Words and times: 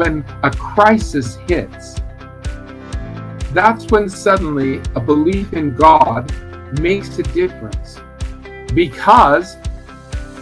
when 0.00 0.24
a 0.44 0.50
crisis 0.50 1.36
hits, 1.46 2.00
that's 3.52 3.84
when 3.90 4.08
suddenly 4.08 4.80
a 4.94 5.00
belief 5.00 5.52
in 5.52 5.74
God 5.74 6.32
makes 6.80 7.18
a 7.18 7.22
difference 7.22 8.00
because 8.72 9.58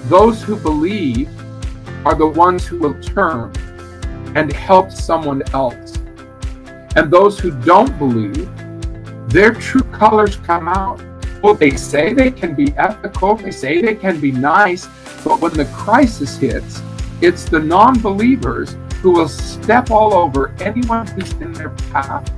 those 0.04 0.40
who 0.44 0.54
believe 0.54 1.28
are 2.06 2.14
the 2.14 2.24
ones 2.24 2.68
who 2.68 2.78
will 2.78 2.94
turn 3.02 3.50
and 4.36 4.52
help 4.52 4.92
someone 4.92 5.42
else. 5.52 5.96
And 6.94 7.10
those 7.10 7.40
who 7.40 7.50
don't 7.62 7.98
believe, 7.98 8.48
their 9.28 9.54
true 9.54 9.82
colors 9.90 10.36
come 10.36 10.68
out. 10.68 11.02
Well, 11.42 11.54
they 11.54 11.72
say 11.72 12.14
they 12.14 12.30
can 12.30 12.54
be 12.54 12.72
ethical, 12.76 13.34
they 13.34 13.50
say 13.50 13.82
they 13.82 13.96
can 13.96 14.20
be 14.20 14.30
nice, 14.30 14.86
but 15.24 15.40
when 15.40 15.54
the 15.54 15.64
crisis 15.74 16.36
hits, 16.36 16.80
it's 17.20 17.44
the 17.46 17.58
non 17.58 17.98
believers 18.00 18.76
who 19.00 19.12
will 19.12 19.28
step 19.28 19.90
all 19.90 20.12
over 20.12 20.54
anyone 20.60 21.06
who's 21.06 21.32
in 21.34 21.52
their 21.52 21.70
path 21.92 22.30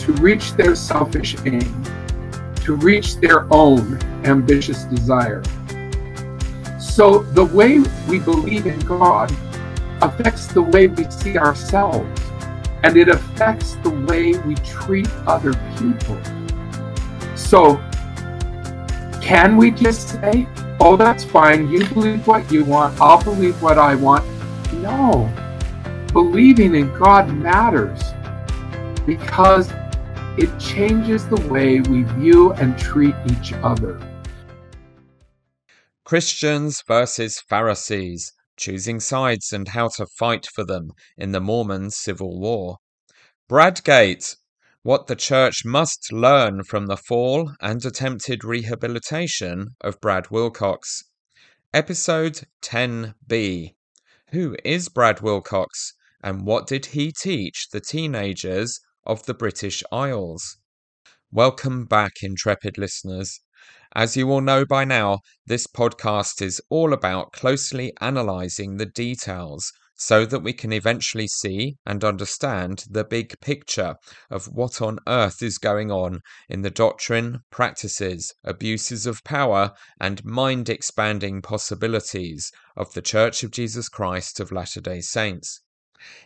to 0.00 0.12
reach 0.14 0.54
their 0.54 0.74
selfish 0.74 1.36
aim, 1.44 1.84
to 2.56 2.74
reach 2.74 3.16
their 3.16 3.46
own 3.52 3.98
ambitious 4.24 4.84
desire. 4.84 5.42
So 6.80 7.20
the 7.34 7.44
way 7.44 7.78
we 8.08 8.18
believe 8.18 8.66
in 8.66 8.78
God 8.80 9.30
affects 10.00 10.46
the 10.46 10.62
way 10.62 10.88
we 10.88 11.08
see 11.10 11.38
ourselves, 11.38 12.20
and 12.82 12.96
it 12.96 13.08
affects 13.08 13.76
the 13.76 13.90
way 13.90 14.36
we 14.38 14.54
treat 14.56 15.08
other 15.26 15.52
people. 15.78 16.20
So, 17.36 17.76
can 19.20 19.56
we 19.56 19.70
just 19.70 20.08
say, 20.08 20.48
oh, 20.80 20.96
that's 20.96 21.22
fine, 21.22 21.68
you 21.68 21.86
believe 21.88 22.26
what 22.26 22.50
you 22.50 22.64
want, 22.64 23.00
I'll 23.00 23.22
believe 23.22 23.60
what 23.62 23.78
I 23.78 23.94
want? 23.94 24.24
No. 24.74 25.30
Believing 26.12 26.74
in 26.74 26.92
God 26.98 27.32
matters 27.32 28.02
because 29.06 29.72
it 30.36 30.58
changes 30.60 31.26
the 31.26 31.40
way 31.50 31.80
we 31.80 32.02
view 32.02 32.52
and 32.52 32.78
treat 32.78 33.14
each 33.30 33.54
other. 33.62 33.98
Christians 36.04 36.82
versus 36.86 37.40
Pharisees, 37.40 38.34
choosing 38.58 39.00
sides 39.00 39.54
and 39.54 39.68
how 39.68 39.88
to 39.96 40.04
fight 40.04 40.46
for 40.54 40.64
them 40.64 40.90
in 41.16 41.32
the 41.32 41.40
Mormon 41.40 41.90
Civil 41.90 42.38
War. 42.38 42.76
Bradgate, 43.48 44.36
what 44.82 45.06
the 45.06 45.16
church 45.16 45.64
must 45.64 46.12
learn 46.12 46.62
from 46.64 46.88
the 46.88 46.98
fall 46.98 47.54
and 47.62 47.82
attempted 47.86 48.44
rehabilitation 48.44 49.68
of 49.80 49.98
Brad 50.02 50.30
Wilcox. 50.30 51.04
Episode 51.72 52.42
10b. 52.60 53.74
Who 54.32 54.56
is 54.62 54.90
Brad 54.90 55.22
Wilcox 55.22 55.94
and 56.22 56.46
what 56.46 56.66
did 56.66 56.86
he 56.86 57.12
teach 57.12 57.68
the 57.70 57.80
teenagers 57.80 58.80
of 59.04 59.26
the 59.26 59.34
British 59.34 59.82
Isles. 59.90 60.58
Welcome 61.32 61.86
back, 61.86 62.22
intrepid 62.22 62.78
listeners. 62.78 63.40
As 63.96 64.16
you 64.16 64.30
all 64.30 64.40
know 64.40 64.64
by 64.64 64.84
now, 64.84 65.22
this 65.44 65.66
podcast 65.66 66.40
is 66.40 66.60
all 66.70 66.92
about 66.92 67.32
closely 67.32 67.92
analysing 68.00 68.76
the 68.76 68.86
details 68.86 69.72
so 69.96 70.24
that 70.24 70.40
we 70.40 70.52
can 70.52 70.72
eventually 70.72 71.26
see 71.26 71.78
and 71.84 72.04
understand 72.04 72.84
the 72.88 73.04
big 73.04 73.40
picture 73.40 73.96
of 74.30 74.46
what 74.46 74.80
on 74.80 75.00
earth 75.08 75.42
is 75.42 75.58
going 75.58 75.90
on 75.90 76.20
in 76.48 76.62
the 76.62 76.70
doctrine, 76.70 77.40
practices, 77.50 78.32
abuses 78.44 79.04
of 79.04 79.24
power, 79.24 79.72
and 80.00 80.24
mind 80.24 80.68
expanding 80.68 81.42
possibilities 81.42 82.52
of 82.76 82.94
the 82.94 83.02
Church 83.02 83.42
of 83.42 83.50
Jesus 83.50 83.88
Christ 83.88 84.38
of 84.38 84.52
Latter 84.52 84.80
day 84.80 85.00
Saints. 85.00 85.60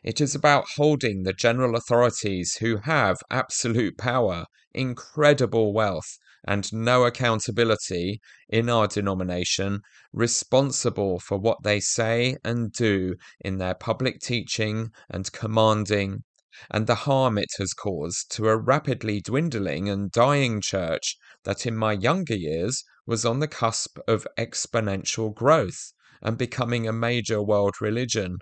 It 0.02 0.22
is 0.22 0.34
about 0.34 0.64
holding 0.76 1.22
the 1.22 1.34
general 1.34 1.76
authorities 1.76 2.56
who 2.56 2.78
have 2.78 3.18
absolute 3.30 3.98
power, 3.98 4.46
incredible 4.72 5.74
wealth, 5.74 6.16
and 6.48 6.72
no 6.72 7.04
accountability 7.04 8.20
in 8.48 8.70
our 8.70 8.86
denomination 8.86 9.80
responsible 10.12 11.20
for 11.20 11.36
what 11.36 11.62
they 11.62 11.80
say 11.80 12.36
and 12.42 12.72
do 12.72 13.16
in 13.40 13.58
their 13.58 13.74
public 13.74 14.20
teaching 14.20 14.92
and 15.10 15.30
commanding, 15.32 16.24
and 16.70 16.86
the 16.86 16.94
harm 16.94 17.36
it 17.36 17.50
has 17.58 17.74
caused 17.74 18.30
to 18.30 18.48
a 18.48 18.56
rapidly 18.56 19.20
dwindling 19.20 19.90
and 19.90 20.10
dying 20.10 20.60
church 20.60 21.18
that 21.44 21.66
in 21.66 21.76
my 21.76 21.92
younger 21.92 22.36
years 22.36 22.82
was 23.06 23.26
on 23.26 23.40
the 23.40 23.48
cusp 23.48 23.98
of 24.08 24.26
exponential 24.38 25.34
growth 25.34 25.92
and 26.22 26.38
becoming 26.38 26.88
a 26.88 26.92
major 26.92 27.42
world 27.42 27.74
religion. 27.80 28.38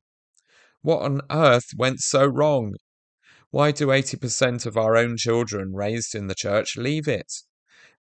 What 0.84 1.00
on 1.00 1.22
earth 1.31 1.71
went 1.78 2.00
so 2.00 2.27
wrong? 2.27 2.75
Why 3.50 3.72
do 3.72 3.87
80% 3.87 4.67
of 4.67 4.77
our 4.77 4.99
own 4.99 5.17
children 5.17 5.72
raised 5.72 6.15
in 6.15 6.27
the 6.27 6.34
church 6.34 6.77
leave 6.77 7.09
it? 7.09 7.33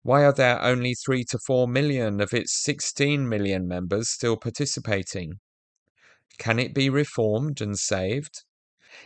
Why 0.02 0.22
are 0.22 0.34
there 0.34 0.60
only 0.60 0.92
3 0.94 1.24
to 1.30 1.38
4 1.38 1.66
million 1.66 2.20
of 2.20 2.34
its 2.34 2.62
16 2.62 3.26
million 3.26 3.66
members 3.66 4.10
still 4.10 4.36
participating? 4.36 5.40
Can 6.36 6.58
it 6.58 6.74
be 6.74 6.90
reformed 6.90 7.62
and 7.62 7.78
saved? 7.78 8.42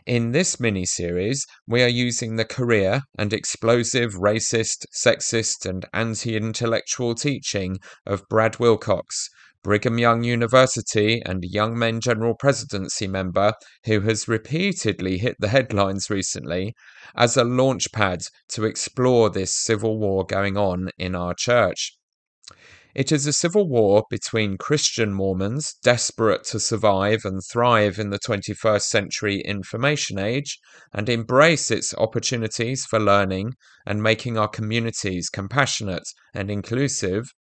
In 0.05 0.33
this 0.33 0.59
mini 0.59 0.85
series, 0.85 1.47
we 1.65 1.81
are 1.85 1.87
using 1.87 2.35
the 2.35 2.45
career 2.45 3.03
and 3.17 3.33
explosive 3.33 4.15
racist, 4.15 4.87
sexist, 4.93 5.65
and 5.65 5.87
anti 5.95 6.35
intellectual 6.35 7.15
teaching 7.15 7.79
of 8.05 8.29
Brad 8.29 8.59
Wilcox 8.59 9.31
Brigham 9.65 9.99
Young 9.99 10.23
University 10.23 11.21
and 11.27 11.43
Young 11.45 11.79
Men 11.79 12.01
General 12.01 12.35
Presidency 12.35 13.09
member 13.09 13.53
who 13.85 14.01
has 14.03 14.29
repeatedly 14.29 15.19
hit 15.19 15.37
the 15.41 15.49
headlines 15.49 16.09
recently 16.09 16.75
as 17.17 17.37
a 17.37 17.43
launchpad 17.43 18.31
to 18.51 18.65
explore 18.65 19.31
this 19.31 19.57
civil 19.57 19.99
war 19.99 20.25
going 20.25 20.57
on 20.57 20.91
in 20.97 21.15
our 21.15 21.35
church. 21.35 21.99
It 22.95 23.13
is 23.13 23.27
a 23.27 23.33
civil 23.33 23.69
war 23.69 24.05
between 24.09 24.59
Christian 24.59 25.13
Mormons 25.13 25.75
desperate 25.83 26.45
to 26.45 26.59
survive 26.59 27.25
and 27.25 27.41
thrive 27.45 27.99
in 27.99 28.11
the 28.11 28.19
21st 28.19 28.83
century 28.83 29.41
information 29.41 30.19
age 30.19 30.59
and 30.93 31.09
embrace 31.09 31.71
its 31.71 31.95
opportunities 31.95 32.87
for 32.87 32.99
learning 32.99 33.55
and 33.87 34.03
making 34.03 34.39
our 34.39 34.49
communities 34.49 35.29
compassionate 35.29 36.09
and 36.33 36.51
inclusive 36.51 37.35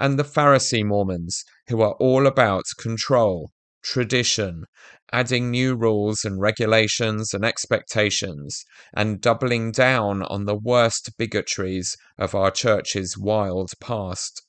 and 0.00 0.18
the 0.18 0.24
Pharisee 0.24 0.82
Mormons, 0.82 1.44
who 1.68 1.82
are 1.82 1.92
all 2.00 2.26
about 2.26 2.64
control, 2.78 3.50
tradition, 3.82 4.64
adding 5.12 5.50
new 5.50 5.76
rules 5.76 6.24
and 6.24 6.40
regulations 6.40 7.34
and 7.34 7.44
expectations, 7.44 8.64
and 8.94 9.20
doubling 9.20 9.70
down 9.70 10.22
on 10.22 10.46
the 10.46 10.56
worst 10.56 11.10
bigotries 11.18 11.96
of 12.16 12.34
our 12.34 12.50
church's 12.50 13.18
wild 13.18 13.72
past. 13.78 14.42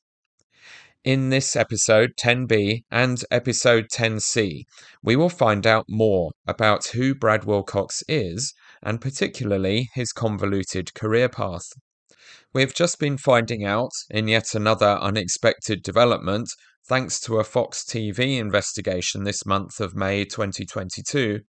In 1.04 1.30
this 1.30 1.56
episode 1.56 2.12
10b 2.18 2.84
and 2.90 3.22
episode 3.30 3.88
10c, 3.92 4.64
we 5.04 5.16
will 5.18 5.30
find 5.30 5.68
out 5.68 5.86
more 5.90 6.32
about 6.48 6.86
who 6.88 7.14
Brad 7.14 7.44
Wilcox 7.44 8.04
is 8.08 8.54
and 8.82 9.02
particularly 9.02 9.90
his 9.96 10.14
convoluted 10.14 10.94
career 10.94 11.28
path. 11.28 11.74
We've 12.54 12.74
just 12.74 13.00
been 13.00 13.18
finding 13.18 13.64
out, 13.64 13.94
in 14.10 14.28
yet 14.28 14.54
another 14.54 14.98
unexpected 15.00 15.82
development, 15.84 16.50
thanks 16.86 17.18
to 17.22 17.40
a 17.40 17.46
Fox 17.46 17.86
TV 17.86 18.38
investigation 18.38 19.24
this 19.24 19.46
month 19.46 19.80
of 19.80 19.96
May 19.96 20.26
2022, 20.26 21.40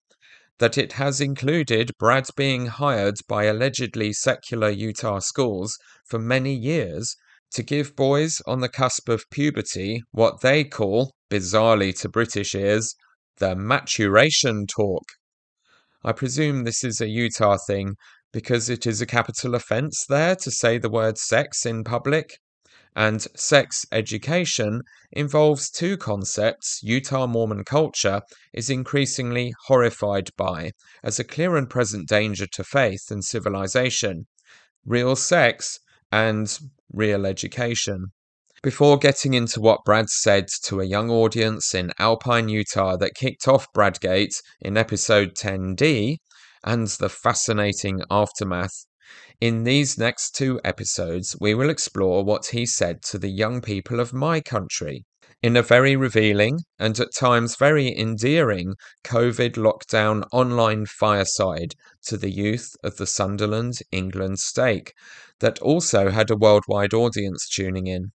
that 0.60 0.78
it 0.78 0.92
has 0.92 1.20
included 1.20 1.90
Brad 1.98 2.26
being 2.36 2.66
hired 2.66 3.16
by 3.26 3.46
allegedly 3.46 4.12
secular 4.12 4.70
Utah 4.70 5.18
schools 5.18 5.76
for 6.06 6.20
many 6.20 6.54
years 6.54 7.16
to 7.54 7.64
give 7.64 7.96
boys 7.96 8.40
on 8.46 8.60
the 8.60 8.69
cusp 8.69 9.08
of 9.08 9.28
puberty 9.28 10.04
what 10.12 10.40
they 10.40 10.62
call, 10.62 11.16
bizarrely 11.28 11.99
to 11.99 12.08
British 12.08 12.54
ears, 12.54 12.94
the 13.38 13.56
maturation 13.56 14.69
talk. 14.69 15.02
I 16.04 16.12
presume 16.12 16.62
this 16.62 16.84
is 16.84 17.00
a 17.00 17.08
Utah 17.08 17.58
thing 17.66 17.96
because 18.32 18.69
it 18.70 18.87
is 18.87 19.00
a 19.00 19.06
capital 19.06 19.55
offence 19.55 20.05
there 20.08 20.34
to 20.37 20.50
say 20.50 20.79
the 20.79 20.90
word 20.90 21.19
sex 21.19 21.67
in 21.67 21.84
public. 21.84 22.38
And 22.94 23.26
sex 23.34 23.87
education 23.90 24.82
involves 25.11 25.70
two 25.70 25.96
concepts 25.96 26.81
Utah 26.82 27.26
Mormon 27.26 27.64
culture 27.64 28.20
is 28.52 28.69
increasingly 28.69 29.55
horrified 29.67 30.29
by 30.37 30.73
as 31.02 31.19
a 31.19 31.25
clear 31.25 31.56
and 31.56 31.70
present 31.70 32.08
danger 32.08 32.46
to 32.49 32.64
faith 32.64 33.11
and 33.11 33.25
civilization 33.25 34.26
real 34.85 35.17
sex 35.17 35.78
and 36.11 36.58
real 36.93 37.25
education. 37.26 38.12
Before 38.62 38.96
getting 38.96 39.35
into 39.35 39.61
what 39.61 39.85
Brad 39.85 40.08
said 40.08 40.46
to 40.64 40.81
a 40.81 40.85
young 40.85 41.11
audience 41.11 41.75
in 41.75 41.90
Alpine, 41.99 42.49
Utah 42.49 42.96
that 42.96 43.14
kicked 43.14 43.49
off 43.49 43.67
Bradgate 43.73 44.40
in 44.61 44.76
episode 44.76 45.35
10D, 45.35 46.19
and 46.64 46.87
the 46.88 47.09
fascinating 47.09 48.03
aftermath. 48.11 48.87
In 49.41 49.64
these 49.64 49.99
next 49.99 50.37
two 50.37 50.61
episodes, 50.64 51.37
we 51.41 51.55
will 51.55 51.69
explore 51.69 52.25
what 52.25 52.47
he 52.47 52.64
said 52.64 53.03
to 53.03 53.19
the 53.19 53.31
young 53.31 53.61
people 53.61 53.99
of 53.99 54.12
my 54.12 54.41
country 54.41 55.05
In 55.43 55.56
a 55.56 55.62
very 55.62 55.97
revealing 55.97 56.61
and 56.79 56.99
at 57.00 57.12
times 57.14 57.56
very 57.56 57.99
endearing 57.99 58.76
COVID 59.05 59.55
lockdown 59.55 60.23
online 60.32 60.87
fireside 60.87 61.75
to 62.06 62.17
the 62.17 62.31
youth 62.31 62.76
of 62.85 62.97
the 62.97 63.06
Sunderland 63.06 63.81
England 63.91 64.38
stake 64.38 64.94
that 65.41 65.59
also 65.59 66.11
had 66.11 66.31
a 66.31 66.37
worldwide 66.37 66.94
audience 66.94 67.49
tuning 67.49 67.88
in. 67.88 68.12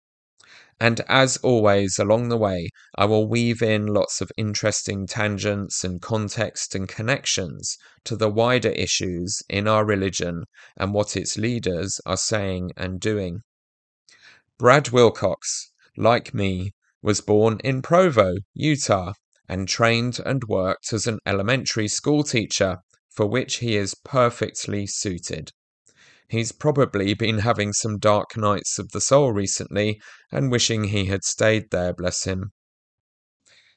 And 0.83 0.99
as 1.07 1.37
always, 1.37 1.97
along 1.97 2.27
the 2.27 2.37
way, 2.37 2.69
I 2.95 3.05
will 3.05 3.25
weave 3.25 3.61
in 3.61 3.85
lots 3.87 4.19
of 4.19 4.33
interesting 4.35 5.07
tangents 5.07 5.85
and 5.85 6.01
context 6.01 6.75
and 6.75 6.89
connections 6.89 7.77
to 8.03 8.17
the 8.17 8.27
wider 8.27 8.71
issues 8.71 9.41
in 9.47 9.65
our 9.65 9.85
religion 9.85 10.43
and 10.75 10.93
what 10.93 11.15
its 11.15 11.37
leaders 11.37 12.01
are 12.05 12.17
saying 12.17 12.71
and 12.75 12.99
doing. 12.99 13.43
Brad 14.59 14.89
Wilcox, 14.89 15.71
like 15.95 16.33
me, 16.33 16.73
was 17.01 17.21
born 17.21 17.61
in 17.63 17.81
Provo, 17.81 18.35
Utah, 18.53 19.13
and 19.47 19.69
trained 19.69 20.19
and 20.25 20.43
worked 20.49 20.91
as 20.91 21.07
an 21.07 21.19
elementary 21.25 21.87
school 21.87 22.23
teacher, 22.23 22.79
for 23.09 23.25
which 23.25 23.59
he 23.59 23.77
is 23.77 23.95
perfectly 24.03 24.85
suited. 24.85 25.53
He's 26.27 26.51
probably 26.51 27.13
been 27.13 27.39
having 27.39 27.73
some 27.73 27.99
dark 27.99 28.37
nights 28.37 28.79
of 28.79 28.91
the 28.91 29.01
soul 29.01 29.31
recently 29.31 30.01
and 30.31 30.51
wishing 30.51 30.85
he 30.85 31.05
had 31.05 31.23
stayed 31.23 31.69
there, 31.71 31.93
bless 31.93 32.23
him. 32.23 32.51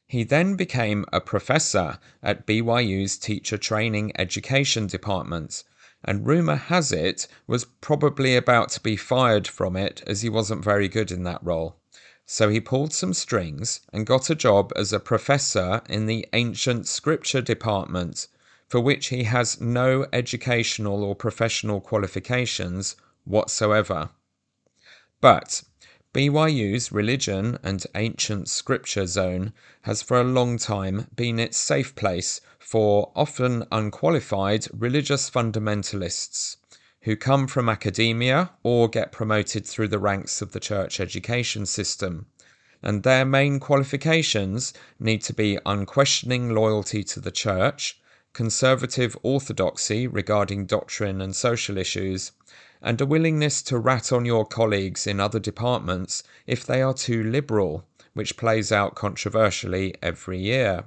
He 0.06 0.22
then 0.22 0.54
became 0.54 1.04
a 1.12 1.20
professor 1.20 1.98
at 2.22 2.46
BYU's 2.46 3.18
Teacher 3.18 3.58
Training 3.58 4.12
Education 4.16 4.86
Department, 4.86 5.64
and 6.04 6.24
rumour 6.26 6.54
has 6.54 6.92
it 6.92 7.26
was 7.48 7.64
probably 7.80 8.36
about 8.36 8.68
to 8.70 8.80
be 8.80 8.96
fired 8.96 9.48
from 9.48 9.76
it 9.76 10.04
as 10.06 10.22
he 10.22 10.28
wasn't 10.28 10.62
very 10.62 10.86
good 10.86 11.10
in 11.10 11.24
that 11.24 11.42
role. 11.42 11.80
So 12.24 12.48
he 12.48 12.60
pulled 12.60 12.92
some 12.92 13.14
strings 13.14 13.80
and 13.92 14.06
got 14.06 14.30
a 14.30 14.36
job 14.36 14.72
as 14.76 14.92
a 14.92 15.00
professor 15.00 15.82
in 15.88 16.06
the 16.06 16.26
Ancient 16.32 16.86
Scripture 16.86 17.42
Department 17.42 18.28
for 18.68 18.80
which 18.80 19.08
he 19.08 19.24
has 19.24 19.60
no 19.60 20.06
educational 20.12 21.04
or 21.04 21.14
professional 21.14 21.80
qualifications 21.80 22.96
whatsoever. 23.24 24.10
But 25.20 25.62
BYU's 26.12 26.92
Religion 26.92 27.58
and 27.62 27.86
Ancient 27.94 28.48
Scripture 28.48 29.06
Zone 29.06 29.52
has 29.82 30.00
for 30.02 30.18
a 30.18 30.24
long 30.24 30.56
time 30.56 31.08
been 31.14 31.38
its 31.38 31.58
safe 31.58 31.94
place 31.94 32.40
for 32.58 33.12
often 33.14 33.64
unqualified 33.70 34.66
religious 34.72 35.28
fundamentalists 35.28 36.56
who 37.02 37.16
come 37.16 37.46
from 37.46 37.68
academia 37.68 38.50
or 38.62 38.88
get 38.88 39.12
promoted 39.12 39.64
through 39.64 39.88
the 39.88 39.98
ranks 39.98 40.42
of 40.42 40.52
the 40.52 40.58
church 40.58 40.98
education 40.98 41.64
system. 41.66 42.26
And 42.82 43.02
their 43.02 43.24
main 43.24 43.60
qualifications 43.60 44.72
need 44.98 45.22
to 45.22 45.32
be 45.32 45.58
unquestioning 45.64 46.54
loyalty 46.54 47.04
to 47.04 47.20
the 47.20 47.30
church, 47.30 48.00
conservative 48.36 49.16
orthodoxy 49.22 50.06
regarding 50.06 50.66
doctrine 50.66 51.22
and 51.22 51.34
social 51.34 51.78
issues, 51.78 52.32
and 52.82 53.00
a 53.00 53.06
willingness 53.06 53.62
to 53.62 53.78
rat 53.78 54.12
on 54.12 54.26
your 54.26 54.44
colleagues 54.44 55.06
in 55.06 55.18
other 55.18 55.40
departments 55.40 56.22
if 56.46 56.66
they 56.66 56.82
are 56.82 56.92
too 56.92 57.24
liberal, 57.24 57.82
which 58.12 58.36
plays 58.36 58.70
out 58.70 58.94
controversially 58.94 59.94
every 60.02 60.38
year. 60.38 60.84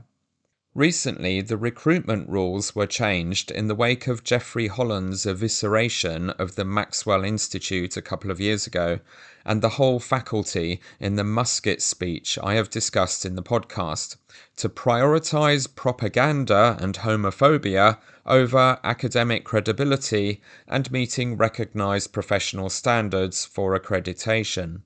Recently, 0.79 1.41
the 1.41 1.57
recruitment 1.57 2.29
rules 2.29 2.73
were 2.73 2.87
changed 2.87 3.51
in 3.51 3.67
the 3.67 3.75
wake 3.75 4.07
of 4.07 4.23
Jeffrey 4.23 4.67
Holland's 4.67 5.25
evisceration 5.25 6.29
of 6.39 6.55
the 6.55 6.63
Maxwell 6.63 7.25
Institute 7.25 7.97
a 7.97 8.01
couple 8.01 8.31
of 8.31 8.39
years 8.39 8.65
ago, 8.65 8.99
and 9.43 9.61
the 9.61 9.75
whole 9.75 9.99
faculty 9.99 10.79
in 10.97 11.17
the 11.17 11.25
musket 11.25 11.81
speech 11.81 12.39
I 12.41 12.53
have 12.53 12.69
discussed 12.69 13.25
in 13.25 13.35
the 13.35 13.43
podcast, 13.43 14.15
to 14.55 14.69
prioritize 14.69 15.67
propaganda 15.75 16.77
and 16.79 16.95
homophobia 16.95 17.97
over 18.25 18.79
academic 18.81 19.43
credibility 19.43 20.41
and 20.65 20.89
meeting 20.93 21.35
recognized 21.35 22.13
professional 22.13 22.69
standards 22.69 23.43
for 23.43 23.77
accreditation. 23.77 24.83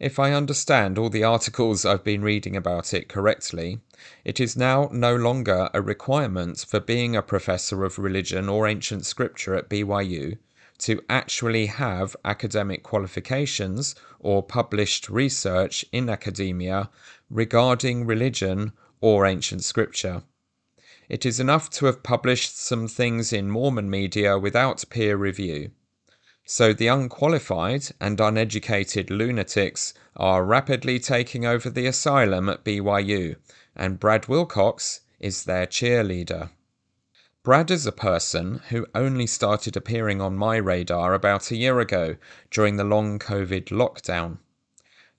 If 0.00 0.20
I 0.20 0.32
understand 0.32 0.96
all 0.96 1.10
the 1.10 1.24
articles 1.24 1.84
I've 1.84 2.04
been 2.04 2.22
reading 2.22 2.54
about 2.54 2.94
it 2.94 3.08
correctly, 3.08 3.80
it 4.24 4.38
is 4.38 4.56
now 4.56 4.88
no 4.92 5.16
longer 5.16 5.70
a 5.74 5.82
requirement 5.82 6.64
for 6.68 6.78
being 6.78 7.16
a 7.16 7.22
professor 7.22 7.84
of 7.84 7.98
religion 7.98 8.48
or 8.48 8.68
ancient 8.68 9.04
scripture 9.06 9.56
at 9.56 9.68
BYU 9.68 10.38
to 10.78 11.02
actually 11.10 11.66
have 11.66 12.14
academic 12.24 12.84
qualifications 12.84 13.96
or 14.20 14.40
published 14.40 15.08
research 15.08 15.84
in 15.90 16.08
academia 16.08 16.90
regarding 17.28 18.06
religion 18.06 18.72
or 19.00 19.26
ancient 19.26 19.64
scripture. 19.64 20.22
It 21.08 21.26
is 21.26 21.40
enough 21.40 21.70
to 21.70 21.86
have 21.86 22.04
published 22.04 22.56
some 22.56 22.86
things 22.86 23.32
in 23.32 23.50
Mormon 23.50 23.90
media 23.90 24.38
without 24.38 24.84
peer 24.90 25.16
review. 25.16 25.72
So 26.50 26.72
the 26.72 26.86
unqualified 26.86 27.88
and 28.00 28.18
uneducated 28.18 29.10
lunatics 29.10 29.92
are 30.16 30.42
rapidly 30.42 30.98
taking 30.98 31.44
over 31.44 31.68
the 31.68 31.84
asylum 31.84 32.48
at 32.48 32.64
BYU, 32.64 33.36
and 33.76 34.00
Brad 34.00 34.28
Wilcox 34.28 35.00
is 35.20 35.44
their 35.44 35.66
cheerleader. 35.66 36.48
Brad 37.42 37.70
is 37.70 37.84
a 37.84 37.92
person 37.92 38.62
who 38.70 38.86
only 38.94 39.26
started 39.26 39.76
appearing 39.76 40.22
on 40.22 40.38
my 40.38 40.56
radar 40.56 41.12
about 41.12 41.50
a 41.50 41.56
year 41.56 41.80
ago 41.80 42.16
during 42.50 42.76
the 42.76 42.82
long 42.82 43.18
COVID 43.18 43.66
lockdown. 43.66 44.38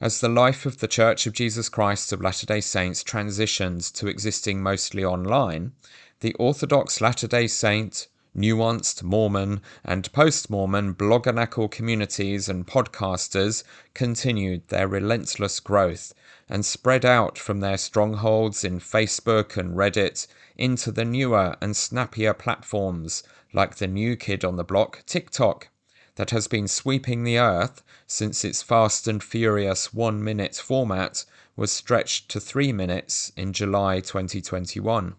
As 0.01 0.21
the 0.21 0.29
life 0.29 0.65
of 0.65 0.79
the 0.79 0.87
Church 0.87 1.27
of 1.27 1.33
Jesus 1.33 1.69
Christ 1.69 2.11
of 2.11 2.21
Latter 2.21 2.47
day 2.47 2.61
Saints 2.61 3.03
transitioned 3.03 3.93
to 3.93 4.07
existing 4.07 4.63
mostly 4.63 5.05
online, 5.05 5.73
the 6.21 6.33
Orthodox 6.39 7.01
Latter 7.01 7.27
day 7.27 7.45
Saint, 7.45 8.07
nuanced 8.35 9.01
Mormon, 9.01 9.59
and 9.83 10.11
post 10.13 10.51
Mormon 10.51 10.93
bloggernacle 10.93 11.71
communities 11.71 12.47
and 12.47 12.67
podcasters 12.67 13.63
continued 13.95 14.67
their 14.67 14.87
relentless 14.87 15.59
growth 15.59 16.13
and 16.47 16.63
spread 16.63 17.03
out 17.03 17.39
from 17.39 17.59
their 17.59 17.77
strongholds 17.77 18.63
in 18.63 18.79
Facebook 18.79 19.57
and 19.57 19.75
Reddit 19.75 20.27
into 20.57 20.91
the 20.91 21.05
newer 21.05 21.55
and 21.59 21.75
snappier 21.75 22.33
platforms 22.33 23.23
like 23.51 23.75
the 23.75 23.87
new 23.87 24.15
kid 24.15 24.45
on 24.45 24.57
the 24.57 24.63
block, 24.63 25.03
TikTok, 25.07 25.69
that 26.15 26.29
has 26.29 26.47
been 26.47 26.67
sweeping 26.67 27.23
the 27.23 27.39
earth 27.39 27.81
since 28.05 28.45
its 28.45 28.61
fast 28.61 29.07
and 29.07 29.23
furious 29.23 29.91
one 29.93 30.23
minute 30.23 30.55
format 30.55 31.25
was 31.55 31.71
stretched 31.71 32.29
to 32.29 32.39
three 32.39 32.71
minutes 32.71 33.31
in 33.35 33.53
July 33.53 34.01
2021. 34.01 35.15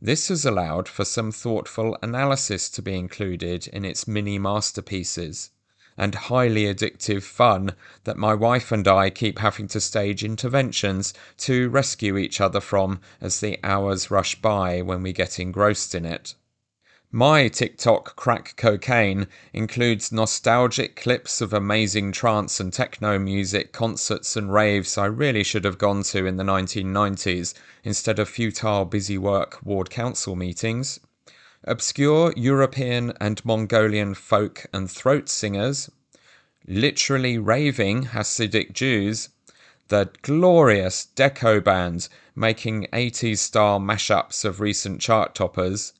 This 0.00 0.28
has 0.28 0.44
allowed 0.44 0.86
for 0.86 1.04
some 1.04 1.32
thoughtful 1.32 1.98
analysis 2.02 2.68
to 2.70 2.80
be 2.82 2.94
included 2.94 3.66
in 3.66 3.84
its 3.84 4.06
mini 4.06 4.38
masterpieces, 4.38 5.50
and 5.96 6.14
highly 6.14 6.72
addictive 6.72 7.24
fun 7.24 7.74
that 8.04 8.16
my 8.16 8.32
wife 8.32 8.70
and 8.70 8.86
I 8.86 9.10
keep 9.10 9.40
having 9.40 9.66
to 9.68 9.80
stage 9.80 10.22
interventions 10.22 11.14
to 11.38 11.68
rescue 11.68 12.16
each 12.16 12.40
other 12.40 12.60
from 12.60 13.00
as 13.20 13.40
the 13.40 13.58
hours 13.64 14.08
rush 14.08 14.40
by 14.40 14.82
when 14.82 15.02
we 15.02 15.12
get 15.12 15.40
engrossed 15.40 15.96
in 15.96 16.04
it. 16.04 16.36
My 17.10 17.48
TikTok 17.48 18.16
crack 18.16 18.52
cocaine 18.58 19.28
includes 19.54 20.12
nostalgic 20.12 20.94
clips 20.94 21.40
of 21.40 21.54
amazing 21.54 22.12
trance 22.12 22.60
and 22.60 22.70
techno 22.70 23.18
music 23.18 23.72
concerts 23.72 24.36
and 24.36 24.52
raves 24.52 24.98
I 24.98 25.06
really 25.06 25.42
should 25.42 25.64
have 25.64 25.78
gone 25.78 26.02
to 26.02 26.26
in 26.26 26.36
the 26.36 26.44
1990s 26.44 27.54
instead 27.82 28.18
of 28.18 28.28
futile 28.28 28.84
busy 28.84 29.16
work 29.16 29.58
ward 29.64 29.88
council 29.88 30.36
meetings. 30.36 31.00
Obscure 31.64 32.34
European 32.36 33.14
and 33.18 33.42
Mongolian 33.42 34.12
folk 34.12 34.66
and 34.74 34.90
throat 34.90 35.30
singers, 35.30 35.90
literally 36.66 37.38
raving 37.38 38.08
Hasidic 38.08 38.74
Jews, 38.74 39.30
the 39.88 40.10
glorious 40.20 41.08
Deco 41.16 41.64
band 41.64 42.10
making 42.36 42.86
80s 42.92 43.38
style 43.38 43.80
mashups 43.80 44.44
of 44.44 44.60
recent 44.60 45.00
chart 45.00 45.34
toppers, 45.34 45.94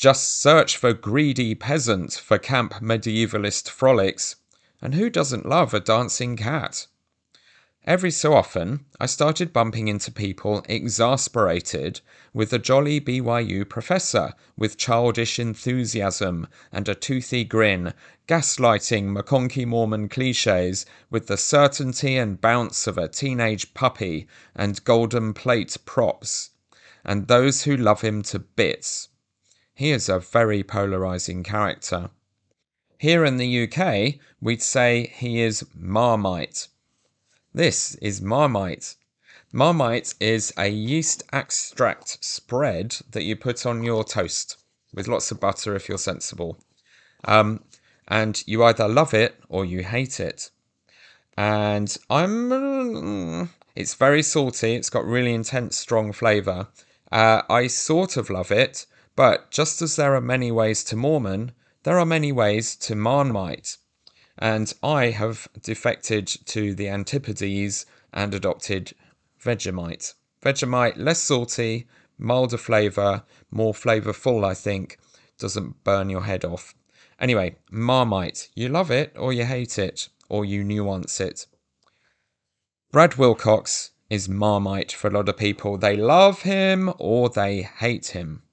just 0.00 0.40
search 0.40 0.78
for 0.78 0.94
greedy 0.94 1.54
peasant 1.54 2.14
for 2.14 2.38
camp 2.38 2.72
medievalist 2.80 3.68
frolics, 3.68 4.36
and 4.80 4.94
who 4.94 5.10
doesn't 5.10 5.44
love 5.44 5.74
a 5.74 5.78
dancing 5.78 6.38
cat? 6.38 6.86
Every 7.84 8.10
so 8.10 8.32
often, 8.32 8.86
I 8.98 9.04
started 9.04 9.52
bumping 9.52 9.88
into 9.88 10.10
people 10.10 10.64
exasperated 10.70 12.00
with 12.32 12.50
a 12.54 12.58
jolly 12.58 12.98
BYU 12.98 13.68
professor 13.68 14.32
with 14.56 14.78
childish 14.78 15.38
enthusiasm 15.38 16.46
and 16.72 16.88
a 16.88 16.94
toothy 16.94 17.44
grin, 17.44 17.92
gaslighting 18.26 19.14
McConkie 19.14 19.66
Mormon 19.66 20.08
cliches 20.08 20.86
with 21.10 21.26
the 21.26 21.36
certainty 21.36 22.16
and 22.16 22.40
bounce 22.40 22.86
of 22.86 22.96
a 22.96 23.06
teenage 23.06 23.74
puppy 23.74 24.26
and 24.56 24.82
golden 24.84 25.34
plate 25.34 25.76
props, 25.84 26.52
and 27.04 27.28
those 27.28 27.64
who 27.64 27.76
love 27.76 28.00
him 28.00 28.22
to 28.22 28.38
bits. 28.38 29.09
He 29.80 29.92
is 29.92 30.10
a 30.10 30.18
very 30.18 30.62
polarizing 30.62 31.42
character. 31.42 32.10
Here 32.98 33.24
in 33.24 33.38
the 33.38 33.62
UK, 33.62 34.16
we'd 34.38 34.60
say 34.60 35.06
he 35.16 35.40
is 35.40 35.64
Marmite. 35.74 36.68
This 37.54 37.94
is 37.94 38.20
Marmite. 38.20 38.96
Marmite 39.52 40.12
is 40.20 40.52
a 40.58 40.68
yeast 40.68 41.22
extract 41.32 42.22
spread 42.22 42.98
that 43.12 43.22
you 43.22 43.36
put 43.36 43.64
on 43.64 43.82
your 43.82 44.04
toast 44.04 44.58
with 44.92 45.08
lots 45.08 45.30
of 45.30 45.40
butter 45.40 45.74
if 45.74 45.88
you're 45.88 45.96
sensible. 45.96 46.58
Um, 47.24 47.64
and 48.06 48.46
you 48.46 48.62
either 48.62 48.86
love 48.86 49.14
it 49.14 49.42
or 49.48 49.64
you 49.64 49.82
hate 49.82 50.20
it. 50.20 50.50
And 51.38 51.96
I'm. 52.10 53.48
It's 53.74 53.94
very 53.94 54.22
salty, 54.22 54.74
it's 54.74 54.90
got 54.90 55.06
really 55.06 55.32
intense, 55.32 55.78
strong 55.78 56.12
flavour. 56.12 56.68
Uh, 57.10 57.40
I 57.48 57.66
sort 57.66 58.18
of 58.18 58.28
love 58.28 58.52
it, 58.52 58.84
but 59.20 59.50
just 59.50 59.82
as 59.82 59.96
there 59.96 60.14
are 60.14 60.20
many 60.22 60.50
ways 60.50 60.82
to 60.82 60.96
Mormon, 60.96 61.52
there 61.82 61.98
are 61.98 62.06
many 62.06 62.32
ways 62.32 62.74
to 62.74 62.94
Marmite. 62.94 63.76
And 64.38 64.72
I 64.82 65.10
have 65.10 65.46
defected 65.62 66.26
to 66.46 66.74
the 66.74 66.88
Antipodes 66.88 67.84
and 68.14 68.32
adopted 68.32 68.94
Vegemite. 69.38 70.14
Vegemite, 70.42 70.96
less 70.96 71.22
salty, 71.22 71.86
milder 72.16 72.56
flavour, 72.56 73.22
more 73.50 73.74
flavourful, 73.74 74.42
I 74.42 74.54
think, 74.54 74.96
doesn't 75.38 75.84
burn 75.84 76.08
your 76.08 76.22
head 76.22 76.46
off. 76.46 76.74
Anyway, 77.18 77.56
Marmite, 77.70 78.48
you 78.54 78.70
love 78.70 78.90
it 78.90 79.12
or 79.18 79.34
you 79.34 79.44
hate 79.44 79.78
it, 79.78 80.08
or 80.30 80.46
you 80.46 80.64
nuance 80.64 81.20
it. 81.20 81.46
Brad 82.90 83.16
Wilcox 83.16 83.90
is 84.08 84.30
Marmite 84.30 84.92
for 84.92 85.08
a 85.08 85.12
lot 85.12 85.28
of 85.28 85.36
people. 85.36 85.76
They 85.76 85.94
love 85.94 86.40
him 86.40 86.94
or 86.96 87.28
they 87.28 87.60
hate 87.60 88.12
him. 88.12 88.44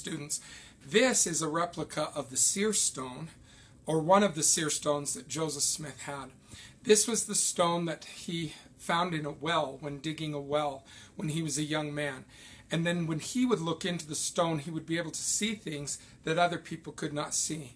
Students, 0.00 0.40
this 0.82 1.26
is 1.26 1.42
a 1.42 1.48
replica 1.48 2.08
of 2.14 2.30
the 2.30 2.38
seer 2.38 2.72
stone, 2.72 3.28
or 3.84 4.00
one 4.00 4.22
of 4.22 4.34
the 4.34 4.42
seer 4.42 4.70
stones 4.70 5.12
that 5.12 5.28
Joseph 5.28 5.62
Smith 5.62 6.00
had. 6.04 6.30
This 6.84 7.06
was 7.06 7.26
the 7.26 7.34
stone 7.34 7.84
that 7.84 8.06
he 8.06 8.54
found 8.78 9.12
in 9.12 9.26
a 9.26 9.30
well 9.30 9.76
when 9.80 9.98
digging 9.98 10.32
a 10.32 10.40
well 10.40 10.84
when 11.16 11.28
he 11.28 11.42
was 11.42 11.58
a 11.58 11.64
young 11.64 11.94
man. 11.94 12.24
And 12.70 12.86
then 12.86 13.06
when 13.06 13.18
he 13.18 13.44
would 13.44 13.60
look 13.60 13.84
into 13.84 14.06
the 14.06 14.14
stone, 14.14 14.60
he 14.60 14.70
would 14.70 14.86
be 14.86 14.96
able 14.96 15.10
to 15.10 15.20
see 15.20 15.54
things 15.54 15.98
that 16.24 16.38
other 16.38 16.56
people 16.56 16.94
could 16.94 17.12
not 17.12 17.34
see. 17.34 17.74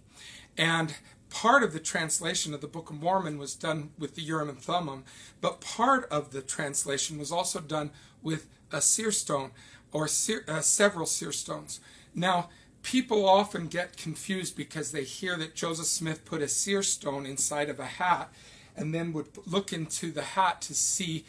And 0.57 0.95
part 1.29 1.63
of 1.63 1.75
the 1.75 1.79
translation 1.79 2.55
of 2.55 2.63
the 2.63 2.69
Book 2.69 2.89
of 2.89 3.03
Mormon 3.03 3.37
was 3.37 3.55
done 3.55 3.91
with 3.99 4.15
the 4.15 4.23
Urim 4.23 4.49
and 4.49 4.59
Thummim, 4.59 5.05
but 5.43 5.61
part 5.61 6.09
of 6.11 6.31
the 6.31 6.41
translation 6.41 7.19
was 7.19 7.31
also 7.31 7.61
done 7.61 7.91
with 8.23 8.49
a 8.73 8.81
seer 8.81 9.13
stone 9.13 9.51
or 9.95 10.09
seer, 10.09 10.45
uh, 10.49 10.61
several 10.61 11.07
seer 11.07 11.33
stones. 11.33 11.81
Now, 12.15 12.49
people 12.83 13.29
often 13.29 13.67
get 13.67 13.97
confused 13.97 14.57
because 14.57 14.93
they 14.93 15.05
hear 15.05 15.37
that 15.37 15.55
Joseph 15.55 15.87
Smith 15.87 16.25
put 16.25 16.43
a 16.43 16.49
seer 16.49 16.83
stone 16.83 17.27
inside 17.27 17.69
of 17.69 17.81
a 17.81 17.87
hat 17.87 18.33
and 18.77 18.95
then 18.95 19.13
would 19.13 19.29
look 19.47 19.73
into 19.73 20.11
the 20.11 20.23
hat 20.23 20.61
to 20.63 20.75
see 20.75 21.25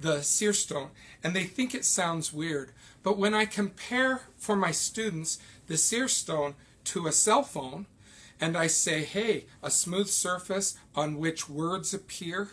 the 0.00 0.22
seer 0.22 0.52
stone. 0.52 0.90
And 1.22 1.34
they 1.34 1.44
think 1.44 1.74
it 1.74 1.84
sounds 1.84 2.32
weird. 2.32 2.72
But 3.02 3.18
when 3.18 3.34
I 3.34 3.44
compare 3.46 4.22
for 4.36 4.56
my 4.56 4.70
students 4.70 5.38
the 5.66 5.76
seer 5.76 6.08
stone 6.08 6.54
to 6.84 7.06
a 7.06 7.12
cell 7.12 7.42
phone, 7.42 7.86
and 8.40 8.56
I 8.56 8.66
say, 8.66 9.02
hey, 9.02 9.46
a 9.62 9.70
smooth 9.70 10.08
surface 10.08 10.76
on 10.94 11.18
which 11.18 11.48
words 11.48 11.94
appear 11.94 12.50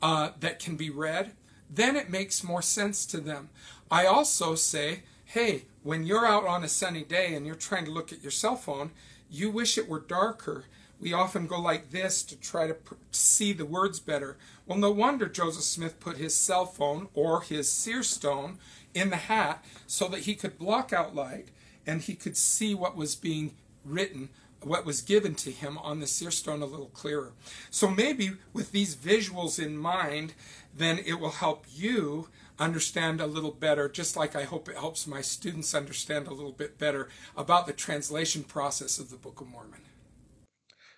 uh, 0.00 0.30
that 0.40 0.58
can 0.58 0.76
be 0.76 0.88
read, 0.88 1.32
then 1.68 1.96
it 1.96 2.10
makes 2.10 2.44
more 2.44 2.62
sense 2.62 3.04
to 3.06 3.20
them. 3.20 3.50
I 3.90 4.06
also 4.06 4.54
say, 4.54 5.02
hey, 5.32 5.64
when 5.82 6.04
you're 6.04 6.26
out 6.26 6.46
on 6.46 6.64
a 6.64 6.68
sunny 6.68 7.02
day 7.02 7.34
and 7.34 7.46
you're 7.46 7.54
trying 7.54 7.84
to 7.84 7.90
look 7.90 8.12
at 8.12 8.22
your 8.22 8.30
cell 8.30 8.56
phone, 8.56 8.90
you 9.30 9.50
wish 9.50 9.76
it 9.78 9.88
were 9.88 10.00
darker 10.00 10.64
we 11.02 11.12
often 11.12 11.48
go 11.48 11.60
like 11.60 11.90
this 11.90 12.22
to 12.22 12.36
try 12.36 12.68
to 12.68 12.76
see 13.10 13.52
the 13.52 13.66
words 13.66 13.98
better. 13.98 14.36
Well, 14.66 14.78
no 14.78 14.92
wonder 14.92 15.26
Joseph 15.26 15.64
Smith 15.64 15.98
put 15.98 16.16
his 16.16 16.32
cell 16.32 16.64
phone 16.64 17.08
or 17.12 17.42
his 17.42 17.70
seer 17.70 18.04
stone 18.04 18.58
in 18.94 19.10
the 19.10 19.16
hat 19.16 19.64
so 19.88 20.06
that 20.08 20.20
he 20.20 20.36
could 20.36 20.60
block 20.60 20.92
out 20.92 21.12
light 21.12 21.48
and 21.84 22.02
he 22.02 22.14
could 22.14 22.36
see 22.36 22.72
what 22.72 22.94
was 22.94 23.16
being 23.16 23.56
written, 23.84 24.28
what 24.60 24.86
was 24.86 25.02
given 25.02 25.34
to 25.34 25.50
him 25.50 25.76
on 25.78 25.98
the 25.98 26.06
seer 26.06 26.30
stone 26.30 26.62
a 26.62 26.66
little 26.66 26.86
clearer. 26.86 27.32
So 27.68 27.90
maybe 27.90 28.34
with 28.52 28.70
these 28.70 28.94
visuals 28.94 29.60
in 29.60 29.76
mind, 29.76 30.34
then 30.72 31.00
it 31.04 31.18
will 31.18 31.30
help 31.30 31.66
you 31.68 32.28
understand 32.58 33.20
a 33.20 33.26
little 33.26 33.50
better, 33.50 33.88
just 33.88 34.16
like 34.16 34.36
I 34.36 34.44
hope 34.44 34.68
it 34.68 34.76
helps 34.76 35.06
my 35.06 35.20
students 35.20 35.74
understand 35.74 36.26
a 36.26 36.34
little 36.34 36.52
bit 36.52 36.78
better 36.78 37.08
about 37.36 37.66
the 37.66 37.72
translation 37.72 38.44
process 38.44 38.98
of 38.98 39.10
the 39.10 39.16
Book 39.16 39.40
of 39.40 39.48
Mormon. 39.48 39.80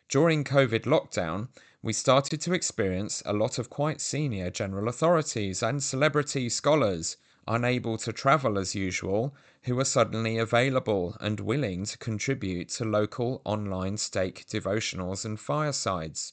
During 0.08 0.44
COVID 0.44 0.82
lockdown, 0.82 1.48
we 1.82 1.92
started 1.92 2.40
to 2.42 2.54
experience 2.54 3.22
a 3.26 3.32
lot 3.32 3.58
of 3.58 3.70
quite 3.70 4.00
senior 4.00 4.50
general 4.50 4.88
authorities 4.88 5.62
and 5.62 5.82
celebrity 5.82 6.48
scholars 6.48 7.16
unable 7.46 7.98
to 7.98 8.12
travel 8.12 8.58
as 8.58 8.74
usual 8.74 9.34
who 9.64 9.74
were 9.74 9.84
suddenly 9.84 10.38
available 10.38 11.16
and 11.20 11.40
willing 11.40 11.84
to 11.84 11.98
contribute 11.98 12.68
to 12.70 12.84
local 12.84 13.42
online 13.44 13.96
stake 13.96 14.46
devotionals 14.46 15.24
and 15.24 15.38
firesides. 15.38 16.32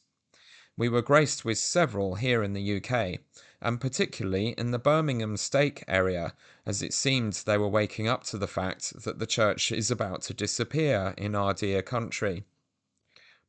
We 0.78 0.90
were 0.90 1.01
graced 1.01 1.44
with 1.44 1.58
several 1.58 2.16
here 2.16 2.44
in 2.44 2.54
the 2.54 2.78
UK, 2.78 3.20
and 3.62 3.80
particularly 3.80 4.56
in 4.58 4.72
the 4.72 4.80
Birmingham 4.80 5.38
stake 5.38 5.84
area, 5.88 6.34
as 6.65 6.82
it 6.82 6.94
seemed 6.94 7.34
they 7.34 7.58
were 7.58 7.68
waking 7.68 8.08
up 8.08 8.24
to 8.24 8.38
the 8.38 8.48
fact 8.48 9.03
that 9.03 9.20
the 9.20 9.27
church 9.27 9.72
is 9.72 9.91
about 9.91 10.22
to 10.24 10.34
disappear 10.34 11.13
in 11.18 11.36
our 11.36 11.53
dear 11.53 11.82
country. 11.82 12.44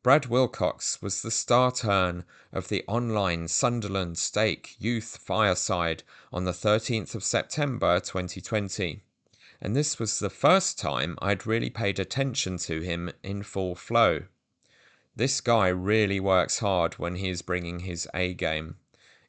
Brad 0.02 0.26
Wilcox 0.26 1.00
was 1.00 1.22
the 1.22 1.30
star 1.30 1.70
turn 1.70 2.24
of 2.52 2.68
the 2.68 2.84
online 2.88 3.46
Sunderland 3.46 4.18
Stake 4.18 4.74
Youth 4.80 5.16
Fireside 5.16 6.02
on 6.32 6.44
the 6.44 6.50
13th 6.50 7.14
of 7.14 7.22
September 7.22 8.00
2020. 8.00 9.04
And 9.60 9.76
this 9.76 10.00
was 10.00 10.18
the 10.18 10.28
first 10.28 10.76
time 10.76 11.16
I'd 11.22 11.46
really 11.46 11.70
paid 11.70 12.00
attention 12.00 12.58
to 12.58 12.80
him 12.80 13.12
in 13.22 13.44
full 13.44 13.76
flow. 13.76 14.24
This 15.14 15.40
guy 15.40 15.68
really 15.68 16.18
works 16.18 16.58
hard 16.58 16.94
when 16.94 17.14
he 17.14 17.28
is 17.28 17.42
bringing 17.42 17.80
his 17.80 18.08
A 18.12 18.34
game. 18.34 18.78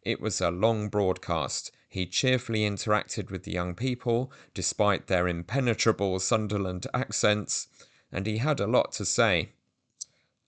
It 0.05 0.19
was 0.19 0.41
a 0.41 0.51
long 0.51 0.89
broadcast. 0.89 1.71
He 1.87 2.05
cheerfully 2.05 2.63
interacted 2.63 3.31
with 3.31 3.43
the 3.43 3.53
young 3.53 3.73
people, 3.73 4.33
despite 4.53 5.07
their 5.07 5.29
impenetrable 5.29 6.19
Sunderland 6.19 6.87
accents, 6.93 7.69
and 8.11 8.27
he 8.27 8.39
had 8.39 8.59
a 8.59 8.67
lot 8.67 8.91
to 8.93 9.05
say. 9.05 9.53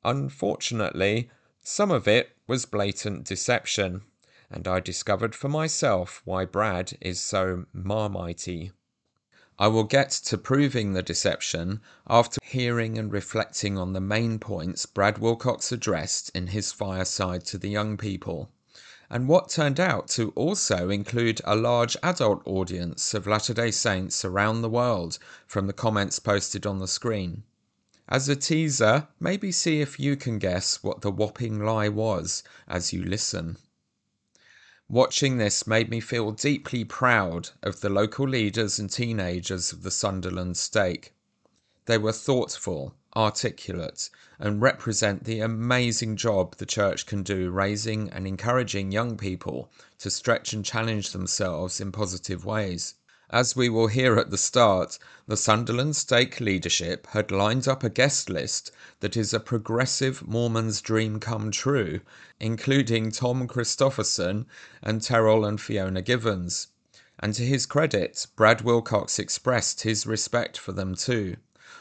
Unfortunately, 0.04 1.30
some 1.62 1.90
of 1.90 2.06
it 2.06 2.36
was 2.48 2.66
blatant 2.66 3.24
deception, 3.24 4.02
and 4.52 4.68
I 4.68 4.82
discovered 4.82 5.34
for 5.34 5.48
myself 5.48 6.22
why 6.26 6.44
Brad 6.44 6.98
is 7.00 7.22
so 7.22 7.66
marmitey. 7.74 8.74
I 9.58 9.70
will 9.70 9.86
get 9.86 10.10
to 10.10 10.38
proving 10.38 10.92
the 10.92 11.02
deception 11.02 11.80
after 12.08 12.40
hearing 12.44 12.98
and 12.98 13.10
reflecting 13.10 13.78
on 13.78 13.94
the 13.94 14.02
main 14.02 14.38
points 14.38 14.86
Brad 14.86 15.18
Wilcox 15.18 15.72
addressed 15.72 16.30
in 16.36 16.48
his 16.48 16.74
fireside 16.74 17.46
to 17.46 17.58
the 17.58 17.70
young 17.70 17.96
people, 17.96 18.52
and 19.10 19.28
what 19.28 19.50
turned 19.50 19.80
out 19.80 20.08
to 20.08 20.32
also 20.32 20.90
include 20.90 21.40
a 21.44 21.56
large 21.56 21.96
adult 22.02 22.42
audience 22.46 23.14
of 23.14 23.28
Latter 23.28 23.54
day 23.54 23.72
Saints 23.72 24.26
around 24.26 24.62
the 24.62 24.70
world 24.70 25.20
from 25.46 25.68
the 25.68 25.74
comments 25.74 26.20
posted 26.20 26.66
on 26.66 26.80
the 26.80 26.88
screen. 26.88 27.44
As 28.08 28.30
a 28.30 28.36
teaser, 28.36 29.08
maybe 29.20 29.52
see 29.52 29.82
if 29.82 30.00
you 30.00 30.16
can 30.16 30.38
guess 30.38 30.84
what 30.84 31.02
the 31.02 31.12
whopping 31.12 31.60
lie 31.60 31.90
was 31.90 32.44
as 32.68 32.94
you 32.94 33.04
listen. 33.04 33.58
Watching 34.88 35.38
this 35.38 35.66
made 35.66 35.90
me 35.90 36.00
feel 36.00 36.32
deeply 36.32 36.84
proud 36.84 37.50
of 37.64 37.82
the 37.82 37.90
local 37.90 38.28
leaders 38.28 38.78
and 38.78 38.92
teenagers 38.92 39.74
of 39.74 39.82
the 39.82 39.90
Sunderland 39.90 40.58
stake. 40.58 41.14
They 41.86 41.98
were 41.98 42.12
thoughtful, 42.12 42.94
articulate, 43.16 44.10
and 44.40 44.62
represent 44.62 45.24
the 45.24 45.40
amazing 45.40 46.18
job 46.18 46.56
the 46.58 46.66
church 46.66 47.06
can 47.06 47.24
do 47.24 47.50
raising 47.50 48.10
and 48.10 48.28
encouraging 48.28 48.92
young 48.92 49.16
people 49.16 49.72
to 49.98 50.10
stretch 50.10 50.52
and 50.52 50.66
challenge 50.66 51.12
themselves 51.12 51.80
in 51.80 51.92
positive 51.92 52.44
ways. 52.44 52.96
As 53.30 53.56
we 53.56 53.70
will 53.70 53.88
hear 53.88 54.20
at 54.20 54.30
the 54.30 54.38
start, 54.38 55.00
the 55.28 55.36
Sunderland 55.36 55.96
Stake 55.96 56.40
leadership 56.40 57.08
had 57.08 57.32
lined 57.32 57.68
up 57.68 57.84
a 57.84 57.90
guest 57.90 58.30
list 58.30 58.70
that 59.00 59.18
is 59.18 59.34
a 59.34 59.40
progressive 59.40 60.28
Mormon's 60.28 60.80
dream 60.80 61.20
come 61.20 61.52
true, 61.52 62.02
including 62.40 63.12
Tom 63.12 63.48
Christofferson 63.48 64.46
and 64.84 65.02
Terryl 65.02 65.48
and 65.48 65.60
Fiona 65.60 66.02
Givens. 66.02 66.68
And 67.18 67.34
to 67.34 67.44
his 67.44 67.66
credit, 67.66 68.28
Brad 68.36 68.62
Wilcox 68.62 69.18
expressed 69.20 69.82
his 69.82 70.06
respect 70.06 70.58
for 70.58 70.72
them 70.74 70.96
too 70.96 71.38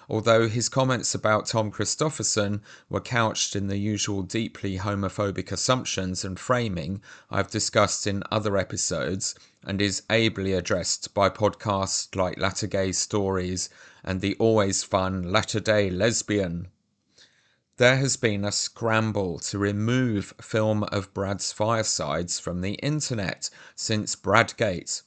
although 0.09 0.49
his 0.49 0.69
comments 0.69 1.15
about 1.15 1.47
Tom 1.47 1.71
Christofferson 1.71 2.61
were 2.91 3.01
couched 3.01 3.57
in 3.57 3.69
the 3.69 3.79
usual 3.79 4.23
deeply 4.23 4.77
homophobic 4.77 5.51
assumptions 5.51 6.25
and 6.25 6.39
framing 6.39 7.01
I've 7.31 7.51
discussed 7.51 8.07
in 8.07 8.23
other 8.31 8.59
episodes, 8.59 9.35
and 9.63 9.81
is 9.81 10.03
ably 10.11 10.53
addressed 10.53 11.15
by 11.15 11.31
podcasts 11.31 12.15
like 12.15 12.39
Latter 12.39 12.67
Gay 12.67 12.93
Stories 12.93 13.71
and 14.03 14.21
the 14.21 14.37
always 14.39 14.83
fun 14.83 15.33
Latter 15.33 15.61
Day 15.61 15.89
Lesbian. 15.89 16.69
There 17.79 17.97
has 17.97 18.17
been 18.17 18.45
a 18.45 18.53
scramble 18.53 19.39
to 19.39 19.59
remove 19.59 20.35
film 20.41 20.85
of 20.85 21.13
Brad's 21.15 21.51
firesides 21.51 22.39
from 22.39 22.61
the 22.61 22.75
internet 22.75 23.49
since 23.75 24.15
Bradgate, 24.15 25.03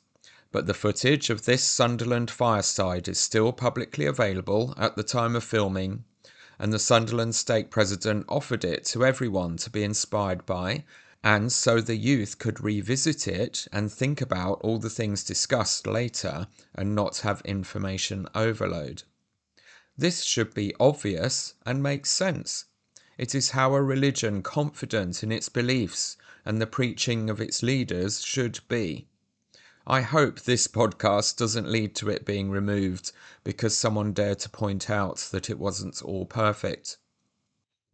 but 0.58 0.66
the 0.66 0.74
footage 0.74 1.30
of 1.30 1.46
this 1.46 1.64
Sunderland 1.64 2.32
fireside 2.32 3.08
is 3.08 3.20
still 3.20 3.54
publicly 3.54 4.08
available 4.08 4.74
at 4.76 4.96
the 4.96 5.04
time 5.04 5.36
of 5.36 5.44
filming, 5.44 6.04
and 6.58 6.74
the 6.74 6.80
Sunderland 6.80 7.36
stake 7.36 7.70
president 7.70 8.26
offered 8.28 8.66
it 8.66 8.84
to 8.84 9.06
everyone 9.06 9.56
to 9.58 9.70
be 9.70 9.84
inspired 9.84 10.44
by, 10.48 10.84
and 11.24 11.52
so 11.52 11.80
the 11.80 11.96
youth 11.96 12.40
could 12.40 12.64
revisit 12.64 13.28
it 13.28 13.68
and 13.72 13.92
think 13.92 14.20
about 14.20 14.60
all 14.62 14.80
the 14.80 14.90
things 14.90 15.24
discussed 15.24 15.86
later 15.86 16.48
and 16.74 16.96
not 16.96 17.18
have 17.18 17.40
information 17.42 18.28
overload. 18.34 19.04
This 19.96 20.24
should 20.24 20.56
be 20.56 20.74
obvious 20.80 21.54
and 21.68 21.84
make 21.84 22.08
sense. 22.08 22.66
It 23.20 23.36
is 23.36 23.52
how 23.52 23.76
a 23.76 23.84
religion 23.84 24.42
confident 24.42 25.22
in 25.22 25.32
its 25.32 25.50
beliefs 25.50 26.18
and 26.44 26.60
the 26.60 26.66
preaching 26.66 27.30
of 27.30 27.40
its 27.40 27.62
leaders 27.62 28.22
should 28.26 28.62
be. 28.68 29.08
I 29.90 30.02
hope 30.02 30.42
this 30.42 30.68
podcast 30.68 31.38
doesn't 31.38 31.72
lead 31.72 31.96
to 31.96 32.10
it 32.10 32.26
being 32.26 32.50
removed 32.50 33.14
because 33.46 33.78
someone 33.78 34.12
dared 34.12 34.40
to 34.40 34.50
point 34.50 34.90
out 34.90 35.20
that 35.32 35.50
it 35.50 35.58
wasn't 35.58 36.02
all 36.02 36.26
perfect. 36.26 36.98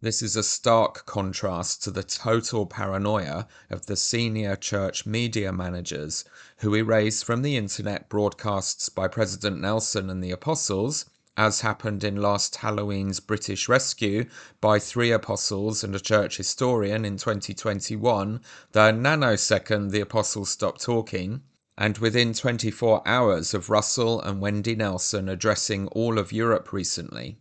This 0.02 0.24
is 0.24 0.36
a 0.36 0.42
stark 0.42 1.06
contrast 1.06 1.84
to 1.84 1.92
the 1.92 2.02
total 2.02 2.66
paranoia 2.66 3.48
of 3.70 3.86
the 3.86 3.96
senior 3.96 4.56
church 4.56 5.06
media 5.06 5.54
managers 5.54 6.26
who 6.58 6.74
erase 6.74 7.22
from 7.22 7.44
the 7.44 7.56
internet 7.56 8.10
broadcasts 8.10 8.90
by 8.90 9.08
President 9.08 9.62
Nelson 9.62 10.10
and 10.10 10.24
the 10.24 10.32
Apostles, 10.32 11.06
as 11.38 11.62
happened 11.62 12.04
in 12.04 12.16
last 12.16 12.56
Halloween's 12.56 13.20
British 13.20 13.70
rescue 13.70 14.26
by 14.60 14.80
three 14.80 15.12
apostles 15.12 15.84
and 15.84 15.96
a 15.96 16.00
church 16.00 16.38
historian 16.38 17.06
in 17.06 17.18
2021, 17.18 18.42
the 18.72 18.92
nanosecond 18.92 19.92
the 19.92 20.02
apostles 20.02 20.50
stopped 20.50 20.82
talking 20.82 21.44
and 21.78 21.98
within 21.98 22.34
24 22.34 23.02
hours 23.08 23.54
of 23.54 23.70
Russell 23.70 24.22
and 24.22 24.40
Wendy 24.40 24.76
Nelson 24.76 25.28
addressing 25.28 25.88
all 25.88 26.20
of 26.20 26.32
Europe 26.32 26.72
recently. 26.72 27.38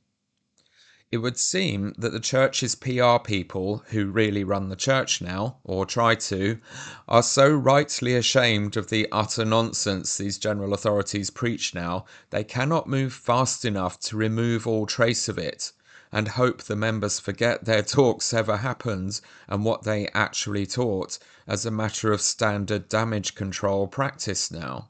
It 1.11 1.19
would 1.19 1.39
seem 1.39 1.93
that 1.99 2.13
the 2.13 2.21
church's 2.21 2.75
PR 2.75 3.19
people, 3.23 3.85
who 3.89 4.07
really 4.07 4.45
run 4.45 4.71
the 4.71 4.77
church 4.77 5.21
now, 5.21 5.59
or 5.63 5.85
try 5.85 6.15
to, 6.15 6.59
are 7.07 7.23
so 7.23 7.51
rightly 7.51 8.15
ashamed 8.15 8.79
of 8.79 8.89
the 8.89 9.07
utter 9.13 9.45
nonsense 9.45 10.17
these 10.17 10.39
general 10.39 10.73
authorities 10.73 11.29
preach 11.29 11.75
now, 11.75 12.07
they 12.31 12.45
cannot 12.45 12.89
move 12.89 13.13
fast 13.13 13.67
enough 13.67 14.01
to 14.01 14.17
remove 14.17 14.67
all 14.67 14.87
trace 14.87 15.29
of 15.29 15.37
it, 15.37 15.73
and 16.13 16.29
hope 16.29 16.63
the 16.63 16.77
members 16.77 17.19
forget 17.19 17.65
their 17.65 17.83
talks 17.83 18.35
ever 18.35 18.59
happened 18.59 19.21
and 19.49 19.65
what 19.65 19.83
they 19.83 20.07
actually 20.09 20.67
taught 20.67 21.19
as 21.47 21.65
a 21.65 21.71
matter 21.71 22.13
of 22.13 22.21
standard 22.21 22.87
damage 22.89 23.35
control 23.35 23.87
practice 23.87 24.51
now. 24.51 24.89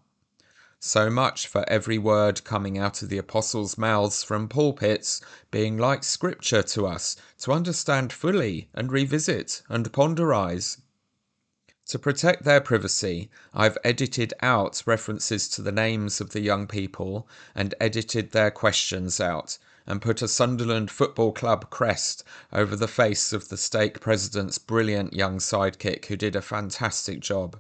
So 0.80 1.08
much 1.08 1.46
for 1.46 1.64
every 1.68 1.96
word 1.96 2.42
coming 2.42 2.76
out 2.76 3.02
of 3.02 3.08
the 3.08 3.18
apostles' 3.18 3.78
mouths 3.78 4.24
from 4.24 4.48
pulpits 4.48 5.20
being 5.52 5.78
like 5.78 6.02
scripture 6.02 6.64
to 6.64 6.88
us 6.88 7.14
to 7.42 7.52
understand 7.52 8.12
fully 8.12 8.68
and 8.74 8.90
revisit 8.90 9.62
and 9.68 9.92
ponderize. 9.92 10.78
To 11.86 12.00
protect 12.00 12.42
their 12.42 12.60
privacy, 12.60 13.30
I've 13.54 13.78
edited 13.84 14.34
out 14.40 14.82
references 14.84 15.48
to 15.50 15.62
the 15.62 15.70
names 15.70 16.20
of 16.20 16.30
the 16.30 16.40
young 16.40 16.66
people 16.66 17.28
and 17.54 17.76
edited 17.80 18.32
their 18.32 18.50
questions 18.50 19.20
out 19.20 19.58
and 19.86 20.02
put 20.02 20.22
a 20.22 20.28
Sunderland 20.28 20.90
Football 20.90 21.32
Club 21.32 21.70
crest 21.70 22.24
over 22.52 22.76
the 22.76 22.88
face 22.88 23.32
of 23.32 23.48
the 23.48 23.56
stake 23.56 24.00
president's 24.00 24.58
brilliant 24.58 25.12
young 25.12 25.38
sidekick 25.38 26.06
who 26.06 26.16
did 26.16 26.36
a 26.36 26.42
fantastic 26.42 27.20
job. 27.20 27.58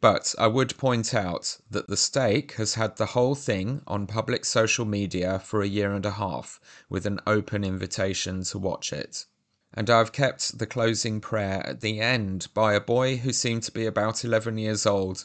But 0.00 0.34
I 0.38 0.48
would 0.48 0.76
point 0.76 1.14
out 1.14 1.58
that 1.70 1.88
the 1.88 1.96
stake 1.96 2.52
has 2.52 2.74
had 2.74 2.96
the 2.96 3.06
whole 3.06 3.34
thing 3.34 3.80
on 3.86 4.06
public 4.06 4.44
social 4.44 4.84
media 4.84 5.38
for 5.38 5.62
a 5.62 5.66
year 5.66 5.94
and 5.94 6.04
a 6.04 6.10
half 6.10 6.60
with 6.88 7.06
an 7.06 7.20
open 7.26 7.64
invitation 7.64 8.44
to 8.44 8.58
watch 8.58 8.92
it. 8.92 9.24
And 9.72 9.90
I've 9.90 10.12
kept 10.12 10.58
the 10.58 10.66
closing 10.66 11.20
prayer 11.20 11.66
at 11.66 11.80
the 11.80 12.00
end 12.00 12.48
by 12.54 12.74
a 12.74 12.80
boy 12.80 13.16
who 13.16 13.32
seemed 13.32 13.62
to 13.64 13.72
be 13.72 13.86
about 13.86 14.24
11 14.24 14.58
years 14.58 14.84
old 14.86 15.24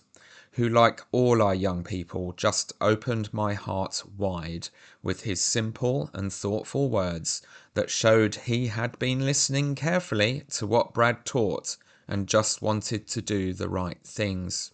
who, 0.53 0.67
like 0.67 1.01
all 1.11 1.41
our 1.41 1.53
young 1.53 1.83
people, 1.83 2.33
just 2.33 2.73
opened 2.81 3.31
my 3.33 3.53
heart 3.53 4.01
wide 4.17 4.69
with 5.03 5.21
his 5.21 5.39
simple 5.39 6.09
and 6.13 6.33
thoughtful 6.33 6.89
words 6.89 7.41
that 7.75 7.89
showed 7.89 8.35
he 8.35 8.67
had 8.67 8.97
been 8.97 9.25
listening 9.25 9.75
carefully 9.75 10.43
to 10.49 10.65
what 10.65 10.93
Brad 10.93 11.23
taught 11.23 11.77
and 12.07 12.27
just 12.27 12.61
wanted 12.61 13.07
to 13.07 13.21
do 13.21 13.53
the 13.53 13.69
right 13.69 14.03
things. 14.03 14.71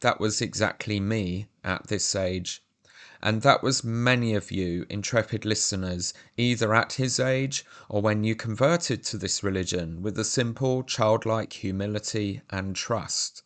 That 0.00 0.20
was 0.20 0.40
exactly 0.42 1.00
me 1.00 1.48
at 1.64 1.86
this 1.86 2.14
age. 2.14 2.62
And 3.22 3.42
that 3.42 3.62
was 3.62 3.82
many 3.82 4.34
of 4.34 4.50
you, 4.50 4.86
intrepid 4.88 5.44
listeners, 5.44 6.14
either 6.36 6.74
at 6.74 6.94
his 6.94 7.18
age 7.18 7.64
or 7.88 8.00
when 8.00 8.24
you 8.24 8.34
converted 8.34 9.04
to 9.04 9.18
this 9.18 9.42
religion 9.42 10.02
with 10.02 10.18
a 10.18 10.24
simple 10.24 10.82
childlike 10.82 11.52
humility 11.52 12.42
and 12.50 12.76
trust. 12.76 13.42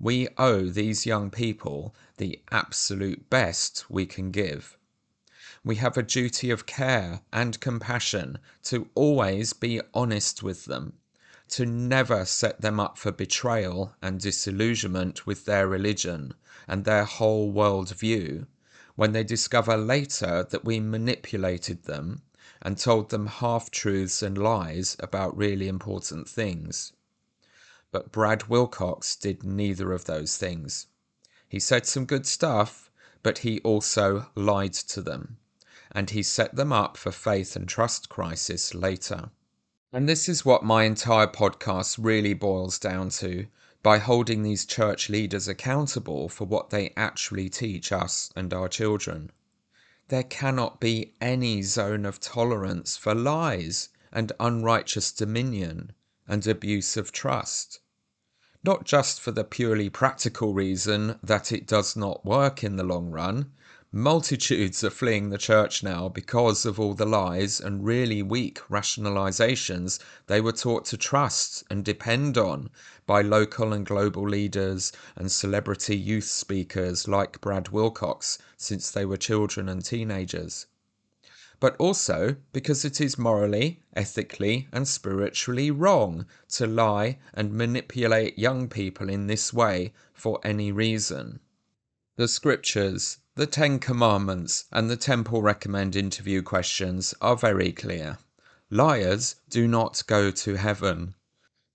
We 0.00 0.28
owe 0.38 0.68
these 0.68 1.06
young 1.06 1.30
people 1.30 1.94
the 2.16 2.40
absolute 2.50 3.30
best 3.30 3.84
we 3.88 4.06
can 4.06 4.30
give. 4.30 4.76
We 5.62 5.76
have 5.76 5.96
a 5.96 6.02
duty 6.02 6.50
of 6.50 6.66
care 6.66 7.20
and 7.32 7.60
compassion 7.60 8.38
to 8.64 8.88
always 8.94 9.52
be 9.52 9.80
honest 9.92 10.42
with 10.42 10.64
them, 10.64 10.94
to 11.50 11.64
never 11.64 12.24
set 12.24 12.60
them 12.60 12.80
up 12.80 12.98
for 12.98 13.12
betrayal 13.12 13.94
and 14.02 14.20
disillusionment 14.20 15.26
with 15.26 15.44
their 15.44 15.68
religion 15.68 16.34
and 16.66 16.84
their 16.84 17.04
whole 17.04 17.50
world 17.50 17.90
view 17.96 18.46
when 18.96 19.12
they 19.12 19.24
discover 19.24 19.76
later 19.76 20.46
that 20.50 20.64
we 20.64 20.80
manipulated 20.80 21.84
them 21.84 22.22
and 22.62 22.78
told 22.78 23.10
them 23.10 23.26
half 23.26 23.70
truths 23.70 24.22
and 24.22 24.38
lies 24.38 24.96
about 24.98 25.36
really 25.36 25.68
important 25.68 26.28
things. 26.28 26.92
But 27.94 28.10
Brad 28.10 28.48
Wilcox 28.48 29.14
did 29.14 29.44
neither 29.44 29.92
of 29.92 30.06
those 30.06 30.36
things. 30.36 30.88
He 31.48 31.60
said 31.60 31.86
some 31.86 32.06
good 32.06 32.26
stuff, 32.26 32.90
but 33.22 33.38
he 33.38 33.60
also 33.60 34.32
lied 34.34 34.72
to 34.72 35.00
them. 35.00 35.36
And 35.92 36.10
he 36.10 36.24
set 36.24 36.56
them 36.56 36.72
up 36.72 36.96
for 36.96 37.12
faith 37.12 37.54
and 37.54 37.68
trust 37.68 38.08
crisis 38.08 38.74
later. 38.74 39.30
And 39.92 40.08
this 40.08 40.28
is 40.28 40.44
what 40.44 40.64
my 40.64 40.82
entire 40.82 41.28
podcast 41.28 41.96
really 42.00 42.34
boils 42.34 42.80
down 42.80 43.10
to 43.10 43.46
by 43.84 43.98
holding 43.98 44.42
these 44.42 44.66
church 44.66 45.08
leaders 45.08 45.46
accountable 45.46 46.28
for 46.28 46.46
what 46.48 46.70
they 46.70 46.92
actually 46.96 47.48
teach 47.48 47.92
us 47.92 48.28
and 48.34 48.52
our 48.52 48.68
children. 48.68 49.30
There 50.08 50.24
cannot 50.24 50.80
be 50.80 51.14
any 51.20 51.62
zone 51.62 52.04
of 52.04 52.18
tolerance 52.18 52.96
for 52.96 53.14
lies 53.14 53.90
and 54.10 54.32
unrighteous 54.40 55.12
dominion 55.12 55.92
and 56.26 56.44
abuse 56.44 56.96
of 56.96 57.12
trust 57.12 57.78
not 58.64 58.84
just 58.84 59.20
for 59.20 59.30
the 59.30 59.44
purely 59.44 59.90
practical 59.90 60.54
reason 60.54 61.18
that 61.22 61.52
it 61.52 61.66
does 61.66 61.94
not 61.94 62.24
work 62.24 62.64
in 62.64 62.76
the 62.76 62.82
long 62.82 63.10
run. 63.10 63.52
Multitudes 63.92 64.82
are 64.82 64.90
fleeing 64.90 65.28
the 65.28 65.36
church 65.36 65.82
now 65.82 66.08
because 66.08 66.64
of 66.64 66.80
all 66.80 66.94
the 66.94 67.04
lies 67.04 67.60
and 67.60 67.84
really 67.84 68.22
weak 68.22 68.58
rationalizations 68.70 69.98
they 70.26 70.40
were 70.40 70.50
taught 70.50 70.86
to 70.86 70.96
trust 70.96 71.62
and 71.68 71.84
depend 71.84 72.38
on 72.38 72.70
by 73.06 73.20
local 73.20 73.74
and 73.74 73.84
global 73.84 74.26
leaders 74.26 74.90
and 75.14 75.30
celebrity 75.30 75.96
youth 75.96 76.24
speakers 76.24 77.06
like 77.06 77.40
Brad 77.42 77.68
Wilcox 77.68 78.38
since 78.56 78.90
they 78.90 79.04
were 79.04 79.18
children 79.18 79.68
and 79.68 79.84
teenagers 79.84 80.66
but 81.64 81.76
also 81.78 82.36
because 82.52 82.84
it 82.84 83.00
is 83.00 83.16
morally, 83.16 83.80
ethically, 83.96 84.68
and 84.70 84.86
spiritually 84.86 85.70
wrong 85.70 86.26
to 86.46 86.66
lie 86.66 87.18
and 87.32 87.54
manipulate 87.54 88.38
young 88.38 88.68
people 88.68 89.08
in 89.08 89.28
this 89.28 89.50
way 89.50 89.90
for 90.12 90.38
any 90.44 90.70
reason. 90.70 91.40
The 92.16 92.28
scriptures, 92.28 93.16
the 93.34 93.46
Ten 93.46 93.78
Commandments, 93.78 94.66
and 94.70 94.90
the 94.90 94.98
Temple 94.98 95.40
Recommend 95.40 95.96
interview 95.96 96.42
questions 96.42 97.14
are 97.22 97.34
very 97.34 97.72
clear. 97.72 98.18
Liars 98.68 99.36
do 99.48 99.66
not 99.66 100.02
go 100.06 100.30
to 100.30 100.56
heaven. 100.56 101.14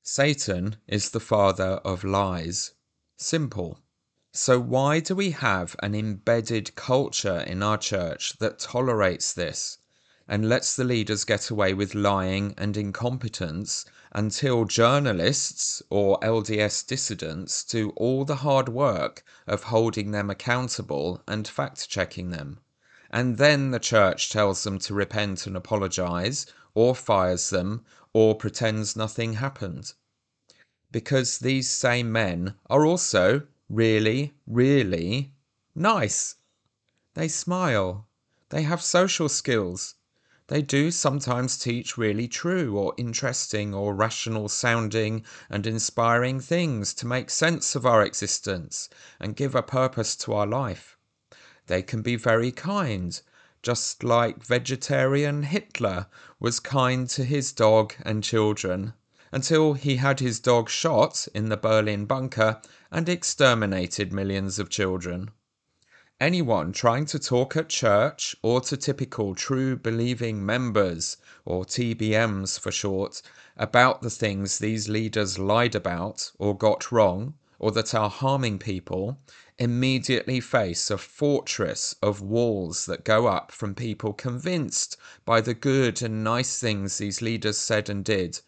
Satan 0.03 0.75
is 0.87 1.09
the 1.09 1.19
father 1.19 1.81
of 1.83 2.03
lies. 2.03 2.73
Simple. 3.17 3.79
So, 4.31 4.59
why 4.59 4.99
do 4.99 5.15
we 5.15 5.31
have 5.31 5.75
an 5.79 5.95
embedded 5.95 6.75
culture 6.75 7.39
in 7.39 7.63
our 7.63 7.79
church 7.79 8.37
that 8.37 8.59
tolerates 8.59 9.33
this 9.33 9.79
and 10.27 10.47
lets 10.47 10.75
the 10.75 10.83
leaders 10.83 11.25
get 11.25 11.49
away 11.49 11.73
with 11.73 11.95
lying 11.95 12.53
and 12.55 12.77
incompetence 12.77 13.85
until 14.11 14.65
journalists 14.65 15.81
or 15.89 16.19
LDS 16.19 16.85
dissidents 16.85 17.63
do 17.63 17.89
all 17.95 18.23
the 18.23 18.35
hard 18.45 18.69
work 18.69 19.23
of 19.47 19.63
holding 19.63 20.11
them 20.11 20.29
accountable 20.29 21.23
and 21.27 21.47
fact 21.47 21.89
checking 21.89 22.29
them? 22.29 22.59
And 23.09 23.39
then 23.39 23.71
the 23.71 23.79
church 23.79 24.29
tells 24.29 24.63
them 24.63 24.77
to 24.77 24.93
repent 24.93 25.47
and 25.47 25.57
apologize, 25.57 26.45
or 26.75 26.93
fires 26.93 27.49
them 27.49 27.83
or 28.13 28.35
pretends 28.35 28.95
nothing 28.95 29.33
happened. 29.33 29.93
Because 30.91 31.39
these 31.39 31.67
same 31.67 32.11
men 32.11 32.53
are 32.69 32.85
also 32.85 33.47
really, 33.69 34.33
really 34.47 35.31
nice. 35.75 36.35
They 37.13 37.27
smile. 37.27 38.07
They 38.49 38.63
have 38.63 38.81
social 38.81 39.29
skills. 39.29 39.95
They 40.47 40.63
do 40.63 40.89
sometimes 40.89 41.59
teach 41.59 41.95
really 41.95 42.27
true 42.27 42.75
or 42.75 42.95
interesting 42.97 43.71
or 43.71 43.93
rational 43.93 44.49
sounding 44.49 45.23
and 45.47 45.67
inspiring 45.67 46.39
things 46.39 46.95
to 46.95 47.05
make 47.05 47.29
sense 47.29 47.75
of 47.75 47.85
our 47.85 48.03
existence 48.03 48.89
and 49.19 49.35
give 49.35 49.53
a 49.53 49.61
purpose 49.61 50.15
to 50.15 50.33
our 50.33 50.47
life. 50.47 50.97
They 51.67 51.83
can 51.83 52.01
be 52.01 52.15
very 52.15 52.51
kind, 52.51 53.21
just 53.61 54.03
like 54.03 54.43
vegetarian 54.43 55.43
Hitler 55.43 56.07
was 56.39 56.59
kind 56.59 57.07
to 57.09 57.23
his 57.23 57.51
dog 57.51 57.93
and 58.01 58.23
children, 58.23 58.93
until 59.31 59.73
he 59.73 59.97
had 59.97 60.19
his 60.19 60.39
dog 60.39 60.67
shot 60.67 61.27
in 61.35 61.49
the 61.49 61.57
Berlin 61.57 62.05
bunker 62.05 62.59
and 62.91 63.07
exterminated 63.07 64.11
millions 64.11 64.57
of 64.57 64.69
children. 64.69 65.29
Anyone 66.19 66.71
trying 66.73 67.05
to 67.05 67.19
talk 67.19 67.55
at 67.55 67.69
church 67.69 68.35
or 68.41 68.59
to 68.61 68.75
typical 68.75 69.35
true 69.35 69.77
believing 69.77 70.45
members, 70.45 71.17
or 71.45 71.63
TBMs 71.63 72.59
for 72.59 72.71
short, 72.71 73.21
about 73.55 74.01
the 74.01 74.09
things 74.09 74.57
these 74.57 74.89
leaders 74.89 75.37
lied 75.37 75.75
about 75.75 76.31
or 76.39 76.57
got 76.57 76.91
wrong 76.91 77.35
or 77.59 77.71
that 77.71 77.93
are 77.93 78.09
harming 78.09 78.57
people 78.57 79.19
immediately 79.57 80.39
face 80.39 80.89
a 80.89 80.97
fortress 80.97 81.93
of 82.01 82.21
walls 82.21 82.85
that 82.85 83.03
go 83.03 83.27
up 83.27 83.51
from 83.51 83.75
people 83.75 84.13
convinced 84.13 84.95
by 85.25 85.41
the 85.41 85.53
good 85.53 86.01
and 86.01 86.23
nice 86.23 86.59
things 86.59 86.97
these 86.97 87.21
leaders 87.21 87.57
said 87.57 87.89
and 87.89 88.05
did 88.05 88.39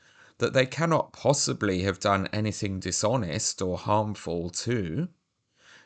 that 0.42 0.54
they 0.54 0.66
cannot 0.66 1.14
possibly 1.14 1.84
have 1.84 2.00
done 2.00 2.28
anything 2.34 2.80
dishonest 2.80 3.62
or 3.62 3.78
harmful 3.78 4.50
too. 4.50 5.08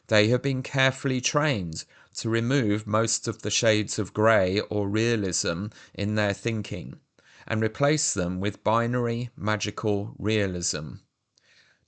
They 0.07 0.29
have 0.29 0.41
been 0.41 0.63
carefully 0.63 1.19
trained 1.19 1.83
to 2.15 2.29
remove 2.29 2.87
most 2.87 3.27
of 3.27 3.41
the 3.41 3.51
shades 3.51 3.99
of 3.99 4.13
grey 4.13 4.61
or 4.61 4.87
realism 4.87 5.65
in 5.93 6.15
their 6.15 6.33
thinking 6.33 7.01
and 7.45 7.61
replace 7.61 8.13
them 8.13 8.39
with 8.39 8.63
binary 8.63 9.29
magical 9.35 10.15
realism. 10.17 10.93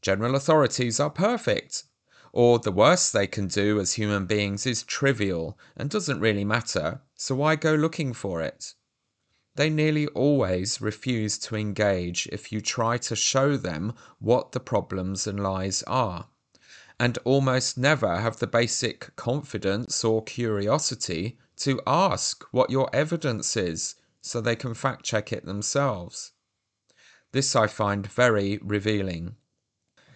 General 0.01 0.35
authorities 0.35 0.99
are 0.99 1.09
perfect, 1.09 1.85
or 2.33 2.59
the 2.59 2.69
worst 2.69 3.13
they 3.13 3.27
can 3.27 3.47
do 3.47 3.79
as 3.79 3.93
human 3.93 4.25
beings 4.25 4.65
is 4.65 4.83
trivial 4.83 5.57
and 5.77 5.89
doesn't 5.89 6.19
really 6.19 6.43
matter, 6.43 6.99
so 7.15 7.33
why 7.33 7.55
go 7.55 7.75
looking 7.75 8.11
for 8.11 8.41
it? 8.41 8.75
They 9.57 9.71
nearly 9.71 10.05
always 10.09 10.81
refuse 10.81 11.39
to 11.39 11.55
engage 11.55 12.27
if 12.31 12.51
you 12.51 12.61
try 12.61 12.99
to 12.99 13.15
show 13.15 13.57
them 13.57 13.95
what 14.19 14.51
the 14.51 14.59
problems 14.59 15.25
and 15.25 15.39
lies 15.39 15.81
are 15.87 16.27
and 16.99 17.17
almost 17.25 17.75
never 17.75 18.17
have 18.17 18.37
the 18.37 18.45
basic 18.45 19.15
confidence 19.15 20.03
or 20.03 20.23
curiosity 20.23 21.39
to 21.55 21.81
ask 21.87 22.43
what 22.51 22.69
your 22.69 22.87
evidence 22.93 23.57
is 23.57 23.95
so 24.21 24.39
they 24.39 24.55
can 24.55 24.75
fact 24.75 25.03
check 25.03 25.33
it 25.33 25.45
themselves. 25.45 26.33
This 27.31 27.55
I 27.55 27.65
find 27.65 28.05
very 28.05 28.59
revealing. 28.61 29.37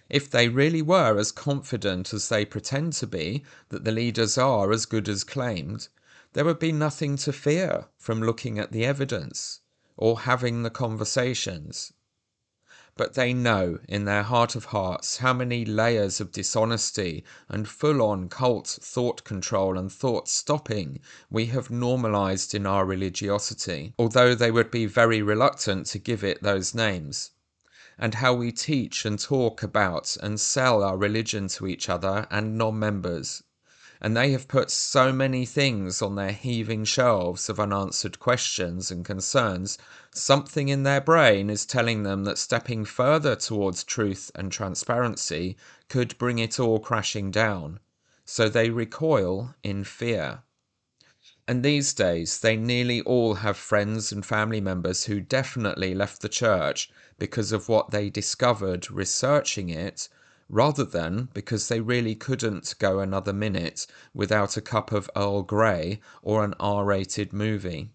If 0.08 0.30
they 0.30 0.50
really 0.50 0.84
were 0.84 1.18
as 1.18 1.32
confident 1.32 2.14
as 2.14 2.30
they 2.30 2.46
pretend 2.46 2.94
to 2.94 3.08
be 3.08 3.44
that 3.70 3.86
the 3.86 3.92
leaders 3.92 4.38
are 4.38 4.72
as 4.72 4.86
good 4.86 5.10
as 5.10 5.24
claimed, 5.24 5.88
there 6.34 6.46
would 6.46 6.60
be 6.60 6.72
nothing 6.72 7.18
to 7.18 7.34
fear 7.34 7.88
from 7.98 8.22
looking 8.22 8.58
at 8.58 8.72
the 8.72 8.86
evidence 8.86 9.60
or 9.98 10.22
having 10.22 10.64
the 10.64 10.70
conversations 10.70 11.92
but 12.98 13.14
they 13.14 13.34
know 13.34 13.80
in 13.88 14.04
their 14.04 14.24
heart 14.24 14.54
of 14.54 14.66
hearts 14.66 15.18
how 15.18 15.32
many 15.34 15.64
layers 15.64 16.20
of 16.20 16.32
dishonesty 16.32 17.24
and 17.48 17.68
full 17.68 18.02
on 18.02 18.28
cult 18.28 18.68
thought 18.82 19.24
control 19.24 19.78
and 19.78 19.92
thought 19.92 20.28
stopping 20.28 21.00
we 21.30 21.46
have 21.46 21.72
normalized 21.72 22.54
in 22.54 22.66
our 22.66 22.86
religiosity, 22.86 23.94
although 23.98 24.36
they 24.36 24.52
would 24.52 24.70
be 24.70 24.86
very 24.86 25.22
reluctant 25.22 25.88
to 25.88 25.98
give 26.00 26.24
it 26.24 26.44
those 26.44 26.76
names. 26.76 27.32
And 27.98 28.16
how 28.16 28.34
we 28.34 28.52
teach 28.52 29.06
and 29.06 29.18
talk 29.18 29.64
about 29.64 30.18
and 30.22 30.40
sell 30.40 30.84
our 30.84 30.98
religion 30.98 31.48
to 31.50 31.68
each 31.68 31.88
other 31.88 32.28
and 32.30 32.58
non 32.58 32.78
members 32.78 33.42
and 34.04 34.18
they 34.18 34.32
have 34.32 34.48
put 34.48 34.72
so 34.72 35.14
many 35.14 35.46
things 35.46 36.02
on 36.02 36.16
their 36.16 36.32
heaving 36.32 36.84
shelves 36.84 37.48
of 37.50 37.60
unanswered 37.60 38.20
questions 38.20 38.90
and 38.90 39.06
concerns, 39.06 39.78
something 40.12 40.70
in 40.70 40.82
their 40.82 41.00
brain 41.00 41.52
is 41.52 41.68
telling 41.68 42.02
them 42.02 42.24
that 42.24 42.40
stepping 42.40 42.84
further 42.84 43.36
towards 43.36 43.84
truth 43.84 44.32
and 44.34 44.52
transparency 44.52 45.56
could 45.88 46.18
bring 46.18 46.40
it 46.40 46.60
all 46.60 46.80
crashing 46.80 47.30
down. 47.30 47.80
So 48.26 48.50
they 48.50 48.72
recoil 48.72 49.54
in 49.62 49.84
fear. 49.84 50.42
And 51.48 51.64
these 51.64 51.94
days, 51.94 52.40
they 52.40 52.56
nearly 52.56 53.02
all 53.02 53.36
have 53.36 53.58
friends 53.58 54.12
and 54.12 54.26
family 54.26 54.62
members 54.62 55.06
who 55.06 55.20
definitely 55.20 55.94
left 55.94 56.22
the 56.22 56.30
church 56.30 56.90
because 57.20 57.52
of 57.52 57.70
what 57.70 57.92
they 57.92 58.10
discovered 58.10 58.90
researching 58.90 59.70
it 59.70 60.10
rather 60.52 60.84
than 60.84 61.30
because 61.34 61.70
they 61.70 61.80
really 61.80 62.14
couldn't 62.14 62.76
go 62.78 63.00
another 63.00 63.32
minute 63.32 63.88
without 64.14 64.58
a 64.58 64.62
cup 64.62 64.92
of 64.92 65.10
Earl 65.16 65.44
Grey 65.44 66.02
or 66.22 66.44
an 66.44 66.54
R 66.60 66.84
rated 66.84 67.32
movie. 67.32 67.90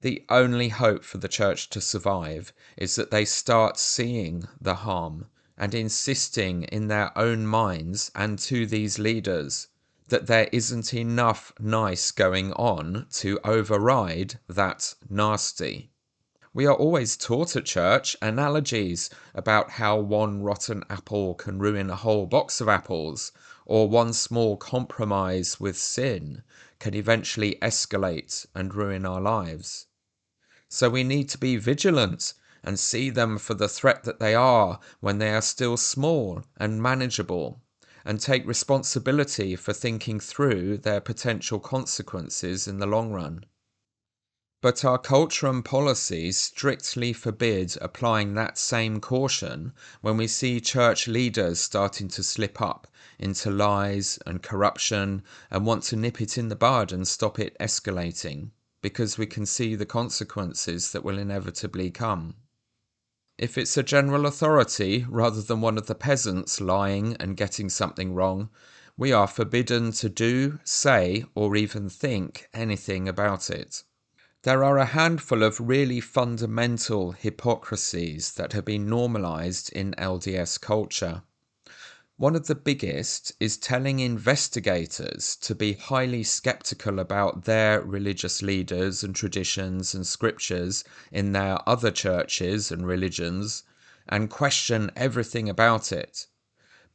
The 0.00 0.24
only 0.30 0.70
hope 0.70 1.04
for 1.04 1.18
the 1.18 1.28
church 1.28 1.68
to 1.70 1.82
survive 1.82 2.54
is 2.78 2.94
that 2.94 3.10
they 3.10 3.26
start 3.26 3.78
seeing 3.78 4.48
the 4.58 4.76
harm 4.76 5.26
and 5.58 5.74
insisting 5.74 6.62
in 6.62 6.88
their 6.88 7.16
own 7.18 7.46
minds 7.46 8.10
and 8.14 8.38
to 8.38 8.64
these 8.64 8.98
leaders 8.98 9.68
that 10.08 10.28
there 10.28 10.48
isn't 10.50 10.94
enough 10.94 11.52
nice 11.60 12.10
going 12.10 12.54
on 12.54 13.06
to 13.10 13.38
override 13.44 14.38
that 14.48 14.94
nasty. 15.10 15.90
We 16.54 16.64
are 16.64 16.74
always 16.74 17.18
taught 17.18 17.56
at 17.56 17.66
church 17.66 18.16
analogies 18.22 19.10
about 19.34 19.72
how 19.72 19.98
one 19.98 20.42
rotten 20.42 20.82
apple 20.88 21.34
can 21.34 21.58
ruin 21.58 21.90
a 21.90 21.96
whole 21.96 22.24
box 22.24 22.62
of 22.62 22.70
apples, 22.70 23.32
or 23.66 23.86
one 23.86 24.14
small 24.14 24.56
compromise 24.56 25.60
with 25.60 25.76
sin 25.76 26.42
can 26.78 26.94
eventually 26.94 27.58
escalate 27.60 28.46
and 28.54 28.74
ruin 28.74 29.04
our 29.04 29.20
lives. 29.20 29.88
So 30.70 30.88
we 30.88 31.04
need 31.04 31.28
to 31.28 31.38
be 31.38 31.58
vigilant 31.58 32.32
and 32.64 32.80
see 32.80 33.10
them 33.10 33.36
for 33.36 33.52
the 33.52 33.68
threat 33.68 34.04
that 34.04 34.18
they 34.18 34.34
are 34.34 34.80
when 35.00 35.18
they 35.18 35.34
are 35.34 35.42
still 35.42 35.76
small 35.76 36.44
and 36.56 36.82
manageable, 36.82 37.60
and 38.06 38.18
take 38.18 38.46
responsibility 38.46 39.54
for 39.54 39.74
thinking 39.74 40.18
through 40.18 40.78
their 40.78 41.02
potential 41.02 41.60
consequences 41.60 42.66
in 42.66 42.78
the 42.78 42.86
long 42.86 43.12
run. 43.12 43.44
But 44.60 44.84
our 44.84 44.98
culture 44.98 45.46
and 45.46 45.64
policies 45.64 46.36
strictly 46.36 47.12
forbid 47.12 47.76
applying 47.80 48.34
that 48.34 48.58
same 48.58 49.00
caution 49.00 49.72
when 50.00 50.16
we 50.16 50.26
see 50.26 50.60
church 50.60 51.06
leaders 51.06 51.60
starting 51.60 52.08
to 52.08 52.24
slip 52.24 52.60
up 52.60 52.88
into 53.20 53.52
lies 53.52 54.18
and 54.26 54.42
corruption 54.42 55.22
and 55.48 55.64
want 55.64 55.84
to 55.84 55.96
nip 55.96 56.20
it 56.20 56.36
in 56.36 56.48
the 56.48 56.56
bud 56.56 56.90
and 56.90 57.06
stop 57.06 57.38
it 57.38 57.56
escalating, 57.60 58.50
because 58.82 59.16
we 59.16 59.26
can 59.26 59.46
see 59.46 59.76
the 59.76 59.86
consequences 59.86 60.90
that 60.90 61.04
will 61.04 61.18
inevitably 61.18 61.92
come. 61.92 62.34
If 63.38 63.56
it's 63.56 63.76
a 63.76 63.84
general 63.84 64.26
authority 64.26 65.06
rather 65.08 65.40
than 65.40 65.60
one 65.60 65.78
of 65.78 65.86
the 65.86 65.94
peasants 65.94 66.60
lying 66.60 67.14
and 67.20 67.36
getting 67.36 67.70
something 67.70 68.12
wrong, 68.12 68.50
we 68.96 69.12
are 69.12 69.28
forbidden 69.28 69.92
to 69.92 70.08
do, 70.08 70.58
say, 70.64 71.24
or 71.36 71.54
even 71.54 71.88
think 71.88 72.48
anything 72.52 73.08
about 73.08 73.50
it. 73.50 73.84
There 74.48 74.64
are 74.64 74.78
a 74.78 74.86
handful 74.86 75.42
of 75.42 75.60
really 75.60 76.00
fundamental 76.00 77.12
hypocrisies 77.12 78.32
that 78.36 78.54
have 78.54 78.64
been 78.64 78.88
normalized 78.88 79.70
in 79.74 79.92
LDS 79.98 80.58
culture. 80.58 81.22
One 82.16 82.34
of 82.34 82.46
the 82.46 82.54
biggest 82.54 83.32
is 83.40 83.58
telling 83.58 84.00
investigators 84.00 85.36
to 85.42 85.54
be 85.54 85.74
highly 85.74 86.22
skeptical 86.22 86.98
about 86.98 87.44
their 87.44 87.82
religious 87.82 88.40
leaders 88.40 89.04
and 89.04 89.14
traditions 89.14 89.92
and 89.94 90.06
scriptures 90.06 90.82
in 91.12 91.32
their 91.32 91.58
other 91.68 91.90
churches 91.90 92.72
and 92.72 92.86
religions 92.86 93.64
and 94.08 94.30
question 94.30 94.90
everything 94.96 95.50
about 95.50 95.92
it. 95.92 96.26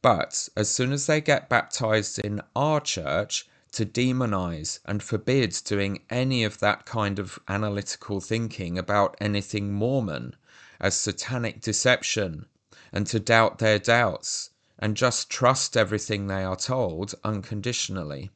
But 0.02 0.48
as 0.56 0.70
soon 0.70 0.90
as 0.90 1.06
they 1.06 1.20
get 1.20 1.48
baptized 1.48 2.18
in 2.18 2.40
our 2.56 2.80
church, 2.80 3.46
to 3.74 3.84
demonize 3.84 4.78
and 4.84 5.02
forbid 5.02 5.56
doing 5.64 6.00
any 6.08 6.44
of 6.44 6.58
that 6.60 6.86
kind 6.86 7.18
of 7.18 7.38
analytical 7.48 8.20
thinking 8.20 8.78
about 8.78 9.16
anything 9.20 9.72
Mormon 9.72 10.34
as 10.80 10.94
satanic 10.94 11.60
deception 11.60 12.46
and 12.92 13.06
to 13.06 13.18
doubt 13.18 13.58
their 13.58 13.78
doubts 13.78 14.50
and 14.78 14.96
just 14.96 15.30
trust 15.30 15.76
everything 15.76 16.26
they 16.26 16.44
are 16.44 16.56
told 16.56 17.14
unconditionally. 17.24 18.30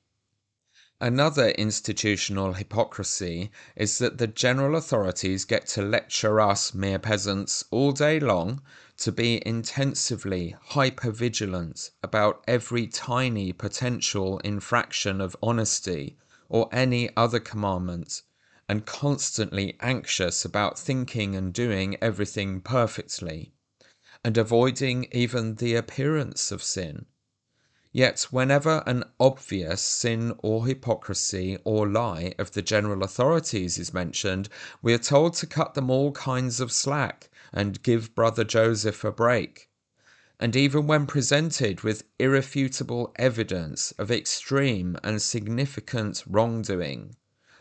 Another 1.01 1.51
institutional 1.51 2.55
hypocrisy 2.55 3.53
is 3.77 3.99
that 3.99 4.19
the 4.19 4.27
general 4.27 4.77
authorities 4.77 5.45
get 5.45 5.69
to 5.69 5.83
lecture 5.83 6.41
us 6.41 6.75
mere 6.75 6.99
peasants 6.99 7.65
all 7.71 7.93
day 7.93 8.19
long 8.19 8.61
to 8.99 9.13
be 9.13 9.41
intensively 9.47 10.57
hyper-vigilant 10.61 11.91
about 12.03 12.43
every 12.49 12.85
tiny 12.87 13.53
potential 13.53 14.39
infraction 14.41 15.21
of 15.21 15.37
honesty 15.41 16.19
or 16.49 16.69
any 16.73 17.09
other 17.17 17.39
commandment, 17.39 18.23
and 18.69 18.87
constantly 18.87 19.77
anxious 19.81 20.45
about 20.45 20.77
thinking 20.77 21.37
and 21.37 21.55
doing 21.55 21.97
everything 22.03 22.61
perfectly, 22.61 23.53
and 24.25 24.37
avoiding 24.37 25.07
even 25.13 25.55
the 25.55 25.77
appearance 25.77 26.51
of 26.51 26.61
sin. 26.61 27.07
Yet, 27.93 28.27
whenever 28.31 28.83
an 28.85 29.05
obvious 29.19 29.81
sin 29.81 30.35
or 30.39 30.67
hypocrisy 30.67 31.57
or 31.65 31.89
lie 31.89 32.35
of 32.39 32.53
the 32.53 32.63
general 32.63 33.05
authorities 33.05 33.79
is 33.79 33.95
mentioned, 33.95 34.49
we 34.83 34.93
are 34.93 34.99
told 34.99 35.35
to 35.35 35.47
cut 35.47 35.75
them 35.75 35.89
all 35.89 36.13
kinds 36.13 36.61
of 36.61 36.73
slack 36.73 37.31
and 37.53 37.83
give 37.83 38.15
Brother 38.15 38.45
Joseph 38.45 39.05
a 39.05 39.13
break. 39.13 39.69
And 40.41 40.55
even 40.55 40.87
when 40.87 41.07
presented 41.07 41.81
with 41.83 42.05
irrefutable 42.19 43.13
evidence 43.17 43.93
of 43.93 44.11
extreme 44.11 44.97
and 45.03 45.21
significant 45.21 46.23
wrongdoing, 46.27 47.17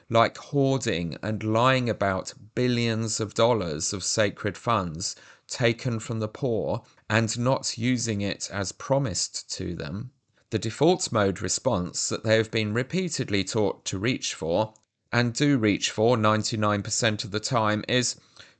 like 0.10 0.38
hoarding 0.38 1.18
and 1.22 1.44
lying 1.44 1.90
about 1.90 2.34
billions 2.56 3.20
of 3.20 3.34
dollars 3.34 3.94
of 3.94 4.04
sacred 4.04 4.58
funds 4.58 5.16
taken 5.48 6.00
from 6.00 6.20
the 6.20 6.28
poor 6.28 6.84
and 7.10 7.38
not 7.40 7.78
using 7.78 8.22
it 8.22 8.50
as 8.52 8.72
promised 8.72 9.52
to 9.52 9.76
them, 9.76 10.12
the 10.50 10.60
default 10.60 11.12
mode 11.12 11.42
response 11.42 12.08
that 12.10 12.24
they 12.24 12.38
have 12.38 12.52
been 12.52 12.74
repeatedly 12.74 13.44
taught 13.44 13.84
to 13.86 13.98
reach 13.98 14.34
for, 14.34 14.74
and 15.12 15.34
do 15.34 15.58
reach 15.58 15.92
for 15.92 16.16
99% 16.16 17.24
of 17.24 17.32
the 17.32 17.40
time, 17.40 17.84
is 17.88 18.16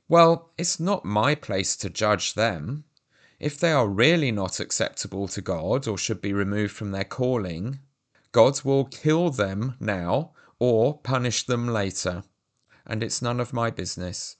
well, 0.08 0.50
it's 0.56 0.80
not 0.80 1.04
my 1.04 1.34
place 1.34 1.76
to 1.76 1.90
judge 1.90 2.34
them. 2.34 2.84
If 3.38 3.60
they 3.60 3.72
are 3.72 3.86
really 3.86 4.32
not 4.32 4.58
acceptable 4.58 5.28
to 5.28 5.42
God 5.42 5.86
or 5.86 5.98
should 5.98 6.20
be 6.20 6.32
removed 6.32 6.74
from 6.74 6.90
their 6.90 7.04
calling, 7.04 7.80
God 8.32 8.62
will 8.62 8.86
kill 8.86 9.30
them 9.30 9.76
now 9.78 10.32
or 10.58 10.98
punish 10.98 11.46
them 11.46 11.68
later, 11.68 12.24
and 12.86 13.02
it's 13.02 13.22
none 13.22 13.38
of 13.38 13.52
my 13.52 13.70
business. 13.70 14.36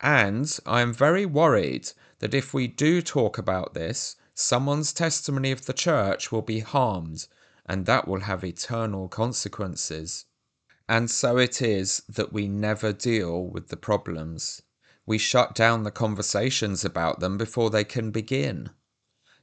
And 0.00 0.58
I 0.66 0.80
am 0.82 0.92
very 0.92 1.24
worried 1.24 1.92
that 2.18 2.34
if 2.34 2.52
we 2.52 2.66
do 2.66 3.00
talk 3.00 3.38
about 3.38 3.74
this, 3.74 4.16
someone's 4.34 4.92
testimony 4.92 5.50
of 5.50 5.64
the 5.66 5.72
church 5.72 6.30
will 6.30 6.42
be 6.42 6.60
harmed, 6.60 7.26
and 7.64 7.86
that 7.86 8.06
will 8.06 8.20
have 8.20 8.44
eternal 8.44 9.08
consequences. 9.08 10.26
And 10.88 11.10
so 11.10 11.38
it 11.38 11.62
is 11.62 12.02
that 12.08 12.32
we 12.32 12.48
never 12.48 12.92
deal 12.92 13.46
with 13.46 13.68
the 13.68 13.76
problems. 13.76 14.62
We 15.06 15.18
shut 15.18 15.54
down 15.54 15.84
the 15.84 15.92
conversations 15.92 16.84
about 16.84 17.20
them 17.20 17.38
before 17.38 17.70
they 17.70 17.84
can 17.84 18.10
begin. 18.10 18.70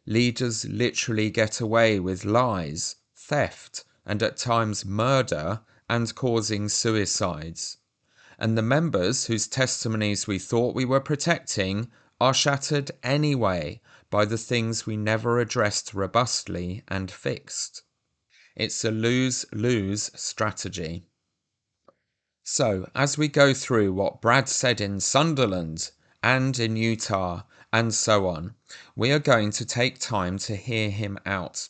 Leaders 0.06 0.66
literally 0.66 1.30
get 1.30 1.62
away 1.62 2.02
with 2.02 2.26
lies, 2.26 2.98
theft, 3.16 3.86
and 4.06 4.22
at 4.22 4.36
times 4.36 4.84
murder 4.84 5.62
and 5.90 6.14
causing 6.14 6.68
suicides. 6.68 7.78
And 8.38 8.58
the 8.58 8.62
members 8.62 9.28
whose 9.28 9.48
testimonies 9.48 10.28
we 10.28 10.38
thought 10.38 10.76
we 10.76 10.84
were 10.84 11.00
protecting 11.00 11.90
are 12.20 12.34
shattered 12.34 12.92
anyway 13.02 13.82
by 14.10 14.26
the 14.26 14.38
things 14.38 14.86
we 14.86 14.98
never 14.98 15.40
addressed 15.40 15.94
robustly 15.94 16.84
and 16.90 17.10
fixed. 17.10 17.84
It's 18.56 18.84
a 18.84 18.92
lose 18.92 19.46
lose 19.54 20.12
strategy. 20.14 21.08
So, 22.46 22.90
as 22.94 23.18
we 23.18 23.30
go 23.30 23.54
through 23.54 23.94
what 23.94 24.20
Brad 24.20 24.50
said 24.50 24.82
in 24.82 25.00
Sunderland 25.00 25.92
and 26.22 26.60
in 26.60 26.76
Utah 26.76 27.44
and 27.72 27.94
so 27.94 28.28
on, 28.28 28.56
we 28.98 29.14
are 29.14 29.20
going 29.20 29.52
to 29.52 29.66
take 29.66 29.98
time 29.98 30.38
to 30.40 30.58
hear 30.58 30.90
him 30.90 31.18
out. 31.26 31.70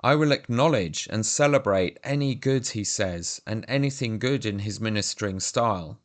I 0.00 0.16
will 0.16 0.32
acknowledge 0.32 1.06
and 1.08 1.24
celebrate 1.24 2.00
any 2.02 2.34
good 2.34 2.66
he 2.70 2.82
says 2.82 3.40
and 3.46 3.64
anything 3.68 4.18
good 4.18 4.44
in 4.44 4.58
his 4.58 4.80
ministering 4.80 5.38
style. 5.38 6.00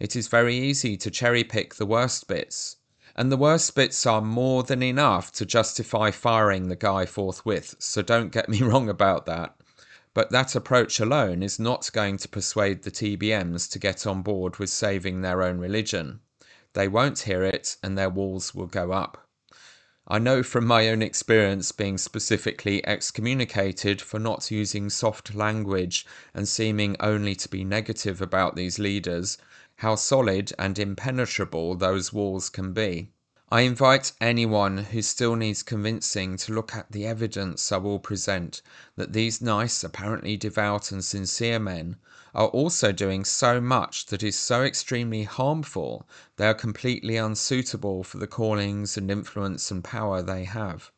It 0.00 0.16
is 0.16 0.26
very 0.26 0.56
easy 0.56 0.96
to 0.96 1.10
cherry 1.10 1.44
pick 1.44 1.76
the 1.76 1.86
worst 1.86 2.26
bits, 2.26 2.78
and 3.14 3.30
the 3.30 3.36
worst 3.36 3.76
bits 3.76 4.04
are 4.06 4.20
more 4.20 4.64
than 4.64 4.82
enough 4.82 5.30
to 5.34 5.46
justify 5.46 6.10
firing 6.10 6.66
the 6.66 6.74
guy 6.74 7.06
forthwith, 7.06 7.76
so 7.78 8.02
don't 8.02 8.32
get 8.32 8.48
me 8.48 8.58
wrong 8.62 8.88
about 8.88 9.24
that. 9.26 9.55
But 10.16 10.30
that 10.30 10.54
approach 10.54 10.98
alone 10.98 11.42
is 11.42 11.58
not 11.58 11.92
going 11.92 12.16
to 12.16 12.28
persuade 12.28 12.84
the 12.84 12.90
TBMs 12.90 13.70
to 13.70 13.78
get 13.78 14.06
on 14.06 14.22
board 14.22 14.56
with 14.56 14.70
saving 14.70 15.20
their 15.20 15.42
own 15.42 15.58
religion. 15.58 16.20
They 16.72 16.88
won't 16.88 17.18
hear 17.18 17.42
it, 17.42 17.76
and 17.82 17.98
their 17.98 18.08
walls 18.08 18.54
will 18.54 18.66
go 18.66 18.92
up. 18.92 19.28
I 20.08 20.18
know 20.18 20.42
from 20.42 20.64
my 20.64 20.88
own 20.88 21.02
experience 21.02 21.70
being 21.70 21.98
specifically 21.98 22.82
excommunicated 22.86 24.00
for 24.00 24.18
not 24.18 24.50
using 24.50 24.88
soft 24.88 25.34
language 25.34 26.06
and 26.32 26.48
seeming 26.48 26.96
only 26.98 27.34
to 27.34 27.48
be 27.50 27.62
negative 27.62 28.22
about 28.22 28.56
these 28.56 28.78
leaders 28.78 29.36
how 29.80 29.96
solid 29.96 30.50
and 30.58 30.78
impenetrable 30.78 31.74
those 31.74 32.10
walls 32.10 32.48
can 32.48 32.72
be. 32.72 33.10
I 33.48 33.60
invite 33.60 34.10
anyone 34.20 34.78
who 34.78 35.02
still 35.02 35.36
needs 35.36 35.62
convincing 35.62 36.36
to 36.38 36.52
look 36.52 36.74
at 36.74 36.90
the 36.90 37.06
evidence 37.06 37.70
I 37.70 37.76
will 37.76 38.00
present 38.00 38.60
that 38.96 39.12
these 39.12 39.40
nice, 39.40 39.84
apparently 39.84 40.36
devout 40.36 40.90
and 40.90 41.04
sincere 41.04 41.60
men 41.60 41.94
are 42.34 42.48
also 42.48 42.90
doing 42.90 43.24
so 43.24 43.60
much 43.60 44.06
that 44.06 44.24
is 44.24 44.36
so 44.36 44.64
extremely 44.64 45.22
harmful 45.22 46.08
they 46.38 46.48
are 46.48 46.54
completely 46.54 47.16
unsuitable 47.16 48.02
for 48.02 48.18
the 48.18 48.26
callings 48.26 48.96
and 48.96 49.12
influence 49.12 49.70
and 49.70 49.84
power 49.84 50.22
they 50.22 50.42
have. 50.42 50.90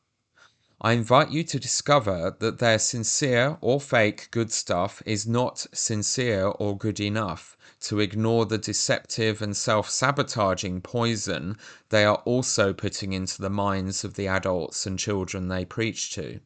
I 0.81 0.93
invite 0.93 1.31
you 1.33 1.43
to 1.43 1.59
discover 1.59 2.37
that 2.39 2.61
their 2.61 2.79
sincere 2.79 3.59
or 3.61 3.81
fake 3.81 4.29
good 4.31 4.53
stuff 4.53 5.03
is 5.05 5.27
not 5.27 5.67
sincere 5.73 6.45
or 6.47 6.79
good 6.79 7.01
enough 7.01 7.57
to 7.81 7.99
ignore 7.99 8.47
the 8.47 8.59
deceptive 8.59 9.43
and 9.43 9.57
self 9.57 9.91
sabotaging 9.91 10.83
poison 10.83 11.59
they 11.89 12.05
are 12.05 12.23
also 12.25 12.73
putting 12.73 13.13
into 13.13 13.43
the 13.43 13.51
minds 13.51 14.05
of 14.05 14.15
the 14.15 14.29
adults 14.29 14.87
and 14.87 15.01
children 15.01 15.49
they 15.49 15.65
preach 15.65 16.13
to. 16.13 16.39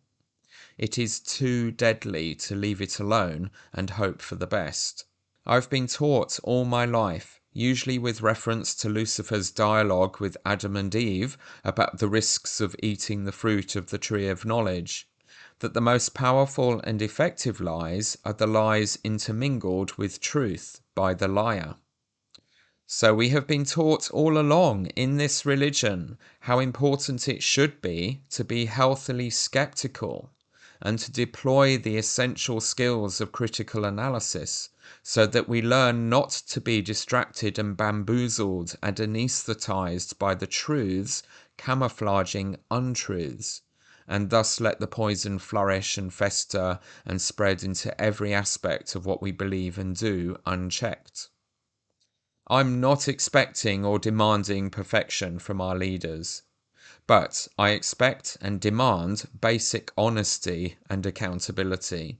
It 0.79 0.97
is 0.97 1.21
too 1.21 1.71
deadly 1.71 2.35
to 2.37 2.55
leave 2.55 2.81
it 2.81 2.99
alone 2.99 3.51
and 3.75 3.91
hope 3.91 4.23
for 4.23 4.37
the 4.37 4.47
best. 4.47 5.05
I've 5.45 5.69
been 5.69 5.87
taught 5.87 6.41
all 6.43 6.65
my 6.65 6.87
life, 6.87 7.42
usually 7.53 7.99
with 7.99 8.23
reference 8.23 8.75
to 8.75 8.89
Lucifer's 8.89 9.51
dialogue 9.51 10.19
with 10.21 10.37
Adam 10.45 10.77
and 10.77 10.95
Eve 10.95 11.37
about 11.65 11.99
the 11.99 12.09
risks 12.09 12.61
of 12.61 12.77
eating 12.83 13.25
the 13.25 13.33
fruit 13.33 13.77
of 13.77 13.91
the 13.91 13.99
tree 13.99 14.29
of 14.29 14.45
knowledge, 14.45 15.09
that 15.59 15.75
the 15.75 15.81
most 15.81 16.15
powerful 16.15 16.81
and 16.81 17.03
effective 17.03 17.61
lies 17.61 18.17
are 18.25 18.33
the 18.33 18.47
lies 18.47 18.99
intermingled 19.05 19.93
with 19.95 20.21
truth 20.21 20.81
by 20.95 21.15
the 21.15 21.29
liar. 21.29 21.77
So 22.87 23.15
we 23.15 23.31
have 23.31 23.47
been 23.47 23.65
taught 23.65 24.11
all 24.11 24.37
along 24.39 24.87
in 24.89 25.17
this 25.17 25.47
religion 25.47 26.19
how 26.41 26.59
important 26.59 27.29
it 27.29 27.43
should 27.43 27.81
be 27.81 28.23
to 28.31 28.45
be 28.45 28.67
healthily 28.67 29.31
skeptical 29.31 30.31
and 30.81 30.99
to 30.99 31.13
deploy 31.13 31.79
the 31.79 31.97
essential 31.97 32.61
skills 32.61 33.21
of 33.21 33.33
critical 33.33 33.85
analysis 33.85 34.69
so 35.03 35.27
that 35.27 35.49
we 35.49 35.61
learn 35.61 36.09
not 36.09 36.31
to 36.31 36.61
be 36.61 36.81
distracted 36.81 37.59
and 37.59 37.77
bamboozled 37.77 38.77
and 38.83 38.97
anesthetized 39.01 40.17
by 40.19 40.35
the 40.35 40.47
truths 40.47 41.23
camouflaging 41.57 42.57
untruths 42.71 43.63
and 44.07 44.31
thus 44.31 44.61
let 44.61 44.79
the 44.81 44.87
poison 44.87 45.39
flourish 45.39 45.97
and 45.97 46.13
fester 46.13 46.79
and 47.05 47.21
spread 47.21 47.63
into 47.63 48.01
every 48.01 48.35
aspect 48.35 48.95
of 48.95 49.07
what 49.07 49.23
we 49.23 49.31
believe 49.31 49.79
and 49.79 49.97
do 49.97 50.37
unchecked. 50.45 51.29
I'm 52.49 52.81
not 52.81 53.09
expecting 53.09 53.85
or 53.85 53.99
demanding 53.99 54.71
perfection 54.71 55.39
from 55.39 55.61
our 55.61 55.77
leaders, 55.77 56.43
but 57.07 57.49
I 57.57 57.71
expect 57.71 58.37
and 58.41 58.61
demand 58.61 59.29
basic 59.41 59.93
honesty 59.97 60.77
and 60.91 61.07
accountability. 61.07 62.19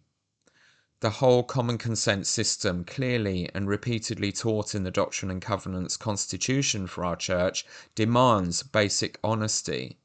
The 1.03 1.19
whole 1.19 1.43
common 1.43 1.79
consent 1.79 2.29
system, 2.29 2.85
clearly 2.85 3.51
and 3.53 3.67
repeatedly 3.69 4.31
taught 4.31 4.73
in 4.73 4.85
the 4.85 4.91
Doctrine 4.93 5.33
and 5.33 5.43
Covenants 5.43 5.97
Constitution 5.97 6.87
for 6.87 7.05
our 7.05 7.17
Church, 7.17 7.67
demands 7.97 8.63
basic 8.63 9.19
honesty 9.25 9.99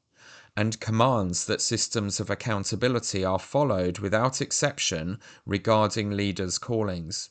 and 0.56 0.80
commands 0.80 1.46
that 1.46 1.60
systems 1.60 2.18
of 2.18 2.30
accountability 2.30 3.24
are 3.24 3.38
followed 3.38 4.00
without 4.00 4.40
exception 4.40 5.20
regarding 5.46 6.10
leaders' 6.10 6.58
callings. 6.58 7.30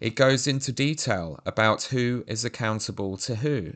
It 0.00 0.14
goes 0.14 0.46
into 0.46 0.72
detail 0.72 1.40
about 1.44 1.82
who 1.82 2.24
is 2.26 2.42
accountable 2.42 3.18
to 3.18 3.34
who, 3.34 3.74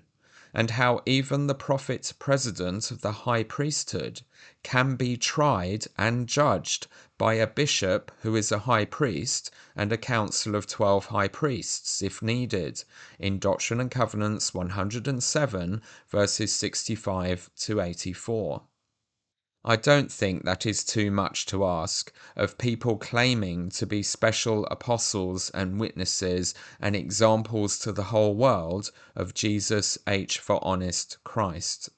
and 0.55 0.73
how 0.73 1.01
even 1.07 1.47
the 1.47 1.55
prophet 1.55 2.13
president 2.19 2.91
of 2.91 3.01
the 3.01 3.13
high 3.13 3.43
priesthood 3.43 4.21
can 4.63 4.97
be 4.97 5.17
tried 5.17 5.87
and 5.97 6.29
judged 6.29 6.87
by 7.17 7.35
a 7.35 7.47
bishop 7.47 8.13
who 8.21 8.37
is 8.37 8.53
a 8.53 8.59
high 8.59 8.85
priest 8.85 9.51
and 9.75 9.93
a 9.93 9.97
council 9.97 10.55
of 10.55 10.67
12 10.67 11.07
high 11.07 11.29
priests 11.29 12.03
if 12.03 12.21
needed 12.21 12.85
in 13.19 13.39
Doctrine 13.39 13.81
and 13.81 13.91
Covenants 13.91 14.53
107 14.53 15.81
verses 16.11 16.53
65 16.55 17.51
to 17.57 17.81
84. 17.81 18.63
I 19.65 19.77
don't 19.77 20.11
think 20.11 20.45
that 20.45 20.67
is 20.67 20.83
too 20.83 21.13
much 21.13 21.47
to 21.47 21.65
ask 21.65 22.13
of 22.35 22.59
people 22.59 22.97
claiming 22.97 23.69
to 23.71 23.87
be 23.87 24.03
special 24.03 24.67
apostles 24.67 25.51
and 25.51 25.79
witnesses 25.79 26.53
and 26.81 26.97
examples 26.97 27.79
to 27.81 27.93
the 27.93 28.03
whole 28.03 28.35
world 28.35 28.91
of 29.15 29.35
Jesus 29.35 29.99
H 30.09 30.41
for 30.41 30.59
Honest 30.65 31.19
Christ. 31.23 31.91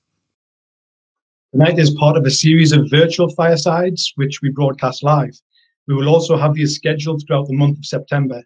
Tonight 1.52 1.78
is 1.78 1.94
part 1.94 2.18
of 2.18 2.26
a 2.26 2.30
series 2.30 2.72
of 2.72 2.90
virtual 2.90 3.30
firesides, 3.30 4.12
which 4.16 4.42
we 4.42 4.50
broadcast 4.50 5.02
live. 5.02 5.40
We 5.88 5.94
will 5.94 6.08
also 6.10 6.36
have 6.36 6.54
these 6.54 6.74
scheduled 6.74 7.22
throughout 7.26 7.46
the 7.46 7.56
month 7.56 7.78
of 7.78 7.86
September. 7.86 8.42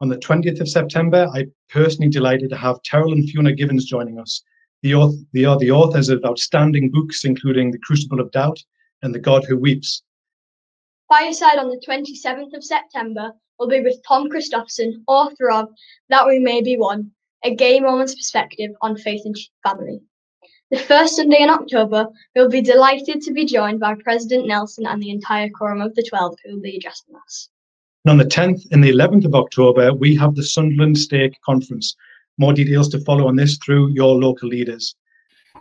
On 0.00 0.08
the 0.08 0.18
20th 0.18 0.60
of 0.60 0.68
September, 0.68 1.28
I 1.34 1.46
personally 1.68 2.10
delighted 2.10 2.50
to 2.50 2.56
have 2.56 2.82
Terryl 2.82 3.12
and 3.12 3.28
Fiona 3.28 3.52
Givens 3.54 3.86
joining 3.86 4.20
us 4.20 4.42
the 4.82 4.94
author, 4.94 5.16
they 5.32 5.44
are 5.44 5.58
the 5.58 5.70
authors 5.70 6.08
of 6.08 6.24
outstanding 6.24 6.90
books, 6.90 7.24
including 7.24 7.70
The 7.70 7.78
Crucible 7.78 8.20
of 8.20 8.30
Doubt 8.32 8.58
and 9.02 9.14
The 9.14 9.20
God 9.20 9.44
Who 9.44 9.56
Weeps. 9.56 10.02
Fireside 11.08 11.58
on 11.58 11.68
the 11.68 11.82
27th 11.86 12.54
of 12.54 12.64
September 12.64 13.32
will 13.58 13.68
be 13.68 13.80
with 13.80 14.02
Tom 14.06 14.28
Christofferson, 14.28 15.02
author 15.06 15.50
of 15.50 15.68
That 16.08 16.26
We 16.26 16.38
May 16.38 16.62
Be 16.62 16.76
One, 16.76 17.10
a 17.44 17.54
gay 17.54 17.80
woman's 17.80 18.14
perspective 18.14 18.70
on 18.80 18.96
faith 18.96 19.22
and 19.24 19.36
family. 19.62 20.00
The 20.70 20.78
first 20.78 21.16
Sunday 21.16 21.42
in 21.42 21.50
October, 21.50 22.08
we'll 22.34 22.48
be 22.48 22.62
delighted 22.62 23.20
to 23.20 23.32
be 23.32 23.44
joined 23.44 23.78
by 23.78 23.94
President 24.02 24.46
Nelson 24.46 24.86
and 24.86 25.02
the 25.02 25.10
entire 25.10 25.50
Quorum 25.50 25.82
of 25.82 25.94
the 25.94 26.02
Twelve 26.02 26.36
who 26.42 26.54
will 26.54 26.62
be 26.62 26.76
addressing 26.76 27.14
us. 27.22 27.50
And 28.04 28.12
on 28.12 28.16
the 28.16 28.24
10th 28.24 28.66
and 28.72 28.82
the 28.82 28.90
11th 28.90 29.26
of 29.26 29.34
October, 29.34 29.92
we 29.92 30.16
have 30.16 30.34
the 30.34 30.42
Sunderland 30.42 30.98
Stake 30.98 31.38
Conference, 31.44 31.94
more 32.38 32.52
details 32.52 32.88
to 32.90 33.00
follow 33.00 33.28
on 33.28 33.36
this 33.36 33.58
through 33.58 33.90
your 33.90 34.14
local 34.14 34.48
leaders. 34.48 34.94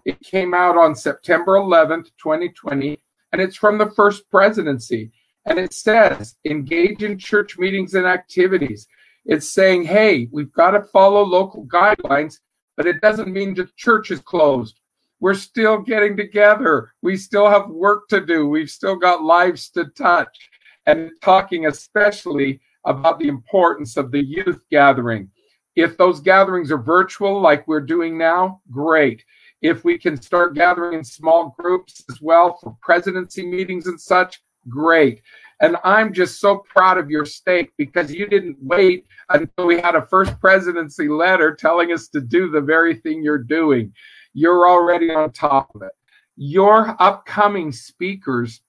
It 0.06 0.20
came 0.22 0.54
out 0.54 0.78
on 0.78 0.96
September 0.96 1.54
11th, 1.54 2.10
2020, 2.18 3.00
and 3.32 3.42
it's 3.42 3.56
from 3.56 3.78
the 3.78 3.92
First 3.92 4.30
Presidency. 4.30 5.12
And 5.46 5.58
it 5.58 5.74
says, 5.74 6.36
engage 6.46 7.04
in 7.04 7.18
church 7.18 7.58
meetings 7.58 7.96
and 7.96 8.06
activities. 8.06 8.88
It's 9.26 9.54
saying, 9.54 9.84
hey, 9.84 10.28
we've 10.32 10.52
got 10.54 10.72
to 10.72 10.82
follow 10.82 11.24
local 11.24 11.66
guidelines, 11.66 12.40
but 12.78 12.88
it 12.88 13.02
doesn't 13.02 13.32
mean 13.32 13.54
the 13.54 13.70
church 13.76 14.12
is 14.12 14.20
closed. 14.20 14.80
We're 15.20 15.36
still 15.36 15.80
getting 15.80 16.18
together. 16.18 16.94
We 17.04 17.16
still 17.18 17.48
have 17.48 17.70
work 17.70 18.08
to 18.10 18.26
do. 18.26 18.48
We've 18.48 18.70
still 18.70 18.96
got 18.96 19.24
lives 19.24 19.70
to 19.72 19.86
touch. 19.86 20.50
And 20.88 21.12
talking 21.22 21.68
especially 21.68 22.60
about 22.86 23.20
the 23.20 23.28
importance 23.28 23.98
of 23.98 24.12
the 24.12 24.24
youth 24.24 24.64
gathering 24.72 25.30
if 25.76 25.98
those 25.98 26.20
gatherings 26.20 26.72
are 26.72 26.78
virtual, 26.78 27.40
like 27.40 27.68
we're 27.68 27.82
doing 27.82 28.18
now, 28.18 28.62
great. 28.72 29.24
If 29.62 29.84
we 29.84 29.98
can 29.98 30.22
start 30.22 30.56
gathering 30.56 30.98
in 30.98 31.04
small 31.04 31.56
groups 31.58 32.04
as 32.10 32.20
well 32.22 32.58
for 32.62 32.76
presidency 32.82 33.46
meetings 33.46 33.88
and 33.88 34.00
such, 34.00 34.42
great. 34.68 35.22
And 35.62 35.78
I'm 35.84 36.12
just 36.12 36.40
so 36.40 36.58
proud 36.58 36.98
of 36.98 37.10
your 37.10 37.26
stake 37.26 37.72
because 37.78 38.12
you 38.12 38.28
didn't 38.28 38.58
wait 38.60 39.06
until 39.30 39.68
we 39.68 39.80
had 39.80 39.96
a 39.96 40.06
first 40.08 40.40
presidency 40.40 41.08
letter 41.08 41.56
telling 41.56 41.92
us 41.92 42.08
to 42.10 42.20
do 42.20 42.50
the 42.50 42.62
very 42.62 42.96
thing 42.96 43.24
you're 43.24 43.38
doing. 43.38 43.94
You're 44.34 44.68
already 44.68 45.12
on 45.14 45.32
top 45.32 45.74
of 45.76 45.84
it. 45.84 45.92
Your 46.36 46.96
upcoming 47.00 47.72
speakers 47.72 48.62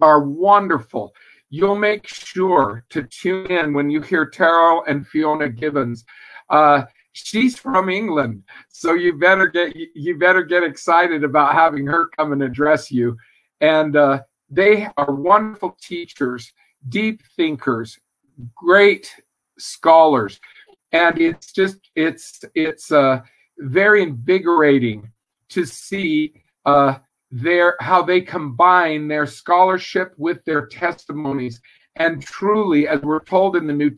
are 0.00 0.22
wonderful 0.22 1.12
you'll 1.50 1.76
make 1.76 2.06
sure 2.06 2.84
to 2.90 3.02
tune 3.04 3.50
in 3.50 3.72
when 3.72 3.90
you 3.90 4.02
hear 4.02 4.30
Terryl 4.30 4.82
and 4.86 5.06
Fiona 5.06 5.48
Givens. 5.48 6.04
Uh, 6.50 6.84
she's 7.12 7.58
from 7.58 7.88
England, 7.88 8.42
so 8.68 8.94
you 8.94 9.14
better 9.14 9.46
get 9.46 9.74
you 9.94 10.18
better 10.18 10.42
get 10.42 10.62
excited 10.62 11.24
about 11.24 11.54
having 11.54 11.86
her 11.86 12.08
come 12.08 12.32
and 12.32 12.42
address 12.42 12.90
you. 12.90 13.16
And 13.60 13.96
uh, 13.96 14.20
they 14.50 14.88
are 14.96 15.12
wonderful 15.12 15.76
teachers, 15.80 16.52
deep 16.88 17.22
thinkers, 17.36 17.98
great 18.54 19.12
scholars, 19.58 20.40
and 20.92 21.20
it's 21.20 21.52
just 21.52 21.78
it's 21.94 22.40
it's 22.54 22.92
uh, 22.92 23.20
very 23.58 24.02
invigorating 24.02 25.10
to 25.50 25.64
see 25.64 26.32
uh, 26.66 26.98
their 27.30 27.76
how 27.80 28.02
they 28.02 28.20
combine 28.20 29.08
their 29.08 29.26
scholarship 29.26 30.14
with 30.16 30.44
their 30.44 30.66
testimonies 30.66 31.60
and 31.96 32.22
truly 32.22 32.88
as 32.88 33.00
we're 33.02 33.24
told 33.24 33.56
in 33.56 33.66
the 33.66 33.72
new 33.72 33.90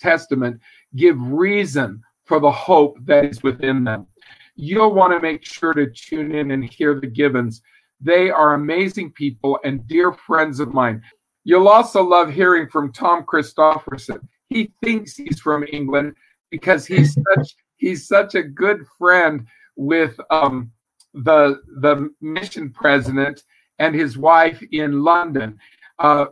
testament 0.00 0.60
give 0.96 1.20
reason 1.20 2.00
for 2.24 2.40
the 2.40 2.50
hope 2.50 2.96
that 3.04 3.24
is 3.24 3.42
within 3.42 3.84
them. 3.84 4.06
You'll 4.54 4.94
want 4.94 5.12
to 5.12 5.20
make 5.20 5.44
sure 5.44 5.72
to 5.74 5.90
tune 5.90 6.34
in 6.34 6.50
and 6.50 6.64
hear 6.64 6.98
the 6.98 7.06
givens 7.06 7.62
they 8.00 8.30
are 8.30 8.54
amazing 8.54 9.10
people 9.12 9.58
and 9.64 9.86
dear 9.88 10.12
friends 10.12 10.60
of 10.60 10.72
mine. 10.72 11.02
You'll 11.44 11.68
also 11.68 12.02
love 12.02 12.30
hearing 12.30 12.68
from 12.68 12.92
tom 12.92 13.24
christofferson 13.24 14.20
he 14.48 14.70
thinks 14.82 15.16
he's 15.16 15.40
from 15.40 15.64
england 15.72 16.14
because 16.50 16.86
he's 16.86 17.14
such 17.14 17.56
he's 17.76 18.06
such 18.06 18.34
a 18.34 18.42
good 18.42 18.84
friend 18.98 19.46
with 19.76 20.18
um 20.30 20.70
the 21.14 21.60
the 21.80 22.10
mission 22.20 22.70
president 22.70 23.42
and 23.78 23.94
his 23.94 24.18
wife 24.18 24.62
in 24.72 25.02
London. 25.02 25.58
Uh, 25.98 26.26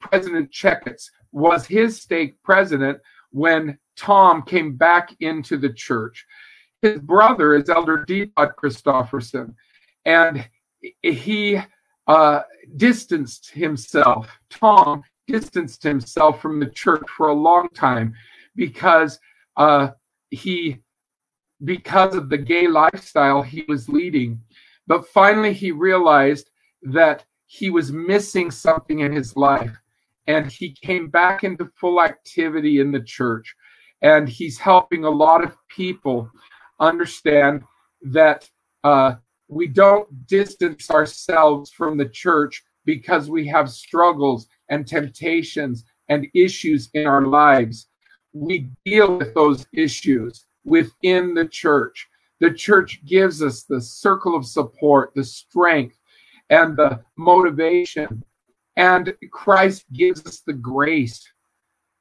president 0.00 0.50
Checketts 0.50 1.10
was 1.32 1.66
his 1.66 2.00
stake 2.00 2.40
president 2.42 2.98
when 3.30 3.78
Tom 3.96 4.42
came 4.42 4.76
back 4.76 5.14
into 5.20 5.56
the 5.56 5.72
church. 5.72 6.24
His 6.82 7.00
brother 7.00 7.54
is 7.54 7.68
Elder 7.68 8.04
D. 8.04 8.26
Todd 8.36 8.52
Christofferson, 8.56 9.54
and 10.04 10.48
he 11.02 11.60
uh, 12.06 12.42
distanced 12.76 13.50
himself. 13.50 14.28
Tom 14.50 15.02
distanced 15.26 15.82
himself 15.82 16.40
from 16.40 16.60
the 16.60 16.70
church 16.70 17.04
for 17.16 17.28
a 17.28 17.34
long 17.34 17.68
time 17.74 18.14
because 18.54 19.18
uh, 19.56 19.90
he 20.30 20.78
because 21.64 22.14
of 22.14 22.28
the 22.28 22.38
gay 22.38 22.68
lifestyle 22.68 23.42
he 23.42 23.64
was 23.68 23.88
leading. 23.88 24.40
But 24.86 25.08
finally, 25.08 25.52
he 25.52 25.72
realized 25.72 26.50
that 26.82 27.24
he 27.46 27.70
was 27.70 27.92
missing 27.92 28.50
something 28.50 29.00
in 29.00 29.12
his 29.12 29.36
life. 29.36 29.76
And 30.26 30.50
he 30.50 30.76
came 30.82 31.08
back 31.08 31.42
into 31.42 31.70
full 31.74 32.02
activity 32.02 32.80
in 32.80 32.92
the 32.92 33.00
church. 33.00 33.54
And 34.02 34.28
he's 34.28 34.58
helping 34.58 35.04
a 35.04 35.10
lot 35.10 35.42
of 35.42 35.56
people 35.68 36.30
understand 36.78 37.62
that 38.02 38.48
uh, 38.84 39.14
we 39.48 39.66
don't 39.66 40.26
distance 40.26 40.90
ourselves 40.90 41.70
from 41.70 41.96
the 41.96 42.08
church 42.08 42.62
because 42.84 43.28
we 43.28 43.46
have 43.48 43.70
struggles 43.70 44.46
and 44.68 44.86
temptations 44.86 45.84
and 46.08 46.28
issues 46.34 46.90
in 46.94 47.06
our 47.06 47.26
lives. 47.26 47.88
We 48.32 48.70
deal 48.84 49.18
with 49.18 49.34
those 49.34 49.66
issues 49.72 50.46
within 50.64 51.34
the 51.34 51.46
church. 51.46 52.08
The 52.40 52.52
church 52.52 53.04
gives 53.04 53.42
us 53.42 53.64
the 53.64 53.80
circle 53.80 54.36
of 54.36 54.46
support, 54.46 55.12
the 55.14 55.24
strength, 55.24 55.98
and 56.50 56.76
the 56.76 57.00
motivation. 57.16 58.22
And 58.76 59.14
Christ 59.32 59.84
gives 59.92 60.24
us 60.26 60.40
the 60.40 60.52
grace 60.52 61.30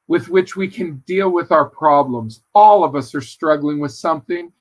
with 0.07 0.29
which 0.29 0.55
we 0.55 0.67
can 0.67 0.97
deal 1.07 1.31
with 1.31 1.51
our 1.51 1.69
problems. 1.69 2.43
All 2.53 2.83
of 2.83 2.95
us 2.95 3.13
are 3.13 3.21
struggling 3.21 3.79
with 3.79 3.91
something, 3.91 4.51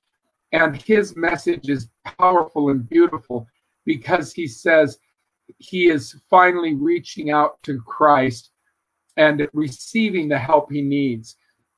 and 0.53 0.81
his 0.83 1.15
message 1.17 1.69
is 1.69 1.89
powerful 2.19 2.71
and 2.71 2.89
beautiful 2.89 3.47
because 3.85 4.33
he 4.33 4.47
says 4.47 4.99
he 5.59 5.89
is 5.89 6.21
finally 6.29 6.75
reaching 6.75 7.31
out 7.31 7.63
to 7.63 7.81
Christ 7.83 8.51
and 9.17 9.49
receiving 9.53 10.29
the 10.29 10.39
help 10.39 10.71
he 10.71 10.83
needs 10.83 11.37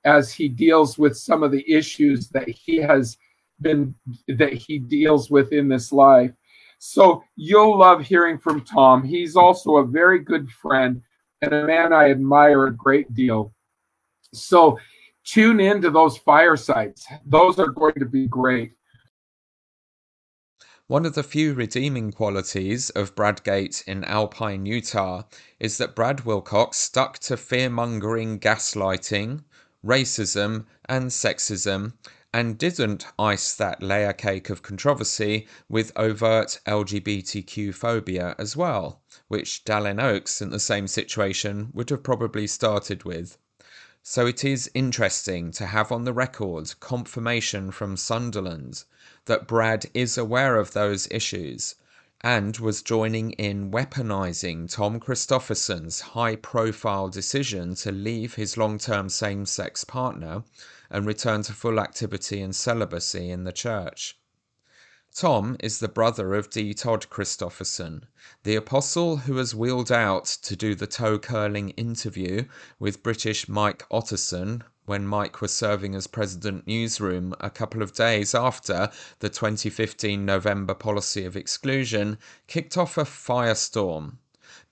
as 0.09 0.33
he 0.33 0.49
deals 0.49 0.97
with 0.97 1.16
some 1.16 1.43
of 1.43 1.53
the 1.53 1.70
issues 1.70 2.28
that 2.30 2.49
he 2.49 2.76
has 2.78 3.18
been 3.61 3.95
that 4.26 4.55
he 4.55 4.78
deals 4.78 5.30
with 5.30 5.53
in 5.53 5.68
this 5.68 5.93
life. 5.93 6.32
So 6.78 7.22
you'll 7.37 7.78
love 7.78 8.01
hearing 8.01 8.39
from 8.39 8.64
Tom. 8.64 9.05
He's 9.05 9.37
also 9.37 9.76
a 9.76 9.87
very 9.87 10.20
good 10.20 10.51
friend 10.51 11.03
and 11.43 11.53
a 11.53 11.66
man 11.66 11.93
I 11.93 12.11
admire 12.11 12.66
a 12.66 12.76
great 12.76 13.12
deal. 13.12 13.53
So 14.32 14.78
tune 15.24 15.61
in 15.61 15.82
to 15.82 15.91
those 15.91 16.16
firesides. 16.16 17.07
Those 17.26 17.59
are 17.59 17.68
going 17.68 17.99
to 17.99 18.07
be 18.07 18.26
great. 18.26 18.72
One 20.87 21.05
of 21.05 21.14
the 21.14 21.22
few 21.22 21.53
redeeming 21.53 22.12
qualities 22.12 22.89
of 22.91 23.14
Bradgate 23.14 23.87
in 23.87 24.05
Alpine, 24.05 24.64
Utah 24.64 25.24
is 25.61 25.76
that 25.76 25.95
Brad 25.95 26.24
Wilcox 26.24 26.78
stuck 26.78 27.18
to 27.18 27.37
fear 27.37 27.68
mongering, 27.68 28.41
gaslighting, 28.41 29.45
racism, 29.85 30.66
and 30.89 31.11
sexism, 31.11 31.93
and 32.33 32.59
didn't 32.59 33.07
ice 33.18 33.55
that 33.55 33.83
layer 33.83 34.12
cake 34.12 34.51
of 34.51 34.62
controversy 34.62 35.47
with 35.68 35.93
overt 35.97 36.61
LGBTQ 36.66 37.74
phobia 37.74 38.35
as 38.39 38.57
well, 38.57 39.01
which 39.29 39.64
Dallin 39.64 40.03
Oaks 40.03 40.43
in 40.43 40.51
the 40.51 40.61
same 40.61 40.87
situation 40.87 41.70
would 41.72 41.91
have 41.91 42.03
probably 42.03 42.47
started 42.47 43.05
with. 43.05 43.39
So 44.03 44.26
it 44.26 44.45
is 44.45 44.70
interesting 44.74 45.53
to 45.53 45.66
have 45.66 45.91
on 45.93 46.05
the 46.05 46.12
record 46.12 46.74
confirmation 46.81 47.70
from 47.70 47.97
Sunderland 47.97 48.85
that 49.26 49.47
Brad 49.47 49.87
is 49.95 50.18
aware 50.18 50.57
of 50.57 50.72
those 50.72 51.09
issues 51.11 51.74
and 52.23 52.57
was 52.59 52.83
joining 52.83 53.31
in 53.33 53.71
weaponizing 53.71 54.69
Tom 54.69 54.99
Christofferson's 54.99 56.01
high 56.01 56.35
profile 56.35 57.09
decision 57.09 57.77
to 57.77 57.93
leave 57.93 58.35
his 58.35 58.57
long 58.57 58.77
term 58.77 59.09
same 59.09 59.47
sex 59.47 59.85
partner 59.85 60.43
and 60.91 61.07
return 61.07 61.43
to 61.43 61.53
full 61.53 61.79
activity 61.79 62.41
and 62.41 62.57
celibacy 62.57 63.31
in 63.31 63.45
the 63.45 63.53
church. 63.53 64.19
Tom 65.14 65.57
is 65.61 65.79
the 65.79 65.89
brother 65.89 66.35
of 66.35 66.51
D. 66.51 66.75
Todd 66.75 67.07
Christofferson, 67.09 68.03
the 68.43 68.57
apostle 68.57 69.16
who 69.19 69.35
was 69.35 69.55
wheeled 69.55 69.91
out 69.91 70.27
to 70.43 70.55
do 70.55 70.75
the 70.75 70.87
toe 70.87 71.19
curling 71.19 71.71
interview 71.71 72.45
with 72.79 73.03
British 73.03 73.49
Mike 73.49 73.85
Otterson 73.91 74.62
when 74.89 75.07
Mike 75.07 75.43
was 75.43 75.53
serving 75.53 75.95
as 75.95 76.07
president 76.07 76.66
newsroom 76.66 77.34
a 77.41 77.51
couple 77.51 77.82
of 77.82 77.93
days 77.93 78.34
after 78.34 78.91
the 79.18 79.28
2015 79.28 80.24
November 80.24 80.72
policy 80.72 81.26
of 81.26 81.36
exclusion 81.36 82.16
kicked 82.47 82.74
off 82.78 82.97
a 82.97 83.05
firestorm. 83.05 84.16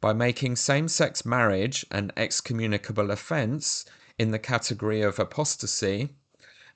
By 0.01 0.15
making 0.15 0.57
same 0.57 0.89
sex 0.89 1.27
marriage 1.27 1.85
an 1.91 2.13
excommunicable 2.17 3.11
offence 3.11 3.85
in 4.19 4.31
the 4.31 4.39
category 4.39 5.03
of 5.03 5.19
apostasy 5.19 6.09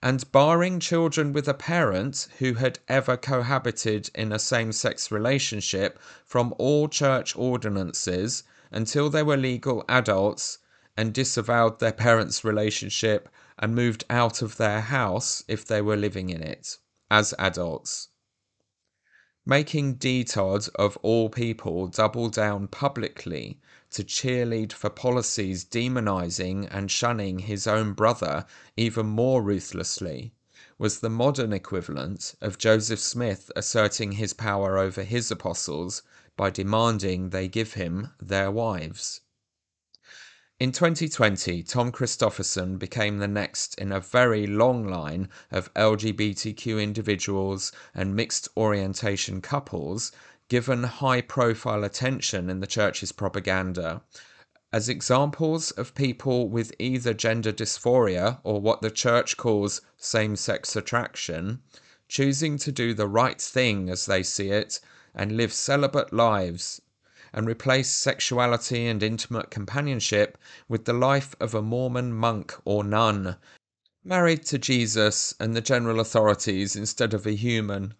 and 0.02 0.30
barring 0.32 0.78
children 0.78 1.32
with 1.32 1.48
a 1.48 1.54
parent 1.54 2.28
who 2.40 2.52
had 2.52 2.78
ever 2.88 3.16
cohabited 3.16 4.10
in 4.14 4.32
a 4.32 4.38
same 4.38 4.70
sex 4.70 5.10
relationship 5.10 5.98
from 6.26 6.52
all 6.58 6.88
church 6.88 7.34
ordinances 7.36 8.42
until 8.70 9.08
they 9.08 9.22
were 9.22 9.38
legal 9.38 9.82
adults 9.88 10.58
and 11.00 11.14
disavowed 11.14 11.78
their 11.78 11.94
parents' 11.94 12.44
relationship 12.44 13.30
and 13.58 13.74
moved 13.74 14.04
out 14.10 14.42
of 14.42 14.58
their 14.58 14.82
house 14.82 15.42
if 15.48 15.64
they 15.64 15.80
were 15.80 15.96
living 15.96 16.28
in 16.28 16.42
it 16.42 16.76
as 17.10 17.32
adults. 17.38 18.08
Making 19.46 19.94
D. 19.94 20.24
Todd, 20.24 20.68
of 20.74 20.98
all 20.98 21.30
people, 21.30 21.86
double 21.86 22.28
down 22.28 22.68
publicly 22.68 23.58
to 23.92 24.04
cheerlead 24.04 24.74
for 24.74 24.90
policies 24.90 25.64
demonizing 25.64 26.68
and 26.70 26.90
shunning 26.90 27.38
his 27.38 27.66
own 27.66 27.94
brother 27.94 28.44
even 28.76 29.06
more 29.06 29.40
ruthlessly 29.40 30.34
was 30.76 31.00
the 31.00 31.08
modern 31.08 31.54
equivalent 31.54 32.34
of 32.42 32.58
Joseph 32.58 33.00
Smith 33.00 33.50
asserting 33.56 34.12
his 34.12 34.34
power 34.34 34.76
over 34.76 35.02
his 35.02 35.30
apostles 35.30 36.02
by 36.36 36.50
demanding 36.50 37.30
they 37.30 37.48
give 37.48 37.72
him 37.72 38.12
their 38.20 38.50
wives. 38.50 39.22
In 40.60 40.72
2020, 40.72 41.62
Tom 41.62 41.90
Christofferson 41.90 42.78
became 42.78 43.16
the 43.16 43.26
next 43.26 43.74
in 43.76 43.90
a 43.90 43.98
very 43.98 44.46
long 44.46 44.86
line 44.86 45.30
of 45.50 45.72
LGBTQ 45.72 46.82
individuals 46.82 47.72
and 47.94 48.14
mixed 48.14 48.46
orientation 48.58 49.40
couples 49.40 50.12
given 50.50 50.82
high 50.82 51.22
profile 51.22 51.82
attention 51.82 52.50
in 52.50 52.60
the 52.60 52.66
church's 52.66 53.10
propaganda. 53.10 54.02
As 54.70 54.90
examples 54.90 55.70
of 55.70 55.94
people 55.94 56.46
with 56.50 56.74
either 56.78 57.14
gender 57.14 57.52
dysphoria 57.52 58.40
or 58.44 58.60
what 58.60 58.82
the 58.82 58.90
church 58.90 59.38
calls 59.38 59.80
same 59.96 60.36
sex 60.36 60.76
attraction, 60.76 61.62
choosing 62.06 62.58
to 62.58 62.70
do 62.70 62.92
the 62.92 63.08
right 63.08 63.40
thing 63.40 63.88
as 63.88 64.04
they 64.04 64.22
see 64.22 64.50
it 64.50 64.78
and 65.14 65.38
live 65.38 65.54
celibate 65.54 66.12
lives 66.12 66.82
and 67.32 67.46
replace 67.46 67.88
sexuality 67.88 68.86
and 68.86 69.02
intimate 69.02 69.50
companionship 69.50 70.36
with 70.68 70.84
the 70.84 70.92
life 70.92 71.34
of 71.40 71.54
a 71.54 71.62
Mormon 71.62 72.12
monk 72.12 72.54
or 72.64 72.82
nun, 72.82 73.36
married 74.04 74.44
to 74.46 74.58
Jesus 74.58 75.34
and 75.38 75.54
the 75.54 75.60
general 75.60 76.00
authorities 76.00 76.74
instead 76.74 77.14
of 77.14 77.26
a 77.26 77.32
human, 77.32 77.94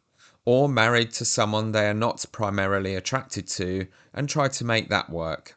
or 0.45 0.69
married 0.69 1.13
to 1.13 1.25
someone 1.25 1.73
they 1.73 1.89
are 1.89 1.95
not 1.95 2.25
primarily 2.33 2.95
attracted 2.95 3.47
to 3.47 3.87
and 4.13 4.29
try 4.29 4.49
to 4.49 4.65
make 4.65 4.89
that 4.89 5.11
work. 5.11 5.57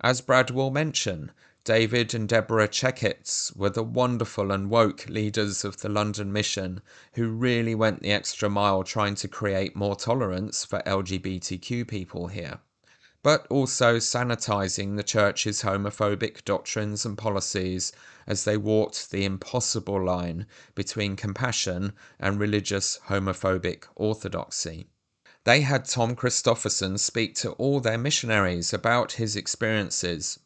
As 0.00 0.20
Brad 0.20 0.50
will 0.50 0.70
mention, 0.70 1.32
David 1.64 2.12
and 2.12 2.28
Deborah 2.28 2.66
Checketts 2.66 3.54
were 3.54 3.70
the 3.70 3.84
wonderful 3.84 4.50
and 4.50 4.68
woke 4.68 5.08
leaders 5.08 5.64
of 5.64 5.76
the 5.76 5.88
London 5.88 6.32
Mission 6.32 6.82
who 7.12 7.28
really 7.28 7.72
went 7.72 8.02
the 8.02 8.10
extra 8.10 8.50
mile 8.50 8.82
trying 8.82 9.14
to 9.14 9.28
create 9.28 9.76
more 9.76 9.94
tolerance 9.94 10.64
for 10.64 10.82
LGBTQ 10.84 11.86
people 11.86 12.26
here, 12.26 12.58
but 13.22 13.46
also 13.46 13.98
sanitizing 13.98 14.96
the 14.96 15.04
church's 15.04 15.62
homophobic 15.62 16.44
doctrines 16.44 17.06
and 17.06 17.16
policies 17.16 17.92
as 18.26 18.42
they 18.42 18.56
walked 18.56 19.12
the 19.12 19.24
impossible 19.24 20.04
line 20.04 20.48
between 20.74 21.14
compassion 21.14 21.92
and 22.18 22.40
religious 22.40 22.98
homophobic 23.06 23.84
orthodoxy. 23.94 24.88
They 25.44 25.60
had 25.60 25.84
Tom 25.84 26.16
Christofferson 26.16 26.98
speak 26.98 27.36
to 27.36 27.52
all 27.52 27.78
their 27.78 27.98
missionaries 27.98 28.72
about 28.72 29.12
his 29.12 29.36
experiences 29.36 30.40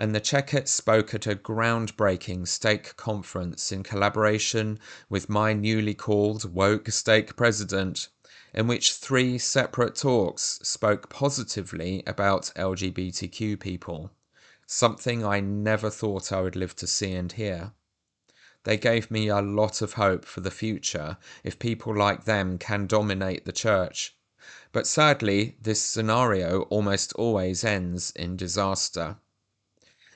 and 0.00 0.14
the 0.14 0.20
Checketts 0.20 0.68
spoke 0.68 1.12
at 1.12 1.26
a 1.26 1.36
groundbreaking 1.36 2.48
stake 2.48 2.96
conference 2.96 3.70
in 3.70 3.82
collaboration 3.82 4.78
with 5.10 5.28
my 5.28 5.52
newly 5.52 5.92
called 5.92 6.54
woke 6.54 6.88
stake 6.88 7.36
president, 7.36 8.08
in 8.54 8.66
which 8.66 8.94
three 8.94 9.36
separate 9.36 9.94
talks 9.94 10.58
spoke 10.62 11.10
positively 11.10 12.02
about 12.06 12.50
LGBTQ 12.56 13.60
people, 13.60 14.10
something 14.66 15.22
I 15.22 15.40
never 15.40 15.90
thought 15.90 16.32
I 16.32 16.40
would 16.40 16.56
live 16.56 16.74
to 16.76 16.86
see 16.86 17.12
and 17.12 17.30
hear. 17.30 17.72
They 18.64 18.78
gave 18.78 19.10
me 19.10 19.28
a 19.28 19.42
lot 19.42 19.82
of 19.82 19.92
hope 19.92 20.24
for 20.24 20.40
the 20.40 20.50
future 20.50 21.18
if 21.44 21.58
people 21.58 21.94
like 21.94 22.24
them 22.24 22.56
can 22.56 22.86
dominate 22.86 23.44
the 23.44 23.52
church. 23.52 24.16
But 24.72 24.86
sadly, 24.86 25.58
this 25.60 25.82
scenario 25.82 26.62
almost 26.70 27.12
always 27.16 27.64
ends 27.64 28.12
in 28.16 28.38
disaster. 28.38 29.18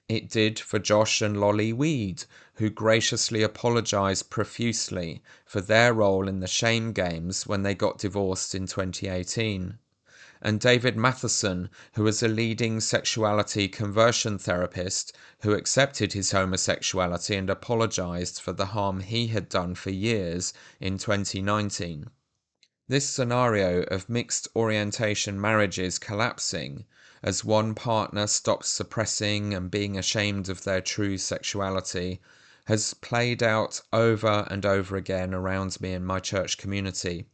It 0.06 0.28
did 0.28 0.58
for 0.58 0.78
Josh 0.78 1.22
and 1.22 1.40
Lolly 1.40 1.72
Weed, 1.72 2.24
who 2.56 2.68
graciously 2.68 3.42
apologized 3.42 4.28
profusely 4.28 5.22
for 5.46 5.62
their 5.62 5.94
role 5.94 6.28
in 6.28 6.40
the 6.40 6.46
shame 6.46 6.92
games 6.92 7.46
when 7.46 7.62
they 7.62 7.74
got 7.74 7.96
divorced 8.00 8.54
in 8.54 8.66
2018. 8.66 9.78
And 10.42 10.60
David 10.60 10.98
Matheson, 10.98 11.70
who 11.94 12.02
was 12.02 12.22
a 12.22 12.28
leading 12.28 12.80
sexuality 12.80 13.66
conversion 13.66 14.36
therapist 14.36 15.16
who 15.40 15.54
accepted 15.54 16.12
his 16.12 16.32
homosexuality 16.32 17.34
and 17.34 17.48
apologized 17.48 18.42
for 18.42 18.52
the 18.52 18.66
harm 18.66 19.00
he 19.00 19.28
had 19.28 19.48
done 19.48 19.74
for 19.74 19.88
years 19.88 20.52
in 20.80 20.98
2019. 20.98 22.10
This 22.86 23.08
scenario 23.08 23.84
of 23.84 24.10
mixed 24.10 24.46
orientation 24.54 25.40
marriages 25.40 25.98
collapsing 25.98 26.84
as 27.22 27.42
one 27.42 27.74
partner 27.74 28.26
stops 28.26 28.68
suppressing 28.68 29.54
and 29.54 29.70
being 29.70 29.96
ashamed 29.96 30.50
of 30.50 30.64
their 30.64 30.82
true 30.82 31.16
sexuality, 31.16 32.20
has 32.66 32.92
played 32.92 33.42
out 33.42 33.80
over 33.90 34.46
and 34.50 34.66
over 34.66 34.96
again 34.96 35.32
around 35.32 35.80
me 35.80 35.94
in 35.94 36.04
my 36.04 36.20
church 36.20 36.58
community. 36.58 37.24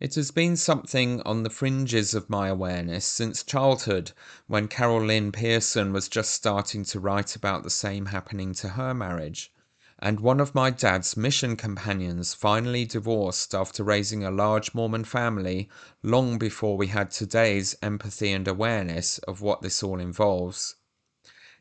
It 0.00 0.16
has 0.16 0.32
been 0.32 0.56
something 0.56 1.22
on 1.22 1.44
the 1.44 1.48
fringes 1.50 2.12
of 2.12 2.28
my 2.28 2.48
awareness 2.48 3.04
since 3.04 3.44
childhood, 3.44 4.10
when 4.48 4.66
Carol 4.66 5.04
Lynn 5.04 5.30
Pearson 5.30 5.92
was 5.92 6.08
just 6.08 6.32
starting 6.32 6.84
to 6.86 6.98
write 6.98 7.36
about 7.36 7.62
the 7.62 7.70
same 7.70 8.06
happening 8.06 8.52
to 8.54 8.70
her 8.70 8.92
marriage 8.92 9.52
and 9.98 10.20
one 10.20 10.40
of 10.40 10.54
my 10.54 10.68
dad's 10.68 11.16
mission 11.16 11.56
companions 11.56 12.34
finally 12.34 12.84
divorced 12.84 13.54
after 13.54 13.82
raising 13.82 14.22
a 14.22 14.30
large 14.30 14.74
Mormon 14.74 15.04
family 15.04 15.70
long 16.02 16.36
before 16.36 16.76
we 16.76 16.88
had 16.88 17.10
today's 17.10 17.74
empathy 17.80 18.30
and 18.30 18.46
awareness 18.46 19.16
of 19.20 19.40
what 19.40 19.62
this 19.62 19.82
all 19.82 19.98
involves. 19.98 20.74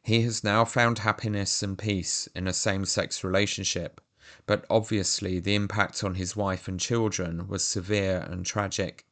He 0.04 0.22
has 0.24 0.44
now 0.44 0.66
found 0.66 1.00
happiness 1.00 1.64
and 1.64 1.78
peace 1.78 2.28
in 2.36 2.48
a 2.48 2.54
same 2.54 2.84
sex 2.84 3.24
relationship, 3.24 4.02
but 4.46 4.66
obviously 4.70 5.40
the 5.40 5.56
impact 5.56 6.04
on 6.04 6.16
his 6.16 6.36
wife 6.36 6.68
and 6.68 6.80
children 6.80 7.48
was 7.48 7.64
severe 7.64 8.28
and 8.30 8.46
tragic. 8.46 9.06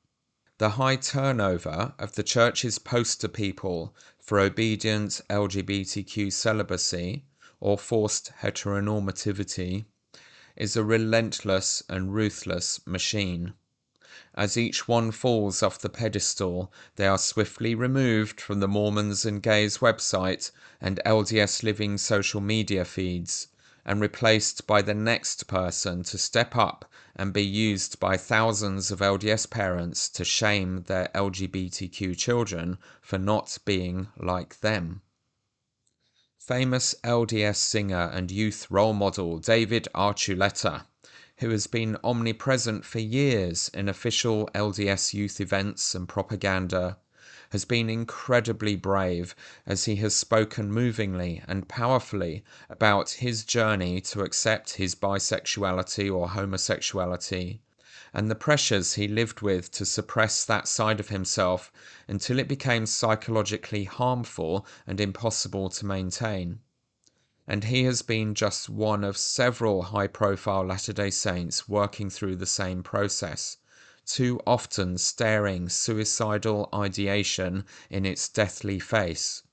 The 0.57 0.71
high 0.71 0.97
turnover 0.97 1.95
of 1.97 2.15
the 2.15 2.23
church's 2.23 2.77
poster 2.77 3.29
people 3.29 3.95
for 4.19 4.39
obedient 4.39 5.21
LGBTQ 5.29 6.31
celibacy 6.31 7.25
or 7.63 7.77
forced 7.77 8.29
heteronormativity, 8.41 9.85
is 10.57 10.75
a 10.75 10.83
relentless 10.83 11.81
and 11.87 12.13
ruthless 12.13 12.85
machine. 12.85 13.53
As 14.35 14.57
each 14.57 14.85
one 14.85 15.11
falls 15.11 15.63
off 15.63 15.79
the 15.79 15.87
pedestal, 15.87 16.73
they 16.97 17.07
are 17.07 17.17
swiftly 17.17 17.73
removed 17.73 18.41
from 18.41 18.59
the 18.59 18.67
Mormons 18.67 19.25
and 19.25 19.41
Gays 19.41 19.77
website 19.77 20.51
and 20.81 20.99
LDS 21.05 21.63
Living 21.63 21.97
social 21.97 22.41
media 22.41 22.83
feeds, 22.83 23.47
and 23.85 24.01
replaced 24.01 24.67
by 24.67 24.81
the 24.81 24.93
next 24.93 25.47
person 25.47 26.03
to 26.03 26.17
step 26.17 26.57
up 26.57 26.83
and 27.15 27.31
be 27.31 27.45
used 27.45 27.97
by 27.97 28.17
thousands 28.17 28.91
of 28.91 28.99
LDS 28.99 29.49
parents 29.49 30.09
to 30.09 30.25
shame 30.25 30.83
their 30.87 31.07
LGBTQ 31.15 32.17
children 32.17 32.77
for 33.01 33.17
not 33.17 33.57
being 33.63 34.09
like 34.17 34.59
them. 34.59 35.01
Famous 36.45 36.93
LDS 37.05 37.55
singer 37.55 38.11
and 38.13 38.29
youth 38.29 38.67
role 38.69 38.91
model 38.91 39.39
David 39.39 39.87
Archuleta, 39.95 40.85
who 41.37 41.49
has 41.51 41.67
been 41.67 41.95
omnipresent 42.03 42.83
for 42.83 42.99
years 42.99 43.69
in 43.73 43.87
official 43.87 44.49
LDS 44.53 45.13
youth 45.13 45.39
events 45.39 45.95
and 45.95 46.05
propaganda, 46.09 46.97
has 47.51 47.63
been 47.63 47.89
incredibly 47.89 48.75
brave 48.75 49.33
as 49.65 49.85
he 49.85 49.95
has 49.95 50.13
spoken 50.13 50.69
movingly 50.69 51.41
and 51.47 51.69
powerfully 51.69 52.43
about 52.69 53.11
his 53.11 53.45
journey 53.45 54.01
to 54.01 54.19
accept 54.19 54.71
his 54.71 54.95
bisexuality 54.95 56.13
or 56.13 56.27
homosexuality 56.27 57.61
and 58.13 58.29
the 58.29 58.35
pressures 58.35 58.93
he 58.93 59.07
lived 59.07 59.41
with 59.41 59.71
to 59.71 59.85
suppress 59.85 60.45
that 60.45 60.67
side 60.67 60.99
of 60.99 61.09
himself 61.09 61.71
until 62.07 62.37
it 62.37 62.47
became 62.47 62.85
psychologically 62.85 63.85
harmful 63.85 64.65
and 64.85 65.01
impossible 65.01 65.69
to 65.69 65.85
maintain. 65.85 66.59
And 67.47 67.63
he 67.63 67.83
has 67.85 68.01
been 68.01 68.35
just 68.35 68.69
one 68.69 69.03
of 69.03 69.17
several 69.17 69.81
high 69.83 70.07
profile 70.07 70.65
Latter 70.65 70.93
day 70.93 71.09
Saints 71.09 71.67
working 71.67 72.09
through 72.09 72.35
the 72.35 72.45
same 72.45 72.83
process 72.83 73.57
too 74.05 74.37
often 74.45 74.97
staring 74.97 75.69
suicidal 75.69 76.67
ideation 76.73 77.65
in 77.89 78.05
its 78.05 78.27
deathly 78.27 78.77
face, 78.77 79.43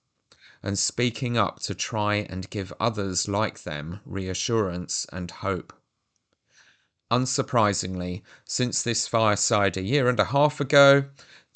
and 0.62 0.76
speaking 0.78 1.38
up 1.38 1.60
to 1.60 1.74
try 1.74 2.16
and 2.16 2.50
give 2.50 2.72
others 2.80 3.28
like 3.28 3.62
them 3.62 4.00
reassurance 4.04 5.06
and 5.12 5.30
hope. 5.30 5.72
Unsurprisingly, 7.10 8.22
since 8.44 8.82
this 8.82 9.08
fireside 9.08 9.76
a 9.76 9.82
year 9.82 10.08
and 10.08 10.20
a 10.20 10.26
half 10.26 10.60
ago, 10.60 11.06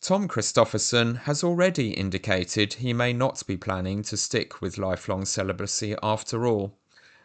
Tom 0.01 0.27
Christofferson 0.27 1.17
has 1.23 1.45
already 1.45 1.91
indicated 1.93 2.75
he 2.75 2.93
may 2.93 3.13
not 3.13 3.47
be 3.47 3.57
planning 3.57 4.03
to 4.03 4.17
stick 4.17 4.61
with 4.61 4.79
lifelong 4.79 5.25
celibacy 5.25 5.95
after 6.03 6.45
all 6.45 6.77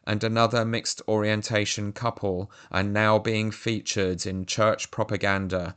and 0.10 0.24
another 0.24 0.66
mixed 0.66 1.02
orientation 1.08 1.92
couple 1.92 2.52
are 2.72 2.82
now 2.82 3.20
being 3.20 3.52
featured 3.52 4.26
in 4.26 4.46
church 4.46 4.90
propaganda. 4.90 5.76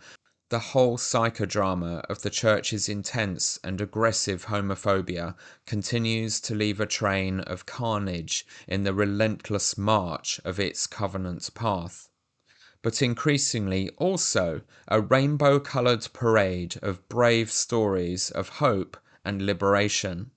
The 0.48 0.58
whole 0.58 0.96
psychodrama 0.96 2.02
of 2.08 2.22
the 2.22 2.30
church's 2.30 2.88
intense 2.88 3.58
and 3.62 3.80
aggressive 3.80 4.46
homophobia 4.46 5.34
continues 5.66 6.40
to 6.42 6.54
leave 6.54 6.80
a 6.80 6.86
train 6.86 7.40
of 7.40 7.66
carnage 7.66 8.46
in 8.66 8.84
the 8.84 8.94
relentless 8.94 9.76
march 9.76 10.40
of 10.44 10.58
its 10.58 10.86
covenant 10.86 11.50
path 11.54 12.08
but 12.82 13.00
increasingly 13.00 13.88
also 13.96 14.60
a 14.88 15.00
rainbow 15.00 15.58
coloured 15.58 16.06
parade 16.12 16.76
of 16.82 17.08
brave 17.08 17.50
stories 17.50 18.30
of 18.30 18.48
hope 18.48 18.96
and 19.24 19.40
liberation 19.40 20.30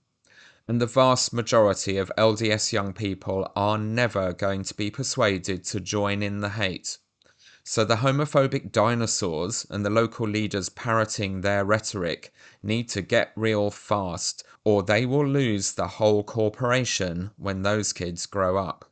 and 0.68 0.82
the 0.82 0.88
vast 0.88 1.32
majority 1.32 1.98
of 1.98 2.12
LDS 2.18 2.72
young 2.72 2.92
people 2.92 3.52
are 3.56 3.78
never 3.78 4.34
going 4.34 4.64
to 4.64 4.74
be 4.74 4.90
persuaded 4.90 5.64
to 5.64 5.80
join 5.80 6.24
in 6.24 6.40
the 6.40 6.50
hate. 6.50 6.98
So 7.64 7.86
the 7.86 7.98
homophobic 7.98 8.72
dinosaurs 8.72 9.66
and 9.70 9.86
the 9.86 9.90
local 9.90 10.28
leaders 10.28 10.70
parroting 10.70 11.42
their 11.42 11.66
rhetoric 11.66 12.34
need 12.64 12.90
to 12.90 13.02
get 13.02 13.32
real 13.36 13.72
fast, 13.72 14.44
or 14.64 14.84
they 14.84 15.06
will 15.06 15.28
lose 15.28 15.74
the 15.74 15.88
whole 15.88 16.24
corporation 16.24 17.32
when 17.38 17.62
those 17.62 17.94
kids 17.94 18.26
grow 18.26 18.58
up. 18.58 18.92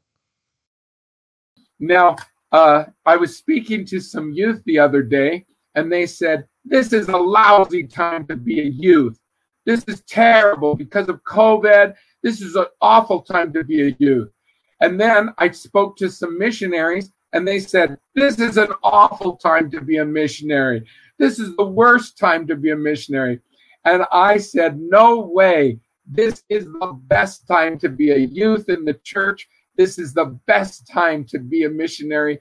Now, 1.80 2.18
uh, 2.54 2.86
I 3.06 3.18
was 3.18 3.36
speaking 3.36 3.86
to 3.88 4.00
some 4.00 4.32
youth 4.32 4.62
the 4.66 4.80
other 4.80 5.02
day, 5.02 5.46
and 5.76 5.92
they 5.92 6.06
said, 6.06 6.48
This 6.64 6.94
is 6.94 7.10
a 7.10 7.18
lousy 7.18 7.86
time 7.86 8.28
to 8.28 8.38
be 8.38 8.62
a 8.62 8.66
youth. 8.66 9.20
This 9.66 9.84
is 9.88 10.04
terrible 10.04 10.76
because 10.76 11.10
of 11.10 11.24
COVID. 11.24 11.96
This 12.22 12.42
is 12.42 12.56
an 12.56 12.68
awful 12.80 13.22
time 13.22 13.52
to 13.54 13.64
be 13.64 13.88
a 13.88 13.96
youth. 13.98 14.30
And 14.82 15.00
then 15.02 15.30
I 15.40 15.50
spoke 15.50 15.98
to 15.98 16.10
some 16.10 16.38
missionaries 16.38 17.12
and 17.34 17.48
they 17.48 17.60
said, 17.60 17.98
This 18.14 18.40
is 18.40 18.58
an 18.58 18.72
awful 18.84 19.36
time 19.38 19.72
to 19.72 19.82
be 19.82 19.98
a 19.98 20.06
missionary. 20.06 20.86
This 21.18 21.40
is 21.40 21.56
the 21.56 21.66
worst 21.66 22.18
time 22.20 22.46
to 22.48 22.56
be 22.56 22.70
a 22.70 22.76
missionary. 22.76 23.40
And 23.86 24.06
I 24.12 24.38
said, 24.38 24.80
No 24.80 25.22
way. 25.22 25.80
This 26.06 26.44
is 26.50 26.66
the 26.66 27.00
best 27.08 27.48
time 27.48 27.80
to 27.80 27.90
be 27.90 28.12
a 28.12 28.18
youth 28.18 28.70
in 28.70 28.86
the 28.86 28.96
church. 29.04 29.48
This 29.76 29.98
is 29.98 30.14
the 30.14 30.40
best 30.46 30.88
time 30.88 31.26
to 31.26 31.40
be 31.40 31.64
a 31.64 31.70
missionary 31.70 32.40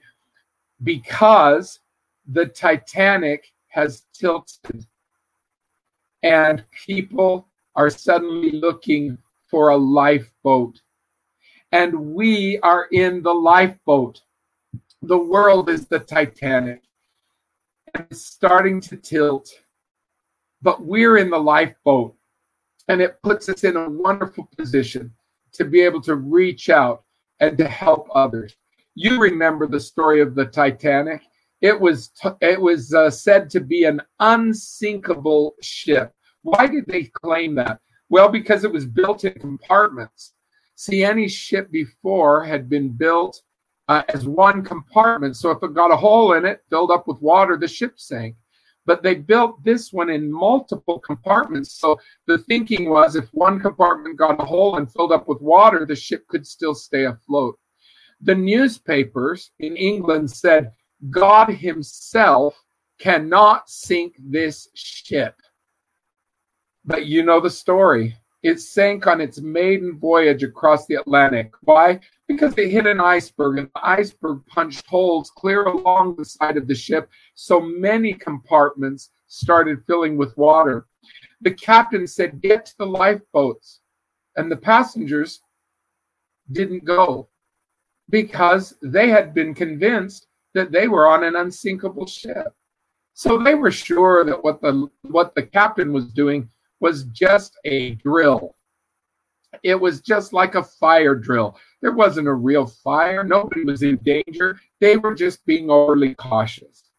because 0.83 1.79
the 2.27 2.45
Titanic 2.45 3.51
has 3.69 4.03
tilted 4.13 4.85
and 6.23 6.63
people 6.85 7.47
are 7.75 7.89
suddenly 7.89 8.51
looking 8.51 9.17
for 9.47 9.69
a 9.69 9.77
lifeboat. 9.77 10.81
And 11.71 12.13
we 12.13 12.59
are 12.59 12.87
in 12.91 13.21
the 13.21 13.33
lifeboat. 13.33 14.21
The 15.01 15.17
world 15.17 15.69
is 15.69 15.87
the 15.87 15.99
Titanic. 15.99 16.81
And 17.93 18.07
it's 18.09 18.25
starting 18.25 18.79
to 18.81 18.95
tilt. 18.95 19.49
But 20.61 20.85
we're 20.85 21.17
in 21.17 21.29
the 21.29 21.37
lifeboat. 21.37 22.15
And 22.87 23.01
it 23.01 23.21
puts 23.21 23.49
us 23.49 23.63
in 23.63 23.75
a 23.75 23.89
wonderful 23.89 24.47
position 24.57 25.13
to 25.53 25.65
be 25.65 25.81
able 25.81 26.01
to 26.01 26.15
reach 26.15 26.69
out 26.69 27.03
and 27.39 27.57
to 27.57 27.67
help 27.67 28.07
others. 28.13 28.55
You 28.95 29.19
remember 29.19 29.67
the 29.67 29.79
story 29.79 30.21
of 30.21 30.35
the 30.35 30.45
Titanic 30.45 31.21
it 31.63 31.79
was 31.79 32.09
t- 32.09 32.29
it 32.41 32.59
was 32.61 32.93
uh, 32.93 33.09
said 33.09 33.49
to 33.51 33.61
be 33.61 33.85
an 33.85 34.01
unsinkable 34.19 35.55
ship. 35.61 36.13
Why 36.41 36.67
did 36.67 36.85
they 36.87 37.05
claim 37.23 37.55
that? 37.55 37.79
Well, 38.09 38.27
because 38.27 38.65
it 38.65 38.71
was 38.71 38.85
built 38.85 39.23
in 39.23 39.33
compartments. 39.35 40.33
See, 40.75 41.05
any 41.05 41.29
ship 41.29 41.71
before 41.71 42.43
had 42.43 42.67
been 42.67 42.89
built 42.89 43.41
uh, 43.87 44.03
as 44.09 44.27
one 44.27 44.61
compartment. 44.61 45.37
So 45.37 45.51
if 45.51 45.63
it 45.63 45.73
got 45.73 45.93
a 45.93 45.95
hole 45.95 46.33
in 46.33 46.43
it, 46.43 46.61
filled 46.69 46.91
up 46.91 47.07
with 47.07 47.21
water, 47.21 47.55
the 47.55 47.67
ship 47.67 47.93
sank. 47.95 48.35
But 48.85 49.01
they 49.01 49.15
built 49.15 49.63
this 49.63 49.93
one 49.93 50.09
in 50.09 50.31
multiple 50.31 50.99
compartments. 50.99 51.79
So 51.79 51.99
the 52.27 52.37
thinking 52.39 52.89
was 52.89 53.15
if 53.15 53.29
one 53.29 53.59
compartment 53.59 54.17
got 54.17 54.41
a 54.41 54.45
hole 54.45 54.75
and 54.75 54.91
filled 54.91 55.11
up 55.11 55.27
with 55.27 55.41
water, 55.41 55.85
the 55.85 55.95
ship 55.95 56.27
could 56.27 56.45
still 56.45 56.75
stay 56.75 57.05
afloat. 57.05 57.57
The 58.21 58.35
newspapers 58.35 59.51
in 59.59 59.75
England 59.77 60.31
said, 60.31 60.71
God 61.09 61.49
Himself 61.49 62.61
cannot 62.99 63.69
sink 63.69 64.15
this 64.19 64.67
ship. 64.73 65.35
But 66.85 67.05
you 67.05 67.23
know 67.23 67.39
the 67.39 67.49
story. 67.49 68.17
It 68.43 68.59
sank 68.59 69.07
on 69.07 69.21
its 69.21 69.39
maiden 69.39 69.97
voyage 69.97 70.43
across 70.43 70.85
the 70.85 70.95
Atlantic. 70.95 71.53
Why? 71.61 72.01
Because 72.27 72.53
it 72.57 72.69
hit 72.69 72.85
an 72.85 72.99
iceberg, 72.99 73.57
and 73.57 73.69
the 73.73 73.87
iceberg 73.87 74.45
punched 74.47 74.85
holes 74.85 75.31
clear 75.31 75.63
along 75.63 76.17
the 76.17 76.25
side 76.25 76.57
of 76.57 76.67
the 76.67 76.75
ship, 76.75 77.09
so 77.35 77.61
many 77.61 78.13
compartments 78.13 79.11
started 79.27 79.85
filling 79.87 80.17
with 80.17 80.37
water. 80.37 80.87
The 81.41 81.53
captain 81.53 82.05
said, 82.05 82.41
Get 82.41 82.65
to 82.67 82.77
the 82.79 82.85
lifeboats. 82.85 83.79
And 84.35 84.51
the 84.51 84.57
passengers 84.57 85.41
didn't 86.51 86.83
go 86.83 87.29
because 88.09 88.75
they 88.81 89.09
had 89.09 89.33
been 89.33 89.53
convinced 89.53 90.27
that 90.53 90.71
they 90.71 90.87
were 90.87 91.07
on 91.07 91.23
an 91.23 91.35
unsinkable 91.35 92.05
ship. 92.05 92.53
So 93.13 93.37
they 93.37 93.55
were 93.55 93.71
sure 93.71 94.25
that 94.25 94.43
what 94.43 94.61
the 94.61 94.89
what 95.03 95.35
the 95.35 95.43
captain 95.43 95.93
was 95.93 96.07
doing 96.07 96.49
was 96.79 97.03
just 97.05 97.57
a 97.65 97.91
drill. 97.95 98.55
It 99.63 99.79
was 99.79 100.01
just 100.01 100.33
like 100.33 100.55
a 100.55 100.63
fire 100.63 101.15
drill. 101.15 101.57
There 101.81 101.91
wasn't 101.91 102.27
a 102.27 102.33
real 102.33 102.65
fire. 102.65 103.23
Nobody 103.23 103.63
was 103.63 103.83
in 103.83 103.97
danger. 103.97 104.59
They 104.79 104.97
were 104.97 105.15
just 105.15 105.45
being 105.45 105.69
overly 105.69 106.15
cautious. 106.15 106.89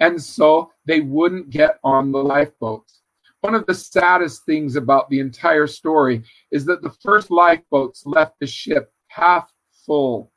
And 0.00 0.20
so 0.20 0.72
they 0.86 1.00
wouldn't 1.00 1.50
get 1.50 1.78
on 1.84 2.10
the 2.10 2.22
lifeboats. 2.22 3.00
One 3.40 3.54
of 3.54 3.66
the 3.66 3.74
saddest 3.74 4.44
things 4.46 4.76
about 4.76 5.10
the 5.10 5.20
entire 5.20 5.66
story 5.66 6.22
is 6.50 6.64
that 6.66 6.82
the 6.82 6.94
first 7.02 7.30
lifeboats 7.30 8.06
left 8.06 8.36
the 8.40 8.46
ship 8.46 8.92
half 9.08 9.52
full 9.86 10.32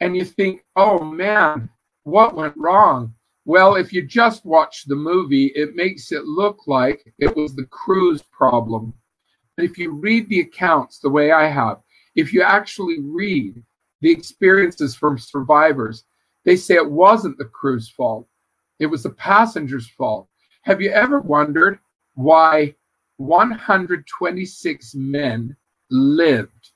and 0.00 0.16
you 0.16 0.24
think, 0.24 0.64
oh 0.76 1.02
man, 1.02 1.70
what 2.02 2.34
went 2.34 2.56
wrong? 2.56 3.14
Well, 3.44 3.74
if 3.74 3.92
you 3.92 4.02
just 4.02 4.44
watch 4.44 4.84
the 4.84 4.96
movie, 4.96 5.52
it 5.54 5.74
makes 5.74 6.12
it 6.12 6.24
look 6.24 6.66
like 6.66 7.12
it 7.18 7.36
was 7.36 7.54
the 7.54 7.66
crew's 7.66 8.22
problem. 8.22 8.94
But 9.56 9.66
if 9.66 9.76
you 9.78 9.92
read 9.92 10.28
the 10.28 10.40
accounts 10.40 10.98
the 10.98 11.10
way 11.10 11.30
I 11.30 11.46
have, 11.46 11.78
if 12.14 12.32
you 12.32 12.42
actually 12.42 13.00
read 13.00 13.62
the 14.00 14.10
experiences 14.10 14.94
from 14.94 15.18
survivors, 15.18 16.04
they 16.44 16.56
say 16.56 16.74
it 16.74 16.90
wasn't 16.90 17.38
the 17.38 17.44
crew's 17.44 17.88
fault, 17.88 18.26
it 18.78 18.86
was 18.86 19.02
the 19.02 19.10
passenger's 19.10 19.88
fault. 19.88 20.28
Have 20.62 20.80
you 20.80 20.90
ever 20.90 21.20
wondered 21.20 21.78
why 22.14 22.74
126 23.18 24.94
men 24.94 25.56
lived 25.90 26.70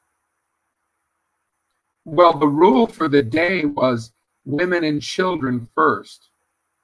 Well, 2.10 2.32
the 2.32 2.48
rule 2.48 2.86
for 2.86 3.06
the 3.06 3.22
day 3.22 3.66
was 3.66 4.12
women 4.46 4.82
and 4.82 5.02
children 5.02 5.68
first. 5.74 6.30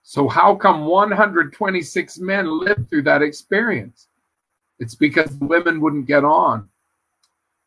So, 0.07 0.29
how 0.29 0.55
come 0.55 0.85
126 0.85 2.19
men 2.19 2.47
lived 2.47 2.91
through 2.91 3.05
that 3.05 3.23
experience? 3.23 4.09
It's 4.79 4.95
because 4.95 5.39
the 5.39 5.47
women 5.47 5.81
wouldn't 5.81 6.07
get 6.07 6.25
on, 6.25 6.69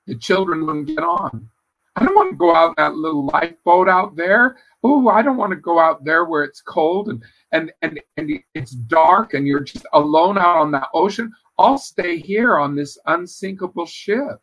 the 0.05 0.13
children 0.13 0.65
wouldn't 0.65 0.87
get 0.87 0.99
on. 0.99 1.49
I 1.95 2.03
don't 2.03 2.13
want 2.13 2.29
to 2.29 2.37
go 2.37 2.53
out 2.53 2.69
in 2.69 2.73
that 2.77 2.93
little 2.93 3.25
lifeboat 3.25 3.89
out 3.89 4.15
there. 4.15 4.57
Oh, 4.83 5.09
I 5.09 5.23
don't 5.23 5.37
want 5.37 5.49
to 5.49 5.55
go 5.55 5.79
out 5.79 6.05
there 6.05 6.25
where 6.25 6.43
it's 6.43 6.61
cold 6.61 7.09
and 7.09 7.23
and 7.53 7.71
and 7.81 7.99
and 8.17 8.39
it's 8.53 8.71
dark 8.71 9.33
and 9.33 9.47
you're 9.47 9.61
just 9.61 9.87
alone 9.93 10.37
out 10.37 10.57
on 10.57 10.69
that 10.73 10.89
ocean. 10.93 11.33
I'll 11.57 11.79
stay 11.79 12.19
here 12.19 12.59
on 12.59 12.75
this 12.75 12.99
unsinkable 13.07 13.87
ship. 13.87 14.39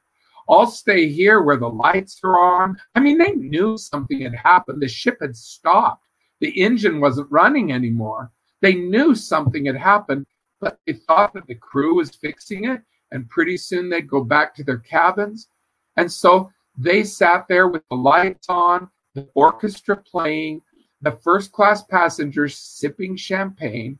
I'll 0.49 0.67
stay 0.67 1.09
here 1.09 1.43
where 1.43 1.57
the 1.57 1.71
lights 1.71 2.19
are 2.25 2.41
on. 2.41 2.77
I 2.97 3.01
mean, 3.01 3.19
they 3.19 3.33
knew 3.33 3.79
something 3.79 4.21
had 4.23 4.35
happened. 4.35 4.83
The 4.83 4.89
ship 4.89 5.19
had 5.21 5.37
stopped. 5.37 6.04
The 6.41 6.51
engine 6.61 7.01
wasn't 7.01 7.31
running 7.31 7.73
anymore. 7.73 8.31
They 8.61 8.75
knew 8.75 9.15
something 9.15 9.67
had 9.67 9.77
happened, 9.77 10.27
but 10.61 10.79
they 10.87 10.95
thought 10.95 11.35
that 11.35 11.47
the 11.47 11.55
crew 11.55 11.97
was 11.97 12.11
fixing 12.11 12.65
it, 12.65 12.83
and 13.13 13.29
pretty 13.29 13.57
soon 13.57 13.89
they'd 13.89 14.09
go 14.09 14.25
back 14.25 14.55
to 14.55 14.65
their 14.65 14.79
cabins. 14.79 15.49
And 15.97 16.11
so 16.11 16.51
they 16.77 17.05
sat 17.05 17.47
there 17.49 17.69
with 17.69 17.83
the 17.91 17.97
lights 17.97 18.49
on, 18.49 18.89
the 19.15 19.29
orchestra 19.35 19.97
playing, 19.97 20.63
the 21.03 21.13
first 21.13 21.53
class 21.53 21.83
passengers 21.83 22.59
sipping 22.59 23.17
champagne, 23.17 23.99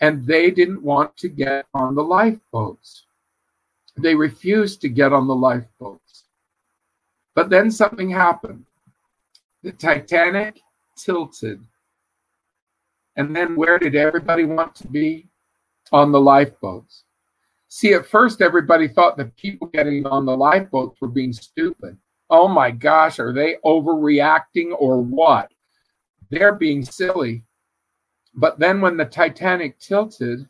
and 0.00 0.26
they 0.26 0.50
didn't 0.50 0.82
want 0.82 1.16
to 1.16 1.28
get 1.28 1.66
on 1.72 1.94
the 1.94 2.02
lifeboats. 2.02 3.06
They 3.96 4.14
refused 4.14 4.80
to 4.80 4.88
get 4.88 5.12
on 5.12 5.28
the 5.28 5.34
lifeboats. 5.34 6.24
But 7.34 7.50
then 7.50 7.70
something 7.70 8.10
happened. 8.10 8.66
The 9.62 9.72
Titanic 9.72 10.60
tilted. 10.96 11.60
And 13.16 13.34
then 13.34 13.56
where 13.56 13.78
did 13.78 13.94
everybody 13.94 14.44
want 14.44 14.74
to 14.76 14.88
be? 14.88 15.28
On 15.90 16.10
the 16.10 16.20
lifeboats. 16.20 17.04
See, 17.68 17.92
at 17.94 18.06
first, 18.06 18.40
everybody 18.40 18.88
thought 18.88 19.16
the 19.16 19.26
people 19.36 19.68
getting 19.68 20.06
on 20.06 20.24
the 20.24 20.36
lifeboats 20.36 21.00
were 21.00 21.08
being 21.08 21.32
stupid. 21.32 21.96
Oh 22.30 22.48
my 22.48 22.70
gosh, 22.70 23.18
are 23.18 23.32
they 23.32 23.56
overreacting 23.64 24.72
or 24.78 25.02
what? 25.02 25.50
They're 26.30 26.54
being 26.54 26.84
silly. 26.84 27.44
But 28.34 28.58
then 28.58 28.80
when 28.80 28.96
the 28.96 29.04
Titanic 29.04 29.78
tilted, 29.78 30.48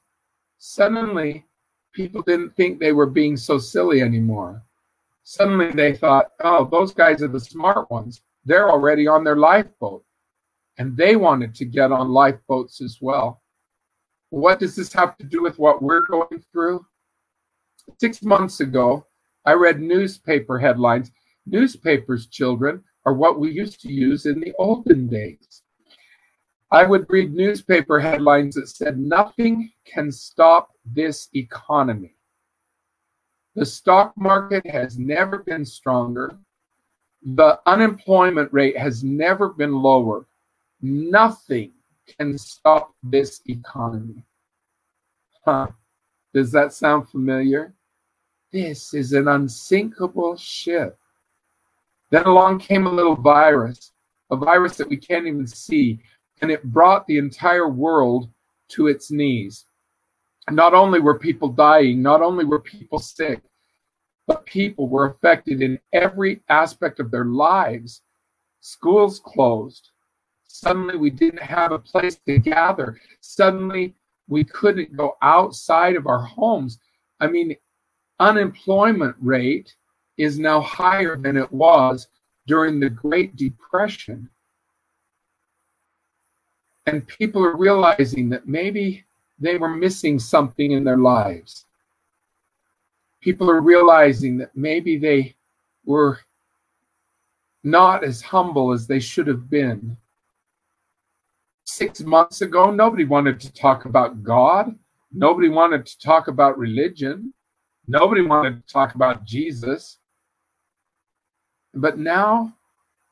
suddenly 0.59 1.45
people 1.93 2.22
didn't 2.22 2.55
think 2.57 2.78
they 2.78 2.93
were 2.93 3.07
being 3.07 3.36
so 3.36 3.59
silly 3.59 4.01
anymore. 4.01 4.62
Suddenly 5.24 5.72
they 5.72 5.95
thought, 5.95 6.32
oh, 6.40 6.64
those 6.64 6.93
guys 6.93 7.22
are 7.22 7.28
the 7.28 7.40
smart 7.40 7.90
ones. 7.90 8.22
They're 8.45 8.70
already 8.70 9.07
on 9.07 9.24
their 9.24 9.36
lifeboat. 9.36 10.05
And 10.78 10.96
they 10.96 11.16
wanted 11.16 11.54
to 11.56 11.64
get 11.64 11.92
on 11.92 12.10
lifeboats 12.10 12.80
as 12.80 12.98
well. 13.00 13.42
What 14.30 14.58
does 14.58 14.74
this 14.74 14.92
have 14.94 15.16
to 15.18 15.24
do 15.24 15.42
with 15.42 15.58
what 15.58 15.82
we're 15.82 16.06
going 16.06 16.42
through? 16.52 16.86
Six 18.00 18.22
months 18.22 18.60
ago, 18.60 19.06
I 19.44 19.52
read 19.52 19.80
newspaper 19.80 20.58
headlines. 20.58 21.10
Newspapers, 21.46 22.28
children, 22.28 22.82
are 23.04 23.14
what 23.14 23.38
we 23.38 23.50
used 23.50 23.80
to 23.82 23.92
use 23.92 24.26
in 24.26 24.40
the 24.40 24.54
olden 24.58 25.08
days. 25.08 25.62
I 26.70 26.84
would 26.84 27.04
read 27.10 27.34
newspaper 27.34 28.00
headlines 28.00 28.54
that 28.54 28.68
said, 28.68 28.98
Nothing 28.98 29.70
can 29.84 30.10
stop 30.10 30.70
this 30.86 31.28
economy. 31.34 32.14
The 33.54 33.66
stock 33.66 34.14
market 34.16 34.66
has 34.66 34.98
never 34.98 35.40
been 35.40 35.66
stronger. 35.66 36.38
The 37.22 37.60
unemployment 37.66 38.50
rate 38.52 38.78
has 38.78 39.04
never 39.04 39.50
been 39.50 39.74
lower. 39.74 40.26
Nothing 40.82 41.72
can 42.18 42.36
stop 42.36 42.92
this 43.02 43.40
economy. 43.46 44.24
Huh. 45.44 45.68
Does 46.34 46.50
that 46.52 46.72
sound 46.72 47.08
familiar? 47.08 47.74
This 48.52 48.92
is 48.92 49.12
an 49.12 49.28
unsinkable 49.28 50.36
ship. 50.36 50.98
Then 52.10 52.24
along 52.24 52.58
came 52.58 52.86
a 52.86 52.92
little 52.92 53.16
virus, 53.16 53.92
a 54.30 54.36
virus 54.36 54.76
that 54.76 54.88
we 54.88 54.96
can't 54.96 55.26
even 55.26 55.46
see, 55.46 56.00
and 56.40 56.50
it 56.50 56.64
brought 56.64 57.06
the 57.06 57.18
entire 57.18 57.68
world 57.68 58.28
to 58.68 58.88
its 58.88 59.10
knees. 59.10 59.64
Not 60.50 60.74
only 60.74 61.00
were 61.00 61.18
people 61.18 61.48
dying, 61.48 62.02
not 62.02 62.20
only 62.20 62.44
were 62.44 62.60
people 62.60 62.98
sick, 62.98 63.40
but 64.26 64.44
people 64.44 64.88
were 64.88 65.06
affected 65.06 65.62
in 65.62 65.78
every 65.92 66.42
aspect 66.48 67.00
of 67.00 67.10
their 67.10 67.24
lives. 67.24 68.02
Schools 68.60 69.20
closed. 69.20 69.91
Suddenly, 70.55 70.98
we 70.98 71.09
didn't 71.09 71.40
have 71.40 71.72
a 71.72 71.78
place 71.78 72.16
to 72.26 72.38
gather. 72.38 73.00
Suddenly, 73.22 73.94
we 74.28 74.44
couldn't 74.44 74.94
go 74.94 75.16
outside 75.22 75.96
of 75.96 76.07
our 76.07 76.20
homes. 76.20 76.78
I 77.20 77.28
mean, 77.28 77.57
unemployment 78.20 79.16
rate 79.18 79.74
is 80.18 80.38
now 80.38 80.61
higher 80.61 81.16
than 81.16 81.38
it 81.38 81.50
was 81.50 82.07
during 82.46 82.78
the 82.78 82.90
Great 82.90 83.34
Depression. 83.34 84.28
And 86.84 87.09
people 87.09 87.42
are 87.42 87.57
realizing 87.57 88.28
that 88.28 88.46
maybe 88.46 89.05
they 89.38 89.57
were 89.57 89.74
missing 89.74 90.18
something 90.18 90.72
in 90.72 90.84
their 90.84 90.98
lives. 90.98 91.64
People 93.22 93.50
are 93.50 93.62
realizing 93.62 94.36
that 94.36 94.55
maybe 94.55 94.98
they 94.98 95.34
were 95.86 96.20
not 97.64 98.05
as 98.05 98.20
humble 98.20 98.70
as 98.70 98.86
they 98.86 99.00
should 99.00 99.26
have 99.26 99.48
been 99.48 99.96
six 101.64 102.00
months 102.00 102.40
ago, 102.40 102.70
nobody 102.70 103.04
wanted 103.04 103.40
to 103.40 103.52
talk 103.52 103.84
about 103.84 104.22
God. 104.22 104.76
Nobody 105.12 105.48
wanted 105.48 105.86
to 105.86 105.98
talk 105.98 106.28
about 106.28 106.58
religion. 106.58 107.32
Nobody 107.86 108.22
wanted 108.22 108.66
to 108.66 108.72
talk 108.72 108.94
about 108.94 109.24
Jesus. 109.24 109.98
But 111.74 111.98
now, 111.98 112.54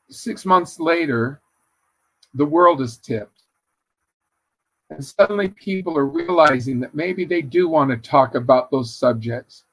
six 0.09 0.45
months 0.45 0.79
later, 0.79 1.41
the 2.33 2.45
world 2.45 2.81
is 2.81 2.97
tipped. 2.97 3.43
And 4.89 5.03
suddenly 5.03 5.49
people 5.49 5.97
are 5.97 6.05
realizing 6.05 6.79
that 6.81 6.93
maybe 6.93 7.23
they 7.23 7.41
do 7.41 7.69
want 7.69 7.91
to 7.91 7.97
talk 7.97 8.35
about 8.35 8.71
those 8.71 8.93
subjects. 8.93 9.63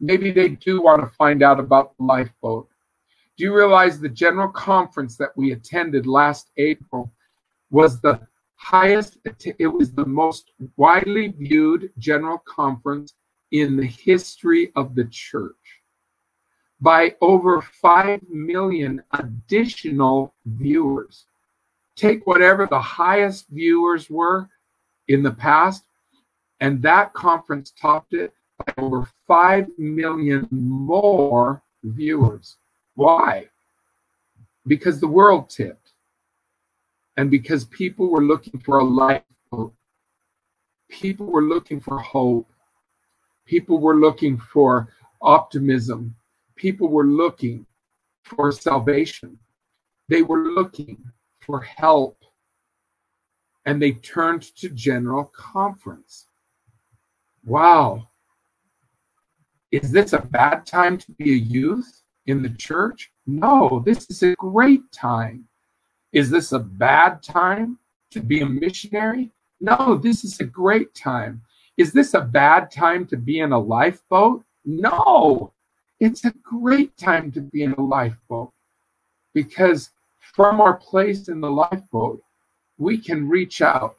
Maybe 0.00 0.30
they 0.30 0.50
do 0.50 0.80
want 0.80 1.02
to 1.02 1.16
find 1.16 1.42
out 1.42 1.58
about 1.58 1.96
the 1.96 2.04
lifeboat. 2.04 2.68
Do 3.36 3.44
you 3.44 3.54
realize 3.54 3.98
the 3.98 4.08
general 4.08 4.48
conference 4.48 5.16
that 5.16 5.36
we 5.36 5.52
attended 5.52 6.06
last 6.06 6.50
April 6.56 7.12
was 7.70 8.00
the 8.00 8.20
highest, 8.56 9.18
it 9.58 9.66
was 9.66 9.92
the 9.92 10.06
most 10.06 10.52
widely 10.76 11.28
viewed 11.28 11.90
general 11.98 12.38
conference 12.46 13.14
in 13.52 13.76
the 13.76 13.86
history 13.86 14.70
of 14.76 14.94
the 14.94 15.04
church 15.06 15.54
by 16.80 17.14
over 17.20 17.60
5 17.60 18.20
million 18.28 19.02
additional 19.12 20.34
viewers. 20.46 21.26
Take 21.96 22.26
whatever 22.26 22.66
the 22.66 22.80
highest 22.80 23.48
viewers 23.48 24.08
were 24.08 24.48
in 25.08 25.22
the 25.22 25.32
past, 25.32 25.84
and 26.60 26.80
that 26.82 27.12
conference 27.12 27.72
topped 27.78 28.14
it 28.14 28.32
by 28.58 28.72
over 28.78 29.08
5 29.26 29.68
million 29.78 30.46
more 30.50 31.62
viewers. 31.82 32.56
Why? 32.94 33.48
Because 34.66 35.00
the 35.00 35.08
world 35.08 35.50
tipped 35.50 35.79
and 37.20 37.30
because 37.30 37.66
people 37.66 38.08
were 38.08 38.24
looking 38.24 38.58
for 38.60 38.78
a 38.78 38.82
lifeboat, 38.82 39.74
people 40.88 41.26
were 41.26 41.42
looking 41.42 41.78
for 41.78 41.98
hope, 41.98 42.50
people 43.44 43.78
were 43.78 43.96
looking 43.96 44.38
for 44.38 44.88
optimism, 45.20 46.16
people 46.56 46.88
were 46.88 47.04
looking 47.04 47.66
for 48.22 48.50
salvation, 48.50 49.38
they 50.08 50.22
were 50.22 50.44
looking 50.44 50.96
for 51.40 51.60
help, 51.60 52.24
and 53.66 53.82
they 53.82 53.92
turned 53.92 54.56
to 54.56 54.70
General 54.70 55.24
Conference. 55.26 56.24
Wow. 57.44 58.08
Is 59.70 59.92
this 59.92 60.14
a 60.14 60.20
bad 60.22 60.64
time 60.64 60.96
to 60.96 61.12
be 61.12 61.32
a 61.32 61.36
youth 61.36 62.02
in 62.24 62.40
the 62.42 62.48
church? 62.48 63.12
No, 63.26 63.82
this 63.84 64.08
is 64.08 64.22
a 64.22 64.34
great 64.36 64.90
time. 64.90 65.49
Is 66.12 66.30
this 66.30 66.52
a 66.52 66.58
bad 66.58 67.22
time 67.22 67.78
to 68.10 68.20
be 68.20 68.40
a 68.40 68.46
missionary? 68.46 69.30
No, 69.60 69.96
this 69.96 70.24
is 70.24 70.40
a 70.40 70.44
great 70.44 70.94
time. 70.94 71.42
Is 71.76 71.92
this 71.92 72.14
a 72.14 72.20
bad 72.20 72.70
time 72.70 73.06
to 73.06 73.16
be 73.16 73.40
in 73.40 73.52
a 73.52 73.58
lifeboat? 73.58 74.44
No, 74.64 75.52
it's 76.00 76.24
a 76.24 76.34
great 76.42 76.96
time 76.96 77.30
to 77.32 77.40
be 77.40 77.62
in 77.62 77.72
a 77.72 77.80
lifeboat 77.80 78.52
because 79.32 79.90
from 80.18 80.60
our 80.60 80.74
place 80.74 81.28
in 81.28 81.40
the 81.40 81.50
lifeboat, 81.50 82.22
we 82.78 82.98
can 82.98 83.28
reach 83.28 83.62
out 83.62 83.96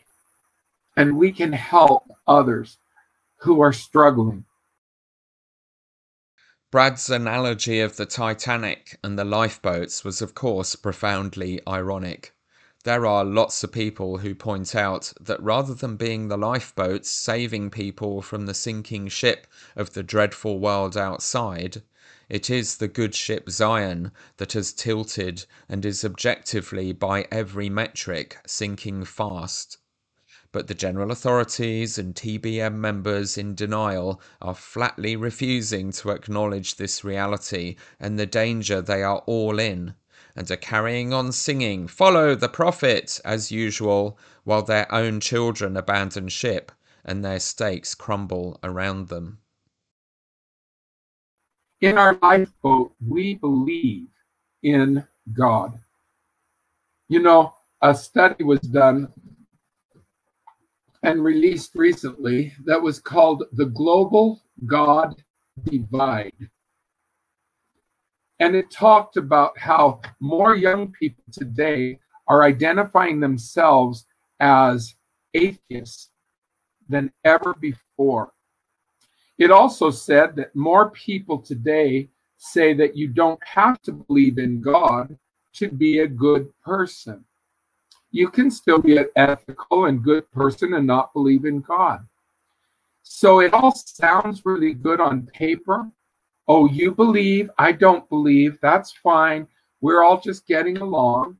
and 0.97 1.17
we 1.17 1.31
can 1.31 1.53
help 1.53 2.03
others 2.27 2.77
who 3.37 3.61
are 3.61 3.73
struggling. 3.73 4.43
Brad's 6.71 7.09
analogy 7.09 7.81
of 7.81 7.97
the 7.97 8.05
Titanic 8.05 8.97
and 9.03 9.19
the 9.19 9.25
lifeboats 9.25 10.05
was, 10.05 10.21
of 10.21 10.33
course, 10.33 10.77
profoundly 10.77 11.59
ironic. 11.67 12.33
There 12.85 13.05
are 13.05 13.25
lots 13.25 13.61
of 13.61 13.73
people 13.73 14.19
who 14.19 14.33
point 14.33 14.73
out 14.73 15.11
that 15.19 15.43
rather 15.43 15.73
than 15.73 15.97
being 15.97 16.29
the 16.29 16.37
lifeboats 16.37 17.11
saving 17.11 17.71
people 17.71 18.21
from 18.21 18.45
the 18.45 18.53
sinking 18.53 19.09
ship 19.09 19.47
of 19.75 19.91
the 19.91 20.01
dreadful 20.01 20.59
world 20.59 20.95
outside, 20.95 21.81
it 22.29 22.49
is 22.49 22.77
the 22.77 22.87
good 22.87 23.15
ship 23.15 23.49
Zion 23.49 24.13
that 24.37 24.53
has 24.53 24.71
tilted 24.71 25.45
and 25.67 25.85
is 25.85 26.05
objectively, 26.05 26.93
by 26.93 27.27
every 27.29 27.69
metric, 27.69 28.37
sinking 28.47 29.03
fast. 29.03 29.77
But 30.53 30.67
the 30.67 30.73
general 30.73 31.11
authorities 31.11 31.97
and 31.97 32.13
TBM 32.13 32.73
members 32.73 33.37
in 33.37 33.55
denial 33.55 34.21
are 34.41 34.53
flatly 34.53 35.15
refusing 35.15 35.91
to 35.93 36.09
acknowledge 36.09 36.75
this 36.75 37.05
reality 37.05 37.77
and 37.99 38.19
the 38.19 38.25
danger 38.25 38.81
they 38.81 39.01
are 39.01 39.19
all 39.25 39.59
in, 39.59 39.95
and 40.35 40.51
are 40.51 40.57
carrying 40.57 41.13
on 41.13 41.31
singing, 41.31 41.87
Follow 41.87 42.35
the 42.35 42.49
Prophet, 42.49 43.21
as 43.23 43.51
usual, 43.51 44.17
while 44.43 44.61
their 44.61 44.91
own 44.93 45.21
children 45.21 45.77
abandon 45.77 46.27
ship 46.27 46.71
and 47.05 47.23
their 47.23 47.39
stakes 47.39 47.95
crumble 47.95 48.59
around 48.61 49.07
them. 49.07 49.39
In 51.79 51.97
our 51.97 52.17
lifeboat, 52.21 52.91
oh, 52.91 52.95
we 53.07 53.35
believe 53.35 54.07
in 54.61 55.07
God. 55.33 55.79
You 57.07 57.21
know, 57.21 57.53
a 57.81 57.95
study 57.95 58.43
was 58.43 58.59
done 58.59 59.11
and 61.03 61.23
released 61.23 61.71
recently 61.75 62.53
that 62.65 62.81
was 62.81 62.99
called 62.99 63.43
The 63.53 63.65
Global 63.65 64.41
God 64.65 65.23
Divide. 65.63 66.49
And 68.39 68.55
it 68.55 68.71
talked 68.71 69.17
about 69.17 69.57
how 69.57 70.01
more 70.19 70.55
young 70.55 70.91
people 70.91 71.23
today 71.31 71.99
are 72.27 72.43
identifying 72.43 73.19
themselves 73.19 74.05
as 74.39 74.95
atheists 75.33 76.09
than 76.89 77.11
ever 77.23 77.53
before. 77.59 78.33
It 79.37 79.51
also 79.51 79.89
said 79.89 80.35
that 80.35 80.55
more 80.55 80.91
people 80.91 81.39
today 81.39 82.09
say 82.37 82.73
that 82.73 82.95
you 82.95 83.07
don't 83.07 83.39
have 83.45 83.81
to 83.83 83.91
believe 83.91 84.37
in 84.37 84.61
God 84.61 85.17
to 85.53 85.69
be 85.69 85.99
a 85.99 86.07
good 86.07 86.51
person. 86.63 87.25
You 88.11 88.29
can 88.29 88.51
still 88.51 88.79
be 88.79 88.97
an 88.97 89.07
ethical 89.15 89.85
and 89.85 90.03
good 90.03 90.29
person 90.31 90.73
and 90.73 90.85
not 90.85 91.13
believe 91.13 91.45
in 91.45 91.61
God. 91.61 92.05
So 93.03 93.39
it 93.39 93.53
all 93.53 93.73
sounds 93.73 94.45
really 94.45 94.73
good 94.73 94.99
on 94.99 95.27
paper. 95.27 95.89
Oh, 96.47 96.67
you 96.67 96.91
believe, 96.91 97.49
I 97.57 97.71
don't 97.71 98.07
believe, 98.09 98.57
that's 98.61 98.91
fine. 98.91 99.47
We're 99.79 100.03
all 100.03 100.19
just 100.19 100.45
getting 100.45 100.77
along. 100.77 101.37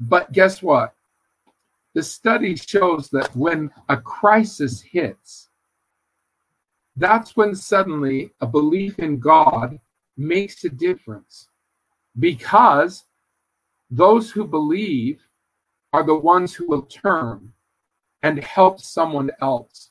But 0.00 0.32
guess 0.32 0.62
what? 0.62 0.94
The 1.94 2.02
study 2.02 2.54
shows 2.54 3.08
that 3.10 3.34
when 3.34 3.70
a 3.88 3.96
crisis 3.96 4.82
hits, 4.82 5.48
that's 6.96 7.36
when 7.36 7.54
suddenly 7.54 8.32
a 8.40 8.46
belief 8.46 8.98
in 8.98 9.18
God 9.18 9.78
makes 10.16 10.64
a 10.64 10.68
difference 10.68 11.48
because 12.18 13.05
those 13.90 14.30
who 14.30 14.46
believe 14.46 15.22
are 15.92 16.04
the 16.04 16.14
ones 16.14 16.54
who 16.54 16.66
will 16.66 16.82
turn 16.82 17.52
and 18.22 18.42
help 18.42 18.80
someone 18.80 19.30
else. 19.40 19.90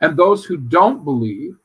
And 0.00 0.16
those 0.16 0.44
who 0.44 0.56
don't 0.56 1.04
believe, 1.04 1.58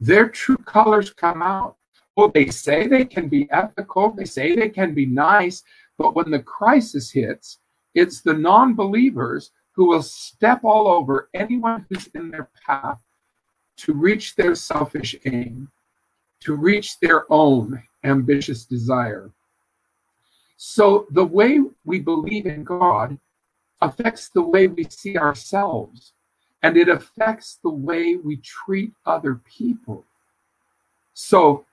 their 0.00 0.28
true 0.28 0.56
colors 0.56 1.12
come 1.12 1.42
out. 1.42 1.76
Well, 2.16 2.28
they 2.28 2.48
say 2.48 2.86
they 2.86 3.04
can 3.04 3.28
be 3.28 3.50
ethical, 3.50 4.10
they 4.10 4.24
say 4.24 4.54
they 4.54 4.68
can 4.68 4.94
be 4.94 5.06
nice, 5.06 5.62
but 5.96 6.14
when 6.14 6.30
the 6.30 6.40
crisis 6.40 7.10
hits, 7.10 7.58
it's 7.94 8.20
the 8.20 8.34
non 8.34 8.74
believers 8.74 9.52
who 9.72 9.88
will 9.88 10.02
step 10.02 10.64
all 10.64 10.88
over 10.88 11.30
anyone 11.34 11.86
who's 11.88 12.08
in 12.08 12.30
their 12.30 12.50
path 12.66 13.00
to 13.78 13.94
reach 13.94 14.34
their 14.34 14.54
selfish 14.54 15.16
aim, 15.24 15.70
to 16.40 16.54
reach 16.54 16.98
their 17.00 17.30
own 17.32 17.82
ambitious 18.04 18.64
desire. 18.64 19.30
So 20.64 21.08
the 21.10 21.24
way 21.24 21.58
we 21.84 21.98
believe 21.98 22.46
in 22.46 22.62
God 22.62 23.18
affects 23.80 24.28
the 24.28 24.42
way 24.42 24.68
we 24.68 24.84
see 24.84 25.18
ourselves, 25.18 26.12
and 26.62 26.76
it 26.76 26.88
affects 26.88 27.58
the 27.64 27.70
way 27.70 28.14
we 28.14 28.36
treat 28.36 28.92
other 29.04 29.40
people. 29.44 30.04
So, 31.14 31.64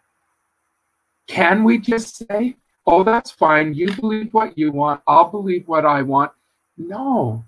can 1.27 1.63
we 1.63 1.77
just 1.77 2.27
say, 2.27 2.55
oh, 2.87 3.03
that's 3.03 3.29
fine, 3.29 3.75
you 3.75 3.95
believe 3.95 4.33
what 4.33 4.57
you 4.57 4.71
want, 4.71 5.03
I'll 5.05 5.29
believe 5.29 5.67
what 5.67 5.85
I 5.85 6.01
want? 6.01 6.31
No. 6.75 7.45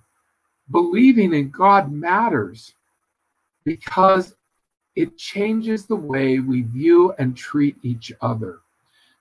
Believing 0.69 1.33
in 1.33 1.49
God 1.49 1.91
matters 1.91 2.75
because 3.65 4.35
it 4.95 5.17
changes 5.17 5.87
the 5.87 5.95
way 5.95 6.37
we 6.37 6.61
view 6.61 7.13
and 7.17 7.35
treat 7.35 7.77
each 7.81 8.13
other. 8.21 8.59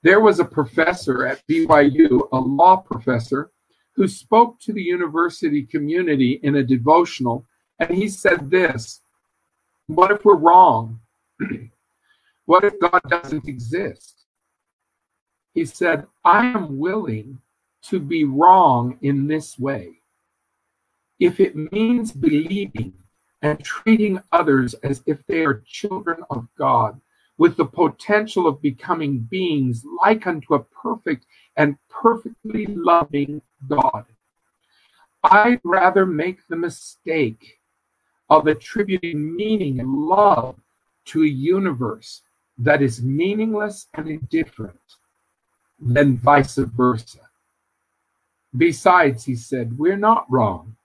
There 0.02 0.20
was 0.20 0.40
a 0.40 0.44
professor 0.44 1.26
at 1.26 1.46
BYU, 1.46 2.28
a 2.32 2.38
law 2.38 2.76
professor, 2.76 3.50
who 3.94 4.08
spoke 4.08 4.58
to 4.60 4.72
the 4.72 4.82
university 4.82 5.62
community 5.62 6.40
in 6.42 6.56
a 6.56 6.62
devotional, 6.62 7.44
and 7.78 7.90
he 7.90 8.08
said 8.08 8.50
this 8.50 9.02
What 9.88 10.10
if 10.10 10.24
we're 10.24 10.36
wrong? 10.36 11.00
what 12.46 12.64
if 12.64 12.80
God 12.80 13.02
doesn't 13.08 13.46
exist? 13.46 14.24
He 15.52 15.64
said, 15.66 16.06
I 16.24 16.46
am 16.46 16.78
willing 16.78 17.40
to 17.82 17.98
be 17.98 18.24
wrong 18.24 18.98
in 19.02 19.26
this 19.26 19.58
way. 19.58 20.00
If 21.18 21.40
it 21.40 21.72
means 21.72 22.12
believing 22.12 22.94
and 23.42 23.62
treating 23.62 24.22
others 24.32 24.74
as 24.74 25.02
if 25.06 25.26
they 25.26 25.44
are 25.44 25.62
children 25.66 26.22
of 26.30 26.46
God, 26.56 27.00
with 27.40 27.56
the 27.56 27.64
potential 27.64 28.46
of 28.46 28.60
becoming 28.60 29.18
beings 29.18 29.82
like 30.02 30.26
unto 30.26 30.52
a 30.52 30.62
perfect 30.62 31.24
and 31.56 31.74
perfectly 31.88 32.66
loving 32.66 33.40
God. 33.66 34.04
I'd 35.24 35.62
rather 35.64 36.04
make 36.04 36.46
the 36.46 36.56
mistake 36.56 37.58
of 38.28 38.46
attributing 38.46 39.34
meaning 39.34 39.80
and 39.80 39.90
love 39.90 40.56
to 41.06 41.22
a 41.22 41.26
universe 41.26 42.20
that 42.58 42.82
is 42.82 43.02
meaningless 43.02 43.86
and 43.94 44.06
indifferent 44.06 44.78
than 45.80 46.18
vice 46.18 46.56
versa. 46.56 47.20
Besides, 48.54 49.24
he 49.24 49.34
said, 49.34 49.78
we're 49.78 49.96
not 49.96 50.30
wrong. 50.30 50.76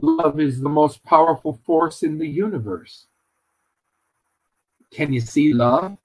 Love 0.00 0.38
is 0.38 0.60
the 0.60 0.68
most 0.68 1.02
powerful 1.02 1.58
force 1.66 2.04
in 2.04 2.18
the 2.18 2.28
universe. 2.28 3.08
Can 4.94 5.12
you 5.12 5.20
see 5.20 5.52
love? 5.52 5.96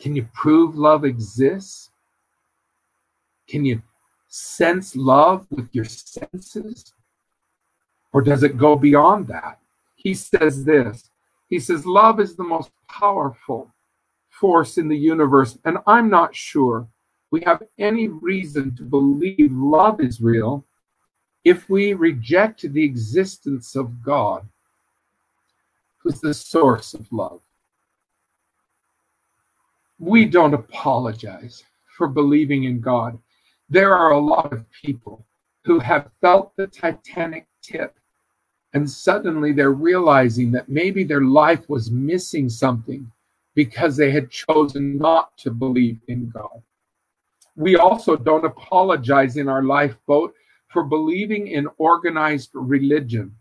Can 0.00 0.16
you 0.16 0.26
prove 0.32 0.74
love 0.74 1.04
exists? 1.04 1.90
Can 3.46 3.66
you 3.66 3.82
sense 4.28 4.96
love 4.96 5.46
with 5.50 5.68
your 5.72 5.84
senses? 5.84 6.94
Or 8.14 8.22
does 8.22 8.42
it 8.42 8.56
go 8.56 8.74
beyond 8.74 9.28
that? 9.28 9.58
He 9.96 10.14
says 10.14 10.64
this 10.64 11.10
He 11.50 11.60
says, 11.60 11.84
Love 11.84 12.20
is 12.20 12.34
the 12.34 12.42
most 12.42 12.70
powerful 12.88 13.70
force 14.30 14.78
in 14.78 14.88
the 14.88 14.96
universe. 14.96 15.58
And 15.66 15.76
I'm 15.86 16.08
not 16.08 16.34
sure 16.34 16.88
we 17.30 17.42
have 17.42 17.62
any 17.78 18.08
reason 18.08 18.74
to 18.76 18.82
believe 18.82 19.52
love 19.52 20.00
is 20.00 20.22
real 20.22 20.64
if 21.44 21.68
we 21.68 21.92
reject 21.92 22.62
the 22.72 22.84
existence 22.84 23.76
of 23.76 24.02
God, 24.02 24.48
who's 25.98 26.20
the 26.20 26.32
source 26.32 26.94
of 26.94 27.12
love, 27.12 27.40
we 30.02 30.24
don't 30.24 30.52
apologize 30.52 31.62
for 31.96 32.08
believing 32.08 32.64
in 32.64 32.80
God. 32.80 33.16
There 33.70 33.96
are 33.96 34.10
a 34.10 34.18
lot 34.18 34.52
of 34.52 34.68
people 34.72 35.24
who 35.64 35.78
have 35.78 36.10
felt 36.20 36.56
the 36.56 36.66
Titanic 36.66 37.46
tip, 37.62 37.94
and 38.74 38.90
suddenly 38.90 39.52
they're 39.52 39.70
realizing 39.70 40.50
that 40.50 40.68
maybe 40.68 41.04
their 41.04 41.22
life 41.22 41.68
was 41.68 41.92
missing 41.92 42.48
something 42.48 43.12
because 43.54 43.96
they 43.96 44.10
had 44.10 44.28
chosen 44.28 44.98
not 44.98 45.36
to 45.38 45.52
believe 45.52 46.00
in 46.08 46.28
God. 46.30 46.60
We 47.54 47.76
also 47.76 48.16
don't 48.16 48.44
apologize 48.44 49.36
in 49.36 49.48
our 49.48 49.62
lifeboat 49.62 50.34
for 50.66 50.82
believing 50.82 51.46
in 51.46 51.68
organized 51.78 52.50
religion. 52.54 53.36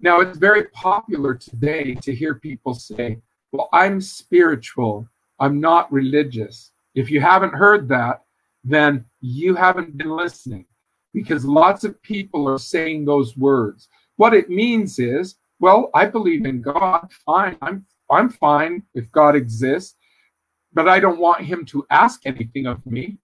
Now, 0.00 0.20
it's 0.20 0.38
very 0.38 0.68
popular 0.68 1.34
today 1.34 1.96
to 1.96 2.14
hear 2.14 2.36
people 2.36 2.72
say, 2.72 3.18
Well, 3.52 3.68
I'm 3.74 4.00
spiritual, 4.00 5.06
I'm 5.40 5.60
not 5.60 5.90
religious. 5.90 6.72
If 6.94 7.10
you 7.10 7.20
haven't 7.20 7.54
heard 7.54 7.88
that, 7.88 8.22
then 8.62 9.06
you 9.20 9.54
haven't 9.54 9.96
been 9.96 10.10
listening 10.10 10.66
because 11.14 11.44
lots 11.44 11.82
of 11.84 12.00
people 12.02 12.48
are 12.48 12.58
saying 12.58 13.04
those 13.04 13.36
words. 13.36 13.88
What 14.16 14.34
it 14.34 14.50
means 14.50 14.98
is, 14.98 15.36
well, 15.58 15.90
I 15.94 16.06
believe 16.06 16.44
in 16.44 16.62
God, 16.62 17.10
fine. 17.24 17.56
I'm 17.62 17.86
I'm 18.10 18.28
fine 18.28 18.82
if 18.94 19.10
God 19.12 19.36
exists, 19.36 19.96
but 20.72 20.88
I 20.88 21.00
don't 21.00 21.20
want 21.20 21.44
him 21.44 21.64
to 21.66 21.86
ask 21.90 22.26
anything 22.26 22.66
of 22.66 22.84
me. 22.84 23.18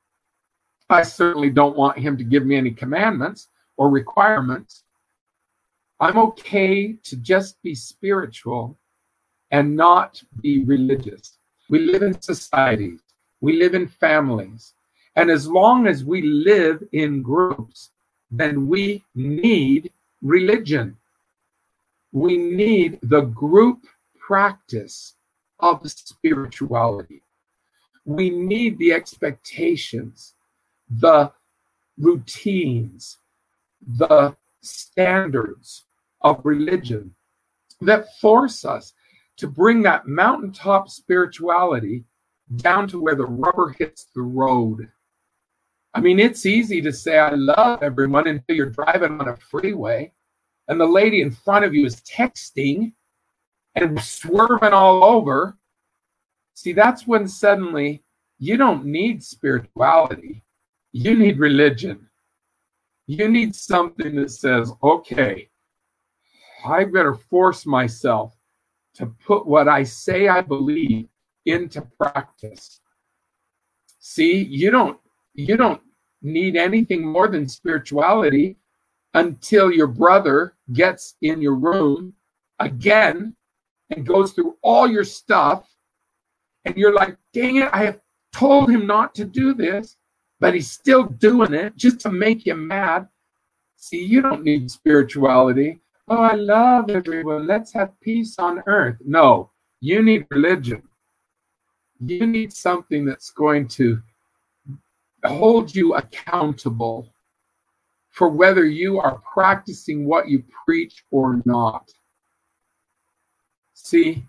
I 0.88 1.02
certainly 1.02 1.50
don't 1.50 1.76
want 1.76 1.98
him 1.98 2.16
to 2.16 2.24
give 2.24 2.46
me 2.46 2.56
any 2.56 2.70
commandments 2.70 3.48
or 3.76 3.90
requirements. 3.90 4.84
I'm 5.98 6.16
okay 6.18 6.92
to 6.92 7.16
just 7.16 7.60
be 7.62 7.74
spiritual 7.74 8.78
and 9.50 9.74
not 9.74 10.22
be 10.40 10.64
religious. 10.64 11.35
We 11.68 11.80
live 11.80 12.02
in 12.02 12.20
societies, 12.20 13.00
we 13.40 13.56
live 13.56 13.74
in 13.74 13.88
families. 13.88 14.72
And 15.16 15.30
as 15.30 15.48
long 15.48 15.86
as 15.86 16.04
we 16.04 16.20
live 16.22 16.82
in 16.92 17.22
groups, 17.22 17.90
then 18.30 18.68
we 18.68 19.02
need 19.14 19.90
religion. 20.20 20.96
We 22.12 22.36
need 22.36 22.98
the 23.02 23.22
group 23.22 23.86
practice 24.18 25.14
of 25.60 25.90
spirituality. 25.90 27.22
We 28.04 28.30
need 28.30 28.78
the 28.78 28.92
expectations, 28.92 30.34
the 30.88 31.32
routines, 31.98 33.18
the 33.86 34.36
standards 34.60 35.84
of 36.20 36.44
religion 36.44 37.14
that 37.80 38.18
force 38.20 38.64
us 38.64 38.92
to 39.36 39.46
bring 39.46 39.82
that 39.82 40.06
mountaintop 40.06 40.88
spirituality 40.88 42.04
down 42.56 42.88
to 42.88 43.00
where 43.00 43.14
the 43.14 43.26
rubber 43.26 43.74
hits 43.78 44.06
the 44.14 44.22
road. 44.22 44.88
I 45.94 46.00
mean, 46.00 46.20
it's 46.20 46.46
easy 46.46 46.80
to 46.82 46.92
say, 46.92 47.18
I 47.18 47.30
love 47.30 47.82
everyone 47.82 48.28
until 48.28 48.56
you're 48.56 48.70
driving 48.70 49.20
on 49.20 49.28
a 49.28 49.36
freeway 49.36 50.12
and 50.68 50.80
the 50.80 50.86
lady 50.86 51.22
in 51.22 51.30
front 51.30 51.64
of 51.64 51.74
you 51.74 51.86
is 51.86 52.02
texting 52.02 52.92
and 53.74 54.00
swerving 54.00 54.72
all 54.72 55.04
over. 55.04 55.56
See, 56.54 56.72
that's 56.72 57.06
when 57.06 57.28
suddenly 57.28 58.02
you 58.38 58.56
don't 58.56 58.84
need 58.84 59.22
spirituality, 59.22 60.42
you 60.92 61.16
need 61.16 61.38
religion. 61.38 62.08
You 63.06 63.28
need 63.28 63.54
something 63.54 64.16
that 64.16 64.32
says, 64.32 64.72
okay, 64.82 65.48
I 66.66 66.84
better 66.84 67.14
force 67.14 67.64
myself 67.64 68.35
to 68.96 69.06
put 69.24 69.46
what 69.46 69.68
I 69.68 69.84
say 69.84 70.28
I 70.28 70.40
believe 70.40 71.08
into 71.44 71.82
practice. 71.98 72.80
See, 73.98 74.42
you 74.42 74.70
don't 74.70 74.98
you 75.34 75.56
don't 75.56 75.80
need 76.22 76.56
anything 76.56 77.06
more 77.06 77.28
than 77.28 77.48
spirituality 77.48 78.56
until 79.14 79.70
your 79.70 79.86
brother 79.86 80.54
gets 80.72 81.14
in 81.22 81.40
your 81.40 81.54
room 81.54 82.14
again 82.58 83.36
and 83.90 84.06
goes 84.06 84.32
through 84.32 84.56
all 84.62 84.88
your 84.88 85.04
stuff 85.04 85.68
and 86.64 86.76
you're 86.76 86.94
like, 86.94 87.16
"Dang 87.32 87.56
it, 87.56 87.68
I 87.72 87.84
have 87.84 88.00
told 88.32 88.70
him 88.70 88.86
not 88.86 89.14
to 89.16 89.24
do 89.24 89.54
this, 89.54 89.96
but 90.40 90.54
he's 90.54 90.70
still 90.70 91.04
doing 91.04 91.54
it 91.54 91.76
just 91.76 92.00
to 92.00 92.10
make 92.10 92.46
you 92.46 92.54
mad." 92.54 93.08
See, 93.76 94.02
you 94.02 94.22
don't 94.22 94.42
need 94.42 94.70
spirituality 94.70 95.80
oh, 96.08 96.22
I 96.22 96.34
love 96.34 96.90
everyone. 96.90 97.46
Let's 97.46 97.72
have 97.72 97.98
peace 98.00 98.38
on 98.38 98.62
earth. 98.66 98.96
No, 99.04 99.50
you 99.80 100.02
need 100.02 100.26
religion. 100.30 100.82
You 102.00 102.26
need 102.26 102.52
something 102.52 103.04
that's 103.04 103.30
going 103.30 103.68
to 103.68 104.00
hold 105.24 105.74
you 105.74 105.94
accountable 105.94 107.12
for 108.10 108.28
whether 108.28 108.64
you 108.64 108.98
are 108.98 109.20
practicing 109.32 110.06
what 110.06 110.28
you 110.28 110.44
preach 110.64 111.04
or 111.10 111.42
not. 111.44 111.92
See, 113.74 114.24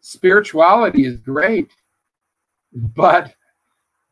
spirituality 0.00 1.06
is 1.06 1.18
great, 1.18 1.70
but 2.72 3.34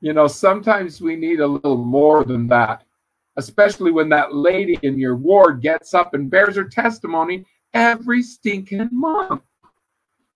you 0.00 0.12
know, 0.12 0.28
sometimes 0.28 1.00
we 1.00 1.16
need 1.16 1.40
a 1.40 1.46
little 1.46 1.76
more 1.76 2.24
than 2.24 2.46
that 2.48 2.84
especially 3.38 3.92
when 3.92 4.08
that 4.08 4.34
lady 4.34 4.78
in 4.82 4.98
your 4.98 5.16
ward 5.16 5.62
gets 5.62 5.94
up 5.94 6.12
and 6.12 6.30
bears 6.30 6.56
her 6.56 6.64
testimony 6.64 7.46
every 7.72 8.20
stinking 8.20 8.88
month. 8.92 9.42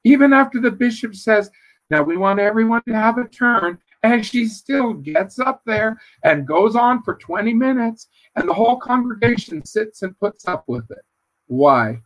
Even 0.05 0.33
after 0.33 0.61
the 0.61 0.71
bishop 0.71 1.15
says, 1.15 1.51
now 1.91 2.03
we 2.03 2.17
want 2.17 2.39
everyone 2.39 2.83
to 2.87 2.95
have 2.95 3.19
a 3.19 3.29
turn, 3.29 3.79
and 4.05 4.25
she 4.25 4.47
still 4.47 4.95
gets 4.95 5.41
up 5.41 5.63
there 5.67 6.01
and 6.23 6.47
goes 6.47 6.77
on 6.77 7.03
for 7.03 7.17
20 7.17 7.53
minutes, 7.53 8.09
and 8.37 8.49
the 8.49 8.55
whole 8.55 8.77
congregation 8.77 9.65
sits 9.65 10.03
and 10.03 10.19
puts 10.19 10.47
up 10.47 10.65
with 10.69 10.89
it. 10.91 11.05
Why? 11.49 12.01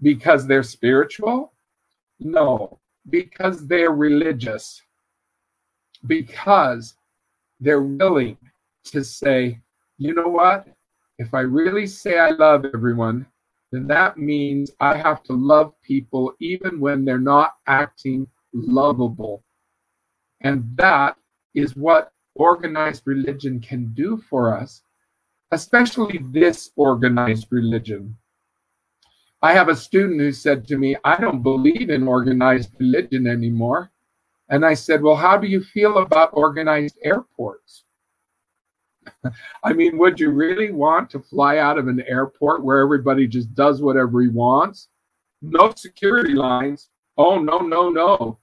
Because 0.00 0.46
they're 0.46 0.62
spiritual? 0.62 1.52
No, 2.20 2.78
because 3.10 3.66
they're 3.66 3.92
religious. 3.92 4.80
Because 6.06 6.94
they're 7.60 7.82
willing 7.82 8.36
to 8.84 9.02
say, 9.02 9.60
you 9.98 10.14
know 10.14 10.28
what? 10.28 10.66
If 11.18 11.34
I 11.34 11.40
really 11.40 11.86
say 11.86 12.18
I 12.18 12.30
love 12.30 12.64
everyone, 12.74 13.26
then 13.70 13.86
that 13.86 14.16
means 14.16 14.70
I 14.80 14.96
have 14.96 15.22
to 15.24 15.32
love 15.32 15.74
people 15.82 16.32
even 16.40 16.80
when 16.80 17.04
they're 17.04 17.18
not 17.18 17.54
acting 17.66 18.26
lovable. 18.52 19.44
And 20.40 20.64
that 20.76 21.16
is 21.54 21.76
what 21.76 22.12
organized 22.34 23.02
religion 23.04 23.60
can 23.60 23.92
do 23.94 24.16
for 24.28 24.56
us, 24.56 24.82
especially 25.52 26.18
this 26.30 26.70
organized 26.76 27.48
religion. 27.50 28.16
I 29.42 29.52
have 29.52 29.68
a 29.68 29.76
student 29.76 30.20
who 30.20 30.32
said 30.32 30.66
to 30.68 30.78
me, 30.78 30.96
I 31.04 31.20
don't 31.20 31.42
believe 31.42 31.90
in 31.90 32.08
organized 32.08 32.70
religion 32.78 33.26
anymore. 33.26 33.90
And 34.48 34.64
I 34.64 34.74
said, 34.74 35.02
Well, 35.02 35.16
how 35.16 35.36
do 35.36 35.46
you 35.46 35.62
feel 35.62 35.98
about 35.98 36.30
organized 36.32 36.98
airports? 37.02 37.84
I 39.62 39.72
mean, 39.72 39.98
would 39.98 40.20
you 40.20 40.30
really 40.30 40.70
want 40.70 41.10
to 41.10 41.20
fly 41.20 41.58
out 41.58 41.78
of 41.78 41.88
an 41.88 42.02
airport 42.06 42.64
where 42.64 42.78
everybody 42.78 43.26
just 43.26 43.54
does 43.54 43.82
whatever 43.82 44.20
he 44.20 44.28
wants? 44.28 44.88
No 45.42 45.72
security 45.76 46.34
lines. 46.34 46.88
Oh, 47.16 47.38
no, 47.38 47.58
no, 47.58 47.90
no. 47.90 48.38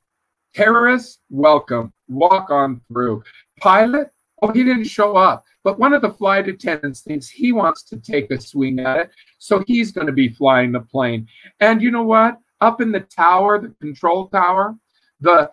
Terrorists, 0.53 1.20
welcome. 1.30 1.93
Walk 2.07 2.51
on 2.51 2.82
through. 2.88 3.24
Pilot, 3.59 4.09
oh, 4.41 4.51
he 4.51 4.64
didn't 4.64 4.86
show 4.86 5.16
up. 5.16 5.45
But 5.64 5.80
one 5.80 5.93
of 5.93 6.01
the 6.01 6.12
flight 6.12 6.47
attendants 6.47 7.01
thinks 7.01 7.30
he 7.30 7.51
wants 7.51 7.84
to 7.84 7.97
take 7.97 8.32
a 8.32 8.41
swing 8.41 8.80
at 8.80 8.97
it. 8.97 9.12
So 9.38 9.64
he's 9.68 9.91
going 9.91 10.07
to 10.07 10.14
be 10.14 10.30
flying 10.30 10.72
the 10.72 10.80
plane. 10.80 11.28
And 11.59 11.82
you 11.82 11.91
know 11.91 12.03
what? 12.03 12.38
Up 12.59 12.82
in 12.82 12.91
the 12.91 13.01
tower, 13.01 13.59
the 13.59 13.70
control 13.80 14.28
tower, 14.28 14.76
the 15.20 15.51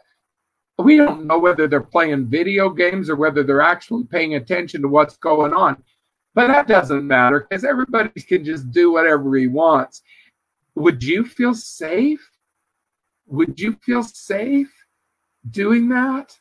we 0.78 0.96
don't 0.96 1.26
know 1.26 1.38
whether 1.38 1.66
they're 1.66 1.80
playing 1.80 2.26
video 2.26 2.70
games 2.70 3.10
or 3.10 3.16
whether 3.16 3.42
they're 3.42 3.60
actually 3.60 4.04
paying 4.04 4.34
attention 4.36 4.80
to 4.82 4.88
what's 4.88 5.16
going 5.16 5.52
on. 5.52 5.82
But 6.34 6.46
that 6.48 6.68
doesn't 6.68 7.06
matter 7.06 7.40
because 7.40 7.64
everybody 7.64 8.20
can 8.28 8.44
just 8.44 8.70
do 8.70 8.92
whatever 8.92 9.34
he 9.36 9.48
wants. 9.48 10.02
Would 10.76 11.02
you 11.02 11.24
feel 11.24 11.54
safe? 11.54 12.30
Would 13.26 13.58
you 13.58 13.76
feel 13.82 14.04
safe 14.04 14.72
doing 15.50 15.88
that? 15.88 16.38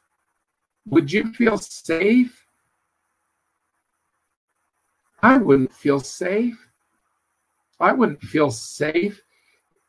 Would 0.85 1.11
you 1.11 1.33
feel 1.33 1.57
safe? 1.57 2.45
I 5.23 5.37
wouldn't 5.37 5.73
feel 5.73 5.99
safe. 5.99 6.57
I 7.79 7.91
wouldn't 7.91 8.21
feel 8.21 8.51
safe 8.51 9.21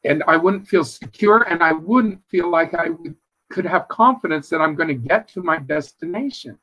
and 0.05 0.23
I 0.27 0.37
wouldn't 0.37 0.69
feel 0.69 0.85
secure 0.85 1.43
and 1.43 1.63
I 1.63 1.73
wouldn't 1.73 2.23
feel 2.29 2.51
like 2.51 2.75
I 2.75 2.91
would 2.91 3.15
could 3.51 3.65
have 3.65 3.89
confidence 3.89 4.49
that 4.49 4.61
I'm 4.61 4.75
going 4.75 4.89
to 4.89 4.95
get 4.95 5.29
to 5.29 5.43
my 5.43 5.59
destination. 5.59 6.59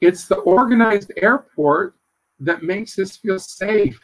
It's 0.00 0.26
the 0.26 0.36
organized 0.36 1.12
airport 1.16 1.94
that 2.40 2.62
makes 2.62 2.98
us 2.98 3.16
feel 3.16 3.38
safe 3.38 4.00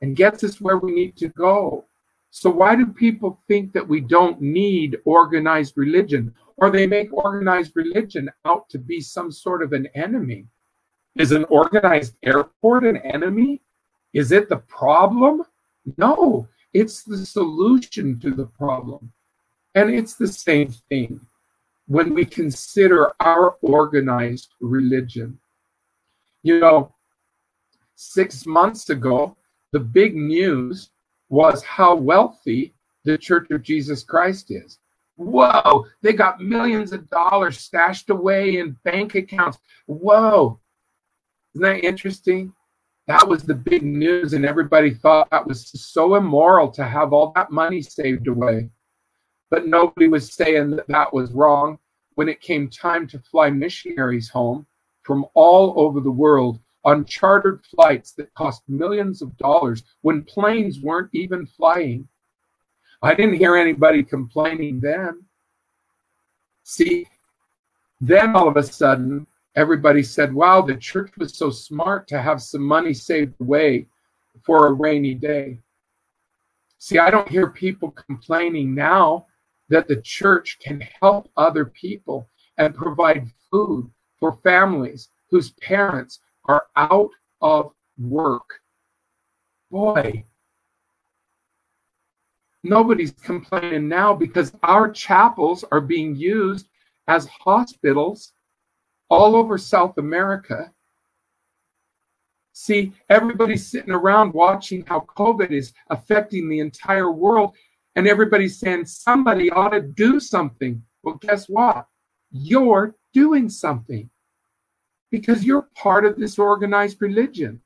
and 0.00 0.16
gets 0.16 0.44
us 0.44 0.60
where 0.60 0.78
we 0.78 0.92
need 0.92 1.16
to 1.18 1.28
go. 1.28 1.84
So, 2.30 2.50
why 2.50 2.76
do 2.76 2.86
people 2.86 3.40
think 3.48 3.72
that 3.72 3.88
we 3.88 4.00
don't 4.00 4.40
need 4.40 4.98
organized 5.04 5.74
religion? 5.76 6.34
Or 6.58 6.70
they 6.70 6.86
make 6.86 7.12
organized 7.12 7.72
religion 7.74 8.28
out 8.44 8.68
to 8.70 8.78
be 8.78 9.00
some 9.00 9.30
sort 9.30 9.62
of 9.62 9.72
an 9.72 9.88
enemy? 9.94 10.46
Is 11.16 11.32
an 11.32 11.44
organized 11.44 12.16
airport 12.22 12.84
an 12.84 12.98
enemy? 12.98 13.62
Is 14.12 14.32
it 14.32 14.48
the 14.48 14.58
problem? 14.58 15.44
No, 15.96 16.48
it's 16.72 17.02
the 17.02 17.24
solution 17.24 18.20
to 18.20 18.30
the 18.30 18.46
problem. 18.46 19.12
And 19.78 19.94
it's 19.94 20.16
the 20.16 20.26
same 20.26 20.72
thing 20.88 21.20
when 21.86 22.12
we 22.12 22.24
consider 22.24 23.12
our 23.20 23.50
organized 23.62 24.48
religion. 24.60 25.38
You 26.42 26.58
know, 26.58 26.92
six 27.94 28.44
months 28.44 28.90
ago, 28.90 29.36
the 29.70 29.78
big 29.78 30.16
news 30.16 30.90
was 31.28 31.62
how 31.62 31.94
wealthy 31.94 32.74
the 33.04 33.16
Church 33.16 33.52
of 33.52 33.62
Jesus 33.62 34.02
Christ 34.02 34.50
is. 34.50 34.80
Whoa, 35.14 35.86
they 36.02 36.12
got 36.12 36.40
millions 36.40 36.92
of 36.92 37.08
dollars 37.08 37.60
stashed 37.60 38.10
away 38.10 38.58
in 38.58 38.76
bank 38.82 39.14
accounts. 39.14 39.58
Whoa, 39.86 40.58
isn't 41.54 41.62
that 41.62 41.86
interesting? 41.86 42.52
that 43.06 43.26
was 43.26 43.44
the 43.44 43.54
big 43.54 43.84
news, 43.84 44.34
and 44.34 44.44
everybody 44.44 44.92
thought 44.92 45.30
that 45.30 45.46
was 45.46 45.68
so 45.68 46.16
immoral 46.16 46.68
to 46.72 46.84
have 46.84 47.12
all 47.12 47.32
that 47.36 47.52
money 47.52 47.80
saved 47.80 48.26
away. 48.26 48.68
But 49.50 49.66
nobody 49.66 50.08
was 50.08 50.32
saying 50.32 50.70
that 50.70 50.88
that 50.88 51.12
was 51.12 51.32
wrong. 51.32 51.78
When 52.14 52.28
it 52.28 52.40
came 52.40 52.68
time 52.68 53.06
to 53.08 53.18
fly 53.20 53.48
missionaries 53.50 54.28
home 54.28 54.66
from 55.02 55.24
all 55.34 55.74
over 55.76 56.00
the 56.00 56.10
world 56.10 56.58
on 56.84 57.04
chartered 57.04 57.64
flights 57.64 58.12
that 58.12 58.34
cost 58.34 58.62
millions 58.68 59.22
of 59.22 59.36
dollars 59.36 59.84
when 60.02 60.24
planes 60.24 60.80
weren't 60.80 61.10
even 61.12 61.46
flying, 61.46 62.08
I 63.02 63.14
didn't 63.14 63.38
hear 63.38 63.56
anybody 63.56 64.02
complaining 64.02 64.80
then. 64.80 65.24
See, 66.64 67.06
then 68.00 68.34
all 68.34 68.48
of 68.48 68.56
a 68.56 68.62
sudden, 68.62 69.26
everybody 69.54 70.02
said, 70.02 70.34
wow, 70.34 70.60
the 70.60 70.76
church 70.76 71.12
was 71.16 71.36
so 71.36 71.50
smart 71.50 72.08
to 72.08 72.20
have 72.20 72.42
some 72.42 72.62
money 72.62 72.92
saved 72.92 73.34
away 73.40 73.86
for 74.42 74.66
a 74.66 74.72
rainy 74.72 75.14
day. 75.14 75.58
See, 76.78 76.98
I 76.98 77.10
don't 77.10 77.28
hear 77.28 77.50
people 77.50 77.92
complaining 77.92 78.74
now 78.74 79.26
that 79.68 79.88
the 79.88 80.00
church 80.02 80.58
can 80.60 80.80
help 81.00 81.30
other 81.36 81.64
people 81.64 82.28
and 82.56 82.74
provide 82.74 83.30
food 83.50 83.90
for 84.18 84.38
families 84.42 85.08
whose 85.30 85.50
parents 85.52 86.20
are 86.46 86.66
out 86.76 87.10
of 87.40 87.72
work. 87.98 88.60
Boy, 89.70 90.24
nobody's 92.62 93.12
complaining 93.12 93.88
now 93.88 94.14
because 94.14 94.52
our 94.62 94.90
chapels 94.90 95.64
are 95.70 95.80
being 95.80 96.16
used 96.16 96.68
as 97.06 97.26
hospitals 97.26 98.32
all 99.10 99.36
over 99.36 99.58
South 99.58 99.98
America. 99.98 100.72
See, 102.52 102.92
everybody's 103.08 103.66
sitting 103.66 103.92
around 103.92 104.34
watching 104.34 104.84
how 104.86 105.06
COVID 105.16 105.50
is 105.50 105.72
affecting 105.90 106.48
the 106.48 106.58
entire 106.58 107.12
world, 107.12 107.54
and 107.98 108.06
everybody's 108.06 108.60
saying 108.60 108.84
somebody 108.84 109.50
ought 109.50 109.70
to 109.70 109.82
do 109.82 110.20
something. 110.20 110.80
Well, 111.02 111.16
guess 111.16 111.48
what? 111.48 111.88
You're 112.30 112.94
doing 113.12 113.48
something 113.48 114.08
because 115.10 115.42
you're 115.42 115.68
part 115.74 116.04
of 116.04 116.16
this 116.16 116.38
organized 116.38 117.02
religion. 117.02 117.60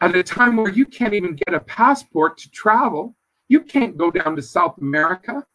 At 0.00 0.16
a 0.16 0.24
time 0.24 0.56
where 0.56 0.72
you 0.72 0.84
can't 0.84 1.14
even 1.14 1.36
get 1.36 1.54
a 1.54 1.60
passport 1.60 2.38
to 2.38 2.50
travel, 2.50 3.14
you 3.46 3.60
can't 3.60 3.96
go 3.96 4.10
down 4.10 4.34
to 4.34 4.42
South 4.42 4.78
America 4.78 5.46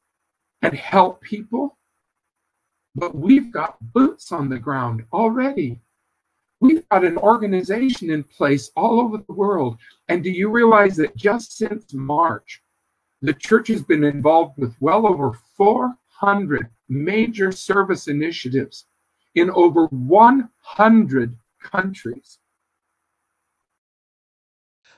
and 0.62 0.74
help 0.74 1.20
people. 1.20 1.78
But 2.96 3.14
we've 3.14 3.52
got 3.52 3.76
boots 3.94 4.32
on 4.32 4.48
the 4.48 4.58
ground 4.58 5.04
already. 5.12 5.82
We've 6.62 6.88
got 6.88 7.04
an 7.04 7.18
organization 7.18 8.10
in 8.10 8.24
place 8.24 8.72
all 8.78 9.02
over 9.02 9.18
the 9.18 9.34
world. 9.34 9.80
And 10.08 10.24
do 10.24 10.32
you 10.32 10.50
realize 10.50 10.96
that 10.96 11.18
just 11.18 11.58
since 11.58 11.94
March, 11.94 12.62
the 13.22 13.34
church 13.34 13.68
has 13.68 13.84
been 13.84 14.04
involved 14.04 14.58
with 14.58 14.76
well 14.80 15.06
over 15.06 15.38
400 15.56 16.70
major 16.90 17.52
service 17.52 18.08
initiatives 18.08 18.86
in 19.36 19.50
over 19.52 19.86
100 19.88 21.38
countries. 21.62 22.40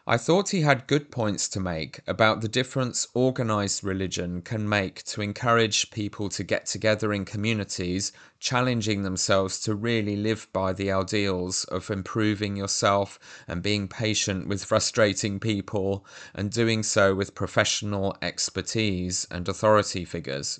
I 0.06 0.18
thought 0.18 0.50
he 0.50 0.60
had 0.62 0.88
good 0.88 1.12
points 1.12 1.48
to 1.48 1.62
make 1.62 2.02
about 2.08 2.42
the 2.42 2.50
difference 2.50 3.08
organized 3.14 3.86
religion 3.86 4.42
can 4.42 4.68
make 4.68 5.02
to 5.06 5.22
encourage 5.22 5.92
people 5.92 6.28
to 6.28 6.44
get 6.44 6.66
together 6.66 7.14
in 7.14 7.24
communities, 7.24 8.12
challenging 8.38 9.04
themselves 9.04 9.62
to 9.62 9.74
really 9.76 10.18
live 10.18 10.50
by 10.52 10.74
the 10.74 10.92
ideals 10.92 11.64
of 11.64 11.90
improving 11.90 12.58
yourself 12.58 13.18
and 13.48 13.64
being 13.64 13.88
patient 13.88 14.50
with 14.50 14.66
frustrating 14.66 15.40
people, 15.40 16.06
and 16.34 16.52
doing 16.52 16.84
so 16.84 17.16
with 17.16 17.34
professional 17.34 18.18
expertise 18.22 19.26
and 19.32 19.48
authority 19.48 20.04
figures. 20.04 20.60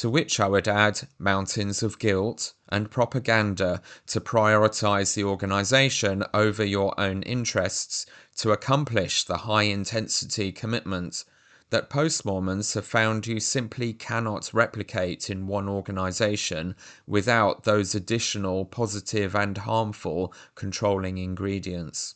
To 0.00 0.10
which 0.10 0.38
I 0.40 0.46
would 0.46 0.68
add 0.68 1.08
mountains 1.18 1.82
of 1.82 1.98
guilt 1.98 2.52
and 2.68 2.90
propaganda 2.90 3.80
to 4.08 4.20
prioritize 4.20 5.14
the 5.14 5.24
organization 5.24 6.22
over 6.34 6.62
your 6.62 6.92
own 7.00 7.22
interests 7.22 8.04
to 8.36 8.52
accomplish 8.52 9.24
the 9.24 9.38
high 9.38 9.62
intensity 9.64 10.52
commitment 10.52 11.24
that 11.70 11.90
post 11.90 12.24
Mormons 12.24 12.74
have 12.74 12.86
found 12.86 13.26
you 13.26 13.40
simply 13.40 13.92
cannot 13.92 14.54
replicate 14.54 15.28
in 15.28 15.46
one 15.46 15.68
organization 15.68 16.76
without 17.06 17.64
those 17.64 17.94
additional 17.94 18.64
positive 18.64 19.34
and 19.34 19.58
harmful 19.58 20.32
controlling 20.54 21.18
ingredients. 21.18 22.14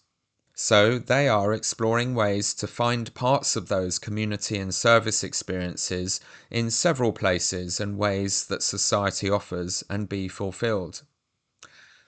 So 0.55 0.99
they 0.99 1.27
are 1.27 1.55
exploring 1.55 2.15
ways 2.15 2.53
to 2.55 2.67
find 2.67 3.15
parts 3.15 3.57
of 3.57 3.69
those 3.69 3.99
community 3.99 4.59
and 4.59 4.75
service 4.75 5.25
experiences 5.25 6.21
in 6.51 6.71
several 6.71 7.13
places 7.13 7.81
and 7.81 7.97
ways 7.97 8.45
that 8.45 8.63
society 8.63 9.31
offers 9.31 9.83
and 9.89 10.09
be 10.09 10.29
fulfilled. 10.29 11.03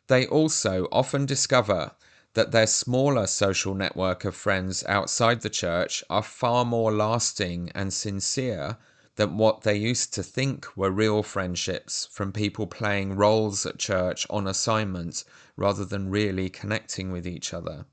They 0.07 0.27
also 0.27 0.87
often 0.93 1.25
discover 1.25 1.93
that 2.35 2.51
their 2.51 2.67
smaller 2.67 3.27
social 3.27 3.75
network 3.75 4.25
of 4.25 4.35
friends 4.35 4.85
outside 4.85 5.41
the 5.41 5.51
church 5.51 6.03
are 6.09 6.23
far 6.23 6.65
more 6.65 6.93
lasting 6.93 7.71
and 7.75 7.93
sincere 7.93 8.79
than 9.17 9.37
what 9.37 9.61
they 9.63 9.77
used 9.77 10.15
to 10.15 10.23
think 10.23 10.77
were 10.77 10.91
real 10.91 11.23
friendships 11.23 12.09
from 12.11 12.33
people 12.33 12.67
playing 12.67 13.15
roles 13.15 13.67
at 13.67 13.79
church 13.79 14.27
on 14.31 14.47
assignment 14.47 15.25
rather 15.57 15.85
than 15.85 16.11
really 16.11 16.49
connecting 16.49 17.13
with 17.13 17.27
each 17.27 17.53
other. 17.53 17.85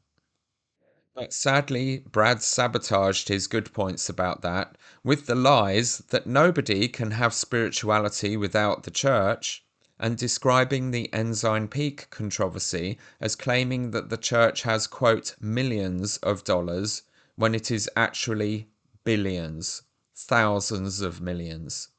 But 1.14 1.34
sadly, 1.34 2.06
Brad 2.10 2.42
sabotaged 2.42 3.28
his 3.28 3.48
good 3.48 3.74
points 3.74 4.08
about 4.08 4.42
that 4.44 4.78
with 5.04 5.26
the 5.26 5.36
lies 5.36 5.98
that 6.10 6.26
nobody 6.26 6.88
can 6.88 7.12
have 7.12 7.34
spirituality 7.34 8.38
without 8.38 8.84
the 8.84 8.92
church, 8.92 9.66
and 10.00 10.18
describing 10.18 10.92
the 10.92 11.14
Ensign 11.14 11.68
Peak 11.68 12.10
controversy 12.10 12.98
as 13.20 13.36
claiming 13.36 13.92
that 13.92 14.10
the 14.10 14.18
church 14.18 14.64
has, 14.64 14.88
quote, 14.88 15.36
millions 15.40 16.18
of 16.18 16.44
dollars 16.44 17.04
when 17.36 17.54
it 17.54 17.70
is 17.70 17.90
actually 17.96 18.70
billions, 19.04 19.82
thousands 20.16 21.02
of 21.02 21.22
millions 21.22 21.90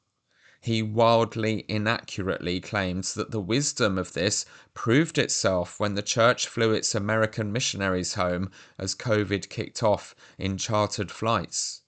he 0.63 0.83
wildly 0.83 1.65
inaccurately 1.67 2.61
claims 2.61 3.15
that 3.15 3.31
the 3.31 3.41
wisdom 3.41 3.97
of 3.97 4.13
this 4.13 4.45
proved 4.75 5.17
itself 5.17 5.79
when 5.79 5.95
the 5.95 6.03
church 6.03 6.47
flew 6.47 6.71
its 6.71 6.93
American 6.93 7.51
missionaries 7.51 8.13
home 8.13 8.51
as 8.77 8.93
COVID 8.93 9.49
kicked 9.49 9.81
off 9.81 10.13
in 10.37 10.59
chartered 10.59 11.09
flights. 11.09 11.81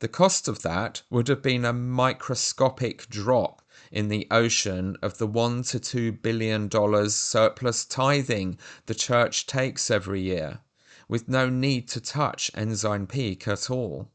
The 0.00 0.08
cost 0.08 0.48
of 0.48 0.60
that 0.60 1.02
would 1.08 1.28
have 1.28 1.40
been 1.40 1.64
a 1.64 1.72
microscopic 1.72 3.08
drop 3.08 3.57
in 3.90 4.08
the 4.08 4.26
ocean 4.30 4.96
of 5.02 5.18
the 5.18 5.26
one 5.26 5.62
to 5.62 5.80
two 5.80 6.12
billion 6.12 6.68
dollars 6.68 7.14
surplus 7.14 7.84
tithing 7.84 8.58
the 8.86 8.94
church 8.94 9.46
takes 9.46 9.90
every 9.90 10.20
year, 10.20 10.60
with 11.08 11.28
no 11.28 11.48
need 11.48 11.88
to 11.88 12.00
touch 12.00 12.50
Ensign 12.54 13.06
Peak 13.06 13.48
at 13.48 13.70
all. 13.70 14.08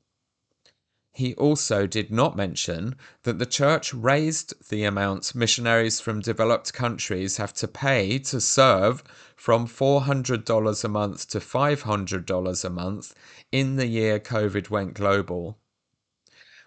He 1.15 1.35
also 1.35 1.85
did 1.85 2.09
not 2.09 2.35
mention 2.35 2.95
that 3.21 3.37
the 3.37 3.45
church 3.45 3.93
raised 3.93 4.55
the 4.69 4.83
amount 4.83 5.35
missionaries 5.35 5.99
from 5.99 6.21
developed 6.21 6.73
countries 6.73 7.37
have 7.37 7.53
to 7.53 7.67
pay 7.67 8.17
to 8.17 8.41
serve 8.41 9.03
from 9.35 9.67
$400 9.67 10.83
a 10.83 10.87
month 10.87 11.27
to 11.29 11.39
$500 11.39 12.65
a 12.65 12.69
month 12.71 13.13
in 13.51 13.75
the 13.75 13.85
year 13.85 14.19
COVID 14.19 14.71
went 14.71 14.95
global. 14.95 15.59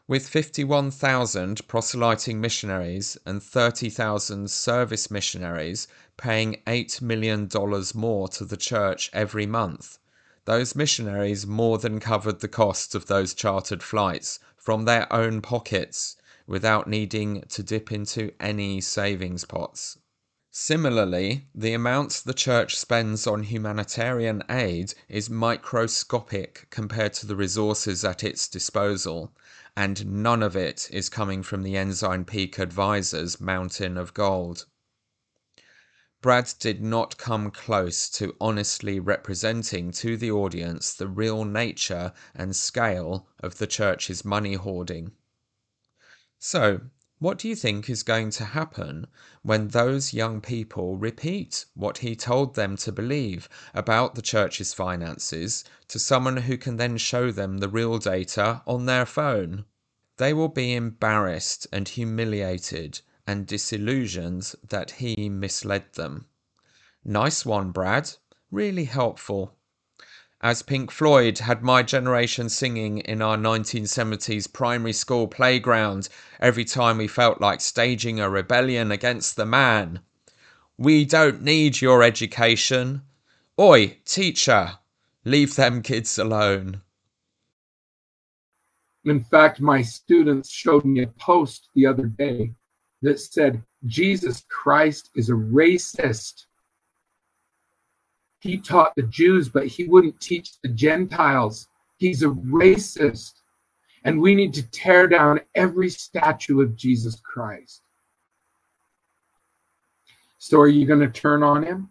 With 0.08 0.28
51,000 0.28 1.66
proselyting 1.66 2.40
missionaries 2.40 3.18
and 3.26 3.42
30,000 3.42 4.48
service 4.48 5.10
missionaries 5.10 5.88
paying 6.16 6.62
$8 6.64 7.02
million 7.02 7.48
more 7.92 8.28
to 8.28 8.44
the 8.44 8.56
church 8.56 9.10
every 9.12 9.46
month, 9.46 9.98
those 10.44 10.76
missionaries 10.76 11.44
more 11.44 11.78
than 11.78 11.98
covered 11.98 12.38
the 12.38 12.46
cost 12.46 12.94
of 12.94 13.06
those 13.06 13.34
chartered 13.34 13.82
flights 13.82 14.38
from 14.56 14.84
their 14.84 15.12
own 15.12 15.42
pockets 15.42 16.14
without 16.46 16.86
needing 16.86 17.40
to 17.48 17.64
dip 17.64 17.90
into 17.90 18.30
any 18.38 18.80
savings 18.80 19.44
pots. 19.44 19.98
Similarly, 20.52 21.48
the 21.52 21.74
amount 21.74 22.22
the 22.24 22.32
church 22.32 22.78
spends 22.78 23.26
on 23.26 23.42
humanitarian 23.42 24.44
aid 24.48 24.94
is 25.08 25.28
microscopic 25.28 26.68
compared 26.70 27.12
to 27.14 27.26
the 27.26 27.36
resources 27.36 28.04
at 28.04 28.22
its 28.22 28.46
disposal, 28.46 29.32
and 29.76 30.06
none 30.06 30.42
of 30.42 30.56
it 30.56 30.88
is 30.90 31.10
coming 31.10 31.42
from 31.42 31.62
the 31.62 31.76
Ensign 31.76 32.24
Peak 32.24 32.58
Advisors 32.58 33.40
Mountain 33.40 33.98
of 33.98 34.14
Gold. 34.14 34.66
Brad 36.22 36.54
did 36.58 36.82
not 36.82 37.18
come 37.18 37.50
close 37.50 38.08
to 38.10 38.34
honestly 38.40 38.98
representing 38.98 39.92
to 39.92 40.16
the 40.16 40.30
audience 40.30 40.94
the 40.94 41.06
real 41.06 41.44
nature 41.44 42.12
and 42.34 42.56
scale 42.56 43.28
of 43.40 43.58
the 43.58 43.66
church's 43.66 44.24
money 44.24 44.54
hoarding. 44.54 45.12
So, 46.38 46.80
What 47.18 47.38
do 47.38 47.48
you 47.48 47.56
think 47.56 47.88
is 47.88 48.02
going 48.02 48.28
to 48.32 48.44
happen 48.44 49.06
when 49.42 49.68
those 49.68 50.12
young 50.12 50.42
people 50.42 50.98
repeat 50.98 51.64
what 51.72 51.98
he 51.98 52.14
told 52.14 52.54
them 52.54 52.76
to 52.76 52.92
believe 52.92 53.48
about 53.72 54.14
the 54.14 54.22
church's 54.22 54.74
finances 54.74 55.64
to 55.88 55.98
someone 55.98 56.36
who 56.36 56.58
can 56.58 56.76
then 56.76 56.98
show 56.98 57.30
them 57.30 57.56
the 57.58 57.70
real 57.70 57.96
data 57.98 58.62
on 58.66 58.84
their 58.84 59.06
phone? 59.06 59.64
They 60.18 60.34
will 60.34 60.48
be 60.48 60.74
embarrassed 60.74 61.66
and 61.72 61.88
humiliated 61.88 63.00
and 63.26 63.46
disillusioned 63.46 64.54
that 64.68 64.90
he 64.92 65.30
misled 65.30 65.94
them. 65.94 66.26
Nice 67.02 67.46
one, 67.46 67.70
Brad. 67.70 68.12
Really 68.50 68.84
helpful 68.84 69.55
as 70.40 70.62
Pink 70.62 70.90
Floyd 70.90 71.38
had 71.38 71.62
my 71.62 71.82
generation 71.82 72.48
singing 72.48 72.98
in 72.98 73.22
our 73.22 73.36
1970s 73.36 74.52
primary 74.52 74.92
school 74.92 75.26
playground 75.26 76.08
every 76.40 76.64
time 76.64 76.98
we 76.98 77.08
felt 77.08 77.40
like 77.40 77.60
staging 77.60 78.20
a 78.20 78.28
rebellion 78.28 78.92
against 78.92 79.36
the 79.36 79.46
man. 79.46 80.00
We 80.78 81.04
don't 81.04 81.42
need 81.42 81.80
your 81.80 82.02
education. 82.02 83.02
Oi, 83.58 83.96
teacher, 84.04 84.78
leave 85.24 85.56
them 85.56 85.82
kids 85.82 86.18
alone. 86.18 86.82
In 89.06 89.20
fact, 89.20 89.60
my 89.60 89.82
students 89.82 90.50
showed 90.50 90.84
me 90.84 91.02
a 91.02 91.06
post 91.06 91.70
the 91.74 91.86
other 91.86 92.06
day 92.06 92.52
that 93.02 93.20
said, 93.20 93.62
Jesus 93.86 94.44
Christ 94.48 95.10
is 95.14 95.30
a 95.30 95.34
racist. 95.34 96.46
He 98.40 98.58
taught 98.58 98.94
the 98.94 99.02
Jews, 99.02 99.48
but 99.48 99.66
he 99.66 99.84
wouldn't 99.84 100.20
teach 100.20 100.60
the 100.62 100.68
Gentiles. 100.68 101.68
He's 101.96 102.22
a 102.22 102.26
racist. 102.26 103.32
And 104.04 104.20
we 104.20 104.34
need 104.34 104.54
to 104.54 104.70
tear 104.70 105.08
down 105.08 105.40
every 105.54 105.88
statue 105.88 106.60
of 106.60 106.76
Jesus 106.76 107.18
Christ. 107.20 107.82
So, 110.38 110.60
are 110.60 110.68
you 110.68 110.86
going 110.86 111.00
to 111.00 111.08
turn 111.08 111.42
on 111.42 111.64
him? 111.64 111.90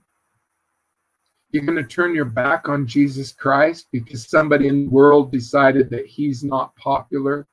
You're 1.52 1.66
going 1.66 1.78
to 1.78 1.84
turn 1.84 2.16
your 2.16 2.26
back 2.26 2.70
on 2.70 2.88
Jesus 2.88 3.32
Christ 3.32 3.88
because 3.92 4.30
somebody 4.30 4.68
in 4.68 4.86
the 4.86 4.90
world 4.90 5.32
decided 5.32 5.90
that 5.90 6.06
he's 6.06 6.44
not 6.44 6.76
popular 6.76 7.48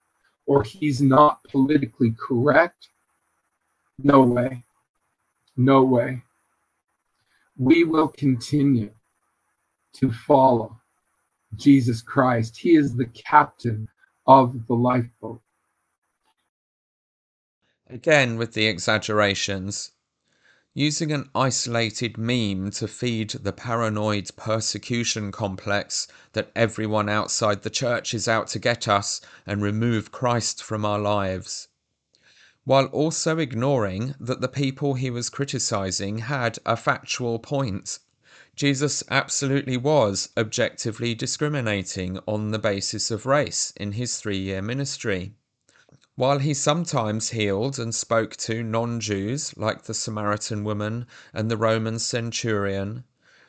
or 0.47 0.63
he's 0.63 1.01
not 1.01 1.43
politically 1.45 2.15
correct? 2.19 2.89
No 3.99 4.23
way. 4.23 4.65
No 5.57 5.83
way 5.83 6.23
we 7.63 7.85
will 7.85 8.09
continue 8.09 8.91
to 9.93 10.11
follow 10.11 10.81
Jesus 11.55 12.03
Christ. 12.03 12.57
He 12.57 12.75
is 12.75 12.97
the 12.97 13.07
captain 13.07 13.89
of 14.27 14.67
the 14.67 14.75
lifeboat. 14.75 15.41
Again, 17.89 18.37
with 18.37 18.55
the 18.55 18.67
exaggerations, 18.67 19.93
using 20.75 21.13
an 21.13 21.29
isolated 21.37 22.19
meme 22.19 22.71
to 22.73 22.89
feed 22.89 23.31
the 23.31 23.53
paranoid 23.53 24.31
persecution 24.35 25.31
complex 25.31 26.09
that 26.33 26.51
everyone 26.57 27.09
outside 27.09 27.63
the 27.63 27.71
church 27.71 28.13
is 28.13 28.27
out 28.27 28.49
to 28.49 28.59
get 28.59 28.89
us 28.89 29.21
and 29.47 29.63
remove 29.63 30.11
Christ 30.11 30.65
from 30.65 30.85
our 30.85 30.99
lives 30.99 31.69
while 32.65 32.87
also 32.87 33.39
ignoring 33.39 34.15
that 34.21 34.41
the 34.41 34.49
people 34.49 34.95
he 34.95 35.11
was 35.11 35.29
criticizing 35.29 36.19
had 36.19 36.59
a 36.65 36.77
factual 36.77 37.39
point. 37.39 37.99
Jesus 38.55 39.03
absolutely 39.11 39.77
was 39.77 40.29
objectively 40.37 41.15
discriminating 41.15 42.19
on 42.27 42.51
the 42.51 42.59
basis 42.59 43.11
of 43.11 43.27
race 43.27 43.73
in 43.77 43.93
his 43.93 44.19
three 44.19 44.39
year 44.39 44.63
ministry. 44.63 45.35
While 46.15 46.39
he 46.39 46.53
sometimes 46.53 47.31
healed 47.31 47.79
and 47.79 47.95
spoke 47.95 48.37
to 48.37 48.63
non 48.63 49.01
Jews 49.01 49.57
like 49.57 49.85
the 49.85 49.95
Samaritan 49.95 50.63
woman 50.63 51.07
and 51.33 51.51
the 51.51 51.57
Roman 51.57 51.99
centurion, 51.99 53.05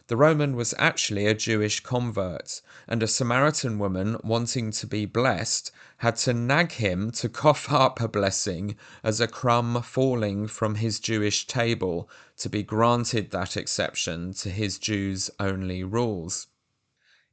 the 0.08 0.18
Roman 0.18 0.54
was 0.58 0.74
actually 0.78 1.26
a 1.28 1.34
Jewish 1.34 1.80
convert, 1.80 2.62
and 2.90 3.02
a 3.02 3.08
Samaritan 3.08 3.80
woman 3.80 4.18
wanting 4.22 4.70
to 4.72 4.86
be 4.86 5.06
blessed 5.06 5.72
had 6.00 6.18
to 6.18 6.34
nag 6.34 6.74
him 6.74 7.10
to 7.12 7.30
cough 7.30 7.72
up 7.72 8.02
a 8.02 8.10
blessing 8.10 8.76
as 9.02 9.22
a 9.22 9.30
crumb 9.30 9.82
falling 9.82 10.46
from 10.46 10.76
his 10.76 11.00
Jewish 11.00 11.48
table 11.48 12.10
to 12.36 12.50
be 12.50 12.64
granted 12.64 13.32
that 13.32 13.56
exception 13.56 14.34
to 14.34 14.50
his 14.50 14.78
Jews 14.78 15.30
only 15.40 15.86
rules. 15.86 16.48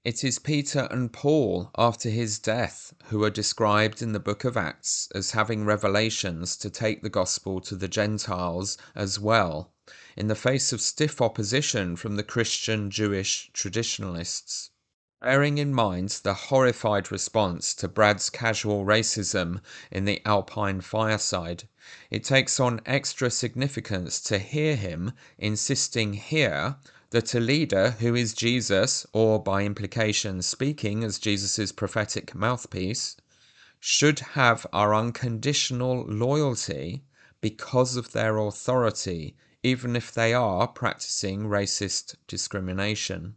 It 0.05 0.23
is 0.23 0.39
Peter 0.39 0.87
and 0.93 1.13
Paul 1.13 1.73
after 1.77 2.09
his 2.09 2.39
death 2.39 2.95
who 3.07 3.25
are 3.25 3.31
described 3.31 4.01
in 4.01 4.13
the 4.13 4.21
book 4.21 4.45
of 4.45 4.57
Acts 4.57 5.09
as 5.13 5.33
having 5.33 5.65
revelations 5.65 6.57
to 6.59 6.71
take 6.71 7.03
the 7.03 7.11
gospel 7.11 7.61
to 7.63 7.75
the 7.75 7.89
Gentiles 7.89 8.79
as 8.95 9.19
well 9.19 9.73
in 10.21 10.29
the 10.29 10.35
face 10.35 10.71
of 10.71 10.83
stiff 10.83 11.23
opposition 11.23 11.97
from 11.97 12.17
the 12.17 12.23
Christian 12.23 12.91
Jewish 12.91 13.49
traditionalists. 13.55 14.69
Bearing 15.23 15.57
in 15.57 15.73
mind 15.73 16.11
the 16.23 16.35
horrified 16.35 17.11
response 17.11 17.73
to 17.77 17.89
Brad's 17.89 18.29
casual 18.29 18.85
racism 18.85 19.63
in 19.91 20.05
the 20.05 20.21
Alpine 20.27 20.83
fireside, 20.83 21.67
it 22.11 22.23
takes 22.23 22.61
on 22.61 22.83
extra 22.85 23.31
significance 23.31 24.21
to 24.21 24.39
hear 24.39 24.77
him 24.77 25.13
insisting 25.39 26.13
here 26.13 26.77
that 27.09 27.35
a 27.35 27.41
leader 27.41 27.93
who 27.93 28.15
is 28.15 28.35
Jesus, 28.35 29.07
or 29.15 29.43
by 29.43 29.63
implication 29.63 30.43
speaking 30.43 31.03
as 31.03 31.19
Jesus' 31.19 31.73
prophetic 31.73 32.35
mouthpiece, 32.35 33.17
should 33.79 34.19
have 34.37 34.67
our 34.71 34.95
unconditional 34.95 36.05
loyalty 36.05 37.05
because 37.41 37.97
of 37.97 38.13
their 38.13 38.37
authority 38.37 39.35
even 39.63 39.95
if 39.95 40.13
they 40.13 40.33
are 40.33 40.67
practicing 40.67 41.43
racist 41.43 42.15
discrimination. 42.27 43.37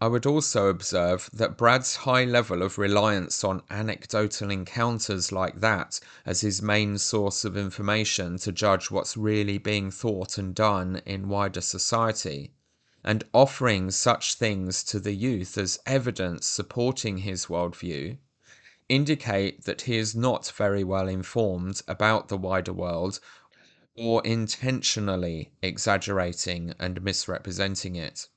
I 0.00 0.08
would 0.08 0.26
also 0.26 0.66
observe 0.66 1.30
that 1.32 1.56
Brad's 1.56 1.96
high 1.96 2.24
level 2.24 2.62
of 2.62 2.78
reliance 2.78 3.42
on 3.42 3.62
anecdotal 3.70 4.50
encounters 4.50 5.32
like 5.32 5.60
that 5.60 5.98
as 6.26 6.42
his 6.42 6.60
main 6.60 6.98
source 6.98 7.44
of 7.44 7.56
information 7.56 8.36
to 8.38 8.52
judge 8.52 8.90
what's 8.90 9.16
really 9.16 9.56
being 9.56 9.90
thought 9.90 10.36
and 10.36 10.54
done 10.54 11.00
in 11.06 11.28
wider 11.28 11.60
society, 11.60 12.52
and 13.02 13.24
offering 13.32 13.90
such 13.90 14.34
things 14.34 14.84
to 14.84 15.00
the 15.00 15.14
youth 15.14 15.56
as 15.56 15.78
evidence 15.86 16.46
supporting 16.46 17.18
his 17.18 17.46
worldview, 17.46 18.18
indicate 18.88 19.64
that 19.64 19.82
he 19.82 19.96
is 19.96 20.14
not 20.14 20.52
very 20.56 20.84
well 20.84 21.08
informed 21.08 21.80
about 21.88 22.28
the 22.28 22.36
wider 22.36 22.72
world 22.72 23.20
or 23.96 24.20
intentionally 24.26 25.52
exaggerating 25.62 26.74
and 26.78 27.02
misrepresenting 27.02 27.94
it. 27.94 28.28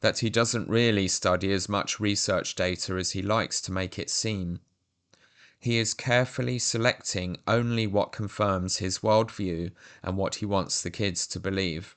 That 0.00 0.18
he 0.18 0.30
doesn't 0.30 0.68
really 0.68 1.08
study 1.08 1.52
as 1.52 1.68
much 1.68 1.98
research 1.98 2.54
data 2.54 2.94
as 2.94 3.12
he 3.12 3.22
likes 3.22 3.60
to 3.62 3.72
make 3.72 3.98
it 3.98 4.10
seem. 4.10 4.60
He 5.58 5.78
is 5.78 5.94
carefully 5.94 6.58
selecting 6.58 7.38
only 7.46 7.86
what 7.86 8.12
confirms 8.12 8.76
his 8.76 8.98
worldview 8.98 9.72
and 10.02 10.16
what 10.16 10.36
he 10.36 10.46
wants 10.46 10.82
the 10.82 10.90
kids 10.90 11.26
to 11.28 11.40
believe. 11.40 11.96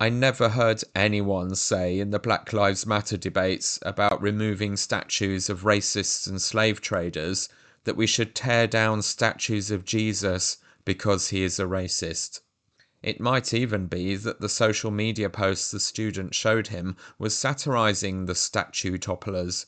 I 0.00 0.08
never 0.08 0.50
heard 0.50 0.84
anyone 0.94 1.56
say 1.56 1.98
in 1.98 2.10
the 2.10 2.20
Black 2.20 2.52
Lives 2.52 2.86
Matter 2.86 3.16
debates 3.16 3.80
about 3.82 4.22
removing 4.22 4.76
statues 4.76 5.50
of 5.50 5.62
racists 5.64 6.28
and 6.28 6.40
slave 6.40 6.80
traders 6.80 7.48
that 7.82 7.96
we 7.96 8.06
should 8.06 8.34
tear 8.34 8.68
down 8.68 9.02
statues 9.02 9.72
of 9.72 9.84
Jesus 9.84 10.58
because 10.88 11.28
he 11.28 11.42
is 11.42 11.60
a 11.60 11.66
racist. 11.66 12.40
It 13.02 13.20
might 13.20 13.52
even 13.52 13.88
be 13.88 14.16
that 14.16 14.40
the 14.40 14.48
social 14.48 14.90
media 14.90 15.28
posts 15.28 15.70
the 15.70 15.80
student 15.80 16.34
showed 16.34 16.68
him 16.68 16.96
was 17.18 17.36
satirizing 17.36 18.24
the 18.24 18.34
statue 18.34 18.96
topplers. 18.96 19.66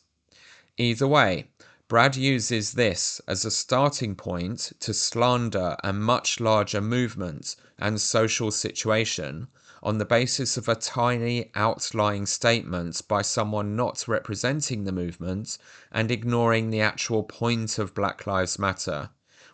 Either 0.79 1.07
way, 1.07 1.51
Brad 1.89 2.17
uses 2.17 2.73
this 2.73 3.21
as 3.29 3.45
a 3.45 3.51
starting 3.51 4.17
point 4.17 4.73
to 4.81 4.95
slander 4.95 5.77
a 5.85 5.93
much 5.93 6.41
larger 6.41 6.81
movement 6.81 7.55
and 7.79 8.01
social 8.01 8.51
situation 8.51 9.49
on 9.83 9.99
the 9.99 10.07
basis 10.07 10.57
of 10.57 10.71
a 10.71 10.75
tiny 10.75 11.51
outlying 11.55 12.25
statement 12.25 13.03
by 13.09 13.21
someone 13.21 13.77
not 13.77 14.09
representing 14.09 14.85
the 14.85 14.91
movement 14.91 15.59
and 15.93 16.11
ignoring 16.11 16.71
the 16.71 16.81
actual 16.81 17.23
point 17.23 17.79
of 17.79 17.93
Black 17.93 18.27
Lives 18.27 18.59
Matter 18.59 19.11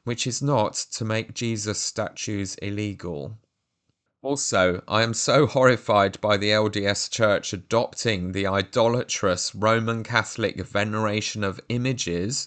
which 0.07 0.25
is 0.25 0.41
not 0.41 0.73
to 0.73 1.05
make 1.05 1.35
Jesus 1.35 1.81
statues 1.81 2.55
illegal. 2.63 3.37
Also, 4.23 4.81
I 4.87 5.03
am 5.03 5.13
so 5.13 5.47
horrified 5.47 6.21
by 6.21 6.37
the 6.37 6.51
LDS 6.51 7.11
Church 7.11 7.53
adopting 7.53 8.31
the 8.31 8.47
idolatrous 8.47 9.53
Roman 9.53 10.05
Catholic 10.05 10.65
veneration 10.65 11.43
of 11.43 11.61
images 11.69 12.47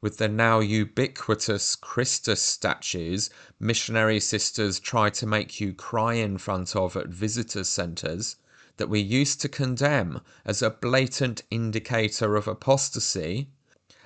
with 0.00 0.18
the 0.18 0.28
now 0.28 0.60
ubiquitous 0.60 1.74
Christus 1.74 2.40
statues 2.40 3.28
missionary 3.58 4.20
sisters 4.20 4.78
try 4.78 5.10
to 5.10 5.26
make 5.26 5.60
you 5.60 5.74
cry 5.74 6.14
in 6.14 6.38
front 6.38 6.76
of 6.76 6.96
at 6.96 7.08
visitor 7.08 7.64
centres 7.64 8.36
that 8.76 8.88
we 8.88 9.00
used 9.00 9.40
to 9.40 9.48
condemn 9.48 10.20
as 10.44 10.62
a 10.62 10.70
blatant 10.70 11.42
indicator 11.50 12.36
of 12.36 12.46
apostasy 12.46 13.48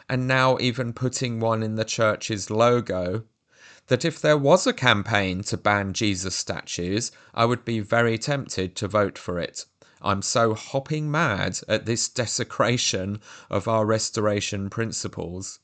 and 0.09 0.27
now 0.29 0.59
even 0.61 0.93
putting 0.93 1.41
one 1.41 1.63
in 1.63 1.77
the 1.77 1.85
church's 1.85 2.51
logo, 2.51 3.25
that 3.87 4.05
if 4.05 4.21
there 4.21 4.37
was 4.37 4.67
a 4.67 4.73
campaign 4.73 5.43
to 5.43 5.57
ban 5.57 5.93
Jesus 5.93 6.35
statues, 6.35 7.13
I 7.35 7.45
would 7.45 7.65
be 7.65 7.81
very 7.81 8.19
tempted 8.19 8.77
to 8.77 8.89
vote 8.89 9.19
for 9.19 9.39
it. 9.39 9.67
I'm 10.01 10.23
so 10.23 10.55
hopping 10.55 11.11
mad 11.11 11.61
at 11.69 11.87
this 11.87 12.09
desecration 12.09 13.21
of 13.49 13.67
our 13.67 13.87
restoration 13.87 14.69
principles. 14.69 15.61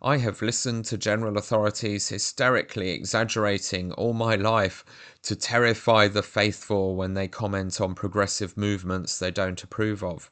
I 0.00 0.18
have 0.18 0.42
listened 0.42 0.84
to 0.86 0.98
general 0.98 1.36
authorities 1.36 2.08
hysterically 2.08 2.90
exaggerating 2.90 3.92
all 3.92 4.12
my 4.12 4.34
life 4.34 4.84
to 5.22 5.34
terrify 5.34 6.08
the 6.08 6.22
faithful 6.22 6.96
when 6.96 7.14
they 7.14 7.28
comment 7.28 7.80
on 7.80 7.94
progressive 7.94 8.56
movements 8.56 9.18
they 9.18 9.30
don't 9.30 9.62
approve 9.62 10.04
of. 10.04 10.30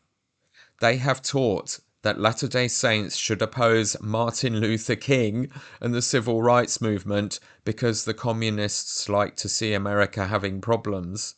They 0.81 0.99
have 0.99 1.23
taught 1.23 1.81
that 2.05 2.21
Latter 2.21 2.47
day 2.47 2.69
Saints 2.69 3.17
should 3.17 3.41
oppose 3.41 3.97
Martin 3.99 4.61
Luther 4.61 4.95
King 4.95 5.51
and 5.81 5.95
the 5.95 6.03
civil 6.03 6.43
rights 6.43 6.79
movement 6.79 7.41
because 7.65 8.05
the 8.05 8.13
communists 8.13 9.09
like 9.09 9.37
to 9.37 9.49
see 9.49 9.73
America 9.73 10.27
having 10.27 10.61
problems. 10.61 11.37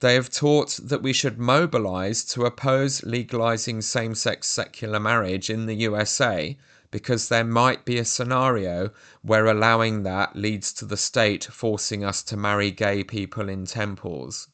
They 0.00 0.14
have 0.14 0.28
taught 0.28 0.80
that 0.82 1.02
we 1.02 1.12
should 1.12 1.38
mobilize 1.38 2.24
to 2.24 2.44
oppose 2.46 3.04
legalizing 3.04 3.80
same 3.80 4.16
sex 4.16 4.48
secular 4.48 4.98
marriage 4.98 5.48
in 5.48 5.66
the 5.66 5.76
USA 5.76 6.58
because 6.90 7.28
there 7.28 7.44
might 7.44 7.84
be 7.84 7.96
a 7.98 8.04
scenario 8.04 8.90
where 9.22 9.46
allowing 9.46 10.02
that 10.02 10.34
leads 10.34 10.72
to 10.72 10.84
the 10.84 10.96
state 10.96 11.44
forcing 11.44 12.04
us 12.04 12.24
to 12.24 12.36
marry 12.36 12.72
gay 12.72 13.04
people 13.04 13.48
in 13.48 13.64
temples. 13.64 14.48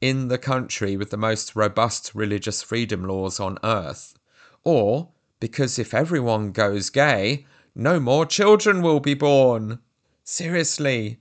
In 0.00 0.26
the 0.26 0.38
country 0.38 0.96
with 0.96 1.10
the 1.10 1.16
most 1.16 1.54
robust 1.54 2.16
religious 2.16 2.62
freedom 2.62 3.04
laws 3.04 3.38
on 3.38 3.58
earth. 3.62 4.18
Or 4.64 5.08
because 5.40 5.76
if 5.76 5.92
everyone 5.92 6.52
goes 6.52 6.88
gay, 6.88 7.46
no 7.74 7.98
more 7.98 8.24
children 8.24 8.80
will 8.80 9.00
be 9.00 9.14
born. 9.14 9.80
Seriously, 10.22 11.18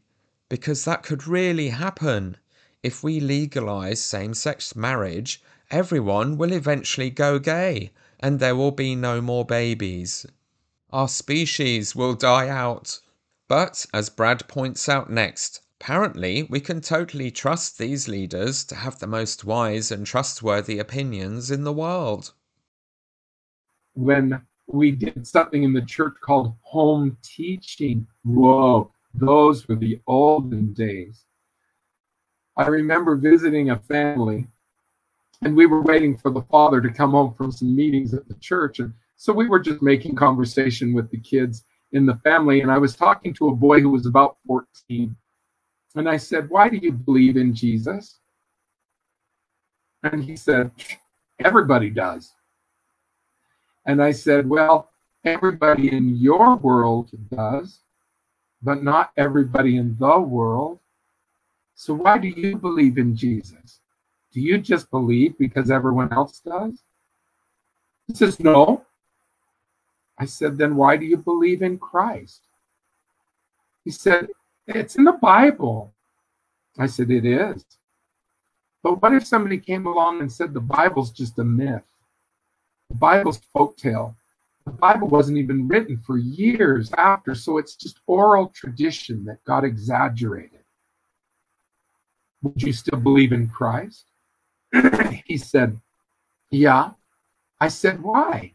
because 0.47 0.85
that 0.85 1.01
could 1.01 1.25
really 1.25 1.69
happen. 1.69 2.37
If 2.83 3.03
we 3.03 3.19
legalize 3.19 3.99
same 3.99 4.35
sex 4.35 4.75
marriage, 4.75 5.41
everyone 5.71 6.37
will 6.37 6.51
eventually 6.51 7.09
go 7.09 7.39
gay, 7.39 7.91
and 8.19 8.39
there 8.39 8.55
will 8.55 8.69
be 8.69 8.93
no 8.93 9.21
more 9.21 9.43
babies. 9.43 10.27
Our 10.91 11.07
species 11.07 11.95
will 11.95 12.13
die 12.13 12.47
out. 12.47 12.99
But, 13.47 13.87
as 13.91 14.11
Brad 14.11 14.47
points 14.47 14.87
out 14.87 15.09
next, 15.09 15.61
apparently 15.79 16.43
we 16.43 16.59
can 16.59 16.79
totally 16.79 17.31
trust 17.31 17.79
these 17.79 18.07
leaders 18.07 18.63
to 18.65 18.75
have 18.75 18.99
the 18.99 19.07
most 19.07 19.43
wise 19.43 19.89
and 19.89 20.05
trustworthy 20.05 20.77
opinions 20.77 21.49
in 21.49 21.63
the 21.63 21.73
world 21.73 22.33
when 23.93 24.41
we 24.67 24.91
did 24.91 25.27
something 25.27 25.63
in 25.63 25.73
the 25.73 25.81
church 25.81 26.15
called 26.21 26.53
home 26.61 27.17
teaching. 27.23 28.07
Whoa, 28.23 28.91
those 29.13 29.67
were 29.67 29.75
the 29.75 29.99
olden 30.07 30.73
days. 30.73 31.25
I 32.57 32.67
remember 32.67 33.15
visiting 33.15 33.69
a 33.69 33.79
family, 33.79 34.47
and 35.41 35.55
we 35.55 35.65
were 35.65 35.81
waiting 35.81 36.17
for 36.17 36.31
the 36.31 36.43
father 36.43 36.81
to 36.81 36.91
come 36.91 37.11
home 37.11 37.33
from 37.33 37.51
some 37.51 37.75
meetings 37.75 38.13
at 38.13 38.27
the 38.27 38.35
church. 38.35 38.79
And 38.79 38.93
so 39.15 39.33
we 39.33 39.47
were 39.47 39.59
just 39.59 39.81
making 39.81 40.15
conversation 40.15 40.93
with 40.93 41.09
the 41.09 41.19
kids 41.19 41.63
in 41.91 42.05
the 42.05 42.15
family. 42.15 42.61
And 42.61 42.71
I 42.71 42.77
was 42.77 42.95
talking 42.95 43.33
to 43.35 43.49
a 43.49 43.55
boy 43.55 43.81
who 43.81 43.89
was 43.89 44.05
about 44.05 44.37
14. 44.47 45.15
And 45.95 46.09
I 46.09 46.17
said, 46.17 46.49
Why 46.49 46.69
do 46.69 46.77
you 46.77 46.91
believe 46.91 47.37
in 47.37 47.53
Jesus? 47.53 48.19
And 50.03 50.23
he 50.23 50.35
said, 50.35 50.71
Everybody 51.39 51.89
does. 51.89 52.33
And 53.85 54.01
I 54.01 54.11
said, 54.11 54.47
Well, 54.47 54.89
everybody 55.23 55.91
in 55.91 56.17
your 56.17 56.55
world 56.55 57.11
does, 57.29 57.79
but 58.61 58.83
not 58.83 59.11
everybody 59.17 59.77
in 59.77 59.95
the 59.97 60.19
world. 60.19 60.79
So 61.75 61.93
why 61.93 62.17
do 62.17 62.27
you 62.27 62.57
believe 62.57 62.97
in 62.97 63.15
Jesus? 63.15 63.79
Do 64.31 64.39
you 64.39 64.57
just 64.59 64.89
believe 64.91 65.37
because 65.37 65.71
everyone 65.71 66.13
else 66.13 66.39
does? 66.39 66.83
He 68.07 68.13
says, 68.13 68.39
No. 68.39 68.85
I 70.17 70.25
said, 70.25 70.57
Then 70.57 70.75
why 70.75 70.97
do 70.97 71.05
you 71.05 71.17
believe 71.17 71.61
in 71.61 71.79
Christ? 71.79 72.41
He 73.83 73.91
said, 73.91 74.29
It's 74.67 74.95
in 74.95 75.05
the 75.05 75.13
Bible. 75.13 75.93
I 76.77 76.85
said, 76.85 77.09
It 77.09 77.25
is. 77.25 77.65
But 78.83 79.01
what 79.01 79.13
if 79.13 79.25
somebody 79.25 79.59
came 79.59 79.85
along 79.85 80.21
and 80.21 80.31
said 80.31 80.53
the 80.53 80.59
Bible's 80.59 81.11
just 81.11 81.37
a 81.39 81.43
myth? 81.43 81.90
The 82.91 82.97
Bible's 82.97 83.39
folktale. 83.55 84.15
The 84.65 84.71
Bible 84.73 85.07
wasn't 85.07 85.37
even 85.37 85.65
written 85.69 85.97
for 85.97 86.17
years 86.17 86.91
after, 86.97 87.33
so 87.33 87.57
it's 87.57 87.75
just 87.75 88.01
oral 88.05 88.49
tradition 88.53 89.23
that 89.25 89.41
got 89.45 89.63
exaggerated. 89.63 90.59
Would 92.43 92.61
you 92.61 92.73
still 92.73 92.99
believe 92.99 93.31
in 93.31 93.47
Christ? 93.47 94.07
he 95.25 95.37
said, 95.37 95.79
Yeah. 96.49 96.91
I 97.61 97.69
said, 97.69 98.03
Why? 98.03 98.53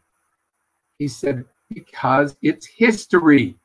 He 0.99 1.07
said, 1.07 1.43
Because 1.73 2.37
it's 2.43 2.67
history. 2.67 3.55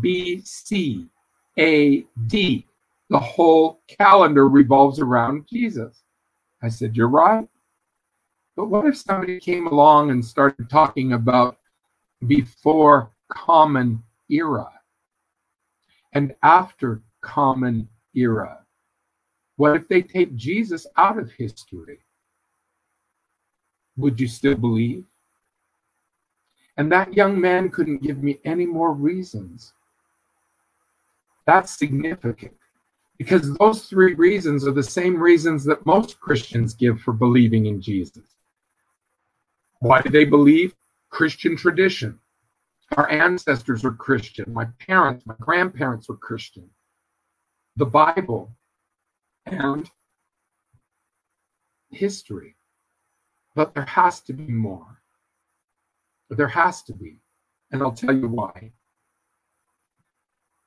BC, 0.00 1.08
AD. 1.56 2.30
The 2.30 3.18
whole 3.18 3.80
calendar 3.88 4.48
revolves 4.48 5.00
around 5.00 5.48
Jesus. 5.48 6.04
I 6.62 6.68
said, 6.68 6.96
You're 6.96 7.08
right. 7.08 7.48
But 8.58 8.70
what 8.70 8.86
if 8.86 8.96
somebody 8.96 9.38
came 9.38 9.68
along 9.68 10.10
and 10.10 10.24
started 10.24 10.68
talking 10.68 11.12
about 11.12 11.58
before 12.26 13.12
common 13.28 14.02
era 14.28 14.68
and 16.12 16.34
after 16.42 17.00
common 17.20 17.88
era? 18.16 18.58
What 19.58 19.76
if 19.76 19.86
they 19.86 20.02
take 20.02 20.34
Jesus 20.34 20.88
out 20.96 21.20
of 21.20 21.30
history? 21.30 22.00
Would 23.96 24.18
you 24.18 24.26
still 24.26 24.56
believe? 24.56 25.04
And 26.78 26.90
that 26.90 27.14
young 27.14 27.40
man 27.40 27.68
couldn't 27.68 28.02
give 28.02 28.24
me 28.24 28.40
any 28.44 28.66
more 28.66 28.92
reasons. 28.92 29.72
That's 31.46 31.78
significant 31.78 32.54
because 33.18 33.56
those 33.58 33.84
three 33.84 34.14
reasons 34.14 34.66
are 34.66 34.72
the 34.72 34.82
same 34.82 35.16
reasons 35.16 35.62
that 35.66 35.86
most 35.86 36.18
Christians 36.18 36.74
give 36.74 37.00
for 37.00 37.12
believing 37.12 37.66
in 37.66 37.80
Jesus. 37.80 38.34
Why 39.80 40.00
do 40.02 40.10
they 40.10 40.24
believe? 40.24 40.74
Christian 41.10 41.56
tradition. 41.56 42.18
Our 42.96 43.08
ancestors 43.10 43.84
were 43.84 43.92
Christian. 43.92 44.52
My 44.52 44.66
parents, 44.86 45.26
my 45.26 45.34
grandparents 45.40 46.08
were 46.08 46.16
Christian. 46.16 46.68
The 47.76 47.86
Bible 47.86 48.50
and 49.46 49.88
history. 51.90 52.56
But 53.54 53.74
there 53.74 53.84
has 53.84 54.20
to 54.22 54.32
be 54.32 54.52
more. 54.52 55.02
There 56.30 56.48
has 56.48 56.82
to 56.84 56.92
be. 56.92 57.20
And 57.70 57.82
I'll 57.82 57.92
tell 57.92 58.14
you 58.14 58.28
why. 58.28 58.72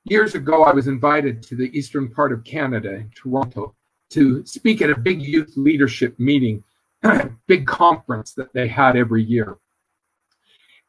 Years 0.04 0.34
ago, 0.34 0.64
I 0.64 0.72
was 0.72 0.88
invited 0.88 1.42
to 1.44 1.56
the 1.56 1.76
eastern 1.76 2.10
part 2.10 2.32
of 2.32 2.44
Canada, 2.44 3.04
Toronto, 3.14 3.74
to 4.10 4.44
speak 4.44 4.82
at 4.82 4.90
a 4.90 4.98
big 4.98 5.22
youth 5.22 5.52
leadership 5.56 6.18
meeting 6.18 6.62
big 7.46 7.66
conference 7.66 8.32
that 8.34 8.52
they 8.52 8.68
had 8.68 8.96
every 8.96 9.22
year. 9.22 9.58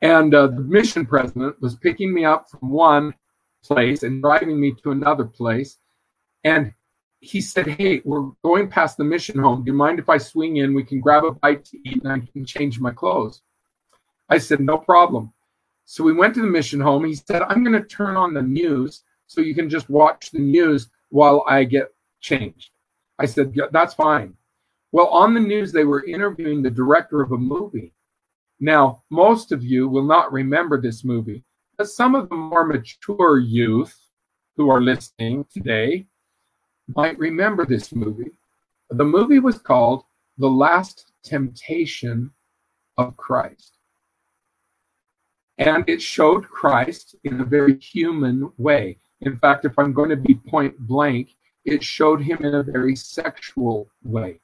And 0.01 0.35
uh, 0.35 0.47
the 0.47 0.61
mission 0.61 1.05
president 1.05 1.61
was 1.61 1.75
picking 1.75 2.13
me 2.13 2.25
up 2.25 2.49
from 2.49 2.69
one 2.69 3.13
place 3.63 4.03
and 4.03 4.21
driving 4.21 4.59
me 4.59 4.73
to 4.83 4.91
another 4.91 5.23
place. 5.23 5.77
And 6.43 6.73
he 7.21 7.39
said, 7.39 7.67
Hey, 7.67 8.01
we're 8.03 8.29
going 8.43 8.67
past 8.67 8.97
the 8.97 9.05
mission 9.05 9.39
home. 9.39 9.63
Do 9.63 9.71
you 9.71 9.77
mind 9.77 9.99
if 9.99 10.09
I 10.09 10.17
swing 10.17 10.57
in? 10.57 10.73
We 10.73 10.83
can 10.83 10.99
grab 10.99 11.23
a 11.23 11.31
bite 11.31 11.63
to 11.65 11.77
eat 11.85 12.03
and 12.03 12.11
I 12.11 12.19
can 12.33 12.45
change 12.45 12.79
my 12.79 12.91
clothes. 12.91 13.41
I 14.29 14.37
said, 14.39 14.59
No 14.59 14.77
problem. 14.77 15.31
So 15.85 16.03
we 16.03 16.13
went 16.13 16.33
to 16.35 16.41
the 16.41 16.47
mission 16.47 16.81
home. 16.81 17.05
He 17.05 17.15
said, 17.15 17.41
I'm 17.43 17.63
going 17.63 17.81
to 17.81 17.87
turn 17.87 18.17
on 18.17 18.33
the 18.33 18.41
news 18.41 19.03
so 19.27 19.41
you 19.41 19.55
can 19.55 19.69
just 19.69 19.89
watch 19.89 20.31
the 20.31 20.39
news 20.39 20.89
while 21.09 21.43
I 21.47 21.63
get 21.63 21.93
changed. 22.19 22.71
I 23.19 23.25
said, 23.25 23.53
yeah, 23.55 23.65
That's 23.71 23.93
fine. 23.93 24.35
Well, 24.93 25.07
on 25.07 25.33
the 25.33 25.39
news, 25.39 25.71
they 25.71 25.85
were 25.85 26.05
interviewing 26.05 26.61
the 26.61 26.69
director 26.69 27.23
of 27.23 27.31
a 27.31 27.37
movie. 27.37 27.93
Now, 28.59 29.01
most 29.09 29.51
of 29.51 29.63
you 29.63 29.89
will 29.89 30.05
not 30.05 30.31
remember 30.31 30.79
this 30.79 31.03
movie, 31.03 31.43
but 31.79 31.89
some 31.89 32.13
of 32.13 32.29
the 32.29 32.35
more 32.35 32.63
mature 32.63 33.39
youth 33.39 33.99
who 34.55 34.69
are 34.69 34.79
listening 34.79 35.47
today 35.51 36.05
might 36.95 37.17
remember 37.17 37.65
this 37.65 37.91
movie. 37.91 38.33
The 38.91 39.03
movie 39.03 39.39
was 39.39 39.57
called 39.57 40.03
The 40.37 40.47
Last 40.47 41.11
Temptation 41.23 42.29
of 42.95 43.17
Christ. 43.17 43.79
And 45.57 45.83
it 45.89 46.03
showed 46.03 46.47
Christ 46.47 47.15
in 47.23 47.41
a 47.41 47.45
very 47.45 47.79
human 47.79 48.51
way. 48.59 48.99
In 49.21 49.37
fact, 49.37 49.65
if 49.65 49.79
I'm 49.79 49.93
going 49.93 50.11
to 50.11 50.15
be 50.17 50.35
point 50.35 50.77
blank, 50.77 51.35
it 51.65 51.83
showed 51.83 52.21
him 52.21 52.45
in 52.45 52.53
a 52.53 52.61
very 52.61 52.95
sexual 52.95 53.89
way. 54.03 54.39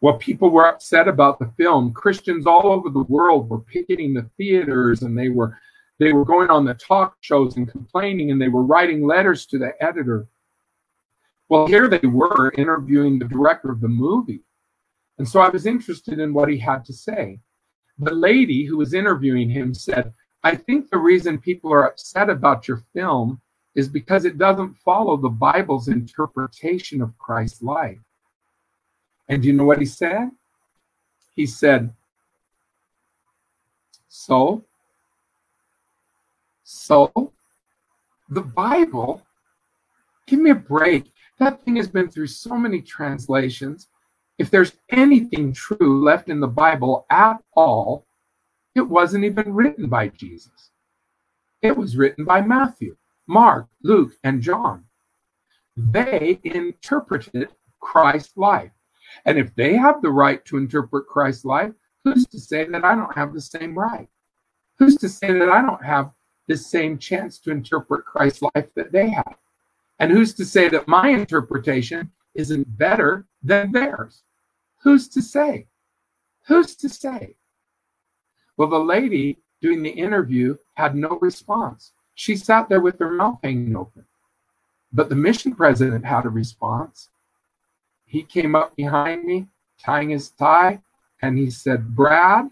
Well, 0.00 0.16
people 0.18 0.50
were 0.50 0.68
upset 0.68 1.08
about 1.08 1.38
the 1.38 1.50
film. 1.56 1.92
Christians 1.92 2.46
all 2.46 2.70
over 2.70 2.88
the 2.88 3.02
world 3.02 3.48
were 3.48 3.60
picketing 3.60 4.14
the 4.14 4.30
theaters 4.36 5.02
and 5.02 5.18
they 5.18 5.28
were 5.28 5.58
they 5.98 6.12
were 6.12 6.24
going 6.24 6.48
on 6.48 6.64
the 6.64 6.74
talk 6.74 7.16
shows 7.20 7.56
and 7.56 7.68
complaining, 7.68 8.30
and 8.30 8.40
they 8.40 8.48
were 8.48 8.62
writing 8.62 9.04
letters 9.04 9.46
to 9.46 9.58
the 9.58 9.72
editor. 9.82 10.28
Well, 11.48 11.66
here 11.66 11.88
they 11.88 12.06
were 12.06 12.52
interviewing 12.56 13.18
the 13.18 13.24
director 13.24 13.70
of 13.70 13.80
the 13.80 13.88
movie. 13.88 14.44
And 15.18 15.28
so 15.28 15.40
I 15.40 15.48
was 15.48 15.66
interested 15.66 16.20
in 16.20 16.32
what 16.32 16.48
he 16.48 16.58
had 16.58 16.84
to 16.84 16.92
say. 16.92 17.40
The 17.98 18.14
lady 18.14 18.64
who 18.64 18.76
was 18.76 18.94
interviewing 18.94 19.50
him 19.50 19.74
said, 19.74 20.12
I 20.44 20.54
think 20.54 20.88
the 20.88 20.98
reason 20.98 21.38
people 21.38 21.72
are 21.72 21.88
upset 21.88 22.30
about 22.30 22.68
your 22.68 22.84
film 22.94 23.40
is 23.74 23.88
because 23.88 24.24
it 24.24 24.38
doesn't 24.38 24.76
follow 24.76 25.16
the 25.16 25.28
Bible's 25.28 25.88
interpretation 25.88 27.02
of 27.02 27.18
Christ's 27.18 27.62
life. 27.62 27.98
And 29.28 29.44
you 29.44 29.52
know 29.52 29.64
what 29.64 29.78
he 29.78 29.86
said? 29.86 30.30
He 31.34 31.46
said, 31.46 31.94
So, 34.08 34.64
so 36.64 37.32
the 38.28 38.42
Bible, 38.42 39.22
give 40.26 40.40
me 40.40 40.50
a 40.50 40.54
break. 40.54 41.12
That 41.38 41.62
thing 41.62 41.76
has 41.76 41.88
been 41.88 42.08
through 42.08 42.26
so 42.26 42.56
many 42.56 42.80
translations. 42.80 43.88
If 44.38 44.50
there's 44.50 44.72
anything 44.90 45.52
true 45.52 46.02
left 46.02 46.28
in 46.28 46.40
the 46.40 46.46
Bible 46.46 47.06
at 47.10 47.42
all, 47.54 48.06
it 48.74 48.82
wasn't 48.82 49.24
even 49.24 49.52
written 49.52 49.88
by 49.88 50.08
Jesus. 50.08 50.70
It 51.62 51.76
was 51.76 51.96
written 51.96 52.24
by 52.24 52.40
Matthew, 52.40 52.96
Mark, 53.26 53.66
Luke, 53.82 54.12
and 54.22 54.40
John. 54.40 54.84
They 55.76 56.38
interpreted 56.44 57.48
Christ's 57.80 58.36
life. 58.36 58.72
And 59.24 59.38
if 59.38 59.54
they 59.54 59.74
have 59.76 60.02
the 60.02 60.10
right 60.10 60.44
to 60.46 60.56
interpret 60.56 61.06
Christ's 61.06 61.44
life, 61.44 61.72
who's 62.04 62.26
to 62.26 62.38
say 62.38 62.64
that 62.64 62.84
I 62.84 62.94
don't 62.94 63.14
have 63.14 63.32
the 63.32 63.40
same 63.40 63.78
right? 63.78 64.08
Who's 64.78 64.96
to 64.96 65.08
say 65.08 65.32
that 65.32 65.48
I 65.48 65.60
don't 65.62 65.84
have 65.84 66.10
the 66.46 66.56
same 66.56 66.98
chance 66.98 67.38
to 67.40 67.50
interpret 67.50 68.04
Christ's 68.04 68.42
life 68.42 68.72
that 68.74 68.92
they 68.92 69.10
have? 69.10 69.36
And 69.98 70.12
who's 70.12 70.34
to 70.34 70.44
say 70.44 70.68
that 70.68 70.88
my 70.88 71.08
interpretation 71.08 72.10
isn't 72.34 72.78
better 72.78 73.26
than 73.42 73.72
theirs? 73.72 74.22
Who's 74.82 75.08
to 75.08 75.22
say? 75.22 75.66
Who's 76.46 76.76
to 76.76 76.88
say? 76.88 77.34
Well, 78.56 78.68
the 78.68 78.78
lady 78.78 79.38
doing 79.60 79.82
the 79.82 79.90
interview 79.90 80.56
had 80.74 80.94
no 80.94 81.18
response. 81.20 81.92
She 82.14 82.36
sat 82.36 82.68
there 82.68 82.80
with 82.80 82.98
her 82.98 83.10
mouth 83.10 83.38
hanging 83.42 83.76
open. 83.76 84.04
But 84.92 85.08
the 85.08 85.14
mission 85.14 85.54
president 85.54 86.04
had 86.04 86.24
a 86.24 86.30
response. 86.30 87.10
He 88.08 88.22
came 88.22 88.54
up 88.54 88.74
behind 88.74 89.24
me, 89.24 89.48
tying 89.78 90.08
his 90.08 90.30
tie, 90.30 90.80
and 91.20 91.38
he 91.38 91.50
said, 91.50 91.94
Brad, 91.94 92.50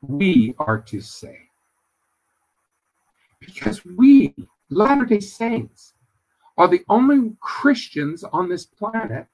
we 0.00 0.54
are 0.58 0.78
to 0.78 1.00
say. 1.00 1.36
Because 3.40 3.84
we, 3.84 4.34
Latter 4.70 5.04
day 5.04 5.20
Saints, 5.20 5.94
are 6.56 6.68
the 6.68 6.84
only 6.88 7.32
Christians 7.40 8.22
on 8.22 8.48
this 8.48 8.64
planet 8.66 9.26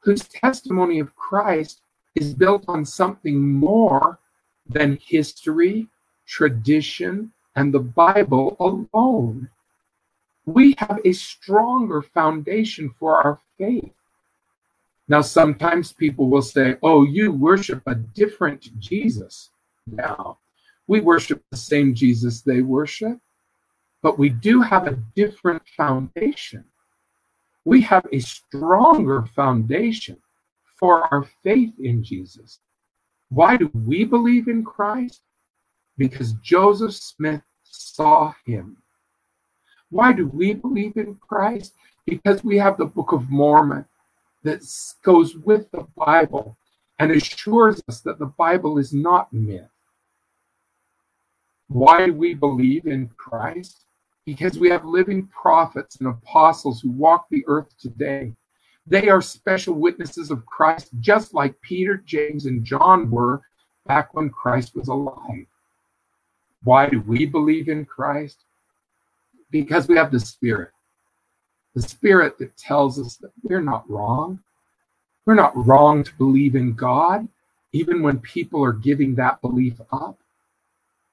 whose 0.00 0.28
testimony 0.28 0.98
of 0.98 1.16
Christ 1.16 1.80
is 2.14 2.34
built 2.34 2.64
on 2.68 2.84
something 2.84 3.50
more 3.50 4.18
than 4.68 4.98
history, 5.00 5.88
tradition, 6.26 7.32
and 7.54 7.72
the 7.72 7.80
Bible 7.80 8.56
alone. 8.60 9.48
We 10.46 10.74
have 10.78 11.00
a 11.04 11.12
stronger 11.12 12.02
foundation 12.02 12.94
for 12.98 13.22
our 13.22 13.40
faith. 13.58 13.92
Now, 15.08 15.20
sometimes 15.20 15.92
people 15.92 16.28
will 16.28 16.42
say, 16.42 16.76
Oh, 16.82 17.04
you 17.04 17.32
worship 17.32 17.82
a 17.86 17.94
different 17.94 18.78
Jesus. 18.78 19.50
Now, 19.86 20.38
we 20.86 21.00
worship 21.00 21.42
the 21.50 21.56
same 21.56 21.94
Jesus 21.94 22.42
they 22.42 22.62
worship, 22.62 23.18
but 24.02 24.18
we 24.18 24.28
do 24.28 24.60
have 24.62 24.86
a 24.86 24.98
different 25.14 25.62
foundation. 25.76 26.64
We 27.64 27.80
have 27.82 28.06
a 28.12 28.20
stronger 28.20 29.26
foundation 29.34 30.18
for 30.78 31.12
our 31.12 31.24
faith 31.42 31.72
in 31.80 32.04
Jesus. 32.04 32.60
Why 33.30 33.56
do 33.56 33.70
we 33.74 34.04
believe 34.04 34.46
in 34.46 34.64
Christ? 34.64 35.22
Because 35.98 36.34
Joseph 36.34 36.94
Smith 36.94 37.42
saw 37.64 38.34
him. 38.44 38.76
Why 39.90 40.12
do 40.12 40.28
we 40.28 40.54
believe 40.54 40.96
in 40.96 41.16
Christ? 41.16 41.74
Because 42.04 42.44
we 42.44 42.58
have 42.58 42.76
the 42.76 42.86
Book 42.86 43.12
of 43.12 43.30
Mormon 43.30 43.84
that 44.42 44.62
goes 45.02 45.36
with 45.36 45.70
the 45.70 45.86
Bible 45.96 46.56
and 46.98 47.10
assures 47.10 47.82
us 47.88 48.00
that 48.00 48.18
the 48.18 48.26
Bible 48.26 48.78
is 48.78 48.92
not 48.92 49.32
myth. 49.32 49.70
Why 51.68 52.06
do 52.06 52.12
we 52.12 52.34
believe 52.34 52.86
in 52.86 53.08
Christ? 53.16 53.84
Because 54.24 54.58
we 54.58 54.70
have 54.70 54.84
living 54.84 55.26
prophets 55.28 55.96
and 55.96 56.08
apostles 56.08 56.80
who 56.80 56.90
walk 56.90 57.26
the 57.28 57.44
earth 57.46 57.74
today 57.78 58.34
they 58.86 59.08
are 59.08 59.20
special 59.20 59.74
witnesses 59.74 60.30
of 60.30 60.46
Christ, 60.46 60.90
just 61.00 61.34
like 61.34 61.60
Peter, 61.60 61.96
James, 61.96 62.46
and 62.46 62.64
John 62.64 63.10
were 63.10 63.42
back 63.86 64.14
when 64.14 64.30
Christ 64.30 64.76
was 64.76 64.88
alive. 64.88 65.46
Why 66.62 66.88
do 66.88 67.00
we 67.00 67.26
believe 67.26 67.68
in 67.68 67.84
Christ? 67.84 68.44
Because 69.50 69.88
we 69.88 69.96
have 69.96 70.10
the 70.10 70.20
Spirit. 70.20 70.70
The 71.74 71.82
Spirit 71.82 72.38
that 72.38 72.56
tells 72.56 72.98
us 72.98 73.16
that 73.16 73.32
we're 73.42 73.60
not 73.60 73.88
wrong. 73.88 74.40
We're 75.24 75.34
not 75.34 75.52
wrong 75.66 76.04
to 76.04 76.14
believe 76.14 76.54
in 76.54 76.74
God, 76.74 77.28
even 77.72 78.02
when 78.02 78.18
people 78.20 78.64
are 78.64 78.72
giving 78.72 79.14
that 79.16 79.40
belief 79.40 79.80
up. 79.92 80.18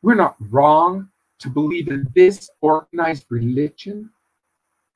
We're 0.02 0.16
not 0.16 0.36
wrong 0.52 1.10
to 1.40 1.50
believe 1.50 1.88
in 1.90 2.08
this 2.16 2.50
organized 2.62 3.26
religion. 3.30 4.12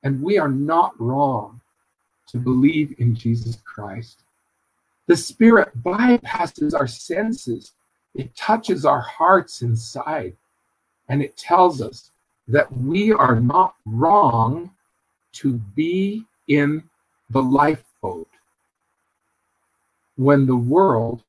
And 0.02 0.22
we 0.22 0.38
are 0.38 0.48
not 0.48 0.98
wrong 1.00 1.60
to 2.28 2.38
believe 2.38 2.94
in 2.98 3.14
Jesus 3.14 3.56
Christ. 3.64 4.22
The 5.06 5.16
Spirit 5.16 5.70
bypasses 5.82 6.74
our 6.74 6.86
senses, 6.86 7.72
it 8.14 8.36
touches 8.36 8.84
our 8.84 9.00
hearts 9.00 9.62
inside, 9.62 10.36
and 11.08 11.22
it 11.22 11.36
tells 11.36 11.80
us 11.80 12.10
that 12.48 12.72
we 12.72 13.12
are 13.12 13.38
not 13.38 13.74
wrong 13.84 14.70
to 15.32 15.54
be 15.76 16.24
in 16.48 16.82
the 17.30 17.42
lifeboat 17.42 18.28
when 20.16 20.46
the 20.46 20.56
world 20.56 21.22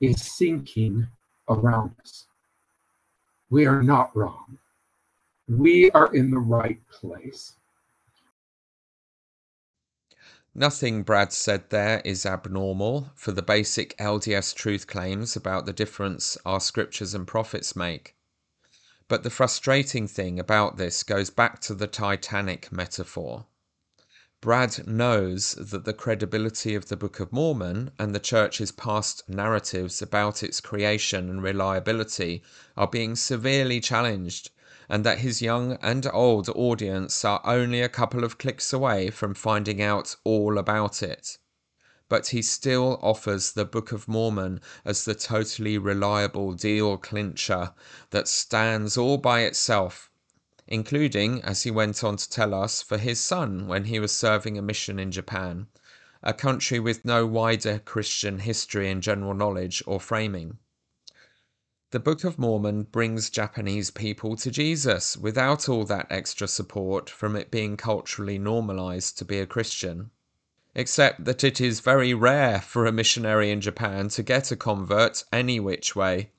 is 0.00 0.20
sinking 0.36 1.06
around 1.48 1.94
us. 2.00 2.26
We 3.50 3.66
are 3.66 3.82
not 3.82 4.16
wrong. 4.16 4.58
We 5.46 5.90
are 5.90 6.12
in 6.14 6.30
the 6.30 6.40
right 6.40 6.80
place. 6.90 7.54
Nothing 10.54 11.02
Brad 11.02 11.32
said 11.32 11.68
there 11.68 12.00
is 12.04 12.24
abnormal 12.24 13.10
for 13.14 13.32
the 13.32 13.42
basic 13.42 13.96
LDS 13.98 14.54
truth 14.54 14.86
claims 14.86 15.36
about 15.36 15.66
the 15.66 15.72
difference 15.72 16.38
our 16.46 16.60
scriptures 16.60 17.12
and 17.12 17.26
prophets 17.26 17.76
make. 17.76 18.14
But 19.06 19.22
the 19.22 19.28
frustrating 19.28 20.08
thing 20.08 20.38
about 20.38 20.78
this 20.78 21.02
goes 21.02 21.28
back 21.28 21.60
to 21.60 21.74
the 21.74 21.86
Titanic 21.86 22.72
metaphor. 22.72 23.44
Brad 24.40 24.86
knows 24.86 25.52
that 25.58 25.84
the 25.84 25.92
credibility 25.92 26.74
of 26.74 26.88
the 26.88 26.96
Book 26.96 27.20
of 27.20 27.32
Mormon 27.32 27.90
and 27.98 28.14
the 28.14 28.20
Church's 28.20 28.72
past 28.72 29.22
narratives 29.28 30.00
about 30.00 30.42
its 30.42 30.60
creation 30.60 31.28
and 31.28 31.42
reliability 31.42 32.42
are 32.76 32.88
being 32.88 33.14
severely 33.14 33.80
challenged 33.80 34.50
and 34.88 35.04
that 35.04 35.18
his 35.18 35.42
young 35.42 35.72
and 35.82 36.06
old 36.12 36.48
audience 36.50 37.24
are 37.24 37.40
only 37.44 37.80
a 37.80 37.88
couple 37.88 38.24
of 38.24 38.38
clicks 38.38 38.72
away 38.72 39.10
from 39.10 39.34
finding 39.34 39.82
out 39.82 40.16
all 40.24 40.58
about 40.58 41.02
it. 41.02 41.38
But 42.10 42.26
he 42.26 42.42
still 42.42 42.98
offers 43.00 43.52
the 43.52 43.64
Book 43.64 43.90
of 43.90 44.06
Mormon 44.06 44.60
as 44.84 45.06
the 45.06 45.14
totally 45.14 45.78
reliable 45.78 46.52
deal 46.52 46.98
clincher 46.98 47.72
that 48.10 48.28
stands 48.28 48.98
all 48.98 49.16
by 49.16 49.40
itself, 49.40 50.10
including, 50.66 51.40
as 51.40 51.62
he 51.62 51.70
went 51.70 52.04
on 52.04 52.18
to 52.18 52.28
tell 52.28 52.52
us, 52.52 52.82
for 52.82 52.98
his 52.98 53.20
son 53.20 53.68
when 53.68 53.84
he 53.84 53.98
was 53.98 54.12
serving 54.12 54.58
a 54.58 54.62
mission 54.62 54.98
in 54.98 55.12
Japan, 55.12 55.68
a 56.22 56.34
country 56.34 56.78
with 56.78 57.06
no 57.06 57.24
wider 57.24 57.78
Christian 57.78 58.40
history 58.40 58.90
and 58.90 59.02
general 59.02 59.32
knowledge 59.32 59.82
or 59.86 59.98
framing. 59.98 60.58
The 61.90 62.00
Book 62.00 62.22
of 62.22 62.38
Mormon 62.38 62.82
brings 62.82 63.30
Japanese 63.30 63.90
people 63.90 64.36
to 64.36 64.50
Jesus 64.50 65.16
without 65.16 65.70
all 65.70 65.86
that 65.86 66.08
extra 66.10 66.48
support 66.48 67.08
from 67.08 67.34
it 67.34 67.50
being 67.50 67.78
culturally 67.78 68.38
normalized 68.38 69.16
to 69.18 69.24
be 69.24 69.38
a 69.38 69.46
Christian. 69.46 70.10
Except 70.76 71.24
that 71.24 71.44
it 71.44 71.60
is 71.60 71.78
very 71.78 72.12
rare 72.14 72.60
for 72.60 72.84
a 72.84 72.90
missionary 72.90 73.52
in 73.52 73.60
Japan 73.60 74.08
to 74.08 74.24
get 74.24 74.50
a 74.50 74.56
convert 74.56 75.22
any 75.32 75.60
which 75.60 75.94
way. 75.94 76.30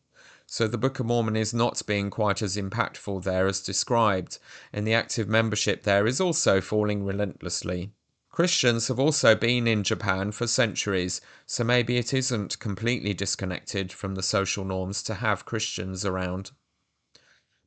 So 0.46 0.68
the 0.68 0.78
Book 0.78 1.00
of 1.00 1.06
Mormon 1.06 1.38
is 1.38 1.54
not 1.54 1.82
being 1.88 2.10
quite 2.10 2.42
as 2.42 2.58
impactful 2.58 3.24
there 3.24 3.48
as 3.48 3.62
described, 3.62 4.38
and 4.74 4.86
the 4.86 4.94
active 4.94 5.30
membership 5.30 5.84
there 5.84 6.06
is 6.06 6.20
also 6.20 6.60
falling 6.60 7.06
relentlessly. 7.06 7.94
Christians 8.30 8.90
have 8.90 9.00
also 9.00 9.36
been 9.36 9.66
in 9.68 9.84
Japan 9.84 10.34
for 10.34 10.48
centuries, 10.48 11.22
so 11.46 11.64
maybe 11.64 11.96
it 11.96 12.14
isn't 12.14 12.60
completely 12.60 13.14
disconnected 13.14 13.94
from 13.94 14.16
the 14.16 14.22
social 14.22 14.66
norms 14.66 15.02
to 15.04 15.14
have 15.14 15.46
Christians 15.46 16.04
around. 16.04 16.52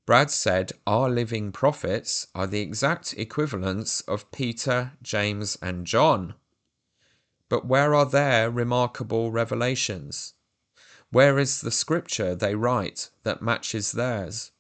Brad 0.04 0.30
said 0.30 0.72
our 0.86 1.08
living 1.08 1.50
prophets 1.50 2.26
are 2.34 2.46
the 2.46 2.60
exact 2.60 3.14
equivalents 3.16 4.02
of 4.02 4.30
Peter, 4.30 4.92
James, 5.02 5.56
and 5.62 5.86
John. 5.86 6.34
But 7.48 7.66
where 7.66 7.94
are 7.94 8.06
their 8.06 8.50
remarkable 8.50 9.30
revelations? 9.30 10.34
Where 11.10 11.38
is 11.38 11.62
the 11.62 11.70
scripture 11.70 12.34
they 12.34 12.54
write 12.54 13.10
that 13.22 13.40
matches 13.40 13.92
theirs? 13.92 14.50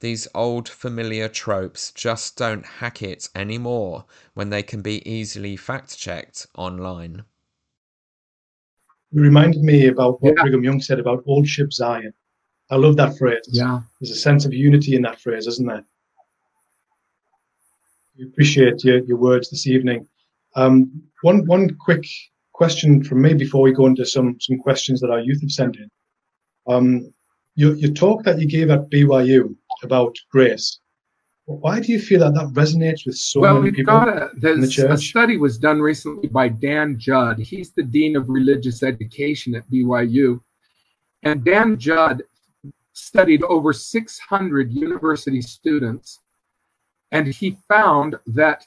These 0.00 0.26
old 0.34 0.68
familiar 0.68 1.28
tropes 1.28 1.92
just 1.92 2.36
don't 2.36 2.66
hack 2.66 3.02
it 3.02 3.28
anymore 3.34 4.04
when 4.34 4.50
they 4.50 4.62
can 4.62 4.82
be 4.82 5.08
easily 5.08 5.56
fact 5.56 5.96
checked 5.96 6.46
online. 6.56 7.24
You 9.12 9.22
reminded 9.22 9.62
me 9.62 9.86
about 9.86 10.20
what 10.20 10.34
yeah. 10.36 10.42
Brigham 10.42 10.64
Young 10.64 10.80
said 10.80 10.98
about 10.98 11.22
Old 11.26 11.46
Ship 11.46 11.72
Zion. 11.72 12.12
I 12.70 12.76
love 12.76 12.96
that 12.96 13.16
phrase. 13.16 13.46
Yeah. 13.46 13.82
There's 14.00 14.10
a 14.10 14.16
sense 14.16 14.44
of 14.44 14.52
unity 14.52 14.96
in 14.96 15.02
that 15.02 15.20
phrase, 15.20 15.46
isn't 15.46 15.66
there? 15.66 15.84
We 18.18 18.24
appreciate 18.24 18.82
your, 18.82 18.98
your 19.04 19.16
words 19.16 19.50
this 19.50 19.68
evening. 19.68 20.08
Um, 20.56 21.02
one 21.22 21.46
one 21.46 21.74
quick 21.76 22.04
question 22.52 23.02
from 23.02 23.22
me 23.22 23.34
before 23.34 23.62
we 23.62 23.72
go 23.72 23.86
into 23.86 24.06
some 24.06 24.36
some 24.40 24.58
questions 24.58 25.00
that 25.00 25.10
our 25.10 25.20
youth 25.20 25.40
have 25.40 25.50
sent 25.50 25.76
in. 25.76 25.90
Um, 26.66 27.12
your, 27.56 27.74
your 27.76 27.92
talk 27.92 28.24
that 28.24 28.40
you 28.40 28.48
gave 28.48 28.70
at 28.70 28.90
BYU 28.90 29.54
about 29.82 30.16
grace. 30.30 30.80
Why 31.46 31.78
do 31.78 31.92
you 31.92 32.00
feel 32.00 32.20
that 32.20 32.34
that 32.34 32.46
resonates 32.54 33.04
with 33.04 33.16
so 33.16 33.40
well, 33.40 33.54
many 33.54 33.64
we've 33.64 33.74
people 33.74 33.94
got 33.94 34.08
a, 34.08 34.52
in 34.52 34.60
the 34.60 34.68
church? 34.68 34.90
A 34.90 34.96
study 34.96 35.36
was 35.36 35.58
done 35.58 35.78
recently 35.78 36.28
by 36.28 36.48
Dan 36.48 36.98
Judd. 36.98 37.38
He's 37.38 37.70
the 37.70 37.82
dean 37.82 38.16
of 38.16 38.30
religious 38.30 38.82
education 38.82 39.54
at 39.54 39.68
BYU, 39.70 40.40
and 41.22 41.44
Dan 41.44 41.78
Judd 41.78 42.22
studied 42.94 43.42
over 43.42 43.74
600 43.74 44.72
university 44.72 45.42
students, 45.42 46.20
and 47.12 47.26
he 47.26 47.58
found 47.68 48.16
that 48.28 48.66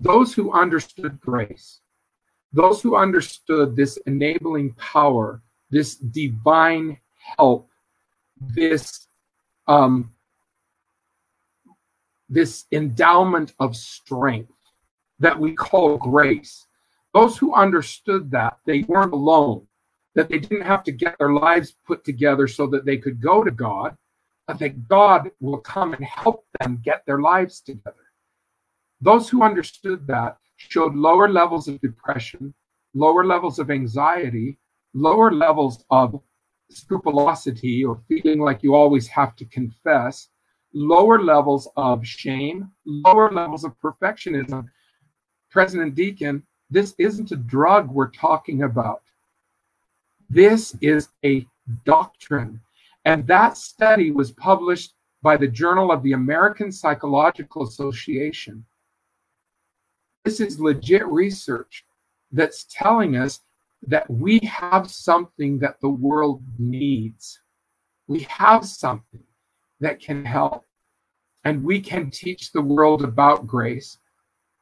those 0.00 0.32
who 0.34 0.52
understood 0.52 1.20
grace, 1.20 1.80
those 2.52 2.80
who 2.80 2.96
understood 2.96 3.76
this 3.76 3.96
enabling 4.06 4.72
power, 4.74 5.42
this 5.70 5.96
divine 5.96 6.98
help, 7.36 7.68
this 8.40 9.06
um, 9.66 10.12
this 12.28 12.66
endowment 12.72 13.54
of 13.58 13.76
strength 13.76 14.52
that 15.18 15.38
we 15.38 15.54
call 15.54 15.96
grace. 15.96 16.66
Those 17.14 17.38
who 17.38 17.54
understood 17.54 18.30
that 18.32 18.58
they 18.66 18.82
weren't 18.82 19.14
alone, 19.14 19.66
that 20.14 20.28
they 20.28 20.38
didn't 20.38 20.66
have 20.66 20.84
to 20.84 20.92
get 20.92 21.18
their 21.18 21.32
lives 21.32 21.74
put 21.86 22.04
together 22.04 22.46
so 22.46 22.66
that 22.68 22.84
they 22.84 22.98
could 22.98 23.20
go 23.20 23.42
to 23.42 23.50
God, 23.50 23.96
but 24.46 24.58
that 24.58 24.86
God 24.88 25.30
will 25.40 25.58
come 25.58 25.94
and 25.94 26.04
help 26.04 26.46
them 26.60 26.80
get 26.84 27.02
their 27.06 27.20
lives 27.20 27.60
together. 27.60 28.07
Those 29.00 29.28
who 29.28 29.42
understood 29.42 30.06
that 30.08 30.38
showed 30.56 30.94
lower 30.94 31.28
levels 31.28 31.68
of 31.68 31.80
depression, 31.80 32.52
lower 32.94 33.24
levels 33.24 33.58
of 33.58 33.70
anxiety, 33.70 34.58
lower 34.94 35.32
levels 35.32 35.84
of 35.90 36.20
scrupulosity 36.70 37.84
or 37.84 38.00
feeling 38.08 38.40
like 38.40 38.62
you 38.62 38.74
always 38.74 39.06
have 39.06 39.36
to 39.36 39.44
confess, 39.46 40.28
lower 40.72 41.22
levels 41.22 41.68
of 41.76 42.06
shame, 42.06 42.70
lower 42.84 43.30
levels 43.30 43.64
of 43.64 43.78
perfectionism. 43.80 44.66
President 45.50 45.94
Deacon, 45.94 46.42
this 46.70 46.94
isn't 46.98 47.32
a 47.32 47.36
drug 47.36 47.90
we're 47.90 48.10
talking 48.10 48.64
about. 48.64 49.02
This 50.28 50.76
is 50.82 51.08
a 51.24 51.46
doctrine. 51.84 52.60
And 53.04 53.26
that 53.28 53.56
study 53.56 54.10
was 54.10 54.32
published 54.32 54.92
by 55.22 55.36
the 55.36 55.48
Journal 55.48 55.90
of 55.90 56.02
the 56.02 56.12
American 56.12 56.70
Psychological 56.70 57.62
Association. 57.62 58.64
This 60.28 60.40
is 60.40 60.60
legit 60.60 61.06
research 61.06 61.86
that's 62.32 62.66
telling 62.68 63.16
us 63.16 63.40
that 63.86 64.10
we 64.10 64.38
have 64.40 64.90
something 64.90 65.58
that 65.60 65.80
the 65.80 65.88
world 65.88 66.42
needs. 66.58 67.40
We 68.08 68.26
have 68.28 68.66
something 68.66 69.24
that 69.80 70.00
can 70.00 70.26
help. 70.26 70.66
And 71.44 71.64
we 71.64 71.80
can 71.80 72.10
teach 72.10 72.52
the 72.52 72.60
world 72.60 73.04
about 73.04 73.46
grace 73.46 73.96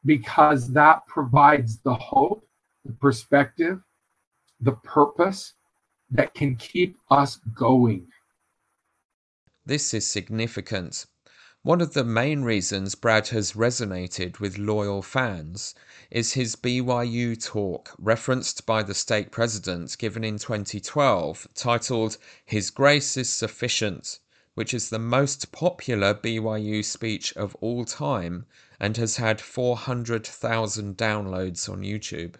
because 0.05 0.71
that 0.71 1.05
provides 1.05 1.79
the 1.79 1.95
hope, 1.95 2.47
the 2.85 2.93
perspective, 2.93 3.81
the 4.61 4.77
purpose 4.85 5.55
that 6.11 6.33
can 6.33 6.55
keep 6.55 6.95
us 7.11 7.41
going. 7.53 8.07
This 9.65 9.93
is 9.93 10.07
significant. 10.07 11.07
One 11.67 11.81
of 11.81 11.91
the 11.91 12.05
main 12.05 12.43
reasons 12.43 12.95
Brad 12.95 13.27
has 13.27 13.51
resonated 13.51 14.39
with 14.39 14.57
loyal 14.57 15.01
fans 15.01 15.75
is 16.09 16.31
his 16.31 16.55
BYU 16.55 17.35
talk, 17.43 17.93
referenced 17.99 18.65
by 18.65 18.83
the 18.83 18.93
stake 18.93 19.31
president, 19.31 19.97
given 19.97 20.23
in 20.23 20.39
2012, 20.39 21.45
titled 21.53 22.17
His 22.45 22.69
Grace 22.69 23.17
is 23.17 23.29
Sufficient 23.29 24.19
which 24.53 24.73
is 24.73 24.89
the 24.89 24.97
most 24.97 25.51
popular 25.51 26.13
BYU 26.13 26.85
speech 26.85 27.35
of 27.35 27.53
all 27.55 27.83
time 27.83 28.45
and 28.79 28.95
has 28.95 29.17
had 29.17 29.41
400,000 29.41 30.95
downloads 30.95 31.67
on 31.67 31.81
YouTube. 31.81 32.35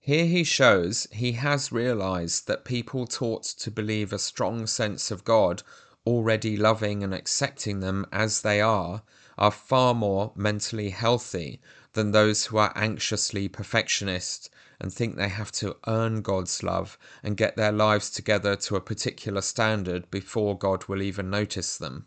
Here 0.00 0.26
he 0.26 0.42
shows 0.42 1.06
he 1.12 1.30
has 1.34 1.70
realized 1.70 2.48
that 2.48 2.64
people 2.64 3.06
taught 3.06 3.44
to 3.44 3.70
believe 3.70 4.12
a 4.12 4.18
strong 4.18 4.66
sense 4.66 5.12
of 5.12 5.22
God, 5.22 5.62
already 6.06 6.56
loving 6.56 7.02
and 7.02 7.14
accepting 7.14 7.80
them 7.80 8.06
as 8.12 8.42
they 8.42 8.60
are, 8.60 9.02
are 9.38 9.50
far 9.50 9.94
more 9.94 10.32
mentally 10.34 10.90
healthy 10.90 11.60
than 11.92 12.10
those 12.10 12.46
who 12.46 12.56
are 12.56 12.72
anxiously 12.74 13.48
perfectionist 13.48 14.50
and 14.80 14.92
think 14.92 15.14
they 15.14 15.28
have 15.28 15.52
to 15.52 15.76
earn 15.86 16.22
God's 16.22 16.62
love 16.62 16.98
and 17.22 17.36
get 17.36 17.56
their 17.56 17.70
lives 17.70 18.10
together 18.10 18.56
to 18.56 18.76
a 18.76 18.80
particular 18.80 19.40
standard 19.40 20.10
before 20.10 20.58
God 20.58 20.84
will 20.86 21.02
even 21.02 21.30
notice 21.30 21.76
them. 21.76 22.06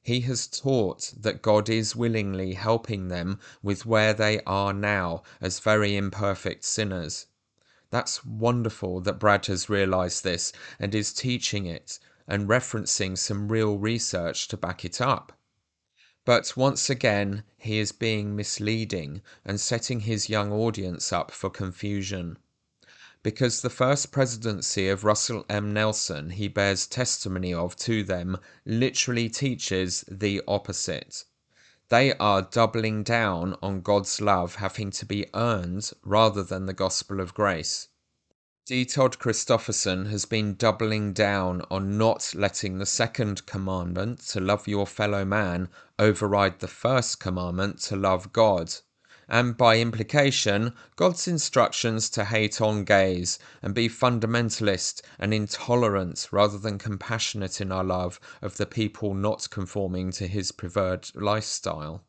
He 0.00 0.20
has 0.22 0.46
taught 0.46 1.12
that 1.18 1.42
God 1.42 1.68
is 1.68 1.94
willingly 1.94 2.54
helping 2.54 3.08
them 3.08 3.38
with 3.62 3.84
where 3.84 4.14
they 4.14 4.40
are 4.46 4.72
now 4.72 5.22
as 5.40 5.58
very 5.58 5.96
imperfect 5.96 6.64
sinners. 6.64 7.26
That's 7.90 8.24
wonderful 8.24 9.00
that 9.02 9.18
Brad 9.18 9.44
has 9.46 9.68
realized 9.68 10.24
this 10.24 10.52
and 10.78 10.94
is 10.94 11.12
teaching 11.12 11.66
it 11.66 11.98
and 12.28 12.48
referencing 12.48 13.18
some 13.18 13.48
real 13.48 13.78
research 13.78 14.46
to 14.46 14.56
back 14.56 14.84
it 14.84 15.00
up. 15.00 15.32
But 16.24 16.56
once 16.56 16.90
again, 16.90 17.42
he 17.56 17.78
is 17.78 17.90
being 17.90 18.36
misleading 18.36 19.22
and 19.46 19.58
setting 19.58 20.00
his 20.00 20.28
young 20.28 20.52
audience 20.52 21.10
up 21.10 21.30
for 21.30 21.48
confusion. 21.48 22.36
Because 23.22 23.62
the 23.62 23.70
first 23.70 24.12
presidency 24.12 24.88
of 24.88 25.04
Russell 25.04 25.46
M. 25.48 25.72
Nelson 25.72 26.30
he 26.30 26.46
bears 26.46 26.86
testimony 26.86 27.54
of 27.54 27.74
to 27.76 28.04
them 28.04 28.36
literally 28.66 29.30
teaches 29.30 30.04
the 30.06 30.42
opposite. 30.46 31.24
They 31.88 32.12
are 32.18 32.42
doubling 32.42 33.04
down 33.04 33.56
on 33.62 33.80
God's 33.80 34.20
love 34.20 34.56
having 34.56 34.90
to 34.90 35.06
be 35.06 35.26
earned 35.32 35.90
rather 36.04 36.42
than 36.42 36.66
the 36.66 36.74
gospel 36.74 37.20
of 37.20 37.32
grace. 37.32 37.88
D. 38.68 38.84
Todd 38.84 39.18
Christofferson 39.18 40.10
has 40.10 40.26
been 40.26 40.54
doubling 40.54 41.14
down 41.14 41.62
on 41.70 41.96
not 41.96 42.34
letting 42.34 42.76
the 42.76 42.84
second 42.84 43.46
commandment 43.46 44.18
to 44.26 44.40
love 44.40 44.68
your 44.68 44.86
fellow 44.86 45.24
man 45.24 45.70
override 45.98 46.58
the 46.58 46.68
first 46.68 47.18
commandment 47.18 47.78
to 47.84 47.96
love 47.96 48.30
God, 48.34 48.74
and 49.26 49.56
by 49.56 49.78
implication, 49.78 50.74
God's 50.96 51.26
instructions 51.26 52.10
to 52.10 52.26
hate 52.26 52.60
on 52.60 52.84
gays 52.84 53.38
and 53.62 53.74
be 53.74 53.88
fundamentalist 53.88 55.00
and 55.18 55.32
intolerant 55.32 56.28
rather 56.30 56.58
than 56.58 56.76
compassionate 56.76 57.62
in 57.62 57.72
our 57.72 57.84
love 57.84 58.20
of 58.42 58.58
the 58.58 58.66
people 58.66 59.14
not 59.14 59.48
conforming 59.48 60.10
to 60.10 60.26
his 60.26 60.52
preferred 60.52 61.08
lifestyle. 61.14 62.04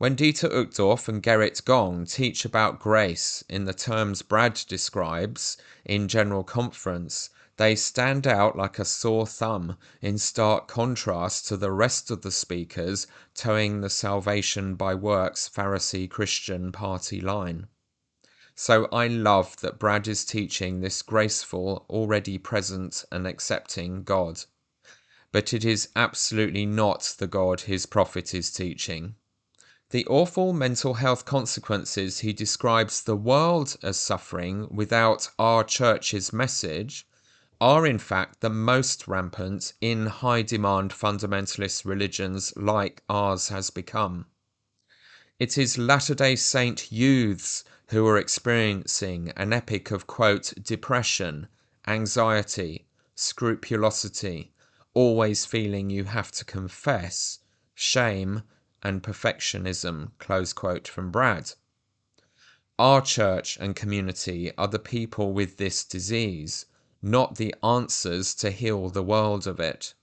When 0.00 0.16
Dieter 0.16 0.48
Uchtdorf 0.48 1.08
and 1.08 1.22
Gerrit 1.22 1.62
Gong 1.66 2.06
teach 2.06 2.46
about 2.46 2.80
grace 2.80 3.44
in 3.50 3.66
the 3.66 3.74
terms 3.74 4.22
Brad 4.22 4.54
describes 4.66 5.58
in 5.84 6.08
General 6.08 6.42
Conference, 6.42 7.28
they 7.58 7.76
stand 7.76 8.26
out 8.26 8.56
like 8.56 8.78
a 8.78 8.86
sore 8.86 9.26
thumb 9.26 9.76
in 10.00 10.16
stark 10.16 10.68
contrast 10.68 11.46
to 11.48 11.58
the 11.58 11.70
rest 11.70 12.10
of 12.10 12.22
the 12.22 12.30
speakers 12.30 13.06
toeing 13.34 13.82
the 13.82 13.90
salvation 13.90 14.74
by 14.74 14.94
works 14.94 15.50
Pharisee 15.54 16.08
Christian 16.08 16.72
party 16.72 17.20
line. 17.20 17.66
So 18.54 18.86
I 18.86 19.06
love 19.06 19.60
that 19.60 19.78
Brad 19.78 20.08
is 20.08 20.24
teaching 20.24 20.80
this 20.80 21.02
graceful, 21.02 21.84
already 21.90 22.38
present 22.38 23.04
and 23.12 23.26
accepting 23.26 24.04
God. 24.04 24.44
But 25.30 25.52
it 25.52 25.62
is 25.62 25.90
absolutely 25.94 26.64
not 26.64 27.16
the 27.18 27.26
God 27.26 27.60
his 27.60 27.84
prophet 27.84 28.32
is 28.32 28.50
teaching. 28.50 29.16
The 29.90 30.06
awful 30.06 30.52
mental 30.52 30.94
health 30.94 31.24
consequences 31.24 32.20
he 32.20 32.32
describes 32.32 33.02
the 33.02 33.16
world 33.16 33.76
as 33.82 33.96
suffering 33.96 34.68
without 34.70 35.28
our 35.36 35.64
church's 35.64 36.32
message 36.32 37.08
are 37.60 37.84
in 37.84 37.98
fact 37.98 38.40
the 38.40 38.50
most 38.50 39.08
rampant 39.08 39.72
in 39.80 40.06
high 40.06 40.42
demand 40.42 40.92
fundamentalist 40.92 41.84
religions 41.84 42.52
like 42.56 43.02
ours 43.08 43.48
has 43.48 43.70
become. 43.70 44.26
It 45.40 45.58
is 45.58 45.76
Latter 45.76 46.14
day 46.14 46.36
Saint 46.36 46.92
youths 46.92 47.64
who 47.88 48.06
are 48.06 48.16
experiencing 48.16 49.30
an 49.36 49.52
epic 49.52 49.90
of 49.90 50.06
quote, 50.06 50.54
depression, 50.62 51.48
anxiety, 51.88 52.86
scrupulosity, 53.16 54.52
always 54.94 55.44
feeling 55.44 55.90
you 55.90 56.04
have 56.04 56.30
to 56.32 56.44
confess, 56.44 57.40
shame, 57.74 58.44
and 58.82 59.02
perfectionism. 59.02 60.10
From 60.88 61.10
Brad. 61.10 61.52
Our 62.78 63.02
church 63.02 63.58
and 63.60 63.76
community 63.76 64.52
are 64.56 64.68
the 64.68 64.78
people 64.78 65.32
with 65.32 65.58
this 65.58 65.84
disease 65.84 66.66
not 67.02 67.36
the 67.36 67.54
answers 67.62 68.34
to 68.34 68.50
heal 68.50 68.90
the 68.90 69.02
world 69.02 69.46
of 69.46 69.58
it. 69.58 69.94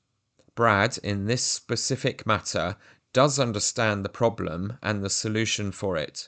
Brad, 0.55 0.97
in 0.99 1.25
this 1.25 1.43
specific 1.43 2.25
matter, 2.25 2.75
does 3.13 3.39
understand 3.39 4.03
the 4.03 4.09
problem 4.09 4.77
and 4.81 5.03
the 5.03 5.09
solution 5.09 5.71
for 5.71 5.95
it. 5.95 6.27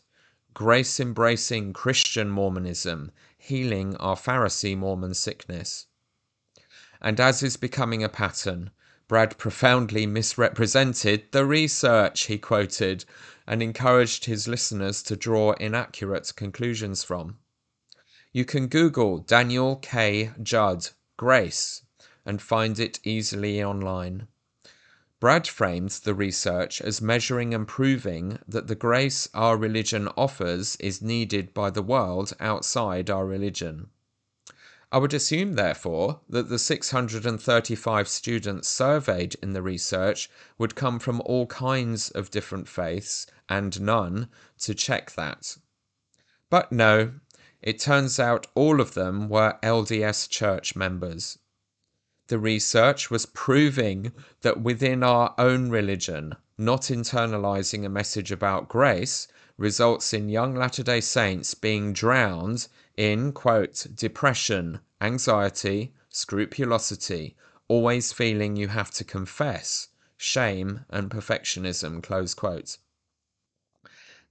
Grace 0.54 1.00
embracing 1.00 1.74
Christian 1.74 2.30
Mormonism, 2.30 3.12
healing 3.38 3.96
our 3.98 4.16
Pharisee 4.16 4.78
Mormon 4.78 5.14
sickness. 5.14 5.88
And 7.02 7.20
as 7.20 7.42
is 7.42 7.58
becoming 7.58 8.04
a 8.04 8.10
pattern, 8.10 8.70
Brad 9.10 9.40
profoundly 9.40 10.06
misrepresented 10.06 11.32
the 11.32 11.44
research 11.44 12.28
he 12.28 12.38
quoted 12.38 13.06
and 13.48 13.64
encouraged 13.64 14.26
his 14.26 14.48
listeners 14.48 15.02
to 15.02 15.16
draw 15.16 15.54
inaccurate 15.54 16.32
conclusions 16.36 17.04
from. 17.04 17.40
You 18.32 18.46
can 18.46 18.68
Google 18.68 19.18
Daniel 19.18 19.78
K. 19.78 20.30
Judd 20.44 20.90
Grace 21.18 21.82
and 22.24 22.40
find 22.40 22.80
it 22.80 23.00
easily 23.04 23.64
online. 23.64 24.28
Brad 25.20 25.48
framed 25.48 25.90
the 26.04 26.14
research 26.14 26.80
as 26.80 27.02
measuring 27.02 27.52
and 27.56 27.68
proving 27.68 28.38
that 28.48 28.68
the 28.68 28.76
grace 28.76 29.28
our 29.34 29.58
religion 29.58 30.08
offers 30.16 30.76
is 30.76 31.02
needed 31.02 31.52
by 31.56 31.72
the 31.72 31.82
world 31.82 32.34
outside 32.40 33.10
our 33.10 33.26
religion. 33.26 33.90
I 34.92 34.98
would 34.98 35.14
assume, 35.14 35.54
therefore, 35.54 36.22
that 36.30 36.50
the 36.50 36.58
635 36.58 38.08
students 38.08 38.68
surveyed 38.68 39.36
in 39.36 39.54
the 39.54 39.62
research 39.62 40.30
would 40.58 40.76
come 40.76 40.98
from 40.98 41.22
all 41.26 41.46
kinds 41.46 42.10
of 42.10 42.32
different 42.32 42.68
faiths 42.68 43.28
and 43.48 43.80
none 43.80 44.30
to 44.60 44.74
check 44.74 45.12
that. 45.12 45.58
But 46.50 46.72
no, 46.72 47.14
it 47.62 47.80
turns 47.80 48.20
out 48.20 48.48
all 48.56 48.82
of 48.82 48.96
them 48.96 49.30
were 49.30 49.60
LDS 49.62 50.28
church 50.28 50.76
members. 50.76 51.38
The 52.28 52.40
research 52.40 53.12
was 53.12 53.28
proving 53.28 54.12
that 54.42 54.62
within 54.62 55.04
our 55.04 55.36
own 55.38 55.70
religion, 55.70 56.36
not 56.58 56.84
internalizing 56.84 57.86
a 57.86 57.90
message 57.90 58.32
about 58.32 58.70
grace 58.70 59.28
results 59.58 60.14
in 60.14 60.30
young 60.30 60.56
Latter 60.56 60.84
day 60.84 61.02
Saints 61.02 61.54
being 61.54 61.94
drowned 61.94 62.68
in, 63.00 63.32
quote, 63.32 63.88
depression, 63.96 64.78
anxiety, 65.00 65.94
scrupulosity, 66.10 67.34
always 67.70 68.12
feeling 68.12 68.58
you 68.58 68.68
have 68.68 68.92
to 68.92 69.06
confess, 69.06 69.88
shame, 70.18 70.84
and 70.90 71.10
perfectionism, 71.10 72.04
close 72.04 72.34
quote. 72.34 72.78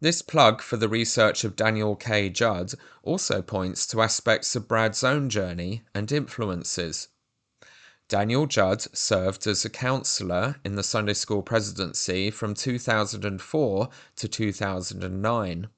This 0.00 0.20
plug 0.20 0.60
for 0.60 0.76
the 0.76 0.88
research 0.88 1.44
of 1.44 1.56
Daniel 1.56 1.96
K. 1.96 2.28
Judd 2.28 2.74
also 3.02 3.40
points 3.40 3.86
to 3.86 4.02
aspects 4.02 4.54
of 4.54 4.68
Brad's 4.68 5.02
own 5.02 5.30
journey 5.30 5.82
and 5.94 6.12
influences. 6.12 7.08
Daniel 8.06 8.46
Judd 8.46 8.82
served 8.94 9.46
as 9.46 9.64
a 9.64 9.70
counselor 9.70 10.56
in 10.62 10.76
the 10.76 10.82
Sunday 10.82 11.14
School 11.14 11.42
presidency 11.42 12.30
from 12.30 12.52
2004 12.52 13.88
to 14.16 14.28
2009. 14.28 15.68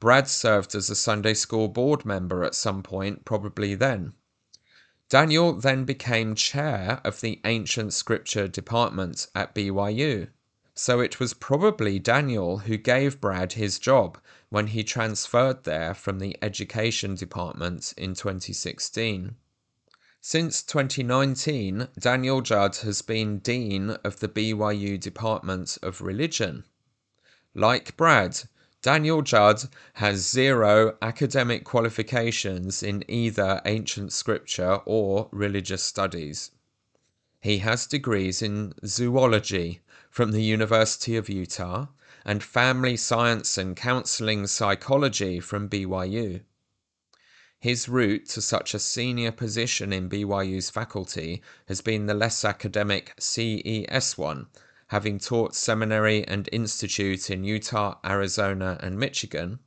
Brad 0.00 0.28
served 0.28 0.74
as 0.74 0.88
a 0.88 0.96
Sunday 0.96 1.34
School 1.34 1.68
board 1.68 2.06
member 2.06 2.42
at 2.42 2.54
some 2.54 2.82
point, 2.82 3.24
probably 3.26 3.74
then. 3.74 4.14
Daniel 5.10 5.52
then 5.52 5.84
became 5.84 6.34
chair 6.34 7.00
of 7.04 7.20
the 7.20 7.40
Ancient 7.44 7.92
Scripture 7.92 8.48
Department 8.48 9.26
at 9.34 9.54
BYU. 9.54 10.28
So 10.74 11.00
it 11.00 11.20
was 11.20 11.34
probably 11.34 11.98
Daniel 11.98 12.58
who 12.58 12.78
gave 12.78 13.20
Brad 13.20 13.52
his 13.52 13.78
job 13.78 14.18
when 14.48 14.68
he 14.68 14.82
transferred 14.82 15.64
there 15.64 15.92
from 15.92 16.18
the 16.18 16.38
Education 16.40 17.14
Department 17.14 17.92
in 17.98 18.14
2016. 18.14 19.36
Since 20.22 20.62
2019, 20.62 21.88
Daniel 21.98 22.40
Judd 22.40 22.76
has 22.76 23.02
been 23.02 23.38
Dean 23.40 23.90
of 24.04 24.20
the 24.20 24.28
BYU 24.28 24.98
Department 24.98 25.76
of 25.82 26.00
Religion. 26.00 26.64
Like 27.54 27.96
Brad, 27.96 28.42
Daniel 28.82 29.20
Judd 29.20 29.68
has 29.94 30.26
zero 30.26 30.96
academic 31.02 31.64
qualifications 31.64 32.82
in 32.82 33.04
either 33.08 33.60
ancient 33.66 34.10
scripture 34.10 34.80
or 34.86 35.28
religious 35.32 35.82
studies. 35.82 36.50
He 37.42 37.58
has 37.58 37.86
degrees 37.86 38.40
in 38.40 38.72
zoology, 38.86 39.80
from 40.08 40.32
the 40.32 40.42
University 40.42 41.16
of 41.16 41.28
Utah 41.28 41.88
and 42.24 42.42
Family 42.42 42.96
Science 42.96 43.58
and 43.58 43.76
Counseling 43.76 44.46
Psychology 44.46 45.40
from 45.40 45.68
BYU. 45.68 46.40
His 47.58 47.86
route 47.86 48.26
to 48.30 48.40
such 48.40 48.72
a 48.72 48.78
senior 48.78 49.30
position 49.30 49.92
in 49.92 50.08
BYU's 50.08 50.70
faculty 50.70 51.42
has 51.66 51.82
been 51.82 52.06
the 52.06 52.14
less 52.14 52.46
academic 52.46 53.12
CES 53.18 54.16
one, 54.16 54.46
having 54.90 55.20
taught 55.20 55.54
seminary 55.54 56.26
and 56.26 56.48
institute 56.50 57.30
in 57.30 57.44
Utah, 57.44 57.96
Arizona, 58.04 58.76
and 58.80 58.98
Michigan, 58.98 59.60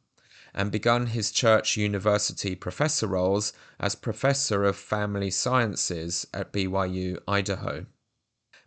and 0.53 0.69
begun 0.69 1.07
his 1.07 1.31
church 1.31 1.77
university 1.77 2.55
professor 2.55 3.07
roles 3.07 3.53
as 3.79 3.95
professor 3.95 4.65
of 4.65 4.75
family 4.75 5.31
sciences 5.31 6.27
at 6.33 6.51
BYU, 6.51 7.17
Idaho. 7.25 7.85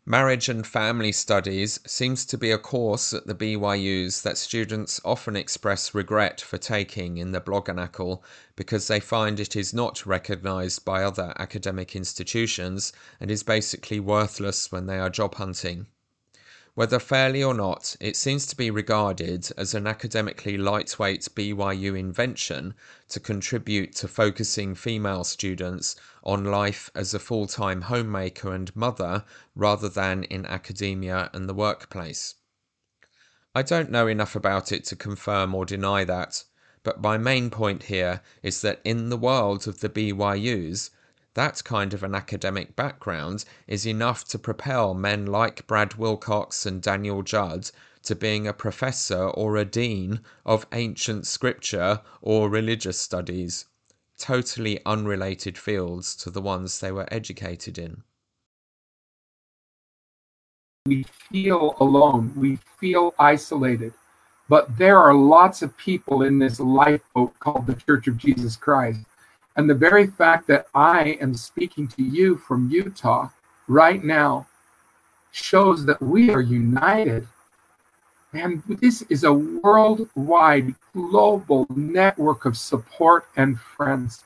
Marriage 0.06 0.48
and 0.48 0.66
Family 0.66 1.12
Studies 1.12 1.78
seems 1.86 2.24
to 2.24 2.38
be 2.38 2.50
a 2.50 2.58
course 2.58 3.12
at 3.12 3.26
the 3.26 3.34
BYUs 3.34 4.22
that 4.22 4.38
students 4.38 4.98
often 5.04 5.36
express 5.36 5.92
regret 5.92 6.40
for 6.40 6.56
taking 6.56 7.18
in 7.18 7.32
the 7.32 7.40
Bloggernacle 7.40 8.22
because 8.54 8.86
they 8.86 9.00
find 9.00 9.38
it 9.38 9.56
is 9.56 9.74
not 9.74 10.06
recognised 10.06 10.86
by 10.86 11.02
other 11.02 11.34
academic 11.38 11.94
institutions 11.94 12.94
and 13.20 13.30
is 13.30 13.42
basically 13.42 14.00
worthless 14.00 14.72
when 14.72 14.86
they 14.86 14.98
are 14.98 15.10
job 15.10 15.34
hunting. 15.34 15.88
Whether 16.76 16.98
fairly 16.98 17.42
or 17.42 17.54
not, 17.54 17.96
it 18.00 18.16
seems 18.16 18.44
to 18.48 18.54
be 18.54 18.70
regarded 18.70 19.50
as 19.56 19.72
an 19.72 19.86
academically 19.86 20.58
lightweight 20.58 21.22
BYU 21.34 21.98
invention 21.98 22.74
to 23.08 23.18
contribute 23.18 23.94
to 23.94 24.06
focusing 24.06 24.74
female 24.74 25.24
students 25.24 25.96
on 26.22 26.44
life 26.44 26.90
as 26.94 27.14
a 27.14 27.18
full 27.18 27.46
time 27.46 27.80
homemaker 27.80 28.52
and 28.52 28.76
mother 28.76 29.24
rather 29.54 29.88
than 29.88 30.24
in 30.24 30.44
academia 30.44 31.30
and 31.32 31.48
the 31.48 31.54
workplace. 31.54 32.34
I 33.54 33.62
don't 33.62 33.90
know 33.90 34.06
enough 34.06 34.36
about 34.36 34.70
it 34.70 34.84
to 34.84 34.96
confirm 34.96 35.54
or 35.54 35.64
deny 35.64 36.04
that, 36.04 36.44
but 36.82 37.00
my 37.00 37.16
main 37.16 37.48
point 37.48 37.84
here 37.84 38.20
is 38.42 38.60
that 38.60 38.82
in 38.84 39.08
the 39.08 39.16
world 39.16 39.66
of 39.66 39.80
the 39.80 39.88
BYUs, 39.88 40.90
that 41.36 41.62
kind 41.64 41.92
of 41.92 42.02
an 42.02 42.14
academic 42.14 42.74
background 42.74 43.44
is 43.66 43.86
enough 43.86 44.24
to 44.24 44.38
propel 44.38 44.94
men 44.94 45.26
like 45.26 45.66
Brad 45.66 45.94
Wilcox 45.96 46.64
and 46.64 46.80
Daniel 46.80 47.22
Judd 47.22 47.70
to 48.04 48.14
being 48.14 48.46
a 48.46 48.54
professor 48.54 49.28
or 49.28 49.56
a 49.56 49.64
dean 49.66 50.20
of 50.46 50.66
ancient 50.72 51.26
scripture 51.26 52.00
or 52.22 52.48
religious 52.48 52.98
studies, 52.98 53.66
totally 54.18 54.80
unrelated 54.86 55.58
fields 55.58 56.16
to 56.16 56.30
the 56.30 56.40
ones 56.40 56.80
they 56.80 56.90
were 56.90 57.06
educated 57.12 57.76
in. 57.76 58.02
We 60.86 61.02
feel 61.30 61.76
alone, 61.80 62.32
we 62.34 62.58
feel 62.80 63.14
isolated, 63.18 63.92
but 64.48 64.78
there 64.78 64.98
are 64.98 65.12
lots 65.12 65.60
of 65.60 65.76
people 65.76 66.22
in 66.22 66.38
this 66.38 66.58
lifeboat 66.58 67.38
called 67.40 67.66
the 67.66 67.74
Church 67.74 68.06
of 68.06 68.16
Jesus 68.16 68.56
Christ 68.56 69.00
and 69.56 69.68
the 69.68 69.74
very 69.74 70.06
fact 70.06 70.46
that 70.48 70.66
I 70.74 71.16
am 71.20 71.34
speaking 71.34 71.88
to 71.88 72.02
you 72.02 72.36
from 72.36 72.70
Utah 72.70 73.30
right 73.68 74.04
now 74.04 74.46
shows 75.32 75.86
that 75.86 76.00
we 76.00 76.30
are 76.30 76.42
united. 76.42 77.26
And 78.34 78.62
this 78.80 79.02
is 79.08 79.24
a 79.24 79.32
worldwide, 79.32 80.74
global 80.92 81.66
network 81.70 82.44
of 82.44 82.58
support 82.58 83.26
and 83.36 83.58
friends. 83.58 84.24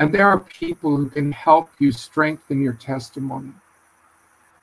And 0.00 0.12
there 0.12 0.26
are 0.26 0.40
people 0.40 0.96
who 0.96 1.08
can 1.08 1.30
help 1.30 1.70
you 1.78 1.92
strengthen 1.92 2.60
your 2.60 2.74
testimony. 2.74 3.52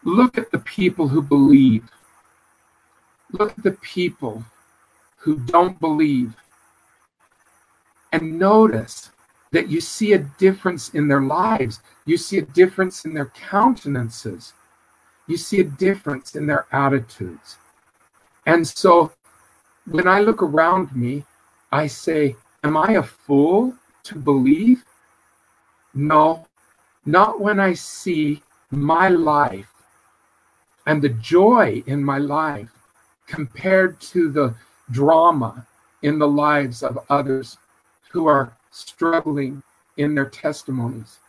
Look 0.04 0.38
at 0.38 0.52
the 0.52 0.60
people 0.60 1.08
who 1.08 1.22
believe. 1.22 1.90
Look 3.32 3.58
at 3.58 3.64
the 3.64 3.78
people 3.82 4.44
who 5.16 5.38
don't 5.38 5.80
believe 5.80 6.36
and 8.12 8.38
notice 8.38 9.10
that 9.54 9.70
you 9.70 9.80
see 9.80 10.14
a 10.14 10.18
difference 10.18 10.90
in 10.90 11.08
their 11.08 11.22
lives. 11.22 11.80
You 12.06 12.18
see 12.18 12.40
a 12.40 12.42
difference 12.42 13.06
in 13.06 13.14
their 13.14 13.28
countenances. 13.28 14.54
You 15.28 15.38
see 15.38 15.62
a 15.62 15.64
difference 15.64 16.36
in 16.36 16.48
their 16.48 16.66
attitudes. 16.72 17.58
And 18.46 18.68
so 18.68 19.12
when 19.86 20.08
I 20.08 20.20
look 20.20 20.42
around 20.42 20.94
me, 20.96 21.24
I 21.72 21.88
say, 21.88 22.36
Am 22.64 22.76
I 22.76 22.94
a 22.94 23.04
fool 23.04 23.76
to 24.04 24.16
believe? 24.16 24.84
No, 25.94 26.48
not 27.06 27.40
when 27.40 27.60
I 27.60 27.74
see 27.74 28.42
my 28.72 29.10
life 29.10 29.72
and 30.88 31.02
the 31.02 31.10
joy 31.10 31.84
in 31.86 32.04
my 32.04 32.18
life 32.18 32.72
compared 33.28 34.00
to 34.02 34.32
the 34.32 34.56
drama 34.92 35.68
in 36.02 36.18
the 36.20 36.28
lives 36.28 36.84
of 36.84 36.98
others 37.10 37.58
who 38.10 38.28
are 38.28 38.54
struggling 38.74 39.64
in 39.96 40.16
their 40.16 40.30
testimonies. 40.30 41.20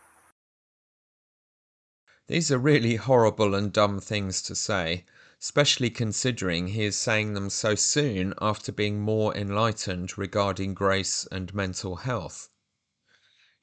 These 2.27 2.51
are 2.51 2.59
really 2.59 2.97
horrible 2.97 3.55
and 3.55 3.71
dumb 3.71 4.01
things 4.01 4.41
to 4.43 4.55
say, 4.55 5.05
especially 5.41 5.91
considering 5.91 6.69
he 6.69 6.85
is 6.85 6.97
saying 6.97 7.35
them 7.35 7.51
so 7.51 7.75
soon 7.75 8.33
after 8.41 8.73
being 8.73 9.01
more 9.01 9.37
enlightened 9.37 10.17
regarding 10.17 10.73
grace 10.73 11.29
and 11.31 11.55
mental 11.55 11.97
health. 11.97 12.49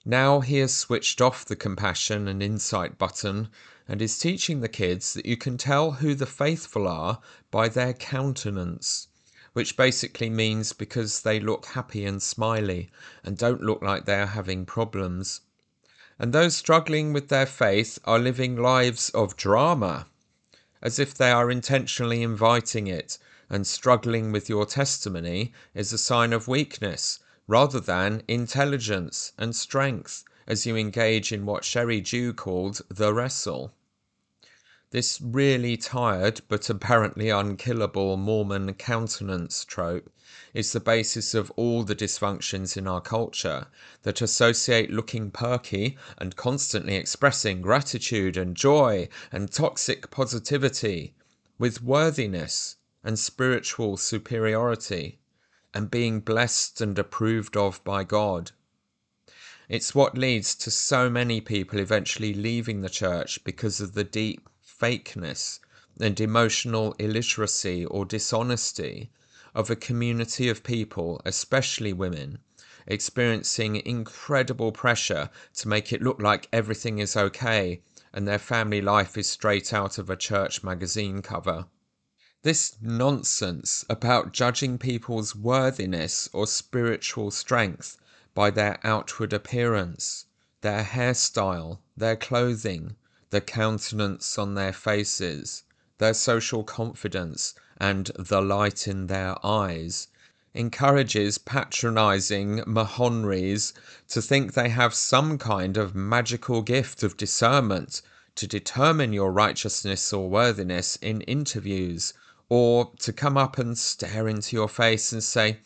Now 0.06 0.42
he 0.42 0.58
has 0.58 0.76
switched 0.76 1.22
off 1.22 1.44
the 1.44 1.56
compassion 1.56 2.28
and 2.28 2.44
insight 2.44 3.00
button 3.00 3.50
and 3.88 4.00
is 4.00 4.20
teaching 4.20 4.62
the 4.62 4.70
kids 4.70 5.16
that 5.16 5.26
you 5.26 5.38
can 5.38 5.58
tell 5.58 5.94
who 5.94 6.14
the 6.14 6.28
faithful 6.28 6.88
are 6.88 7.20
by 7.50 7.68
their 7.68 7.94
countenance, 7.94 9.08
which 9.54 9.78
basically 9.78 10.30
means 10.30 10.74
because 10.74 11.22
they 11.22 11.40
look 11.40 11.66
happy 11.68 12.06
and 12.06 12.22
smiley 12.22 12.90
and 13.24 13.38
don't 13.38 13.62
look 13.62 13.82
like 13.82 14.06
they 14.06 14.20
are 14.20 14.28
having 14.28 14.66
problems. 14.66 15.42
And 16.18 16.34
those 16.34 16.56
struggling 16.56 17.14
with 17.14 17.30
their 17.30 17.46
faith 17.46 18.00
are 18.06 18.20
living 18.20 18.56
lives 18.56 19.10
of 19.10 19.36
drama 19.36 20.08
as 20.82 20.98
if 20.98 21.14
they 21.14 21.30
are 21.30 21.52
intentionally 21.52 22.24
inviting 22.24 22.88
it, 22.88 23.18
and 23.50 23.68
struggling 23.68 24.32
with 24.32 24.50
your 24.50 24.66
testimony 24.66 25.54
is 25.76 25.94
a 25.94 25.98
sign 25.98 26.34
of 26.34 26.48
weakness 26.48 27.20
rather 27.48 27.80
than 27.80 28.24
intelligence 28.28 29.32
and 29.38 29.56
strength 29.56 30.24
as 30.48 30.66
you 30.66 30.76
engage 30.76 31.32
in 31.32 31.46
what 31.46 31.64
Sheri 31.64 32.04
Dew 32.04 32.34
called 32.34 32.82
the 32.90 33.14
wrestle. 33.14 33.74
This 34.92 35.22
really 35.22 35.78
tired 35.78 36.42
but 36.50 36.70
apparently 36.70 37.30
unkillable 37.30 38.18
Mormon 38.18 38.74
countenance 38.74 39.64
trope 39.64 40.12
is 40.54 40.74
the 40.74 40.82
basis 40.82 41.34
of 41.34 41.50
all 41.52 41.84
the 41.84 41.96
dysfunctions 41.96 42.76
in 42.76 42.90
our 42.90 43.00
culture 43.00 43.68
that 44.04 44.22
associate 44.22 44.92
looking 44.92 45.32
perky 45.32 45.98
and 46.18 46.36
constantly 46.36 46.96
expressing 46.96 47.62
gratitude 47.62 48.36
and 48.36 48.54
joy 48.54 49.08
and 49.32 49.50
toxic 49.50 50.12
positivity 50.12 51.14
with 51.58 51.82
worthiness 51.82 52.76
and 53.02 53.18
spiritual 53.18 53.96
superiority 53.96 55.20
and 55.74 55.90
being 55.90 56.20
blessed 56.20 56.82
and 56.82 57.00
approved 57.00 57.56
of 57.56 57.82
by 57.86 58.04
God. 58.04 58.52
It's 59.70 59.96
what 59.96 60.18
leads 60.18 60.54
to 60.56 60.70
so 60.70 61.10
many 61.10 61.40
people 61.40 61.80
eventually 61.80 62.34
leaving 62.34 62.82
the 62.82 62.90
church 62.90 63.42
because 63.46 63.80
of 63.80 63.94
the 63.94 64.04
deep 64.04 64.50
fakeness 64.82 65.60
and 66.00 66.20
emotional 66.20 66.94
illiteracy 66.98 67.86
or 67.86 68.04
dishonesty 68.04 69.12
of 69.54 69.70
a 69.70 69.76
community 69.76 70.50
of 70.50 70.64
people, 70.64 71.22
especially 71.24 71.94
women, 71.94 72.40
experiencing 72.88 73.76
incredible 73.76 74.72
pressure 74.72 75.30
to 75.54 75.68
make 75.68 75.94
it 75.94 76.02
look 76.02 76.20
like 76.20 76.48
everything 76.52 76.98
is 76.98 77.16
okay 77.16 77.80
and 78.12 78.28
their 78.28 78.40
family 78.40 78.82
life 78.82 79.18
is 79.18 79.30
straight 79.30 79.72
out 79.72 80.00
of 80.00 80.10
a 80.10 80.16
church 80.16 80.64
magazine 80.64 81.22
cover. 81.22 81.66
This 82.42 82.76
nonsense 82.82 83.86
about 83.88 84.34
judging 84.34 84.80
people's 84.80 85.36
worthiness 85.36 86.28
or 86.34 86.48
spiritual 86.48 87.30
strength 87.30 87.98
by 88.34 88.50
their 88.50 88.80
outward 88.84 89.32
appearance, 89.32 90.26
their 90.62 90.84
hairstyle, 90.84 91.78
their 91.96 92.16
clothing, 92.16 92.96
the 93.32 93.42
countenance 93.42 94.38
on 94.38 94.56
their 94.56 94.74
faces, 94.74 95.64
their 95.98 96.14
social 96.14 96.64
confidence, 96.64 97.54
and 97.78 98.12
the 98.20 98.42
light 98.42 98.88
in 98.88 99.08
their 99.08 99.36
eyes, 99.46 100.10
encourages 100.54 101.38
patronizing 101.38 102.62
Mahonries 102.68 103.74
to 104.10 104.22
think 104.22 104.54
they 104.54 104.68
have 104.68 104.94
some 104.94 105.38
kind 105.38 105.78
of 105.78 105.96
magical 105.96 106.62
gift 106.62 107.04
of 107.04 107.16
discernment 107.16 108.02
to 108.36 108.46
determine 108.46 109.14
your 109.14 109.32
righteousness 109.32 110.12
or 110.12 110.30
worthiness 110.30 110.98
in 110.98 111.22
interviews, 111.22 112.14
or 112.50 112.92
to 113.00 113.14
come 113.14 113.38
up 113.38 113.58
and 113.58 113.78
stare 113.78 114.28
into 114.28 114.58
your 114.58 114.68
face 114.68 115.14
and 115.14 115.24
say, 115.24 115.60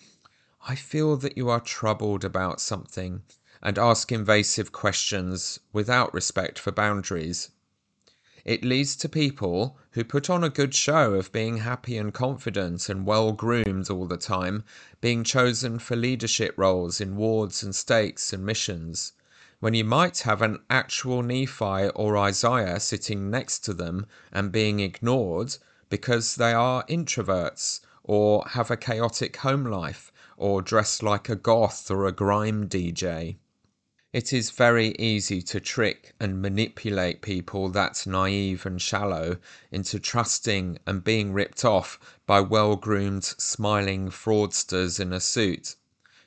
I 0.67 0.75
feel 0.75 1.17
that 1.17 1.35
you 1.35 1.49
are 1.49 1.59
troubled 1.59 2.23
about 2.23 2.61
something, 2.61 3.23
and 3.63 3.79
ask 3.79 4.11
invasive 4.11 4.71
questions 4.71 5.59
without 5.73 6.13
respect 6.13 6.59
for 6.59 6.71
boundaries. 6.71 7.49
It 8.45 8.63
leads 8.63 8.95
to 8.97 9.09
people 9.09 9.76
who 9.93 10.03
put 10.03 10.30
on 10.30 10.43
a 10.43 10.51
good 10.51 10.76
show 10.76 11.15
of 11.15 11.31
being 11.31 11.57
happy 11.57 11.97
and 11.97 12.13
confident 12.13 12.89
and 12.89 13.03
well 13.03 13.31
groomed 13.31 13.89
all 13.89 14.05
the 14.05 14.17
time, 14.17 14.63
being 15.01 15.23
chosen 15.23 15.80
for 15.80 15.95
leadership 15.95 16.53
roles 16.55 17.01
in 17.01 17.15
wards 17.15 17.63
and 17.63 17.76
stakes 17.76 18.31
and 18.31 18.45
missions, 18.45 19.13
when 19.61 19.73
you 19.73 19.84
might 19.84 20.19
have 20.19 20.43
an 20.43 20.59
actual 20.69 21.23
Nephi 21.23 21.89
or 21.95 22.17
Isaiah 22.17 22.80
sitting 22.80 23.31
next 23.31 23.65
to 23.65 23.73
them 23.73 24.05
and 24.31 24.51
being 24.51 24.80
ignored 24.80 25.57
because 25.89 26.35
they 26.35 26.53
are 26.53 26.85
introverts 26.85 27.80
or 28.03 28.45
have 28.49 28.69
a 28.69 28.77
chaotic 28.77 29.38
home 29.38 29.63
life 29.65 30.11
or 30.38 30.61
dress 30.61 31.01
like 31.01 31.30
a 31.30 31.35
goth 31.35 31.89
or 31.89 32.05
a 32.05 32.11
grime 32.11 32.69
DJ. 32.69 33.38
It 34.15 34.31
is 34.31 34.49
very 34.49 34.95
easy 34.97 35.41
to 35.41 35.59
trick 35.59 36.15
and 36.21 36.41
manipulate 36.41 37.21
people 37.21 37.67
that 37.71 38.07
naive 38.07 38.65
and 38.65 38.81
shallow 38.81 39.39
into 39.73 39.99
trusting 39.99 40.79
and 40.87 41.03
being 41.03 41.33
ripped 41.33 41.65
off 41.65 41.99
by 42.25 42.39
well 42.39 42.77
groomed, 42.77 43.25
smiling 43.25 44.09
fraudsters 44.09 45.01
in 45.01 45.11
a 45.11 45.19
suit, 45.19 45.75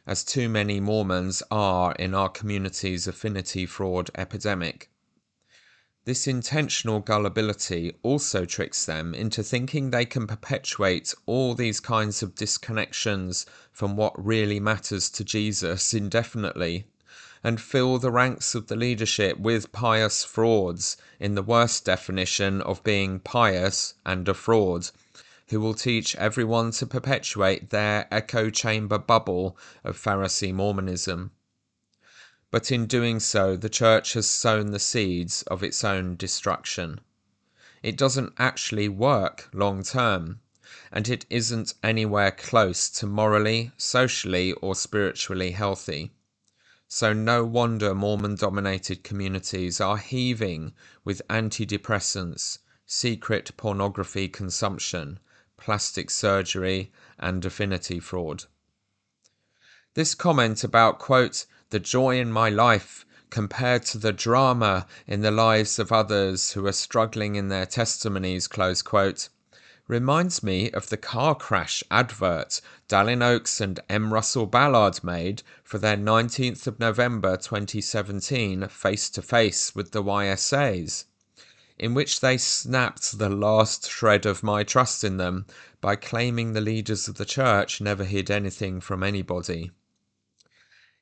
as 0.07 0.23
too 0.23 0.51
many 0.51 0.81
Mormons 0.81 1.43
are 1.51 1.95
in 1.95 2.13
our 2.13 2.29
community's 2.29 3.07
affinity 3.07 3.65
fraud 3.65 4.11
epidemic. 4.15 4.91
This 6.05 6.27
intentional 6.27 7.01
gullibility 7.01 7.97
also 8.03 8.45
tricks 8.45 8.85
them 8.85 9.15
into 9.15 9.43
thinking 9.43 9.93
they 9.93 10.05
can 10.05 10.27
perpetuate 10.27 11.15
all 11.25 11.55
these 11.55 11.81
kinds 11.81 12.23
of 12.23 12.35
disconnections 12.35 13.47
from 13.73 13.97
what 13.97 14.13
really 14.23 14.61
matters 14.61 15.09
to 15.09 15.25
Jesus 15.25 15.95
indefinitely 15.95 16.85
and 17.45 17.61
fill 17.61 17.99
the 17.99 18.11
ranks 18.11 18.55
of 18.55 18.67
the 18.67 18.77
leadership 18.77 19.39
with 19.39 19.71
pious 19.71 20.25
frauds, 20.25 20.97
in 21.21 21.35
the 21.35 21.43
worst 21.43 21.85
definition 21.85 22.61
of 22.63 22.83
being 22.83 23.21
pious 23.21 23.95
and 24.05 24.29
a 24.29 24.35
fraud, 24.35 24.91
who 25.49 25.61
will 25.61 25.75
teach 25.75 26.17
everyone 26.17 26.71
to 26.71 26.87
perpetuate 26.87 27.71
their 27.71 28.07
echo 28.11 28.51
chamber 28.51 28.99
bubble 28.99 29.57
of 29.85 29.97
Pharisee 29.97 30.53
Mormonism. 30.53 31.31
But 32.51 32.73
in 32.73 32.87
doing 32.87 33.21
so, 33.21 33.57
the 33.57 33.69
Church 33.69 34.15
has 34.15 34.29
sown 34.29 34.73
the 34.73 34.79
seeds 34.79 35.43
of 35.43 35.63
its 35.63 35.85
own 35.85 36.17
destruction. 36.17 37.01
It 37.83 37.97
doesn't 37.97 38.33
actually 38.39 38.89
work 38.89 39.49
long 39.53 39.83
term, 39.83 40.41
and 40.91 41.09
it 41.09 41.25
isn't 41.31 41.75
anywhere 41.83 42.31
close 42.31 42.91
to 42.91 43.07
morally, 43.07 43.71
socially, 43.77 44.53
or 44.55 44.75
spiritually 44.75 45.53
healthy. 45.53 46.11
So 46.91 47.13
no 47.13 47.45
wonder 47.45 47.95
Mormon 47.95 48.37
dominated 48.37 49.05
communities 49.05 49.79
are 49.79 49.99
heaving 49.99 50.73
with 51.05 51.21
antidepressants, 51.29 52.61
secret 52.87 53.55
pornography 53.59 54.27
consumption, 54.27 55.21
plastic 55.59 56.11
surgery, 56.11 56.91
and 57.19 57.45
affinity 57.45 58.01
fraud. 58.01 58.45
This 59.93 60.15
comment 60.15 60.65
about, 60.65 60.99
quote, 60.99 61.45
the 61.69 61.79
joy 61.79 62.19
in 62.19 62.33
my 62.33 62.49
life 62.49 63.05
compared 63.29 63.83
to 63.85 63.99
the 63.99 64.13
drama 64.13 64.87
in 65.07 65.21
the 65.21 65.31
lives 65.31 65.79
of 65.79 65.93
others 65.93 66.53
who 66.53 66.67
are 66.67 66.73
struggling 66.73 67.37
in 67.37 67.49
their 67.49 67.67
testimonies, 67.67 68.49
close 68.49 68.81
quote, 68.81 69.29
reminds 69.89 70.43
me 70.43 70.71
of 70.73 70.91
the 70.91 70.97
car 70.99 71.35
crash 71.35 71.83
advert 71.91 72.61
Dallin 72.89 73.23
Oaks 73.23 73.59
and 73.59 73.81
M. 73.89 74.13
Russell 74.13 74.47
Ballard 74.47 75.03
made 75.03 75.43
for 75.65 75.79
their 75.79 75.97
19th 75.97 76.67
of 76.67 76.79
November 76.79 77.39
2017 77.39 78.69
face 78.69 79.09
to 79.09 79.23
face 79.23 79.75
with 79.75 79.93
the 79.93 80.05
YSAs. 80.05 81.05
in 81.79 81.95
which 81.95 82.21
they 82.21 82.37
snapped 82.37 83.19
the 83.19 83.31
last 83.31 83.89
shred 83.89 84.27
of 84.27 84.43
my 84.43 84.63
trust 84.63 85.05
in 85.05 85.17
them 85.17 85.47
by 85.81 85.97
claiming 85.97 86.53
the 86.53 86.61
leaders 86.61 87.09
of 87.09 87.17
the 87.17 87.25
church 87.25 87.81
never 87.81 88.05
hid 88.05 88.31
anything 88.31 88.81
from 88.81 89.03
anybody. 89.03 89.71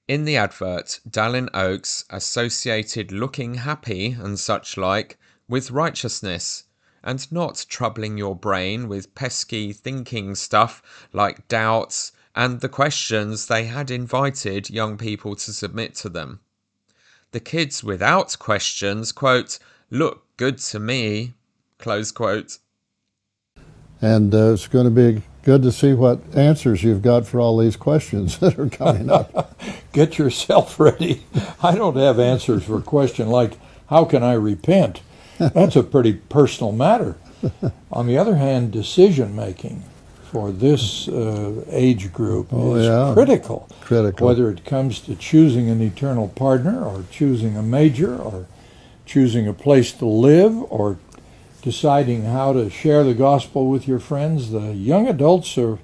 In 0.07 0.25
the 0.25 0.37
advert, 0.37 1.01
Dallin 1.09 1.49
Oaks 1.53 2.05
associated 2.11 3.11
looking 3.11 3.55
happy 3.55 4.13
and 4.13 4.39
such 4.39 4.77
like 4.77 5.19
with 5.49 5.73
righteousness, 5.73 6.65
and 7.07 7.31
not 7.33 7.65
troubling 7.69 8.19
your 8.19 8.35
brain 8.35 8.89
with 8.89 9.15
pesky 9.15 9.73
thinking 9.73 10.35
stuff 10.35 10.83
like 11.13 11.47
doubts 11.47 12.13
and 12.35 12.61
the 12.61 12.69
questions 12.69 13.47
they 13.47 13.65
had 13.65 13.91
invited 13.91 14.69
young 14.69 14.99
people 14.99 15.37
to 15.37 15.53
submit 15.53 15.95
to 15.95 16.09
them. 16.09 16.41
The 17.31 17.41
kids 17.41 17.83
without 17.83 18.37
questions, 18.39 19.13
quote, 19.13 19.59
look 19.89 20.25
good 20.37 20.59
to 20.59 20.81
me, 20.81 21.35
close 21.79 22.11
quote. 22.11 22.59
And 24.03 24.35
uh, 24.35 24.53
it's 24.53 24.69
going 24.69 24.85
to 24.85 24.91
be 24.91 25.23
good 25.43 25.63
to 25.63 25.71
see 25.71 25.95
what 25.95 26.21
answers 26.35 26.83
you've 26.83 27.03
got 27.03 27.25
for 27.25 27.41
all 27.41 27.57
these 27.57 27.77
questions 27.77 28.39
that 28.41 28.59
are 28.59 28.69
coming 28.69 29.11
up. 29.11 29.59
Get 29.93 30.19
yourself 30.19 30.81
ready. 30.81 31.25
I 31.63 31.77
don't 31.77 31.97
have 31.97 32.19
answers 32.19 32.65
for 32.65 32.79
a 32.79 32.83
question 32.83 33.29
like, 33.29 33.53
how 33.89 34.05
can 34.05 34.25
I 34.25 34.33
repent? 34.33 35.01
That's 35.39 35.77
a 35.77 35.83
pretty 35.83 36.15
personal 36.15 36.73
matter. 36.73 37.17
On 37.93 38.07
the 38.07 38.17
other 38.19 38.37
hand, 38.37 38.73
decision 38.73 39.37
making 39.37 39.83
for 40.33 40.51
this 40.51 41.07
uh, 41.09 41.65
age 41.69 42.13
group 42.13 42.49
Oh, 42.53 42.75
is 42.75 42.87
yeah. 42.87 43.13
critical. 43.15 43.69
Critical. 43.81 44.27
Whether 44.27 44.51
it 44.51 44.65
comes 44.65 45.01
to 45.01 45.15
choosing 45.15 45.69
an 45.71 45.81
eternal 45.81 46.29
partner, 46.29 46.83
or 46.85 47.05
choosing 47.11 47.57
a 47.57 47.63
major, 47.63 48.17
or 48.17 48.47
choosing 49.05 49.47
a 49.47 49.53
place 49.53 49.93
to 49.93 50.07
live, 50.07 50.55
or 50.73 50.99
deciding 51.63 52.25
how 52.25 52.53
to 52.53 52.69
share 52.71 53.05
the 53.05 53.15
gospel 53.15 53.69
with 53.69 53.87
your 53.87 53.99
friends, 54.01 54.51
the 54.51 54.73
young 54.75 55.07
adults 55.09 55.57
are, 55.59 55.79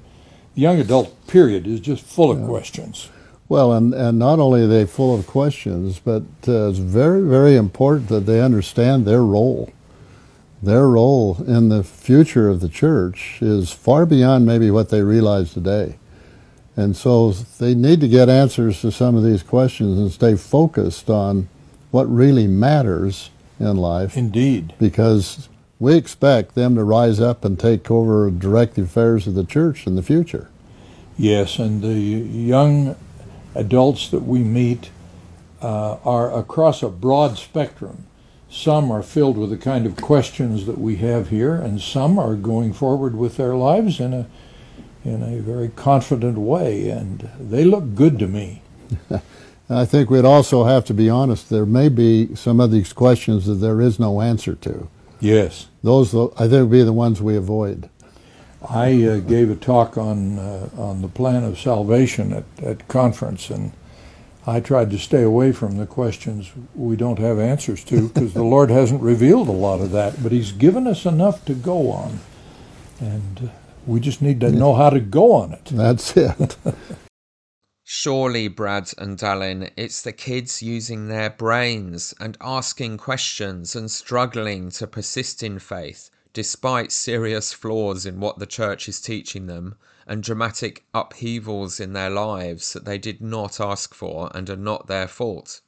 the 0.55 0.61
young 0.61 0.79
adult 0.81 1.27
period 1.29 1.67
is 1.67 1.81
just 1.81 2.03
full 2.05 2.31
of 2.31 2.45
questions. 2.47 3.09
Well, 3.53 3.75
and, 3.75 3.93
and 3.93 4.19
not 4.19 4.39
only 4.39 4.63
are 4.63 4.67
they 4.67 4.87
full 4.87 5.15
of 5.15 5.27
questions, 5.27 5.99
but 5.99 6.23
uh, 6.49 6.71
it's 6.71 6.79
very, 6.79 7.21
very 7.21 7.55
important 7.57 8.09
that 8.09 8.25
they 8.25 8.41
understand 8.41 9.05
their 9.05 9.23
role. 9.23 9.71
Their 10.63 10.89
role 10.89 11.37
in 11.47 11.69
the 11.69 11.85
future 11.85 12.49
of 12.49 12.61
the 12.61 12.71
church 12.71 13.43
is 13.43 13.71
far 13.71 14.07
beyond 14.07 14.47
maybe 14.47 14.71
what 14.71 14.89
they 14.89 15.03
realize 15.03 15.53
today. 15.53 15.99
And 16.77 16.97
so 16.97 17.33
they 17.33 17.75
need 17.75 18.01
to 18.01 18.09
get 18.09 18.31
answers 18.31 18.81
to 18.81 18.91
some 18.91 19.17
of 19.17 19.23
these 19.23 19.43
questions 19.43 19.99
and 19.99 20.11
stay 20.11 20.35
focused 20.35 21.11
on 21.11 21.51
what 21.91 22.05
really 22.05 22.47
matters 22.47 23.29
in 23.61 23.77
life 23.77 24.17
Indeed. 24.17 24.73
because 24.79 25.51
we 25.79 25.95
expect 25.95 26.55
them 26.55 26.75
to 26.77 26.85
rise 26.85 27.21
up 27.21 27.45
and 27.45 27.61
take 27.61 27.91
over 27.91 28.31
direct 28.31 28.79
affairs 28.79 29.27
of 29.27 29.35
the 29.35 29.45
church 29.45 29.87
in 29.87 29.95
the 29.95 30.03
future. 30.03 30.49
Yes, 31.19 31.59
and 31.59 31.83
the 31.83 31.93
young 31.93 32.97
adults 33.55 34.09
that 34.09 34.23
we 34.23 34.41
meet 34.41 34.91
uh, 35.61 35.97
are 36.05 36.37
across 36.37 36.83
a 36.83 36.89
broad 36.89 37.39
spectrum. 37.39 38.07
Some 38.51 38.91
are 38.91 39.03
filled 39.03 39.39
with 39.39 39.51
the 39.51 39.57
kind 39.57 39.87
of 39.87 39.97
questions 39.97 40.67
that 40.67 40.79
we 40.79 40.97
have 40.97 41.29
here, 41.29 41.55
and 41.55 41.81
some 41.81 42.19
are 42.19 42.35
going 42.35 42.73
forward 42.73 43.15
with 43.17 43.37
their 43.37 43.55
lives 43.55 43.99
in 44.01 44.13
a 44.13 44.27
in 45.05 45.23
a 45.23 45.41
very 45.41 45.69
confident 45.69 46.39
way, 46.39 46.89
and 46.89 47.29
they 47.41 47.65
look 47.65 47.95
good 47.95 48.19
to 48.21 48.29
me. 48.29 48.63
And 49.09 49.21
I 49.71 49.85
think 49.85 50.11
we'd 50.11 50.25
also 50.25 50.65
have 50.65 50.85
to 50.87 50.95
be 50.95 51.09
honest. 51.11 51.51
There 51.51 51.67
may 51.67 51.89
be 51.89 52.37
some 52.37 52.61
of 52.61 52.71
these 52.71 52.93
questions 52.93 53.47
that 53.47 53.55
there 53.55 53.81
is 53.81 53.99
no 53.99 54.21
answer 54.21 54.55
to. 54.57 54.89
Yes, 55.19 55.69
Those, 55.83 56.15
I 56.15 56.49
think, 56.49 56.53
would 56.53 56.71
be 56.71 56.83
the 56.83 56.93
ones 56.93 57.23
we 57.23 57.37
avoid. 57.37 57.89
I 58.69 59.05
uh, 59.05 59.17
gave 59.19 59.51
a 59.51 59.57
talk 59.57 59.99
on 59.99 60.39
uh, 60.39 60.69
on 60.77 61.03
the 61.03 61.09
plan 61.09 61.45
of 61.45 61.59
salvation 61.59 62.33
at 62.33 62.45
at 62.63 62.89
conference, 62.89 63.51
and 63.51 63.73
I 64.47 64.61
tried 64.61 64.91
to 64.91 64.99
stay 64.99 65.23
away 65.23 65.53
from 65.53 65.79
the 65.79 65.87
questions 65.87 66.53
we 66.75 66.97
don't 66.97 67.19
have 67.19 67.39
answers 67.39 67.83
to 67.85 68.09
because 68.09 68.35
the 68.35 68.43
Lord 68.55 68.71
hasn't 68.71 69.03
revealed 69.03 69.49
a 69.49 69.53
lot 69.53 69.81
of 69.81 69.91
that, 69.93 70.23
but 70.23 70.33
He's 70.33 70.53
given 70.53 70.87
us 70.87 71.05
enough 71.05 71.45
to 71.47 71.55
go 71.55 71.91
on, 71.91 72.21
and 73.01 73.41
uh, 73.45 73.53
we 73.87 73.99
just 73.99 74.23
need 74.23 74.41
to 74.41 74.53
know 74.53 74.75
how 74.75 74.91
to 74.91 75.01
go 75.01 75.33
on 75.33 75.53
it. 75.53 75.65
That's 75.73 76.17
it. 76.17 76.57
Surely, 77.85 78.49
Brad 78.49 78.93
and 78.97 79.19
Dallin, 79.19 79.71
it's 79.77 80.03
the 80.03 80.13
kids 80.13 80.63
using 80.63 81.09
their 81.09 81.31
brains 81.31 82.15
and 82.21 82.39
asking 82.41 82.97
questions 82.97 83.77
and 83.77 83.91
struggling 83.91 84.71
to 84.71 84.87
persist 84.87 85.43
in 85.43 85.59
faith 85.59 86.09
despite 86.33 86.91
serious 86.91 87.53
flaws 87.53 88.07
in 88.07 88.19
what 88.19 88.39
the 88.39 88.47
church 88.47 88.89
is 88.89 89.01
teaching 89.01 89.47
them 89.47 89.75
and 90.07 90.23
dramatic 90.23 90.85
upheavals 90.95 91.79
in 91.79 91.93
their 91.93 92.11
lives 92.11 92.73
that 92.73 92.85
they 92.85 92.99
did 92.99 93.21
not 93.21 93.61
ask 93.61 93.95
for 93.95 94.31
and 94.35 94.49
are 94.49 94.57
not 94.57 94.87
their 94.87 95.07
fault. 95.07 95.61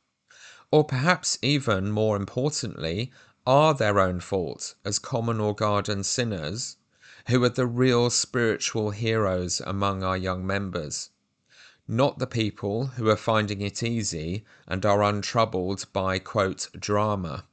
Or 0.71 0.85
perhaps 0.85 1.39
even 1.43 1.91
more 1.91 2.17
importantly, 2.17 3.13
are 3.47 3.75
their 3.75 4.01
own 4.01 4.21
fault 4.21 4.75
as 4.85 4.99
common 4.99 5.39
or 5.41 5.55
garden 5.55 6.03
sinners 6.03 6.77
who 7.29 7.45
are 7.45 7.51
the 7.51 7.67
real 7.67 8.09
spiritual 8.11 8.91
heroes 8.91 9.61
among 9.61 10.03
our 10.03 10.17
young 10.17 10.47
members 10.47 11.11
not 11.87 12.19
the 12.19 12.27
people 12.27 12.87
who 12.87 13.11
are 13.11 13.17
finding 13.17 13.61
it 13.61 13.83
easy 13.83 14.43
and 14.67 14.87
are 14.87 15.03
untroubled 15.03 15.85
by, 15.93 16.19
quote, 16.19 16.69
drama. 16.79 17.45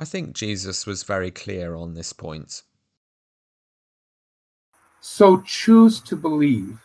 I 0.00 0.06
think 0.06 0.32
Jesus 0.32 0.86
was 0.86 1.02
very 1.02 1.30
clear 1.30 1.74
on 1.74 1.92
this 1.92 2.14
point. 2.14 2.62
So 5.02 5.42
choose 5.42 6.00
to 6.00 6.16
believe. 6.16 6.78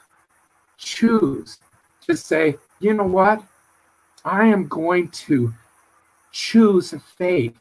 Choose 0.77 1.59
to 2.05 2.17
say, 2.17 2.57
you 2.81 2.93
know 2.93 3.07
what? 3.07 3.41
I 4.25 4.47
am 4.47 4.67
going 4.67 5.07
to 5.27 5.53
choose 6.33 6.93
faith. 7.17 7.55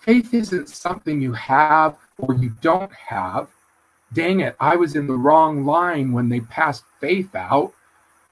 Faith 0.00 0.32
isn't 0.32 0.70
something 0.70 1.20
you 1.20 1.34
have 1.34 1.98
or 2.16 2.32
you 2.36 2.56
don't 2.62 2.92
have. 2.94 3.48
Dang 4.14 4.40
it, 4.40 4.56
I 4.58 4.74
was 4.74 4.96
in 4.96 5.06
the 5.06 5.18
wrong 5.18 5.66
line 5.66 6.12
when 6.12 6.30
they 6.30 6.40
passed 6.40 6.84
faith 6.98 7.34
out. 7.34 7.74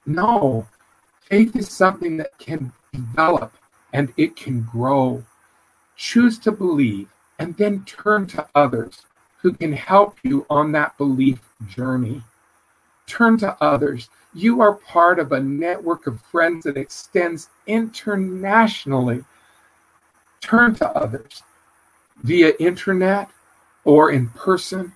No, 0.07 0.67
faith 1.21 1.55
is 1.55 1.69
something 1.69 2.17
that 2.17 2.35
can 2.39 2.73
develop 2.91 3.53
and 3.93 4.11
it 4.17 4.35
can 4.35 4.63
grow. 4.63 5.23
Choose 5.95 6.39
to 6.39 6.51
believe 6.51 7.09
and 7.39 7.55
then 7.57 7.83
turn 7.85 8.27
to 8.27 8.47
others 8.55 9.05
who 9.41 9.53
can 9.53 9.73
help 9.73 10.17
you 10.23 10.45
on 10.49 10.71
that 10.71 10.97
belief 10.97 11.39
journey. 11.67 12.23
Turn 13.07 13.37
to 13.39 13.57
others. 13.61 14.09
You 14.33 14.61
are 14.61 14.75
part 14.75 15.19
of 15.19 15.31
a 15.31 15.39
network 15.39 16.07
of 16.07 16.21
friends 16.21 16.63
that 16.63 16.77
extends 16.77 17.49
internationally. 17.67 19.23
Turn 20.41 20.75
to 20.75 20.89
others 20.89 21.43
via 22.23 22.53
internet 22.59 23.29
or 23.83 24.11
in 24.11 24.29
person 24.29 24.93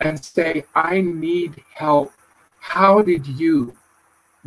and 0.00 0.22
say, 0.22 0.64
I 0.74 1.00
need 1.00 1.62
help. 1.74 2.12
How 2.58 3.02
did 3.02 3.26
you 3.26 3.76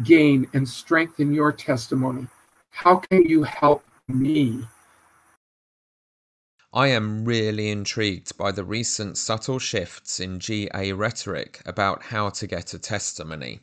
gain 0.04 0.48
and 0.54 0.68
strengthen 0.68 1.34
your 1.34 1.52
testimony? 1.52 2.28
How 2.72 2.98
can 2.98 3.24
you 3.24 3.44
help 3.44 3.84
me? 4.08 4.64
I 6.72 6.90
am 6.90 7.26
really 7.26 7.72
intrigued 7.72 8.38
by 8.38 8.52
the 8.52 8.64
recent 8.64 9.18
subtle 9.18 9.58
shifts 9.58 10.20
in 10.20 10.40
GA 10.40 10.92
rhetoric 10.92 11.64
about 11.66 12.04
how 12.04 12.30
to 12.30 12.46
get 12.46 12.76
a 12.76 12.78
testimony. 12.80 13.62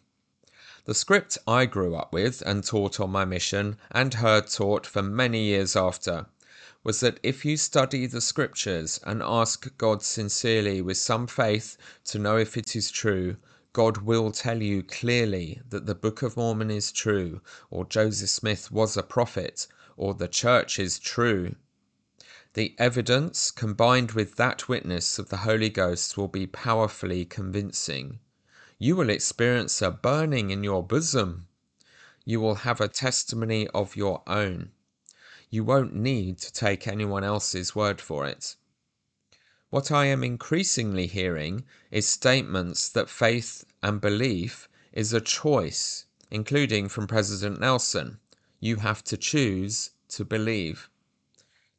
The 0.86 0.94
script 0.94 1.38
I 1.46 1.66
grew 1.66 1.94
up 1.94 2.12
with 2.12 2.42
and 2.42 2.64
taught 2.64 2.98
on 2.98 3.10
my 3.10 3.24
mission 3.24 3.76
and 3.92 4.12
heard 4.14 4.48
taught 4.48 4.86
for 4.86 5.02
many 5.02 5.44
years 5.44 5.76
after 5.76 6.26
was 6.82 6.98
that 6.98 7.20
if 7.22 7.44
you 7.44 7.56
study 7.56 8.06
the 8.06 8.20
scriptures 8.20 8.98
and 9.04 9.22
ask 9.22 9.68
God 9.78 10.02
sincerely 10.02 10.82
with 10.82 10.96
some 10.96 11.28
faith 11.28 11.76
to 12.06 12.18
know 12.18 12.36
if 12.36 12.56
it 12.56 12.74
is 12.74 12.90
true, 12.90 13.36
God 13.72 13.98
will 13.98 14.32
tell 14.32 14.60
you 14.60 14.82
clearly 14.82 15.60
that 15.70 15.86
the 15.86 15.94
Book 15.94 16.22
of 16.22 16.36
Mormon 16.36 16.72
is 16.72 16.90
true, 16.90 17.40
or 17.70 17.84
Joseph 17.84 18.30
Smith 18.30 18.72
was 18.72 18.96
a 18.96 19.04
prophet, 19.04 19.68
or 19.96 20.12
the 20.12 20.26
church 20.26 20.80
is 20.80 20.98
true. 20.98 21.54
The 22.56 22.74
evidence 22.78 23.50
combined 23.50 24.12
with 24.12 24.36
that 24.36 24.66
witness 24.66 25.18
of 25.18 25.28
the 25.28 25.44
Holy 25.44 25.68
Ghost 25.68 26.16
will 26.16 26.26
be 26.26 26.46
powerfully 26.46 27.26
convincing. 27.26 28.18
You 28.78 28.96
will 28.96 29.10
experience 29.10 29.82
a 29.82 29.90
burning 29.90 30.48
in 30.48 30.64
your 30.64 30.82
bosom. 30.82 31.48
You 32.24 32.40
will 32.40 32.54
have 32.54 32.80
a 32.80 32.88
testimony 32.88 33.68
of 33.74 33.94
your 33.94 34.22
own. 34.26 34.70
You 35.50 35.64
won't 35.64 35.94
need 35.94 36.38
to 36.38 36.50
take 36.50 36.88
anyone 36.88 37.22
else's 37.24 37.74
word 37.74 38.00
for 38.00 38.26
it. 38.26 38.56
What 39.68 39.90
I 39.90 40.06
am 40.06 40.24
increasingly 40.24 41.08
hearing 41.08 41.66
is 41.90 42.06
statements 42.06 42.88
that 42.88 43.10
faith 43.10 43.66
and 43.82 44.00
belief 44.00 44.66
is 44.94 45.12
a 45.12 45.20
choice, 45.20 46.06
including 46.30 46.88
from 46.88 47.06
President 47.06 47.60
Nelson. 47.60 48.18
You 48.60 48.76
have 48.76 49.04
to 49.04 49.18
choose 49.18 49.90
to 50.08 50.24
believe. 50.24 50.88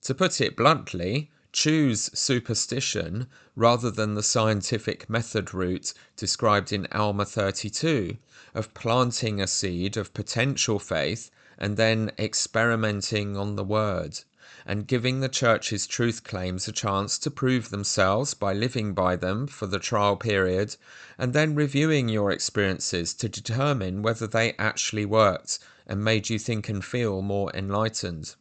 To 0.03 0.13
put 0.13 0.39
it 0.39 0.55
bluntly, 0.55 1.31
choose 1.51 2.11
superstition 2.13 3.25
rather 3.55 3.89
than 3.89 4.13
the 4.13 4.21
scientific 4.21 5.09
method 5.09 5.55
route 5.55 5.91
described 6.15 6.71
in 6.71 6.87
Alma 6.91 7.25
32 7.25 8.17
of 8.53 8.75
planting 8.75 9.41
a 9.41 9.47
seed 9.47 9.97
of 9.97 10.13
potential 10.13 10.77
faith 10.77 11.31
and 11.57 11.77
then 11.77 12.11
experimenting 12.19 13.35
on 13.35 13.55
the 13.55 13.63
word 13.63 14.19
and 14.67 14.85
giving 14.85 15.19
the 15.19 15.29
church's 15.29 15.87
truth 15.87 16.23
claims 16.23 16.67
a 16.67 16.71
chance 16.71 17.17
to 17.17 17.31
prove 17.31 17.69
themselves 17.69 18.33
by 18.33 18.53
living 18.53 18.93
by 18.93 19.15
them 19.15 19.47
for 19.47 19.65
the 19.65 19.79
trial 19.79 20.15
period, 20.15 20.75
and 21.17 21.33
then 21.33 21.55
reviewing 21.55 22.07
your 22.07 22.31
experiences 22.31 23.13
to 23.13 23.27
determine 23.27 24.01
whether 24.01 24.27
they 24.27 24.53
actually 24.59 25.05
worked 25.05 25.57
and 25.85 26.03
made 26.03 26.29
you 26.29 26.37
think 26.37 26.69
and 26.69 26.85
feel 26.85 27.21
more 27.21 27.51
enlightened. 27.53 28.35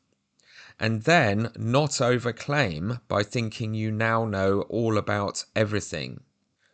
And 0.78 1.04
then 1.04 1.52
not 1.56 1.92
overclaim 2.02 3.00
by 3.08 3.22
thinking 3.22 3.72
you 3.72 3.90
now 3.90 4.26
know 4.26 4.62
all 4.62 4.98
about 4.98 5.44
everything, 5.54 6.20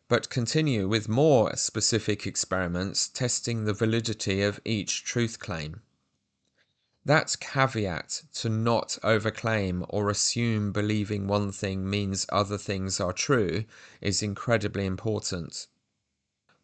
but 0.09 0.29
continue 0.29 0.89
with 0.89 1.09
more 1.09 1.55
specific 1.57 2.27
experiments 2.27 3.09
testing 3.09 3.65
the 3.65 3.73
validity 3.73 4.43
of 4.43 4.61
each 4.65 5.05
truth 5.05 5.39
claim. 5.39 5.83
That 7.05 7.37
caveat 7.41 8.23
to 8.35 8.49
not 8.49 8.99
overclaim 9.05 9.87
or 9.89 10.11
assume 10.11 10.73
believing 10.73 11.29
one 11.29 11.53
thing 11.53 11.89
means 11.89 12.27
other 12.29 12.59
things 12.59 12.99
are 12.99 13.13
true 13.13 13.65
is 14.01 14.23
incredibly 14.23 14.85
important. 14.85 15.67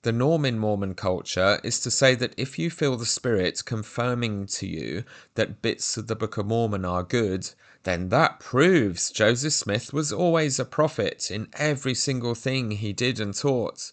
The 0.03 0.13
norm 0.13 0.45
in 0.45 0.59
Mormon 0.59 0.95
culture 0.95 1.61
is 1.65 1.81
to 1.81 1.91
say 1.91 2.15
that 2.15 2.35
if 2.37 2.59
you 2.59 2.71
feel 2.71 2.97
the 2.97 3.05
Spirit 3.05 3.65
confirming 3.65 4.47
to 4.47 4.67
you 4.67 5.05
that 5.35 5.61
bits 5.61 5.97
of 5.97 6.07
the 6.07 6.15
Book 6.15 6.37
of 6.37 6.47
Mormon 6.47 6.85
are 6.85 7.03
good, 7.03 7.51
then 7.83 8.09
that 8.11 8.39
proves 8.39 9.11
Joseph 9.11 9.55
Smith 9.55 9.93
was 9.93 10.13
always 10.13 10.61
a 10.61 10.65
prophet 10.65 11.31
in 11.31 11.49
every 11.55 11.95
single 11.95 12.37
thing 12.37 12.71
he 12.71 12.93
did 12.93 13.19
and 13.19 13.35
taught 13.35 13.93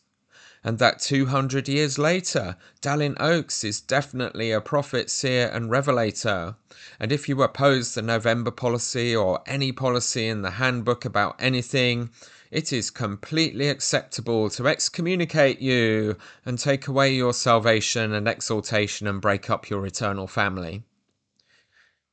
and 0.66 0.80
that 0.80 1.00
200 1.00 1.68
years 1.68 2.00
later, 2.00 2.58
Dallin 2.82 3.16
Oaks 3.20 3.64
is 3.64 3.80
definitely 3.80 4.52
a 4.52 4.60
prophet, 4.60 5.12
seer, 5.12 5.48
and 5.54 5.70
revelator. 5.70 6.56
And 7.00 7.12
if 7.12 7.30
you 7.30 7.40
oppose 7.44 7.94
the 7.94 8.02
November 8.02 8.50
policy 8.50 9.16
or 9.16 9.42
any 9.46 9.72
policy 9.72 10.28
in 10.28 10.42
the 10.42 10.50
handbook 10.52 11.06
about 11.06 11.36
anything, 11.38 12.10
it 12.52 12.72
is 12.72 12.90
completely 12.90 13.68
acceptable 13.70 14.50
to 14.50 14.68
excommunicate 14.68 15.60
you 15.60 16.18
and 16.46 16.60
take 16.60 16.88
away 16.88 17.14
your 17.14 17.34
salvation 17.34 18.14
and 18.14 18.28
exaltation 18.28 19.08
and 19.08 19.22
break 19.22 19.50
up 19.50 19.70
your 19.70 19.86
eternal 19.86 20.28
family. 20.28 20.84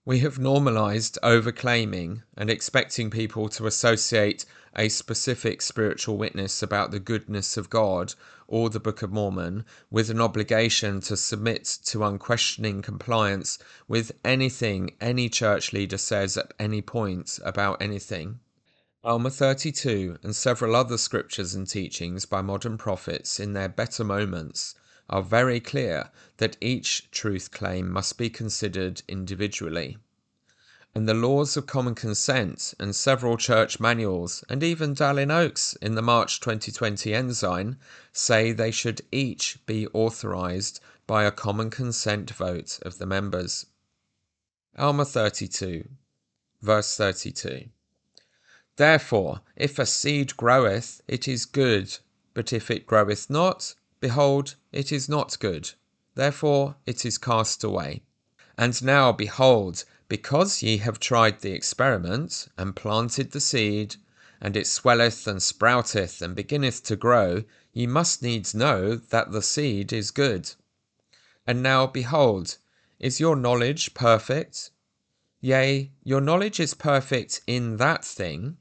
We 0.05 0.19
have 0.19 0.37
normalized 0.37 1.17
overclaiming 1.23 2.23
and 2.37 2.51
expecting 2.51 3.09
people 3.09 3.49
to 3.51 3.69
associate 3.69 4.45
a 4.75 4.89
specific 4.89 5.63
spiritual 5.63 6.17
witness 6.17 6.61
about 6.61 6.91
the 6.91 6.99
goodness 6.99 7.57
of 7.57 7.71
God 7.71 8.15
or 8.49 8.69
the 8.69 8.81
Book 8.81 9.03
of 9.03 9.13
Mormon 9.13 9.65
with 9.91 10.11
an 10.11 10.21
obligation 10.21 11.01
to 11.03 11.17
submit 11.17 11.65
to 11.85 12.03
unquestioning 12.03 12.83
compliance 12.83 13.59
with 13.87 14.11
anything 14.25 14.97
any 15.01 15.29
church 15.29 15.73
leader 15.73 15.99
says 15.99 16.37
at 16.37 16.53
any 16.59 16.83
point 16.83 17.39
about 17.45 17.81
anything. 17.81 18.41
Alma 19.05 19.31
32 19.31 20.19
and 20.23 20.37
several 20.37 20.77
other 20.77 20.97
scriptures 20.97 21.57
and 21.57 21.69
teachings 21.69 22.25
by 22.25 22.41
modern 22.41 22.79
prophets 22.79 23.41
in 23.41 23.53
their 23.53 23.69
better 23.69 24.05
moments 24.05 24.77
are 25.11 25.25
very 25.25 25.59
clear 25.59 26.09
that 26.37 26.57
each 26.61 27.11
truth 27.11 27.51
claim 27.51 27.91
must 27.91 28.17
be 28.17 28.31
considered 28.31 29.03
individually. 29.09 29.99
And 30.95 31.09
the 31.09 31.15
laws 31.15 31.57
of 31.57 31.67
common 31.67 31.97
consent 31.97 32.75
and 32.79 32.95
several 32.95 33.37
church 33.37 33.81
manuals, 33.81 34.45
and 34.49 34.63
even 34.63 34.95
Dallin 34.95 35.33
Oaks 35.33 35.75
in 35.83 35.97
the 35.97 36.03
March 36.03 36.39
2020 36.39 37.13
Ensign, 37.13 37.79
say 38.13 38.53
they 38.53 38.71
should 38.71 39.03
each 39.11 39.59
be 39.67 39.89
authorized 39.89 40.79
by 41.09 41.25
a 41.25 41.33
common 41.33 41.71
consent 41.71 42.31
vote 42.31 42.79
of 42.83 42.99
the 42.99 43.07
members. 43.07 43.67
Alma 44.79 45.05
32, 45.05 45.89
verse 46.61 46.97
32. 46.97 47.69
Therefore, 48.83 49.43
if 49.55 49.79
a 49.79 49.87
seed 49.87 50.37
groweth, 50.37 51.03
it 51.07 51.29
is 51.29 51.45
good, 51.45 51.99
but 52.35 52.53
if 52.53 52.69
it 52.69 52.85
groweth 52.85 53.31
not, 53.31 53.77
Behold, 54.01 54.57
it 54.73 54.91
is 54.91 55.09
not 55.09 55.39
good, 55.39 55.71
therefore 56.17 56.75
it 56.85 57.05
is 57.07 57.17
cast 57.17 57.63
away. 57.63 58.03
And 58.59 58.83
now, 58.83 59.13
behold, 59.13 59.85
because 60.09 60.65
ye 60.65 60.79
have 60.79 60.99
tried 60.99 61.43
the 61.43 61.53
experiment, 61.53 62.49
and 62.59 62.75
planted 62.75 63.31
the 63.31 63.41
seed, 63.41 63.95
and 64.41 64.57
it 64.57 64.67
swelleth 64.67 65.29
and 65.29 65.41
sprouteth 65.41 66.21
and 66.21 66.35
beginneth 66.35 66.83
to 66.83 66.97
grow, 66.97 67.45
ye 67.73 67.87
must 67.87 68.21
needs 68.21 68.53
know 68.53 68.97
that 68.97 69.31
the 69.31 69.43
seed 69.43 69.93
is 69.93 70.11
good. 70.11 70.55
And 71.47 71.63
now, 71.63 71.87
behold, 71.87 72.57
is 72.99 73.21
your 73.21 73.37
knowledge 73.37 73.95
perfect? 73.95 74.71
Yea, 75.41 75.93
your 76.03 76.21
knowledge 76.21 76.59
is 76.59 76.75
perfect 76.75 77.43
in 77.47 77.77
that 77.77 78.05
thing, 78.05 78.57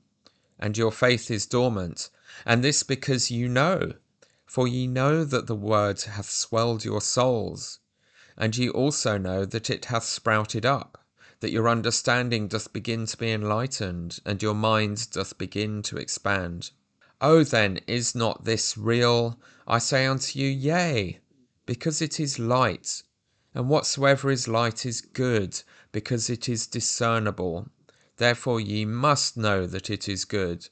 and 0.61 0.77
your 0.77 0.91
faith 0.91 1.29
is 1.31 1.45
dormant, 1.45 2.09
and 2.45 2.63
this 2.63 2.83
because 2.83 3.31
you 3.31 3.49
know 3.49 3.93
for 4.51 4.67
ye 4.67 4.85
know 4.85 5.23
that 5.23 5.47
the 5.47 5.55
word 5.55 6.01
hath 6.01 6.29
swelled 6.29 6.83
your 6.83 6.99
souls, 6.99 7.79
and 8.35 8.57
ye 8.57 8.67
also 8.67 9.17
know 9.17 9.45
that 9.45 9.69
it 9.69 9.85
hath 9.85 10.03
sprouted 10.03 10.65
up, 10.65 11.05
that 11.39 11.53
your 11.53 11.69
understanding 11.69 12.49
doth 12.49 12.73
begin 12.73 13.05
to 13.05 13.15
be 13.15 13.31
enlightened, 13.31 14.19
and 14.25 14.43
your 14.43 14.53
mind 14.53 15.09
doth 15.11 15.37
begin 15.37 15.81
to 15.81 15.95
expand. 15.95 16.71
O 17.21 17.45
then, 17.45 17.79
is 17.87 18.13
not 18.13 18.43
this 18.43 18.77
real? 18.77 19.39
I 19.65 19.77
say 19.77 20.05
unto 20.05 20.37
you, 20.37 20.49
Yea, 20.49 21.21
because 21.65 22.01
it 22.01 22.19
is 22.19 22.37
light. 22.37 23.03
And 23.53 23.69
whatsoever 23.69 24.29
is 24.29 24.49
light 24.49 24.85
is 24.85 24.99
good, 24.99 25.61
because 25.93 26.29
it 26.29 26.49
is 26.49 26.67
discernible. 26.67 27.69
Therefore 28.21 28.61
ye 28.61 28.85
must 28.85 29.35
know 29.35 29.65
that 29.65 29.89
it 29.89 30.07
is 30.07 30.25
good. 30.25 30.69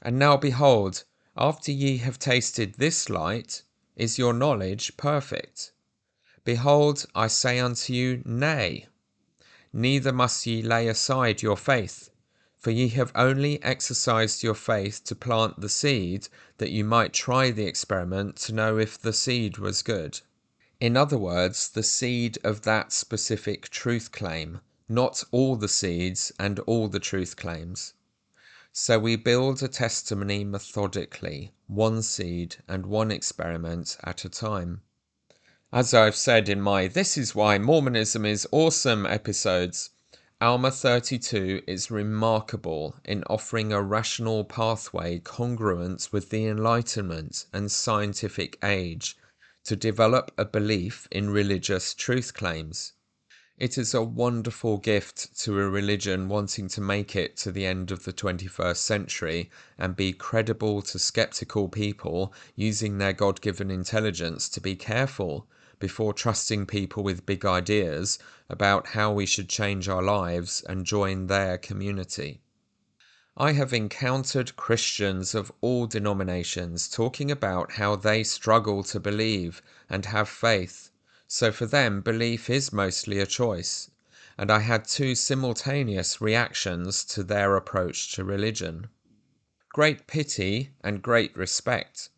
And 0.00 0.18
now 0.18 0.38
behold, 0.38 1.04
after 1.36 1.70
ye 1.70 1.98
have 1.98 2.18
tasted 2.18 2.76
this 2.76 3.10
light, 3.10 3.64
is 3.96 4.16
your 4.16 4.32
knowledge 4.32 4.96
perfect? 4.96 5.72
Behold, 6.42 7.04
I 7.14 7.26
say 7.26 7.58
unto 7.58 7.92
you, 7.92 8.22
Nay. 8.24 8.86
Neither 9.74 10.10
must 10.10 10.46
ye 10.46 10.62
lay 10.62 10.88
aside 10.88 11.42
your 11.42 11.58
faith, 11.58 12.08
for 12.56 12.70
ye 12.70 12.88
have 12.88 13.12
only 13.14 13.62
exercised 13.62 14.42
your 14.42 14.54
faith 14.54 15.04
to 15.04 15.14
plant 15.14 15.60
the 15.60 15.68
seed, 15.68 16.28
that 16.56 16.70
you 16.70 16.82
might 16.82 17.12
try 17.12 17.50
the 17.50 17.66
experiment 17.66 18.36
to 18.36 18.54
know 18.54 18.78
if 18.78 18.98
the 18.98 19.12
seed 19.12 19.58
was 19.58 19.82
good. 19.82 20.22
In 20.80 20.96
other 20.96 21.18
words, 21.18 21.68
the 21.68 21.82
seed 21.82 22.38
of 22.42 22.62
that 22.62 22.90
specific 22.90 23.68
truth 23.68 24.12
claim, 24.12 24.62
not 24.90 25.22
all 25.30 25.54
the 25.54 25.68
seeds 25.68 26.32
and 26.38 26.58
all 26.60 26.88
the 26.88 26.98
truth 26.98 27.36
claims. 27.36 27.94
So 28.72 28.98
we 28.98 29.14
build 29.14 29.62
a 29.62 29.68
testimony 29.68 30.42
methodically, 30.42 31.52
one 31.68 32.02
seed 32.02 32.56
and 32.66 32.84
one 32.84 33.12
experiment 33.12 33.96
at 34.02 34.24
a 34.24 34.28
time. 34.28 34.82
As 35.72 35.94
I've 35.94 36.16
said 36.16 36.48
in 36.48 36.60
my 36.60 36.88
This 36.88 37.16
is 37.16 37.32
Why 37.32 37.56
Mormonism 37.56 38.26
is 38.26 38.48
Awesome 38.50 39.06
episodes, 39.06 39.90
Alma 40.40 40.72
32 40.72 41.62
is 41.68 41.92
remarkable 41.92 42.96
in 43.04 43.22
offering 43.24 43.72
a 43.72 43.80
rational 43.80 44.42
pathway 44.42 45.20
congruent 45.20 46.08
with 46.10 46.30
the 46.30 46.46
Enlightenment 46.46 47.46
and 47.52 47.70
scientific 47.70 48.58
age 48.64 49.16
to 49.62 49.76
develop 49.76 50.32
a 50.36 50.44
belief 50.44 51.06
in 51.12 51.30
religious 51.30 51.94
truth 51.94 52.34
claims. 52.34 52.94
It 53.60 53.76
is 53.76 53.92
a 53.92 54.00
wonderful 54.00 54.78
gift 54.78 55.38
to 55.40 55.60
a 55.60 55.68
religion 55.68 56.30
wanting 56.30 56.66
to 56.68 56.80
make 56.80 57.14
it 57.14 57.36
to 57.36 57.52
the 57.52 57.66
end 57.66 57.90
of 57.90 58.04
the 58.04 58.12
21st 58.12 58.78
century 58.78 59.50
and 59.76 59.94
be 59.94 60.14
credible 60.14 60.80
to 60.80 60.98
skeptical 60.98 61.68
people 61.68 62.32
using 62.56 62.96
their 62.96 63.12
God 63.12 63.42
given 63.42 63.70
intelligence 63.70 64.48
to 64.48 64.62
be 64.62 64.76
careful 64.76 65.46
before 65.78 66.14
trusting 66.14 66.64
people 66.64 67.02
with 67.02 67.26
big 67.26 67.44
ideas 67.44 68.18
about 68.48 68.86
how 68.86 69.12
we 69.12 69.26
should 69.26 69.50
change 69.50 69.90
our 69.90 70.02
lives 70.02 70.64
and 70.66 70.86
join 70.86 71.26
their 71.26 71.58
community. 71.58 72.40
I 73.36 73.52
have 73.52 73.74
encountered 73.74 74.56
Christians 74.56 75.34
of 75.34 75.52
all 75.60 75.86
denominations 75.86 76.88
talking 76.88 77.30
about 77.30 77.72
how 77.72 77.94
they 77.94 78.24
struggle 78.24 78.82
to 78.84 78.98
believe 78.98 79.60
and 79.90 80.06
have 80.06 80.30
faith 80.30 80.89
so 81.32 81.52
for 81.52 81.64
them, 81.64 82.00
belief 82.00 82.50
is 82.50 82.72
mostly 82.72 83.20
a 83.20 83.24
choice, 83.24 83.88
and 84.36 84.50
I 84.50 84.58
had 84.58 84.84
two 84.84 85.14
simultaneous 85.14 86.20
reactions 86.20 87.04
to 87.04 87.22
their 87.22 87.54
approach 87.54 88.10
to 88.14 88.24
religion 88.24 88.88
great 89.68 90.08
pity 90.08 90.70
and 90.82 91.00
great 91.00 91.36
respect. 91.36 92.08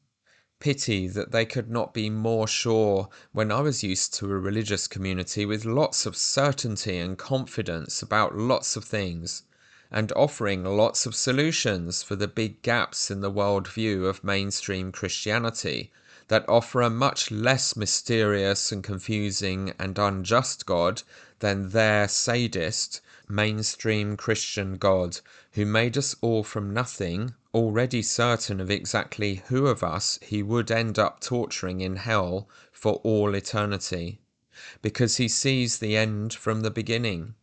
Pity 0.61 1.09
that 1.09 1.31
they 1.31 1.45
could 1.45 1.69
not 1.69 1.93
be 1.93 2.09
more 2.09 2.49
sure 2.49 3.11
when 3.33 3.53
I 3.53 3.61
was 3.61 3.83
used 3.83 4.15
to 4.15 4.31
a 4.33 4.39
religious 4.39 4.87
community 4.87 5.45
with 5.45 5.67
lots 5.67 6.07
of 6.07 6.17
certainty 6.17 6.97
and 6.97 7.19
confidence 7.19 8.01
about 8.01 8.35
lots 8.39 8.77
of 8.77 8.85
things, 8.85 9.43
and 9.91 10.11
offering 10.13 10.65
lots 10.65 11.05
of 11.05 11.15
solutions 11.15 12.03
for 12.03 12.17
the 12.17 12.29
big 12.29 12.63
gaps 12.63 13.11
in 13.11 13.21
the 13.21 13.31
worldview 13.31 14.07
of 14.07 14.25
mainstream 14.25 14.91
Christianity 14.91 15.93
that 16.29 16.49
offer 16.49 16.81
a 16.83 16.89
much 16.89 17.31
less 17.31 17.75
mysterious 17.75 18.71
and 18.71 18.85
confusing 18.85 19.73
and 19.79 19.99
unjust 19.99 20.65
God 20.67 21.03
than 21.41 21.71
their 21.71 22.07
sadist, 22.07 23.01
mainstream 23.29 24.17
Christian 24.17 24.77
God 24.77 25.19
who 25.53 25.67
made 25.67 25.99
us 25.99 26.15
all 26.21 26.45
from 26.45 26.73
nothing, 26.73 27.35
already 27.53 28.03
certain 28.03 28.61
of 28.61 28.71
exactly 28.71 29.43
who 29.49 29.67
of 29.67 29.83
us 29.83 30.19
he 30.23 30.43
would 30.43 30.71
end 30.71 30.99
up 30.99 31.21
torturing 31.21 31.81
in 31.81 31.97
hell 31.97 32.49
for 32.71 32.95
all 33.03 33.35
eternity, 33.35 34.21
because 34.81 35.17
he 35.17 35.27
sees 35.27 35.79
the 35.79 35.97
end 35.97 36.33
from 36.33 36.61
the 36.61 36.71
beginning 36.71 37.35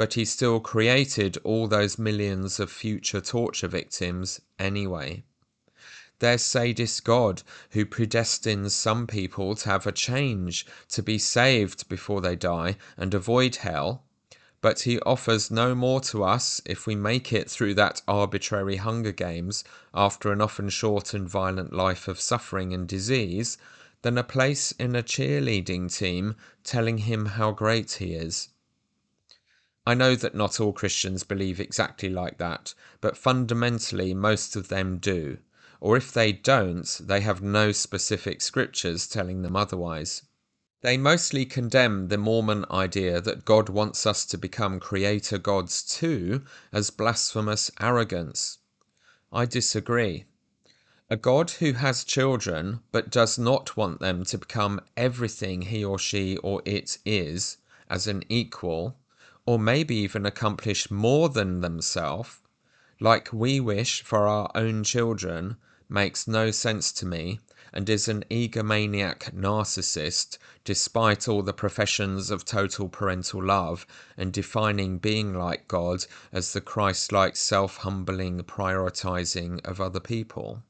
but 0.00 0.14
he 0.14 0.24
still 0.24 0.60
created 0.60 1.36
all 1.44 1.68
those 1.68 1.98
millions 1.98 2.58
of 2.58 2.72
future 2.72 3.20
torture 3.20 3.68
victims 3.68 4.40
anyway. 4.58 5.22
Their 6.20 6.38
sadist 6.38 7.02
God 7.02 7.42
who 7.70 7.86
predestines 7.86 8.72
some 8.72 9.06
people 9.06 9.54
to 9.56 9.68
have 9.70 9.86
a 9.86 9.92
change, 9.92 10.66
to 10.90 11.02
be 11.02 11.18
saved 11.18 11.88
before 11.88 12.20
they 12.20 12.36
die 12.36 12.76
and 12.98 13.14
avoid 13.14 13.56
hell, 13.56 14.04
but 14.60 14.80
he 14.80 15.00
offers 15.00 15.50
no 15.50 15.74
more 15.74 16.02
to 16.02 16.22
us 16.22 16.60
if 16.66 16.86
we 16.86 16.94
make 16.94 17.32
it 17.32 17.50
through 17.50 17.72
that 17.74 18.02
arbitrary 18.06 18.76
Hunger 18.76 19.12
Games 19.12 19.64
after 19.94 20.30
an 20.30 20.42
often 20.42 20.68
short 20.68 21.14
and 21.14 21.26
violent 21.26 21.72
life 21.72 22.06
of 22.06 22.20
suffering 22.20 22.74
and 22.74 22.86
disease 22.86 23.56
than 24.02 24.18
a 24.18 24.22
place 24.22 24.72
in 24.72 24.94
a 24.94 25.02
cheerleading 25.02 25.90
team 25.90 26.36
telling 26.64 26.98
him 26.98 27.24
how 27.24 27.50
great 27.50 27.92
he 27.92 28.12
is. 28.12 28.48
I 29.86 29.94
know 29.94 30.14
that 30.16 30.34
not 30.34 30.60
all 30.60 30.74
Christians 30.74 31.24
believe 31.24 31.58
exactly 31.58 32.10
like 32.10 32.36
that, 32.36 32.74
but 33.00 33.16
fundamentally 33.16 34.12
most 34.12 34.54
of 34.54 34.68
them 34.68 34.98
do. 34.98 35.38
Or 35.82 35.96
if 35.96 36.12
they 36.12 36.32
don't, 36.32 37.00
they 37.02 37.22
have 37.22 37.40
no 37.40 37.72
specific 37.72 38.42
scriptures 38.42 39.08
telling 39.08 39.40
them 39.40 39.56
otherwise. 39.56 40.22
They 40.82 40.98
mostly 40.98 41.46
condemn 41.46 42.08
the 42.08 42.18
Mormon 42.18 42.66
idea 42.70 43.20
that 43.22 43.46
God 43.46 43.70
wants 43.70 44.06
us 44.06 44.26
to 44.26 44.36
become 44.36 44.78
creator 44.78 45.38
gods 45.38 45.82
too 45.82 46.44
as 46.70 46.90
blasphemous 46.90 47.70
arrogance. 47.80 48.58
I 49.32 49.46
disagree. 49.46 50.26
A 51.08 51.16
God 51.16 51.50
who 51.52 51.72
has 51.72 52.04
children 52.04 52.80
but 52.92 53.10
does 53.10 53.38
not 53.38 53.74
want 53.76 54.00
them 54.00 54.24
to 54.24 54.36
become 54.36 54.82
everything 54.98 55.62
he 55.62 55.82
or 55.82 55.98
she 55.98 56.36
or 56.36 56.60
it 56.66 56.98
is 57.06 57.56
as 57.88 58.06
an 58.06 58.22
equal 58.28 58.98
or 59.46 59.58
maybe 59.58 59.96
even 59.96 60.26
accomplish 60.26 60.90
more 60.90 61.30
than 61.30 61.62
themselves, 61.62 62.38
like 63.00 63.32
we 63.32 63.60
wish 63.60 64.02
for 64.02 64.28
our 64.28 64.50
own 64.54 64.84
children, 64.84 65.56
makes 65.90 66.28
no 66.28 66.52
sense 66.52 66.92
to 66.92 67.04
me 67.04 67.40
and 67.72 67.88
is 67.88 68.06
an 68.06 68.24
egomaniac 68.30 69.32
narcissist 69.34 70.38
despite 70.64 71.26
all 71.26 71.42
the 71.42 71.52
professions 71.52 72.30
of 72.30 72.44
total 72.44 72.88
parental 72.88 73.44
love 73.44 73.84
and 74.16 74.32
defining 74.32 74.98
being 74.98 75.34
like 75.34 75.66
God 75.66 76.06
as 76.32 76.52
the 76.52 76.60
Christ 76.60 77.10
like 77.10 77.34
self 77.34 77.78
humbling 77.78 78.40
prioritizing 78.44 79.60
of 79.64 79.80
other 79.80 79.98
people. 79.98 80.62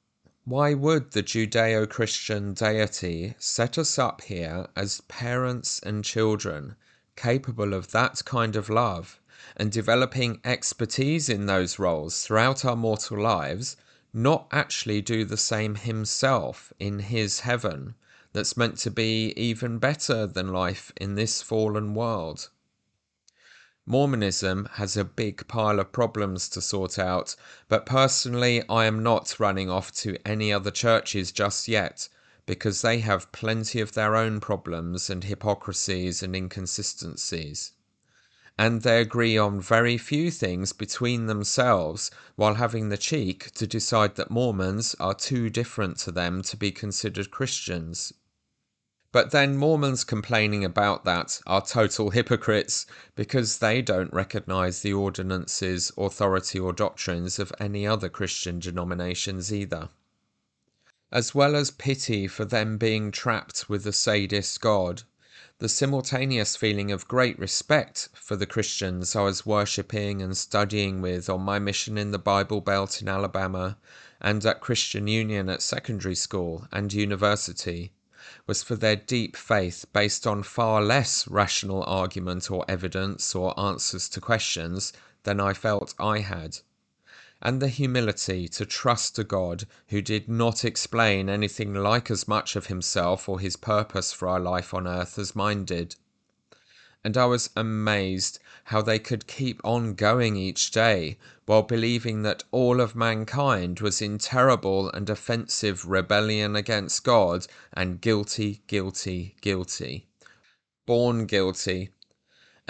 Why 0.46 0.72
would 0.72 1.10
the 1.10 1.22
Judeo 1.22 1.86
Christian 1.86 2.54
deity 2.54 3.34
set 3.38 3.76
us 3.76 3.98
up 3.98 4.22
here 4.22 4.68
as 4.74 5.02
parents 5.02 5.80
and 5.80 6.02
children 6.02 6.76
capable 7.14 7.74
of 7.74 7.90
that 7.90 8.24
kind 8.24 8.56
of 8.56 8.70
love 8.70 9.20
and 9.56 9.70
developing 9.70 10.40
expertise 10.44 11.28
in 11.28 11.44
those 11.44 11.78
roles 11.78 12.22
throughout 12.22 12.64
our 12.64 12.76
mortal 12.76 13.20
lives, 13.20 13.76
not 14.12 14.48
actually 14.50 15.00
do 15.00 15.24
the 15.24 15.36
same 15.36 15.74
himself 15.74 16.72
in 16.78 16.98
his 16.98 17.40
heaven 17.40 17.94
that's 18.32 18.56
meant 18.56 18.78
to 18.78 18.90
be 18.90 19.32
even 19.36 19.78
better 19.78 20.26
than 20.26 20.52
life 20.52 20.92
in 20.96 21.14
this 21.14 21.42
fallen 21.42 21.94
world. 21.94 22.48
Mormonism 23.86 24.68
has 24.74 24.96
a 24.96 25.04
big 25.04 25.48
pile 25.48 25.80
of 25.80 25.90
problems 25.90 26.48
to 26.48 26.60
sort 26.60 26.98
out, 26.98 27.34
but 27.68 27.86
personally, 27.86 28.62
I 28.68 28.84
am 28.84 29.02
not 29.02 29.40
running 29.40 29.68
off 29.68 29.90
to 30.02 30.16
any 30.24 30.52
other 30.52 30.70
churches 30.70 31.32
just 31.32 31.66
yet 31.66 32.08
because 32.46 32.82
they 32.82 33.00
have 33.00 33.32
plenty 33.32 33.80
of 33.80 33.92
their 33.92 34.16
own 34.16 34.40
problems 34.40 35.10
and 35.10 35.24
hypocrisies 35.24 36.22
and 36.22 36.36
inconsistencies. 36.36 37.72
And 38.60 38.82
they 38.82 39.00
agree 39.00 39.38
on 39.38 39.58
very 39.58 39.96
few 39.96 40.30
things 40.30 40.74
between 40.74 41.24
themselves 41.24 42.10
while 42.36 42.56
having 42.56 42.90
the 42.90 42.98
cheek 42.98 43.52
to 43.52 43.66
decide 43.66 44.16
that 44.16 44.30
Mormons 44.30 44.94
are 45.00 45.14
too 45.14 45.48
different 45.48 45.96
to 46.00 46.12
them 46.12 46.42
to 46.42 46.58
be 46.58 46.70
considered 46.70 47.30
Christians. 47.30 48.12
But 49.12 49.30
then 49.30 49.56
Mormons 49.56 50.04
complaining 50.04 50.62
about 50.62 51.06
that 51.06 51.40
are 51.46 51.64
total 51.64 52.10
hypocrites 52.10 52.84
because 53.14 53.60
they 53.60 53.80
don't 53.80 54.12
recognize 54.12 54.82
the 54.82 54.92
ordinances, 54.92 55.90
authority, 55.96 56.60
or 56.60 56.74
doctrines 56.74 57.38
of 57.38 57.54
any 57.58 57.86
other 57.86 58.10
Christian 58.10 58.58
denominations 58.58 59.50
either 59.54 59.88
as 61.12 61.34
well 61.34 61.56
as 61.56 61.70
pity 61.70 62.28
for 62.28 62.44
them 62.44 62.76
being 62.78 63.10
trapped 63.10 63.68
with 63.68 63.84
the 63.84 63.92
sadist 63.92 64.60
God, 64.60 65.02
the 65.60 65.68
simultaneous 65.68 66.56
feeling 66.56 66.90
of 66.90 67.06
great 67.06 67.38
respect 67.38 68.08
for 68.14 68.34
the 68.34 68.46
Christians 68.46 69.14
I 69.14 69.20
was 69.20 69.44
worshipping 69.44 70.22
and 70.22 70.34
studying 70.34 71.02
with 71.02 71.28
on 71.28 71.42
my 71.42 71.58
mission 71.58 71.98
in 71.98 72.12
the 72.12 72.18
Bible 72.18 72.62
Belt 72.62 73.02
in 73.02 73.08
Alabama 73.08 73.76
and 74.22 74.42
at 74.46 74.62
Christian 74.62 75.06
Union 75.06 75.50
at 75.50 75.60
secondary 75.60 76.14
school 76.14 76.66
and 76.72 76.90
university 76.94 77.92
was 78.46 78.62
for 78.62 78.74
their 78.74 78.96
deep 78.96 79.36
faith 79.36 79.84
based 79.92 80.26
on 80.26 80.42
far 80.42 80.80
less 80.80 81.28
rational 81.28 81.84
argument 81.84 82.50
or 82.50 82.64
evidence 82.66 83.34
or 83.34 83.58
answers 83.60 84.08
to 84.08 84.18
questions 84.20 84.94
than 85.24 85.40
I 85.40 85.52
felt 85.52 85.92
I 85.98 86.20
had 86.20 86.56
and 87.42 87.60
the 87.60 87.68
humility 87.68 88.48
to 88.48 88.66
trust 88.66 89.18
a 89.18 89.24
God 89.24 89.64
who 89.88 90.02
did 90.02 90.28
not 90.28 90.64
explain 90.64 91.28
anything 91.28 91.72
like 91.72 92.10
as 92.10 92.28
much 92.28 92.56
of 92.56 92.66
himself 92.66 93.28
or 93.28 93.40
his 93.40 93.56
purpose 93.56 94.12
for 94.12 94.28
our 94.28 94.40
life 94.40 94.74
on 94.74 94.86
earth 94.86 95.18
as 95.18 95.34
mine 95.34 95.64
did. 95.64 95.96
And 97.02 97.16
I 97.16 97.24
was 97.24 97.48
amazed 97.56 98.40
how 98.64 98.82
they 98.82 98.98
could 98.98 99.26
keep 99.26 99.60
on 99.64 99.94
going 99.94 100.36
each 100.36 100.70
day 100.70 101.16
while 101.46 101.62
believing 101.62 102.22
that 102.22 102.44
all 102.50 102.78
of 102.78 102.94
mankind 102.94 103.80
was 103.80 104.02
in 104.02 104.18
terrible 104.18 104.90
and 104.90 105.08
offensive 105.08 105.86
rebellion 105.86 106.54
against 106.54 107.04
God 107.04 107.46
and 107.72 108.00
guilty, 108.00 108.62
guilty, 108.66 109.34
guilty. 109.40 110.06
Born 110.84 111.24
guilty 111.24 111.90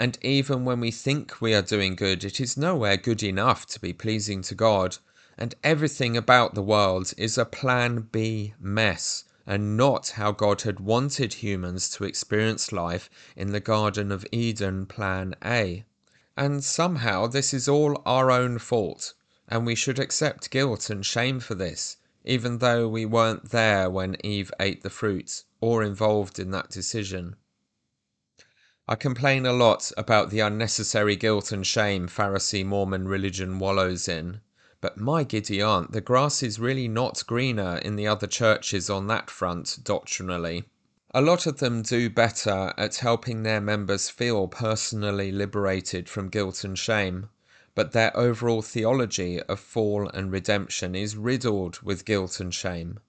and 0.01 0.17
even 0.23 0.65
when 0.65 0.79
we 0.79 0.89
think 0.89 1.39
we 1.39 1.53
are 1.53 1.61
doing 1.61 1.93
good, 1.95 2.23
it 2.23 2.39
is 2.39 2.57
nowhere 2.57 2.97
good 2.97 3.21
enough 3.21 3.67
to 3.67 3.79
be 3.79 3.93
pleasing 3.93 4.41
to 4.41 4.55
God. 4.55 4.97
And 5.37 5.53
everything 5.63 6.17
about 6.17 6.55
the 6.55 6.63
world 6.63 7.13
is 7.19 7.37
a 7.37 7.45
plan 7.45 8.07
B 8.11 8.55
mess, 8.59 9.25
and 9.45 9.77
not 9.77 10.09
how 10.15 10.31
God 10.31 10.63
had 10.63 10.79
wanted 10.79 11.35
humans 11.35 11.87
to 11.91 12.03
experience 12.03 12.71
life 12.71 13.11
in 13.35 13.51
the 13.51 13.59
Garden 13.59 14.11
of 14.11 14.25
Eden 14.31 14.87
plan 14.87 15.35
A. 15.45 15.85
And 16.35 16.63
somehow 16.63 17.27
this 17.27 17.53
is 17.53 17.67
all 17.67 18.01
our 18.03 18.31
own 18.31 18.57
fault, 18.57 19.13
and 19.47 19.67
we 19.67 19.75
should 19.75 19.99
accept 19.99 20.49
guilt 20.49 20.89
and 20.89 21.05
shame 21.05 21.39
for 21.39 21.53
this, 21.53 21.97
even 22.25 22.57
though 22.57 22.89
we 22.89 23.05
weren't 23.05 23.51
there 23.51 23.87
when 23.87 24.17
Eve 24.25 24.51
ate 24.59 24.81
the 24.81 24.89
fruit 24.89 25.43
or 25.59 25.83
involved 25.83 26.39
in 26.39 26.49
that 26.49 26.71
decision. 26.71 27.35
I 28.87 28.95
complain 28.95 29.45
a 29.45 29.53
lot 29.53 29.91
about 29.95 30.31
the 30.31 30.39
unnecessary 30.39 31.15
guilt 31.15 31.51
and 31.51 31.65
shame 31.67 32.07
Pharisee 32.07 32.65
Mormon 32.65 33.07
religion 33.07 33.59
wallows 33.59 34.07
in, 34.07 34.41
but 34.81 34.97
my 34.97 35.23
giddy 35.23 35.61
aunt, 35.61 35.91
the 35.91 36.01
grass 36.01 36.41
is 36.41 36.59
really 36.59 36.87
not 36.87 37.23
greener 37.27 37.77
in 37.77 37.95
the 37.95 38.07
other 38.07 38.25
churches 38.25 38.89
on 38.89 39.05
that 39.05 39.29
front 39.29 39.77
doctrinally. 39.83 40.63
A 41.13 41.21
lot 41.21 41.45
of 41.45 41.59
them 41.59 41.83
do 41.83 42.09
better 42.09 42.73
at 42.75 42.95
helping 42.95 43.43
their 43.43 43.61
members 43.61 44.09
feel 44.09 44.47
personally 44.47 45.31
liberated 45.31 46.09
from 46.09 46.29
guilt 46.29 46.63
and 46.63 46.77
shame, 46.77 47.29
but 47.75 47.91
their 47.91 48.17
overall 48.17 48.63
theology 48.63 49.39
of 49.43 49.59
fall 49.59 50.09
and 50.09 50.31
redemption 50.31 50.95
is 50.95 51.15
riddled 51.15 51.79
with 51.83 52.03
guilt 52.03 52.39
and 52.39 52.53
shame 52.53 52.99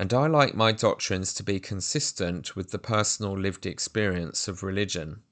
and 0.00 0.14
I 0.14 0.28
like 0.28 0.54
my 0.54 0.70
doctrines 0.70 1.34
to 1.34 1.42
be 1.42 1.58
consistent 1.58 2.54
with 2.54 2.70
the 2.70 2.78
personal 2.78 3.36
lived 3.36 3.66
experience 3.66 4.46
of 4.46 4.62
religion. 4.62 5.24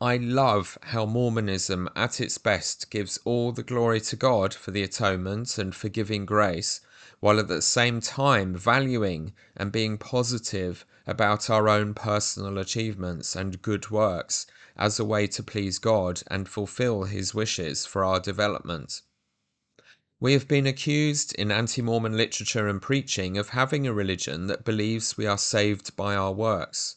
I 0.00 0.16
love 0.16 0.78
how 0.84 1.04
Mormonism 1.04 1.90
at 1.94 2.18
its 2.18 2.38
best 2.38 2.88
gives 2.88 3.18
all 3.26 3.52
the 3.52 3.62
glory 3.62 4.00
to 4.00 4.16
God 4.16 4.54
for 4.54 4.70
the 4.70 4.82
atonement 4.82 5.58
and 5.58 5.74
forgiving 5.74 6.24
grace, 6.24 6.80
while 7.20 7.38
at 7.38 7.48
the 7.48 7.60
same 7.60 8.00
time 8.00 8.56
valuing 8.56 9.34
and 9.54 9.70
being 9.70 9.98
positive 9.98 10.86
about 11.06 11.50
our 11.50 11.68
own 11.68 11.92
personal 11.92 12.56
achievements 12.56 13.36
and 13.36 13.60
good 13.60 13.90
works, 13.90 14.46
as 14.78 14.98
a 14.98 15.04
way 15.04 15.26
to 15.26 15.42
please 15.42 15.78
God 15.78 16.22
and 16.28 16.48
fulfill 16.48 17.02
his 17.02 17.34
wishes 17.34 17.84
for 17.84 18.02
our 18.02 18.18
development. 18.18 19.02
We 20.20 20.32
have 20.34 20.46
been 20.46 20.64
accused 20.64 21.34
in 21.34 21.50
anti 21.50 21.82
Mormon 21.82 22.16
literature 22.16 22.68
and 22.68 22.80
preaching 22.80 23.36
of 23.36 23.48
having 23.48 23.84
a 23.84 23.92
religion 23.92 24.46
that 24.46 24.64
believes 24.64 25.16
we 25.16 25.26
are 25.26 25.36
saved 25.36 25.96
by 25.96 26.14
our 26.14 26.30
works, 26.30 26.96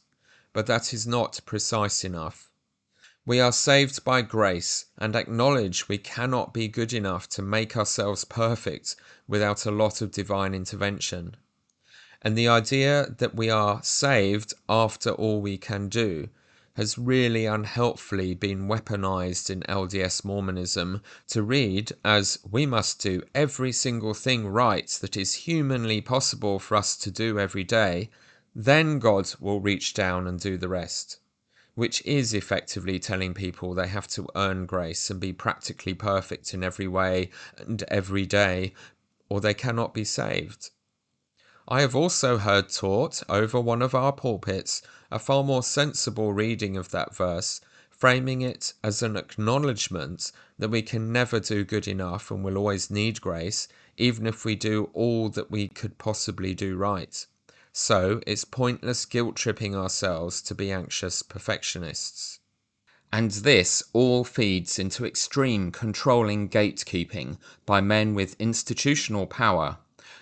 but 0.54 0.68
that 0.68 0.94
is 0.94 1.08
not 1.08 1.40
precise 1.44 2.04
enough. 2.04 2.52
We 3.26 3.40
are 3.40 3.52
saved 3.52 4.04
by 4.04 4.22
grace 4.22 4.86
and 5.00 5.16
acknowledge 5.16 5.90
we 5.90 5.98
cannot 5.98 6.54
be 6.54 6.68
good 6.68 6.94
enough 6.94 7.28
to 7.30 7.42
make 7.42 7.76
ourselves 7.76 8.24
perfect 8.24 8.96
without 9.28 9.66
a 9.66 9.72
lot 9.72 10.00
of 10.00 10.12
divine 10.12 10.54
intervention. 10.54 11.38
And 12.22 12.38
the 12.38 12.48
idea 12.48 13.16
that 13.18 13.34
we 13.34 13.50
are 13.50 13.82
saved 13.82 14.54
after 14.70 15.10
all 15.10 15.42
we 15.42 15.58
can 15.58 15.90
do 15.90 16.30
has 16.78 16.96
really 16.96 17.48
unhelpfully 17.48 18.36
been 18.36 18.68
weaponized 18.68 19.50
in 19.50 19.62
LDS 19.62 20.24
Mormonism 20.24 21.02
to 21.28 21.42
read 21.42 21.92
as 22.06 22.38
we 22.48 22.68
must 22.68 23.02
do 23.02 23.24
every 23.34 23.72
single 23.72 24.14
thing 24.14 24.48
right 24.48 24.88
that 25.02 25.18
is 25.18 25.34
humanly 25.34 26.00
possible 26.02 26.60
for 26.60 26.76
us 26.78 26.96
to 26.96 27.10
do 27.10 27.40
every 27.40 27.64
day, 27.64 28.12
then 28.54 29.00
God 29.00 29.28
will 29.40 29.60
reach 29.60 29.96
down 29.96 30.28
and 30.28 30.40
do 30.40 30.56
the 30.56 30.70
rest. 30.70 31.18
Which 31.74 32.06
is 32.06 32.36
effectively 32.36 33.00
telling 33.00 33.34
people 33.34 33.74
they 33.74 33.88
have 33.88 34.08
to 34.10 34.28
earn 34.36 34.68
grace 34.68 35.10
and 35.10 35.20
be 35.20 35.34
practically 35.34 35.96
perfect 35.96 36.54
in 36.54 36.64
every 36.64 36.88
way 36.88 37.32
and 37.58 37.82
every 37.88 38.28
day, 38.28 38.76
or 39.30 39.42
they 39.42 39.56
cannot 39.56 39.96
be 39.96 40.04
saved. 40.04 40.70
I 41.68 41.82
have 41.82 41.96
also 41.96 42.38
heard 42.38 42.70
taught 42.70 43.24
over 43.28 43.60
one 43.60 43.82
of 43.82 43.96
our 43.96 44.14
pulpits 44.14 44.84
a 45.12 45.20
far 45.20 45.44
more 45.44 45.64
sensible 45.64 46.34
reading 46.34 46.76
of 46.76 46.92
that 46.92 47.16
verse, 47.16 47.62
framing 47.90 48.42
it 48.42 48.74
as 48.84 49.02
an 49.02 49.16
acknowledgement 49.16 50.32
that 50.60 50.70
we 50.70 50.82
can 50.82 51.12
never 51.12 51.40
do 51.40 51.64
good 51.64 51.88
enough 51.88 52.30
and 52.30 52.44
will 52.44 52.58
always 52.58 52.92
need 52.92 53.22
grace, 53.22 53.68
even 53.98 54.28
if 54.28 54.46
we 54.46 54.56
do 54.56 54.90
all 54.94 55.30
that 55.30 55.50
we 55.50 55.68
could 55.68 55.98
possibly 55.98 56.54
do 56.54 56.76
right. 56.76 57.26
So 57.74 58.22
it's 58.28 58.44
pointless 58.44 59.06
guilt 59.06 59.36
tripping 59.36 59.76
ourselves 59.76 60.42
to 60.44 60.56
be 60.56 60.72
anxious 60.72 61.22
perfectionists. 61.22 62.40
And 63.14 63.32
this 63.32 63.84
all 63.94 64.24
feeds 64.24 64.78
into 64.78 65.06
extreme 65.06 65.72
controlling 65.72 66.50
gatekeeping 66.50 67.38
by 67.66 67.82
men 67.82 68.14
with 68.14 68.36
institutional 68.40 69.28
power 69.28 69.78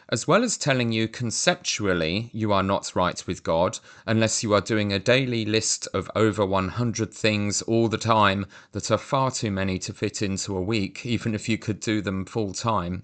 as 0.09 0.27
well 0.27 0.43
as 0.43 0.57
telling 0.57 0.91
you 0.91 1.07
conceptually 1.07 2.29
you 2.31 2.53
are 2.53 2.61
not 2.61 2.95
right 2.95 3.25
with 3.25 3.41
God 3.41 3.79
unless 4.05 4.43
you 4.43 4.53
are 4.53 4.61
doing 4.61 4.93
a 4.93 4.99
daily 4.99 5.45
list 5.45 5.87
of 5.93 6.11
over 6.15 6.45
100 6.45 7.11
things 7.11 7.63
all 7.63 7.87
the 7.87 7.97
time 7.97 8.45
that 8.71 8.91
are 8.91 8.99
far 8.99 9.31
too 9.31 9.49
many 9.49 9.79
to 9.79 9.93
fit 9.93 10.21
into 10.21 10.55
a 10.55 10.61
week, 10.61 11.05
even 11.05 11.33
if 11.33 11.49
you 11.49 11.57
could 11.57 11.79
do 11.79 12.01
them 12.01 12.23
full 12.25 12.53
time, 12.53 13.03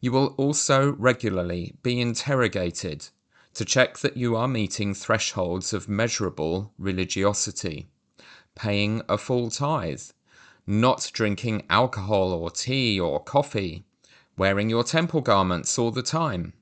you 0.00 0.10
will 0.10 0.34
also 0.38 0.92
regularly 0.92 1.74
be 1.82 2.00
interrogated 2.00 3.08
to 3.52 3.64
check 3.64 3.98
that 3.98 4.16
you 4.16 4.34
are 4.34 4.48
meeting 4.48 4.94
thresholds 4.94 5.72
of 5.72 5.88
measurable 5.88 6.72
religiosity, 6.78 7.88
paying 8.54 9.02
a 9.08 9.18
full 9.18 9.50
tithe, 9.50 10.02
not 10.66 11.10
drinking 11.12 11.64
alcohol 11.68 12.32
or 12.32 12.50
tea 12.50 12.98
or 12.98 13.20
coffee 13.20 13.84
wearing 14.38 14.70
your 14.70 14.84
temple 14.84 15.20
garments 15.20 15.78
all 15.78 15.90
the 15.90 16.02
time, 16.02 16.52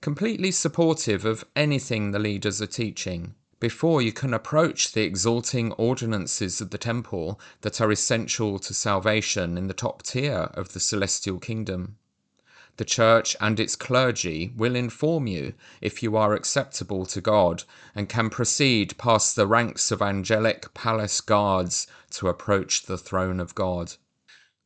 completely 0.00 0.50
supportive 0.50 1.24
of 1.26 1.44
anything 1.54 2.10
the 2.10 2.18
leaders 2.18 2.62
are 2.62 2.66
teaching, 2.66 3.34
before 3.60 4.00
you 4.00 4.12
can 4.12 4.32
approach 4.32 4.92
the 4.92 5.02
exalting 5.02 5.72
ordinances 5.72 6.60
of 6.60 6.70
the 6.70 6.78
temple 6.78 7.38
that 7.60 7.80
are 7.80 7.92
essential 7.92 8.58
to 8.58 8.72
salvation 8.72 9.58
in 9.58 9.66
the 9.66 9.74
top 9.74 10.02
tier 10.02 10.50
of 10.54 10.72
the 10.72 10.80
celestial 10.80 11.38
kingdom. 11.38 11.96
The 12.76 12.84
church 12.84 13.36
and 13.40 13.58
its 13.58 13.74
clergy 13.74 14.52
will 14.56 14.76
inform 14.76 15.26
you 15.26 15.54
if 15.80 16.00
you 16.00 16.16
are 16.16 16.34
acceptable 16.34 17.04
to 17.06 17.20
God 17.20 17.64
and 17.92 18.08
can 18.08 18.30
proceed 18.30 18.96
past 18.96 19.34
the 19.34 19.48
ranks 19.48 19.90
of 19.90 20.00
angelic 20.00 20.72
palace 20.74 21.20
guards 21.20 21.88
to 22.12 22.28
approach 22.28 22.84
the 22.84 22.96
throne 22.96 23.40
of 23.40 23.56
God. 23.56 23.94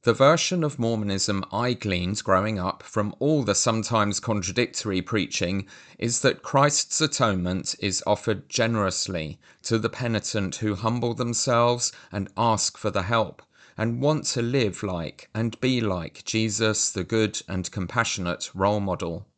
The 0.04 0.12
version 0.12 0.64
of 0.64 0.80
Mormonism 0.80 1.44
I 1.52 1.74
gleaned 1.74 2.24
growing 2.24 2.58
up 2.58 2.82
from 2.82 3.14
all 3.20 3.44
the 3.44 3.54
sometimes 3.54 4.18
contradictory 4.18 5.00
preaching 5.00 5.68
is 5.96 6.22
that 6.22 6.42
Christ's 6.42 7.00
atonement 7.00 7.76
is 7.78 8.02
offered 8.04 8.48
generously 8.48 9.38
to 9.62 9.78
the 9.78 9.88
penitent 9.88 10.56
who 10.56 10.74
humble 10.74 11.14
themselves 11.14 11.92
and 12.10 12.32
ask 12.36 12.76
for 12.76 12.90
the 12.90 13.04
help 13.04 13.42
and 13.78 14.02
want 14.02 14.24
to 14.24 14.42
live 14.42 14.82
like 14.82 15.30
and 15.34 15.60
be 15.60 15.80
like 15.80 16.24
Jesus, 16.24 16.90
the 16.90 17.04
good 17.04 17.40
and 17.46 17.70
compassionate 17.70 18.50
role 18.54 18.80
model. 18.80 19.28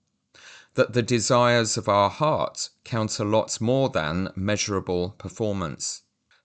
That 0.77 0.95
the 0.95 1.03
desires 1.03 1.77
of 1.77 1.91
our 1.91 2.09
heart 2.09 2.70
count 2.85 3.19
a 3.19 3.24
lot 3.24 3.61
more 3.61 3.91
than 3.91 4.31
measurable 4.35 5.11
performance. 5.19 6.03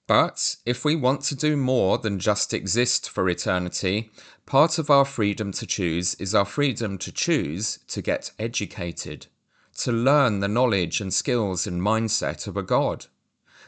But 0.10 0.56
if 0.66 0.84
we 0.84 0.96
want 0.96 1.22
to 1.26 1.36
do 1.36 1.56
more 1.56 2.00
than 2.00 2.18
just 2.18 2.52
exist 2.52 3.08
for 3.08 3.30
eternity, 3.30 4.10
part 4.48 4.80
of 4.80 4.90
our 4.90 5.06
freedom 5.06 5.52
to 5.52 5.68
choose 5.68 6.16
is 6.16 6.34
our 6.34 6.46
freedom 6.46 6.98
to 6.98 7.12
choose 7.12 7.78
to 7.90 8.02
get 8.02 8.32
educated, 8.40 9.28
to 9.78 9.92
learn 9.92 10.40
the 10.40 10.48
knowledge 10.48 11.00
and 11.00 11.14
skills 11.14 11.68
and 11.68 11.80
mindset 11.80 12.48
of 12.48 12.58
a 12.58 12.64
God. 12.64 13.06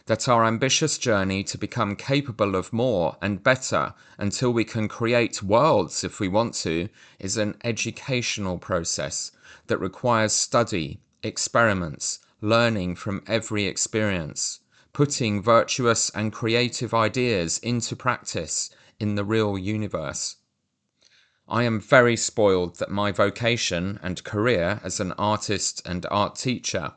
That 0.08 0.28
our 0.28 0.44
ambitious 0.44 0.98
journey 0.98 1.44
to 1.44 1.60
become 1.60 1.96
capable 1.96 2.56
of 2.56 2.74
more 2.74 3.18
and 3.22 3.44
better 3.44 3.94
until 4.18 4.52
we 4.52 4.66
can 4.66 4.88
create 4.88 5.44
worlds 5.44 6.04
if 6.04 6.20
we 6.20 6.28
want 6.28 6.56
to 6.66 6.90
is 7.20 7.38
an 7.38 7.56
educational 7.64 8.58
process 8.58 9.32
that 9.68 9.78
requires 9.78 10.34
study, 10.34 11.02
experiments, 11.22 12.18
learning 12.42 12.96
from 12.96 13.22
every 13.28 13.66
experience 13.66 14.61
putting 14.94 15.42
virtuous 15.42 16.10
and 16.12 16.34
creative 16.34 16.94
ideas 16.94 17.58
into 17.60 17.96
practice 17.96 18.70
in 19.00 19.16
the 19.16 19.24
real 19.24 19.58
universe. 19.58 20.36
I 21.48 21.64
am 21.64 21.80
very 21.80 22.16
spoiled 22.16 22.78
that 22.80 22.92
my 22.92 23.12
vocation 23.12 24.00
and 24.04 24.24
career 24.24 24.80
as 24.84 25.00
an 25.00 25.12
artist 25.14 25.82
and 25.86 26.06
art 26.10 26.36
teacher 26.36 26.94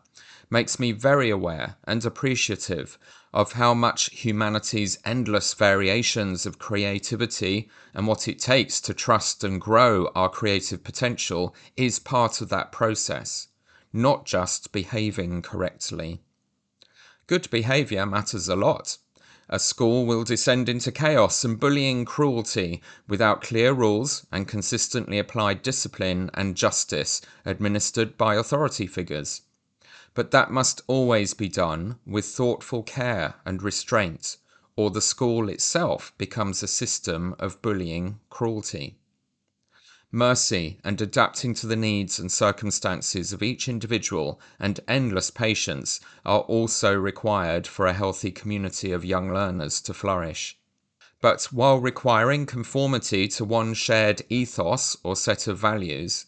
makes 0.51 0.79
me 0.79 0.93
very 0.93 1.31
aware 1.31 1.77
and 1.85 2.05
appreciative 2.05 2.99
of 3.33 3.53
how 3.53 3.75
much 3.75 4.11
humanity's 4.11 4.99
endless 5.05 5.55
variations 5.55 6.47
of 6.47 6.59
creativity 6.59 7.69
and 7.93 8.07
what 8.07 8.29
it 8.29 8.39
takes 8.39 8.81
to 8.81 8.95
trust 8.95 9.43
and 9.43 9.61
grow 9.61 10.07
our 10.15 10.29
creative 10.29 10.85
potential 10.85 11.55
is 11.77 11.99
part 11.99 12.41
of 12.41 12.49
that 12.49 12.71
process, 12.71 13.49
not 13.93 14.25
just 14.25 14.71
behaving 14.71 15.43
correctly. 15.43 16.21
Good 17.27 17.49
behaviour 17.49 18.05
matters 18.05 18.49
a 18.49 18.57
lot. 18.57 18.99
A 19.49 19.59
school 19.59 20.05
will 20.05 20.25
descend 20.25 20.69
into 20.69 20.93
chaos 20.93 21.43
and 21.43 21.59
bullying 21.59 22.05
cruelty 22.05 22.83
without 23.09 23.41
clear 23.41 23.73
rules 23.73 24.27
and 24.31 24.47
consistently 24.47 25.19
applied 25.19 25.63
discipline 25.63 26.31
and 26.35 26.55
justice 26.55 27.23
administered 27.47 28.19
by 28.19 28.35
authority 28.35 28.87
figures. 28.87 29.41
But 30.13 30.33
that 30.33 30.51
must 30.51 30.83
always 30.87 31.33
be 31.33 31.49
done 31.49 31.99
with 32.07 32.27
thoughtful 32.27 32.83
care 32.83 33.37
and 33.47 33.63
restraint, 33.63 34.37
or 34.77 34.91
the 34.91 35.01
school 35.01 35.49
itself 35.49 36.13
becomes 36.19 36.63
a 36.63 36.69
system 36.69 37.35
of 37.39 37.63
bullying 37.63 38.21
cruelty 38.29 38.99
mercy, 40.15 40.79
and 40.85 41.01
adapting 41.01 41.53
to 41.53 41.67
the 41.67 41.75
needs 41.75 42.21
and 42.21 42.31
circumstances 42.31 43.33
of 43.33 43.43
each 43.43 43.69
individual, 43.69 44.41
and 44.61 44.79
endless 44.87 45.29
patience 45.29 45.99
are 46.25 46.43
also 46.43 46.95
required 46.95 47.67
for 47.67 47.87
a 47.87 47.93
healthy 47.93 48.31
community 48.31 48.93
of 48.93 49.05
young 49.05 49.35
learners 49.35 49.81
to 49.81 49.93
flourish. 49.93 50.57
But 51.21 51.45
while 51.47 51.79
requiring 51.79 52.47
conformity 52.47 53.27
to 53.29 53.45
one 53.45 53.75
shared 53.75 54.23
ethos 54.29 54.97
or 55.03 55.17
set 55.17 55.49
of 55.49 55.59
values, 55.59 56.27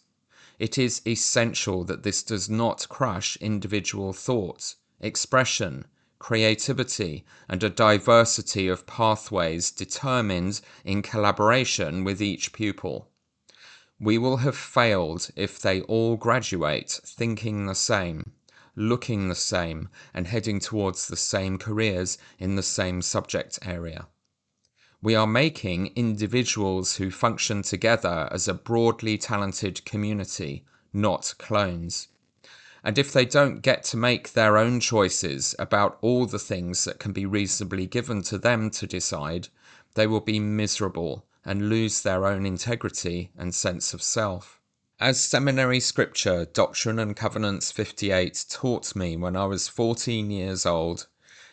it 0.59 0.79
is 0.79 1.03
essential 1.07 1.85
that 1.85 2.03
this 2.03 2.23
does 2.23 2.51
not 2.51 2.89
crush 2.89 3.37
individual 3.37 4.13
thought, 4.13 4.75
expression, 5.01 5.85
creativity, 6.19 7.25
and 7.49 7.63
a 7.63 7.71
diversity 7.71 8.67
of 8.69 8.87
pathways 8.87 9.71
determined 9.71 10.61
in 10.85 11.03
collaboration 11.03 12.03
with 12.03 12.21
each 12.21 12.53
pupil. 12.53 13.09
We 13.99 14.19
will 14.19 14.37
have 14.39 14.59
failed 14.59 15.31
if 15.37 15.59
they 15.59 15.81
all 15.81 16.19
graduate 16.19 17.01
thinking 17.03 17.65
the 17.65 17.75
same, 17.75 18.33
looking 18.75 19.29
the 19.29 19.35
same, 19.35 19.89
and 20.13 20.27
heading 20.27 20.61
towards 20.61 21.09
the 21.09 21.17
same 21.17 21.57
careers 21.57 22.19
in 22.39 22.57
the 22.57 22.63
same 22.63 23.01
subject 23.01 23.59
area. 23.63 24.07
We 25.01 25.15
are 25.15 25.27
making 25.27 25.93
individuals 25.97 26.97
who 26.97 27.11
function 27.11 27.63
together 27.63 28.29
as 28.31 28.47
a 28.47 28.53
broadly 28.53 29.17
talented 29.17 29.83
community, 29.87 30.67
not 30.93 31.35
clones. 31.39 32.09
And 32.85 32.99
if 32.99 33.15
they 33.15 33.25
don't 33.25 33.63
get 33.63 33.83
to 33.85 33.97
make 33.97 34.35
their 34.35 34.59
own 34.59 34.79
choices 34.79 35.55
about 35.59 35.97
all 36.03 36.27
the 36.27 36.39
things 36.39 36.85
that 36.85 36.99
can 36.99 37.13
be 37.13 37.25
reasonably 37.25 37.87
given 37.87 38.21
to 38.25 38.37
them 38.37 38.69
to 38.73 38.87
decide, 38.87 39.49
they 39.95 40.07
will 40.07 40.21
be 40.21 40.39
miserable 40.39 41.25
and 41.47 41.71
lose 41.71 42.03
their 42.03 42.27
own 42.27 42.45
integrity 42.45 43.31
and 43.39 43.55
sense 43.55 43.95
of 43.95 44.03
self. 44.03 44.61
As 44.99 45.21
seminary 45.21 45.79
scripture, 45.79 46.45
Doctrine 46.45 46.99
and 46.99 47.17
Covenants 47.17 47.71
58, 47.71 48.47
taught 48.51 48.97
me 48.97 49.17
when 49.17 49.37
I 49.37 49.45
was 49.45 49.69
14 49.69 50.31
years 50.31 50.67
old, 50.67 51.07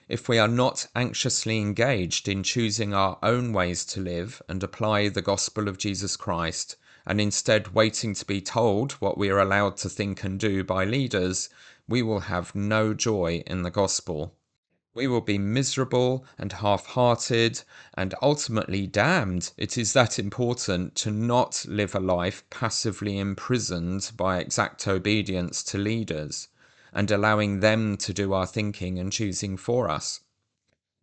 if 0.10 0.28
we 0.28 0.40
are 0.40 0.48
not 0.48 0.88
anxiously 0.95 1.60
engaged 1.60 2.28
in 2.28 2.41
choosing 2.41 2.94
our 2.94 3.20
own 3.22 3.53
ways 3.53 3.86
to 3.86 4.02
live 4.02 4.41
and 4.49 4.64
apply 4.64 5.10
the 5.10 5.22
gospel 5.22 5.68
of 5.68 5.78
Jesus 5.78 6.18
Christ, 6.18 6.76
and 7.06 7.22
instead 7.22 7.76
waiting 7.76 8.14
to 8.15 8.26
be 8.26 8.41
told 8.41 8.94
what 8.94 9.18
we 9.18 9.30
are 9.30 9.40
allowed 9.40 9.78
to 9.78 9.90
think 9.90 10.24
and 10.24 10.40
do 10.40 10.64
by 10.64 10.86
leaders, 10.86 11.49
we 11.88 12.02
will 12.02 12.22
have 12.22 12.56
no 12.56 12.94
joy 12.94 13.44
in 13.45 13.61
the 13.61 13.70
gospel. 13.70 14.36
We 14.95 15.07
will 15.07 15.22
be 15.22 15.40
miserable 15.40 16.24
and 16.38 16.53
half 16.53 16.86
hearted 16.86 17.64
and 17.95 18.14
ultimately 18.22 18.86
damned. 18.86 19.52
It 19.57 19.78
is 19.78 19.94
that 19.94 20.20
important 20.20 20.94
to 20.98 21.10
not 21.10 21.65
live 21.68 21.95
a 21.95 21.99
life 21.99 22.44
passively 22.52 23.18
imprisoned 23.18 24.11
by 24.15 24.38
exact 24.38 24.88
obedience 24.88 25.64
to 25.64 25.80
leaders 25.80 26.48
and 26.94 27.10
allowing 27.10 27.60
them 27.60 27.98
to 27.98 28.14
do 28.14 28.34
our 28.34 28.45
thinking 28.45 28.99
and 28.99 29.11
choosing 29.11 29.57
for 29.57 29.90
us. 29.90 30.22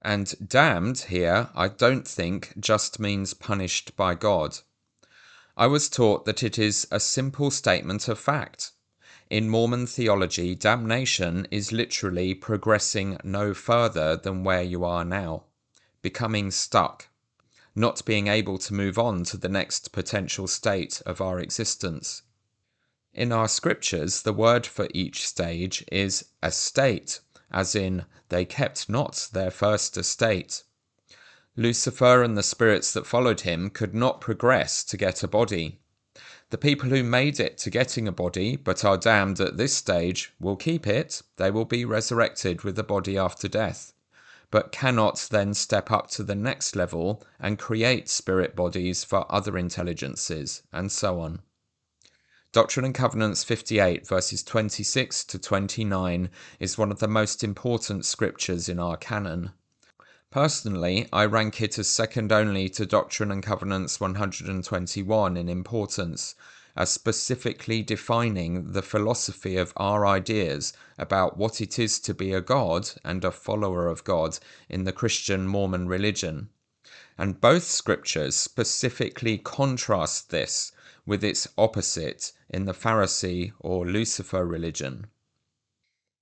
And 0.02 0.34
damned 0.48 1.00
here, 1.00 1.50
I 1.54 1.68
don't 1.68 2.06
think 2.06 2.54
just 2.60 3.00
means 3.00 3.34
punished 3.34 3.96
by 3.96 4.14
God. 4.14 4.58
I 5.56 5.66
was 5.66 5.88
taught 5.88 6.24
that 6.26 6.44
it 6.44 6.58
is 6.58 6.86
a 6.92 7.00
simple 7.00 7.50
statement 7.50 8.06
of 8.06 8.18
fact. 8.20 8.70
In 9.30 9.48
Mormon 9.48 9.86
theology, 9.86 10.56
damnation 10.56 11.46
is 11.52 11.70
literally 11.70 12.34
progressing 12.34 13.16
no 13.22 13.54
further 13.54 14.16
than 14.16 14.42
where 14.42 14.64
you 14.64 14.84
are 14.84 15.04
now, 15.04 15.44
becoming 16.02 16.50
stuck, 16.50 17.06
not 17.76 18.04
being 18.04 18.26
able 18.26 18.58
to 18.58 18.74
move 18.74 18.98
on 18.98 19.22
to 19.26 19.36
the 19.36 19.48
next 19.48 19.92
potential 19.92 20.48
state 20.48 21.00
of 21.06 21.20
our 21.20 21.38
existence. 21.38 22.22
In 23.14 23.30
our 23.30 23.46
scriptures, 23.46 24.22
the 24.22 24.32
word 24.32 24.66
for 24.66 24.88
each 24.92 25.24
stage 25.24 25.84
is 25.92 26.24
estate, 26.42 27.20
as 27.52 27.76
in, 27.76 28.06
they 28.30 28.44
kept 28.44 28.88
not 28.88 29.28
their 29.32 29.52
first 29.52 29.96
estate. 29.96 30.64
Lucifer 31.54 32.24
and 32.24 32.36
the 32.36 32.42
spirits 32.42 32.92
that 32.94 33.06
followed 33.06 33.42
him 33.42 33.70
could 33.70 33.94
not 33.94 34.20
progress 34.20 34.82
to 34.82 34.96
get 34.96 35.22
a 35.22 35.28
body. 35.28 35.79
The 36.50 36.58
people 36.58 36.90
who 36.90 37.04
made 37.04 37.38
it 37.38 37.58
to 37.58 37.70
getting 37.70 38.08
a 38.08 38.12
body, 38.12 38.56
but 38.56 38.84
are 38.84 38.98
damned 38.98 39.38
at 39.38 39.56
this 39.56 39.72
stage, 39.72 40.32
will 40.40 40.56
keep 40.56 40.84
it, 40.84 41.22
they 41.36 41.48
will 41.48 41.64
be 41.64 41.84
resurrected 41.84 42.62
with 42.62 42.76
a 42.76 42.82
body 42.82 43.16
after 43.16 43.46
death, 43.46 43.92
but 44.50 44.72
cannot 44.72 45.28
then 45.30 45.54
step 45.54 45.92
up 45.92 46.10
to 46.10 46.24
the 46.24 46.34
next 46.34 46.74
level 46.74 47.24
and 47.38 47.56
create 47.56 48.08
spirit 48.08 48.56
bodies 48.56 49.04
for 49.04 49.32
other 49.32 49.56
intelligences, 49.56 50.64
and 50.72 50.90
so 50.90 51.20
on. 51.20 51.42
Doctrine 52.52 52.84
and 52.84 52.96
Covenants 52.96 53.44
58, 53.44 54.08
verses 54.08 54.42
26 54.42 55.22
to 55.26 55.38
29, 55.38 56.30
is 56.58 56.76
one 56.76 56.90
of 56.90 56.98
the 56.98 57.06
most 57.06 57.44
important 57.44 58.04
scriptures 58.04 58.68
in 58.68 58.80
our 58.80 58.96
canon. 58.96 59.52
Personally, 60.30 61.08
I 61.12 61.24
rank 61.24 61.60
it 61.60 61.76
as 61.76 61.88
second 61.88 62.30
only 62.30 62.68
to 62.70 62.86
Doctrine 62.86 63.32
and 63.32 63.42
Covenants 63.42 63.98
121 63.98 65.36
in 65.36 65.48
importance, 65.48 66.36
as 66.76 66.90
specifically 66.90 67.82
defining 67.82 68.70
the 68.70 68.82
philosophy 68.82 69.56
of 69.56 69.72
our 69.76 70.06
ideas 70.06 70.72
about 70.96 71.36
what 71.36 71.60
it 71.60 71.80
is 71.80 71.98
to 72.00 72.14
be 72.14 72.32
a 72.32 72.40
God 72.40 72.90
and 73.04 73.24
a 73.24 73.32
follower 73.32 73.88
of 73.88 74.04
God 74.04 74.38
in 74.68 74.84
the 74.84 74.92
Christian 74.92 75.48
Mormon 75.48 75.88
religion. 75.88 76.50
And 77.18 77.40
both 77.40 77.64
scriptures 77.64 78.36
specifically 78.36 79.36
contrast 79.36 80.30
this 80.30 80.70
with 81.04 81.24
its 81.24 81.48
opposite 81.58 82.32
in 82.48 82.66
the 82.66 82.72
Pharisee 82.72 83.52
or 83.58 83.84
Lucifer 83.84 84.46
religion. 84.46 85.08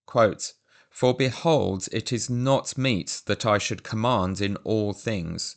Quote, 0.07 0.55
For 0.91 1.13
behold, 1.13 1.87
it 1.93 2.15
is 2.15 2.31
not 2.31 2.79
meet 2.79 3.21
that 3.27 3.45
I 3.45 3.59
should 3.59 3.83
command 3.83 4.41
in 4.41 4.57
all 4.65 4.95
things. 4.95 5.57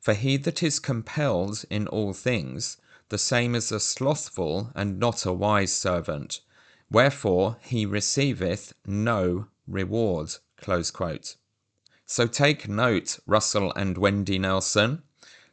For 0.00 0.14
he 0.14 0.38
that 0.38 0.62
is 0.62 0.78
compelled 0.78 1.66
in 1.68 1.86
all 1.86 2.14
things, 2.14 2.78
the 3.10 3.18
same 3.18 3.54
is 3.54 3.70
a 3.70 3.78
slothful 3.78 4.72
and 4.74 4.98
not 4.98 5.26
a 5.26 5.34
wise 5.34 5.70
servant. 5.70 6.40
Wherefore 6.90 7.58
he 7.60 7.84
receiveth 7.84 8.72
no 8.86 9.48
reward. 9.68 10.36
So 12.06 12.26
take 12.26 12.66
note, 12.66 13.18
Russell 13.26 13.74
and 13.74 13.98
Wendy 13.98 14.38
Nelson. 14.38 15.02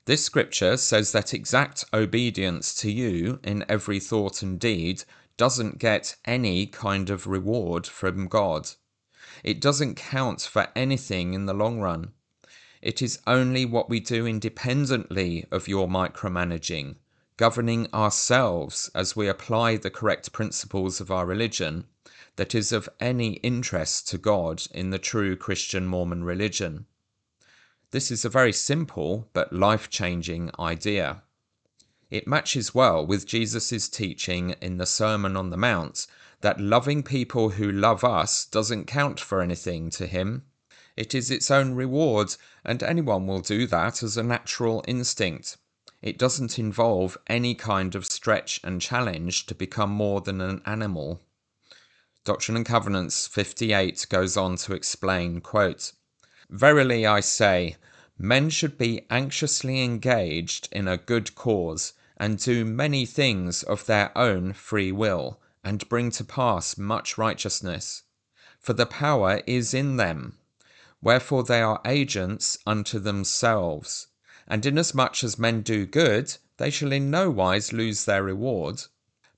This 0.05 0.23
scripture 0.23 0.77
says 0.77 1.11
that 1.11 1.33
exact 1.33 1.83
obedience 1.93 2.73
to 2.75 2.89
you 2.89 3.41
in 3.43 3.65
every 3.67 3.99
thought 3.99 4.41
and 4.41 4.57
deed 4.57 5.03
doesn't 5.35 5.79
get 5.79 6.15
any 6.23 6.65
kind 6.65 7.09
of 7.09 7.27
reward 7.27 7.85
from 7.85 8.29
God. 8.29 8.69
It 9.43 9.61
doesn't 9.61 9.95
count 9.95 10.41
for 10.41 10.68
anything 10.76 11.34
in 11.34 11.45
the 11.45 11.53
long 11.53 11.80
run. 11.80 12.14
It 12.81 13.01
is 13.01 13.19
only 13.27 13.65
what 13.65 13.89
we 13.89 13.99
do 13.99 14.26
independently 14.26 15.45
of 15.51 15.68
your 15.68 15.88
micromanaging, 15.88 16.95
governing 17.38 17.88
ourselves 17.93 18.89
as 18.95 19.15
we 19.15 19.27
apply 19.27 19.77
the 19.77 19.89
correct 19.89 20.31
principles 20.31 21.01
of 21.01 21.11
our 21.11 21.26
religion, 21.26 21.85
that 22.35 22.55
is 22.55 22.72
of 22.72 22.88
any 22.99 23.34
interest 23.38 24.07
to 24.09 24.18
God 24.18 24.64
in 24.72 24.91
the 24.91 24.99
true 24.99 25.35
Christian 25.35 25.88
Mormon 25.88 26.23
religion. 26.23 26.85
This 27.91 28.11
is 28.11 28.26
a 28.26 28.30
very 28.30 28.53
simple 28.53 29.30
but 29.34 29.53
life 29.53 29.89
changing 29.89 30.51
idea. 30.59 31.23
It 32.09 32.27
matches 32.27 32.76
well 32.76 33.05
with 33.05 33.26
Jesus' 33.26 33.89
teaching 33.89 34.51
in 34.61 34.77
the 34.77 34.85
Sermon 34.85 35.35
on 35.35 35.49
the 35.49 35.57
Mount 35.57 36.07
that 36.41 36.59
loving 36.59 37.03
people 37.03 37.49
who 37.49 37.72
love 37.72 38.03
us 38.03 38.45
doesn't 38.45 38.85
count 38.85 39.19
for 39.19 39.41
anything 39.41 39.89
to 39.89 40.05
him. 40.05 40.43
It 40.95 41.14
is 41.15 41.31
its 41.31 41.51
own 41.51 41.73
reward, 41.73 42.35
and 42.64 42.81
anyone 42.81 43.27
will 43.27 43.41
do 43.41 43.68
that 43.68 44.03
as 44.03 44.18
a 44.18 44.23
natural 44.23 44.84
instinct. 44.88 45.57
It 46.01 46.18
doesn't 46.18 46.59
involve 46.59 47.18
any 47.27 47.55
kind 47.55 47.95
of 47.95 48.05
stretch 48.05 48.59
and 48.64 48.81
challenge 48.81 49.47
to 49.47 49.55
become 49.55 49.89
more 49.89 50.22
than 50.22 50.41
an 50.41 50.61
animal. 50.65 51.22
Doctrine 52.23 52.57
and 52.57 52.65
Covenants 52.65 53.26
58 53.26 54.05
goes 54.09 54.38
on 54.38 54.57
to 54.57 54.73
explain, 54.73 55.41
quote, 55.41 55.93
Verily 56.49 57.05
I 57.05 57.19
say, 57.19 57.77
men 58.18 58.49
should 58.49 58.77
be 58.77 59.05
anxiously 59.09 59.84
engaged 59.84 60.69
in 60.72 60.88
a 60.88 60.97
good 60.97 61.35
cause, 61.35 61.93
and 62.18 62.38
do 62.38 62.65
many 62.65 63.05
things 63.05 63.64
of 63.64 63.85
their 63.85 64.15
own 64.18 64.53
free 64.53 64.91
will, 64.91 65.39
and 65.68 65.89
bring 65.89 66.10
to 66.10 66.23
pass 66.23 66.77
much 66.77 67.18
righteousness. 67.18 68.03
For 68.57 68.72
the 68.72 68.85
power 68.85 69.41
is 69.45 69.73
in 69.73 69.98
them. 69.98 70.38
Wherefore 71.02 71.44
they 71.44 71.61
are 71.61 71.81
agents 71.84 72.57
unto 72.65 72.99
themselves. 72.99 74.07
And 74.48 74.65
inasmuch 74.65 75.26
as 75.26 75.38
men 75.38 75.64
do 75.64 75.85
good, 75.85 76.38
they 76.56 76.69
shall 76.69 76.94
in 76.94 77.11
no 77.11 77.30
wise 77.30 77.73
lose 77.73 78.06
their 78.06 78.23
reward. 78.23 78.84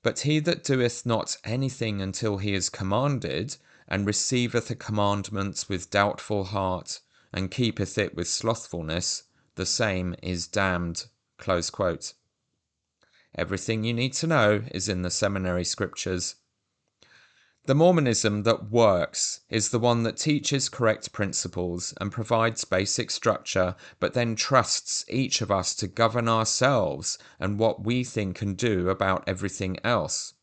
But 0.04 0.20
he 0.20 0.38
that 0.42 0.64
doeth 0.64 1.04
not 1.04 1.36
anything 1.44 2.00
until 2.00 2.38
he 2.38 2.54
is 2.54 2.70
commanded, 2.70 3.58
and 3.88 4.06
receiveth 4.06 4.70
a 4.70 4.76
commandment 4.76 5.66
with 5.68 5.90
doubtful 5.90 6.44
heart, 6.44 7.00
and 7.34 7.50
keepeth 7.50 7.98
it 7.98 8.14
with 8.14 8.28
slothfulness, 8.28 9.24
the 9.56 9.66
same 9.66 10.16
is 10.22 10.46
damned. 10.46 11.08
Everything 13.36 13.84
you 13.84 13.94
need 13.94 14.14
to 14.14 14.28
know 14.28 14.64
is 14.72 14.90
in 14.90 15.04
the 15.04 15.12
seminary 15.12 15.64
scriptures. 15.64 16.36
The 17.66 17.76
Mormonism 17.76 18.44
that 18.44 18.72
works 18.72 19.42
is 19.50 19.70
the 19.70 19.78
one 19.78 20.02
that 20.02 20.18
teaches 20.18 20.70
correct 20.70 21.12
principles 21.12 21.94
and 22.02 22.12
provides 22.12 22.66
basic 22.66 23.12
structure, 23.12 23.76
but 24.00 24.14
then 24.14 24.36
trusts 24.36 25.06
each 25.08 25.42
of 25.42 25.52
us 25.52 25.76
to 25.76 25.88
govern 25.88 26.28
ourselves 26.28 27.20
and 27.40 27.60
what 27.60 27.84
we 27.84 28.04
think 28.04 28.42
and 28.42 28.58
do 28.58 28.90
about 28.90 29.24
everything 29.28 29.78
else. 29.84 30.34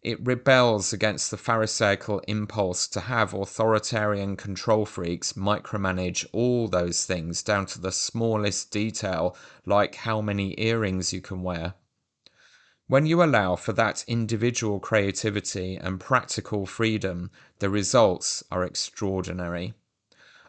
It 0.00 0.24
rebels 0.24 0.92
against 0.92 1.30
the 1.30 1.38
Pharisaical 1.38 2.20
impulse 2.28 2.86
to 2.88 3.00
have 3.00 3.34
authoritarian 3.34 4.36
control 4.36 4.86
freaks 4.86 5.32
micromanage 5.32 6.24
all 6.32 6.68
those 6.68 7.04
things 7.06 7.42
down 7.42 7.66
to 7.66 7.80
the 7.80 7.90
smallest 7.90 8.70
detail, 8.70 9.34
like 9.66 9.96
how 9.96 10.20
many 10.20 10.54
earrings 10.60 11.12
you 11.12 11.20
can 11.20 11.42
wear. 11.42 11.74
When 12.86 13.06
you 13.06 13.22
allow 13.22 13.56
for 13.56 13.72
that 13.72 14.04
individual 14.06 14.78
creativity 14.78 15.76
and 15.76 15.98
practical 15.98 16.66
freedom, 16.66 17.30
the 17.58 17.70
results 17.70 18.44
are 18.50 18.62
extraordinary. 18.62 19.72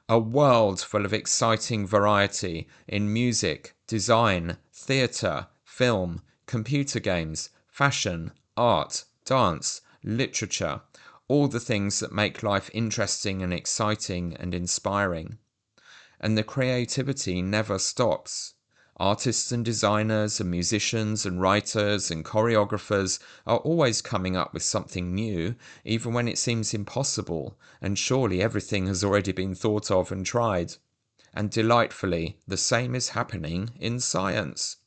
A 0.10 0.20
world 0.20 0.82
full 0.82 1.06
of 1.06 1.14
exciting 1.14 1.88
variety 1.88 2.68
in 2.90 3.14
music, 3.14 3.74
design, 3.88 4.58
theatre, 4.74 5.48
film, 5.64 6.24
computer 6.46 7.00
games, 7.00 7.52
fashion, 7.70 8.32
art, 8.58 9.06
dance, 9.24 9.80
literature, 10.04 10.82
all 11.30 11.48
the 11.48 11.62
things 11.62 12.02
that 12.02 12.12
make 12.12 12.44
life 12.44 12.70
interesting 12.74 13.44
and 13.44 13.54
exciting 13.54 14.36
and 14.36 14.54
inspiring. 14.54 15.38
And 16.20 16.38
the 16.38 16.44
creativity 16.44 17.42
never 17.42 17.80
stops. 17.80 18.55
Artists 18.98 19.52
and 19.52 19.66
designers 19.66 20.40
and 20.40 20.50
musicians 20.50 21.26
and 21.26 21.42
writers 21.42 22.10
and 22.10 22.24
choreographers 22.24 23.20
are 23.46 23.58
always 23.58 24.02
coming 24.02 24.38
up 24.38 24.54
with 24.54 24.64
something 24.64 25.14
new, 25.14 25.56
even 25.84 26.14
when 26.14 26.30
it 26.30 26.38
seems 26.38 26.74
impossible, 26.74 27.58
and 27.82 28.00
surely 28.00 28.42
everything 28.42 28.88
has 28.88 29.04
already 29.04 29.34
been 29.34 29.54
thought 29.54 29.92
of 29.92 30.14
and 30.14 30.26
tried. 30.26 30.76
And 31.34 31.50
delightfully, 31.50 32.38
the 32.48 32.56
same 32.56 32.96
is 32.96 33.10
happening 33.10 33.72
in 33.82 34.00
science. 34.00 34.78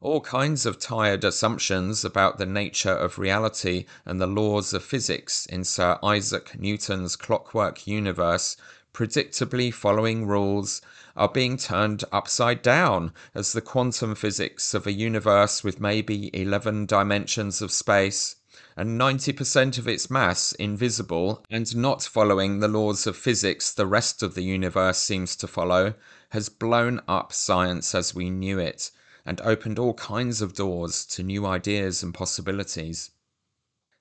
All 0.00 0.20
kinds 0.20 0.64
of 0.64 0.78
tired 0.78 1.24
assumptions 1.24 2.04
about 2.04 2.38
the 2.38 2.46
nature 2.46 2.94
of 2.94 3.18
reality 3.18 3.86
and 4.06 4.20
the 4.20 4.28
laws 4.28 4.72
of 4.72 4.84
physics 4.84 5.46
in 5.46 5.64
Sir 5.64 5.98
Isaac 6.04 6.56
Newton's 6.60 7.16
clockwork 7.16 7.88
universe 7.88 8.56
predictably 8.94 9.72
following 9.72 10.26
rules, 10.26 10.80
are 11.18 11.28
being 11.28 11.56
turned 11.56 12.04
upside 12.12 12.62
down 12.62 13.12
as 13.34 13.52
the 13.52 13.60
quantum 13.60 14.14
physics 14.14 14.72
of 14.72 14.86
a 14.86 14.92
universe 14.92 15.62
with 15.62 15.80
maybe 15.80 16.30
11 16.32 16.86
dimensions 16.86 17.60
of 17.60 17.70
space 17.70 18.36
and 18.76 18.98
90% 18.98 19.76
of 19.76 19.88
its 19.88 20.08
mass 20.08 20.52
invisible 20.52 21.44
and 21.50 21.76
not 21.76 22.04
following 22.04 22.60
the 22.60 22.68
laws 22.68 23.08
of 23.08 23.16
physics 23.16 23.72
the 23.72 23.86
rest 23.86 24.22
of 24.22 24.36
the 24.36 24.44
universe 24.44 24.98
seems 24.98 25.34
to 25.34 25.48
follow, 25.48 25.94
has 26.30 26.48
blown 26.48 27.00
up 27.08 27.32
science 27.32 27.92
as 27.92 28.14
we 28.14 28.30
knew 28.30 28.60
it 28.60 28.92
and 29.26 29.40
opened 29.40 29.80
all 29.80 29.94
kinds 29.94 30.40
of 30.40 30.54
doors 30.54 31.04
to 31.04 31.24
new 31.24 31.44
ideas 31.44 32.04
and 32.04 32.14
possibilities. 32.14 33.10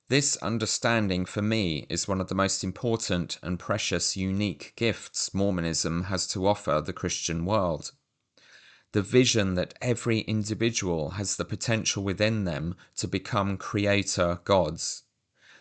This 0.10 0.38
understanding 0.38 1.26
for 1.26 1.42
me 1.42 1.86
is 1.90 2.08
one 2.08 2.22
of 2.22 2.30
the 2.30 2.36
most 2.36 2.64
important 2.64 3.40
and 3.44 3.60
precious 3.60 4.16
unique 4.16 4.72
gifts 4.78 5.34
Mormonism 5.34 6.04
has 6.04 6.26
to 6.28 6.48
offer 6.48 6.80
the 6.80 6.94
Christian 6.94 7.44
world. 7.44 7.92
The 8.94 9.02
vision 9.02 9.56
that 9.56 9.74
every 9.82 10.20
individual 10.20 11.10
has 11.10 11.36
the 11.36 11.44
potential 11.44 12.06
within 12.06 12.46
them 12.46 12.78
to 12.96 13.08
become 13.10 13.58
creator 13.58 14.40
gods. 14.46 15.04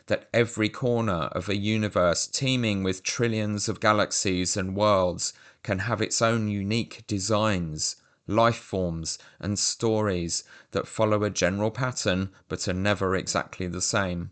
That 0.07 0.29
every 0.33 0.69
corner 0.69 1.25
of 1.33 1.49
a 1.49 1.57
universe 1.57 2.29
teeming 2.29 2.85
with 2.85 3.03
trillions 3.03 3.69
of 3.69 3.81
galaxies 3.81 4.57
and 4.57 4.77
worlds 4.77 5.33
can 5.65 5.81
have 5.81 6.01
its 6.01 6.23
own 6.23 6.47
unique 6.47 7.03
designs, 7.09 7.97
life 8.29 8.59
forms, 8.59 9.19
and 9.41 9.59
stories 9.59 10.45
that 10.71 10.87
follow 10.87 11.25
a 11.25 11.31
general 11.31 11.73
pattern 11.73 12.31
but 12.49 12.69
are 12.69 12.73
never 12.73 13.17
exactly 13.17 13.67
the 13.67 13.83
same 13.83 14.31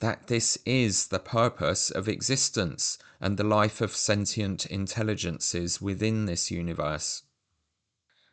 that 0.00 0.26
this 0.26 0.58
is 0.66 1.08
the 1.08 1.18
purpose 1.18 1.90
of 1.90 2.08
existence 2.08 2.98
and 3.20 3.36
the 3.36 3.44
life 3.44 3.80
of 3.80 3.96
sentient 3.96 4.66
intelligences 4.66 5.80
within 5.80 6.26
this 6.26 6.50
universe. 6.50 7.22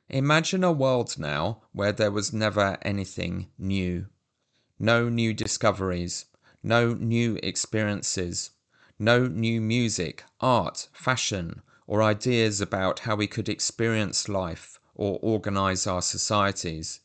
Imagine 0.10 0.64
a 0.64 0.72
world 0.72 1.18
now 1.18 1.64
where 1.72 1.94
there 1.94 2.12
was 2.12 2.34
never 2.34 2.78
anything 2.82 3.48
new. 3.58 4.08
No 4.78 5.08
new 5.08 5.34
discoveries, 5.34 6.26
no 6.62 6.94
new 6.94 7.40
experiences, 7.42 8.52
no 9.00 9.28
new 9.28 9.62
music, 9.62 10.24
art, 10.42 10.90
fashion, 10.92 11.62
or 11.88 12.04
ideas 12.04 12.60
about 12.60 13.00
how 13.00 13.16
we 13.16 13.28
could 13.28 13.48
experience 13.48 14.28
life 14.28 14.80
or 14.96 15.20
organize 15.22 15.88
our 15.88 16.02
societies. 16.02 17.00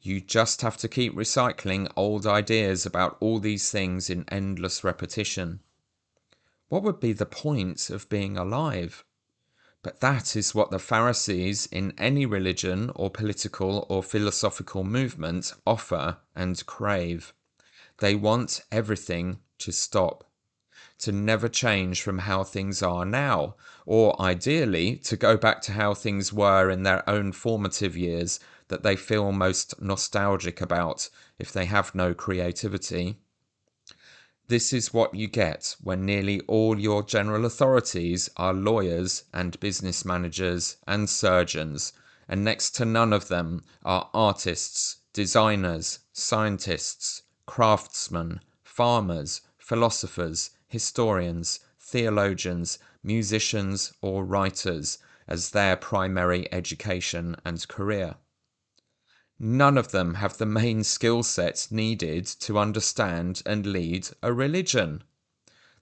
You 0.00 0.20
just 0.20 0.60
have 0.60 0.76
to 0.78 0.88
keep 0.88 1.14
recycling 1.14 1.90
old 1.96 2.26
ideas 2.26 2.86
about 2.86 3.16
all 3.20 3.38
these 3.38 3.70
things 3.70 4.08
in 4.08 4.24
endless 4.28 4.84
repetition. 4.84 5.60
What 6.68 6.82
would 6.82 7.00
be 7.00 7.12
the 7.12 7.26
point 7.26 7.90
of 7.90 8.08
being 8.08 8.36
alive? 8.36 9.04
But 9.82 10.00
that 10.00 10.34
is 10.34 10.54
what 10.54 10.70
the 10.70 10.78
Pharisees 10.78 11.66
in 11.70 11.94
any 11.96 12.26
religion 12.26 12.90
or 12.96 13.08
political 13.08 13.86
or 13.88 14.02
philosophical 14.02 14.82
movement 14.82 15.52
offer 15.64 16.18
and 16.34 16.66
crave. 16.66 17.32
They 17.98 18.14
want 18.14 18.62
everything 18.72 19.38
to 19.58 19.72
stop, 19.72 20.28
to 20.98 21.12
never 21.12 21.48
change 21.48 22.02
from 22.02 22.18
how 22.18 22.42
things 22.42 22.82
are 22.82 23.06
now, 23.06 23.54
or 23.86 24.20
ideally 24.20 24.96
to 24.96 25.16
go 25.16 25.36
back 25.36 25.62
to 25.62 25.72
how 25.72 25.94
things 25.94 26.32
were 26.32 26.68
in 26.68 26.82
their 26.82 27.08
own 27.08 27.32
formative 27.32 27.96
years 27.96 28.40
that 28.68 28.82
they 28.82 28.96
feel 28.96 29.30
most 29.32 29.80
nostalgic 29.80 30.60
about 30.60 31.08
if 31.38 31.52
they 31.52 31.66
have 31.66 31.94
no 31.94 32.12
creativity. 32.12 33.16
This 34.48 34.72
is 34.72 34.94
what 34.94 35.14
you 35.14 35.26
get 35.26 35.76
when 35.80 36.04
nearly 36.04 36.40
all 36.42 36.78
your 36.78 37.02
general 37.02 37.44
authorities 37.44 38.30
are 38.36 38.52
lawyers 38.54 39.24
and 39.32 39.58
business 39.60 40.04
managers 40.04 40.76
and 40.86 41.08
surgeons, 41.08 41.92
and 42.28 42.44
next 42.44 42.70
to 42.76 42.84
none 42.84 43.12
of 43.12 43.28
them 43.28 43.64
are 43.84 44.10
artists, 44.14 44.98
designers, 45.12 46.00
scientists, 46.12 47.22
craftsmen, 47.46 48.40
farmers, 48.62 49.40
philosophers, 49.58 50.50
historians, 50.68 51.60
theologians, 51.80 52.78
musicians, 53.02 53.92
or 54.00 54.24
writers 54.24 54.98
as 55.28 55.50
their 55.50 55.76
primary 55.76 56.52
education 56.52 57.36
and 57.44 57.66
career. 57.68 58.16
None 59.38 59.76
of 59.76 59.90
them 59.90 60.14
have 60.14 60.38
the 60.38 60.46
main 60.46 60.82
skill 60.82 61.22
sets 61.22 61.70
needed 61.70 62.24
to 62.40 62.58
understand 62.58 63.42
and 63.44 63.66
lead 63.66 64.08
a 64.22 64.32
religion. 64.32 65.02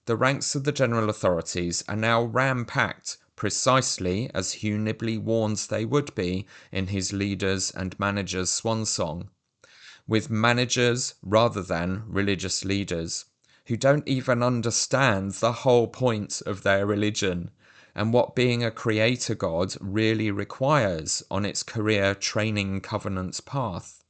The 0.07 0.17
ranks 0.17 0.55
of 0.55 0.65
the 0.65 0.73
general 0.73 1.09
authorities 1.09 1.81
are 1.87 1.95
now 1.95 2.21
ram 2.21 2.65
packed 2.65 3.15
precisely 3.37 4.29
as 4.33 4.51
Hugh 4.61 4.77
Nibley 4.77 5.17
warns 5.17 5.67
they 5.67 5.85
would 5.85 6.13
be 6.15 6.45
in 6.69 6.87
his 6.87 7.13
Leaders 7.13 7.71
and 7.71 7.97
Managers 7.97 8.49
swan 8.49 8.85
song, 8.85 9.29
with 10.05 10.29
managers 10.29 11.13
rather 11.23 11.61
than 11.61 12.03
religious 12.07 12.65
leaders, 12.65 13.23
who 13.67 13.77
don't 13.77 14.05
even 14.05 14.43
understand 14.43 15.31
the 15.35 15.53
whole 15.63 15.87
point 15.87 16.41
of 16.45 16.63
their 16.63 16.85
religion 16.85 17.51
and 17.95 18.11
what 18.11 18.35
being 18.35 18.63
a 18.63 18.69
creator 18.69 19.33
god 19.33 19.75
really 19.79 20.29
requires 20.29 21.23
on 21.31 21.45
its 21.45 21.63
career 21.63 22.13
training 22.13 22.81
covenants 22.81 23.39
path. 23.39 24.03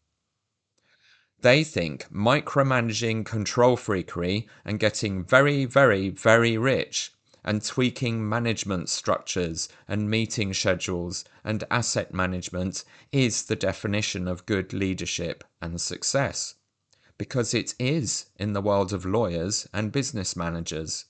They 1.41 1.63
think 1.63 2.07
micromanaging 2.11 3.25
control 3.25 3.77
freakery 3.77 4.47
and 4.65 4.79
getting 4.79 5.23
very, 5.23 5.65
very, 5.65 6.09
very 6.09 6.57
rich 6.57 7.11
and 7.43 7.63
tweaking 7.63 8.27
management 8.27 8.89
structures 8.89 9.69
and 9.87 10.09
meeting 10.09 10.51
schedules 10.51 11.23
and 11.43 11.63
asset 11.69 12.11
management 12.11 12.83
is 13.11 13.43
the 13.43 13.55
definition 13.55 14.27
of 14.27 14.47
good 14.47 14.73
leadership 14.73 15.43
and 15.61 15.79
success. 15.79 16.55
Because 17.19 17.53
it 17.53 17.75
is 17.77 18.25
in 18.37 18.53
the 18.53 18.61
world 18.61 18.91
of 18.91 19.05
lawyers 19.05 19.67
and 19.71 19.91
business 19.91 20.35
managers. 20.35 21.05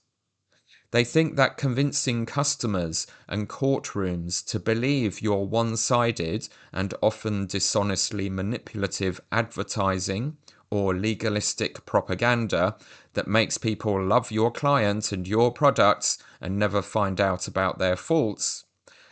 They 0.92 1.04
think 1.04 1.36
that 1.36 1.58
convincing 1.58 2.26
customers 2.26 3.08
and 3.28 3.50
courtrooms 3.50 4.46
to 4.46 4.60
believe 4.60 5.22
your 5.22 5.48
one 5.48 5.78
sided 5.78 6.48
and 6.72 6.94
often 7.02 7.48
dishonestly 7.48 8.30
manipulative 8.30 9.20
advertising 9.32 10.38
or 10.70 10.94
legalistic 10.94 11.86
propaganda 11.86 12.78
that 13.14 13.28
makes 13.28 13.58
people 13.58 14.02
love 14.04 14.32
your 14.32 14.52
client 14.52 15.12
and 15.12 15.28
your 15.28 15.52
products 15.52 16.18
and 16.40 16.60
never 16.60 16.82
find 16.82 17.20
out 17.20 17.48
about 17.48 17.80
their 17.80 17.96
faults, 17.96 18.66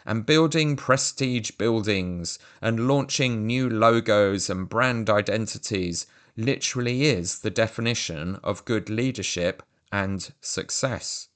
and 0.06 0.26
building 0.26 0.76
prestige 0.76 1.52
buildings 1.52 2.38
and 2.62 2.88
launching 2.88 3.48
new 3.48 3.70
logos 3.70 4.50
and 4.50 4.70
brand 4.70 5.10
identities 5.10 6.06
literally 6.38 7.06
is 7.06 7.40
the 7.40 7.50
definition 7.50 8.36
of 8.44 8.66
good 8.66 8.90
leadership 8.90 9.64
and 9.92 10.34
success 10.40 11.30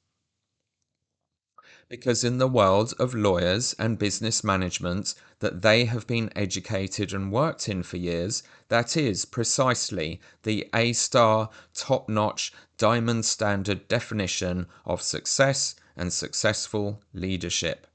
because 1.90 2.24
in 2.24 2.38
the 2.38 2.48
world 2.48 2.94
of 3.00 3.16
lawyers 3.16 3.74
and 3.80 3.98
business 3.98 4.44
management 4.44 5.16
that 5.40 5.62
they 5.62 5.86
have 5.86 6.06
been 6.06 6.30
educated 6.36 7.14
and 7.14 7.32
worked 7.32 7.70
in 7.70 7.82
for 7.82 7.98
years, 7.98 8.44
that 8.68 8.98
is 8.98 9.24
precisely 9.24 10.20
the 10.44 10.68
A 10.74 10.92
star, 10.94 11.50
top 11.74 12.10
notch, 12.10 12.52
diamond 12.78 13.24
standard 13.26 13.88
definition 13.88 14.68
of 14.86 15.02
success 15.02 15.76
and 15.96 16.12
successful 16.12 17.02
leadership. 17.14 17.88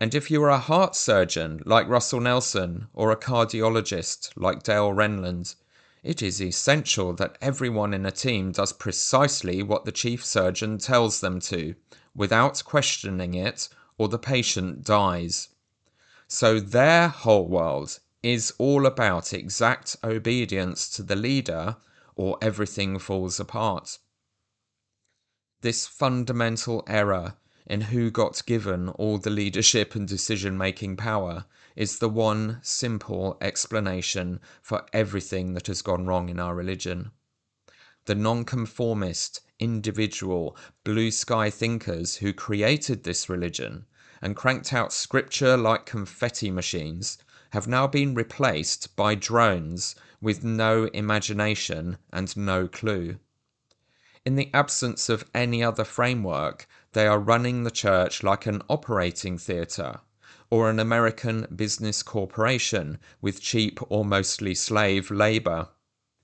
And 0.00 0.14
if 0.16 0.30
you 0.30 0.42
are 0.42 0.50
a 0.50 0.58
heart 0.58 0.96
surgeon 0.96 1.62
like 1.64 1.88
Russell 1.88 2.20
Nelson 2.20 2.88
or 2.92 3.12
a 3.12 3.16
cardiologist 3.16 4.30
like 4.34 4.64
Dale 4.64 4.90
Renlund, 4.90 5.54
it 6.02 6.20
is 6.20 6.42
essential 6.42 7.12
that 7.12 7.38
everyone 7.40 7.94
in 7.94 8.04
a 8.04 8.10
team 8.10 8.50
does 8.50 8.72
precisely 8.72 9.62
what 9.62 9.84
the 9.84 9.92
chief 9.92 10.24
surgeon 10.24 10.78
tells 10.78 11.20
them 11.20 11.38
to, 11.38 11.76
without 12.14 12.62
questioning 12.64 13.34
it, 13.34 13.68
or 13.98 14.08
the 14.08 14.18
patient 14.18 14.84
dies. 14.84 15.48
So 16.28 16.60
their 16.60 17.08
whole 17.08 17.46
world 17.46 17.98
is 18.22 18.52
all 18.58 18.86
about 18.86 19.32
exact 19.32 19.96
obedience 20.04 20.88
to 20.90 21.02
the 21.02 21.16
leader, 21.16 21.76
or 22.14 22.38
everything 22.40 22.98
falls 22.98 23.40
apart. 23.40 23.98
This 25.60 25.86
fundamental 25.86 26.84
error 26.86 27.34
in 27.66 27.82
who 27.82 28.10
got 28.10 28.44
given 28.46 28.88
all 28.90 29.18
the 29.18 29.30
leadership 29.30 29.94
and 29.94 30.06
decision 30.06 30.58
making 30.58 30.96
power 30.96 31.44
is 31.76 31.98
the 31.98 32.08
one 32.08 32.58
simple 32.62 33.38
explanation 33.40 34.40
for 34.60 34.84
everything 34.92 35.54
that 35.54 35.68
has 35.68 35.80
gone 35.80 36.06
wrong 36.06 36.28
in 36.28 36.40
our 36.40 36.54
religion. 36.54 37.10
The 38.04 38.14
nonconformist, 38.14 39.40
individual, 39.62 40.56
blue 40.82 41.12
sky 41.12 41.48
thinkers 41.48 42.16
who 42.16 42.32
created 42.32 43.04
this 43.04 43.28
religion 43.28 43.86
and 44.20 44.34
cranked 44.34 44.72
out 44.72 44.92
scripture 44.92 45.56
like 45.56 45.86
confetti 45.86 46.50
machines 46.50 47.18
have 47.50 47.68
now 47.68 47.86
been 47.86 48.14
replaced 48.14 48.96
by 48.96 49.14
drones 49.14 49.94
with 50.20 50.42
no 50.42 50.84
imagination 50.94 51.96
and 52.12 52.36
no 52.36 52.66
clue. 52.66 53.18
In 54.24 54.36
the 54.36 54.50
absence 54.52 55.08
of 55.08 55.28
any 55.34 55.62
other 55.62 55.84
framework, 55.84 56.66
they 56.92 57.06
are 57.06 57.18
running 57.18 57.62
the 57.62 57.70
church 57.70 58.22
like 58.22 58.46
an 58.46 58.62
operating 58.68 59.38
theatre 59.38 60.00
or 60.50 60.70
an 60.70 60.78
American 60.78 61.46
business 61.54 62.02
corporation 62.02 62.98
with 63.20 63.40
cheap 63.40 63.78
or 63.88 64.04
mostly 64.04 64.54
slave 64.54 65.10
labour. 65.10 65.68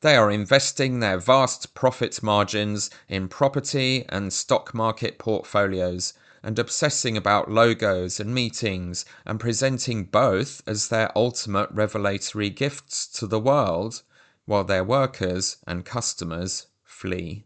They 0.00 0.14
are 0.14 0.30
investing 0.30 1.00
their 1.00 1.18
vast 1.18 1.74
profit 1.74 2.22
margins 2.22 2.88
in 3.08 3.26
property 3.26 4.04
and 4.08 4.32
stock 4.32 4.72
market 4.72 5.18
portfolios 5.18 6.12
and 6.40 6.56
obsessing 6.56 7.16
about 7.16 7.50
logos 7.50 8.20
and 8.20 8.32
meetings 8.32 9.04
and 9.26 9.40
presenting 9.40 10.04
both 10.04 10.62
as 10.68 10.86
their 10.86 11.10
ultimate 11.18 11.68
revelatory 11.72 12.48
gifts 12.48 13.08
to 13.18 13.26
the 13.26 13.40
world 13.40 14.02
while 14.44 14.62
their 14.62 14.84
workers 14.84 15.56
and 15.66 15.84
customers 15.84 16.68
flee. 16.84 17.44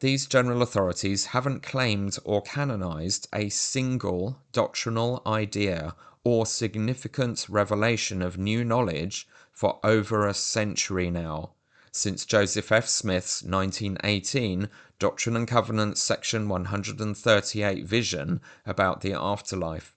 These 0.00 0.24
general 0.26 0.62
authorities 0.62 1.26
haven't 1.26 1.62
claimed 1.62 2.18
or 2.24 2.40
canonized 2.40 3.28
a 3.30 3.50
single 3.50 4.40
doctrinal 4.52 5.20
idea 5.26 5.94
or 6.24 6.46
significant 6.46 7.46
revelation 7.50 8.22
of 8.22 8.38
new 8.38 8.64
knowledge 8.64 9.28
for 9.54 9.78
over 9.84 10.26
a 10.26 10.34
century 10.34 11.10
now, 11.10 11.54
since 11.92 12.26
Joseph 12.26 12.72
F. 12.72 12.88
Smith's 12.88 13.42
1918 13.42 14.68
Doctrine 14.98 15.36
and 15.36 15.46
Covenants 15.46 16.02
section 16.02 16.48
138 16.48 17.86
vision 17.86 18.40
about 18.66 19.00
the 19.00 19.12
afterlife. 19.12 19.94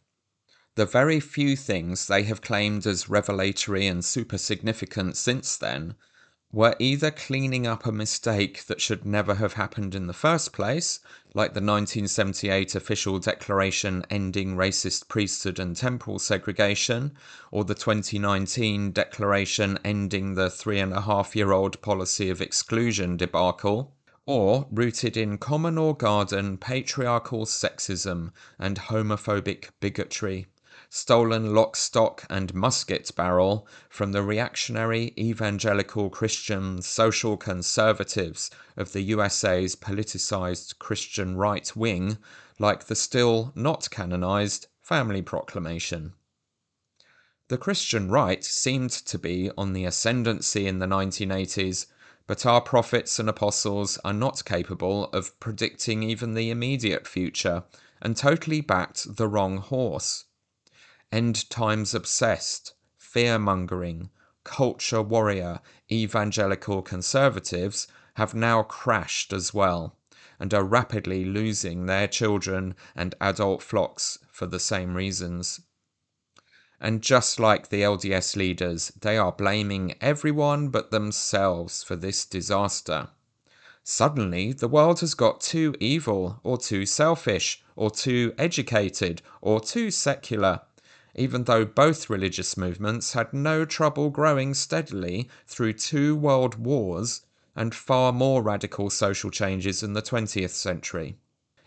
The 0.76 0.86
very 0.86 1.20
few 1.20 1.56
things 1.56 2.06
they 2.06 2.22
have 2.24 2.42
claimed 2.42 2.86
as 2.86 3.10
revelatory 3.10 3.88
and 3.88 4.06
super 4.06 4.38
significant 4.38 5.18
since 5.18 5.58
then 5.58 5.96
were 6.54 6.76
either 6.80 7.12
cleaning 7.12 7.68
up 7.68 7.86
a 7.86 7.92
mistake 7.92 8.66
that 8.68 8.80
should 8.80 9.06
never 9.06 9.36
have 9.36 9.54
happened 9.54 9.94
in 9.94 10.08
the 10.08 10.14
first 10.14 10.54
place, 10.54 11.02
like 11.34 11.54
the 11.54 11.60
1978 11.60 12.74
official 12.74 13.20
declaration 13.20 14.06
ending 14.10 14.56
racist 14.56 15.10
priesthood 15.10 15.60
and 15.60 15.76
temple 15.76 16.18
segregation, 16.18 17.12
or 17.52 17.66
the 17.66 17.76
2019 17.76 18.92
declaration 18.92 19.78
ending 19.84 20.36
the 20.36 20.50
three 20.50 20.80
and 20.80 20.94
a 20.94 21.02
half 21.02 21.36
year 21.36 21.52
old 21.52 21.82
policy 21.82 22.30
of 22.30 22.42
exclusion 22.42 23.18
debacle, 23.18 23.94
or 24.26 24.68
rooted 24.72 25.18
in 25.18 25.38
common 25.38 25.78
or 25.78 25.96
garden 25.96 26.58
patriarchal 26.58 27.46
sexism 27.46 28.32
and 28.58 28.80
homophobic 28.80 29.70
bigotry 29.82 30.48
stolen 30.90 31.54
lock, 31.54 31.76
stock, 31.76 32.26
and 32.30 32.54
musket 32.54 33.12
barrel 33.16 33.68
from 33.90 34.14
the 34.14 34.24
reactionary 34.24 35.14
evangelical 35.18 36.10
Christian 36.10 36.82
social 36.82 37.36
conservatives 37.36 38.50
of 38.78 38.94
the 38.94 39.02
USA's 39.02 39.76
politicized 39.76 40.80
Christian 40.80 41.36
right 41.36 41.76
wing, 41.76 42.18
like 42.58 42.86
the 42.86 42.96
still 42.96 43.52
not 43.54 43.90
canonized 43.90 44.68
Family 44.82 45.22
Proclamation. 45.22 46.14
The 47.50 47.58
Christian 47.58 48.10
right 48.10 48.44
seemed 48.44 48.92
to 48.92 49.20
be 49.20 49.52
on 49.58 49.74
the 49.74 49.84
ascendancy 49.84 50.68
in 50.68 50.80
the 50.80 50.86
1980s, 50.86 51.88
but 52.28 52.46
our 52.46 52.62
prophets 52.62 53.20
and 53.20 53.28
apostles 53.28 53.98
are 54.06 54.14
not 54.14 54.46
capable 54.46 55.06
of 55.12 55.38
predicting 55.42 56.04
even 56.04 56.34
the 56.34 56.50
immediate 56.50 57.08
future 57.08 57.64
and 58.02 58.16
totally 58.16 58.62
backed 58.62 59.18
the 59.18 59.28
wrong 59.28 59.58
horse 59.58 60.26
end 61.12 61.50
times 61.50 61.94
obsessed, 61.94 62.74
fear 62.98 63.40
mongering, 63.40 64.10
culture 64.44 65.02
warrior, 65.02 65.60
evangelical 65.92 66.82
conservatives 66.82 67.88
have 68.16 68.34
now 68.34 68.64
crashed 68.64 69.32
as 69.34 69.54
well 69.54 69.96
and 70.40 70.54
are 70.54 70.64
rapidly 70.64 71.26
losing 71.26 71.86
their 71.86 72.08
children 72.08 72.76
and 72.96 73.16
adult 73.20 73.62
flocks 73.62 74.20
for 74.32 74.46
the 74.46 74.60
same 74.60 74.96
reasons. 74.96 75.62
And 76.80 77.02
just 77.02 77.40
like 77.40 77.70
the 77.70 77.82
LDS 77.82 78.36
leaders, 78.36 78.92
they 79.02 79.18
are 79.18 79.32
blaming 79.32 79.96
everyone 80.00 80.70
but 80.70 80.92
themselves 80.92 81.82
for 81.84 81.96
this 81.96 82.24
disaster. 82.26 83.10
Suddenly, 83.84 84.54
the 84.54 84.68
world 84.68 85.00
has 85.00 85.16
got 85.16 85.42
too 85.42 85.74
evil, 85.80 86.40
or 86.44 86.58
too 86.58 86.86
selfish, 86.86 87.64
or 87.76 87.90
too 87.90 88.34
educated, 88.38 89.22
or 89.42 89.60
too 89.60 89.90
secular, 89.90 90.62
even 91.18 91.44
though 91.44 91.66
both 91.66 92.10
religious 92.10 92.56
movements 92.56 93.14
had 93.14 93.34
no 93.34 93.66
trouble 93.66 94.10
growing 94.10 94.54
steadily 94.54 95.28
through 95.48 95.74
two 95.74 96.16
world 96.16 96.56
wars 96.56 97.22
and 97.56 97.74
far 97.74 98.14
more 98.14 98.44
radical 98.44 98.90
social 98.90 99.32
changes 99.32 99.82
in 99.82 99.94
the 99.94 100.02
20th 100.02 100.52
century. 100.52 101.18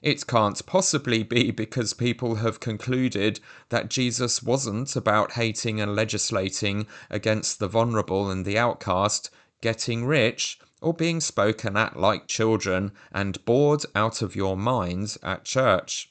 It 0.02 0.26
can't 0.26 0.64
possibly 0.64 1.22
be 1.22 1.50
because 1.50 1.92
people 1.92 2.36
have 2.36 2.60
concluded 2.60 3.40
that 3.68 3.90
Jesus 3.90 4.42
wasn't 4.42 4.96
about 4.96 5.32
hating 5.32 5.80
and 5.80 5.94
legislating 5.94 6.86
against 7.10 7.58
the 7.58 7.68
vulnerable 7.68 8.30
and 8.30 8.46
the 8.46 8.56
outcast, 8.56 9.28
getting 9.60 10.06
rich, 10.06 10.58
or 10.80 10.94
being 10.94 11.20
spoken 11.20 11.76
at 11.76 11.98
like 11.98 12.28
children 12.28 12.92
and 13.12 13.44
bored 13.44 13.84
out 13.94 14.22
of 14.22 14.34
your 14.34 14.56
minds 14.56 15.18
at 15.22 15.44
church. 15.44 16.09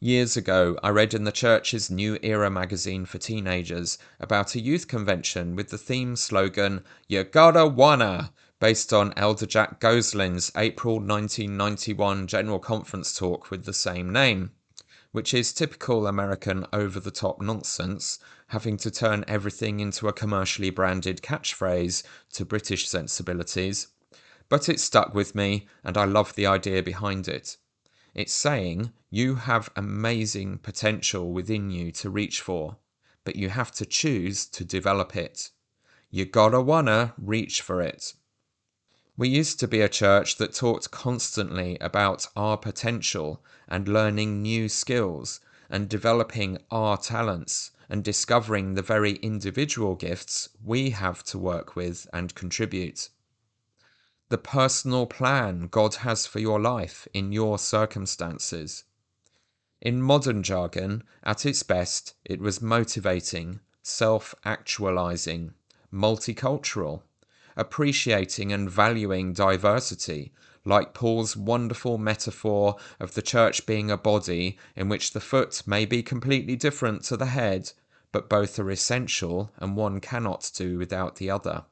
Years 0.00 0.36
ago, 0.36 0.78
I 0.80 0.90
read 0.90 1.12
in 1.12 1.24
the 1.24 1.32
church's 1.32 1.90
New 1.90 2.20
Era 2.22 2.48
magazine 2.48 3.04
for 3.04 3.18
teenagers 3.18 3.98
about 4.20 4.54
a 4.54 4.60
youth 4.60 4.86
convention 4.86 5.56
with 5.56 5.70
the 5.70 5.76
theme 5.76 6.14
slogan, 6.14 6.84
You 7.08 7.24
Gotta 7.24 7.66
Wanna, 7.66 8.32
based 8.60 8.92
on 8.92 9.12
Elder 9.16 9.44
Jack 9.44 9.80
Goaslind's 9.80 10.52
April 10.54 11.00
1991 11.00 12.28
General 12.28 12.60
Conference 12.60 13.12
talk 13.12 13.50
with 13.50 13.64
the 13.64 13.72
same 13.72 14.12
name, 14.12 14.52
which 15.10 15.34
is 15.34 15.52
typical 15.52 16.06
American 16.06 16.64
over 16.72 17.00
the 17.00 17.10
top 17.10 17.40
nonsense, 17.40 18.20
having 18.46 18.76
to 18.76 18.92
turn 18.92 19.24
everything 19.26 19.80
into 19.80 20.06
a 20.06 20.12
commercially 20.12 20.70
branded 20.70 21.22
catchphrase 21.22 22.04
to 22.34 22.44
British 22.44 22.88
sensibilities. 22.88 23.88
But 24.48 24.68
it 24.68 24.78
stuck 24.78 25.12
with 25.12 25.34
me, 25.34 25.66
and 25.82 25.96
I 25.96 26.04
love 26.04 26.36
the 26.36 26.46
idea 26.46 26.84
behind 26.84 27.26
it. 27.26 27.56
It's 28.18 28.34
saying 28.34 28.92
you 29.10 29.36
have 29.36 29.70
amazing 29.76 30.58
potential 30.58 31.30
within 31.30 31.70
you 31.70 31.92
to 31.92 32.10
reach 32.10 32.40
for, 32.40 32.78
but 33.22 33.36
you 33.36 33.48
have 33.50 33.70
to 33.74 33.86
choose 33.86 34.44
to 34.46 34.64
develop 34.64 35.14
it. 35.14 35.52
You 36.10 36.24
gotta 36.24 36.60
wanna 36.60 37.14
reach 37.16 37.60
for 37.62 37.80
it. 37.80 38.14
We 39.16 39.28
used 39.28 39.60
to 39.60 39.68
be 39.68 39.80
a 39.80 39.88
church 39.88 40.34
that 40.38 40.52
talked 40.52 40.90
constantly 40.90 41.78
about 41.80 42.26
our 42.34 42.56
potential 42.56 43.40
and 43.68 43.86
learning 43.86 44.42
new 44.42 44.68
skills 44.68 45.38
and 45.70 45.88
developing 45.88 46.58
our 46.72 46.96
talents 46.96 47.70
and 47.88 48.02
discovering 48.02 48.74
the 48.74 48.82
very 48.82 49.12
individual 49.22 49.94
gifts 49.94 50.48
we 50.64 50.90
have 50.90 51.22
to 51.26 51.38
work 51.38 51.76
with 51.76 52.08
and 52.12 52.34
contribute 52.34 53.10
the 54.30 54.38
personal 54.38 55.06
plan 55.06 55.68
God 55.68 55.96
has 55.96 56.26
for 56.26 56.38
your 56.38 56.60
life 56.60 57.08
in 57.14 57.32
your 57.32 57.58
circumstances. 57.58 58.84
In 59.80 60.02
modern 60.02 60.42
jargon, 60.42 61.02
at 61.22 61.46
its 61.46 61.62
best, 61.62 62.14
it 62.24 62.40
was 62.40 62.60
motivating, 62.60 63.60
self 63.82 64.34
actualizing, 64.44 65.54
multicultural, 65.92 67.02
appreciating 67.56 68.52
and 68.52 68.70
valuing 68.70 69.32
diversity, 69.32 70.32
like 70.64 70.92
Paul's 70.92 71.34
wonderful 71.36 71.96
metaphor 71.96 72.76
of 73.00 73.14
the 73.14 73.22
church 73.22 73.64
being 73.64 73.90
a 73.90 73.96
body 73.96 74.58
in 74.76 74.90
which 74.90 75.12
the 75.12 75.20
foot 75.20 75.62
may 75.66 75.86
be 75.86 76.02
completely 76.02 76.56
different 76.56 77.02
to 77.04 77.16
the 77.16 77.26
head, 77.26 77.72
but 78.12 78.28
both 78.28 78.58
are 78.58 78.70
essential 78.70 79.50
and 79.56 79.76
one 79.76 80.00
cannot 80.00 80.50
do 80.54 80.76
without 80.76 81.16
the 81.16 81.30
other. 81.30 81.64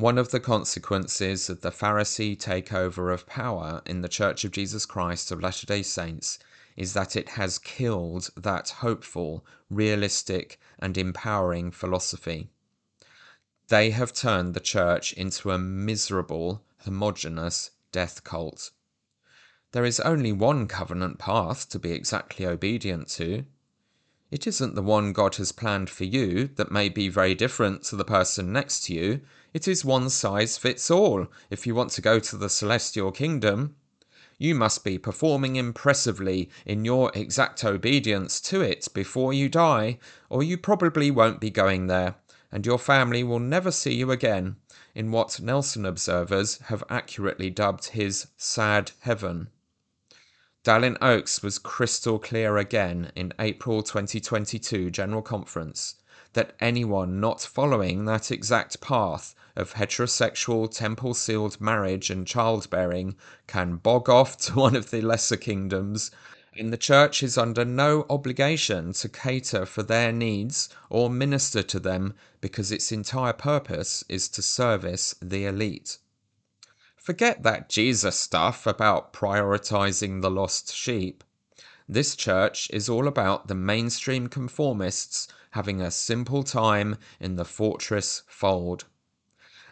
One 0.00 0.16
of 0.16 0.30
the 0.30 0.40
consequences 0.40 1.50
of 1.50 1.60
the 1.60 1.70
Pharisee 1.70 2.34
takeover 2.34 3.12
of 3.12 3.26
power 3.26 3.82
in 3.84 4.00
the 4.00 4.08
Church 4.08 4.46
of 4.46 4.50
Jesus 4.50 4.86
Christ 4.86 5.30
of 5.30 5.42
Latter 5.42 5.66
day 5.66 5.82
Saints 5.82 6.38
is 6.74 6.94
that 6.94 7.16
it 7.16 7.28
has 7.28 7.58
killed 7.58 8.30
that 8.34 8.70
hopeful, 8.80 9.44
realistic, 9.68 10.58
and 10.78 10.96
empowering 10.96 11.70
philosophy. 11.70 12.48
They 13.68 13.90
have 13.90 14.14
turned 14.14 14.54
the 14.54 14.60
church 14.60 15.12
into 15.12 15.50
a 15.50 15.58
miserable, 15.58 16.64
homogeneous 16.86 17.72
death 17.92 18.24
cult. 18.24 18.70
There 19.72 19.84
is 19.84 20.00
only 20.00 20.32
one 20.32 20.66
covenant 20.66 21.18
path 21.18 21.68
to 21.68 21.78
be 21.78 21.92
exactly 21.92 22.46
obedient 22.46 23.08
to. 23.08 23.44
It 24.30 24.46
isn't 24.46 24.76
the 24.76 24.82
one 24.82 25.12
God 25.12 25.34
has 25.36 25.52
planned 25.52 25.90
for 25.90 26.04
you 26.04 26.48
that 26.54 26.72
may 26.72 26.88
be 26.88 27.10
very 27.10 27.34
different 27.34 27.82
to 27.82 27.96
the 27.96 28.04
person 28.06 28.50
next 28.50 28.84
to 28.84 28.94
you. 28.94 29.20
It 29.52 29.66
is 29.66 29.84
one 29.84 30.10
size 30.10 30.56
fits 30.56 30.92
all 30.92 31.26
if 31.50 31.66
you 31.66 31.74
want 31.74 31.90
to 31.92 32.00
go 32.00 32.20
to 32.20 32.36
the 32.36 32.48
celestial 32.48 33.10
kingdom. 33.10 33.74
You 34.38 34.54
must 34.54 34.84
be 34.84 34.96
performing 34.96 35.56
impressively 35.56 36.48
in 36.64 36.84
your 36.84 37.10
exact 37.14 37.64
obedience 37.64 38.40
to 38.42 38.60
it 38.60 38.86
before 38.94 39.32
you 39.32 39.48
die, 39.48 39.98
or 40.28 40.44
you 40.44 40.56
probably 40.56 41.10
won't 41.10 41.40
be 41.40 41.50
going 41.50 41.88
there, 41.88 42.14
and 42.52 42.64
your 42.64 42.78
family 42.78 43.24
will 43.24 43.40
never 43.40 43.72
see 43.72 43.94
you 43.94 44.12
again 44.12 44.54
in 44.94 45.10
what 45.10 45.40
Nelson 45.40 45.84
observers 45.84 46.58
have 46.66 46.84
accurately 46.88 47.50
dubbed 47.50 47.86
his 47.86 48.28
sad 48.36 48.92
heaven. 49.00 49.48
Dallin 50.62 50.96
Oaks 51.00 51.42
was 51.42 51.58
crystal 51.58 52.20
clear 52.20 52.56
again 52.56 53.10
in 53.16 53.32
April 53.40 53.82
2022 53.82 54.90
General 54.90 55.22
Conference 55.22 55.96
that 56.32 56.54
anyone 56.60 57.20
not 57.20 57.40
following 57.40 58.04
that 58.04 58.30
exact 58.30 58.80
path 58.80 59.34
of 59.56 59.74
heterosexual 59.74 60.70
temple 60.70 61.12
sealed 61.12 61.60
marriage 61.60 62.10
and 62.10 62.26
childbearing 62.26 63.16
can 63.46 63.76
bog 63.76 64.08
off 64.08 64.36
to 64.38 64.54
one 64.54 64.76
of 64.76 64.90
the 64.90 65.00
lesser 65.00 65.36
kingdoms, 65.36 66.10
and 66.56 66.72
the 66.72 66.76
church 66.76 67.22
is 67.22 67.38
under 67.38 67.64
no 67.64 68.06
obligation 68.10 68.92
to 68.92 69.08
cater 69.08 69.64
for 69.64 69.82
their 69.82 70.12
needs 70.12 70.68
or 70.88 71.10
minister 71.10 71.62
to 71.62 71.80
them 71.80 72.14
because 72.40 72.72
its 72.72 72.92
entire 72.92 73.32
purpose 73.32 74.04
is 74.08 74.28
to 74.28 74.42
service 74.42 75.14
the 75.20 75.44
elite. 75.46 75.98
Forget 76.96 77.42
that 77.42 77.68
Jesus 77.68 78.16
stuff 78.16 78.66
about 78.66 79.12
prioritizing 79.12 80.22
the 80.22 80.30
lost 80.30 80.74
sheep. 80.74 81.24
This 81.88 82.14
church 82.14 82.68
is 82.72 82.88
all 82.88 83.08
about 83.08 83.48
the 83.48 83.54
mainstream 83.54 84.28
conformists 84.28 85.26
having 85.50 85.80
a 85.80 85.90
simple 85.90 86.42
time 86.42 86.96
in 87.18 87.36
the 87.36 87.44
fortress 87.44 88.22
fold. 88.26 88.84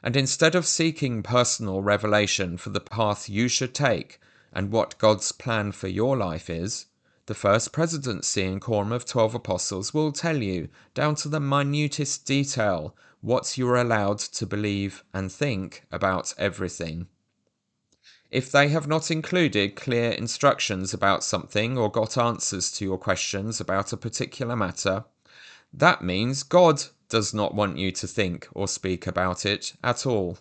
And 0.03 0.17
instead 0.17 0.55
of 0.55 0.67
seeking 0.67 1.23
personal 1.23 1.83
revelation 1.83 2.57
for 2.57 2.71
the 2.71 2.81
path 2.81 3.29
you 3.29 3.49
should 3.49 3.75
take 3.75 4.21
and 4.53 4.71
what 4.71 4.99
God's 4.99 5.33
plan 5.33 5.73
for 5.73 5.89
your 5.89 6.17
life 6.17 6.49
is, 6.49 6.87
the 7.27 7.35
First 7.35 7.73
Presidency 7.73 8.45
and 8.45 8.61
Quorum 8.61 8.91
of 8.91 9.05
Twelve 9.05 9.35
Apostles 9.35 9.93
will 9.93 10.13
tell 10.13 10.43
you, 10.43 10.69
down 10.95 11.15
to 11.17 11.29
the 11.29 11.41
minutest 11.41 12.25
detail, 12.25 12.97
what 13.21 13.59
you 13.59 13.69
are 13.69 13.77
allowed 13.77 14.19
to 14.19 14.47
believe 14.47 15.05
and 15.13 15.31
think 15.31 15.85
about 15.93 16.33
everything. 16.39 17.07
If 18.31 18.53
they 18.53 18.69
have 18.69 18.87
not 18.87 19.11
included 19.11 19.75
clear 19.75 20.11
instructions 20.11 20.95
about 20.95 21.25
something 21.25 21.77
or 21.77 21.91
got 21.91 22.17
answers 22.17 22.71
to 22.73 22.85
your 22.85 22.99
questions 22.99 23.61
about 23.61 23.93
a 23.93 23.97
particular 23.97 24.55
matter, 24.55 25.05
that 25.73 26.03
means 26.03 26.43
God 26.43 26.83
does 27.09 27.33
not 27.33 27.55
want 27.55 27.79
you 27.79 27.91
to 27.93 28.07
think 28.07 28.49
or 28.53 28.69
speak 28.69 29.07
about 29.07 29.47
it 29.47 29.75
at 29.83 30.07
all. 30.07 30.39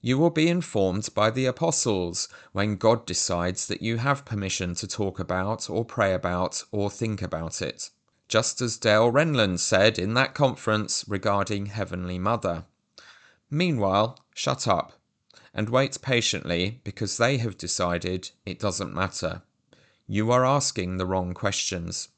You 0.00 0.18
will 0.18 0.30
be 0.30 0.48
informed 0.48 1.08
by 1.14 1.30
the 1.30 1.46
apostles 1.46 2.28
when 2.52 2.76
God 2.76 3.06
decides 3.06 3.68
that 3.68 3.82
you 3.82 3.98
have 3.98 4.24
permission 4.24 4.74
to 4.76 4.88
talk 4.88 5.20
about 5.20 5.70
or 5.70 5.84
pray 5.84 6.12
about 6.12 6.64
or 6.72 6.90
think 6.90 7.22
about 7.22 7.62
it, 7.62 7.90
just 8.26 8.60
as 8.60 8.78
Dale 8.78 9.12
Renlund 9.12 9.60
said 9.60 9.98
in 9.98 10.14
that 10.14 10.34
conference 10.34 11.04
regarding 11.06 11.66
Heavenly 11.66 12.18
Mother. 12.18 12.64
Meanwhile, 13.48 14.18
shut 14.34 14.66
up 14.66 14.94
and 15.54 15.68
wait 15.68 15.98
patiently 16.02 16.80
because 16.82 17.16
they 17.16 17.36
have 17.38 17.56
decided 17.56 18.30
it 18.44 18.58
doesn't 18.58 18.94
matter. 18.94 19.42
You 20.08 20.32
are 20.32 20.44
asking 20.44 20.96
the 20.96 21.06
wrong 21.06 21.32
questions. 21.32 22.08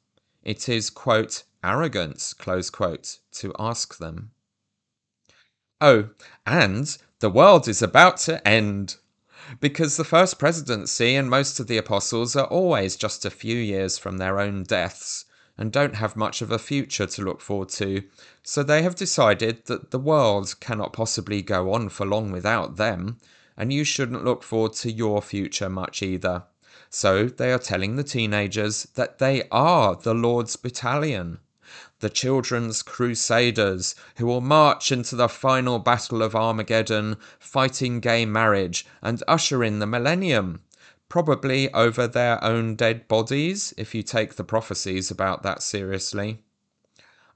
It 0.43 0.69
is, 0.69 0.89
quote, 0.89 1.43
arrogance, 1.65 2.35
to 2.35 3.53
ask 3.59 3.99
them. 3.99 4.31
Oh, 5.81 6.11
and 6.47 6.97
the 7.21 7.31
world 7.31 7.67
is 7.67 7.83
about 7.83 8.19
to 8.19 8.47
end. 8.47 8.97
Because 9.61 9.97
the 9.97 10.05
first 10.05 10.39
presidency 10.39 11.17
and 11.17 11.29
most 11.29 11.61
of 11.61 11.67
the 11.67 11.77
apostles 11.77 12.37
are 12.37 12.47
always 12.47 12.97
just 12.97 13.25
a 13.25 13.31
few 13.31 13.57
years 13.57 13.99
from 13.99 14.19
their 14.19 14.41
own 14.41 14.63
deaths 14.63 15.25
and 15.57 15.71
don't 15.71 15.97
have 15.97 16.17
much 16.17 16.43
of 16.43 16.51
a 16.51 16.59
future 16.59 17.07
to 17.07 17.23
look 17.23 17.41
forward 17.41 17.69
to, 17.69 18.03
so 18.43 18.63
they 18.63 18.83
have 18.83 18.97
decided 18.97 19.67
that 19.67 19.91
the 19.91 19.99
world 19.99 20.55
cannot 20.61 20.93
possibly 20.93 21.43
go 21.43 21.73
on 21.73 21.89
for 21.89 22.05
long 22.07 22.33
without 22.33 22.77
them, 22.77 23.19
and 23.57 23.73
you 23.73 23.85
shouldn't 23.85 24.25
look 24.25 24.43
forward 24.43 24.73
to 24.73 24.91
your 24.91 25.23
future 25.23 25.69
much 25.69 26.03
either. 26.03 26.45
So 26.91 27.27
they 27.27 27.53
are 27.53 27.59
telling 27.59 27.97
the 27.97 28.03
teenagers 28.03 28.85
that 28.95 29.19
they 29.19 29.45
are 29.51 29.95
the 29.95 30.15
Lord's 30.15 30.57
battalion, 30.57 31.39
the 32.01 32.11
children's 32.11 32.83
crusaders 32.83 33.95
who 34.17 34.27
will 34.27 34.41
march 34.41 34.91
into 34.91 35.17
the 35.17 35.29
final 35.29 35.79
battle 35.79 36.23
of 36.23 36.35
Armageddon, 36.35 37.17
fighting 37.39 38.01
gay 38.01 38.27
marriage 38.27 38.87
and 39.03 39.23
usher 39.29 39.63
in 39.63 39.79
the 39.79 39.87
millennium 39.87 40.61
probably 41.15 41.73
over 41.73 42.09
their 42.09 42.43
own 42.43 42.75
dead 42.75 43.07
bodies, 43.07 43.73
if 43.77 43.95
you 43.95 44.03
take 44.03 44.35
the 44.35 44.43
prophecies 44.43 45.13
about 45.13 45.45
that 45.45 45.63
seriously. 45.63 46.43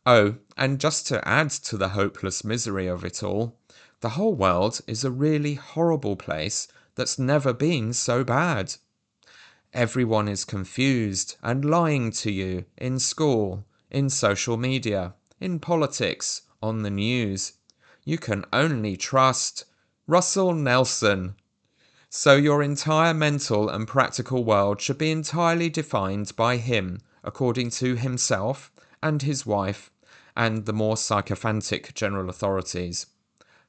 Oh, 0.05 0.35
and 0.57 0.81
just 0.81 1.07
to 1.07 1.27
add 1.29 1.51
to 1.51 1.77
the 1.77 1.91
hopeless 1.91 2.43
misery 2.43 2.89
of 2.89 3.05
it 3.05 3.23
all, 3.23 3.57
the 4.01 4.11
whole 4.11 4.35
world 4.35 4.81
is 4.89 5.05
a 5.05 5.13
really 5.13 5.55
horrible 5.55 6.17
place 6.17 6.67
that's 6.97 7.21
never 7.21 7.53
been 7.53 7.93
so 7.93 8.25
bad. 8.25 8.75
Everyone 9.73 10.27
is 10.27 10.45
confused 10.45 11.37
and 11.41 11.65
lying 11.65 12.11
to 12.13 12.33
you 12.33 12.65
in 12.79 12.99
school, 12.99 13.65
in 13.91 14.11
social 14.11 14.57
media, 14.57 15.15
in 15.41 15.59
politics, 15.59 16.43
on 16.63 16.83
the 16.83 16.91
news. 16.91 17.55
You 18.05 18.19
can 18.19 18.45
only 18.53 18.97
trust 18.97 19.65
Russell 20.07 20.55
Nelson. 20.55 21.37
So 22.11 22.37
your 22.37 22.63
entire 22.63 23.15
mental 23.15 23.69
and 23.69 23.87
practical 23.87 24.45
world 24.45 24.81
should 24.81 24.99
be 24.99 25.11
entirely 25.11 25.69
defined 25.69 26.35
by 26.37 26.57
him, 26.57 27.01
according 27.23 27.71
to 27.71 27.97
himself 27.97 28.73
and 29.03 29.23
his 29.23 29.45
wife, 29.45 29.91
and 30.37 30.65
the 30.65 30.73
more 30.73 30.97
sycophantic 30.97 31.95
general 31.95 32.31
authorities. 32.31 33.07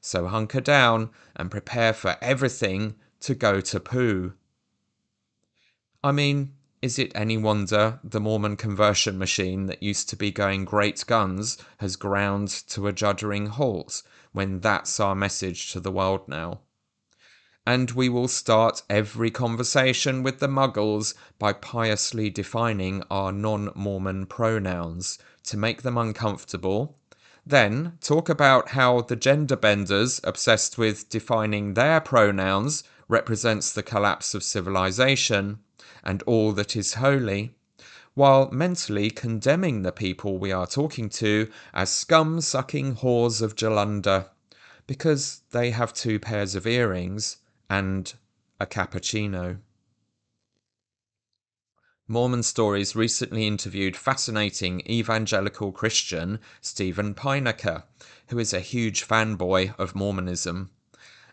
So 0.00 0.26
hunker 0.28 0.62
down 0.62 1.10
and 1.36 1.50
prepare 1.50 1.92
for 1.92 2.16
everything 2.22 2.94
to 3.20 3.34
go 3.34 3.60
to 3.60 3.80
poo. 3.80 4.32
I 6.02 6.12
mean, 6.12 6.54
is 6.82 6.98
it 6.98 7.12
any 7.14 7.36
wonder 7.36 8.00
the 8.02 8.20
Mormon 8.20 8.56
conversion 8.56 9.18
machine 9.18 9.66
that 9.66 9.82
used 9.82 10.08
to 10.08 10.16
be 10.16 10.30
going 10.30 10.64
great 10.64 11.04
guns 11.06 11.58
has 11.78 11.96
ground 11.96 12.48
to 12.48 12.88
a 12.88 12.92
juddering 12.92 13.48
halt 13.48 14.02
when 14.32 14.60
that's 14.60 14.98
our 14.98 15.14
message 15.14 15.72
to 15.72 15.80
the 15.80 15.92
world 15.92 16.26
now? 16.26 16.60
and 17.66 17.90
we 17.92 18.08
will 18.08 18.26
start 18.26 18.82
every 18.88 19.30
conversation 19.30 20.22
with 20.22 20.40
the 20.40 20.48
muggles 20.48 21.14
by 21.38 21.52
piously 21.52 22.30
defining 22.30 23.02
our 23.10 23.30
non 23.30 23.70
Mormon 23.74 24.26
pronouns 24.26 25.18
to 25.44 25.56
make 25.56 25.82
them 25.82 25.98
uncomfortable. 25.98 26.98
Then 27.46 27.98
talk 28.00 28.28
about 28.28 28.70
how 28.70 29.02
the 29.02 29.14
gender 29.14 29.56
benders 29.56 30.20
obsessed 30.24 30.78
with 30.78 31.08
defining 31.10 31.74
their 31.74 32.00
pronouns 32.00 32.82
represents 33.08 33.72
the 33.72 33.82
collapse 33.82 34.34
of 34.34 34.42
civilization 34.42 35.60
and 36.02 36.22
all 36.24 36.52
that 36.52 36.76
is 36.76 36.94
holy, 36.94 37.54
while 38.14 38.50
mentally 38.50 39.10
condemning 39.10 39.82
the 39.82 39.92
people 39.92 40.38
we 40.38 40.52
are 40.52 40.66
talking 40.66 41.08
to 41.08 41.50
as 41.72 41.90
scum 41.90 42.40
sucking 42.40 42.96
whores 42.96 43.40
of 43.40 43.54
Jalunder, 43.54 44.28
because 44.86 45.42
they 45.52 45.70
have 45.70 45.94
two 45.94 46.18
pairs 46.18 46.54
of 46.54 46.66
earrings 46.66 47.36
and 47.68 48.14
a 48.58 48.66
cappuccino. 48.66 49.58
Mormon 52.08 52.42
Stories 52.42 52.96
recently 52.96 53.46
interviewed 53.46 53.96
fascinating 53.96 54.80
evangelical 54.90 55.70
Christian 55.70 56.40
Stephen 56.60 57.14
Pynakker, 57.14 57.84
who 58.26 58.38
is 58.40 58.52
a 58.52 58.58
huge 58.58 59.06
fanboy 59.06 59.72
of 59.78 59.94
Mormonism 59.94 60.70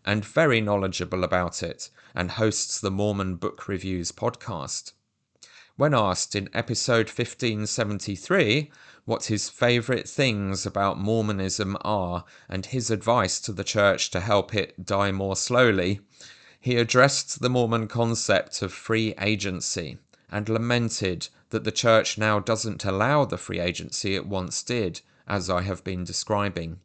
and 0.08 0.24
very 0.24 0.62
knowledgeable 0.62 1.26
about 1.26 1.62
it, 1.62 1.90
and 2.16 2.32
hosts 2.32 2.80
the 2.80 2.90
Mormon 2.90 3.36
Book 3.36 3.68
Reviews 3.68 4.14
podcast. 4.14 4.94
When 5.76 5.94
asked 5.94 6.34
in 6.34 6.50
episode 6.54 7.08
1573 7.08 8.72
what 9.04 9.26
his 9.26 9.50
favourite 9.50 10.08
things 10.08 10.66
about 10.66 10.98
Mormonism 10.98 11.76
are 11.82 12.24
and 12.48 12.66
his 12.66 12.90
advice 12.90 13.42
to 13.42 13.52
the 13.52 13.66
church 13.66 14.10
to 14.12 14.22
help 14.22 14.56
it 14.56 14.86
die 14.86 15.12
more 15.12 15.36
slowly, 15.36 16.00
he 16.58 16.78
addressed 16.78 17.42
the 17.42 17.50
Mormon 17.50 17.90
concept 17.90 18.62
of 18.62 18.72
free 18.72 19.14
agency 19.20 19.98
and 20.32 20.48
lamented 20.48 21.28
that 21.50 21.66
the 21.66 21.72
church 21.72 22.18
now 22.18 22.40
doesn't 22.40 22.86
allow 22.86 23.26
the 23.26 23.38
free 23.38 23.60
agency 23.60 24.16
it 24.16 24.26
once 24.26 24.64
did, 24.64 25.02
as 25.28 25.50
I 25.50 25.64
have 25.64 25.84
been 25.84 26.06
describing. 26.06 26.80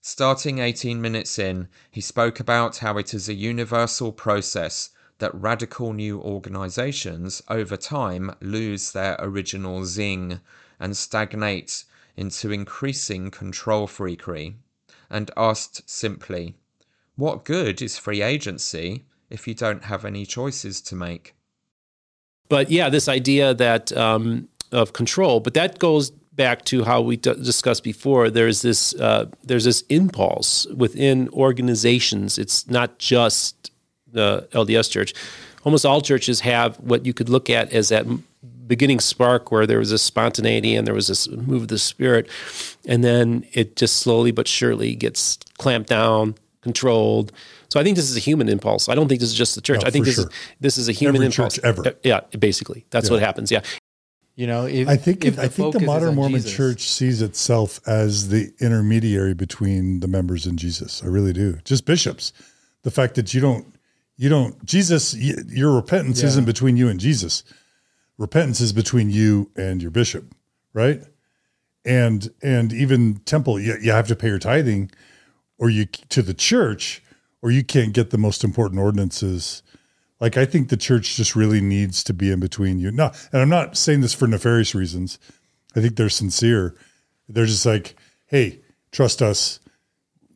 Starting 0.00 0.58
18 0.58 1.00
minutes 1.00 1.38
in, 1.38 1.68
he 1.90 2.00
spoke 2.00 2.38
about 2.40 2.78
how 2.78 2.96
it 2.98 3.12
is 3.12 3.28
a 3.28 3.34
universal 3.34 4.12
process 4.12 4.90
that 5.18 5.34
radical 5.34 5.92
new 5.92 6.20
organizations 6.20 7.42
over 7.48 7.76
time 7.76 8.32
lose 8.40 8.92
their 8.92 9.16
original 9.18 9.84
zing 9.84 10.40
and 10.78 10.96
stagnate 10.96 11.84
into 12.16 12.50
increasing 12.50 13.30
control 13.30 13.86
freakery, 13.86 14.54
and 15.10 15.30
asked 15.36 15.88
simply, 15.88 16.54
What 17.16 17.44
good 17.44 17.80
is 17.82 17.98
free 17.98 18.22
agency 18.22 19.04
if 19.30 19.46
you 19.46 19.54
don't 19.54 19.84
have 19.84 20.04
any 20.04 20.26
choices 20.26 20.80
to 20.82 20.96
make? 20.96 21.34
But 22.48 22.70
yeah, 22.70 22.88
this 22.88 23.08
idea 23.08 23.54
that 23.54 23.96
um, 23.96 24.48
of 24.72 24.92
control, 24.92 25.40
but 25.40 25.54
that 25.54 25.78
goes 25.78 26.12
back 26.38 26.64
to 26.66 26.84
how 26.84 27.02
we 27.02 27.16
d- 27.16 27.34
discussed 27.34 27.84
before. 27.84 28.30
There's 28.30 28.62
this 28.62 28.94
uh, 28.94 29.26
there's 29.44 29.64
this 29.64 29.82
impulse 29.90 30.66
within 30.74 31.28
organizations. 31.34 32.38
It's 32.38 32.66
not 32.70 32.98
just 32.98 33.70
the 34.10 34.48
LDS 34.52 34.90
Church. 34.90 35.12
Almost 35.64 35.84
all 35.84 36.00
churches 36.00 36.40
have 36.40 36.76
what 36.76 37.04
you 37.04 37.12
could 37.12 37.28
look 37.28 37.50
at 37.50 37.70
as 37.74 37.90
that 37.90 38.06
beginning 38.66 39.00
spark 39.00 39.50
where 39.50 39.66
there 39.66 39.78
was 39.78 39.92
a 39.92 39.98
spontaneity 39.98 40.74
and 40.74 40.86
there 40.86 40.94
was 40.94 41.08
this 41.08 41.28
move 41.28 41.62
of 41.62 41.68
the 41.68 41.78
spirit, 41.78 42.28
and 42.86 43.04
then 43.04 43.44
it 43.52 43.76
just 43.76 43.96
slowly 43.98 44.30
but 44.30 44.48
surely 44.48 44.94
gets 44.94 45.38
clamped 45.58 45.90
down, 45.90 46.34
controlled. 46.62 47.32
So 47.70 47.78
I 47.80 47.82
think 47.82 47.96
this 47.96 48.08
is 48.08 48.16
a 48.16 48.20
human 48.20 48.48
impulse. 48.48 48.88
I 48.88 48.94
don't 48.94 49.08
think 49.08 49.20
this 49.20 49.28
is 49.30 49.34
just 49.34 49.54
the 49.56 49.60
church. 49.60 49.82
No, 49.82 49.88
I 49.88 49.90
think 49.90 50.06
this 50.06 50.14
sure. 50.14 50.24
is 50.28 50.30
this 50.60 50.78
is 50.78 50.88
a 50.88 50.92
human 50.92 51.16
Every 51.16 51.26
impulse 51.26 51.56
church 51.56 51.64
ever. 51.64 51.94
Yeah, 52.04 52.20
basically, 52.38 52.86
that's 52.90 53.08
Yeah. 53.08 53.14
what 53.14 53.22
happens. 53.22 53.50
Yeah, 53.50 53.60
You 54.38 54.46
know, 54.46 54.66
if, 54.66 54.86
I 54.86 54.94
think 54.96 55.24
if 55.24 55.36
I 55.36 55.48
think 55.48 55.72
the 55.72 55.80
modern 55.80 56.14
Mormon 56.14 56.40
Jesus- 56.40 56.54
church 56.54 56.88
sees 56.88 57.22
itself 57.22 57.80
as 57.88 58.28
the 58.28 58.52
intermediary 58.60 59.34
between 59.34 59.98
the 59.98 60.06
members 60.06 60.46
and 60.46 60.56
Jesus. 60.56 61.02
I 61.02 61.08
really 61.08 61.32
do. 61.32 61.58
Just 61.64 61.84
bishops. 61.84 62.32
The 62.84 62.92
fact 62.92 63.16
that 63.16 63.34
you 63.34 63.40
don't 63.40 63.74
you 64.16 64.28
don't 64.28 64.64
Jesus 64.64 65.12
your 65.16 65.74
repentance 65.74 66.22
Yeah. 66.22 66.28
isn't 66.28 66.44
between 66.44 66.76
you 66.76 66.86
and 66.88 67.00
Jesus. 67.00 67.42
Repentance 68.16 68.60
is 68.60 68.72
between 68.72 69.10
you 69.10 69.50
and 69.56 69.82
your 69.82 69.90
bishop, 69.90 70.32
right? 70.72 71.02
And 71.84 72.30
and 72.40 72.72
even 72.72 73.16
temple 73.24 73.58
you, 73.58 73.76
you 73.82 73.90
have 73.90 74.06
to 74.06 74.14
pay 74.14 74.28
your 74.28 74.38
tithing 74.38 74.92
or 75.58 75.68
you 75.68 75.86
to 75.86 76.22
the 76.22 76.32
church 76.32 77.02
or 77.42 77.50
you 77.50 77.64
can't 77.64 77.92
get 77.92 78.10
the 78.10 78.18
most 78.18 78.44
important 78.44 78.80
ordinances 78.80 79.64
like 80.20 80.36
I 80.36 80.44
think 80.44 80.68
the 80.68 80.76
church 80.76 81.16
just 81.16 81.36
really 81.36 81.60
needs 81.60 82.02
to 82.04 82.14
be 82.14 82.30
in 82.30 82.40
between 82.40 82.78
you. 82.78 82.90
No, 82.90 83.10
and 83.32 83.40
I'm 83.42 83.48
not 83.48 83.76
saying 83.76 84.00
this 84.00 84.14
for 84.14 84.26
nefarious 84.26 84.74
reasons. 84.74 85.18
I 85.76 85.80
think 85.80 85.96
they're 85.96 86.08
sincere. 86.08 86.74
They're 87.28 87.46
just 87.46 87.66
like, 87.66 87.94
hey, 88.26 88.60
trust 88.90 89.20
us. 89.22 89.60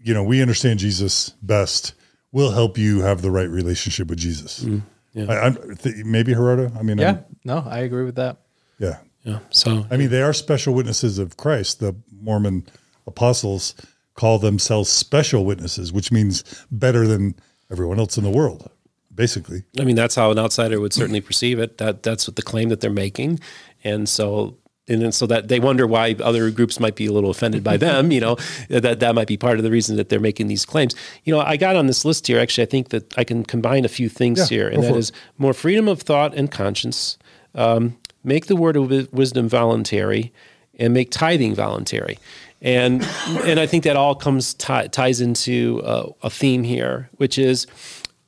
You 0.05 0.15
know, 0.15 0.23
we 0.23 0.43
understand 0.43 0.79
Jesus 0.81 1.31
best. 1.43 1.95
We'll 2.33 2.51
help 2.53 2.77
you 2.79 3.01
have 3.01 3.23
the 3.23 3.31
right 3.31 3.49
relationship 3.49 4.09
with 4.09 4.19
Jesus. 4.19 4.61
Mm, 4.65 4.83
yeah. 5.15 5.25
I, 5.29 5.47
I'm 5.47 5.77
th- 5.77 6.05
maybe 6.05 6.33
Gerardo. 6.35 6.71
I 6.79 6.83
mean, 6.83 6.99
Yeah, 6.99 7.07
I'm- 7.09 7.25
no, 7.45 7.59
I 7.67 7.81
agree 7.81 8.05
with 8.05 8.17
that. 8.17 8.39
yeah. 8.79 8.99
yeah. 9.23 9.39
So 9.51 9.87
I 9.91 9.97
mean, 9.97 10.11
they 10.11 10.23
are 10.23 10.33
special 10.33 10.75
witnesses 10.75 11.19
of 11.19 11.37
Christ. 11.37 11.81
The 11.81 11.95
Mormon 12.21 12.67
apostles 13.07 13.75
call 14.15 14.39
themselves 14.39 14.89
special 14.91 15.45
witnesses, 15.45 15.93
which 15.93 16.13
means 16.13 16.45
better 16.71 17.07
than 17.07 17.35
everyone 17.71 17.99
else 17.99 18.17
in 18.19 18.25
the 18.25 18.31
world, 18.31 18.71
basically. 19.15 19.65
I 19.79 19.85
mean, 19.85 19.97
that's 19.97 20.15
how 20.15 20.31
an 20.31 20.39
outsider 20.39 20.81
would 20.81 20.93
certainly 20.93 21.21
perceive 21.21 21.59
it. 21.59 21.79
That 21.79 22.03
that's 22.03 22.27
what 22.27 22.37
the 22.37 22.43
claim 22.43 22.69
that 22.71 22.81
they're 22.81 22.91
making, 22.91 23.41
and 23.85 24.09
so 24.09 24.57
and 24.89 25.01
then 25.01 25.13
so 25.13 25.27
that 25.27 25.49
they 25.49 25.61
wonder 25.61 25.87
why 25.87 26.17
other 26.21 26.51
groups 26.51 26.81
might 26.81 26.97
be 26.97 27.07
a 27.07 27.13
little 27.13 27.31
offended 27.31 27.63
by 27.63 27.77
them. 27.77 28.11
You 28.11 28.21
know, 28.21 28.37
that 28.69 29.01
that 29.01 29.15
might 29.15 29.29
be 29.29 29.37
part 29.37 29.59
of 29.59 29.65
the 29.65 29.71
reason 29.71 29.97
that 29.97 30.09
they're 30.09 30.21
making 30.21 30.49
these 30.49 30.65
claims. 30.65 30.95
You 31.25 31.35
know, 31.35 31.41
I 31.41 31.57
got 31.57 31.77
on 31.77 31.87
this 31.87 32.05
list 32.05 32.27
here. 32.27 32.41
Actually, 32.41 32.65
I 32.65 32.71
think 32.71 32.89
that 32.91 33.17
I 33.19 33.25
can 33.25 33.45
combine 33.45 33.85
a 33.85 33.89
few 33.89 34.09
things 34.09 34.39
Yeah, 34.39 34.47
here, 34.47 34.69
and 34.69 34.83
that 34.83 34.97
is 34.97 35.13
more 35.39 35.55
freedom 35.55 35.89
of 35.89 36.03
thought 36.03 36.35
and 36.35 36.51
conscience. 36.51 37.19
Um, 37.55 37.99
make 38.25 38.47
the 38.47 38.57
word 38.57 38.77
of 38.77 39.13
wisdom 39.13 39.49
voluntary, 39.49 40.33
and 40.79 40.93
make 40.95 41.11
tithing 41.11 41.55
voluntary. 41.55 42.19
And 42.61 43.03
and 43.45 43.59
I 43.61 43.67
think 43.67 43.85
that 43.85 43.97
all 43.97 44.15
comes 44.15 44.55
ti- 44.55 44.89
ties 44.89 45.21
into 45.21 45.81
uh, 45.85 46.11
a 46.23 46.31
theme 46.31 46.63
here, 46.63 47.09
which 47.17 47.39
is 47.39 47.67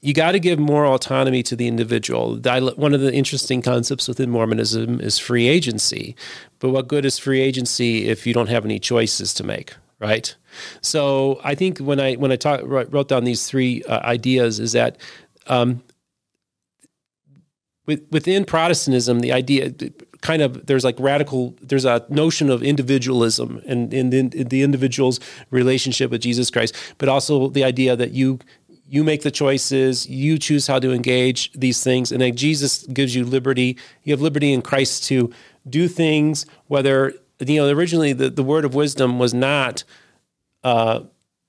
you 0.05 0.13
got 0.13 0.33
to 0.33 0.39
give 0.39 0.59
more 0.59 0.85
autonomy 0.85 1.43
to 1.43 1.57
the 1.57 1.67
individual. 1.67 2.37
One 2.37 2.93
of 2.93 3.01
the 3.01 3.11
interesting 3.11 3.63
concepts 3.63 4.07
within 4.07 4.29
Mormonism 4.29 5.01
is 5.01 5.19
free 5.19 5.49
agency. 5.49 6.15
But 6.59 6.71
what 6.71 6.89
good 6.89 7.07
is 7.07 7.19
free 7.19 7.41
agency 7.41 8.07
if 8.07 8.27
you 8.27 8.35
don't 8.35 8.51
have 8.51 8.67
any 8.67 8.79
choices 8.79 9.33
to 9.33 9.45
make, 9.45 9.73
right? 10.01 10.37
So 10.83 11.41
I 11.43 11.55
think 11.55 11.79
when 11.79 12.01
I 12.01 12.17
when 12.17 12.31
I 12.31 12.37
talk, 12.37 12.61
wrote 12.65 13.09
down 13.09 13.25
these 13.25 13.49
three 13.49 13.83
uh, 13.85 14.01
ideas 14.01 14.61
is 14.61 14.73
that 14.73 14.99
um, 15.47 15.83
with, 17.87 18.07
within 18.11 18.45
Protestantism, 18.45 19.21
the 19.21 19.33
idea 19.33 19.73
kind 20.21 20.43
of 20.43 20.67
there's 20.67 20.85
like 20.85 20.99
radical 20.99 21.55
there's 21.61 21.85
a 21.85 22.05
notion 22.09 22.49
of 22.51 22.63
individualism 22.63 23.63
and 23.67 23.93
in 23.93 24.09
the, 24.11 24.23
the 24.45 24.63
individual's 24.63 25.19
relationship 25.51 26.11
with 26.11 26.21
Jesus 26.21 26.51
Christ, 26.51 26.75
but 26.99 27.09
also 27.09 27.49
the 27.49 27.65
idea 27.65 27.97
that 27.97 28.13
you 28.13 28.39
you 28.87 29.03
make 29.03 29.23
the 29.23 29.31
choices, 29.31 30.07
you 30.09 30.39
choose 30.39 30.67
how 30.67 30.79
to 30.79 30.93
engage 30.93 31.53
these 31.53 31.83
things, 31.83 32.13
and 32.13 32.21
then 32.21 32.37
Jesus 32.37 32.87
gives 32.87 33.15
you 33.15 33.25
liberty. 33.25 33.79
You 34.03 34.13
have 34.13 34.21
liberty 34.21 34.53
in 34.53 34.63
Christ 34.63 35.05
to 35.05 35.33
do 35.69 35.89
things. 35.89 36.47
Whether 36.67 37.15
you 37.41 37.57
know 37.57 37.69
originally 37.69 38.13
the, 38.13 38.31
the 38.31 38.43
word 38.43 38.65
of 38.65 38.75
wisdom 38.75 39.19
was 39.19 39.33
not 39.33 39.85
uh, 40.63 41.01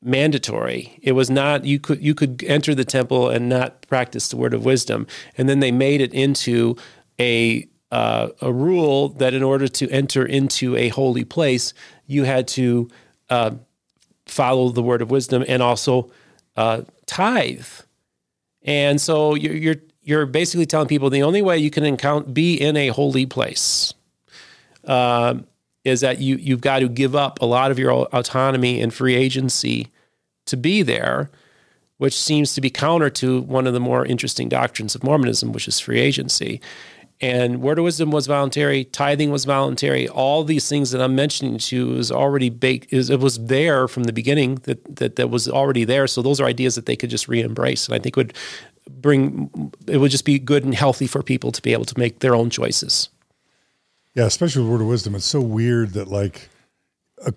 mandatory. 0.01 0.97
It 1.01 1.11
was 1.11 1.29
not 1.29 1.65
you 1.65 1.79
could 1.79 2.01
you 2.01 2.15
could 2.15 2.43
enter 2.47 2.73
the 2.73 2.85
temple 2.85 3.29
and 3.29 3.49
not 3.49 3.85
practice 3.87 4.29
the 4.29 4.37
word 4.37 4.53
of 4.53 4.63
wisdom, 4.63 5.07
and 5.37 5.49
then 5.49 5.59
they 5.59 5.71
made 5.71 6.01
it 6.01 6.13
into 6.13 6.77
a 7.19 7.67
uh, 7.91 8.29
a 8.41 8.51
rule 8.51 9.09
that 9.09 9.33
in 9.33 9.43
order 9.43 9.67
to 9.67 9.89
enter 9.89 10.25
into 10.25 10.75
a 10.75 10.89
holy 10.89 11.23
place, 11.23 11.73
you 12.07 12.23
had 12.23 12.47
to 12.47 12.89
uh, 13.29 13.51
follow 14.25 14.69
the 14.69 14.81
word 14.81 15.01
of 15.01 15.11
wisdom 15.11 15.43
and 15.47 15.61
also 15.61 16.11
uh, 16.55 16.81
tithe. 17.05 17.67
And 18.63 18.99
so 18.99 19.35
you're, 19.35 19.55
you're 19.55 19.75
you're 20.01 20.25
basically 20.25 20.67
telling 20.67 20.87
people 20.87 21.09
the 21.09 21.23
only 21.23 21.41
way 21.41 21.57
you 21.57 21.71
can 21.71 21.83
encounter 21.83 22.29
be 22.29 22.55
in 22.55 22.77
a 22.77 22.89
holy 22.89 23.25
place 23.25 23.93
um, 24.85 25.47
is 25.83 26.01
that 26.01 26.19
you 26.19 26.35
you've 26.37 26.61
got 26.61 26.79
to 26.79 26.89
give 26.89 27.15
up 27.15 27.41
a 27.41 27.45
lot 27.45 27.71
of 27.71 27.79
your 27.79 27.91
autonomy 27.91 28.81
and 28.81 28.93
free 28.93 29.15
agency 29.15 29.87
to 30.45 30.57
be 30.57 30.83
there, 30.83 31.29
which 31.97 32.15
seems 32.15 32.53
to 32.53 32.61
be 32.61 32.69
counter 32.69 33.09
to 33.09 33.41
one 33.41 33.65
of 33.65 33.73
the 33.73 33.79
more 33.79 34.05
interesting 34.05 34.47
doctrines 34.47 34.95
of 34.95 35.03
Mormonism, 35.03 35.51
which 35.51 35.67
is 35.67 35.79
free 35.79 35.99
agency. 35.99 36.61
And 37.21 37.61
word 37.61 37.79
of 37.79 37.85
wisdom 37.85 38.11
was 38.11 38.27
voluntary, 38.27 38.83
tithing 38.85 39.31
was 39.31 39.45
voluntary. 39.45 40.07
All 40.09 40.43
these 40.43 40.67
things 40.67 40.91
that 40.91 41.01
I'm 41.01 41.15
mentioning 41.15 41.57
to 41.59 41.75
you 41.75 41.93
is 41.93 42.11
already 42.11 42.49
baked. 42.49 42.91
Is 42.91 43.09
it 43.09 43.21
was 43.21 43.45
there 43.45 43.87
from 43.87 44.03
the 44.03 44.13
beginning 44.13 44.55
that 44.63 44.97
that 44.97 45.15
that 45.15 45.29
was 45.29 45.47
already 45.47 45.85
there. 45.85 46.07
So 46.07 46.21
those 46.21 46.41
are 46.41 46.45
ideas 46.45 46.75
that 46.75 46.87
they 46.87 46.97
could 46.97 47.09
just 47.09 47.29
re-embrace, 47.29 47.87
and 47.87 47.95
I 47.95 47.99
think 47.99 48.17
would 48.17 48.33
bring 48.89 49.71
it 49.87 49.97
would 49.97 50.11
just 50.11 50.25
be 50.25 50.37
good 50.39 50.65
and 50.65 50.75
healthy 50.75 51.07
for 51.07 51.23
people 51.23 51.51
to 51.53 51.61
be 51.61 51.71
able 51.71 51.85
to 51.85 51.97
make 51.97 52.19
their 52.19 52.35
own 52.35 52.49
choices. 52.49 53.09
Yeah, 54.13 54.25
especially 54.25 54.63
with 54.63 54.71
word 54.71 54.81
of 54.81 54.87
wisdom. 54.87 55.15
It's 55.15 55.25
so 55.25 55.41
weird 55.41 55.91
that 55.91 56.09
like 56.09 56.49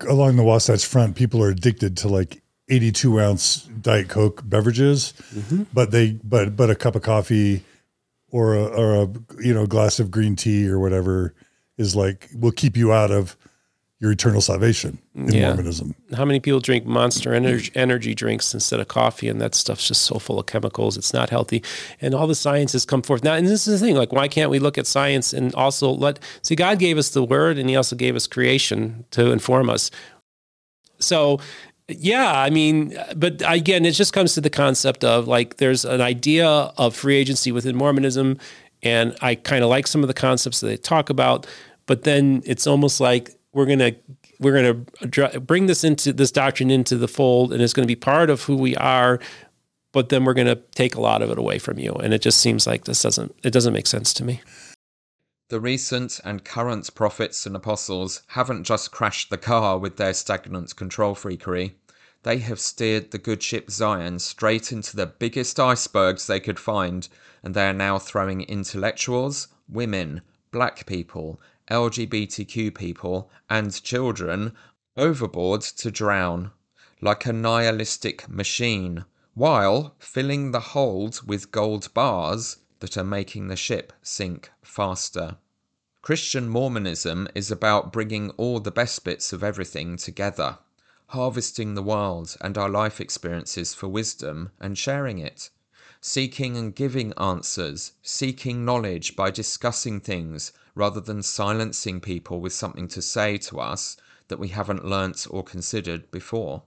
along 0.07 0.35
the 0.35 0.43
Wasatch 0.43 0.85
Front, 0.85 1.15
people 1.15 1.41
are 1.41 1.49
addicted 1.49 1.95
to 1.97 2.09
like 2.09 2.41
82 2.69 3.19
ounce 3.19 3.63
Diet 3.63 4.09
Coke 4.09 4.41
beverages, 4.43 5.13
mm-hmm. 5.33 5.63
but 5.73 5.91
they 5.91 6.19
but 6.23 6.55
but 6.55 6.69
a 6.69 6.75
cup 6.75 6.95
of 6.95 7.01
coffee 7.01 7.63
or 8.31 8.55
a 8.55 8.63
or 8.65 9.03
a 9.03 9.07
you 9.43 9.53
know 9.53 9.65
glass 9.65 9.99
of 9.99 10.11
green 10.11 10.35
tea 10.35 10.67
or 10.67 10.79
whatever 10.79 11.33
is 11.77 11.95
like 11.95 12.29
will 12.35 12.51
keep 12.51 12.75
you 12.77 12.91
out 12.93 13.11
of 13.11 13.35
your 14.01 14.13
eternal 14.13 14.39
salvation 14.39 14.97
in 15.13 15.27
Yeah. 15.33 15.47
Mormonism. 15.47 15.93
How 16.15 16.23
many 16.23 16.39
people 16.39 16.61
drink 16.61 16.85
Monster 16.85 17.33
energy, 17.33 17.69
energy 17.75 18.15
drinks 18.15 18.53
instead 18.53 18.79
of 18.79 18.87
coffee, 18.87 19.27
and 19.27 19.41
that 19.41 19.53
stuff's 19.55 19.85
just 19.89 20.03
so 20.03 20.19
full 20.19 20.39
of 20.39 20.45
chemicals. 20.45 20.95
It's 20.97 21.13
not 21.13 21.29
healthy, 21.29 21.61
and 21.99 22.15
all 22.15 22.25
the 22.25 22.35
science 22.35 22.71
has 22.71 22.85
come 22.85 23.01
forth 23.01 23.25
now. 23.25 23.33
And 23.33 23.45
this 23.45 23.67
is 23.67 23.79
the 23.79 23.85
thing: 23.85 23.95
like, 23.97 24.13
why 24.13 24.29
can't 24.29 24.49
we 24.49 24.57
look 24.59 24.77
at 24.77 24.87
science 24.87 25.33
and 25.33 25.53
also 25.53 25.91
let? 25.91 26.19
See, 26.43 26.55
God 26.55 26.79
gave 26.79 26.97
us 26.97 27.09
the 27.09 27.23
Word, 27.25 27.57
and 27.57 27.69
He 27.69 27.75
also 27.75 27.97
gave 27.97 28.15
us 28.15 28.25
creation 28.25 29.03
to 29.11 29.31
inform 29.31 29.69
us. 29.69 29.91
So, 30.99 31.39
yeah, 31.89 32.31
I 32.31 32.49
mean, 32.49 32.97
but 33.15 33.41
again, 33.45 33.85
it 33.85 33.91
just 33.91 34.13
comes 34.13 34.33
to 34.35 34.41
the 34.41 34.49
concept 34.49 35.03
of 35.03 35.27
like 35.27 35.57
there's 35.57 35.85
an 35.85 36.01
idea 36.01 36.47
of 36.47 36.95
free 36.95 37.15
agency 37.15 37.51
within 37.51 37.75
Mormonism, 37.75 38.37
and 38.83 39.15
I 39.21 39.35
kind 39.35 39.63
of 39.63 39.69
like 39.69 39.87
some 39.87 40.03
of 40.03 40.07
the 40.07 40.13
concepts 40.13 40.59
that 40.61 40.67
they 40.67 40.77
talk 40.77 41.09
about, 41.09 41.47
but 41.85 42.03
then 42.03 42.41
it's 42.45 42.67
almost 42.67 42.99
like 42.99 43.31
we're 43.53 43.65
gonna 43.65 43.93
we're 44.39 44.55
gonna 44.55 45.39
bring 45.39 45.65
this 45.65 45.83
into 45.83 46.13
this 46.13 46.31
doctrine 46.31 46.71
into 46.71 46.95
the 46.95 47.07
fold, 47.07 47.51
and 47.51 47.61
it's 47.61 47.73
going 47.73 47.87
to 47.87 47.91
be 47.91 47.95
part 47.95 48.29
of 48.29 48.43
who 48.43 48.55
we 48.55 48.75
are. 48.75 49.19
But 49.91 50.09
then 50.09 50.23
we're 50.23 50.35
to 50.35 50.55
take 50.75 50.93
a 50.93 51.01
lot 51.01 51.23
of 51.23 51.31
it 51.31 51.39
away 51.39 51.57
from 51.57 51.79
you, 51.79 51.93
and 51.93 52.13
it 52.13 52.21
just 52.21 52.39
seems 52.39 52.67
like 52.67 52.85
this 52.85 53.01
doesn't 53.01 53.35
it 53.43 53.51
doesn't 53.51 53.73
make 53.73 53.87
sense 53.87 54.13
to 54.15 54.23
me. 54.23 54.41
The 55.49 55.59
recent 55.59 56.19
and 56.23 56.45
current 56.45 56.93
prophets 56.93 57.47
and 57.47 57.55
apostles 57.55 58.21
haven't 58.27 58.65
just 58.65 58.91
crashed 58.91 59.31
the 59.31 59.37
car 59.39 59.79
with 59.79 59.97
their 59.97 60.13
stagnant 60.13 60.75
control 60.75 61.15
freakery. 61.15 61.73
They 62.21 62.37
have 62.37 62.59
steered 62.59 63.09
the 63.09 63.17
good 63.17 63.41
ship 63.41 63.71
Zion 63.71 64.19
straight 64.19 64.71
into 64.71 64.95
the 64.95 65.07
biggest 65.07 65.59
icebergs 65.59 66.27
they 66.27 66.39
could 66.39 66.59
find, 66.59 67.09
and 67.41 67.55
they 67.55 67.67
are 67.67 67.73
now 67.73 67.97
throwing 67.97 68.43
intellectuals, 68.43 69.47
women, 69.67 70.21
black 70.51 70.85
people, 70.85 71.41
LGBTQ 71.71 72.75
people, 72.75 73.31
and 73.49 73.81
children 73.81 74.55
overboard 74.95 75.61
to 75.61 75.89
drown, 75.89 76.51
like 77.01 77.25
a 77.25 77.33
nihilistic 77.33 78.29
machine, 78.29 79.03
while 79.33 79.95
filling 79.97 80.51
the 80.51 80.59
hold 80.59 81.27
with 81.27 81.51
gold 81.51 81.91
bars 81.95 82.57
that 82.79 82.97
are 82.97 83.03
making 83.03 83.47
the 83.47 83.55
ship 83.55 83.93
sink 84.01 84.51
faster. 84.61 85.37
Christian 86.01 86.47
Mormonism 86.47 87.27
is 87.35 87.51
about 87.51 87.91
bringing 87.91 88.29
all 88.31 88.59
the 88.59 88.71
best 88.71 89.03
bits 89.03 89.33
of 89.33 89.43
everything 89.43 89.97
together 89.97 90.59
harvesting 91.09 91.73
the 91.73 91.81
world 91.81 92.37
and 92.39 92.55
our 92.55 92.69
life 92.69 93.01
experiences 93.01 93.73
for 93.73 93.87
wisdom 93.87 94.51
and 94.59 94.77
sharing 94.77 95.17
it, 95.17 95.49
seeking 95.99 96.55
and 96.55 96.75
giving 96.75 97.11
answers, 97.13 97.93
seeking 98.03 98.63
knowledge 98.63 99.15
by 99.15 99.31
discussing 99.31 99.99
things 99.99 100.51
rather 100.75 101.01
than 101.01 101.23
silencing 101.23 101.99
people 101.99 102.39
with 102.39 102.53
something 102.53 102.87
to 102.87 103.01
say 103.01 103.37
to 103.37 103.59
us 103.59 103.97
that 104.27 104.37
we 104.37 104.49
haven't 104.49 104.85
learnt 104.85 105.25
or 105.31 105.43
considered 105.43 106.11
before. 106.11 106.61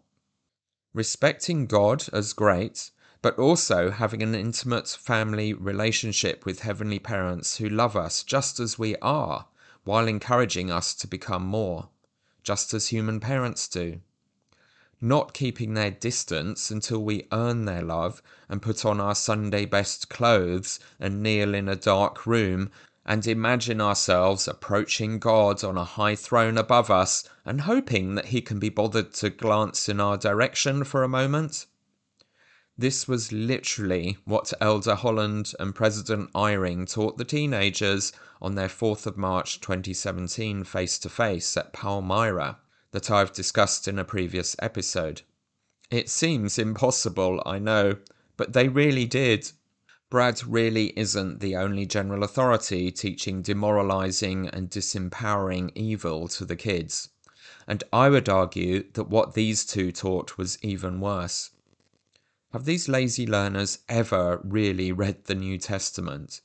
Respecting 0.93 1.67
God 1.67 2.05
as 2.13 2.33
great, 2.33 2.91
but 3.23 3.39
also 3.39 3.91
having 3.91 4.23
an 4.23 4.35
intimate 4.35 4.89
family 4.89 5.55
relationship 5.55 6.45
with 6.45 6.61
heavenly 6.61 6.99
parents 6.99 7.57
who 7.57 7.69
love 7.69 7.97
us 7.97 8.23
just 8.23 8.61
as 8.61 8.79
we 8.79 8.95
are, 8.97 9.47
while 9.85 10.07
encouraging 10.07 10.71
us 10.71 10.93
to 10.95 11.07
become 11.07 11.47
more, 11.47 11.89
just 12.43 12.75
as 12.75 12.89
human 12.89 13.21
parents 13.21 13.67
do 13.69 14.01
not 15.05 15.35
keeping 15.35 15.75
their 15.75 15.91
distance 15.91 16.71
until 16.71 17.03
we 17.03 17.27
earn 17.33 17.65
their 17.65 17.83
love 17.83 18.23
and 18.49 18.63
put 18.63 18.85
on 18.85 19.01
our 19.01 19.17
Sunday 19.17 19.65
best 19.65 20.09
clothes 20.09 20.79
and 21.01 21.21
kneel 21.21 21.55
in 21.55 21.69
a 21.69 21.75
dark 21.75 22.25
room 22.25 22.71
and 23.05 23.27
imagine 23.27 23.81
ourselves 23.81 24.47
approaching 24.47 25.19
God 25.19 25.65
on 25.65 25.77
a 25.77 25.83
high 25.83 26.15
throne 26.15 26.57
above 26.57 26.89
us 26.89 27.29
and 27.45 27.63
hoping 27.63 28.15
that 28.15 28.27
he 28.27 28.41
can 28.41 28.61
be 28.61 28.69
bothered 28.69 29.13
to 29.15 29.31
glance 29.31 29.89
in 29.89 29.99
our 29.99 30.17
direction 30.17 30.85
for 30.85 31.03
a 31.03 31.09
moment. 31.09 31.67
This 32.79 33.07
was 33.07 33.33
literally 33.33 34.17
what 34.25 34.55
Elder 34.59 34.95
Holland 34.95 35.53
and 35.61 35.75
President 35.75 36.33
Eyring 36.35 36.91
taught 36.91 37.19
the 37.19 37.25
teenagers 37.25 38.15
on 38.41 38.55
their 38.55 38.69
4th 38.69 39.05
of 39.05 39.19
March 39.19 39.61
2017 39.61 40.65
face 40.65 40.99
to 41.01 41.11
face 41.11 41.55
at 41.59 41.75
Palmyra 41.75 42.59
that 42.93 43.11
I've 43.11 43.35
discussed 43.35 43.89
in 43.89 43.99
a 43.99 44.05
previous 44.05 44.57
episode. 44.59 45.21
It 45.91 46.09
seems 46.09 46.59
impossible, 46.59 47.43
I 47.45 47.59
know, 47.59 47.99
but 48.39 48.55
they 48.55 48.69
really 48.69 49.05
did. 49.05 49.53
Brad 50.09 50.43
really 50.43 50.99
isn't 50.99 51.41
the 51.41 51.57
only 51.57 51.85
general 51.85 52.23
authority 52.25 52.91
teaching 52.91 53.43
demoralizing 53.43 54.49
and 54.49 54.71
disempowering 54.71 55.73
evil 55.75 56.27
to 56.29 56.47
the 56.47 56.57
kids. 56.57 57.11
And 57.67 57.85
I 57.93 58.09
would 58.09 58.31
argue 58.31 58.91
that 58.95 59.11
what 59.11 59.35
these 59.35 59.67
two 59.67 59.93
taught 59.93 60.39
was 60.39 60.59
even 60.63 61.01
worse. 61.01 61.51
Have 62.53 62.67
these 62.67 62.87
lazy 62.87 63.27
learners 63.27 63.79
ever 63.89 64.39
really 64.45 64.93
read 64.93 65.25
the 65.25 65.35
New 65.35 65.57
Testament? 65.57 66.43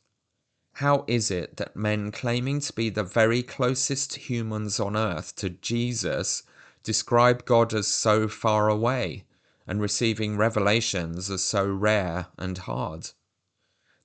How 0.75 1.03
is 1.05 1.29
it 1.29 1.57
that 1.57 1.75
men 1.75 2.13
claiming 2.13 2.61
to 2.61 2.71
be 2.71 2.89
the 2.89 3.03
very 3.03 3.43
closest 3.43 4.15
humans 4.15 4.79
on 4.79 4.95
earth 4.95 5.35
to 5.35 5.49
Jesus 5.49 6.43
describe 6.81 7.43
God 7.43 7.73
as 7.73 7.87
so 7.87 8.29
far 8.29 8.69
away 8.69 9.25
and 9.67 9.81
receiving 9.81 10.37
revelations 10.37 11.29
as 11.29 11.43
so 11.43 11.67
rare 11.69 12.27
and 12.37 12.57
hard? 12.57 13.09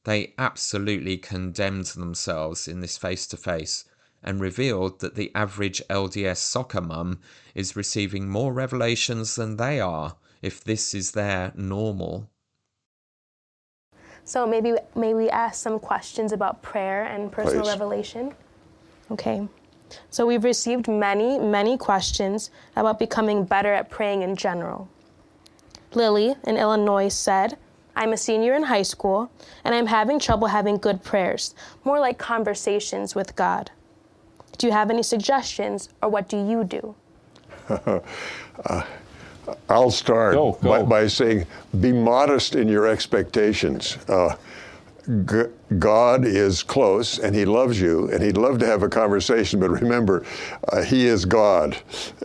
They 0.02 0.34
absolutely 0.36 1.18
condemned 1.18 1.86
themselves 1.86 2.66
in 2.66 2.80
this 2.80 2.98
face 2.98 3.28
to 3.28 3.36
face 3.36 3.84
and 4.24 4.40
revealed 4.40 4.98
that 4.98 5.14
the 5.14 5.30
average 5.36 5.80
LDS 5.88 6.38
soccer 6.38 6.80
mum 6.80 7.20
is 7.54 7.76
receiving 7.76 8.28
more 8.28 8.52
revelations 8.52 9.36
than 9.36 9.56
they 9.56 9.78
are 9.78 10.16
if 10.42 10.62
this 10.62 10.94
is 10.94 11.12
their 11.12 11.52
normal. 11.54 12.28
So 14.24 14.46
maybe 14.46 14.74
may 14.94 15.14
we 15.14 15.30
ask 15.30 15.60
some 15.62 15.78
questions 15.78 16.32
about 16.32 16.62
prayer 16.62 17.04
and 17.04 17.32
personal 17.32 17.62
Please. 17.62 17.70
revelation? 17.70 18.34
Okay. 19.10 19.48
So 20.10 20.26
we've 20.26 20.44
received 20.44 20.88
many, 20.88 21.38
many 21.38 21.76
questions 21.76 22.50
about 22.76 22.98
becoming 22.98 23.44
better 23.44 23.72
at 23.72 23.90
praying 23.90 24.22
in 24.22 24.36
general. 24.36 24.88
Lily 25.94 26.34
in 26.44 26.56
Illinois 26.56 27.08
said, 27.08 27.58
I'm 27.94 28.12
a 28.12 28.16
senior 28.16 28.54
in 28.54 28.64
high 28.64 28.82
school 28.82 29.30
and 29.64 29.74
I'm 29.74 29.86
having 29.86 30.18
trouble 30.18 30.48
having 30.48 30.78
good 30.78 31.02
prayers, 31.02 31.54
more 31.84 32.00
like 32.00 32.16
conversations 32.16 33.14
with 33.14 33.36
God. 33.36 33.70
Do 34.56 34.66
you 34.66 34.72
have 34.72 34.90
any 34.90 35.02
suggestions 35.02 35.90
or 36.02 36.08
what 36.08 36.28
do 36.28 36.36
you 36.36 36.64
do? 36.64 36.94
Uh, 38.66 38.82
I'll 39.68 39.90
start 39.90 40.34
Go, 40.34 40.52
go. 40.62 40.68
By, 40.68 40.82
by 40.82 41.06
saying 41.06 41.46
be 41.80 41.92
modest 41.92 42.54
in 42.54 42.68
your 42.68 42.86
expectations. 42.86 43.98
Uh, 44.08 44.36
G- 45.26 45.42
God 45.80 46.24
is 46.24 46.62
close 46.62 47.18
and 47.18 47.34
He 47.34 47.44
loves 47.44 47.80
you, 47.80 48.08
and 48.12 48.22
He'd 48.22 48.36
love 48.36 48.60
to 48.60 48.66
have 48.66 48.84
a 48.84 48.88
conversation. 48.88 49.58
But 49.58 49.70
remember, 49.70 50.24
uh, 50.68 50.82
He 50.82 51.06
is 51.06 51.24
God, 51.24 51.76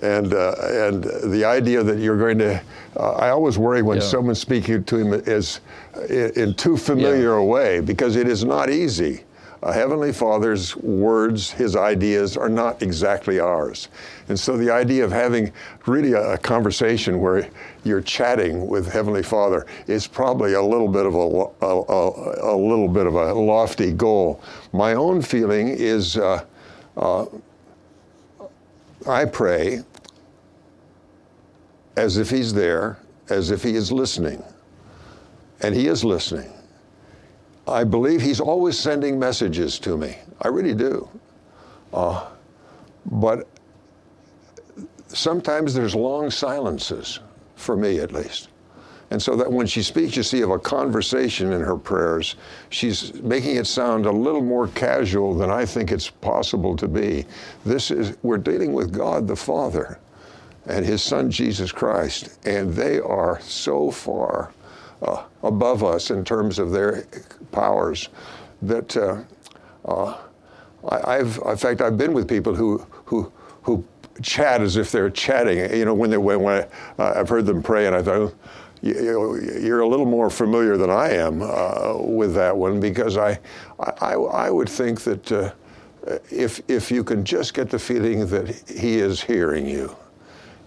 and 0.03 0.31
uh, 0.31 0.53
and 0.61 1.03
the 1.33 1.43
idea 1.43 1.81
that 1.81 1.97
you're 1.97 2.19
going 2.19 2.37
to, 2.37 2.61
uh, 2.95 3.11
I 3.13 3.29
always 3.29 3.57
worry 3.57 3.81
when 3.81 3.97
Yeah. 3.97 4.03
someone's 4.03 4.39
speaking 4.39 4.83
to 4.83 4.95
Him 4.97 5.13
is 5.25 5.59
in, 6.07 6.31
in 6.35 6.53
too 6.53 6.77
familiar 6.77 7.33
a 7.37 7.43
way 7.43 7.79
because 7.79 8.15
it 8.15 8.27
is 8.27 8.43
not 8.45 8.69
easy. 8.69 9.23
A 9.63 9.73
Heavenly 9.73 10.13
Father's 10.13 10.75
words, 10.77 11.49
His 11.49 11.75
ideas 11.75 12.37
are 12.37 12.49
not 12.49 12.83
exactly 12.83 13.39
ours. 13.39 13.89
And 14.29 14.39
so 14.39 14.55
the 14.55 14.69
idea 14.69 15.03
of 15.03 15.11
having 15.11 15.51
really 15.85 16.13
a, 16.13 16.37
conversation 16.37 17.19
where 17.19 17.49
you're 17.83 18.01
chatting 18.01 18.67
with 18.67 18.91
Heavenly 18.91 19.23
Father 19.23 19.65
is 19.87 20.05
probably 20.05 20.53
a 20.53 20.61
little 20.61 20.87
bit 20.87 21.05
of 21.05 21.15
a, 21.15 21.65
a, 21.65 21.81
a, 21.81 22.55
a 22.55 22.57
little 22.57 22.87
bit 22.87 23.07
of 23.07 23.15
a 23.15 23.33
lofty 23.33 23.91
goal. 23.91 24.41
My 24.73 24.93
own 24.93 25.21
feeling 25.21 25.69
is 25.69 26.17
uh, 26.17 26.45
uh, 26.95 27.25
I 29.07 29.25
pray 29.25 29.81
as 31.95 32.17
if 32.17 32.29
He's 32.29 32.53
there, 32.53 32.99
as 33.29 33.49
if 33.49 33.63
He 33.63 33.75
is 33.75 33.91
listening. 33.91 34.43
And 35.61 35.73
He 35.75 35.87
is 35.87 36.03
listening. 36.03 36.51
I 37.67 37.83
believe 37.83 38.21
he's 38.21 38.39
always 38.39 38.79
sending 38.79 39.19
messages 39.19 39.77
to 39.79 39.97
me. 39.97 40.17
I 40.41 40.47
really 40.47 40.73
do. 40.73 41.09
Uh, 41.93 42.27
but 43.05 43.47
sometimes 45.07 45.73
there's 45.73 45.95
long 45.95 46.29
silences, 46.29 47.19
for 47.55 47.75
me 47.75 47.99
at 47.99 48.11
least. 48.11 48.49
And 49.09 49.21
so 49.21 49.35
that 49.37 49.49
when 49.49 49.67
she 49.67 49.81
speaks, 49.81 50.17
you 50.17 50.23
see 50.23 50.41
of 50.41 50.49
a 50.49 50.59
conversation 50.59 51.53
in 51.53 51.61
her 51.61 51.77
prayers, 51.77 52.35
she's 52.69 53.13
making 53.21 53.55
it 53.55 53.65
sound 53.65 54.05
a 54.05 54.11
little 54.11 54.41
more 54.41 54.67
casual 54.69 55.33
than 55.33 55.49
I 55.49 55.65
think 55.65 55.91
it's 55.91 56.09
possible 56.09 56.75
to 56.75 56.87
be. 56.87 57.25
This 57.65 57.89
is, 57.89 58.17
we're 58.21 58.37
dealing 58.37 58.73
with 58.73 58.93
God 58.93 59.27
the 59.27 59.35
Father 59.35 59.99
and 60.65 60.85
his 60.85 61.01
son 61.01 61.31
Jesus 61.31 61.71
Christ, 61.71 62.37
and 62.45 62.73
they 62.73 62.99
are 62.99 63.39
so 63.41 63.89
far 63.91 64.51
uh, 65.01 65.23
above 65.43 65.83
us 65.83 66.11
in 66.11 66.23
terms 66.23 66.59
of 66.59 66.71
their 66.71 67.05
powers 67.51 68.09
that 68.61 68.95
uh, 68.97 69.21
uh, 69.85 70.17
I, 70.89 71.17
I've, 71.17 71.37
in 71.45 71.57
fact, 71.57 71.81
I've 71.81 71.97
been 71.97 72.13
with 72.13 72.27
people 72.27 72.55
who 72.55 72.85
who 73.05 73.31
who 73.63 73.85
chat 74.21 74.61
as 74.61 74.77
if 74.77 74.91
they're 74.91 75.09
chatting. 75.09 75.59
You 75.75 75.85
know, 75.85 75.93
when 75.93 76.09
they 76.09 76.17
when, 76.17 76.41
when 76.41 76.63
I, 76.97 77.01
uh, 77.01 77.19
I've 77.19 77.29
heard 77.29 77.45
them 77.45 77.61
pray, 77.61 77.87
and 77.87 77.95
I 77.95 78.01
thought. 78.01 78.15
"Oh, 78.15 78.33
you're 78.83 79.79
a 79.79 79.87
little 79.87 80.05
more 80.05 80.29
familiar 80.29 80.77
than 80.77 80.91
I 80.91 81.09
am 81.09 81.41
uh, 81.41 81.97
with 81.97 82.35
that 82.35 82.55
one 82.55 82.79
because 82.79 83.17
I, 83.17 83.39
I, 83.79 84.13
I 84.13 84.51
would 84.51 84.69
think 84.69 85.01
that 85.01 85.31
uh, 85.31 85.51
if, 86.29 86.61
if 86.67 86.91
you 86.91 87.03
can 87.03 87.25
just 87.25 87.55
get 87.55 87.71
the 87.71 87.79
feeling 87.79 88.27
that 88.27 88.47
He 88.69 88.99
is 88.99 89.19
hearing 89.19 89.65
you, 89.65 89.95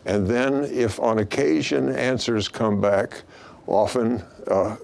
and 0.06 0.26
then 0.26 0.64
if 0.64 0.98
on 0.98 1.18
occasion 1.18 1.88
answers 1.94 2.48
come 2.48 2.80
back, 2.80 3.22
often 3.70 4.22
uh, 4.48 4.76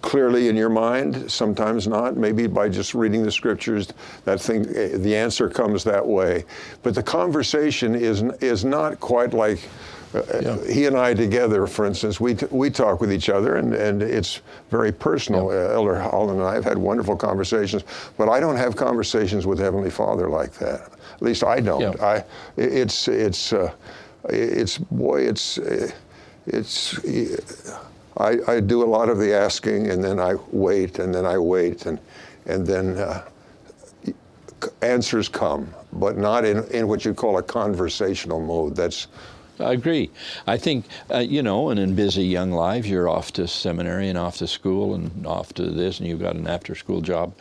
clearly 0.00 0.48
in 0.48 0.56
your 0.56 0.68
mind, 0.68 1.30
sometimes 1.30 1.88
not, 1.88 2.16
maybe 2.16 2.46
by 2.46 2.68
just 2.68 2.94
reading 2.94 3.24
the 3.24 3.32
scriptures, 3.32 3.88
that 4.24 4.40
thing, 4.40 4.62
the 5.02 5.16
answer 5.16 5.48
comes 5.48 5.82
that 5.82 6.06
way. 6.06 6.44
But 6.82 6.94
the 6.94 7.02
conversation 7.02 7.94
is, 7.94 8.22
is 8.40 8.64
not 8.64 9.00
quite 9.00 9.34
like 9.34 9.68
uh, 10.14 10.58
he 10.60 10.86
and 10.86 10.96
I 10.96 11.12
together, 11.12 11.66
for 11.66 11.84
instance, 11.84 12.20
we, 12.20 12.34
t- 12.36 12.46
we 12.50 12.70
talk 12.70 13.00
with 13.00 13.12
each 13.12 13.28
other 13.28 13.56
and, 13.56 13.74
and 13.74 14.00
it's 14.02 14.40
very 14.70 14.92
personal. 14.92 15.50
Uh, 15.50 15.74
Elder 15.74 16.00
Holland 16.00 16.38
and 16.38 16.48
I 16.48 16.54
have 16.54 16.64
had 16.64 16.78
wonderful 16.78 17.16
conversations, 17.16 17.82
but 18.16 18.28
I 18.28 18.38
don't 18.38 18.56
have 18.56 18.76
conversations 18.76 19.44
with 19.46 19.58
Heavenly 19.58 19.90
Father 19.90 20.28
like 20.28 20.52
that. 20.54 20.92
At 21.14 21.22
least 21.22 21.42
I 21.42 21.60
don't. 21.60 21.80
Yeah. 21.80 21.94
I, 22.00 22.24
it's, 22.56 23.08
it's, 23.08 23.52
uh, 23.52 23.72
it's, 24.28 24.78
boy, 24.78 25.22
it's, 25.22 25.58
uh, 25.58 25.90
it's 26.46 27.04
I, 28.18 28.38
I 28.48 28.60
do 28.60 28.82
a 28.82 28.86
lot 28.86 29.08
of 29.08 29.18
the 29.18 29.34
asking, 29.34 29.90
and 29.90 30.02
then 30.02 30.18
I 30.18 30.34
wait, 30.50 30.98
and 30.98 31.14
then 31.14 31.26
I 31.26 31.38
wait, 31.38 31.86
and 31.86 31.98
and 32.46 32.66
then 32.66 32.96
uh, 32.96 33.24
answers 34.82 35.28
come, 35.28 35.72
but 35.92 36.16
not 36.16 36.44
in, 36.44 36.64
in 36.68 36.88
what 36.88 37.04
you 37.04 37.12
call 37.12 37.38
a 37.38 37.42
conversational 37.42 38.40
mode. 38.40 38.76
That's 38.76 39.08
I 39.58 39.72
agree. 39.72 40.10
I 40.46 40.58
think, 40.58 40.84
uh, 41.10 41.18
you 41.18 41.42
know, 41.42 41.70
and 41.70 41.80
in 41.80 41.94
busy 41.94 42.24
young 42.24 42.52
lives, 42.52 42.88
you're 42.88 43.08
off 43.08 43.32
to 43.34 43.48
seminary 43.48 44.08
and 44.08 44.18
off 44.18 44.36
to 44.38 44.46
school 44.46 44.94
and 44.94 45.26
off 45.26 45.54
to 45.54 45.70
this, 45.70 45.98
and 45.98 46.08
you've 46.08 46.20
got 46.20 46.36
an 46.36 46.46
after 46.46 46.74
school 46.74 47.00
job. 47.00 47.34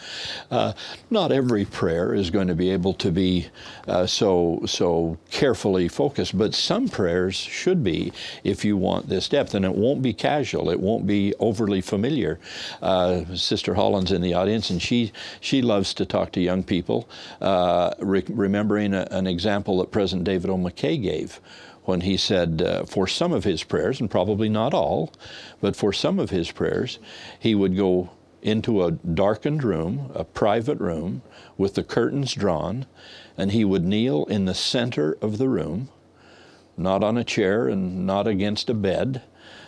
Uh, 0.49 0.73
not 1.09 1.31
every 1.31 1.65
prayer 1.65 2.13
is 2.13 2.29
going 2.29 2.47
to 2.47 2.55
be 2.55 2.69
able 2.69 2.93
to 2.93 3.11
be 3.11 3.47
uh, 3.87 4.05
so, 4.05 4.61
so 4.65 5.17
carefully 5.29 5.87
focused, 5.87 6.37
but 6.37 6.53
some 6.53 6.87
prayers 6.87 7.35
should 7.35 7.83
be 7.83 8.13
if 8.43 8.63
you 8.63 8.77
want 8.77 9.09
this 9.09 9.27
depth. 9.27 9.53
And 9.53 9.65
it 9.65 9.75
won't 9.75 10.01
be 10.01 10.13
casual, 10.13 10.69
it 10.69 10.79
won't 10.79 11.05
be 11.05 11.33
overly 11.39 11.81
familiar. 11.81 12.39
Uh, 12.81 13.25
Sister 13.35 13.73
Holland's 13.73 14.11
in 14.11 14.21
the 14.21 14.33
audience, 14.33 14.69
and 14.69 14.81
she, 14.81 15.11
she 15.41 15.61
loves 15.61 15.93
to 15.95 16.05
talk 16.05 16.31
to 16.33 16.41
young 16.41 16.63
people, 16.63 17.09
uh, 17.41 17.93
re- 17.99 18.23
remembering 18.29 18.93
a, 18.93 19.07
an 19.11 19.27
example 19.27 19.79
that 19.79 19.91
President 19.91 20.23
David 20.23 20.49
O. 20.49 20.57
McKay 20.57 21.01
gave 21.01 21.39
when 21.85 22.01
he 22.01 22.17
said 22.17 22.61
uh, 22.61 22.83
for 22.85 23.07
some 23.07 23.31
of 23.31 23.43
his 23.43 23.63
prayers, 23.63 23.99
and 23.99 24.09
probably 24.09 24.49
not 24.49 24.73
all, 24.73 25.13
but 25.61 25.75
for 25.75 25.93
some 25.93 26.19
of 26.19 26.31
his 26.31 26.51
prayers, 26.51 26.99
he 27.39 27.55
would 27.55 27.77
go 27.77 28.09
into 28.41 28.83
a 28.83 28.91
darkened 28.91 29.63
room, 29.63 30.11
a 30.13 30.23
private 30.23 30.79
room, 30.79 31.21
with 31.57 31.75
the 31.75 31.83
curtains 31.83 32.33
drawn, 32.33 32.85
and 33.37 33.51
he 33.51 33.63
would 33.63 33.83
kneel 33.83 34.25
in 34.25 34.45
the 34.45 34.53
center 34.53 35.17
of 35.21 35.37
the 35.37 35.49
room, 35.49 35.89
not 36.77 37.03
on 37.03 37.17
a 37.17 37.23
chair 37.23 37.67
and 37.67 38.05
not 38.05 38.27
against 38.27 38.69
a 38.69 38.73
bed. 38.73 39.21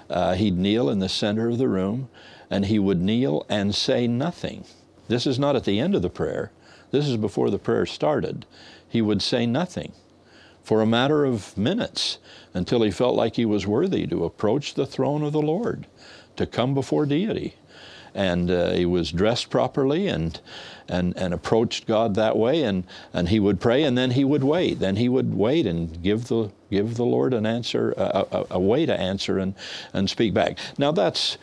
Uh, 0.10 0.36
he'd 0.36 0.58
kneel 0.58 0.90
in 0.90 1.00
the 1.00 1.10
center 1.10 1.50
of 1.50 1.58
the 1.58 1.68
room, 1.68 2.10
and 2.50 2.66
he 2.66 2.80
would 2.80 3.02
kneel 3.02 3.46
and 3.50 3.74
say 3.74 4.08
nothing. 4.08 4.64
This 5.08 5.26
is 5.26 5.40
not 5.40 5.56
at 5.56 5.64
the 5.64 5.80
end 5.80 5.96
of 5.96 6.02
the 6.02 6.10
prayer, 6.10 6.52
this 6.92 7.08
is 7.08 7.18
before 7.18 7.50
the 7.50 7.60
prayer 7.60 7.86
started. 7.86 8.46
He 8.88 9.02
would 9.02 9.22
say 9.22 9.46
nothing 9.46 9.92
for 10.68 10.82
a 10.82 10.86
matter 10.86 11.24
of 11.24 11.58
minutes 11.58 12.18
until 12.54 12.82
he 12.82 12.92
felt 12.92 13.16
like 13.16 13.38
he 13.38 13.46
was 13.46 13.66
worthy 13.66 14.06
to 14.06 14.26
approach 14.26 14.74
the 14.74 14.86
throne 14.86 15.24
of 15.24 15.32
the 15.32 15.42
Lord, 15.42 15.88
to 16.36 16.46
come 16.46 16.74
before 16.74 17.06
deity. 17.06 17.56
And 18.14 18.52
uh, 18.52 18.72
he 18.72 18.86
was 18.86 19.14
dressed 19.14 19.50
properly 19.50 20.10
and, 20.10 20.38
and, 20.90 21.16
and 21.16 21.34
approached 21.34 21.88
God 21.88 22.16
that 22.16 22.36
way, 22.36 22.64
and, 22.64 22.84
and 23.14 23.30
he 23.30 23.40
would 23.40 23.62
pray, 23.62 23.84
and 23.84 23.98
then 23.98 24.12
he 24.12 24.26
would 24.26 24.44
wait. 24.44 24.80
Then 24.80 24.98
he 24.98 25.08
would 25.08 25.34
wait 25.34 25.66
and 25.66 26.04
give 26.04 26.28
the, 26.28 26.52
give 26.70 26.96
the 26.96 27.06
Lord 27.06 27.34
an 27.34 27.46
answer, 27.46 27.94
a, 27.96 28.26
a, 28.30 28.46
a 28.52 28.60
way 28.60 28.86
to 28.86 29.00
answer 29.00 29.40
and, 29.40 29.56
and 29.94 30.10
speak 30.10 30.34
back. 30.34 30.58
Now, 30.78 30.92
that's 30.92 31.38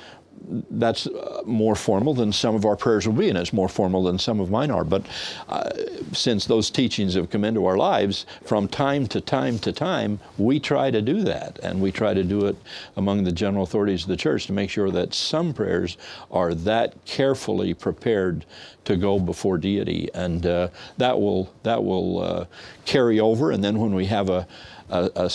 that's 0.70 1.06
uh, 1.06 1.42
more 1.44 1.74
formal 1.74 2.14
than 2.14 2.32
some 2.32 2.54
of 2.54 2.64
our 2.64 2.76
prayers 2.76 3.06
will 3.06 3.14
be, 3.14 3.28
and 3.28 3.38
it's 3.38 3.52
more 3.52 3.68
formal 3.68 4.02
than 4.02 4.18
some 4.18 4.40
of 4.40 4.50
mine 4.50 4.70
are. 4.70 4.84
But 4.84 5.06
uh, 5.48 5.70
since 6.12 6.46
those 6.46 6.70
teachings 6.70 7.14
have 7.14 7.30
come 7.30 7.44
into 7.44 7.66
our 7.66 7.76
lives, 7.76 8.26
from 8.44 8.68
time 8.68 9.06
to 9.08 9.20
time 9.20 9.58
to 9.60 9.72
time, 9.72 10.20
we 10.38 10.60
try 10.60 10.90
to 10.90 11.00
do 11.00 11.22
that, 11.22 11.58
and 11.62 11.80
we 11.80 11.90
try 11.90 12.14
to 12.14 12.22
do 12.22 12.46
it 12.46 12.56
among 12.96 13.24
the 13.24 13.32
general 13.32 13.64
authorities 13.64 14.02
of 14.02 14.08
the 14.08 14.16
church 14.16 14.46
to 14.46 14.52
make 14.52 14.70
sure 14.70 14.90
that 14.90 15.14
some 15.14 15.52
prayers 15.54 15.96
are 16.30 16.54
that 16.54 17.04
carefully 17.04 17.74
prepared 17.74 18.44
to 18.84 18.96
go 18.96 19.18
before 19.18 19.56
deity, 19.58 20.10
and 20.14 20.46
uh, 20.46 20.68
that 20.98 21.18
will 21.18 21.52
that 21.62 21.82
will 21.82 22.20
uh, 22.20 22.44
carry 22.84 23.18
over. 23.18 23.50
And 23.50 23.64
then 23.64 23.78
when 23.78 23.94
we 23.94 24.06
have 24.06 24.28
a, 24.28 24.46
a, 24.90 25.10
a 25.16 25.30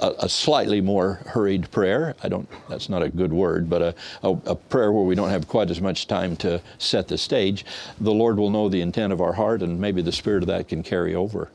a, 0.00 0.12
a, 0.20 0.28
slightly 0.28 0.80
more 0.80 1.14
hurried 1.26 1.70
prayer. 1.70 2.14
I 2.22 2.28
don't, 2.28 2.48
that's 2.68 2.88
not 2.88 3.02
a 3.02 3.08
good 3.08 3.32
word, 3.32 3.68
but 3.68 3.82
a, 3.82 3.94
a, 4.22 4.30
a, 4.46 4.54
prayer 4.54 4.92
where 4.92 5.04
we 5.04 5.14
don't 5.14 5.30
have 5.30 5.48
quite 5.48 5.70
as 5.70 5.80
much 5.80 6.06
time 6.06 6.36
to 6.36 6.60
set 6.78 7.08
the 7.08 7.18
stage. 7.18 7.64
The 8.00 8.12
Lord 8.12 8.38
will 8.38 8.50
know 8.50 8.68
the 8.68 8.80
intent 8.80 9.12
of 9.12 9.20
our 9.20 9.32
heart, 9.32 9.62
and 9.62 9.80
maybe 9.80 10.02
the 10.02 10.12
spirit 10.12 10.42
of 10.42 10.48
that 10.48 10.68
can 10.68 10.82
carry 10.82 11.14
over. 11.14 11.50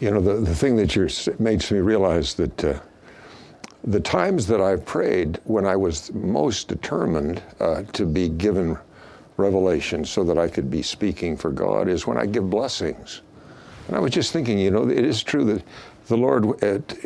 You 0.00 0.10
know, 0.10 0.20
the, 0.20 0.34
the 0.34 0.54
thing 0.54 0.76
that 0.76 0.96
you're, 0.96 1.10
makes 1.38 1.70
me 1.70 1.78
realize 1.78 2.34
that 2.34 2.64
uh, 2.64 2.80
the 3.84 4.00
times 4.00 4.46
that 4.46 4.60
I've 4.60 4.84
prayed 4.84 5.40
when 5.44 5.66
I 5.66 5.76
was 5.76 6.12
most 6.12 6.68
determined 6.68 7.42
uh, 7.60 7.82
to 7.92 8.06
be 8.06 8.28
given 8.28 8.78
revelation 9.36 10.04
so 10.04 10.24
that 10.24 10.38
I 10.38 10.48
could 10.48 10.70
be 10.70 10.82
speaking 10.82 11.36
for 11.36 11.50
God 11.50 11.88
is 11.88 12.06
when 12.06 12.16
I 12.16 12.26
give 12.26 12.48
blessings. 12.48 13.22
And 13.88 13.96
I 13.96 14.00
was 14.00 14.12
just 14.12 14.32
thinking, 14.32 14.58
you 14.58 14.70
know, 14.70 14.88
it 14.88 15.04
is 15.04 15.22
true 15.22 15.44
that 15.46 15.62
the 16.12 16.18
Lord, 16.18 16.44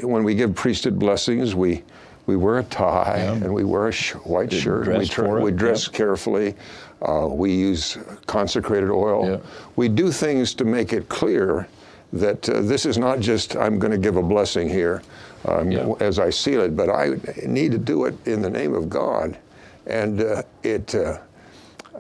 when 0.02 0.24
we 0.24 0.34
give 0.34 0.54
priesthood 0.54 0.98
blessings, 0.98 1.54
we 1.54 1.84
we 2.26 2.34
wear 2.34 2.58
a 2.58 2.64
tie 2.64 3.18
yeah. 3.18 3.34
and 3.34 3.54
we 3.54 3.62
wear 3.62 3.86
a 3.86 3.92
sh- 3.92 4.14
white 4.14 4.50
Did 4.50 4.62
shirt. 4.62 4.88
We, 4.88 5.52
we 5.52 5.56
dress 5.56 5.86
carefully. 5.86 6.56
Uh, 7.00 7.28
we 7.30 7.54
use 7.54 7.98
consecrated 8.26 8.90
oil. 8.90 9.30
Yeah. 9.30 9.38
We 9.76 9.88
do 9.88 10.10
things 10.10 10.52
to 10.54 10.64
make 10.64 10.92
it 10.92 11.08
clear 11.08 11.68
that 12.12 12.48
uh, 12.48 12.62
this 12.62 12.84
is 12.84 12.98
not 12.98 13.20
just 13.20 13.54
I'm 13.56 13.78
going 13.78 13.92
to 13.92 13.98
give 13.98 14.16
a 14.16 14.22
blessing 14.22 14.68
here 14.68 15.02
um, 15.44 15.70
as 16.00 16.18
I 16.18 16.30
seal 16.30 16.62
it, 16.62 16.76
but 16.76 16.90
I 16.90 17.14
need 17.46 17.70
to 17.72 17.78
do 17.78 18.06
it 18.06 18.14
in 18.26 18.42
the 18.42 18.50
name 18.50 18.74
of 18.74 18.88
God. 18.88 19.38
And 19.86 20.20
uh, 20.20 20.42
it 20.64 20.96
uh, 20.96 21.18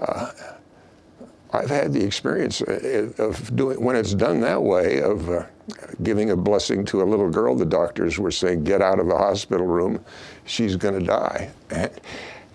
uh, 0.00 0.32
I've 1.52 1.70
had 1.70 1.92
the 1.92 2.04
experience 2.04 2.62
uh, 2.62 3.12
of 3.18 3.54
doing 3.54 3.80
when 3.80 3.94
it's 3.94 4.12
done 4.14 4.40
that 4.40 4.60
way 4.60 5.02
of 5.02 5.30
uh, 5.30 5.44
giving 6.02 6.30
a 6.30 6.36
blessing 6.36 6.84
to 6.86 7.02
a 7.02 7.04
little 7.04 7.30
girl. 7.30 7.54
The 7.54 7.66
doctors 7.66 8.18
were 8.18 8.30
saying, 8.30 8.64
"Get 8.64 8.82
out 8.82 8.98
of 8.98 9.06
the 9.06 9.16
hospital 9.16 9.66
room. 9.66 10.04
She's 10.44 10.76
going 10.76 10.98
to 10.98 11.04
die." 11.04 11.50
And, 11.70 11.90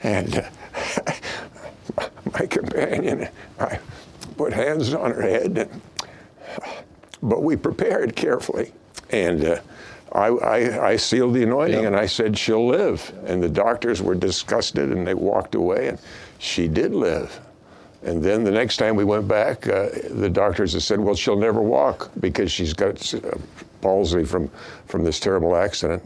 and 0.04 0.50
uh, 1.98 2.04
my 2.34 2.46
companion, 2.46 3.28
I 3.60 3.80
put 4.38 4.54
hands 4.54 4.94
on 4.94 5.12
her 5.12 5.22
head, 5.22 5.58
and, 5.58 5.82
but 7.22 7.44
we 7.44 7.56
prepared 7.56 8.16
carefully, 8.16 8.74
and. 9.10 9.44
Uh, 9.46 9.62
I, 10.14 10.28
I, 10.28 10.88
I, 10.90 10.96
sealed 10.98 11.36
the 11.36 11.44
anointing 11.44 11.86
and 11.86 11.96
I 11.96 12.06
said, 12.06 12.38
She'll 12.38 12.68
live. 12.68 13.14
And 13.26 13.42
the 13.42 13.48
doctors 13.48 14.02
were 14.02 14.14
disgusted 14.14 14.92
and 14.92 15.08
they 15.08 15.14
walked 15.14 15.56
away, 15.56 15.88
and 15.88 16.00
she 16.38 16.68
did 16.68 16.94
live. 16.94 17.40
And 18.04 18.24
then 18.24 18.44
the 18.44 18.52
next 18.52 18.78
time 18.78 18.96
we 18.96 19.04
went 19.04 19.28
back, 19.28 19.68
uh, 19.68 19.90
the 20.10 20.30
doctors 20.30 20.74
had 20.74 20.82
said, 20.82 21.00
well, 21.00 21.16
she'll 21.16 21.38
never 21.38 21.62
walk 21.62 22.12
because 22.20 22.52
she's 22.52 22.74
got 22.74 23.14
uh, 23.14 23.38
palsy 23.82 24.24
from, 24.24 24.50
from 24.88 25.04
this 25.04 25.20
terrible 25.20 25.56
accident. 25.56 26.04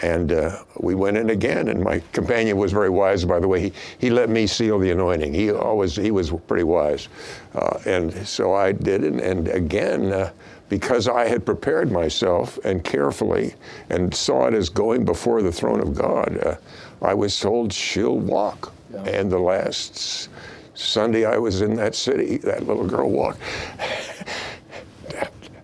And 0.00 0.32
uh, 0.32 0.64
we 0.80 0.96
went 0.96 1.16
in 1.16 1.30
again, 1.30 1.68
and 1.68 1.80
my 1.80 2.00
companion 2.12 2.56
was 2.56 2.72
very 2.72 2.90
wise, 2.90 3.24
by 3.24 3.38
the 3.38 3.46
way. 3.46 3.60
He, 3.60 3.72
he 3.98 4.10
let 4.10 4.30
me 4.30 4.48
seal 4.48 4.80
the 4.80 4.90
anointing. 4.90 5.32
He 5.32 5.52
always, 5.52 5.94
he 5.94 6.10
was 6.10 6.32
pretty 6.48 6.64
wise. 6.64 7.08
Uh, 7.54 7.78
and 7.86 8.26
so 8.26 8.52
I 8.52 8.72
did 8.72 9.04
it, 9.04 9.14
and 9.14 9.46
again, 9.46 10.12
uh, 10.12 10.32
because 10.68 11.06
I 11.06 11.28
had 11.28 11.46
prepared 11.46 11.92
myself 11.92 12.58
and 12.64 12.82
carefully 12.82 13.54
and 13.90 14.12
saw 14.12 14.48
it 14.48 14.54
as 14.54 14.68
going 14.68 15.04
before 15.04 15.40
the 15.40 15.52
throne 15.52 15.80
of 15.80 15.94
God, 15.94 16.36
uh, 16.44 16.56
I 17.00 17.14
was 17.14 17.38
told 17.38 17.72
she'll 17.72 18.18
walk. 18.18 18.72
Yeah. 18.92 19.04
And 19.04 19.30
the 19.30 19.38
last 19.38 20.28
Sunday 20.74 21.24
I 21.24 21.38
was 21.38 21.60
in 21.60 21.74
that 21.74 21.94
city, 21.94 22.38
that 22.38 22.66
little 22.66 22.86
girl 22.86 23.10
walked 23.10 23.40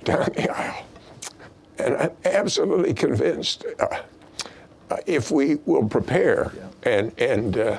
down 0.05 0.29
the 0.35 0.51
aisle. 0.57 0.85
And 1.79 1.97
I'm 1.97 2.11
absolutely 2.25 2.95
convinced 2.95 3.65
uh, 3.79 4.01
uh, 4.91 4.97
if 5.07 5.31
we 5.31 5.57
will 5.67 5.89
prepare 5.89 6.53
yeah. 6.57 6.91
and, 6.91 7.21
and, 7.21 7.59
uh, 7.59 7.79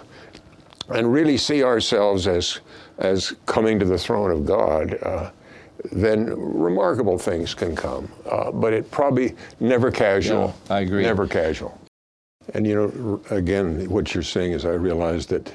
and 0.90 1.12
really 1.12 1.38
see 1.38 1.64
ourselves 1.64 2.28
as, 2.28 2.60
as 3.00 3.34
coming 3.46 3.80
to 3.80 3.86
the 3.86 3.98
throne 3.98 4.32
of 4.32 4.46
God, 4.46 4.98
uh, 5.04 5.32
then 5.92 6.28
remarkable 6.30 7.18
things 7.18 7.54
can 7.54 7.76
come. 7.76 8.12
Uh, 8.26 8.52
but 8.52 8.74
it 8.74 8.90
probably 8.92 9.36
never 9.60 9.92
casual. 9.92 10.56
Yeah, 10.68 10.76
I 10.76 10.80
agree. 10.82 11.04
Never 11.04 11.28
casual. 11.28 11.80
And 12.54 12.66
you 12.66 12.76
know, 12.76 13.22
again, 13.36 13.90
what 13.90 14.14
you're 14.14 14.24
saying 14.24 14.54
is 14.54 14.66
I 14.66 14.74
realize 14.74 15.26
that 15.28 15.52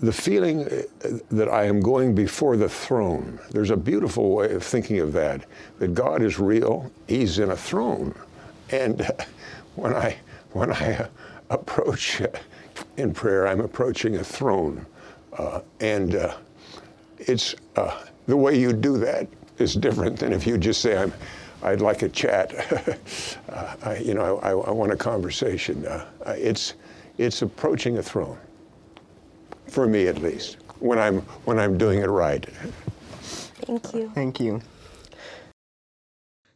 the 0.00 0.12
feeling 0.12 0.64
uh, 0.64 0.82
that 1.30 1.48
I 1.48 1.64
am 1.64 1.80
going 1.80 2.14
before 2.14 2.56
the 2.56 2.68
throne, 2.68 3.38
there's 3.50 3.70
a 3.70 3.76
beautiful 3.76 4.30
way 4.34 4.52
of 4.52 4.62
thinking 4.62 5.00
of 5.00 5.12
that, 5.14 5.44
that 5.78 5.94
God 5.94 6.22
is 6.22 6.38
real, 6.38 6.90
He's 7.08 7.38
in 7.38 7.50
a 7.50 7.56
throne. 7.56 8.14
And 8.70 9.10
when 9.74 9.94
I, 9.94 10.16
when 10.52 10.72
I 10.72 10.96
uh, 10.96 11.08
approach 11.50 12.20
uh, 12.20 12.28
in 12.96 13.12
prayer, 13.12 13.48
I'm 13.48 13.60
approaching 13.60 14.16
a 14.16 14.24
throne. 14.24 14.86
Uh, 15.36 15.60
and 15.80 16.14
uh, 16.14 16.36
it's 17.18 17.54
uh, 17.76 18.02
the 18.26 18.36
way 18.36 18.58
you 18.58 18.72
do 18.72 18.98
that 18.98 19.26
is 19.58 19.74
different 19.74 20.18
than 20.18 20.32
if 20.32 20.46
you 20.46 20.58
just 20.58 20.80
say, 20.80 20.96
I'm, 20.96 21.12
I'd 21.62 21.80
like 21.80 22.02
a 22.02 22.08
chat. 22.08 22.54
I, 23.82 23.96
you 23.96 24.14
know, 24.14 24.38
I, 24.38 24.50
I, 24.50 24.70
want 24.70 24.92
a 24.92 24.96
conversation. 24.96 25.84
it's, 26.26 26.74
it's 27.18 27.42
approaching 27.42 27.98
a 27.98 28.02
throne 28.02 28.38
for 29.70 29.86
me 29.86 30.06
at 30.06 30.22
least, 30.22 30.56
when 30.80 30.98
I'm, 30.98 31.20
when 31.44 31.58
I'm 31.58 31.78
doing 31.78 32.00
it 32.00 32.08
right. 32.08 32.44
Thank 33.66 33.94
you. 33.94 34.10
Thank 34.14 34.40
you. 34.40 34.62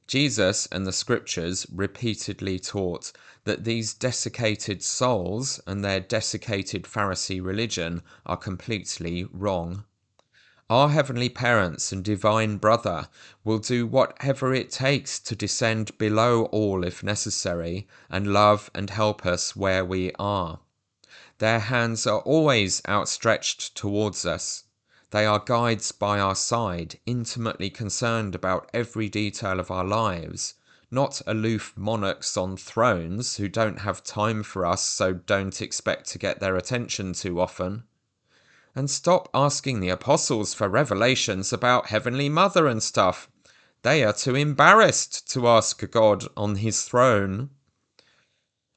Jesus 0.07 0.67
and 0.71 0.87
the 0.87 0.93
scriptures 0.93 1.67
repeatedly 1.73 2.59
taught 2.59 3.13
that 3.45 3.65
these 3.65 3.95
desiccated 3.95 4.83
souls 4.83 5.61
and 5.67 5.83
their 5.83 6.01
desiccated 6.01 6.85
Pharisee 6.85 7.43
religion 7.43 8.03
are 8.27 8.37
completely 8.37 9.27
wrong. 9.33 9.85
Our 10.69 10.91
Heavenly 10.91 11.29
Parents 11.29 11.93
and 11.93 12.05
Divine 12.05 12.57
Brother 12.57 13.09
will 13.45 13.59
do 13.59 13.87
whatever 13.87 14.55
it 14.55 14.71
takes 14.71 15.19
to 15.21 15.37
descend 15.37 15.97
below 15.99 16.45
all 16.47 16.85
if 16.85 17.03
necessary 17.03 17.87
and 18.11 18.33
love 18.33 18.71
and 18.75 18.91
help 18.91 19.27
us 19.27 19.57
where 19.57 19.85
we 19.85 20.13
are. 20.19 20.61
Their 21.43 21.59
hands 21.59 22.07
are 22.07 22.21
always 22.21 22.81
outstretched 22.89 23.75
towards 23.75 24.25
us. 24.25 24.63
They 25.11 25.27
are 25.27 25.41
guides 25.41 25.91
by 25.91 26.21
our 26.21 26.37
side, 26.37 27.01
intimately 27.05 27.69
concerned 27.69 28.37
about 28.37 28.71
every 28.73 29.09
detail 29.09 29.59
of 29.59 29.69
our 29.69 29.83
lives, 29.83 30.55
not 30.89 31.21
aloof 31.27 31.73
monarchs 31.75 32.37
on 32.37 32.57
thrones 32.57 33.39
who 33.39 33.49
don't 33.49 33.81
have 33.81 34.05
time 34.05 34.45
for 34.45 34.65
us, 34.65 34.87
so 34.87 35.15
don't 35.15 35.61
expect 35.61 36.09
to 36.11 36.19
get 36.21 36.39
their 36.39 36.55
attention 36.55 37.13
too 37.13 37.41
often. 37.41 37.83
And 38.77 38.89
stop 38.89 39.29
asking 39.35 39.81
the 39.81 39.89
apostles 39.89 40.55
for 40.55 40.69
revelations 40.69 41.53
about 41.53 41.89
Heavenly 41.89 42.29
Mother 42.29 42.69
and 42.69 42.81
stuff. 42.81 43.29
They 43.83 44.05
are 44.05 44.13
too 44.13 44.37
embarrassed 44.37 45.29
to 45.33 45.49
ask 45.49 45.91
God 45.91 46.25
on 46.37 46.55
his 46.55 46.85
throne. 46.85 47.51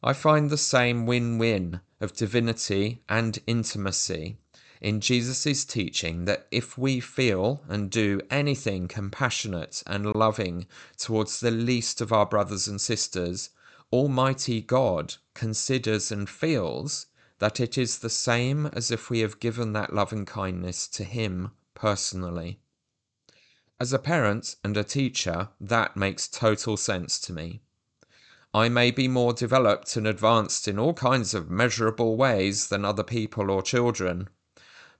I 0.01 0.13
find 0.13 0.49
the 0.49 0.57
same 0.57 1.05
win 1.05 1.37
win 1.37 1.81
of 1.99 2.13
divinity 2.13 3.01
and 3.07 3.39
intimacy 3.47 4.37
in 4.81 4.99
Jesus' 4.99 5.65
teaching 5.65 6.25
that 6.25 6.47
if 6.51 6.77
we 6.77 6.99
feel 6.99 7.63
and 7.67 7.89
do 7.89 8.21
anything 8.29 8.87
compassionate 8.87 9.81
and 9.87 10.13
loving 10.13 10.67
towards 10.97 11.39
the 11.39 11.49
least 11.49 12.01
of 12.01 12.11
our 12.11 12.25
brothers 12.25 12.67
and 12.67 12.79
sisters, 12.79 13.49
Almighty 13.91 14.61
God 14.61 15.15
considers 15.33 16.11
and 16.11 16.29
feels 16.29 17.07
that 17.39 17.59
it 17.59 17.77
is 17.77 17.99
the 17.99 18.09
same 18.09 18.67
as 18.67 18.91
if 18.91 19.09
we 19.09 19.19
have 19.19 19.39
given 19.39 19.73
that 19.73 19.93
loving 19.93 20.25
kindness 20.25 20.87
to 20.89 21.03
Him 21.03 21.51
personally. 21.73 22.59
As 23.79 23.91
a 23.91 23.99
parent 23.99 24.55
and 24.63 24.77
a 24.77 24.83
teacher, 24.83 25.49
that 25.59 25.97
makes 25.97 26.27
total 26.27 26.77
sense 26.77 27.19
to 27.21 27.33
me. 27.33 27.61
I 28.57 28.69
may 28.69 28.89
be 28.89 29.09
more 29.09 29.33
developed 29.33 29.97
and 29.97 30.07
advanced 30.07 30.65
in 30.65 30.79
all 30.79 30.93
kinds 30.93 31.33
of 31.33 31.49
measurable 31.51 32.15
ways 32.15 32.69
than 32.69 32.85
other 32.85 33.03
people 33.03 33.51
or 33.51 33.61
children, 33.61 34.29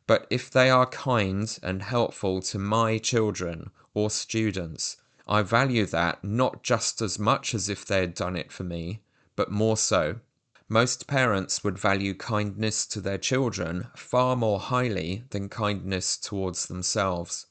but 0.07 0.27
if 0.29 0.51
they 0.51 0.69
are 0.69 0.85
kind 0.87 1.57
and 1.63 1.81
helpful 1.81 2.41
to 2.41 2.59
my 2.59 2.97
children 2.97 3.71
or 3.93 4.09
students, 4.09 4.97
I 5.25 5.41
value 5.41 5.85
that 5.85 6.21
not 6.21 6.63
just 6.63 7.01
as 7.01 7.17
much 7.17 7.53
as 7.55 7.69
if 7.69 7.85
they 7.85 8.01
had 8.01 8.13
done 8.13 8.35
it 8.35 8.51
for 8.51 8.65
me, 8.65 8.99
but 9.37 9.49
more 9.49 9.77
so. 9.77 10.19
Most 10.67 11.07
parents 11.07 11.63
would 11.63 11.79
value 11.79 12.13
kindness 12.13 12.85
to 12.87 12.99
their 12.99 13.17
children 13.17 13.87
far 13.95 14.35
more 14.35 14.59
highly 14.59 15.23
than 15.29 15.47
kindness 15.47 16.17
towards 16.17 16.65
themselves. 16.65 17.45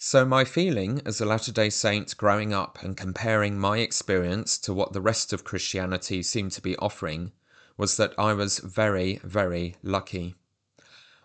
So, 0.00 0.24
my 0.24 0.44
feeling 0.44 1.02
as 1.04 1.20
a 1.20 1.26
Latter 1.26 1.50
day 1.50 1.70
Saint 1.70 2.16
growing 2.16 2.54
up 2.54 2.80
and 2.84 2.96
comparing 2.96 3.58
my 3.58 3.78
experience 3.78 4.56
to 4.58 4.72
what 4.72 4.92
the 4.92 5.00
rest 5.00 5.32
of 5.32 5.42
Christianity 5.42 6.22
seemed 6.22 6.52
to 6.52 6.62
be 6.62 6.76
offering 6.76 7.32
was 7.76 7.96
that 7.96 8.14
I 8.16 8.32
was 8.32 8.60
very, 8.60 9.20
very 9.24 9.74
lucky. 9.82 10.36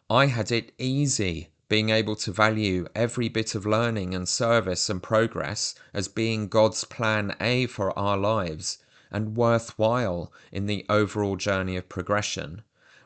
I 0.09 0.25
had 0.25 0.51
it 0.51 0.71
easy 0.79 1.49
being 1.69 1.91
able 1.91 2.15
to 2.15 2.31
value 2.31 2.87
every 2.95 3.29
bit 3.29 3.53
of 3.53 3.67
learning 3.67 4.15
and 4.15 4.27
service 4.27 4.89
and 4.89 5.03
progress 5.03 5.75
as 5.93 6.07
being 6.07 6.47
God's 6.47 6.83
plan 6.83 7.35
A 7.39 7.67
for 7.67 7.95
our 7.97 8.17
lives 8.17 8.79
and 9.11 9.37
worthwhile 9.37 10.33
in 10.51 10.65
the 10.65 10.83
overall 10.89 11.35
journey 11.35 11.77
of 11.77 11.89
progression, 11.89 12.63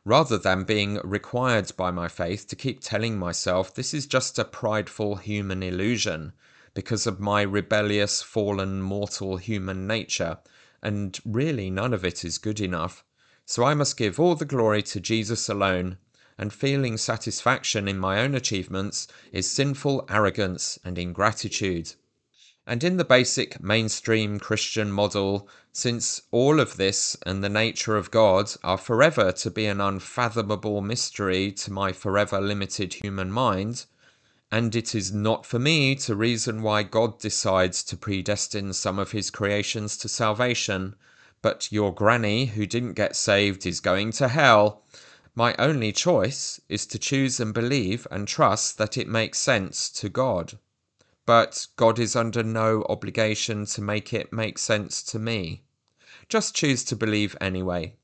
rather 0.08 0.38
than 0.38 0.64
being 0.64 0.98
required 1.03 1.69
by 1.76 1.92
my 1.92 2.08
faith 2.08 2.48
to 2.48 2.56
keep 2.56 2.80
telling 2.80 3.19
myself 3.19 3.76
this 3.76 3.94
is 3.94 4.06
just 4.06 4.40
a 4.40 4.45
prideful 4.45 5.18
human 5.18 5.61
illusion 5.61 6.32
because 6.74 7.06
of 7.06 7.19
my 7.19 7.42
rebellious, 7.42 8.22
fallen, 8.22 8.82
mortal 8.82 9.36
human 9.36 9.86
nature, 9.86 10.38
and 10.82 11.19
really 11.26 11.69
none 11.69 11.94
of 11.94 12.06
it 12.06 12.24
is 12.24 12.38
good 12.38 12.61
enough. 12.61 13.03
So 13.45 13.66
I 13.66 13.74
must 13.74 13.98
give 13.98 14.18
all 14.18 14.36
the 14.36 14.45
glory 14.45 14.82
to 14.84 15.02
Jesus 15.02 15.50
alone, 15.50 15.98
and 16.38 16.53
feeling 16.53 16.95
satisfaction 16.95 17.86
in 17.86 18.00
my 18.00 18.22
own 18.22 18.34
achievements 18.34 19.10
is 19.34 19.52
sinful 19.52 20.06
arrogance 20.10 20.80
and 20.86 20.98
ingratitude. 20.98 21.95
And 22.66 22.82
in 22.82 22.95
the 22.95 23.03
basic 23.03 23.61
mainstream 23.61 24.40
Christian 24.40 24.90
model, 24.90 25.50
since 25.78 26.24
all 26.32 26.60
of 26.60 26.76
this 26.78 27.16
and 27.24 27.44
the 27.44 27.50
nature 27.50 27.98
of 27.98 28.10
God 28.10 28.52
are 28.64 28.80
forever 28.80 29.32
to 29.32 29.52
be 29.52 29.68
an 29.68 29.80
unfathomable 29.80 30.82
mystery 30.82 31.52
to 31.52 31.72
my 31.72 31.92
forever 31.92 32.42
limited 32.42 32.96
human 32.96 33.32
mind, 33.32 33.86
and 34.52 34.76
it 34.76 34.96
is 34.96 35.14
not 35.14 35.46
for 35.46 35.60
me 35.60 35.94
to 35.94 36.16
reason 36.16 36.64
why 36.64 36.82
God 36.82 37.20
decides 37.20 37.84
to 37.84 37.96
predestine 37.96 38.74
some 38.74 38.98
of 38.98 39.12
his 39.12 39.30
creations 39.30 39.98
to 39.98 40.10
salvation, 40.10 40.96
but 41.44 41.72
your 41.72 41.94
granny 41.94 42.48
who 42.48 42.66
didn't 42.66 42.94
get 42.94 43.16
saved 43.16 43.64
is 43.68 43.80
going 43.80 44.12
to 44.14 44.30
hell. 44.30 44.82
My 45.36 45.54
only 45.60 45.92
choice 45.92 46.60
is 46.68 46.88
to 46.88 46.98
choose 46.98 47.40
and 47.40 47.54
believe 47.54 48.08
and 48.10 48.28
trust 48.28 48.80
that 48.80 48.98
it 48.98 49.08
makes 49.08 49.38
sense 49.38 49.92
to 49.92 50.10
God 50.10 50.58
but 51.28 51.68
God 51.76 52.00
is 52.00 52.16
under 52.16 52.42
no 52.42 52.86
obligation 52.88 53.66
to 53.66 53.82
make 53.82 54.14
it 54.14 54.32
make 54.32 54.58
sense 54.58 55.04
to 55.04 55.20
me. 55.20 55.62
Just 56.30 56.56
choose 56.56 56.84
to 56.86 56.96
believe 56.96 57.36
anyway, 57.40 57.96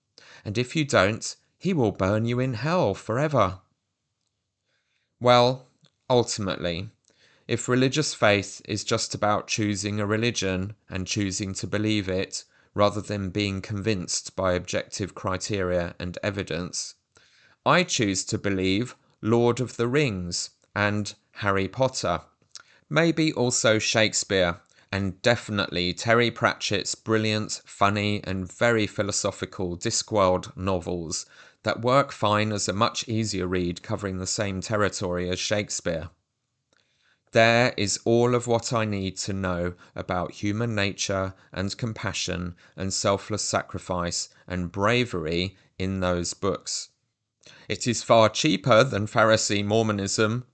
and 0.45 0.57
if 0.57 0.75
you 0.75 0.85
don't, 0.85 1.35
He 1.57 1.73
will 1.73 1.91
burn 1.91 2.25
you 2.25 2.39
in 2.39 2.53
hell 2.53 2.93
forever. 2.93 3.59
Well, 5.19 5.67
ultimately, 6.09 6.89
if 7.47 7.67
religious 7.67 8.13
faith 8.13 8.61
is 8.65 8.83
just 8.83 9.13
about 9.13 9.47
choosing 9.47 9.99
a 9.99 10.05
religion 10.05 10.75
and 10.89 11.05
choosing 11.07 11.53
to 11.55 11.67
believe 11.67 12.07
it, 12.07 12.43
rather 12.73 13.01
than 13.01 13.29
being 13.29 13.61
convinced 13.61 14.35
by 14.35 14.53
objective 14.53 15.13
criteria 15.13 15.95
and 15.99 16.17
evidence, 16.23 16.95
I 17.65 17.83
choose 17.83 18.23
to 18.25 18.37
believe 18.37 18.95
Lord 19.21 19.59
of 19.59 19.77
the 19.77 19.87
Rings 19.87 20.51
and 20.75 21.13
Harry 21.31 21.67
Potter 21.67 22.21
Maybe 22.93 23.33
also 23.33 23.79
Shakespeare, 23.79 24.59
and 24.93 25.19
definitely 25.23 25.91
Terry 25.91 26.29
Pratchett's 26.29 26.93
brilliant, 26.93 27.63
funny, 27.65 28.23
and 28.25 28.47
very 28.47 28.85
philosophical 28.85 29.75
Discworld 29.75 30.55
novels 30.55 31.25
that 31.63 31.81
work 31.81 32.11
fine 32.11 32.51
as 32.51 32.69
a 32.69 32.73
much 32.73 33.09
easier 33.09 33.47
read 33.47 33.81
covering 33.81 34.19
the 34.19 34.27
same 34.27 34.61
territory 34.61 35.31
as 35.31 35.39
Shakespeare. 35.39 36.11
There 37.31 37.73
is 37.75 38.01
all 38.05 38.35
of 38.35 38.45
what 38.45 38.71
I 38.71 38.85
need 38.85 39.17
to 39.25 39.33
know 39.33 39.73
about 39.95 40.33
human 40.43 40.75
nature 40.75 41.33
and 41.51 41.75
compassion 41.75 42.55
and 42.75 42.93
selfless 42.93 43.43
sacrifice 43.43 44.29
and 44.45 44.71
bravery 44.71 45.57
in 45.79 46.01
those 46.01 46.35
books. 46.35 46.89
It 47.67 47.87
is 47.87 48.03
far 48.03 48.29
cheaper 48.29 48.83
than 48.83 49.07
Pharisee 49.07 49.65
Mormonism 49.65 50.45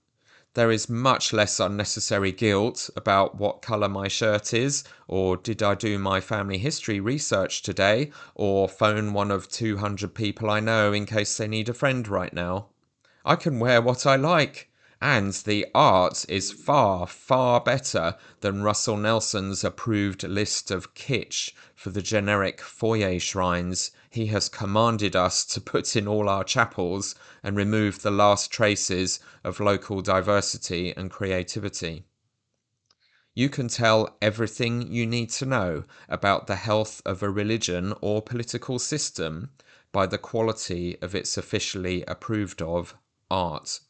there 0.54 0.70
is 0.72 0.88
much 0.88 1.32
less 1.32 1.60
unnecessary 1.60 2.32
guilt 2.32 2.90
about 2.96 3.36
what 3.36 3.62
colour 3.62 3.88
my 3.88 4.08
shirt 4.08 4.52
is, 4.52 4.82
or 5.06 5.36
did 5.36 5.62
I 5.62 5.74
do 5.74 5.98
my 5.98 6.20
family 6.20 6.58
history 6.58 6.98
research 6.98 7.62
today, 7.62 8.10
or 8.34 8.68
phone 8.68 9.12
one 9.12 9.30
of 9.30 9.48
200 9.48 10.14
people 10.14 10.50
I 10.50 10.60
know 10.60 10.92
in 10.92 11.06
case 11.06 11.36
they 11.36 11.46
need 11.46 11.68
a 11.68 11.74
friend 11.74 12.06
right 12.08 12.32
now. 12.32 12.66
I 13.24 13.36
can 13.36 13.60
wear 13.60 13.80
what 13.80 14.06
I 14.06 14.16
like. 14.16 14.70
And 15.02 15.32
the 15.32 15.66
art 15.74 16.26
is 16.28 16.52
far, 16.52 17.06
far 17.06 17.60
better 17.60 18.16
than 18.40 18.62
Russell 18.62 18.98
Nelson's 18.98 19.64
approved 19.64 20.24
list 20.24 20.70
of 20.70 20.94
kitsch 20.94 21.52
for 21.74 21.88
the 21.88 22.02
generic 22.02 22.60
foyer 22.60 23.18
shrines 23.18 23.92
he 24.10 24.26
has 24.26 24.48
commanded 24.48 25.14
us 25.14 25.44
to 25.44 25.60
put 25.60 25.94
in 25.94 26.08
all 26.08 26.28
our 26.28 26.42
chapels 26.42 27.14
and 27.44 27.56
remove 27.56 28.02
the 28.02 28.10
last 28.10 28.50
traces 28.50 29.20
of 29.44 29.60
local 29.60 30.02
diversity 30.02 30.92
and 30.96 31.10
creativity. 31.10 32.04
You 33.34 33.48
can 33.48 33.68
tell 33.68 34.16
everything 34.20 34.90
you 34.90 35.06
need 35.06 35.30
to 35.30 35.46
know 35.46 35.84
about 36.08 36.48
the 36.48 36.56
health 36.56 37.00
of 37.06 37.22
a 37.22 37.30
religion 37.30 37.94
or 38.00 38.20
political 38.20 38.80
system 38.80 39.50
by 39.92 40.06
the 40.06 40.18
quality 40.18 41.00
of 41.00 41.14
its 41.14 41.38
officially 41.38 42.04
approved 42.08 42.60
of 42.60 42.96
art. 43.30 43.80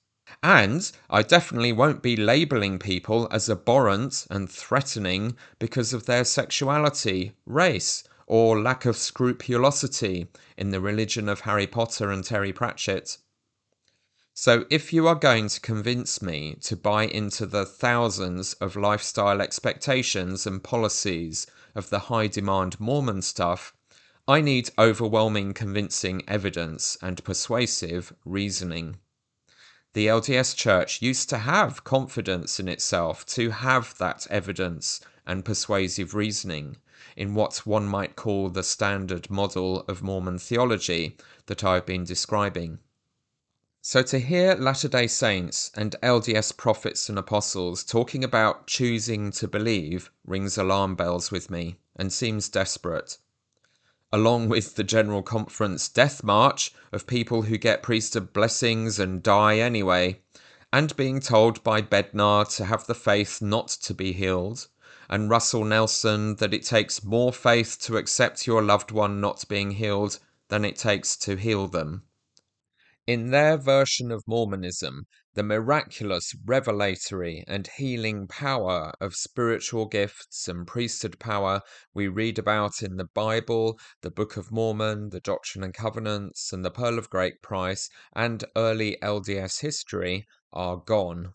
And 0.42 0.92
I 1.08 1.22
definitely 1.22 1.72
won't 1.72 2.02
be 2.02 2.14
labeling 2.14 2.78
people 2.78 3.26
as 3.30 3.48
abhorrent 3.48 4.26
and 4.30 4.50
threatening 4.50 5.36
because 5.58 5.94
of 5.94 6.04
their 6.04 6.24
sexuality, 6.24 7.32
race, 7.46 8.04
or 8.30 8.62
lack 8.62 8.86
of 8.86 8.96
scrupulosity 8.96 10.28
in 10.56 10.70
the 10.70 10.80
religion 10.80 11.28
of 11.28 11.40
Harry 11.40 11.66
Potter 11.66 12.12
and 12.12 12.22
Terry 12.22 12.52
Pratchett. 12.52 13.18
So, 14.32 14.66
if 14.70 14.92
you 14.92 15.08
are 15.08 15.16
going 15.16 15.48
to 15.48 15.60
convince 15.60 16.22
me 16.22 16.54
to 16.60 16.76
buy 16.76 17.06
into 17.06 17.44
the 17.44 17.66
thousands 17.66 18.54
of 18.54 18.76
lifestyle 18.76 19.40
expectations 19.40 20.46
and 20.46 20.62
policies 20.62 21.48
of 21.74 21.90
the 21.90 21.98
high 21.98 22.28
demand 22.28 22.78
Mormon 22.78 23.20
stuff, 23.20 23.74
I 24.28 24.40
need 24.40 24.70
overwhelming 24.78 25.52
convincing 25.52 26.22
evidence 26.28 26.96
and 27.02 27.24
persuasive 27.24 28.14
reasoning. 28.24 29.00
The 29.92 30.06
LDS 30.06 30.54
Church 30.54 31.02
used 31.02 31.28
to 31.30 31.38
have 31.38 31.82
confidence 31.82 32.60
in 32.60 32.68
itself 32.68 33.26
to 33.26 33.50
have 33.50 33.98
that 33.98 34.28
evidence 34.30 35.00
and 35.26 35.44
persuasive 35.44 36.14
reasoning 36.14 36.76
in 37.16 37.34
what 37.34 37.66
one 37.66 37.86
might 37.86 38.16
call 38.16 38.48
the 38.48 38.62
standard 38.62 39.30
model 39.30 39.80
of 39.88 40.02
Mormon 40.02 40.38
theology 40.38 41.16
that 41.46 41.64
I've 41.64 41.86
been 41.86 42.04
describing. 42.04 42.78
So 43.82 44.02
to 44.02 44.18
hear 44.18 44.54
Latter 44.54 44.88
day 44.88 45.06
Saints 45.06 45.70
and 45.74 45.96
LDS 46.02 46.54
prophets 46.54 47.08
and 47.08 47.18
apostles 47.18 47.82
talking 47.82 48.22
about 48.22 48.66
choosing 48.66 49.30
to 49.32 49.48
believe 49.48 50.10
rings 50.26 50.58
alarm 50.58 50.96
bells 50.96 51.30
with 51.30 51.48
me 51.48 51.78
and 51.96 52.12
seems 52.12 52.50
desperate. 52.50 53.16
Along 54.12 54.50
with 54.50 54.74
the 54.74 54.84
General 54.84 55.22
Conference 55.22 55.88
death 55.88 56.22
march 56.22 56.74
of 56.92 57.06
people 57.06 57.42
who 57.42 57.56
get 57.56 57.82
priesthood 57.82 58.34
blessings 58.34 58.98
and 58.98 59.22
die 59.22 59.58
anyway, 59.58 60.20
and 60.72 60.94
being 60.96 61.18
told 61.18 61.64
by 61.64 61.80
Bednar 61.80 62.44
to 62.56 62.66
have 62.66 62.86
the 62.86 62.94
faith 62.94 63.40
not 63.40 63.68
to 63.68 63.94
be 63.94 64.12
healed, 64.12 64.68
and 65.10 65.28
Russell 65.28 65.64
Nelson 65.64 66.36
that 66.36 66.54
it 66.54 66.64
takes 66.64 67.02
more 67.02 67.32
faith 67.32 67.76
to 67.80 67.96
accept 67.96 68.46
your 68.46 68.62
loved 68.62 68.92
one 68.92 69.20
not 69.20 69.44
being 69.48 69.72
healed 69.72 70.20
than 70.48 70.64
it 70.64 70.76
takes 70.76 71.16
to 71.16 71.34
heal 71.34 71.66
them. 71.66 72.04
In 73.08 73.30
their 73.30 73.56
version 73.56 74.12
of 74.12 74.22
Mormonism, 74.28 75.08
the 75.34 75.42
miraculous, 75.42 76.32
revelatory, 76.44 77.42
and 77.48 77.66
healing 77.66 78.28
power 78.28 78.92
of 79.00 79.16
spiritual 79.16 79.86
gifts 79.86 80.46
and 80.46 80.64
priesthood 80.64 81.18
power 81.18 81.62
we 81.92 82.06
read 82.06 82.38
about 82.38 82.80
in 82.80 82.96
the 82.96 83.08
Bible, 83.12 83.80
the 84.02 84.12
Book 84.12 84.36
of 84.36 84.52
Mormon, 84.52 85.08
the 85.10 85.18
Doctrine 85.18 85.64
and 85.64 85.74
Covenants, 85.74 86.52
and 86.52 86.64
the 86.64 86.70
Pearl 86.70 86.98
of 86.98 87.10
Great 87.10 87.42
Price, 87.42 87.90
and 88.14 88.44
early 88.54 88.96
LDS 89.02 89.60
history 89.60 90.28
are 90.52 90.76
gone. 90.76 91.34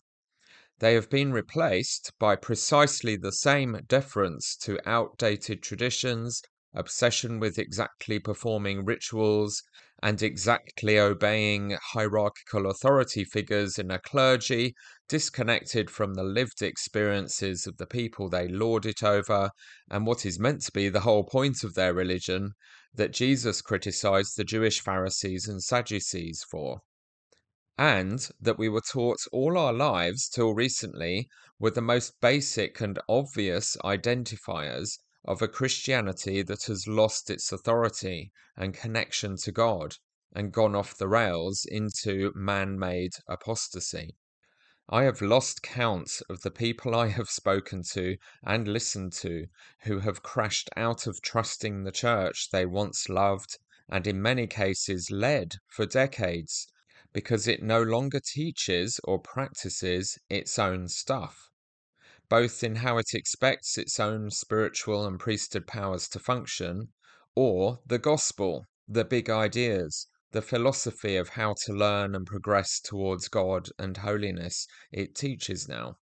They 0.78 0.92
have 0.92 1.08
been 1.08 1.32
replaced 1.32 2.12
by 2.18 2.36
precisely 2.36 3.16
the 3.16 3.32
same 3.32 3.80
deference 3.86 4.54
to 4.58 4.78
outdated 4.86 5.62
traditions, 5.62 6.42
obsession 6.74 7.40
with 7.40 7.58
exactly 7.58 8.18
performing 8.18 8.84
rituals, 8.84 9.62
and 10.02 10.20
exactly 10.20 10.98
obeying 10.98 11.78
hierarchical 11.82 12.66
authority 12.66 13.24
figures 13.24 13.78
in 13.78 13.90
a 13.90 13.98
clergy 13.98 14.74
disconnected 15.08 15.90
from 15.90 16.12
the 16.12 16.22
lived 16.22 16.60
experiences 16.60 17.66
of 17.66 17.78
the 17.78 17.86
people 17.86 18.28
they 18.28 18.46
lord 18.46 18.84
it 18.84 19.02
over, 19.02 19.52
and 19.88 20.06
what 20.06 20.26
is 20.26 20.38
meant 20.38 20.60
to 20.60 20.72
be 20.72 20.90
the 20.90 21.00
whole 21.00 21.24
point 21.24 21.64
of 21.64 21.72
their 21.72 21.94
religion 21.94 22.52
that 22.92 23.14
Jesus 23.14 23.62
criticized 23.62 24.36
the 24.36 24.44
Jewish 24.44 24.80
Pharisees 24.80 25.48
and 25.48 25.62
Sadducees 25.62 26.44
for. 26.50 26.82
And 27.78 28.26
that 28.40 28.56
we 28.56 28.70
were 28.70 28.80
taught 28.80 29.20
all 29.32 29.58
our 29.58 29.74
lives 29.74 30.30
till 30.30 30.54
recently 30.54 31.28
were 31.58 31.72
the 31.72 31.82
most 31.82 32.18
basic 32.22 32.80
and 32.80 32.98
obvious 33.06 33.76
identifiers 33.84 34.98
of 35.26 35.42
a 35.42 35.48
Christianity 35.48 36.40
that 36.40 36.62
has 36.62 36.86
lost 36.86 37.28
its 37.28 37.52
authority 37.52 38.32
and 38.56 38.72
connection 38.72 39.36
to 39.36 39.52
God 39.52 39.96
and 40.32 40.54
gone 40.54 40.74
off 40.74 40.96
the 40.96 41.06
rails 41.06 41.66
into 41.66 42.32
man 42.34 42.78
made 42.78 43.12
apostasy. 43.28 44.16
I 44.88 45.02
have 45.02 45.20
lost 45.20 45.62
count 45.62 46.22
of 46.30 46.40
the 46.40 46.50
people 46.50 46.94
I 46.94 47.08
have 47.08 47.28
spoken 47.28 47.82
to 47.90 48.16
and 48.42 48.66
listened 48.66 49.12
to 49.20 49.48
who 49.82 49.98
have 49.98 50.22
crashed 50.22 50.70
out 50.78 51.06
of 51.06 51.20
trusting 51.20 51.84
the 51.84 51.92
church 51.92 52.48
they 52.50 52.64
once 52.64 53.10
loved 53.10 53.58
and 53.86 54.06
in 54.06 54.22
many 54.22 54.46
cases 54.46 55.10
led 55.10 55.56
for 55.68 55.84
decades 55.84 56.68
because 57.16 57.48
it 57.48 57.62
no 57.62 57.82
longer 57.82 58.20
teaches 58.20 59.00
or 59.04 59.18
practices 59.18 60.18
its 60.28 60.58
own 60.58 60.86
stuff 60.86 61.48
both 62.28 62.64
in 62.64 62.76
how 62.76 62.98
it 62.98 63.14
expects 63.14 63.78
its 63.78 64.00
own 64.00 64.30
spiritual 64.30 65.06
and 65.06 65.20
priesthood 65.20 65.66
powers 65.66 66.08
to 66.08 66.18
function, 66.18 66.88
or 67.36 67.80
the 67.86 67.98
gospel, 67.98 68.66
the 68.88 69.04
big 69.04 69.30
ideas, 69.30 70.08
the 70.32 70.42
philosophy 70.42 71.16
of 71.16 71.30
how 71.30 71.54
to 71.54 71.72
learn 71.72 72.14
and 72.16 72.26
progress 72.26 72.80
towards 72.80 73.28
God 73.28 73.68
and 73.78 73.98
holiness 73.98 74.66
it 74.90 75.14
teaches 75.14 75.68
now. 75.68 75.98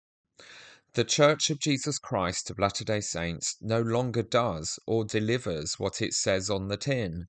The 0.94 1.04
Church 1.04 1.50
of 1.50 1.60
Jesus 1.60 1.98
Christ 1.98 2.52
of 2.52 2.60
Latter 2.60 2.84
day 2.84 3.02
Saints 3.02 3.58
no 3.60 3.82
longer 3.82 4.22
does 4.22 4.78
or 4.86 5.06
delivers 5.06 5.80
what 5.80 6.02
it 6.02 6.14
says 6.14 6.50
on 6.50 6.68
the 6.68 6.78
tin, 6.78 7.28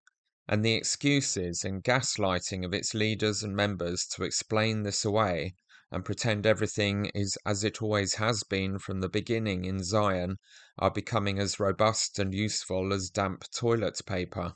and 0.48 0.64
the 0.64 0.74
excuses 0.74 1.64
and 1.64 1.84
gaslighting 1.84 2.64
of 2.64 2.74
its 2.74 2.94
leaders 2.94 3.42
and 3.42 3.54
members 3.54 4.04
to 4.06 4.24
explain 4.24 4.82
this 4.82 5.04
away 5.04 5.54
and 5.92 6.04
pretend 6.04 6.46
everything 6.46 7.06
is 7.14 7.38
as 7.46 7.62
it 7.62 7.80
always 7.82 8.14
has 8.14 8.42
been 8.42 8.78
from 8.78 9.00
the 9.00 9.08
beginning 9.08 9.64
in 9.64 9.82
Zion 9.84 10.36
are 10.78 10.90
becoming 10.90 11.38
as 11.38 11.60
robust 11.60 12.18
and 12.18 12.34
useful 12.34 12.92
as 12.92 13.10
damp 13.10 13.44
toilet 13.52 14.00
paper. 14.06 14.54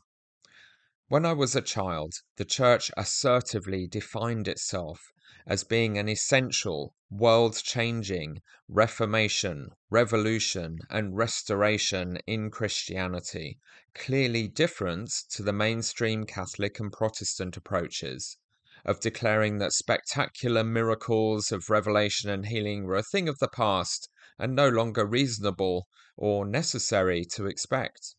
When 1.08 1.24
I 1.24 1.34
was 1.34 1.55
a 1.55 1.62
child, 1.62 2.15
the 2.36 2.44
church 2.44 2.90
assertively 2.97 3.86
defined 3.86 4.48
itself 4.48 5.12
as 5.47 5.62
being 5.62 5.97
an 5.97 6.08
essential, 6.08 6.92
world 7.08 7.57
changing 7.62 8.42
reformation, 8.68 9.68
revolution, 9.91 10.78
and 10.91 11.16
restoration 11.16 12.18
in 12.26 12.50
Christianity, 12.50 13.60
clearly 13.94 14.49
different 14.49 15.10
to 15.31 15.44
the 15.44 15.52
mainstream 15.52 16.25
Catholic 16.25 16.81
and 16.81 16.92
Protestant 16.92 17.57
approaches 17.57 18.36
of 18.84 19.00
declaring 19.00 19.58
that 19.58 19.73
spectacular 19.73 20.65
miracles 20.65 21.52
of 21.52 21.70
revelation 21.70 22.28
and 22.28 22.47
healing 22.47 22.84
were 22.84 22.97
a 22.97 23.02
thing 23.02 23.28
of 23.28 23.39
the 23.39 23.49
past 23.49 24.08
and 24.39 24.55
no 24.55 24.68
longer 24.68 25.07
reasonable 25.07 25.89
or 26.16 26.44
necessary 26.44 27.25
to 27.25 27.47
expect. 27.47 28.15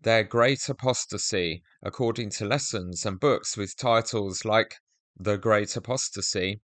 Their 0.00 0.24
great 0.24 0.68
apostasy, 0.68 1.62
according 1.82 2.30
to 2.30 2.44
lessons 2.44 3.06
and 3.06 3.20
books 3.20 3.56
with 3.56 3.76
titles 3.76 4.44
like 4.44 4.76
The 5.20 5.36
Great 5.36 5.76
Apostasy, 5.76 6.62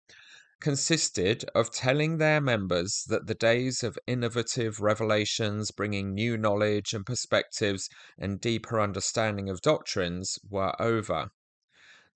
consisted 0.58 1.44
of 1.54 1.70
telling 1.70 2.16
their 2.16 2.40
members 2.40 3.04
that 3.08 3.26
the 3.26 3.34
days 3.34 3.82
of 3.82 3.98
innovative 4.06 4.80
revelations 4.80 5.70
bringing 5.70 6.14
new 6.14 6.38
knowledge 6.38 6.94
and 6.94 7.04
perspectives 7.04 7.90
and 8.16 8.40
deeper 8.40 8.80
understanding 8.80 9.50
of 9.50 9.60
doctrines 9.60 10.38
were 10.48 10.74
over 10.80 11.30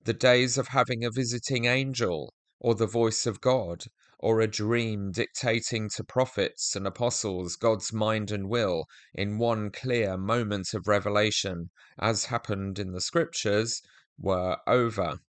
the 0.05 0.15
days 0.15 0.57
of 0.57 0.69
having 0.69 1.05
a 1.05 1.11
visiting 1.11 1.67
angel, 1.67 2.33
or 2.59 2.75
the 2.75 2.87
voice 2.87 3.27
of 3.27 3.43
God, 3.43 3.85
or 4.19 4.41
a 4.41 4.47
dream 4.47 5.13
dictating 5.13 5.91
to 5.91 6.03
prophets 6.03 6.75
and 6.75 6.87
apostles 6.87 7.57
God's 7.57 7.93
mind 7.93 8.31
and 8.31 8.49
will 8.49 8.87
in 9.13 9.37
one 9.37 9.71
clear 9.71 10.17
moment 10.17 10.73
of 10.73 10.89
revelation, 10.89 11.69
as 11.99 12.25
happened 12.25 12.79
in 12.79 12.93
the 12.93 13.03
scriptures, 13.03 13.83
were 14.19 14.57
over. 14.67 15.21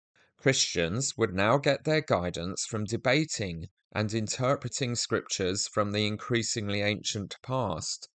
Christians 0.42 1.16
would 1.16 1.32
now 1.32 1.56
get 1.56 1.84
their 1.84 2.00
guidance 2.00 2.66
from 2.66 2.84
debating 2.84 3.68
and 3.92 4.12
interpreting 4.12 4.96
scriptures 4.96 5.68
from 5.68 5.92
the 5.92 6.04
increasingly 6.04 6.80
ancient 6.82 7.36
past. 7.42 8.08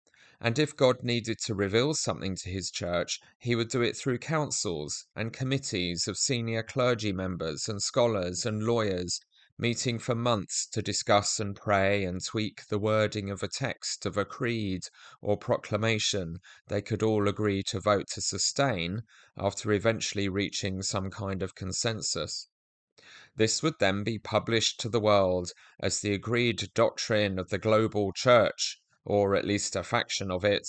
And 0.40 0.58
if 0.58 0.74
God 0.74 1.02
needed 1.02 1.38
to 1.40 1.54
reveal 1.54 1.92
something 1.92 2.34
to 2.36 2.48
his 2.48 2.70
church, 2.70 3.20
he 3.38 3.54
would 3.54 3.68
do 3.68 3.82
it 3.82 3.94
through 3.94 4.20
councils 4.20 5.04
and 5.14 5.34
committees 5.34 6.08
of 6.08 6.16
senior 6.16 6.62
clergy 6.62 7.12
members 7.12 7.68
and 7.68 7.82
scholars 7.82 8.46
and 8.46 8.62
lawyers, 8.62 9.20
meeting 9.58 9.98
for 9.98 10.14
months 10.14 10.66
to 10.66 10.82
discuss 10.82 11.38
and 11.38 11.54
pray 11.54 12.04
and 12.04 12.24
tweak 12.24 12.66
the 12.66 12.78
wording 12.78 13.30
of 13.30 13.42
a 13.42 13.48
text 13.48 14.04
of 14.04 14.16
a 14.16 14.24
creed 14.24 14.82
or 15.20 15.36
proclamation 15.36 16.38
they 16.66 16.82
could 16.82 17.02
all 17.02 17.28
agree 17.28 17.62
to 17.62 17.78
vote 17.78 18.06
to 18.08 18.20
sustain 18.20 19.02
after 19.36 19.72
eventually 19.72 20.28
reaching 20.28 20.82
some 20.82 21.10
kind 21.10 21.42
of 21.42 21.54
consensus. 21.54 22.48
This 23.36 23.62
would 23.62 23.78
then 23.78 24.02
be 24.02 24.18
published 24.18 24.80
to 24.80 24.88
the 24.88 25.00
world 25.00 25.52
as 25.78 26.00
the 26.00 26.14
agreed 26.14 26.72
doctrine 26.74 27.38
of 27.38 27.50
the 27.50 27.58
global 27.58 28.12
church 28.12 28.80
or 29.04 29.36
at 29.36 29.44
least 29.44 29.76
a 29.76 29.82
faction 29.82 30.30
of 30.30 30.44
it, 30.44 30.66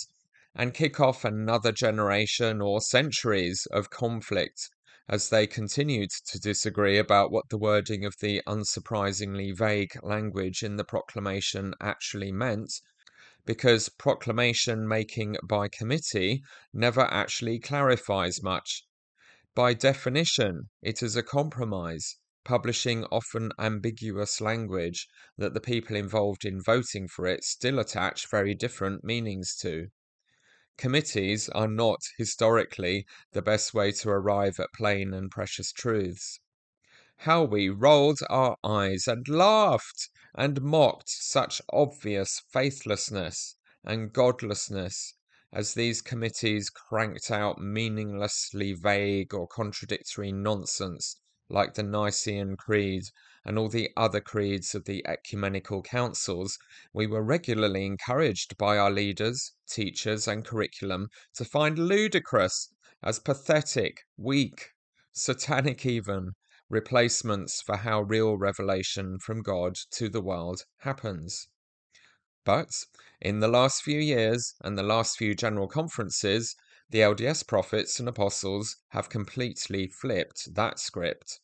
and 0.54 0.74
kick 0.74 1.00
off 1.00 1.24
another 1.24 1.72
generation 1.72 2.60
or 2.60 2.80
centuries 2.80 3.66
of 3.70 3.90
conflict 3.90 4.70
as 5.08 5.28
they 5.28 5.46
continued 5.46 6.10
to 6.10 6.40
disagree 6.40 6.98
about 6.98 7.30
what 7.30 7.48
the 7.48 7.58
wording 7.58 8.04
of 8.04 8.14
the 8.20 8.42
unsurprisingly 8.46 9.56
vague 9.56 9.96
language 10.02 10.62
in 10.62 10.76
the 10.76 10.84
proclamation 10.84 11.72
actually 11.80 12.32
meant, 12.32 12.72
because 13.44 13.88
proclamation 13.88 14.88
making 14.88 15.36
by 15.44 15.68
committee 15.68 16.42
never 16.72 17.02
actually 17.02 17.58
clarifies 17.60 18.42
much. 18.42 18.84
By 19.54 19.74
definition, 19.74 20.70
it 20.82 21.02
is 21.02 21.14
a 21.14 21.22
compromise, 21.22 22.16
publishing 22.44 23.04
often 23.04 23.52
ambiguous 23.58 24.40
language 24.40 25.06
that 25.38 25.54
the 25.54 25.60
people 25.60 25.96
involved 25.96 26.44
in 26.44 26.60
voting 26.60 27.06
for 27.08 27.26
it 27.26 27.44
still 27.44 27.78
attach 27.78 28.28
very 28.28 28.54
different 28.54 29.04
meanings 29.04 29.56
to. 29.62 29.86
Committees 30.78 31.48
are 31.48 31.68
not 31.68 32.02
historically 32.18 33.06
the 33.32 33.40
best 33.40 33.72
way 33.72 33.92
to 33.92 34.10
arrive 34.10 34.60
at 34.60 34.72
plain 34.74 35.14
and 35.14 35.30
precious 35.30 35.72
truths. 35.72 36.38
How 37.20 37.44
we 37.44 37.70
rolled 37.70 38.20
our 38.28 38.58
eyes 38.62 39.08
and 39.08 39.26
laughed 39.26 40.10
and 40.34 40.60
mocked 40.60 41.08
such 41.08 41.62
obvious 41.72 42.42
faithlessness 42.50 43.56
and 43.84 44.12
godlessness 44.12 45.14
as 45.50 45.72
these 45.72 46.02
committees 46.02 46.68
cranked 46.68 47.30
out 47.30 47.58
meaninglessly 47.58 48.74
vague 48.74 49.32
or 49.32 49.48
contradictory 49.48 50.30
nonsense 50.30 51.16
like 51.48 51.74
the 51.74 51.82
Nicene 51.82 52.56
Creed 52.56 53.04
and 53.46 53.56
all 53.56 53.68
the 53.68 53.88
other 53.96 54.20
creeds 54.20 54.74
of 54.74 54.84
the 54.86 55.06
ecumenical 55.06 55.80
councils, 55.80 56.58
we 56.92 57.06
were 57.06 57.22
regularly 57.22 57.86
encouraged 57.86 58.58
by 58.58 58.76
our 58.76 58.90
leaders, 58.90 59.52
teachers, 59.68 60.26
and 60.26 60.44
curriculum 60.44 61.08
to 61.32 61.44
find 61.44 61.78
ludicrous 61.78 62.68
as 63.04 63.20
pathetic, 63.20 64.02
weak, 64.16 64.70
satanic 65.12 65.86
even, 65.86 66.32
replacements 66.68 67.62
for 67.62 67.76
how 67.76 68.02
real 68.02 68.36
revelation 68.36 69.16
from 69.20 69.42
God 69.42 69.76
to 69.92 70.08
the 70.08 70.20
world 70.20 70.62
happens. 70.78 71.46
But 72.44 72.84
in 73.20 73.38
the 73.38 73.48
last 73.48 73.82
few 73.82 74.00
years 74.00 74.54
and 74.62 74.76
the 74.76 74.82
last 74.82 75.16
few 75.16 75.36
general 75.36 75.68
conferences, 75.68 76.56
the 76.90 76.98
LDS 76.98 77.46
prophets 77.46 78.00
and 78.00 78.08
apostles 78.08 78.76
have 78.88 79.08
completely 79.08 79.86
flipped 79.86 80.54
that 80.54 80.80
script. 80.80 81.38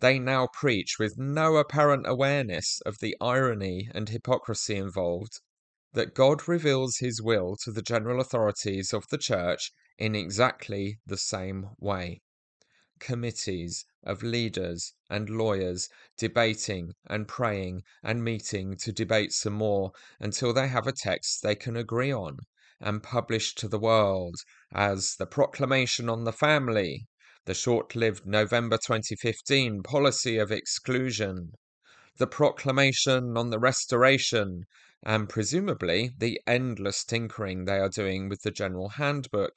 They 0.00 0.18
now 0.18 0.46
preach 0.46 0.98
with 0.98 1.18
no 1.18 1.58
apparent 1.58 2.06
awareness 2.06 2.80
of 2.86 3.00
the 3.00 3.14
irony 3.20 3.90
and 3.94 4.08
hypocrisy 4.08 4.76
involved 4.76 5.40
that 5.92 6.14
God 6.14 6.48
reveals 6.48 6.96
his 7.00 7.20
will 7.20 7.54
to 7.64 7.70
the 7.70 7.82
general 7.82 8.18
authorities 8.18 8.94
of 8.94 9.06
the 9.10 9.18
church 9.18 9.72
in 9.98 10.14
exactly 10.14 11.00
the 11.04 11.18
same 11.18 11.72
way. 11.78 12.22
Committees 12.98 13.84
of 14.02 14.22
leaders 14.22 14.94
and 15.10 15.28
lawyers 15.28 15.90
debating 16.16 16.94
and 17.06 17.28
praying 17.28 17.82
and 18.02 18.24
meeting 18.24 18.78
to 18.78 18.92
debate 18.92 19.34
some 19.34 19.52
more 19.52 19.92
until 20.18 20.54
they 20.54 20.68
have 20.68 20.86
a 20.86 20.92
text 20.92 21.42
they 21.42 21.54
can 21.54 21.76
agree 21.76 22.10
on 22.10 22.38
and 22.80 23.02
publish 23.02 23.54
to 23.56 23.68
the 23.68 23.78
world 23.78 24.36
as 24.72 25.16
the 25.16 25.26
Proclamation 25.26 26.08
on 26.08 26.24
the 26.24 26.32
Family, 26.32 27.06
the 27.50 27.54
short 27.54 27.96
lived 27.96 28.24
November 28.24 28.76
2015 28.76 29.82
policy 29.82 30.38
of 30.38 30.52
exclusion, 30.52 31.52
the 32.16 32.26
Proclamation 32.28 33.36
on 33.36 33.50
the 33.50 33.58
Restoration, 33.58 34.66
and 35.02 35.28
presumably 35.28 36.12
the 36.16 36.40
endless 36.46 37.02
tinkering 37.02 37.64
they 37.64 37.80
are 37.80 37.88
doing 37.88 38.28
with 38.28 38.42
the 38.42 38.52
General 38.52 38.90
Handbook 38.90 39.56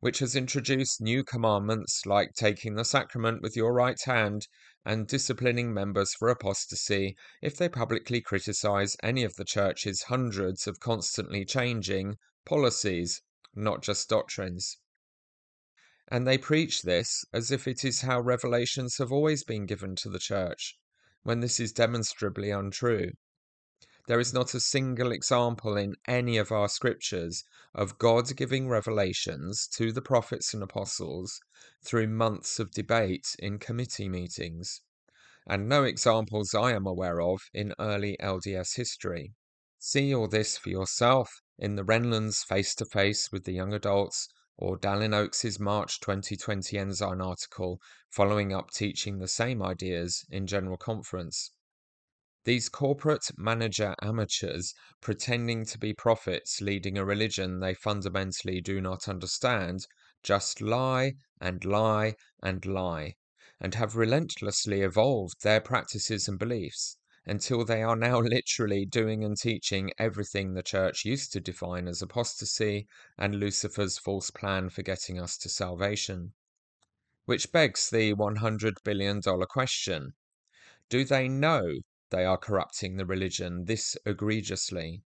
which 0.00 0.18
has 0.18 0.34
introduced 0.34 1.00
new 1.00 1.22
commandments 1.22 2.04
like 2.04 2.34
taking 2.34 2.74
the 2.74 2.84
sacrament 2.84 3.42
with 3.42 3.54
your 3.54 3.72
right 3.72 4.02
hand 4.02 4.48
and 4.84 5.06
disciplining 5.06 5.72
members 5.72 6.12
for 6.12 6.30
apostasy 6.30 7.16
if 7.40 7.56
they 7.56 7.68
publicly 7.68 8.20
criticize 8.20 8.96
any 9.04 9.22
of 9.22 9.36
the 9.36 9.44
church's 9.44 10.02
hundreds 10.02 10.66
of 10.66 10.80
constantly 10.80 11.44
changing 11.44 12.16
policies, 12.44 13.22
not 13.54 13.82
just 13.82 14.08
doctrines. 14.08 14.78
And 16.10 16.26
they 16.26 16.38
preach 16.38 16.82
this 16.82 17.24
as 17.32 17.52
if 17.52 17.68
it 17.68 17.84
is 17.84 18.00
how 18.00 18.20
revelations 18.20 18.98
have 18.98 19.12
always 19.12 19.44
been 19.44 19.64
given 19.64 19.94
to 19.96 20.08
the 20.08 20.18
church, 20.18 20.76
when 21.22 21.38
this 21.38 21.60
is 21.60 21.72
demonstrably 21.72 22.50
untrue. 22.50 23.12
There 24.08 24.18
is 24.18 24.32
not 24.32 24.54
a 24.54 24.60
single 24.60 25.12
example 25.12 25.76
in 25.76 25.94
any 26.08 26.36
of 26.36 26.50
our 26.50 26.68
scriptures 26.68 27.44
of 27.72 27.98
God 27.98 28.34
giving 28.34 28.68
revelations 28.68 29.68
to 29.74 29.92
the 29.92 30.02
prophets 30.02 30.52
and 30.52 30.64
apostles 30.64 31.38
through 31.84 32.08
months 32.08 32.58
of 32.58 32.72
debate 32.72 33.36
in 33.38 33.60
committee 33.60 34.08
meetings, 34.08 34.80
and 35.46 35.68
no 35.68 35.84
examples 35.84 36.54
I 36.54 36.72
am 36.72 36.88
aware 36.88 37.20
of 37.20 37.42
in 37.54 37.72
early 37.78 38.16
LDS 38.20 38.74
history. 38.74 39.34
See 39.78 40.12
all 40.12 40.26
this 40.26 40.58
for 40.58 40.70
yourself 40.70 41.40
in 41.56 41.76
the 41.76 41.84
Renlunds 41.84 42.44
Face 42.44 42.74
to 42.76 42.84
Face 42.84 43.30
with 43.30 43.44
the 43.44 43.52
Young 43.52 43.72
Adults 43.72 44.28
or 44.60 44.76
Dallin 44.76 45.14
Oaks's 45.14 45.58
March 45.58 46.00
2020 46.00 46.76
Ensign 46.76 47.22
article 47.22 47.80
following 48.10 48.52
up 48.52 48.70
teaching 48.70 49.18
the 49.18 49.26
same 49.26 49.62
ideas 49.62 50.26
in 50.30 50.46
General 50.46 50.76
Conference. 50.76 51.50
These 52.44 52.68
corporate 52.68 53.30
manager 53.38 53.94
amateurs 54.02 54.74
pretending 55.00 55.64
to 55.64 55.78
be 55.78 55.94
prophets 55.94 56.60
leading 56.60 56.98
a 56.98 57.04
religion 57.04 57.60
they 57.60 57.72
fundamentally 57.72 58.60
do 58.60 58.82
not 58.82 59.08
understand 59.08 59.86
just 60.22 60.60
lie 60.60 61.14
and 61.40 61.64
lie 61.64 62.16
and 62.42 62.64
lie 62.66 63.16
and 63.60 63.74
have 63.76 63.96
relentlessly 63.96 64.82
evolved 64.82 65.42
their 65.42 65.62
practices 65.62 66.28
and 66.28 66.38
beliefs 66.38 66.98
until 67.30 67.64
they 67.64 67.80
are 67.80 67.94
now 67.94 68.18
literally 68.36 68.84
doing 68.84 69.22
and 69.22 69.36
teaching 69.38 69.92
everything 70.00 70.52
the 70.52 70.64
church 70.64 71.04
used 71.04 71.32
to 71.32 71.38
define 71.38 71.86
as 71.86 72.02
apostasy 72.02 72.88
and 73.16 73.36
Lucifer's 73.36 73.98
false 73.98 74.32
plan 74.32 74.68
for 74.68 74.82
getting 74.82 75.16
us 75.16 75.38
to 75.38 75.48
salvation. 75.48 76.32
Which 77.26 77.52
begs 77.52 77.88
the 77.88 78.14
$100 78.14 78.72
billion 78.82 79.22
question 79.48 80.14
Do 80.88 81.04
they 81.04 81.28
know 81.28 81.70
they 82.10 82.24
are 82.24 82.36
corrupting 82.36 82.96
the 82.96 83.06
religion 83.06 83.66
this 83.66 83.96
egregiously 84.04 85.04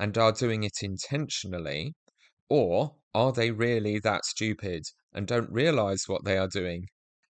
and 0.00 0.16
are 0.16 0.32
doing 0.32 0.62
it 0.62 0.78
intentionally? 0.82 1.94
Or 2.48 2.96
are 3.12 3.32
they 3.32 3.50
really 3.50 3.98
that 3.98 4.24
stupid 4.24 4.84
and 5.12 5.26
don't 5.26 5.52
realize 5.52 6.04
what 6.06 6.24
they 6.24 6.38
are 6.38 6.48
doing? 6.48 6.86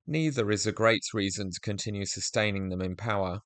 Neither 0.05 0.51
is 0.51 0.67
a 0.67 0.73
great 0.73 1.05
reason 1.13 1.49
to 1.51 1.61
continue 1.61 2.05
sustaining 2.05 2.67
them 2.67 2.81
in 2.81 2.97
power. 2.97 3.39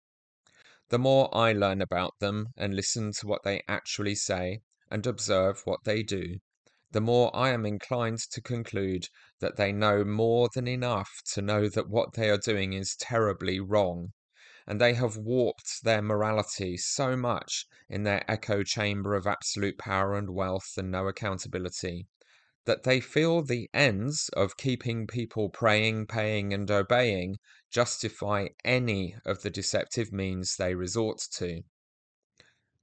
The 0.90 0.98
more 1.00 1.28
I 1.36 1.52
learn 1.52 1.82
about 1.82 2.20
them 2.20 2.54
and 2.56 2.74
listen 2.74 3.12
to 3.20 3.28
what 3.28 3.44
they 3.44 3.62
actually 3.68 4.16
say 4.16 4.62
and 4.90 5.06
observe 5.06 5.62
what 5.66 5.84
they 5.84 6.02
do, 6.02 6.40
the 6.92 7.02
more 7.02 7.36
I 7.36 7.50
am 7.50 7.66
inclined 7.66 8.20
to 8.32 8.42
conclude 8.42 9.10
that 9.40 9.58
they 9.58 9.74
know 9.74 10.06
more 10.06 10.48
than 10.56 10.66
enough 10.66 11.22
to 11.34 11.42
know 11.42 11.68
that 11.68 11.90
what 11.90 12.14
they 12.14 12.30
are 12.30 12.38
doing 12.38 12.72
is 12.72 12.96
terribly 12.96 13.60
wrong 13.60 14.14
and 14.66 14.80
they 14.80 14.94
have 14.94 15.18
warped 15.18 15.84
their 15.84 16.02
morality 16.02 16.78
so 16.78 17.18
much 17.18 17.66
in 17.90 18.04
their 18.04 18.24
echo 18.30 18.64
chamber 18.64 19.14
of 19.14 19.28
absolute 19.28 19.78
power 19.78 20.16
and 20.18 20.30
wealth 20.30 20.74
and 20.78 20.92
no 20.92 21.08
accountability 21.08 22.08
that 22.68 22.84
they 22.84 23.00
feel 23.00 23.42
the 23.42 23.70
ends 23.74 24.30
of 24.34 24.58
keeping 24.58 25.08
people 25.08 25.50
praying, 25.50 26.06
paying, 26.06 26.54
and 26.54 26.70
obeying 26.70 27.38
justify 27.72 28.46
any 28.66 29.16
of 29.26 29.42
the 29.42 29.50
deceptive 29.50 30.12
means 30.12 30.56
they 30.56 30.76
resort 30.76 31.18
to. 31.32 31.62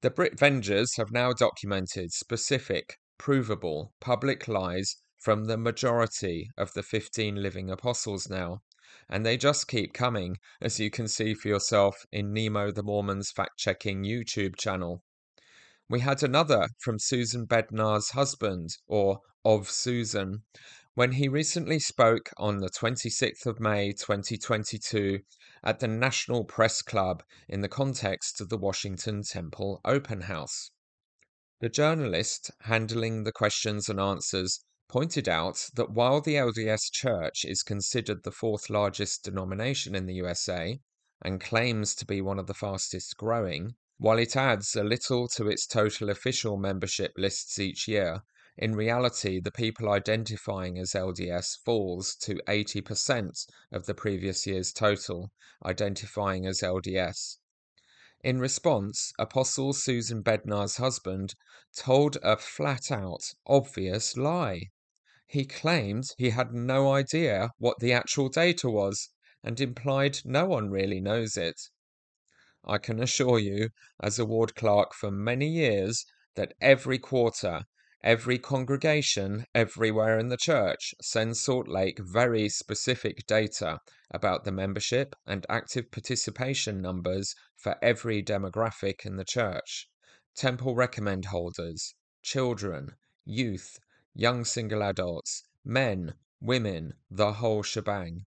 The 0.01 0.11
Brit 0.11 0.37
Vengers 0.39 0.97
have 0.97 1.13
now 1.13 1.35
documented 1.35 2.13
specific, 2.13 2.97
provable, 3.19 3.93
public 4.01 4.49
lies 4.49 4.97
from 5.19 5.45
the 5.45 5.59
majority 5.59 6.49
of 6.57 6.73
the 6.73 6.83
15 6.83 7.37
living 7.37 7.71
apostles 7.71 8.29
now, 8.29 8.63
and 9.11 9.25
they 9.25 9.37
just 9.37 9.69
keep 9.69 9.93
coming, 9.93 10.39
as 10.63 10.81
you 10.81 10.91
can 10.91 11.09
see 11.09 11.35
for 11.35 11.49
yourself 11.49 12.07
in 12.11 12.33
Nemo 12.33 12.73
the 12.73 12.83
Mormon's 12.83 13.31
fact 13.31 13.59
checking 13.59 14.03
YouTube 14.03 14.57
channel. 14.57 15.03
We 15.91 16.01
had 16.01 16.23
another 16.23 16.69
from 16.81 16.99
Susan 16.99 17.47
Bednar's 17.47 18.11
husband, 18.11 18.71
or 18.87 19.21
of 19.45 19.71
Susan, 19.71 20.43
when 20.95 21.13
he 21.13 21.29
recently 21.29 21.79
spoke 21.79 22.31
on 22.37 22.61
the 22.61 22.71
26th 22.71 23.47
of 23.47 23.61
May 23.61 23.93
2022 23.93 25.21
at 25.63 25.81
the 25.81 25.89
National 25.89 26.45
Press 26.45 26.83
Club 26.83 27.23
in 27.49 27.61
the 27.61 27.69
context 27.69 28.41
of 28.41 28.49
the 28.49 28.57
Washington 28.57 29.23
Temple 29.23 29.81
Open 29.85 30.23
House. 30.23 30.71
The 31.61 31.69
journalist 31.69 32.51
handling 32.61 33.25
the 33.25 33.33
questions 33.33 33.89
and 33.89 33.99
answers 33.99 34.61
pointed 34.89 35.29
out 35.29 35.69
that 35.75 35.91
while 35.91 36.21
the 36.21 36.35
LDS 36.35 36.93
Church 36.93 37.45
is 37.45 37.63
considered 37.63 38.23
the 38.23 38.31
fourth 38.31 38.71
largest 38.71 39.25
denomination 39.25 39.95
in 39.95 40.07
the 40.07 40.15
USA 40.15 40.79
and 41.23 41.41
claims 41.41 41.95
to 41.97 42.07
be 42.07 42.21
one 42.21 42.39
of 42.39 42.47
the 42.47 42.55
fastest 42.55 43.17
growing, 43.17 43.75
while 43.99 44.19
it 44.19 44.37
adds 44.37 44.77
a 44.77 44.85
little 44.85 45.27
to 45.29 45.49
its 45.49 45.67
total 45.67 46.11
official 46.11 46.57
membership 46.57 47.13
lists 47.17 47.59
each 47.59 47.89
year, 47.89 48.23
in 48.57 48.75
reality 48.77 49.41
the 49.41 49.51
people 49.51 49.91
identifying 49.91 50.79
as 50.79 50.93
LDS 50.93 51.59
falls 51.65 52.15
to 52.17 52.41
80% 52.47 53.47
of 53.73 53.87
the 53.87 53.95
previous 53.95 54.47
year's 54.47 54.73
total 54.73 55.33
identifying 55.65 56.47
as 56.47 56.61
LDS. 56.61 57.39
In 58.23 58.39
response, 58.39 59.13
Apostle 59.19 59.73
Susan 59.75 60.23
Bednar's 60.23 60.77
husband 60.77 61.35
told 61.77 62.17
a 62.23 62.37
flat 62.37 62.91
out, 62.91 63.35
obvious 63.47 64.17
lie. 64.17 64.71
He 65.27 65.45
claimed 65.45 66.07
he 66.17 66.31
had 66.31 66.55
no 66.55 66.93
idea 66.93 67.51
what 67.59 67.81
the 67.81 67.93
actual 67.93 68.29
data 68.29 68.71
was, 68.71 69.11
and 69.43 69.61
implied 69.61 70.21
no 70.25 70.47
one 70.47 70.71
really 70.71 71.01
knows 71.01 71.37
it. 71.37 71.61
I 72.65 72.79
can 72.79 73.03
assure 73.03 73.39
you, 73.39 73.71
as 74.01 74.19
a 74.19 74.25
ward 74.25 74.55
clerk 74.55 74.95
for 74.95 75.11
many 75.11 75.49
years, 75.49 76.07
that 76.35 76.55
every 76.63 76.99
quarter, 76.99 77.67
every 78.05 78.39
congregation, 78.39 79.47
everywhere 79.55 80.19
in 80.19 80.29
the 80.29 80.37
church 80.37 80.95
sends 81.01 81.41
Salt 81.41 81.67
Lake 81.67 81.99
very 81.99 82.49
specific 82.49 83.27
data 83.27 83.81
about 84.13 84.45
the 84.45 84.53
membership 84.53 85.17
and 85.27 85.47
active 85.49 85.91
participation 85.91 86.81
numbers 86.83 87.35
for 87.57 87.77
every 87.83 88.23
demographic 88.23 89.05
in 89.07 89.17
the 89.17 89.25
church 89.25 89.89
temple 90.35 90.75
recommend 90.75 91.27
holders, 91.27 91.95
children, 92.23 92.91
youth, 93.25 93.79
young 94.15 94.45
single 94.45 94.83
adults, 94.83 95.45
men, 95.65 96.15
women, 96.41 96.93
the 97.11 97.35
whole 97.35 97.63
shebang. 97.63 98.27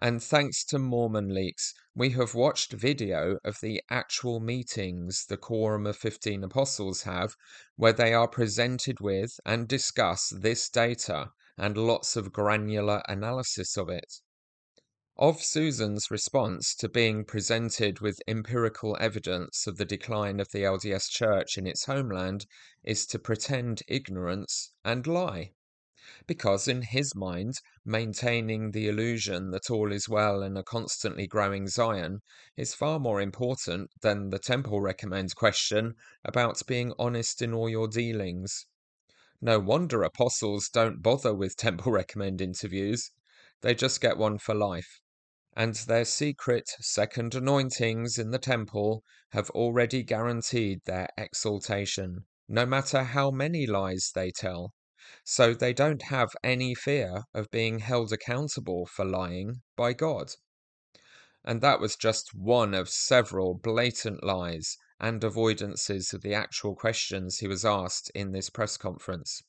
And 0.00 0.22
thanks 0.22 0.64
to 0.66 0.78
Mormon 0.78 1.34
Leaks, 1.34 1.74
we 1.92 2.10
have 2.10 2.32
watched 2.32 2.72
video 2.72 3.40
of 3.42 3.58
the 3.60 3.82
actual 3.90 4.38
meetings 4.38 5.26
the 5.26 5.36
Quorum 5.36 5.88
of 5.88 5.96
15 5.96 6.44
Apostles 6.44 7.02
have, 7.02 7.34
where 7.74 7.92
they 7.92 8.14
are 8.14 8.28
presented 8.28 9.00
with 9.00 9.40
and 9.44 9.66
discuss 9.66 10.28
this 10.28 10.68
data 10.68 11.32
and 11.56 11.76
lots 11.76 12.14
of 12.14 12.32
granular 12.32 13.02
analysis 13.08 13.76
of 13.76 13.88
it. 13.88 14.20
Of 15.16 15.42
Susan's 15.42 16.12
response 16.12 16.76
to 16.76 16.88
being 16.88 17.24
presented 17.24 17.98
with 17.98 18.22
empirical 18.28 18.96
evidence 19.00 19.66
of 19.66 19.78
the 19.78 19.84
decline 19.84 20.38
of 20.38 20.52
the 20.52 20.62
LDS 20.62 21.10
Church 21.10 21.58
in 21.58 21.66
its 21.66 21.86
homeland 21.86 22.46
is 22.84 23.04
to 23.06 23.18
pretend 23.18 23.82
ignorance 23.88 24.70
and 24.84 25.08
lie 25.08 25.54
because 26.26 26.66
in 26.66 26.80
his 26.80 27.14
mind, 27.14 27.60
maintaining 27.84 28.70
the 28.70 28.88
illusion 28.88 29.50
that 29.50 29.70
all 29.70 29.92
is 29.92 30.08
well 30.08 30.42
in 30.42 30.56
a 30.56 30.62
constantly 30.62 31.26
growing 31.26 31.68
Zion 31.68 32.22
is 32.56 32.74
far 32.74 32.98
more 32.98 33.20
important 33.20 33.90
than 34.00 34.30
the 34.30 34.38
Temple 34.38 34.80
Recommend 34.80 35.36
question 35.36 35.94
about 36.24 36.66
being 36.66 36.94
honest 36.98 37.42
in 37.42 37.52
all 37.52 37.68
your 37.68 37.88
dealings. 37.88 38.66
No 39.42 39.58
wonder 39.58 40.02
apostles 40.02 40.70
don't 40.70 41.02
bother 41.02 41.34
with 41.34 41.56
Temple 41.58 41.92
Recommend 41.92 42.40
interviews. 42.40 43.10
They 43.60 43.74
just 43.74 44.00
get 44.00 44.16
one 44.16 44.38
for 44.38 44.54
life. 44.54 45.00
And 45.54 45.74
their 45.74 46.06
secret 46.06 46.70
second 46.80 47.34
anointings 47.34 48.16
in 48.16 48.30
the 48.30 48.38
temple 48.38 49.04
have 49.32 49.50
already 49.50 50.02
guaranteed 50.02 50.80
their 50.86 51.08
exaltation, 51.18 52.24
no 52.48 52.64
matter 52.64 53.02
how 53.02 53.30
many 53.30 53.66
lies 53.66 54.10
they 54.14 54.30
tell 54.30 54.72
so 55.30 55.52
they 55.52 55.74
don't 55.74 56.04
have 56.04 56.34
any 56.42 56.74
fear 56.74 57.24
of 57.34 57.50
being 57.50 57.80
held 57.80 58.10
accountable 58.14 58.86
for 58.86 59.04
lying 59.04 59.60
by 59.76 59.92
God. 59.92 60.32
And 61.44 61.60
that 61.60 61.80
was 61.80 61.96
just 61.96 62.34
one 62.34 62.72
of 62.72 62.88
several 62.88 63.52
blatant 63.52 64.24
lies 64.24 64.78
and 64.98 65.20
avoidances 65.20 66.14
of 66.14 66.22
the 66.22 66.32
actual 66.32 66.74
questions 66.74 67.40
he 67.40 67.46
was 67.46 67.62
asked 67.62 68.10
in 68.14 68.32
this 68.32 68.48
press 68.48 68.78
conference. 68.78 69.42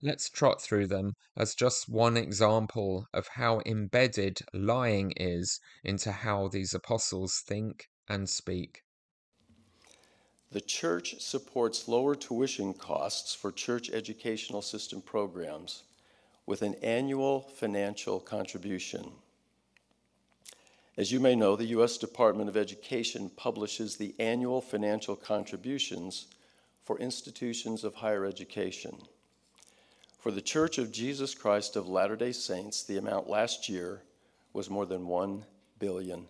Let's 0.00 0.30
trot 0.30 0.62
through 0.62 0.86
them 0.86 1.12
as 1.36 1.54
just 1.54 1.90
one 1.90 2.16
example 2.16 3.06
of 3.12 3.28
how 3.34 3.60
embedded 3.66 4.38
lying 4.54 5.12
is 5.18 5.60
into 5.84 6.10
how 6.10 6.48
these 6.48 6.72
apostles 6.72 7.42
think 7.46 7.90
and 8.08 8.30
speak. 8.30 8.85
The 10.52 10.60
church 10.60 11.20
supports 11.20 11.88
lower 11.88 12.14
tuition 12.14 12.72
costs 12.72 13.34
for 13.34 13.50
church 13.50 13.90
educational 13.90 14.62
system 14.62 15.02
programs 15.02 15.82
with 16.46 16.62
an 16.62 16.74
annual 16.76 17.40
financial 17.40 18.20
contribution. 18.20 19.10
As 20.96 21.12
you 21.12 21.20
may 21.20 21.34
know, 21.34 21.56
the 21.56 21.66
U.S. 21.66 21.98
Department 21.98 22.48
of 22.48 22.56
Education 22.56 23.30
publishes 23.36 23.96
the 23.96 24.14
annual 24.18 24.62
financial 24.62 25.16
contributions 25.16 26.26
for 26.84 26.98
institutions 26.98 27.84
of 27.84 27.96
higher 27.96 28.24
education. 28.24 28.96
For 30.18 30.30
the 30.30 30.40
Church 30.40 30.78
of 30.78 30.92
Jesus 30.92 31.34
Christ 31.34 31.76
of 31.76 31.88
Latter 31.88 32.16
day 32.16 32.32
Saints, 32.32 32.84
the 32.84 32.96
amount 32.96 33.28
last 33.28 33.68
year 33.68 34.02
was 34.52 34.70
more 34.70 34.86
than 34.86 35.06
$1 35.06 35.42
billion. 35.78 36.26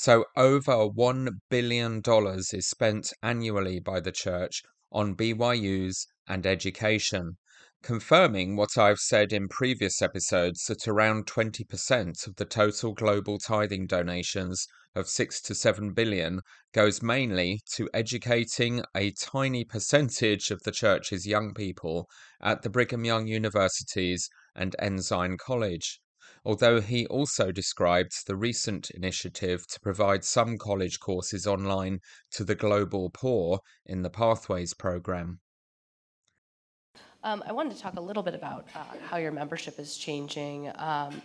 So, 0.00 0.26
over 0.36 0.88
$1 0.88 1.40
billion 1.50 2.02
is 2.06 2.68
spent 2.68 3.12
annually 3.20 3.80
by 3.80 3.98
the 3.98 4.12
church 4.12 4.62
on 4.92 5.16
BYUs 5.16 6.06
and 6.28 6.46
education, 6.46 7.36
confirming 7.82 8.54
what 8.54 8.78
I've 8.78 9.00
said 9.00 9.32
in 9.32 9.48
previous 9.48 10.00
episodes 10.00 10.66
that 10.66 10.86
around 10.86 11.26
20% 11.26 12.28
of 12.28 12.36
the 12.36 12.44
total 12.44 12.92
global 12.92 13.40
tithing 13.40 13.88
donations 13.88 14.68
of 14.94 15.08
6 15.08 15.40
to 15.40 15.52
7 15.52 15.94
billion 15.94 16.42
goes 16.72 17.02
mainly 17.02 17.60
to 17.74 17.90
educating 17.92 18.84
a 18.94 19.10
tiny 19.10 19.64
percentage 19.64 20.52
of 20.52 20.62
the 20.62 20.70
church's 20.70 21.26
young 21.26 21.54
people 21.54 22.08
at 22.40 22.62
the 22.62 22.70
Brigham 22.70 23.04
Young 23.04 23.26
universities 23.26 24.30
and 24.54 24.76
Ensign 24.78 25.38
College 25.38 26.00
although 26.44 26.80
he 26.80 27.06
also 27.06 27.50
described 27.50 28.12
the 28.26 28.36
recent 28.36 28.90
initiative 28.90 29.66
to 29.68 29.80
provide 29.80 30.24
some 30.24 30.56
college 30.58 31.00
courses 31.00 31.46
online 31.46 32.00
to 32.32 32.44
the 32.44 32.54
global 32.54 33.10
poor 33.10 33.60
in 33.86 34.02
the 34.02 34.10
Pathways 34.10 34.74
program. 34.74 35.40
Um, 37.24 37.42
I 37.46 37.52
wanted 37.52 37.74
to 37.76 37.82
talk 37.82 37.96
a 37.96 38.00
little 38.00 38.22
bit 38.22 38.34
about 38.34 38.66
uh, 38.74 38.78
how 39.08 39.16
your 39.16 39.32
membership 39.32 39.78
is 39.78 39.96
changing. 39.96 40.70
Um, 40.76 41.20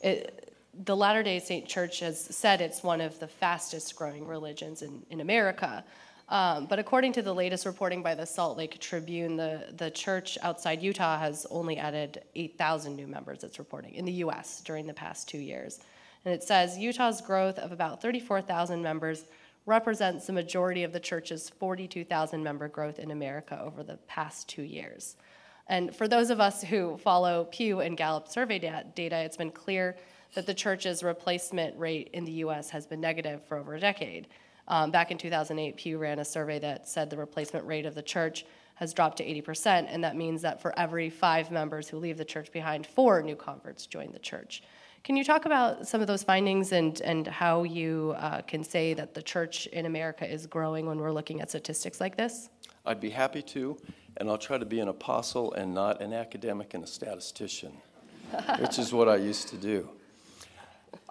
it, 0.00 0.54
the 0.84 0.96
Latter 0.96 1.22
day 1.22 1.38
Saint 1.38 1.66
Church 1.66 2.00
has 2.00 2.20
said 2.20 2.60
it's 2.60 2.82
one 2.82 3.00
of 3.00 3.18
the 3.20 3.28
fastest 3.28 3.96
growing 3.96 4.26
religions 4.26 4.82
in, 4.82 5.02
in 5.10 5.20
America. 5.20 5.84
Um, 6.28 6.66
but 6.66 6.78
according 6.78 7.12
to 7.14 7.22
the 7.22 7.32
latest 7.32 7.66
reporting 7.66 8.02
by 8.02 8.14
the 8.14 8.26
Salt 8.26 8.58
Lake 8.58 8.80
Tribune, 8.80 9.36
the, 9.36 9.72
the 9.76 9.90
church 9.90 10.36
outside 10.42 10.82
Utah 10.82 11.18
has 11.18 11.46
only 11.50 11.76
added 11.76 12.22
8,000 12.34 12.96
new 12.96 13.06
members, 13.06 13.44
it's 13.44 13.58
reporting, 13.60 13.94
in 13.94 14.04
the 14.04 14.12
US 14.24 14.60
during 14.62 14.86
the 14.86 14.94
past 14.94 15.28
two 15.28 15.38
years. 15.38 15.78
And 16.24 16.34
it 16.34 16.42
says 16.42 16.76
Utah's 16.76 17.20
growth 17.20 17.58
of 17.58 17.70
about 17.70 18.02
34,000 18.02 18.82
members 18.82 19.26
represents 19.66 20.26
the 20.26 20.32
majority 20.32 20.82
of 20.82 20.92
the 20.92 21.00
church's 21.00 21.48
42,000 21.48 22.42
member 22.42 22.68
growth 22.68 22.98
in 22.98 23.12
America 23.12 23.60
over 23.64 23.84
the 23.84 23.96
past 24.08 24.48
two 24.48 24.62
years. 24.62 25.16
And 25.68 25.94
for 25.94 26.08
those 26.08 26.30
of 26.30 26.40
us 26.40 26.62
who 26.62 26.96
follow 26.98 27.44
Pew 27.50 27.80
and 27.80 27.96
Gallup 27.96 28.28
survey 28.28 28.58
data, 28.58 29.18
it's 29.18 29.36
been 29.36 29.50
clear 29.50 29.96
that 30.34 30.46
the 30.46 30.54
church's 30.54 31.02
replacement 31.02 31.76
rate 31.78 32.10
in 32.12 32.24
the 32.24 32.32
US 32.32 32.70
has 32.70 32.86
been 32.86 33.00
negative 33.00 33.44
for 33.44 33.56
over 33.56 33.74
a 33.74 33.80
decade. 33.80 34.26
Um, 34.68 34.90
back 34.90 35.10
in 35.10 35.18
2008, 35.18 35.76
Pew 35.76 35.98
ran 35.98 36.18
a 36.18 36.24
survey 36.24 36.58
that 36.58 36.88
said 36.88 37.10
the 37.10 37.16
replacement 37.16 37.66
rate 37.66 37.86
of 37.86 37.94
the 37.94 38.02
church 38.02 38.44
has 38.76 38.92
dropped 38.92 39.18
to 39.18 39.24
80%, 39.24 39.86
and 39.88 40.04
that 40.04 40.16
means 40.16 40.42
that 40.42 40.60
for 40.60 40.78
every 40.78 41.08
five 41.08 41.50
members 41.50 41.88
who 41.88 41.98
leave 41.98 42.18
the 42.18 42.24
church 42.24 42.52
behind, 42.52 42.86
four 42.86 43.22
new 43.22 43.36
converts 43.36 43.86
join 43.86 44.12
the 44.12 44.18
church. 44.18 44.62
Can 45.02 45.16
you 45.16 45.24
talk 45.24 45.46
about 45.46 45.86
some 45.86 46.00
of 46.00 46.08
those 46.08 46.24
findings 46.24 46.72
and, 46.72 47.00
and 47.02 47.26
how 47.26 47.62
you 47.62 48.14
uh, 48.18 48.42
can 48.42 48.64
say 48.64 48.92
that 48.92 49.14
the 49.14 49.22
church 49.22 49.66
in 49.68 49.86
America 49.86 50.30
is 50.30 50.46
growing 50.46 50.84
when 50.84 50.98
we're 50.98 51.12
looking 51.12 51.40
at 51.40 51.48
statistics 51.48 52.00
like 52.00 52.16
this? 52.16 52.50
I'd 52.84 53.00
be 53.00 53.10
happy 53.10 53.40
to, 53.42 53.78
and 54.16 54.28
I'll 54.28 54.36
try 54.36 54.58
to 54.58 54.66
be 54.66 54.80
an 54.80 54.88
apostle 54.88 55.52
and 55.54 55.72
not 55.72 56.02
an 56.02 56.12
academic 56.12 56.74
and 56.74 56.82
a 56.82 56.88
statistician, 56.88 57.72
which 58.58 58.78
is 58.78 58.92
what 58.92 59.08
I 59.08 59.16
used 59.16 59.48
to 59.48 59.56
do. 59.56 59.88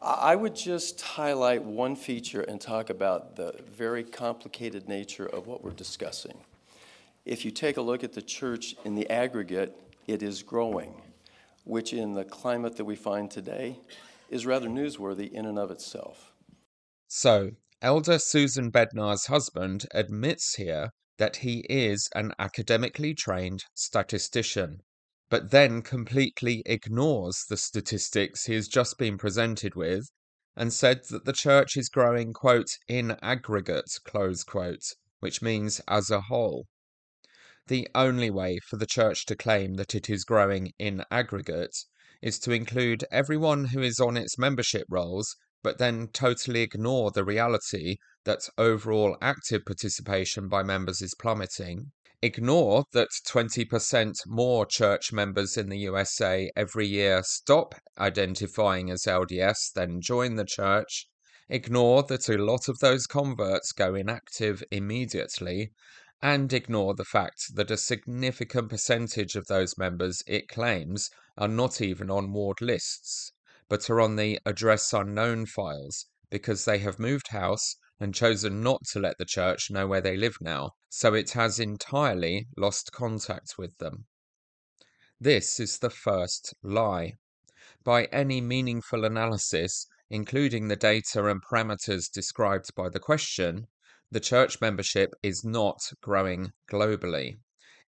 I 0.05 0.35
would 0.35 0.55
just 0.55 1.01
highlight 1.01 1.63
one 1.63 1.95
feature 1.95 2.41
and 2.41 2.61
talk 2.61 2.91
about 2.91 3.35
the 3.35 3.55
very 3.75 4.03
complicated 4.03 4.87
nature 4.87 5.25
of 5.25 5.47
what 5.47 5.63
we're 5.63 5.71
discussing. 5.71 6.37
If 7.25 7.43
you 7.43 7.49
take 7.49 7.77
a 7.77 7.81
look 7.81 8.03
at 8.03 8.13
the 8.13 8.21
church 8.21 8.75
in 8.85 8.93
the 8.93 9.09
aggregate, 9.09 9.75
it 10.05 10.21
is 10.21 10.43
growing, 10.43 11.01
which 11.63 11.91
in 11.91 12.13
the 12.13 12.23
climate 12.23 12.75
that 12.77 12.85
we 12.85 12.95
find 12.95 13.31
today 13.31 13.79
is 14.29 14.45
rather 14.45 14.67
newsworthy 14.67 15.31
in 15.31 15.47
and 15.47 15.57
of 15.57 15.71
itself. 15.71 16.33
So, 17.07 17.53
Elder 17.81 18.19
Susan 18.19 18.71
Bednar's 18.71 19.25
husband 19.25 19.87
admits 19.91 20.53
here 20.53 20.91
that 21.17 21.37
he 21.37 21.65
is 21.67 22.09
an 22.13 22.31
academically 22.37 23.15
trained 23.15 23.63
statistician 23.73 24.83
but 25.29 25.51
then 25.51 25.81
completely 25.81 26.61
ignores 26.65 27.45
the 27.49 27.57
statistics 27.57 28.45
he 28.45 28.53
has 28.53 28.67
just 28.67 28.97
been 28.97 29.17
presented 29.17 29.75
with 29.75 30.09
and 30.55 30.71
said 30.71 31.01
that 31.09 31.25
the 31.25 31.33
church 31.33 31.75
is 31.75 31.89
growing, 31.89 32.31
quote, 32.31 32.69
in 32.87 33.17
aggregate, 33.21 33.91
close 34.05 34.43
quote, 34.43 34.93
which 35.19 35.41
means 35.41 35.81
as 35.87 36.09
a 36.09 36.21
whole. 36.21 36.67
The 37.67 37.87
only 37.95 38.29
way 38.29 38.59
for 38.59 38.77
the 38.77 38.85
church 38.85 39.25
to 39.25 39.35
claim 39.35 39.73
that 39.75 39.95
it 39.95 40.09
is 40.09 40.23
growing 40.23 40.71
in 40.77 41.03
aggregate 41.09 41.75
is 42.21 42.39
to 42.39 42.51
include 42.51 43.05
everyone 43.11 43.65
who 43.65 43.81
is 43.81 43.99
on 43.99 44.17
its 44.17 44.37
membership 44.37 44.85
rolls 44.89 45.35
but 45.65 45.79
then 45.79 46.07
totally 46.09 46.61
ignore 46.61 47.09
the 47.09 47.25
reality 47.25 47.97
that 48.23 48.47
overall 48.55 49.17
active 49.19 49.65
participation 49.65 50.47
by 50.47 50.61
members 50.61 51.01
is 51.01 51.15
plummeting, 51.15 51.91
ignore 52.21 52.85
that 52.91 53.09
20% 53.27 54.13
more 54.25 54.65
church 54.65 55.11
members 55.11 55.57
in 55.57 55.69
the 55.69 55.79
USA 55.79 56.49
every 56.55 56.87
year 56.87 57.21
stop 57.23 57.75
identifying 57.97 58.89
as 58.89 59.03
LDS 59.03 59.73
than 59.73 60.01
join 60.01 60.35
the 60.35 60.45
church, 60.45 61.07
ignore 61.49 62.03
that 62.03 62.29
a 62.29 62.37
lot 62.37 62.67
of 62.67 62.79
those 62.79 63.05
converts 63.07 63.71
go 63.71 63.95
inactive 63.95 64.63
immediately, 64.71 65.71
and 66.21 66.53
ignore 66.53 66.95
the 66.95 67.05
fact 67.05 67.53
that 67.55 67.69
a 67.69 67.77
significant 67.77 68.69
percentage 68.69 69.35
of 69.35 69.47
those 69.47 69.77
members 69.77 70.23
it 70.25 70.47
claims 70.47 71.09
are 71.37 71.47
not 71.47 71.81
even 71.81 72.09
on 72.09 72.31
ward 72.31 72.61
lists, 72.61 73.31
but 73.67 73.89
are 73.89 73.99
on 73.99 74.15
the 74.15 74.39
address 74.45 74.93
unknown 74.93 75.45
files 75.45 76.05
because 76.29 76.65
they 76.65 76.79
have 76.79 76.97
moved 76.97 77.27
house 77.27 77.75
and 77.99 78.13
chosen 78.13 78.61
not 78.61 78.83
to 78.85 78.99
let 78.99 79.17
the 79.17 79.25
church 79.25 79.71
know 79.71 79.87
where 79.87 80.01
they 80.01 80.17
live 80.17 80.37
now, 80.41 80.71
so 80.89 81.13
it 81.13 81.31
has 81.31 81.59
entirely 81.59 82.47
lost 82.57 82.91
contact 82.91 83.57
with 83.57 83.77
them. 83.77 84.05
This 85.19 85.59
is 85.59 85.79
the 85.79 85.89
first 85.89 86.53
lie. 86.61 87.13
By 87.83 88.05
any 88.05 88.41
meaningful 88.41 89.05
analysis, 89.05 89.87
including 90.09 90.67
the 90.67 90.75
data 90.75 91.25
and 91.25 91.41
parameters 91.41 92.11
described 92.11 92.75
by 92.75 92.89
the 92.89 92.99
question, 92.99 93.67
the 94.11 94.19
church 94.19 94.61
membership 94.61 95.13
is 95.23 95.43
not 95.43 95.91
growing 96.01 96.51
globally, 96.69 97.39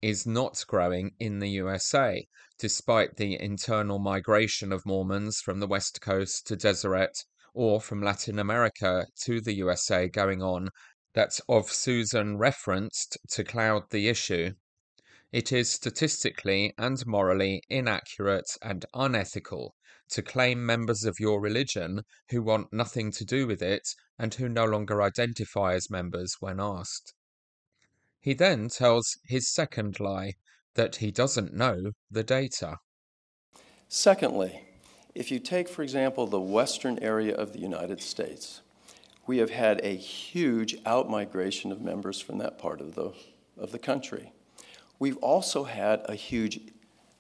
is 0.00 0.26
not 0.26 0.64
growing 0.66 1.14
in 1.18 1.40
the 1.40 1.50
USA, 1.50 2.26
despite 2.58 3.16
the 3.16 3.40
internal 3.40 3.98
migration 3.98 4.72
of 4.72 4.86
Mormons 4.86 5.40
from 5.40 5.60
the 5.60 5.66
West 5.66 6.00
Coast 6.00 6.46
to 6.46 6.56
Deseret 6.56 7.24
or 7.56 7.80
from 7.80 8.02
Latin 8.02 8.38
America 8.38 9.06
to 9.24 9.40
the 9.40 9.54
USA 9.54 10.08
going 10.08 10.42
on 10.42 10.68
that 11.14 11.40
of 11.48 11.72
Susan 11.72 12.36
referenced 12.36 13.16
to 13.30 13.42
cloud 13.42 13.84
the 13.90 14.08
issue. 14.08 14.52
It 15.32 15.50
is 15.52 15.70
statistically 15.70 16.74
and 16.76 17.04
morally 17.06 17.62
inaccurate 17.70 18.58
and 18.60 18.84
unethical 18.92 19.74
to 20.10 20.22
claim 20.22 20.64
members 20.64 21.04
of 21.04 21.18
your 21.18 21.40
religion 21.40 22.02
who 22.28 22.42
want 22.42 22.74
nothing 22.74 23.10
to 23.12 23.24
do 23.24 23.46
with 23.46 23.62
it 23.62 23.88
and 24.18 24.34
who 24.34 24.50
no 24.50 24.66
longer 24.66 25.02
identify 25.02 25.72
as 25.72 25.90
members 25.90 26.36
when 26.40 26.60
asked. 26.60 27.14
He 28.20 28.34
then 28.34 28.68
tells 28.68 29.16
his 29.24 29.50
second 29.50 29.98
lie 29.98 30.34
that 30.74 30.96
he 30.96 31.10
doesn't 31.10 31.54
know 31.54 31.92
the 32.10 32.22
data. 32.22 32.76
Secondly, 33.88 34.75
if 35.16 35.30
you 35.30 35.38
take, 35.38 35.66
for 35.66 35.82
example, 35.82 36.26
the 36.26 36.38
western 36.38 36.98
area 36.98 37.34
of 37.34 37.54
the 37.54 37.58
United 37.58 38.02
States, 38.02 38.60
we 39.26 39.38
have 39.38 39.48
had 39.48 39.80
a 39.82 39.96
huge 39.96 40.76
outmigration 40.82 41.72
of 41.72 41.80
members 41.80 42.20
from 42.20 42.36
that 42.36 42.58
part 42.58 42.82
of 42.82 42.94
the, 42.94 43.14
of 43.56 43.72
the 43.72 43.78
country. 43.78 44.30
We've 44.98 45.16
also 45.16 45.64
had 45.64 46.02
a 46.04 46.14
huge 46.14 46.60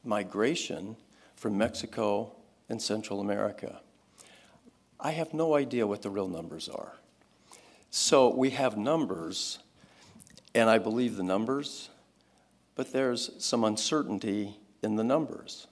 migration 0.04 0.96
from 1.36 1.56
Mexico 1.56 2.32
and 2.68 2.82
Central 2.82 3.18
America. 3.18 3.80
I 5.00 5.12
have 5.12 5.32
no 5.32 5.54
idea 5.54 5.86
what 5.86 6.02
the 6.02 6.10
real 6.10 6.28
numbers 6.28 6.68
are. 6.68 6.96
So 7.90 8.28
we 8.28 8.50
have 8.50 8.76
numbers, 8.76 9.58
and 10.54 10.68
I 10.68 10.76
believe 10.76 11.16
the 11.16 11.22
numbers, 11.22 11.88
but 12.74 12.92
there's 12.92 13.30
some 13.38 13.64
uncertainty 13.64 14.58
in 14.82 14.96
the 14.96 15.04
numbers. 15.04 15.66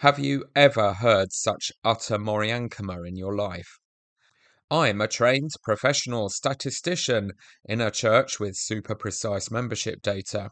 Have 0.00 0.18
you 0.18 0.44
ever 0.54 0.92
heard 0.92 1.32
such 1.32 1.72
utter 1.82 2.18
Moriankama 2.18 3.08
in 3.08 3.16
your 3.16 3.34
life? 3.34 3.78
I'm 4.70 5.00
a 5.00 5.08
trained 5.08 5.52
professional 5.62 6.28
statistician 6.28 7.32
in 7.64 7.80
a 7.80 7.90
church 7.90 8.38
with 8.38 8.56
super 8.56 8.94
precise 8.94 9.50
membership 9.50 10.02
data. 10.02 10.50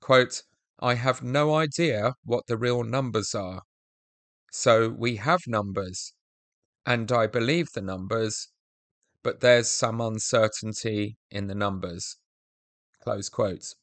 Quote, 0.00 0.42
I 0.78 0.96
have 0.96 1.22
no 1.22 1.54
idea 1.54 2.16
what 2.22 2.46
the 2.48 2.58
real 2.58 2.84
numbers 2.84 3.34
are. 3.34 3.62
So 4.52 4.90
we 4.90 5.16
have 5.16 5.40
numbers, 5.46 6.12
and 6.84 7.10
I 7.10 7.28
believe 7.28 7.68
the 7.72 7.80
numbers, 7.80 8.48
but 9.22 9.40
there's 9.40 9.70
some 9.70 10.02
uncertainty 10.02 11.16
in 11.30 11.46
the 11.46 11.54
numbers. 11.54 12.18
Close 13.02 13.30
quotes. 13.30 13.74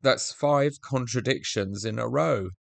That's 0.00 0.32
five 0.32 0.80
contradictions 0.80 1.84
in 1.84 1.98
a 1.98 2.08
row. 2.08 2.52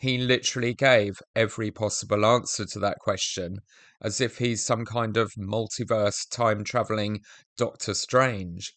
He 0.00 0.16
literally 0.16 0.72
gave 0.72 1.20
every 1.36 1.70
possible 1.70 2.24
answer 2.24 2.64
to 2.64 2.78
that 2.78 2.98
question, 3.00 3.58
as 4.00 4.18
if 4.18 4.38
he's 4.38 4.64
some 4.64 4.86
kind 4.86 5.18
of 5.18 5.34
multiverse 5.34 6.26
time 6.26 6.64
traveling 6.64 7.20
Doctor 7.58 7.92
Strange. 7.92 8.72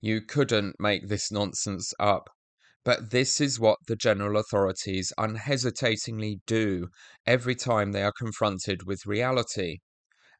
You 0.00 0.22
couldn't 0.22 0.80
make 0.80 1.08
this 1.08 1.30
nonsense 1.30 1.92
up. 2.00 2.30
But 2.82 3.10
this 3.10 3.42
is 3.42 3.60
what 3.60 3.78
the 3.86 3.94
general 3.94 4.38
authorities 4.38 5.12
unhesitatingly 5.18 6.40
do 6.46 6.88
every 7.26 7.54
time 7.54 7.92
they 7.92 8.02
are 8.02 8.12
confronted 8.12 8.84
with 8.84 9.04
reality. 9.04 9.80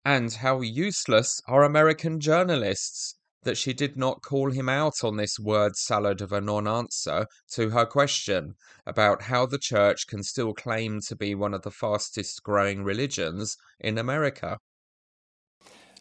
And 0.07 0.33
how 0.33 0.63
useless 0.63 1.39
are 1.47 1.65
American 1.65 2.19
journalists 2.19 3.15
that 3.45 3.57
she 3.57 3.73
did 3.73 3.97
not 3.97 4.23
call 4.23 4.51
him 4.51 4.69
out 4.69 5.05
on 5.05 5.17
this 5.17 5.39
word 5.39 5.77
salad 5.77 6.21
of 6.21 6.33
a 6.33 6.41
non 6.41 6.67
answer 6.67 7.27
to 7.53 7.71
her 7.71 7.87
question 7.87 8.55
about 8.87 9.23
how 9.23 9.47
the 9.47 9.59
church 9.59 10.07
can 10.07 10.23
still 10.23 10.53
claim 10.53 11.01
to 11.03 11.17
be 11.17 11.35
one 11.35 11.55
of 11.55 11.63
the 11.63 11.71
fastest 11.71 12.43
growing 12.43 12.85
religions 12.85 13.57
in 13.81 13.99
America. 13.99 14.59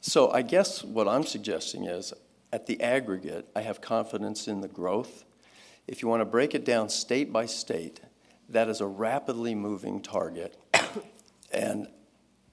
So, 0.01 0.31
I 0.31 0.41
guess 0.41 0.83
what 0.83 1.07
I'm 1.07 1.23
suggesting 1.23 1.85
is 1.85 2.13
at 2.51 2.65
the 2.65 2.81
aggregate, 2.81 3.47
I 3.55 3.61
have 3.61 3.79
confidence 3.79 4.47
in 4.47 4.61
the 4.61 4.67
growth 4.67 5.23
if 5.87 6.01
you 6.01 6.07
want 6.07 6.21
to 6.21 6.25
break 6.25 6.55
it 6.55 6.63
down 6.63 6.89
state 6.89 7.33
by 7.33 7.45
state, 7.45 7.99
that 8.49 8.69
is 8.69 8.81
a 8.81 8.87
rapidly 8.87 9.53
moving 9.53 10.01
target. 10.01 10.57
and 11.51 11.87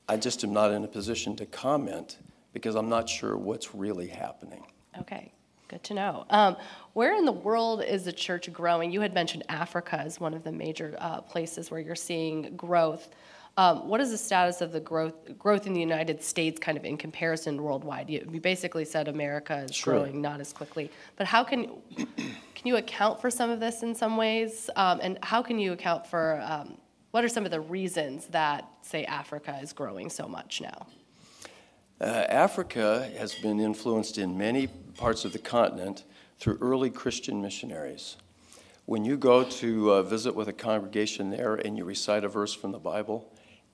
I 0.08 0.16
just 0.16 0.42
am 0.42 0.52
not 0.52 0.72
in 0.72 0.84
a 0.84 0.88
position 0.88 1.36
to 1.36 1.46
comment 1.46 2.18
because 2.52 2.74
I'm 2.74 2.88
not 2.88 3.08
sure 3.08 3.36
what's 3.36 3.74
really 3.74 4.08
happening. 4.08 4.66
Okay, 4.98 5.32
good 5.68 5.82
to 5.84 5.94
know. 5.94 6.24
Um, 6.30 6.56
where 6.94 7.14
in 7.16 7.24
the 7.24 7.32
world 7.32 7.82
is 7.82 8.04
the 8.04 8.12
church 8.12 8.52
growing? 8.52 8.90
You 8.90 9.00
had 9.00 9.14
mentioned 9.14 9.44
Africa 9.48 10.00
as 10.00 10.18
one 10.18 10.34
of 10.34 10.44
the 10.44 10.52
major 10.52 10.96
uh, 10.98 11.20
places 11.20 11.70
where 11.70 11.80
you're 11.80 11.94
seeing 11.94 12.56
growth. 12.56 13.08
Um, 13.56 13.88
what 13.88 14.00
is 14.00 14.10
the 14.10 14.18
status 14.18 14.60
of 14.60 14.72
the 14.72 14.80
growth 14.80 15.36
growth 15.38 15.66
in 15.66 15.72
the 15.72 15.80
United 15.80 16.22
States, 16.22 16.58
kind 16.58 16.78
of 16.78 16.84
in 16.84 16.96
comparison 16.96 17.60
worldwide? 17.62 18.08
You, 18.08 18.28
you 18.32 18.40
basically 18.40 18.84
said 18.84 19.08
America 19.08 19.56
is 19.58 19.80
growing 19.80 20.22
not 20.22 20.40
as 20.40 20.52
quickly, 20.52 20.90
but 21.16 21.26
how 21.26 21.44
can 21.44 21.68
can 21.96 22.64
you 22.64 22.76
account 22.76 23.20
for 23.20 23.30
some 23.30 23.50
of 23.50 23.60
this 23.60 23.82
in 23.82 23.94
some 23.94 24.16
ways? 24.16 24.70
Um, 24.76 25.00
and 25.02 25.18
how 25.22 25.42
can 25.42 25.58
you 25.58 25.72
account 25.72 26.06
for 26.06 26.40
um, 26.44 26.78
what 27.10 27.24
are 27.24 27.28
some 27.28 27.44
of 27.44 27.50
the 27.50 27.60
reasons 27.60 28.26
that, 28.26 28.68
say, 28.82 29.04
Africa 29.04 29.58
is 29.60 29.72
growing 29.72 30.10
so 30.10 30.28
much 30.28 30.60
now? 30.60 30.86
Uh, 32.00 32.24
Africa 32.28 33.10
has 33.18 33.34
been 33.34 33.60
influenced 33.60 34.16
in 34.16 34.38
many 34.38 34.68
parts 34.96 35.24
of 35.24 35.32
the 35.32 35.38
continent 35.38 36.04
through 36.38 36.58
early 36.60 36.90
Christian 36.90 37.42
missionaries. 37.42 38.16
When 38.86 39.04
you 39.04 39.16
go 39.16 39.44
to 39.44 39.92
uh, 39.92 40.02
visit 40.02 40.34
with 40.34 40.48
a 40.48 40.52
congregation 40.52 41.30
there 41.30 41.54
and 41.54 41.76
you 41.76 41.84
recite 41.84 42.24
a 42.24 42.28
verse 42.28 42.54
from 42.54 42.72
the 42.72 42.78
Bible, 42.78 43.30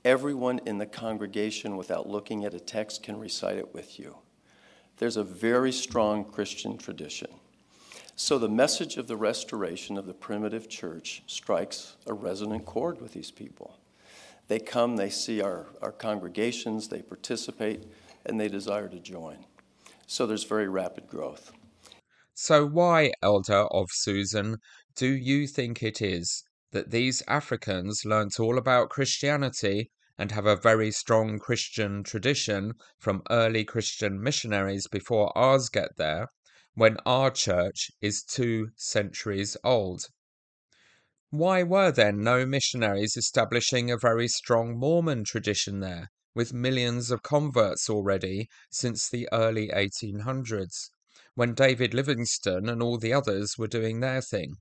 Everyone 0.07 0.61
in 0.67 0.79
the 0.79 0.87
congregation, 0.87 1.77
without 1.77 2.09
looking 2.09 2.45
at 2.45 2.55
a 2.55 2.61
text, 2.61 3.03
can 3.03 3.19
recite 3.19 3.57
it 3.57 3.75
with 3.75 3.99
you. 3.99 4.15
There's 4.99 5.17
a 5.17 5.25
very 5.25 5.73
strong 5.73 6.25
Christian 6.25 6.79
tradition. 6.79 7.29
So 8.15 8.39
the 8.39 8.49
message 8.49 8.99
of 8.99 9.09
the 9.09 9.17
restoration 9.17 9.99
of 9.99 10.07
the 10.07 10.15
primitive 10.15 10.69
church 10.69 11.25
strikes 11.27 11.97
a 12.07 12.15
resonant 12.15 12.67
chord 12.67 13.01
with 13.01 13.15
these 13.15 13.33
people. 13.33 13.81
They 14.47 14.61
come, 14.61 14.95
they 14.95 15.11
see 15.11 15.43
our, 15.43 15.67
our 15.83 15.91
congregations, 15.91 16.87
they 16.87 17.03
participate, 17.03 17.83
and 18.27 18.39
they 18.41 18.49
desire 18.49 18.89
to 18.89 18.99
join. 18.99 19.47
So 20.07 20.27
there's 20.27 20.45
very 20.45 20.69
rapid 20.69 21.07
growth. 21.09 21.53
So, 22.35 22.67
why, 22.67 23.13
Elder 23.23 23.65
of 23.71 23.89
Susan, 23.93 24.59
do 24.95 25.07
you 25.07 25.47
think 25.47 25.83
it 25.83 26.03
is 26.03 26.45
that 26.73 26.91
these 26.91 27.23
Africans 27.27 28.05
learnt 28.05 28.39
all 28.39 28.59
about 28.59 28.91
Christianity 28.91 29.91
and 30.19 30.33
have 30.33 30.47
a 30.47 30.57
very 30.57 30.91
strong 30.91 31.39
Christian 31.39 32.03
tradition 32.03 32.75
from 32.99 33.23
early 33.31 33.65
Christian 33.65 34.23
missionaries 34.23 34.87
before 34.87 35.37
ours 35.37 35.69
get 35.69 35.97
there, 35.97 36.29
when 36.75 36.99
our 37.07 37.31
church 37.31 37.91
is 38.01 38.23
two 38.23 38.69
centuries 38.77 39.57
old. 39.65 40.09
Why 41.31 41.63
were 41.63 41.91
then 41.91 42.23
no 42.23 42.47
missionaries 42.47 43.17
establishing 43.17 43.91
a 43.91 43.99
very 43.99 44.29
strong 44.29 44.79
Mormon 44.79 45.25
tradition 45.25 45.81
there, 45.81 46.11
with 46.37 46.53
millions 46.53 47.11
of 47.11 47.23
converts 47.23 47.91
already 47.91 48.49
since 48.71 49.09
the 49.09 49.27
early 49.33 49.71
1800s, 49.71 50.91
when 51.35 51.55
David 51.55 51.95
Livingstone 51.95 52.69
and 52.69 52.83
all 52.83 52.99
the 52.99 53.13
others 53.13 53.57
were 53.57 53.67
doing 53.67 54.01
their 54.01 54.21
thing? 54.21 54.57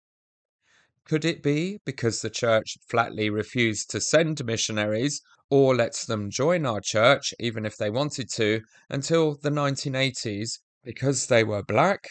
Could 1.04 1.26
it 1.26 1.44
be 1.44 1.80
because 1.86 2.22
the 2.22 2.30
church 2.30 2.78
flatly 2.90 3.30
refused 3.30 3.92
to 3.92 4.00
send 4.00 4.44
missionaries 4.44 5.22
or 5.50 5.76
let 5.76 5.94
them 6.08 6.32
join 6.32 6.66
our 6.66 6.82
church, 6.82 7.34
even 7.40 7.66
if 7.66 7.78
they 7.78 7.90
wanted 7.90 8.30
to, 8.32 8.62
until 8.90 9.36
the 9.36 9.52
1980s 9.52 10.60
because 10.84 11.28
they 11.28 11.44
were 11.44 11.62
black? 11.62 12.08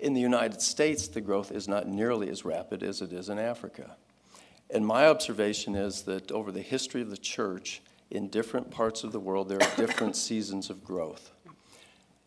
In 0.00 0.14
the 0.14 0.20
United 0.20 0.62
States, 0.62 1.08
the 1.08 1.20
growth 1.20 1.50
is 1.50 1.66
not 1.66 1.88
nearly 1.88 2.28
as 2.30 2.44
rapid 2.44 2.82
as 2.82 3.02
it 3.02 3.12
is 3.12 3.28
in 3.28 3.38
Africa. 3.38 3.96
And 4.72 4.86
my 4.86 5.06
observation 5.06 5.74
is 5.74 6.02
that 6.04 6.32
over 6.32 6.50
the 6.50 6.62
history 6.62 7.02
of 7.02 7.10
the 7.10 7.18
church, 7.18 7.82
in 8.10 8.28
different 8.28 8.70
parts 8.70 9.04
of 9.04 9.12
the 9.12 9.20
world, 9.20 9.50
there 9.50 9.62
are 9.62 9.76
different 9.76 10.16
seasons 10.28 10.70
of 10.70 10.82
growth. 10.82 11.30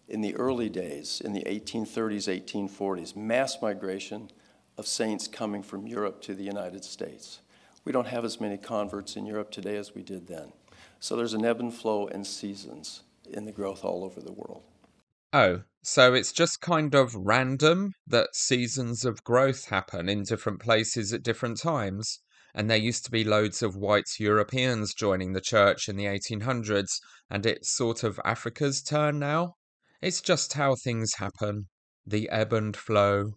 In 0.07 0.21
the 0.21 0.35
early 0.35 0.69
days, 0.69 1.23
in 1.25 1.33
the 1.33 1.41
1830s, 1.41 2.29
1840s, 2.69 3.15
mass 3.15 3.57
migration 3.63 4.29
of 4.77 4.85
saints 4.85 5.27
coming 5.27 5.63
from 5.63 5.87
Europe 5.87 6.21
to 6.21 6.35
the 6.35 6.43
United 6.43 6.85
States. 6.85 7.39
We 7.83 7.91
don't 7.91 8.07
have 8.07 8.23
as 8.23 8.39
many 8.39 8.57
converts 8.57 9.15
in 9.15 9.25
Europe 9.25 9.49
today 9.49 9.77
as 9.77 9.95
we 9.95 10.03
did 10.03 10.27
then. 10.27 10.53
So 10.99 11.15
there's 11.15 11.33
an 11.33 11.45
ebb 11.45 11.59
and 11.59 11.73
flow 11.73 12.07
and 12.07 12.27
seasons 12.27 13.01
in 13.27 13.45
the 13.45 13.51
growth 13.51 13.83
all 13.83 14.03
over 14.03 14.21
the 14.21 14.31
world. 14.31 14.61
Oh, 15.33 15.63
so 15.83 16.13
it's 16.13 16.31
just 16.31 16.61
kind 16.61 16.93
of 16.93 17.15
random 17.15 17.93
that 18.05 18.35
seasons 18.35 19.03
of 19.03 19.23
growth 19.23 19.65
happen 19.65 20.07
in 20.07 20.23
different 20.23 20.59
places 20.59 21.11
at 21.11 21.23
different 21.23 21.59
times? 21.59 22.19
And 22.55 22.69
there 22.69 22.77
used 22.77 23.05
to 23.05 23.11
be 23.11 23.25
loads 23.25 23.61
of 23.61 23.75
white 23.75 24.09
Europeans 24.17 24.93
joining 24.93 25.33
the 25.33 25.41
church 25.41 25.89
in 25.89 25.97
the 25.97 26.05
1800s, 26.05 26.99
and 27.29 27.45
it's 27.45 27.75
sort 27.75 28.03
of 28.03 28.19
Africa's 28.23 28.81
turn 28.81 29.19
now? 29.19 29.55
It's 30.01 30.21
just 30.21 30.53
how 30.53 30.75
things 30.75 31.15
happen 31.15 31.67
the 32.07 32.29
ebb 32.29 32.53
and 32.53 32.75
flow. 32.75 33.31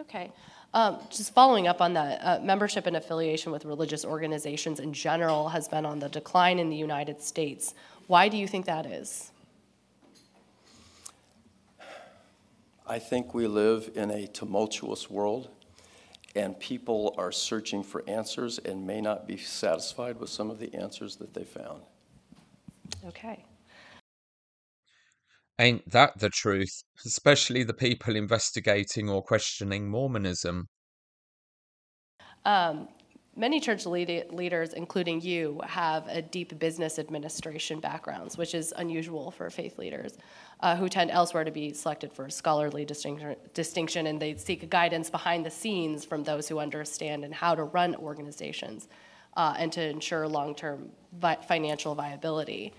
Okay. 0.00 0.32
Um, 0.74 0.98
just 1.10 1.32
following 1.32 1.68
up 1.68 1.80
on 1.80 1.94
that, 1.94 2.20
uh, 2.22 2.40
membership 2.42 2.86
and 2.86 2.96
affiliation 2.96 3.52
with 3.52 3.64
religious 3.64 4.04
organizations 4.04 4.80
in 4.80 4.92
general 4.92 5.48
has 5.48 5.68
been 5.68 5.86
on 5.86 5.98
the 6.00 6.08
decline 6.08 6.58
in 6.58 6.68
the 6.68 6.76
United 6.76 7.22
States. 7.22 7.74
Why 8.06 8.28
do 8.28 8.36
you 8.36 8.46
think 8.48 8.66
that 8.66 8.86
is? 8.86 9.30
I 12.86 12.98
think 12.98 13.34
we 13.34 13.46
live 13.46 13.90
in 13.94 14.10
a 14.10 14.26
tumultuous 14.26 15.10
world, 15.10 15.48
and 16.36 16.58
people 16.60 17.14
are 17.18 17.32
searching 17.32 17.82
for 17.82 18.04
answers 18.06 18.58
and 18.58 18.86
may 18.86 19.00
not 19.00 19.26
be 19.26 19.36
satisfied 19.36 20.20
with 20.20 20.30
some 20.30 20.50
of 20.50 20.58
the 20.58 20.72
answers 20.74 21.16
that 21.16 21.34
they 21.34 21.44
found. 21.44 21.82
Okay. 23.06 23.44
Ain't 25.58 25.90
that 25.90 26.18
the 26.18 26.28
truth? 26.28 26.82
Especially 27.04 27.62
the 27.62 27.72
people 27.72 28.14
investigating 28.14 29.08
or 29.08 29.22
questioning 29.22 29.88
Mormonism. 29.88 30.68
Um, 32.44 32.88
many 33.36 33.60
church 33.60 33.86
lead- 33.86 34.30
leaders, 34.30 34.72
including 34.72 35.20
you, 35.20 35.60
have 35.66 36.08
a 36.08 36.22
deep 36.22 36.58
business 36.58 36.98
administration 36.98 37.78
backgrounds, 37.80 38.38
which 38.38 38.54
is 38.54 38.72
unusual 38.76 39.30
for 39.30 39.48
faith 39.50 39.78
leaders 39.78 40.16
uh, 40.60 40.74
who 40.74 40.88
tend 40.88 41.10
elsewhere 41.10 41.44
to 41.44 41.50
be 41.50 41.72
selected 41.72 42.12
for 42.12 42.30
scholarly 42.30 42.84
distinction, 42.84 43.36
distinction, 43.52 44.06
and 44.06 44.20
they 44.20 44.34
seek 44.36 44.68
guidance 44.70 45.10
behind 45.10 45.44
the 45.44 45.50
scenes 45.50 46.04
from 46.04 46.24
those 46.24 46.48
who 46.48 46.58
understand 46.58 47.24
and 47.24 47.34
how 47.34 47.54
to 47.54 47.64
run 47.64 47.94
organizations 47.96 48.88
uh, 49.36 49.54
and 49.58 49.70
to 49.70 49.86
ensure 49.86 50.26
long-term 50.26 50.88
vi- 51.12 51.38
financial 51.46 51.94
viability. 51.94 52.72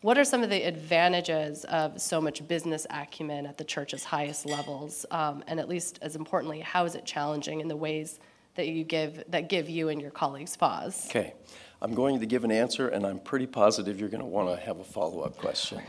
What 0.00 0.18
are 0.18 0.24
some 0.24 0.42
of 0.42 0.50
the 0.50 0.62
advantages 0.62 1.64
of 1.64 2.00
so 2.00 2.20
much 2.20 2.46
business 2.46 2.86
acumen 2.90 3.46
at 3.46 3.56
the 3.56 3.64
church's 3.64 4.04
highest 4.04 4.44
levels? 4.46 5.06
Um, 5.10 5.42
and 5.46 5.58
at 5.58 5.68
least 5.68 5.98
as 6.02 6.14
importantly, 6.14 6.60
how 6.60 6.84
is 6.84 6.94
it 6.94 7.04
challenging 7.06 7.60
in 7.60 7.68
the 7.68 7.76
ways 7.76 8.20
that 8.56 8.68
you 8.68 8.84
give 8.84 9.22
that 9.28 9.48
give 9.48 9.68
you 9.68 9.88
and 9.88 10.00
your 10.00 10.10
colleagues 10.10 10.56
pause? 10.56 11.06
Okay. 11.06 11.34
I'm 11.82 11.94
going 11.94 12.18
to 12.20 12.26
give 12.26 12.44
an 12.44 12.50
answer, 12.50 12.88
and 12.88 13.06
I'm 13.06 13.18
pretty 13.18 13.46
positive 13.46 14.00
you're 14.00 14.08
going 14.08 14.22
to 14.22 14.26
want 14.26 14.48
to 14.48 14.64
have 14.64 14.80
a 14.80 14.84
follow 14.84 15.20
up 15.20 15.36
question. 15.36 15.82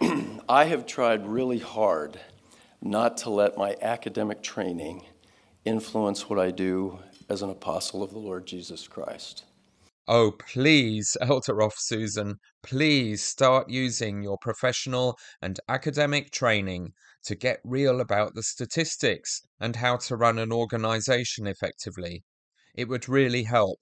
I 0.48 0.64
have 0.64 0.86
tried 0.86 1.26
really 1.26 1.58
hard 1.58 2.20
not 2.80 3.16
to 3.18 3.30
let 3.30 3.56
my 3.56 3.76
academic 3.82 4.42
training 4.42 5.04
influence 5.64 6.28
what 6.28 6.38
I 6.38 6.50
do 6.50 6.98
as 7.28 7.42
an 7.42 7.50
apostle 7.50 8.02
of 8.02 8.10
the 8.10 8.18
Lord 8.18 8.46
Jesus 8.46 8.86
Christ. 8.86 9.44
Oh, 10.08 10.32
please, 10.32 11.16
Elder 11.20 11.54
Rothsusan, 11.54 12.34
please 12.62 13.22
start 13.22 13.70
using 13.70 14.22
your 14.22 14.36
professional 14.36 15.16
and 15.40 15.58
academic 15.68 16.32
training 16.32 16.92
to 17.24 17.34
get 17.34 17.60
real 17.64 18.00
about 18.00 18.34
the 18.34 18.42
statistics 18.42 19.42
and 19.60 19.76
how 19.76 19.96
to 19.96 20.16
run 20.16 20.38
an 20.38 20.52
organization 20.52 21.46
effectively. 21.46 22.22
It 22.74 22.88
would 22.88 23.08
really 23.08 23.44
help. 23.44 23.78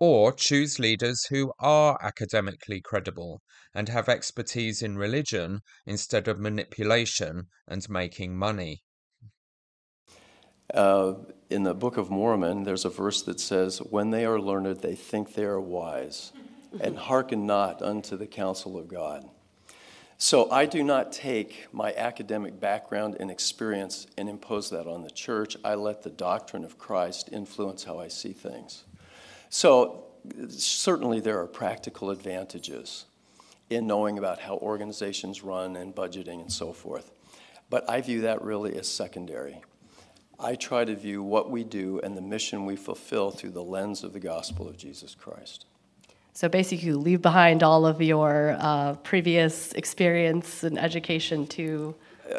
Or 0.00 0.32
choose 0.32 0.78
leaders 0.78 1.24
who 1.30 1.52
are 1.60 1.98
academically 2.02 2.80
credible 2.80 3.40
and 3.74 3.88
have 3.88 4.08
expertise 4.08 4.82
in 4.82 4.98
religion 4.98 5.60
instead 5.86 6.26
of 6.26 6.38
manipulation 6.38 7.48
and 7.68 7.88
making 7.88 8.36
money. 8.36 8.82
Uh, 10.72 11.14
in 11.50 11.62
the 11.62 11.74
Book 11.74 11.96
of 11.96 12.10
Mormon, 12.10 12.64
there's 12.64 12.84
a 12.84 12.90
verse 12.90 13.22
that 13.22 13.38
says, 13.38 13.78
When 13.78 14.10
they 14.10 14.24
are 14.24 14.40
learned, 14.40 14.80
they 14.80 14.94
think 14.94 15.34
they 15.34 15.44
are 15.44 15.60
wise, 15.60 16.32
and 16.80 16.96
hearken 16.96 17.46
not 17.46 17.82
unto 17.82 18.16
the 18.16 18.26
counsel 18.26 18.76
of 18.76 18.88
God. 18.88 19.28
So 20.24 20.50
I 20.50 20.64
do 20.64 20.82
not 20.82 21.12
take 21.12 21.66
my 21.70 21.92
academic 21.92 22.58
background 22.58 23.18
and 23.20 23.30
experience 23.30 24.06
and 24.16 24.26
impose 24.26 24.70
that 24.70 24.86
on 24.86 25.02
the 25.02 25.10
church. 25.10 25.54
I 25.62 25.74
let 25.74 26.02
the 26.02 26.08
doctrine 26.08 26.64
of 26.64 26.78
Christ 26.78 27.28
influence 27.30 27.84
how 27.84 28.00
I 28.00 28.08
see 28.08 28.32
things. 28.32 28.84
So 29.50 30.06
certainly 30.48 31.20
there 31.20 31.38
are 31.42 31.46
practical 31.46 32.08
advantages 32.08 33.04
in 33.68 33.86
knowing 33.86 34.16
about 34.16 34.40
how 34.40 34.56
organizations 34.56 35.44
run 35.44 35.76
and 35.76 35.94
budgeting 35.94 36.40
and 36.40 36.50
so 36.50 36.72
forth. 36.72 37.10
But 37.68 37.86
I 37.90 38.00
view 38.00 38.22
that 38.22 38.40
really 38.40 38.78
as 38.78 38.88
secondary. 38.88 39.60
I 40.40 40.54
try 40.54 40.86
to 40.86 40.96
view 40.96 41.22
what 41.22 41.50
we 41.50 41.64
do 41.64 42.00
and 42.02 42.16
the 42.16 42.22
mission 42.22 42.64
we 42.64 42.76
fulfill 42.76 43.30
through 43.30 43.50
the 43.50 43.62
lens 43.62 44.02
of 44.02 44.14
the 44.14 44.20
gospel 44.20 44.70
of 44.70 44.78
Jesus 44.78 45.14
Christ. 45.14 45.66
So 46.34 46.48
basically, 46.48 46.88
you 46.88 46.98
leave 46.98 47.22
behind 47.22 47.62
all 47.62 47.86
of 47.86 48.02
your 48.02 48.56
uh, 48.58 48.94
previous 48.96 49.72
experience 49.72 50.64
and 50.64 50.78
education 50.78 51.46
to 51.48 51.94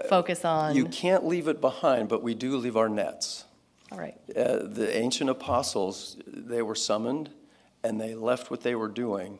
focus 0.09 0.43
on. 0.43 0.75
You 0.75 0.85
can't 0.85 1.25
leave 1.25 1.48
it 1.48 1.61
behind, 1.61 2.09
but 2.09 2.22
we 2.22 2.33
do 2.33 2.57
leave 2.57 2.75
our 2.75 2.90
nets. 2.90 3.45
All 3.91 3.98
right. 3.98 4.15
Uh, 4.35 4.59
the 4.64 4.90
ancient 4.95 5.30
apostles, 5.30 6.17
they 6.27 6.61
were 6.61 6.75
summoned 6.75 7.30
and 7.83 8.01
they 8.01 8.15
left 8.15 8.51
what 8.51 8.61
they 8.61 8.75
were 8.75 8.88
doing 8.88 9.40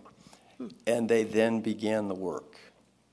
and 0.88 1.09
they 1.09 1.24
then 1.24 1.61
began 1.61 2.08
the 2.08 2.16
work 2.16 2.58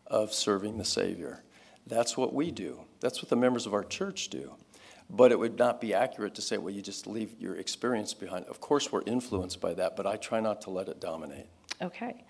of 0.07 0.33
serving 0.33 0.79
the 0.79 0.85
Savior. 0.85 1.43
That's 1.87 2.17
what 2.17 2.33
we 2.33 2.51
do. 2.51 2.83
That's 3.01 3.21
what 3.21 3.31
the 3.31 3.37
members 3.37 3.67
of 3.67 3.75
our 3.75 3.83
church 3.83 4.29
do. 4.29 4.55
But 5.11 5.33
it 5.33 5.39
would 5.39 5.59
not 5.59 5.81
be 5.81 5.93
accurate 5.95 6.35
to 6.37 6.43
say, 6.43 6.59
well, 6.59 6.75
you 6.75 6.83
just 6.83 7.07
leave 7.07 7.35
your 7.39 7.57
experience 7.57 8.15
behind. 8.15 8.47
Of 8.47 8.61
course, 8.61 8.91
we're 8.91 9.03
influenced 9.07 9.61
by 9.61 9.75
that, 9.75 9.97
but 9.97 10.07
I 10.07 10.17
try 10.17 10.41
not 10.41 10.61
to 10.63 10.71
let 10.71 10.89
it 10.89 11.01
dominate. 11.01 11.49
Okay. 11.81 12.25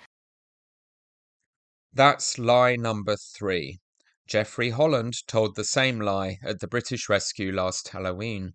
That's 1.92 2.38
lie 2.38 2.76
number 2.76 3.16
three. 3.16 3.78
Jeffrey 4.26 4.70
Holland 4.70 5.14
told 5.26 5.56
the 5.56 5.64
same 5.64 6.00
lie 6.00 6.38
at 6.42 6.60
the 6.60 6.66
British 6.66 7.08
Rescue 7.08 7.52
last 7.52 7.88
Halloween. 7.88 8.54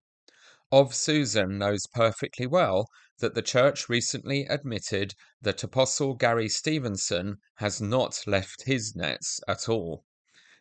Of 0.72 0.96
Susan 0.96 1.58
knows 1.60 1.86
perfectly 1.88 2.48
well 2.48 2.88
that 3.20 3.36
the 3.36 3.42
church 3.42 3.88
recently 3.88 4.46
admitted 4.46 5.14
that 5.42 5.64
Apostle 5.64 6.16
Gary 6.16 6.50
Stevenson 6.50 7.38
has 7.56 7.80
not 7.80 8.26
left 8.26 8.64
his 8.64 8.96
nets 8.96 9.40
at 9.48 9.70
all. 9.70 10.04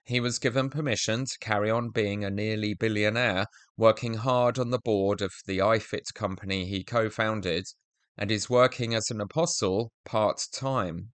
He 0.07 0.21
was 0.21 0.39
given 0.39 0.71
permission 0.71 1.25
to 1.25 1.39
carry 1.41 1.69
on 1.69 1.91
being 1.91 2.25
a 2.25 2.31
nearly 2.31 2.75
billionaire, 2.75 3.47
working 3.77 4.15
hard 4.15 4.57
on 4.57 4.71
the 4.71 4.79
board 4.79 5.21
of 5.21 5.33
the 5.47 5.59
iFit 5.59 6.15
company 6.15 6.65
he 6.67 6.85
co 6.85 7.11
founded, 7.11 7.67
and 8.17 8.31
is 8.31 8.49
working 8.49 8.95
as 8.95 9.11
an 9.11 9.21
apostle 9.21 9.91
part 10.05 10.41
time. 10.53 11.11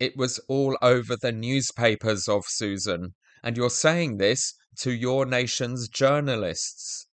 It 0.00 0.16
was 0.16 0.38
all 0.48 0.78
over 0.80 1.16
the 1.16 1.32
newspapers 1.32 2.26
of 2.26 2.44
Susan, 2.46 3.14
and 3.42 3.58
you're 3.58 3.68
saying 3.68 4.16
this 4.16 4.54
to 4.78 4.90
your 4.90 5.26
nation's 5.26 5.86
journalists. 5.88 7.06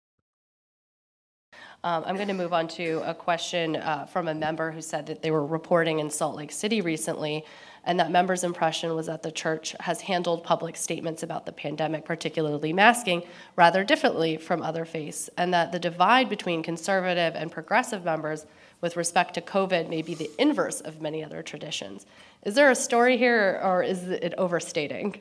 Um, 1.83 2.03
I'm 2.05 2.15
going 2.15 2.27
to 2.27 2.33
move 2.35 2.53
on 2.53 2.67
to 2.69 3.01
a 3.05 3.15
question 3.15 3.77
uh, 3.77 4.05
from 4.05 4.27
a 4.27 4.35
member 4.35 4.71
who 4.71 4.81
said 4.81 5.07
that 5.07 5.23
they 5.23 5.31
were 5.31 5.45
reporting 5.45 5.99
in 5.99 6.09
Salt 6.09 6.35
Lake 6.35 6.51
City 6.51 6.81
recently, 6.81 7.45
and 7.83 7.99
that 7.99 8.11
member's 8.11 8.43
impression 8.43 8.95
was 8.95 9.07
that 9.07 9.23
the 9.23 9.31
church 9.31 9.75
has 9.79 10.01
handled 10.01 10.43
public 10.43 10.75
statements 10.75 11.23
about 11.23 11.45
the 11.45 11.51
pandemic, 11.51 12.05
particularly 12.05 12.73
masking, 12.73 13.23
rather 13.55 13.83
differently 13.83 14.37
from 14.37 14.61
other 14.61 14.85
faiths, 14.85 15.29
and 15.37 15.53
that 15.53 15.71
the 15.71 15.79
divide 15.79 16.29
between 16.29 16.63
conservative 16.63 17.35
and 17.35 17.51
progressive 17.51 18.03
members 18.03 18.45
with 18.81 18.95
respect 18.95 19.33
to 19.33 19.41
COVID 19.41 19.89
may 19.89 20.01
be 20.01 20.13
the 20.13 20.31
inverse 20.37 20.81
of 20.81 21.01
many 21.01 21.23
other 21.23 21.41
traditions. 21.41 22.05
Is 22.43 22.55
there 22.55 22.71
a 22.71 22.75
story 22.75 23.17
here, 23.17 23.59
or 23.63 23.83
is 23.83 24.07
it 24.07 24.33
overstating? 24.37 25.19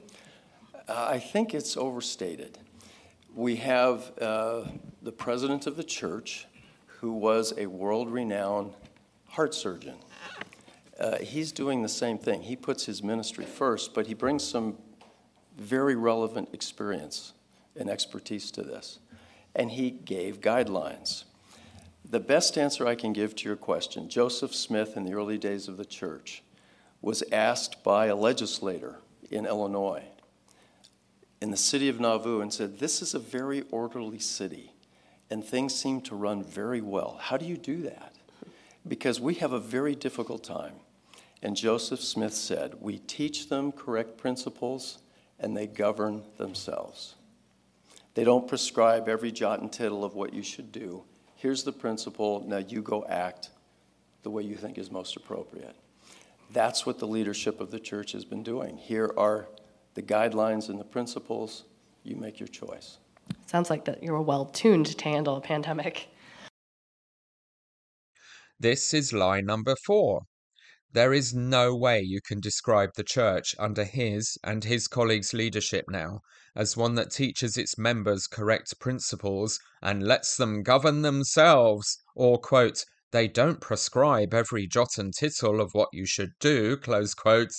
Uh, 0.88 1.08
I 1.10 1.18
think 1.18 1.54
it's 1.54 1.76
overstated. 1.76 2.58
We 3.34 3.56
have 3.56 4.12
uh, 4.20 4.64
the 5.02 5.12
president 5.12 5.66
of 5.66 5.76
the 5.76 5.84
church, 5.84 6.46
who 6.86 7.12
was 7.12 7.52
a 7.56 7.66
world 7.66 8.10
renowned 8.10 8.74
heart 9.28 9.54
surgeon. 9.54 9.96
Uh, 10.98 11.18
he's 11.18 11.52
doing 11.52 11.82
the 11.82 11.88
same 11.88 12.18
thing. 12.18 12.42
He 12.42 12.56
puts 12.56 12.86
his 12.86 13.02
ministry 13.02 13.44
first, 13.44 13.94
but 13.94 14.06
he 14.06 14.14
brings 14.14 14.42
some 14.42 14.78
very 15.56 15.94
relevant 15.94 16.50
experience 16.52 17.32
and 17.76 17.88
expertise 17.88 18.50
to 18.52 18.62
this. 18.62 18.98
And 19.54 19.70
he 19.70 19.90
gave 19.90 20.40
guidelines. 20.40 21.24
The 22.08 22.20
best 22.20 22.56
answer 22.58 22.86
I 22.86 22.94
can 22.94 23.12
give 23.12 23.36
to 23.36 23.48
your 23.48 23.56
question 23.56 24.08
Joseph 24.08 24.54
Smith, 24.54 24.96
in 24.96 25.04
the 25.04 25.14
early 25.14 25.38
days 25.38 25.68
of 25.68 25.76
the 25.76 25.84
church, 25.84 26.42
was 27.00 27.22
asked 27.30 27.84
by 27.84 28.06
a 28.06 28.16
legislator 28.16 28.98
in 29.30 29.46
Illinois 29.46 30.04
in 31.40 31.50
the 31.50 31.56
city 31.56 31.88
of 31.88 32.00
Nauvoo 32.00 32.40
and 32.40 32.52
said, 32.52 32.78
This 32.78 33.02
is 33.02 33.14
a 33.14 33.18
very 33.18 33.62
orderly 33.70 34.18
city, 34.18 34.72
and 35.30 35.44
things 35.44 35.74
seem 35.74 36.00
to 36.02 36.14
run 36.14 36.42
very 36.42 36.80
well. 36.80 37.18
How 37.20 37.36
do 37.36 37.46
you 37.46 37.56
do 37.56 37.82
that? 37.82 38.14
Because 38.86 39.20
we 39.20 39.34
have 39.34 39.52
a 39.52 39.60
very 39.60 39.94
difficult 39.94 40.42
time. 40.42 40.74
And 41.42 41.56
Joseph 41.56 42.00
Smith 42.00 42.34
said, 42.34 42.74
We 42.80 42.98
teach 42.98 43.48
them 43.48 43.72
correct 43.72 44.16
principles, 44.16 44.98
and 45.38 45.56
they 45.56 45.66
govern 45.66 46.22
themselves. 46.36 47.14
They 48.14 48.24
don't 48.24 48.48
prescribe 48.48 49.08
every 49.08 49.30
jot 49.30 49.60
and 49.60 49.72
tittle 49.72 50.04
of 50.04 50.14
what 50.14 50.34
you 50.34 50.42
should 50.42 50.72
do. 50.72 51.04
Here's 51.36 51.62
the 51.62 51.72
principle, 51.72 52.44
now 52.46 52.58
you 52.58 52.82
go 52.82 53.04
act 53.08 53.50
the 54.22 54.30
way 54.30 54.42
you 54.42 54.56
think 54.56 54.76
is 54.76 54.90
most 54.90 55.16
appropriate. 55.16 55.76
That's 56.50 56.84
what 56.84 56.98
the 56.98 57.06
leadership 57.06 57.60
of 57.60 57.70
the 57.70 57.78
church 57.78 58.12
has 58.12 58.24
been 58.24 58.42
doing. 58.42 58.76
Here 58.76 59.12
are 59.16 59.48
the 59.94 60.02
guidelines 60.02 60.68
and 60.68 60.80
the 60.80 60.84
principles. 60.84 61.64
You 62.02 62.16
make 62.16 62.40
your 62.40 62.48
choice. 62.48 62.98
Sounds 63.46 63.70
like 63.70 63.84
that 63.84 64.02
you're 64.02 64.20
well 64.20 64.46
tuned 64.46 64.86
to 64.86 65.04
handle 65.04 65.36
a 65.36 65.40
pandemic. 65.40 66.08
This 68.58 68.92
is 68.92 69.12
lie 69.12 69.40
number 69.40 69.76
four. 69.86 70.22
There 70.92 71.12
is 71.12 71.34
no 71.34 71.76
way 71.76 72.00
you 72.00 72.22
can 72.22 72.40
describe 72.40 72.94
the 72.94 73.04
church 73.04 73.54
under 73.58 73.84
his 73.84 74.38
and 74.42 74.64
his 74.64 74.88
colleagues' 74.88 75.34
leadership 75.34 75.84
now 75.86 76.22
as 76.56 76.78
one 76.78 76.94
that 76.94 77.10
teaches 77.10 77.58
its 77.58 77.76
members 77.76 78.26
correct 78.26 78.80
principles 78.80 79.60
and 79.82 80.02
lets 80.02 80.38
them 80.38 80.62
govern 80.62 81.02
themselves, 81.02 82.02
or, 82.14 82.38
quote, 82.38 82.86
they 83.10 83.28
don't 83.28 83.60
prescribe 83.60 84.32
every 84.32 84.66
jot 84.66 84.96
and 84.96 85.12
tittle 85.14 85.60
of 85.60 85.74
what 85.74 85.90
you 85.92 86.06
should 86.06 86.32
do, 86.40 86.74
close 86.78 87.12
quote. 87.12 87.52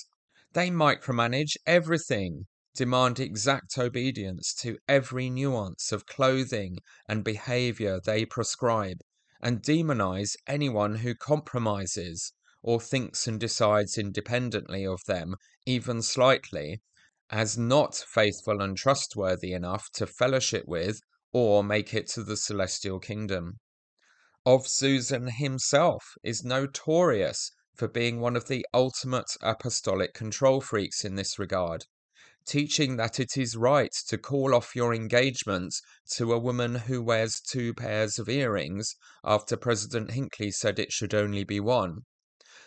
They 0.53 0.71
micromanage 0.71 1.55
everything, 1.67 2.47
demand 2.73 3.19
exact 3.19 3.77
obedience 3.77 4.55
to 4.55 4.79
every 4.87 5.29
nuance 5.29 5.91
of 5.91 6.07
clothing 6.07 6.79
and 7.07 7.23
behavior 7.23 7.99
they 8.03 8.25
prescribe, 8.25 9.01
and 9.39 9.61
demonize 9.61 10.35
anyone 10.47 10.95
who 10.95 11.13
compromises 11.13 12.33
or 12.61 12.79
thinks 12.79 13.25
and 13.25 13.39
decides 13.39 13.97
independently 13.97 14.85
of 14.85 15.01
them, 15.05 15.35
even 15.65 16.01
slightly, 16.01 16.81
as 17.29 17.57
not 17.57 17.95
faithful 17.95 18.61
and 18.61 18.75
trustworthy 18.75 19.53
enough 19.53 19.89
to 19.91 20.05
fellowship 20.05 20.65
with 20.67 20.99
or 21.31 21.63
make 21.63 21.93
it 21.93 22.07
to 22.07 22.23
the 22.23 22.35
celestial 22.35 22.99
kingdom. 22.99 23.59
Of 24.45 24.67
Susan 24.67 25.27
himself 25.27 26.15
is 26.23 26.43
notorious 26.43 27.51
for 27.75 27.87
being 27.87 28.19
one 28.19 28.35
of 28.35 28.47
the 28.47 28.65
ultimate 28.73 29.37
apostolic 29.41 30.13
control 30.13 30.59
freaks 30.59 31.05
in 31.05 31.15
this 31.15 31.39
regard, 31.39 31.85
teaching 32.45 32.97
that 32.97 33.19
it 33.19 33.37
is 33.37 33.55
right 33.55 33.93
to 34.07 34.17
call 34.17 34.53
off 34.53 34.75
your 34.75 34.93
engagement 34.93 35.75
to 36.15 36.33
a 36.33 36.39
woman 36.39 36.75
who 36.75 37.01
wears 37.01 37.39
two 37.39 37.73
pairs 37.73 38.19
of 38.19 38.27
earrings 38.27 38.95
after 39.23 39.55
President 39.55 40.11
Hinckley 40.11 40.51
said 40.51 40.79
it 40.79 40.91
should 40.91 41.13
only 41.13 41.43
be 41.43 41.59
one 41.59 42.05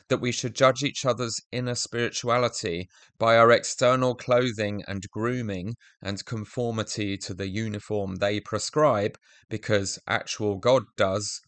that 0.08 0.20
we 0.20 0.32
should 0.32 0.55
judge 0.55 0.82
each 0.82 1.05
other's 1.05 1.40
inner 1.50 1.74
spirituality 1.74 2.89
by 3.18 3.36
our 3.36 3.50
external 3.50 4.14
clothing 4.14 4.82
and 4.86 5.08
grooming 5.10 5.74
and 6.00 6.24
conformity 6.24 7.16
to 7.16 7.34
the 7.34 7.48
uniform 7.48 8.16
they 8.16 8.40
prescribe, 8.40 9.16
because 9.48 9.98
actual 10.06 10.56
God 10.56 10.84
does, 10.97 11.40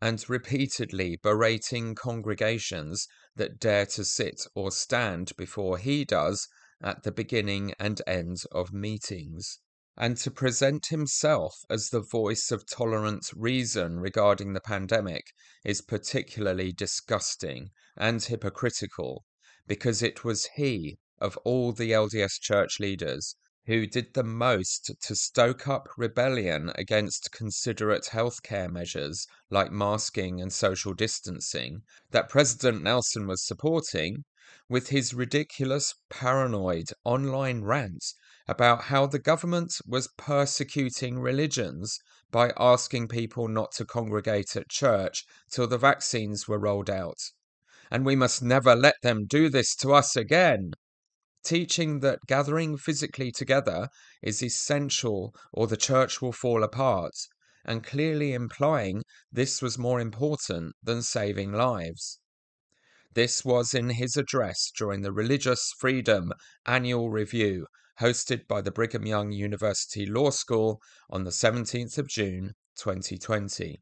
and 0.00 0.28
repeatedly 0.28 1.16
berating 1.22 1.94
congregations 1.94 3.06
that 3.36 3.58
dare 3.58 3.86
to 3.86 4.04
sit 4.04 4.42
or 4.54 4.70
stand 4.70 5.32
before 5.36 5.78
he 5.78 6.04
does 6.04 6.48
at 6.80 7.02
the 7.02 7.12
beginning 7.12 7.74
and 7.78 8.00
end 8.06 8.42
of 8.52 8.72
meetings 8.72 9.58
and 10.00 10.16
to 10.16 10.30
present 10.30 10.86
himself 10.86 11.64
as 11.68 11.90
the 11.90 12.00
voice 12.00 12.52
of 12.52 12.64
tolerant 12.64 13.28
reason 13.34 13.98
regarding 13.98 14.52
the 14.52 14.60
pandemic 14.60 15.32
is 15.64 15.82
particularly 15.82 16.70
disgusting 16.70 17.68
and 17.96 18.22
hypocritical 18.22 19.24
because 19.66 20.00
it 20.00 20.22
was 20.22 20.50
he, 20.54 20.96
of 21.18 21.36
all 21.38 21.72
the 21.72 21.90
LDS 21.90 22.40
church 22.40 22.78
leaders, 22.78 23.34
who 23.66 23.88
did 23.88 24.14
the 24.14 24.22
most 24.22 24.92
to 25.02 25.16
stoke 25.16 25.66
up 25.66 25.88
rebellion 25.96 26.70
against 26.76 27.32
considerate 27.32 28.04
healthcare 28.12 28.70
measures 28.70 29.26
like 29.50 29.72
masking 29.72 30.40
and 30.40 30.52
social 30.52 30.94
distancing 30.94 31.82
that 32.12 32.28
President 32.28 32.82
Nelson 32.82 33.26
was 33.26 33.44
supporting, 33.44 34.24
with 34.68 34.90
his 34.90 35.12
ridiculous, 35.12 35.94
paranoid 36.08 36.86
online 37.04 37.62
rants 37.62 38.14
about 38.48 38.84
how 38.84 39.06
the 39.06 39.18
government 39.18 39.74
was 39.86 40.08
persecuting 40.16 41.18
religions 41.20 41.98
by 42.30 42.50
asking 42.58 43.06
people 43.06 43.46
not 43.46 43.72
to 43.72 43.84
congregate 43.84 44.56
at 44.56 44.70
church 44.70 45.24
till 45.50 45.66
the 45.66 45.76
vaccines 45.76 46.48
were 46.48 46.58
rolled 46.58 46.88
out. 46.88 47.18
And 47.90 48.06
we 48.06 48.16
must 48.16 48.42
never 48.42 48.74
let 48.74 48.96
them 49.02 49.26
do 49.26 49.50
this 49.50 49.76
to 49.76 49.92
us 49.92 50.16
again. 50.16 50.72
Teaching 51.44 52.00
that 52.00 52.20
gathering 52.26 52.76
physically 52.76 53.30
together 53.30 53.88
is 54.22 54.42
essential 54.42 55.34
or 55.52 55.66
the 55.66 55.76
church 55.76 56.20
will 56.20 56.32
fall 56.32 56.62
apart, 56.62 57.14
and 57.64 57.84
clearly 57.84 58.32
implying 58.32 59.02
this 59.30 59.60
was 59.60 59.78
more 59.78 60.00
important 60.00 60.74
than 60.82 61.02
saving 61.02 61.52
lives. 61.52 62.18
This 63.14 63.44
was 63.44 63.74
in 63.74 63.90
his 63.90 64.16
address 64.16 64.70
during 64.76 65.02
the 65.02 65.12
Religious 65.12 65.72
Freedom 65.78 66.32
Annual 66.66 67.10
Review 67.10 67.66
hosted 68.00 68.46
by 68.46 68.60
the 68.60 68.70
Brigham 68.70 69.06
Young 69.06 69.32
University 69.32 70.06
Law 70.06 70.30
School 70.30 70.80
on 71.10 71.24
the 71.24 71.30
17th 71.30 71.98
of 71.98 72.08
June 72.08 72.54
2020. 72.76 73.80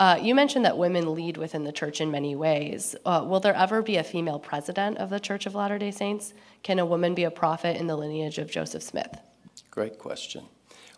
Uh, 0.00 0.18
you 0.20 0.34
mentioned 0.34 0.64
that 0.64 0.76
women 0.76 1.14
lead 1.14 1.36
within 1.36 1.62
the 1.62 1.72
church 1.72 2.00
in 2.00 2.10
many 2.10 2.34
ways. 2.34 2.96
Uh, 3.04 3.24
will 3.26 3.38
there 3.38 3.54
ever 3.54 3.82
be 3.82 3.96
a 3.96 4.04
female 4.04 4.40
president 4.40 4.98
of 4.98 5.10
the 5.10 5.20
Church 5.20 5.46
of 5.46 5.54
Latter 5.54 5.78
day 5.78 5.92
Saints? 5.92 6.34
Can 6.62 6.78
a 6.78 6.86
woman 6.86 7.14
be 7.14 7.24
a 7.24 7.30
prophet 7.30 7.76
in 7.76 7.86
the 7.86 7.96
lineage 7.96 8.38
of 8.38 8.50
Joseph 8.50 8.82
Smith? 8.82 9.20
Great 9.70 9.98
question. 9.98 10.44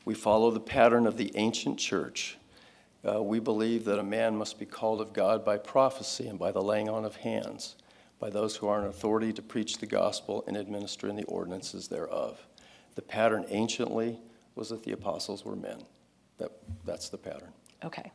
We 0.05 0.15
follow 0.15 0.51
the 0.51 0.61
pattern 0.61 1.07
of 1.07 1.19
the 1.19 1.33
ancient 1.37 1.79
church. 1.79 2.39
Uh, 3.07 3.23
we 3.23 3.41
believe 3.41 3.85
that 3.85 3.99
a 3.99 4.05
man 4.05 4.37
must 4.37 4.59
be 4.59 4.65
called 4.65 5.01
of 5.01 5.13
God 5.13 5.45
by 5.45 5.59
prophecy 5.59 6.27
and 6.27 6.39
by 6.39 6.53
the 6.53 6.63
laying 6.63 6.89
on 6.89 7.05
of 7.05 7.17
hands 7.17 7.77
by 8.23 8.31
those 8.31 8.55
who 8.55 8.69
are 8.69 8.81
in 8.81 8.87
authority 8.87 9.33
to 9.33 9.43
preach 9.43 9.79
the 9.79 9.87
gospel 9.87 10.45
and 10.47 10.57
administer 10.57 11.09
in 11.09 11.17
the 11.17 11.25
ordinances 11.25 11.89
thereof. 11.89 12.47
The 12.95 13.03
pattern 13.03 13.45
anciently 13.49 14.21
was 14.55 14.69
that 14.69 14.85
the 14.85 14.93
apostles 14.93 15.45
were 15.45 15.57
men. 15.57 15.83
That, 16.39 16.53
that's 16.85 17.09
the 17.09 17.19
pattern. 17.19 17.53
Okay. 17.85 18.13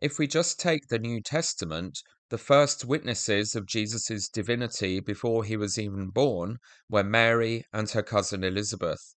If 0.00 0.18
we 0.18 0.26
just 0.26 0.58
take 0.58 0.88
the 0.88 0.98
New 0.98 1.20
Testament, 1.20 1.98
the 2.30 2.38
first 2.38 2.86
witnesses 2.86 3.54
of 3.54 3.66
Jesus' 3.66 4.26
divinity 4.26 5.00
before 5.00 5.44
he 5.44 5.58
was 5.58 5.78
even 5.78 6.08
born 6.08 6.56
were 6.88 7.04
Mary 7.04 7.66
and 7.74 7.90
her 7.90 8.02
cousin 8.02 8.42
Elizabeth, 8.42 9.14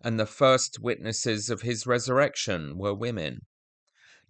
and 0.00 0.18
the 0.18 0.24
first 0.24 0.78
witnesses 0.80 1.50
of 1.50 1.60
his 1.60 1.86
resurrection 1.86 2.78
were 2.78 2.94
women. 2.94 3.40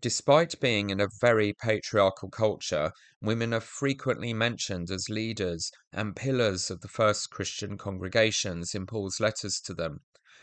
Despite 0.05 0.60
being 0.60 0.91
in 0.91 1.00
a 1.00 1.08
very 1.18 1.55
patriarchal 1.55 2.28
culture, 2.28 2.92
women 3.23 3.55
are 3.55 3.60
frequently 3.60 4.34
mentioned 4.34 4.91
as 4.91 5.08
leaders 5.08 5.73
and 5.94 6.15
pillars 6.15 6.70
of 6.70 6.83
the 6.83 6.89
first 6.89 7.31
Christian 7.31 7.78
congregations 7.78 8.74
in 8.74 8.84
Paul's 8.84 9.18
letters 9.18 9.62
to 9.62 9.73
them. 9.73 10.02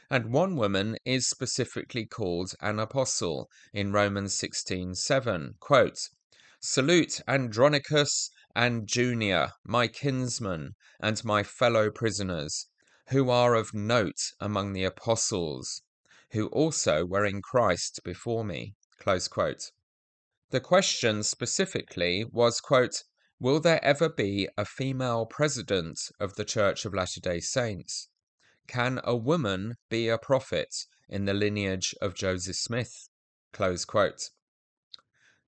And 0.09 0.33
one 0.33 0.55
woman 0.55 0.97
is 1.05 1.29
specifically 1.29 2.07
called 2.07 2.55
an 2.59 2.79
apostle 2.79 3.51
in 3.71 3.91
Romans 3.91 4.33
16:7. 4.33 5.57
Quote, 5.59 6.09
Salute 6.59 7.21
Andronicus 7.27 8.31
and 8.55 8.89
Junia, 8.91 9.53
my 9.63 9.87
kinsmen 9.87 10.73
and 10.99 11.23
my 11.23 11.43
fellow 11.43 11.91
prisoners, 11.91 12.65
who 13.09 13.29
are 13.29 13.53
of 13.53 13.75
note 13.75 14.31
among 14.39 14.73
the 14.73 14.85
apostles, 14.85 15.83
who 16.31 16.47
also 16.47 17.05
were 17.05 17.25
in 17.25 17.43
Christ 17.43 17.99
before 18.03 18.43
me. 18.43 18.73
Close 19.01 19.27
quote. 19.27 19.71
The 20.51 20.59
question 20.59 21.23
specifically 21.23 22.23
was, 22.23 22.61
quote, 22.61 23.03
Will 23.39 23.59
there 23.59 23.83
ever 23.83 24.07
be 24.07 24.47
a 24.55 24.63
female 24.63 25.25
president 25.25 25.99
of 26.19 26.35
the 26.35 26.45
Church 26.45 26.85
of 26.85 26.93
Latter 26.93 27.19
day 27.19 27.39
Saints? 27.39 28.09
Can 28.67 29.01
a 29.03 29.15
woman 29.15 29.77
be 29.89 30.07
a 30.07 30.19
prophet 30.19 30.85
in 31.09 31.25
the 31.25 31.33
lineage 31.33 31.95
of 31.99 32.13
Joseph 32.13 32.57
Smith. 32.57 33.09
Close 33.53 33.85
quote. 33.85 34.29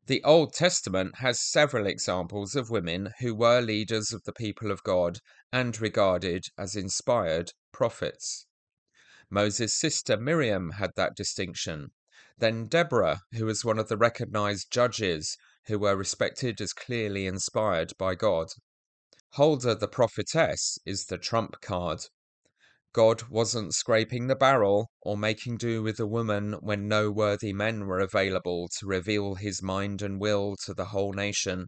The 0.08 0.24
Old 0.24 0.56
Testament 0.56 1.20
has 1.20 1.40
several 1.40 1.86
examples 1.86 2.56
of 2.56 2.72
women 2.72 3.14
who 3.20 3.36
were 3.36 3.62
leaders 3.62 4.12
of 4.12 4.24
the 4.24 4.34
people 4.34 4.72
of 4.72 4.82
God 4.82 5.20
and 5.52 5.80
regarded 5.80 6.48
as 6.58 6.76
inspired 6.76 7.54
prophets. 7.72 8.48
Moses' 9.30 9.76
sister 9.76 10.18
Miriam 10.18 10.72
had 10.72 10.96
that 10.96 11.16
distinction. 11.16 11.92
Then 12.40 12.66
Deborah, 12.66 13.22
who 13.34 13.46
was 13.46 13.64
one 13.64 13.78
of 13.78 13.90
the 13.90 13.98
recognized 13.98 14.72
judges 14.72 15.38
who 15.68 15.78
were 15.78 15.96
respected 15.96 16.60
as 16.62 16.74
clearly 16.74 17.28
inspired 17.28 17.94
by 17.98 18.16
God. 18.16 18.48
Huldah 19.36 19.76
the 19.76 19.88
prophetess 19.88 20.80
is 20.86 21.06
the 21.06 21.18
trump 21.18 21.62
card. 21.62 22.06
God 22.92 23.30
wasn't 23.30 23.74
scraping 23.74 24.28
the 24.28 24.36
barrel 24.36 24.92
or 25.02 25.18
making 25.18 25.58
do 25.58 25.82
with 25.82 26.00
a 26.00 26.06
woman 26.08 26.54
when 26.54 26.88
no 26.88 27.10
worthy 27.12 27.54
men 27.54 27.86
were 27.86 28.00
available 28.00 28.68
to 28.80 28.86
reveal 28.86 29.36
his 29.36 29.62
mind 29.62 30.02
and 30.02 30.20
will 30.20 30.56
to 30.66 30.74
the 30.74 30.86
whole 30.86 31.14
nation. 31.14 31.68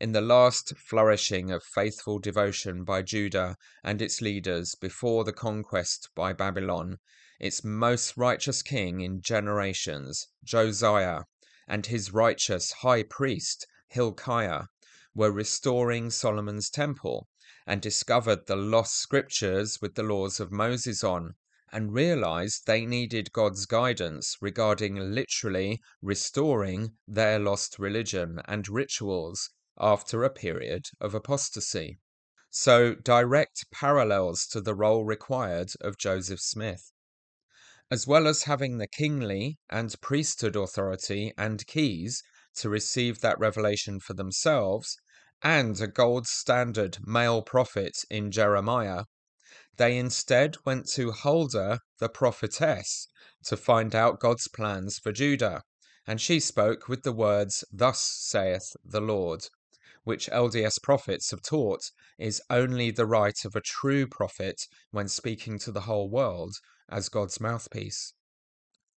In 0.00 0.12
the 0.12 0.20
last 0.20 0.76
flourishing 0.76 1.50
of 1.52 1.62
faithful 1.62 2.18
devotion 2.18 2.82
by 2.82 3.02
Judah 3.02 3.56
and 3.82 4.02
its 4.02 4.20
leaders 4.20 4.74
before 4.74 5.22
the 5.22 5.32
conquest 5.32 6.10
by 6.14 6.32
Babylon, 6.32 6.98
its 7.40 7.64
most 7.64 8.16
righteous 8.16 8.62
king 8.62 9.00
in 9.00 9.20
generations, 9.20 10.28
Josiah, 10.44 11.24
and 11.66 11.86
his 11.86 12.12
righteous 12.12 12.70
high 12.70 13.02
priest, 13.02 13.66
Hilkiah, 13.88 14.66
were 15.14 15.32
restoring 15.32 16.10
Solomon's 16.10 16.70
temple 16.70 17.28
and 17.66 17.80
discovered 17.80 18.46
the 18.46 18.56
lost 18.56 18.94
scriptures 18.94 19.80
with 19.80 19.94
the 19.94 20.02
laws 20.02 20.38
of 20.38 20.52
Moses 20.52 21.02
on, 21.02 21.34
and 21.72 21.92
realized 21.92 22.66
they 22.66 22.86
needed 22.86 23.32
God's 23.32 23.66
guidance 23.66 24.36
regarding 24.40 25.14
literally 25.14 25.82
restoring 26.02 26.96
their 27.08 27.38
lost 27.40 27.78
religion 27.78 28.40
and 28.44 28.68
rituals 28.68 29.50
after 29.78 30.22
a 30.22 30.30
period 30.30 30.90
of 31.00 31.14
apostasy. 31.14 31.98
So, 32.50 32.94
direct 32.94 33.68
parallels 33.72 34.46
to 34.48 34.60
the 34.60 34.74
role 34.74 35.04
required 35.04 35.72
of 35.80 35.98
Joseph 35.98 36.40
Smith. 36.40 36.92
As 37.90 38.06
well 38.06 38.26
as 38.26 38.44
having 38.44 38.78
the 38.78 38.86
kingly 38.86 39.58
and 39.68 39.94
priesthood 40.00 40.56
authority 40.56 41.34
and 41.36 41.66
keys 41.66 42.22
to 42.54 42.70
receive 42.70 43.20
that 43.20 43.38
revelation 43.38 44.00
for 44.00 44.14
themselves, 44.14 44.96
and 45.42 45.78
a 45.78 45.86
gold 45.86 46.26
standard 46.26 46.96
male 47.06 47.42
prophet 47.42 47.98
in 48.08 48.30
Jeremiah, 48.30 49.04
they 49.76 49.98
instead 49.98 50.56
went 50.64 50.88
to 50.92 51.12
Huldah 51.12 51.80
the 51.98 52.08
prophetess 52.08 53.06
to 53.44 53.54
find 53.54 53.94
out 53.94 54.18
God's 54.18 54.48
plans 54.48 54.98
for 54.98 55.12
Judah, 55.12 55.62
and 56.06 56.18
she 56.18 56.40
spoke 56.40 56.88
with 56.88 57.02
the 57.02 57.12
words, 57.12 57.64
Thus 57.70 58.00
saith 58.00 58.74
the 58.82 59.02
Lord, 59.02 59.46
which 60.04 60.30
LDS 60.30 60.80
prophets 60.82 61.32
have 61.32 61.42
taught 61.42 61.90
is 62.18 62.40
only 62.48 62.90
the 62.90 63.04
right 63.04 63.44
of 63.44 63.54
a 63.54 63.60
true 63.60 64.06
prophet 64.06 64.62
when 64.90 65.06
speaking 65.06 65.58
to 65.58 65.70
the 65.70 65.82
whole 65.82 66.08
world 66.08 66.54
as 66.90 67.08
God's 67.08 67.40
mouthpiece. 67.40 68.12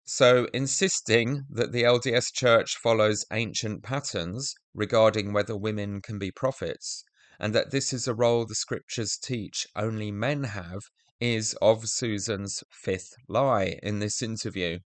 So, 0.06 0.48
insisting 0.52 1.46
that 1.48 1.72
the 1.72 1.82
LDS 1.82 2.32
Church 2.32 2.76
follows 2.76 3.24
ancient 3.32 3.82
patterns 3.82 4.54
regarding 4.74 5.32
whether 5.32 5.56
women 5.56 6.02
can 6.02 6.18
be 6.18 6.30
prophets, 6.30 7.04
and 7.38 7.54
that 7.54 7.70
this 7.70 7.92
is 7.92 8.06
a 8.06 8.14
role 8.14 8.44
the 8.44 8.54
scriptures 8.54 9.16
teach 9.16 9.66
only 9.74 10.10
men 10.10 10.44
have, 10.44 10.82
is 11.20 11.54
of 11.62 11.88
Susan's 11.88 12.62
fifth 12.70 13.14
lie 13.28 13.78
in 13.82 13.98
this 13.98 14.20
interview, 14.20 14.80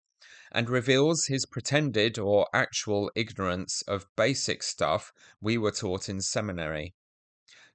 and 0.52 0.70
reveals 0.70 1.26
his 1.26 1.46
pretended 1.46 2.18
or 2.18 2.48
actual 2.54 3.10
ignorance 3.16 3.82
of 3.88 4.06
basic 4.16 4.62
stuff 4.62 5.12
we 5.40 5.58
were 5.58 5.72
taught 5.72 6.08
in 6.08 6.20
seminary. 6.20 6.94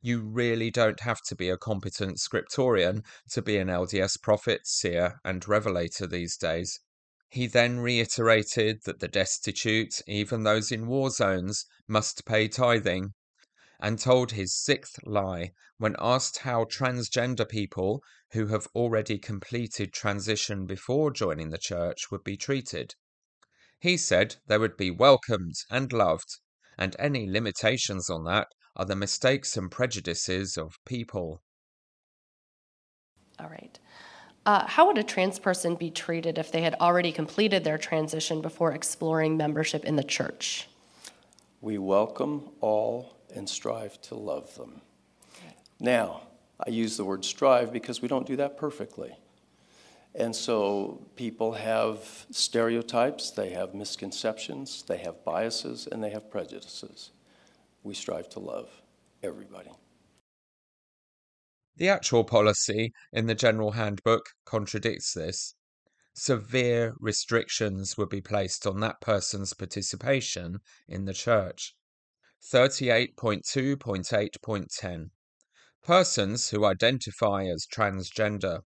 You 0.05 0.19
really 0.19 0.69
don't 0.69 0.99
have 0.99 1.21
to 1.27 1.35
be 1.35 1.47
a 1.47 1.55
competent 1.55 2.17
scriptorian 2.19 3.05
to 3.29 3.41
be 3.41 3.55
an 3.55 3.69
LDS 3.69 4.21
prophet, 4.21 4.67
seer, 4.67 5.21
and 5.23 5.47
revelator 5.47 6.05
these 6.05 6.35
days. 6.35 6.81
He 7.29 7.47
then 7.47 7.79
reiterated 7.79 8.81
that 8.83 8.99
the 8.99 9.07
destitute, 9.07 10.01
even 10.05 10.43
those 10.43 10.73
in 10.73 10.87
war 10.87 11.09
zones, 11.09 11.65
must 11.87 12.25
pay 12.25 12.49
tithing, 12.49 13.13
and 13.79 13.97
told 13.97 14.33
his 14.33 14.53
sixth 14.53 14.99
lie 15.05 15.53
when 15.77 15.95
asked 15.99 16.39
how 16.39 16.65
transgender 16.65 17.47
people 17.47 18.03
who 18.33 18.47
have 18.47 18.67
already 18.75 19.17
completed 19.17 19.93
transition 19.93 20.65
before 20.65 21.11
joining 21.11 21.49
the 21.49 21.57
church 21.57 22.11
would 22.11 22.25
be 22.25 22.35
treated. 22.35 22.95
He 23.79 23.95
said 23.95 24.35
they 24.47 24.57
would 24.57 24.75
be 24.75 24.91
welcomed 24.91 25.55
and 25.69 25.93
loved, 25.93 26.39
and 26.77 26.93
any 26.99 27.25
limitations 27.25 28.09
on 28.09 28.25
that 28.25 28.49
are 28.75 28.85
the 28.85 28.95
mistakes 28.95 29.55
and 29.57 29.69
prejudices 29.69 30.57
of 30.57 30.79
people. 30.85 31.41
All 33.39 33.49
right. 33.49 33.77
Uh, 34.45 34.65
how 34.67 34.87
would 34.87 34.97
a 34.97 35.03
trans 35.03 35.39
person 35.39 35.75
be 35.75 35.89
treated 35.89 36.37
if 36.37 36.51
they 36.51 36.61
had 36.61 36.75
already 36.75 37.11
completed 37.11 37.63
their 37.63 37.77
transition 37.77 38.41
before 38.41 38.73
exploring 38.73 39.37
membership 39.37 39.85
in 39.85 39.95
the 39.95 40.03
church? 40.03 40.67
We 41.61 41.77
welcome 41.77 42.49
all 42.59 43.17
and 43.33 43.47
strive 43.47 44.01
to 44.01 44.15
love 44.15 44.53
them. 44.55 44.81
Now, 45.79 46.23
I 46.65 46.69
use 46.69 46.97
the 46.97 47.05
word 47.05 47.23
strive 47.23 47.71
because 47.71 48.01
we 48.01 48.07
don't 48.07 48.27
do 48.27 48.35
that 48.35 48.57
perfectly. 48.57 49.15
And 50.15 50.35
so 50.35 51.07
people 51.15 51.53
have 51.53 52.25
stereotypes, 52.29 53.31
they 53.31 53.49
have 53.51 53.73
misconceptions, 53.73 54.83
they 54.83 54.97
have 54.97 55.23
biases, 55.23 55.87
and 55.91 56.03
they 56.03 56.11
have 56.11 56.29
prejudices. 56.29 57.11
We 57.83 57.93
strive 57.93 58.29
to 58.29 58.39
love 58.39 58.81
everybody. 59.21 59.69
The 61.75 61.89
actual 61.89 62.23
policy 62.23 62.93
in 63.11 63.25
the 63.25 63.35
General 63.35 63.71
Handbook 63.71 64.29
contradicts 64.45 65.13
this. 65.13 65.55
Severe 66.13 66.93
restrictions 66.99 67.97
would 67.97 68.09
be 68.09 68.21
placed 68.21 68.67
on 68.67 68.79
that 68.81 69.01
person's 69.01 69.53
participation 69.53 70.59
in 70.87 71.05
the 71.05 71.13
church. 71.13 71.75
38.2.8.10 72.43 75.09
Persons 75.81 76.49
who 76.49 76.65
identify 76.65 77.45
as 77.45 77.65
transgender 77.65 78.63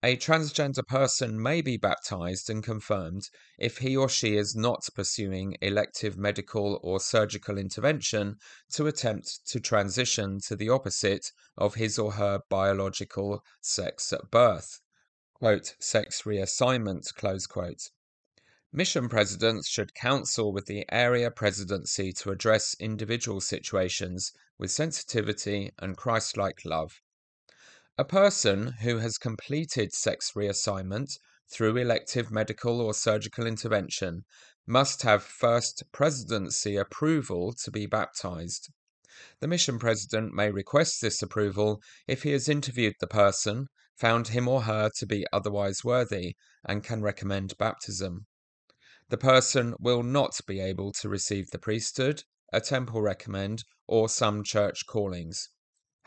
a 0.00 0.16
transgender 0.16 0.86
person 0.86 1.42
may 1.42 1.60
be 1.60 1.76
baptized 1.76 2.48
and 2.48 2.62
confirmed 2.62 3.28
if 3.58 3.78
he 3.78 3.96
or 3.96 4.08
she 4.08 4.36
is 4.36 4.54
not 4.54 4.88
pursuing 4.94 5.56
elective 5.60 6.16
medical 6.16 6.78
or 6.84 7.00
surgical 7.00 7.58
intervention 7.58 8.36
to 8.70 8.86
attempt 8.86 9.44
to 9.44 9.58
transition 9.58 10.38
to 10.38 10.54
the 10.54 10.68
opposite 10.68 11.32
of 11.56 11.74
his 11.74 11.98
or 11.98 12.12
her 12.12 12.40
biological 12.48 13.42
sex 13.60 14.12
at 14.12 14.30
birth. 14.30 14.80
Quote, 15.34 15.74
sex 15.80 16.22
reassignment, 16.22 17.12
close 17.14 17.48
quote. 17.48 17.90
Mission 18.72 19.08
presidents 19.08 19.68
should 19.68 19.94
counsel 19.94 20.52
with 20.52 20.66
the 20.66 20.84
area 20.92 21.30
presidency 21.30 22.12
to 22.12 22.30
address 22.30 22.76
individual 22.78 23.40
situations 23.40 24.32
with 24.58 24.70
sensitivity 24.70 25.72
and 25.78 25.96
Christ 25.96 26.36
like 26.36 26.64
love. 26.64 27.00
A 28.00 28.04
person 28.04 28.74
who 28.82 28.98
has 28.98 29.18
completed 29.18 29.92
sex 29.92 30.30
reassignment 30.36 31.18
through 31.50 31.76
elective 31.76 32.30
medical 32.30 32.80
or 32.80 32.94
surgical 32.94 33.44
intervention 33.44 34.24
must 34.68 35.02
have 35.02 35.24
first 35.24 35.82
presidency 35.90 36.76
approval 36.76 37.52
to 37.54 37.72
be 37.72 37.86
baptized. 37.86 38.70
The 39.40 39.48
mission 39.48 39.80
president 39.80 40.32
may 40.32 40.52
request 40.52 41.00
this 41.00 41.22
approval 41.22 41.82
if 42.06 42.22
he 42.22 42.30
has 42.30 42.48
interviewed 42.48 42.94
the 43.00 43.08
person, 43.08 43.66
found 43.96 44.28
him 44.28 44.46
or 44.46 44.62
her 44.62 44.90
to 44.98 45.04
be 45.04 45.26
otherwise 45.32 45.82
worthy, 45.82 46.36
and 46.64 46.84
can 46.84 47.02
recommend 47.02 47.58
baptism. 47.58 48.26
The 49.08 49.18
person 49.18 49.74
will 49.80 50.04
not 50.04 50.38
be 50.46 50.60
able 50.60 50.92
to 50.92 51.08
receive 51.08 51.50
the 51.50 51.58
priesthood, 51.58 52.22
a 52.52 52.60
temple 52.60 53.02
recommend, 53.02 53.64
or 53.88 54.08
some 54.08 54.44
church 54.44 54.86
callings. 54.86 55.48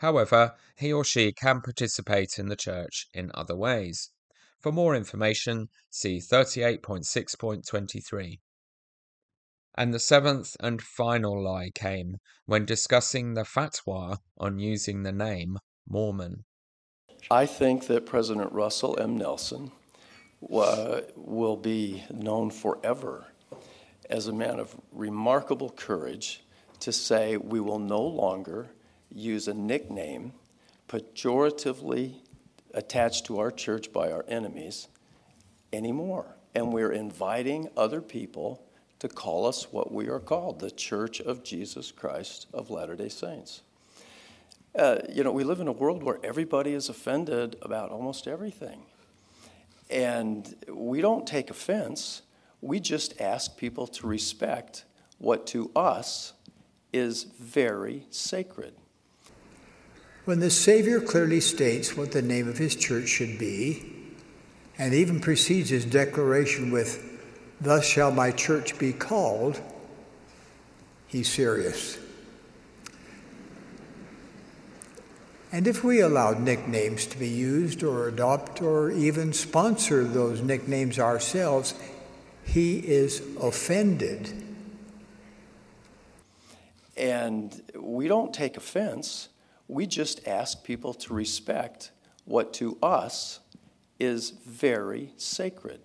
However, 0.02 0.54
he 0.74 0.92
or 0.92 1.04
she 1.04 1.32
can 1.32 1.60
participate 1.60 2.36
in 2.36 2.48
the 2.48 2.56
church 2.56 3.06
in 3.14 3.30
other 3.34 3.54
ways. 3.54 4.10
For 4.58 4.72
more 4.72 4.96
information, 4.96 5.68
see 5.90 6.18
38.6.23. 6.18 8.40
And 9.76 9.94
the 9.94 10.00
seventh 10.00 10.56
and 10.58 10.82
final 10.82 11.40
lie 11.40 11.70
came 11.72 12.16
when 12.46 12.66
discussing 12.66 13.34
the 13.34 13.44
fatwa 13.44 14.18
on 14.36 14.58
using 14.58 15.04
the 15.04 15.12
name 15.12 15.58
Mormon. 15.88 16.46
I 17.30 17.46
think 17.46 17.86
that 17.86 18.04
President 18.04 18.50
Russell 18.50 18.98
M. 18.98 19.16
Nelson 19.16 19.70
uh, 20.52 21.02
will 21.14 21.56
be 21.56 22.02
known 22.12 22.50
forever 22.50 23.28
as 24.10 24.26
a 24.26 24.32
man 24.32 24.58
of 24.58 24.74
remarkable 24.90 25.70
courage 25.70 26.42
to 26.80 26.90
say 26.90 27.36
we 27.36 27.60
will 27.60 27.78
no 27.78 28.02
longer 28.02 28.70
use 29.14 29.48
a 29.48 29.54
nickname 29.54 30.32
pejoratively 30.88 32.16
attached 32.74 33.26
to 33.26 33.38
our 33.38 33.50
church 33.50 33.92
by 33.92 34.10
our 34.10 34.24
enemies 34.28 34.88
anymore. 35.72 36.36
And 36.54 36.72
we're 36.72 36.92
inviting 36.92 37.68
other 37.76 38.00
people 38.00 38.62
to 38.98 39.08
call 39.08 39.46
us 39.46 39.72
what 39.72 39.90
we 39.92 40.08
are 40.08 40.20
called 40.20 40.60
the 40.60 40.70
Church 40.70 41.20
of 41.20 41.42
Jesus 41.42 41.90
Christ 41.90 42.46
of 42.52 42.70
Latter 42.70 42.94
day 42.94 43.08
Saints. 43.08 43.62
Uh, 44.78 44.98
you 45.10 45.24
know, 45.24 45.32
we 45.32 45.44
live 45.44 45.60
in 45.60 45.68
a 45.68 45.72
world 45.72 46.02
where 46.02 46.18
everybody 46.22 46.72
is 46.72 46.88
offended 46.88 47.56
about 47.62 47.90
almost 47.90 48.26
everything. 48.26 48.82
And 49.90 50.54
we 50.68 51.00
don't 51.00 51.26
take 51.26 51.50
offense, 51.50 52.22
we 52.60 52.80
just 52.80 53.20
ask 53.20 53.56
people 53.56 53.86
to 53.88 54.06
respect 54.06 54.84
what 55.18 55.46
to 55.48 55.70
us 55.76 56.32
is 56.92 57.24
very 57.24 58.06
sacred. 58.10 58.74
When 60.24 60.38
the 60.38 60.50
Savior 60.50 61.00
clearly 61.00 61.40
states 61.40 61.96
what 61.96 62.12
the 62.12 62.22
name 62.22 62.48
of 62.48 62.58
his 62.58 62.76
church 62.76 63.08
should 63.08 63.38
be, 63.38 63.84
and 64.78 64.94
even 64.94 65.20
precedes 65.20 65.70
his 65.70 65.84
declaration 65.84 66.70
with, 66.70 67.08
Thus 67.60 67.84
shall 67.84 68.10
my 68.10 68.30
church 68.30 68.78
be 68.78 68.92
called, 68.92 69.60
he's 71.06 71.28
serious. 71.28 71.98
And 75.52 75.66
if 75.66 75.84
we 75.84 76.00
allowed 76.00 76.40
nicknames 76.40 77.04
to 77.06 77.18
be 77.18 77.28
used 77.28 77.82
or 77.82 78.08
adopt 78.08 78.62
or 78.62 78.90
even 78.90 79.32
sponsor 79.32 80.02
those 80.02 80.40
nicknames 80.40 80.98
ourselves, 80.98 81.74
he 82.44 82.78
is 82.78 83.22
offended. 83.40 84.32
And 86.96 87.60
we 87.78 88.08
don't 88.08 88.32
take 88.32 88.56
offense, 88.56 89.28
we 89.68 89.86
just 89.86 90.26
ask 90.26 90.64
people 90.64 90.94
to 90.94 91.14
respect 91.14 91.90
what 92.24 92.52
to 92.54 92.78
us 92.82 93.40
is 93.98 94.30
very 94.30 95.12
sacred. 95.16 95.80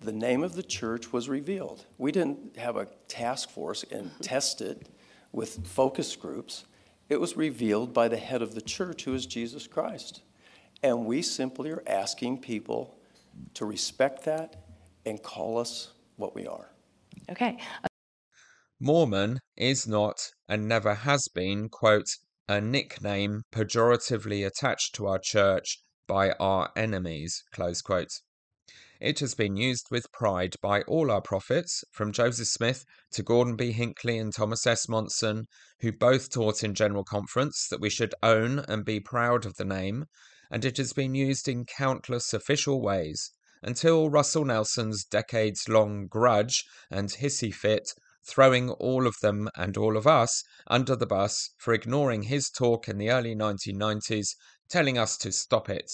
The 0.00 0.12
name 0.12 0.42
of 0.42 0.54
the 0.54 0.62
church 0.62 1.12
was 1.12 1.28
revealed. 1.28 1.86
We 1.96 2.12
didn't 2.12 2.56
have 2.56 2.76
a 2.76 2.88
task 3.08 3.50
force 3.50 3.84
and 3.90 4.06
mm-hmm. 4.06 4.20
test 4.20 4.60
it 4.60 4.88
with 5.30 5.66
focus 5.66 6.16
groups. 6.16 6.64
It 7.08 7.20
was 7.20 7.36
revealed 7.36 7.94
by 7.94 8.08
the 8.08 8.16
head 8.16 8.42
of 8.42 8.54
the 8.54 8.60
church, 8.60 9.04
who 9.04 9.14
is 9.14 9.26
Jesus 9.26 9.66
Christ. 9.66 10.22
And 10.82 11.06
we 11.06 11.22
simply 11.22 11.70
are 11.70 11.82
asking 11.86 12.38
people 12.38 12.98
to 13.54 13.64
respect 13.64 14.24
that 14.24 14.56
and 15.06 15.22
call 15.22 15.58
us 15.58 15.92
what 16.16 16.34
we 16.34 16.46
are. 16.46 16.70
Okay. 17.30 17.58
Mormon 18.80 19.38
is 19.56 19.86
not 19.86 20.32
and 20.48 20.66
never 20.66 20.94
has 20.94 21.28
been, 21.28 21.68
quote, 21.68 22.16
a 22.52 22.60
nickname 22.60 23.40
pejoratively 23.50 24.46
attached 24.46 24.94
to 24.94 25.06
our 25.06 25.18
church 25.18 25.78
by 26.06 26.32
our 26.32 26.70
enemies. 26.76 27.42
It 29.00 29.20
has 29.20 29.34
been 29.34 29.56
used 29.56 29.86
with 29.90 30.12
pride 30.12 30.56
by 30.60 30.82
all 30.82 31.10
our 31.10 31.22
prophets, 31.22 31.82
from 31.92 32.12
Joseph 32.12 32.48
Smith 32.48 32.84
to 33.12 33.22
Gordon 33.22 33.56
B. 33.56 33.72
Hinckley 33.72 34.18
and 34.18 34.34
Thomas 34.34 34.66
S. 34.66 34.86
Monson, 34.86 35.46
who 35.80 35.92
both 35.92 36.28
taught 36.28 36.62
in 36.62 36.74
General 36.74 37.04
Conference 37.04 37.66
that 37.70 37.80
we 37.80 37.88
should 37.88 38.14
own 38.22 38.58
and 38.68 38.84
be 38.84 39.00
proud 39.00 39.46
of 39.46 39.56
the 39.56 39.64
name, 39.64 40.04
and 40.50 40.62
it 40.62 40.76
has 40.76 40.92
been 40.92 41.14
used 41.14 41.48
in 41.48 41.64
countless 41.64 42.34
official 42.34 42.82
ways, 42.82 43.30
until 43.62 44.10
Russell 44.10 44.44
Nelson's 44.44 45.04
decades 45.04 45.70
long 45.70 46.06
grudge 46.06 46.66
and 46.90 47.08
hissy 47.08 47.54
fit, 47.54 47.94
throwing 48.24 48.70
all 48.70 49.06
of 49.06 49.16
them 49.20 49.48
and 49.56 49.76
all 49.76 49.96
of 49.96 50.06
us 50.06 50.42
under 50.66 50.94
the 50.94 51.06
bus 51.06 51.50
for 51.56 51.74
ignoring 51.74 52.24
his 52.24 52.48
talk 52.50 52.88
in 52.88 52.98
the 52.98 53.10
early 53.10 53.34
1990s, 53.34 54.36
telling 54.68 54.96
us 54.96 55.16
to 55.18 55.32
stop 55.32 55.68
it. 55.68 55.90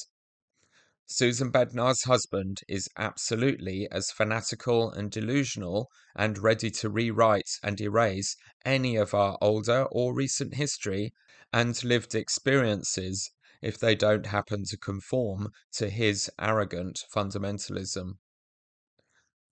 Susan 1.07 1.51
Bednar's 1.51 2.05
husband 2.05 2.61
is 2.69 2.87
absolutely 2.99 3.89
as 3.91 4.11
fanatical 4.11 4.91
and 4.91 5.11
delusional 5.11 5.89
and 6.15 6.37
ready 6.37 6.71
to 6.71 6.91
rewrite 6.91 7.49
and 7.63 7.81
erase 7.81 8.37
any 8.63 8.95
of 8.95 9.15
our 9.15 9.39
older 9.41 9.85
or 9.91 10.15
recent 10.15 10.55
history 10.55 11.15
and 11.51 11.83
lived 11.83 12.15
experiences 12.15 13.31
if 13.63 13.79
they 13.79 13.95
don't 13.95 14.27
happen 14.27 14.65
to 14.65 14.77
conform 14.77 15.49
to 15.73 15.89
his 15.89 16.31
arrogant 16.39 17.01
fundamentalism. 17.11 18.19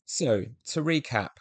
So, 0.04 0.44
to 0.66 0.82
recap, 0.82 1.38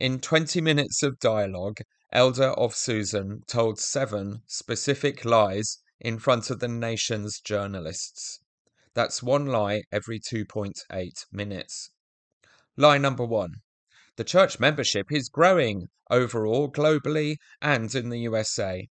in 0.00 0.18
20 0.18 0.62
minutes 0.62 1.02
of 1.02 1.20
dialogue, 1.20 1.78
Elder 2.10 2.52
of 2.52 2.74
Susan 2.74 3.42
told 3.46 3.78
seven 3.78 4.42
specific 4.46 5.26
lies 5.26 5.78
in 6.00 6.18
front 6.18 6.48
of 6.48 6.58
the 6.58 6.68
nation's 6.68 7.38
journalists. 7.38 8.40
That's 8.94 9.22
one 9.22 9.44
lie 9.44 9.82
every 9.92 10.18
2.8 10.18 11.26
minutes. 11.30 11.90
Lie 12.78 12.96
number 12.96 13.26
one 13.26 13.56
the 14.16 14.24
church 14.24 14.58
membership 14.58 15.12
is 15.12 15.28
growing 15.28 15.88
overall, 16.10 16.70
globally, 16.70 17.36
and 17.62 17.94
in 17.94 18.08
the 18.08 18.18
USA. 18.20 18.88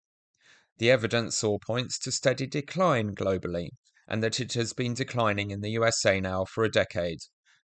The 0.78 0.90
evidence 0.90 1.44
all 1.44 1.58
points 1.58 1.98
to 2.00 2.12
steady 2.12 2.46
decline 2.46 3.14
globally, 3.14 3.70
and 4.08 4.22
that 4.22 4.40
it 4.40 4.54
has 4.54 4.72
been 4.72 4.94
declining 4.94 5.50
in 5.50 5.60
the 5.60 5.70
USA 5.70 6.20
now 6.20 6.44
for 6.44 6.64
a 6.64 6.70
decade, 6.70 7.20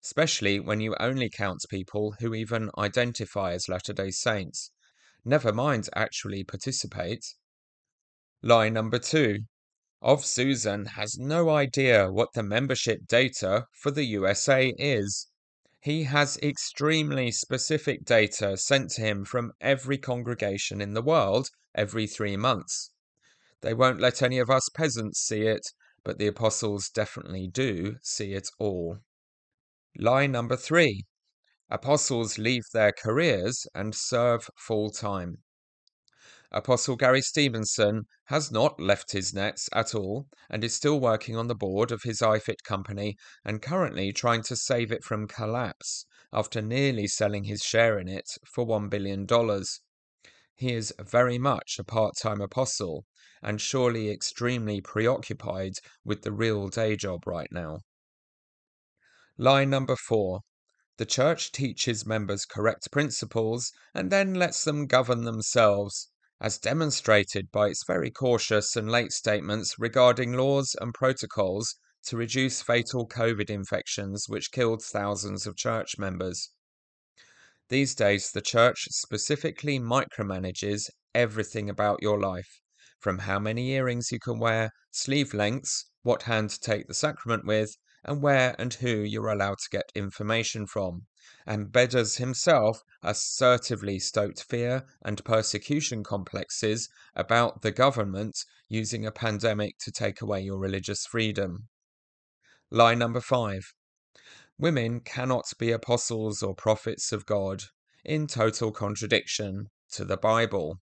especially 0.09 0.59
when 0.59 0.81
you 0.81 0.97
only 0.99 1.29
count 1.29 1.63
people 1.69 2.15
who 2.19 2.33
even 2.35 2.71
identify 2.79 3.53
as 3.53 3.69
Latter 3.69 3.93
day 3.93 4.11
Saints, 4.11 4.71
never 5.23 5.53
mind 5.53 5.87
actually 5.95 6.43
participate. 6.43 7.35
Lie 8.41 8.71
number 8.71 8.99
two 8.99 9.41
of 10.01 10.25
Susan 10.25 10.87
has 10.87 11.19
no 11.19 11.51
idea 11.51 12.11
what 12.11 12.33
the 12.33 12.43
membership 12.43 13.07
data 13.07 13.67
for 13.75 13.91
the 13.91 14.05
USA 14.05 14.73
is. 14.79 15.27
He 15.83 16.05
has 16.05 16.39
extremely 16.39 17.31
specific 17.31 18.07
data 18.07 18.57
sent 18.57 18.93
to 18.93 19.03
him 19.03 19.27
from 19.27 19.53
every 19.61 19.99
congregation 19.99 20.81
in 20.81 20.95
the 20.95 21.03
world 21.03 21.51
every 21.75 22.07
three 22.07 22.39
months. 22.39 22.93
They 23.61 23.75
won't 23.75 24.01
let 24.01 24.23
any 24.23 24.39
of 24.39 24.49
us 24.49 24.71
peasants 24.71 25.21
see 25.21 25.43
it, 25.43 25.69
but 26.03 26.17
the 26.17 26.29
apostles 26.29 26.89
definitely 26.89 27.47
do 27.47 27.97
see 28.01 28.33
it 28.33 28.49
all. 28.59 29.01
Lie 30.01 30.29
number 30.29 30.57
three 30.57 31.07
apostles 31.69 32.39
leave 32.39 32.63
their 32.73 32.93
careers 32.93 33.67
and 33.75 33.95
serve 33.95 34.49
full 34.57 34.91
time. 34.91 35.43
Apostle 36.53 36.95
Gary 36.95 37.21
Stevenson 37.21 38.07
has 38.27 38.53
not 38.53 38.79
left 38.79 39.11
his 39.11 39.35
nets 39.35 39.69
at 39.73 39.97
all 39.97 40.29
and 40.49 40.63
is 40.63 40.73
still 40.73 41.01
working 41.01 41.37
on 41.37 41.49
the 41.49 41.55
board 41.55 41.91
of 41.91 42.05
his 42.05 42.21
iFit 42.21 42.63
company 42.63 43.17
and 43.45 43.61
currently 43.61 44.13
trying 44.13 44.43
to 44.45 44.55
save 44.55 44.93
it 44.93 45.03
from 45.03 45.27
collapse 45.27 46.07
after 46.33 46.63
nearly 46.63 47.09
selling 47.09 47.43
his 47.45 47.63
share 47.63 47.99
in 47.99 48.07
it 48.07 48.31
for 48.47 48.65
$1 48.65 48.89
billion. 48.89 49.27
He 50.55 50.75
is 50.75 50.95
very 51.01 51.39
much 51.39 51.77
a 51.79 51.85
part 51.85 52.17
time 52.17 52.41
apostle 52.41 53.05
and 53.43 53.61
surely 53.61 54.11
extremely 54.11 54.81
preoccupied 54.81 55.75
with 56.05 56.23
the 56.23 56.33
real 56.33 56.69
day 56.69 56.95
job 56.95 57.27
right 57.27 57.51
now. 57.51 57.81
Line 59.41 59.71
number 59.71 59.95
four. 59.95 60.41
The 60.97 61.07
church 61.07 61.53
teaches 61.53 62.05
members 62.05 62.45
correct 62.45 62.91
principles 62.91 63.71
and 63.95 64.11
then 64.11 64.35
lets 64.35 64.65
them 64.65 64.87
govern 64.87 65.23
themselves 65.23 66.09
as 66.41 66.59
demonstrated 66.59 67.53
by 67.53 67.69
its 67.69 67.85
very 67.87 68.11
cautious 68.11 68.75
and 68.75 68.91
late 68.91 69.13
statements 69.13 69.79
regarding 69.79 70.33
laws 70.33 70.75
and 70.81 70.93
protocols 70.93 71.77
to 72.07 72.17
reduce 72.17 72.63
fatal 72.63 73.07
COVID 73.07 73.49
infections 73.49 74.29
which 74.29 74.51
killed 74.51 74.83
thousands 74.83 75.47
of 75.47 75.57
church 75.57 75.99
members. 75.99 76.51
These 77.69 77.95
days, 77.95 78.33
the 78.33 78.41
church 78.41 78.89
specifically 78.91 79.79
micromanages 79.79 80.91
everything 81.15 81.71
about 81.71 82.03
your 82.03 82.19
life, 82.19 82.61
from 82.99 83.19
how 83.19 83.39
many 83.39 83.71
earrings 83.71 84.11
you 84.11 84.19
can 84.19 84.41
wear, 84.41 84.73
sleeve 84.91 85.33
lengths, 85.33 85.87
what 86.03 86.23
hand 86.25 86.51
to 86.51 86.59
take 86.59 86.89
the 86.89 86.95
sacrament 86.95 87.45
with, 87.45 87.77
and 88.09 88.23
where 88.23 88.57
and 88.59 88.73
who 88.75 88.89
you're 88.89 89.29
allowed 89.29 89.59
to 89.59 89.71
get 89.71 89.93
information 89.95 90.67
from. 90.67 91.03
And 91.47 91.67
Bednar 91.67 92.17
himself 92.17 92.83
assertively 93.03 93.99
stoked 93.99 94.43
fear 94.43 94.87
and 95.05 95.25
persecution 95.25 96.03
complexes 96.03 96.89
about 97.15 97.61
the 97.61 97.71
government 97.71 98.39
using 98.69 99.05
a 99.05 99.13
pandemic 99.13 99.77
to 99.81 99.93
take 99.93 100.23
away 100.23 100.41
your 100.41 100.59
religious 100.59 101.05
freedom. 101.05 101.69
Lie 102.71 102.95
number 102.95 103.21
five. 103.21 103.75
Women 104.59 105.01
cannot 105.01 105.45
be 105.59 105.71
apostles 105.71 106.43
or 106.43 106.55
prophets 106.55 107.13
of 107.13 107.27
God, 107.27 107.65
in 108.05 108.27
total 108.27 108.73
contradiction 108.73 109.69
to 109.93 110.05
the 110.05 110.17
Bible. 110.17 110.79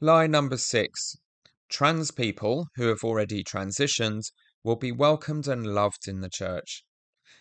Lie 0.00 0.26
number 0.26 0.56
six. 0.56 1.16
Trans 1.68 2.10
people 2.10 2.68
who 2.76 2.88
have 2.88 3.02
already 3.02 3.42
transitioned 3.42 4.30
will 4.66 4.74
be 4.74 4.90
welcomed 4.90 5.46
and 5.46 5.64
loved 5.64 6.08
in 6.08 6.22
the 6.22 6.28
church. 6.28 6.84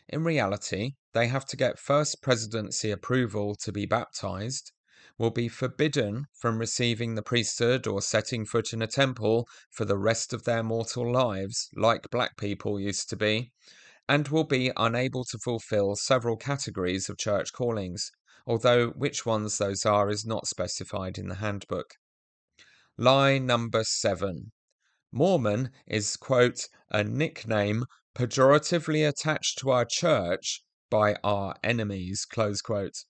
In 0.08 0.24
reality, 0.24 0.92
they 1.14 1.26
have 1.28 1.44
to 1.46 1.58
get 1.58 1.80
First 1.80 2.22
Presidency 2.22 2.92
approval 2.92 3.56
to 3.64 3.72
be 3.72 3.88
baptized, 3.88 4.72
will 5.18 5.32
be 5.32 5.48
forbidden 5.48 6.26
from 6.40 6.60
receiving 6.60 7.16
the 7.16 7.24
priesthood 7.24 7.88
or 7.88 8.00
setting 8.00 8.46
foot 8.46 8.74
in 8.74 8.82
a 8.84 8.88
temple 8.88 9.48
for 9.72 9.86
the 9.86 9.98
rest 9.98 10.34
of 10.34 10.44
their 10.44 10.62
mortal 10.62 11.12
lives, 11.12 11.68
like 11.76 12.12
black 12.12 12.38
people 12.38 12.80
used 12.80 13.10
to 13.10 13.16
be, 13.16 13.52
and 14.08 14.28
will 14.28 14.44
be 14.44 14.72
unable 14.78 15.26
to 15.26 15.40
fulfill 15.40 15.96
several 15.96 16.38
categories 16.38 17.10
of 17.10 17.18
church 17.18 17.52
callings, 17.52 18.12
although 18.46 18.90
which 18.90 19.26
ones 19.26 19.58
those 19.58 19.84
are 19.84 20.12
is 20.12 20.28
not 20.28 20.46
specified 20.46 21.18
in 21.18 21.30
the 21.30 21.36
handbook. 21.36 21.96
Lie 23.00 23.40
number 23.40 23.84
seven. 23.84 24.52
Mormon 25.18 25.72
is, 25.88 26.18
quote, 26.18 26.68
a 26.90 27.02
nickname 27.02 27.86
pejoratively 28.14 29.08
attached 29.08 29.58
to 29.60 29.70
our 29.70 29.86
church 29.86 30.62
by 30.90 31.16
our 31.24 31.56
enemies, 31.64 32.26
close 32.26 32.62
quote, 32.62 33.06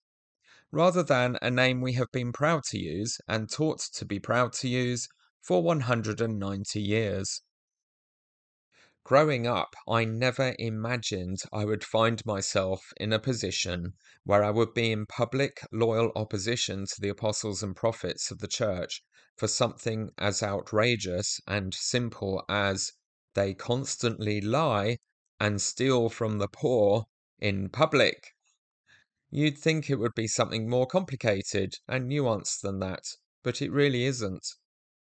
rather 0.72 1.02
than 1.02 1.36
a 1.42 1.50
name 1.50 1.82
we 1.82 1.94
have 1.94 2.12
been 2.12 2.32
proud 2.32 2.64
to 2.66 2.78
use 2.78 3.18
and 3.28 3.50
taught 3.50 3.80
to 3.80 4.06
be 4.06 4.20
proud 4.20 4.54
to 4.54 4.68
use 4.70 5.08
for 5.42 5.64
190 5.64 6.80
years. 6.80 7.42
Growing 9.06 9.46
up, 9.46 9.76
I 9.88 10.04
never 10.04 10.56
imagined 10.58 11.44
I 11.54 11.64
would 11.64 11.84
find 11.84 12.26
myself 12.26 12.92
in 12.98 13.14
a 13.14 13.20
position 13.20 13.94
where 14.24 14.44
I 14.44 14.50
would 14.50 14.74
be 14.74 14.92
in 14.92 15.06
public, 15.06 15.62
loyal 15.72 16.12
opposition 16.16 16.88
to 16.88 16.96
the 17.00 17.10
apostles 17.10 17.62
and 17.62 17.76
prophets 17.76 18.32
of 18.32 18.40
the 18.40 18.48
church 18.48 19.04
for 19.38 19.48
something 19.48 20.10
as 20.18 20.42
outrageous 20.42 21.40
and 21.46 21.72
simple 21.72 22.44
as 22.50 22.94
they 23.36 23.54
constantly 23.54 24.42
lie 24.42 24.98
and 25.40 25.62
steal 25.62 26.10
from 26.10 26.40
the 26.40 26.48
poor 26.48 27.06
in 27.38 27.70
public. 27.70 28.32
You'd 29.30 29.60
think 29.60 29.88
it 29.88 30.00
would 30.00 30.16
be 30.16 30.28
something 30.28 30.68
more 30.68 30.88
complicated 30.88 31.76
and 31.88 32.10
nuanced 32.10 32.62
than 32.62 32.80
that, 32.80 33.04
but 33.44 33.62
it 33.62 33.72
really 33.72 34.06
isn't. 34.06 34.48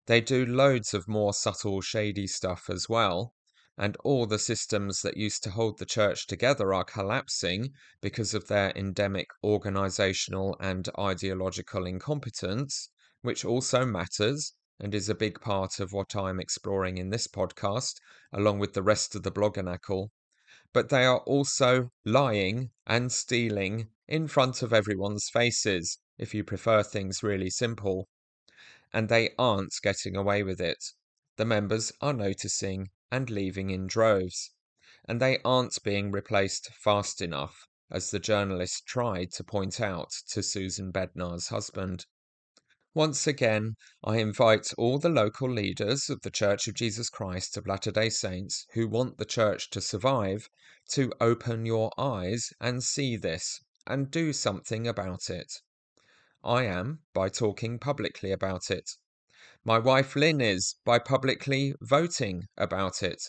They 0.06 0.22
do 0.22 0.46
loads 0.46 0.94
of 0.94 1.08
more 1.08 1.34
subtle, 1.34 1.82
shady 1.82 2.28
stuff 2.28 2.70
as 2.70 2.88
well 2.88 3.34
and 3.80 3.96
all 4.04 4.26
the 4.26 4.40
systems 4.40 5.02
that 5.02 5.18
used 5.18 5.44
to 5.44 5.52
hold 5.52 5.78
the 5.78 5.86
church 5.86 6.26
together 6.26 6.74
are 6.74 6.84
collapsing 6.84 7.72
because 8.02 8.34
of 8.34 8.48
their 8.48 8.72
endemic 8.76 9.28
organizational 9.44 10.58
and 10.60 10.90
ideological 10.98 11.86
incompetence, 11.86 12.90
which 13.22 13.46
also 13.46 13.86
matters 13.86 14.54
and 14.80 14.96
is 14.96 15.10
a 15.10 15.16
big 15.16 15.40
part 15.42 15.80
of 15.80 15.94
what 15.94 16.16
I'm 16.16 16.40
exploring 16.40 16.98
in 16.98 17.10
this 17.10 17.28
podcast, 17.28 17.96
along 18.34 18.58
with 18.60 18.74
the 18.74 18.82
rest 18.82 19.14
of 19.14 19.24
the 19.24 19.32
Bloggernacle. 19.32 20.10
But 20.74 20.90
they 20.90 21.06
are 21.06 21.20
also 21.20 21.92
lying 22.04 22.72
and 22.86 23.12
stealing 23.12 23.90
in 24.08 24.28
front 24.28 24.62
of 24.62 24.74
everyone's 24.74 25.30
faces, 25.30 26.00
if 26.18 26.34
you 26.34 26.44
prefer 26.44 26.82
things 26.82 27.22
really 27.22 27.50
simple. 27.50 28.08
And 28.92 29.10
they 29.10 29.32
aren't 29.38 29.74
getting 29.84 30.16
away 30.16 30.42
with 30.42 30.60
it. 30.62 30.84
The 31.36 31.46
members 31.46 31.92
are 32.02 32.14
noticing 32.14 32.90
and 33.12 33.30
leaving 33.30 33.70
in 33.70 33.88
droves, 33.88 34.52
and 35.08 35.22
they 35.22 35.40
aren't 35.46 35.82
being 35.84 36.12
replaced 36.12 36.70
fast 36.74 37.22
enough, 37.22 37.68
as 37.90 38.12
the 38.12 38.20
journalist 38.20 38.86
tried 38.86 39.32
to 39.32 39.44
point 39.44 39.80
out 39.80 40.12
to 40.28 40.44
Susan 40.44 40.92
Bednar's 40.92 41.48
husband. 41.48 42.06
Once 42.94 43.28
again, 43.28 43.76
I 44.04 44.18
invite 44.18 44.74
all 44.78 44.98
the 44.98 45.08
local 45.08 45.50
leaders 45.50 46.10
of 46.10 46.22
the 46.24 46.32
Church 46.32 46.68
of 46.68 46.74
Jesus 46.74 47.10
Christ 47.10 47.56
of 47.56 47.68
Latter 47.68 47.92
day 47.92 48.10
Saints 48.10 48.66
who 48.74 48.88
want 48.88 49.18
the 49.18 49.26
church 49.26 49.70
to 49.70 49.82
survive 49.82 50.50
to 50.90 51.14
open 51.22 51.66
your 51.66 51.92
eyes 51.98 52.52
and 52.60 52.84
see 52.84 53.16
this 53.16 53.62
and 53.86 54.10
do 54.10 54.34
something 54.34 54.88
about 54.88 55.30
it. 55.30 55.62
I 56.44 56.64
am 56.64 57.02
by 57.14 57.30
talking 57.30 57.78
publicly 57.78 58.32
about 58.32 58.72
it. 58.72 58.90
My 59.68 59.80
wife 59.80 60.16
Lynn 60.16 60.40
is 60.40 60.76
by 60.86 60.98
publicly 60.98 61.74
voting 61.82 62.48
about 62.56 63.04
it. 63.04 63.22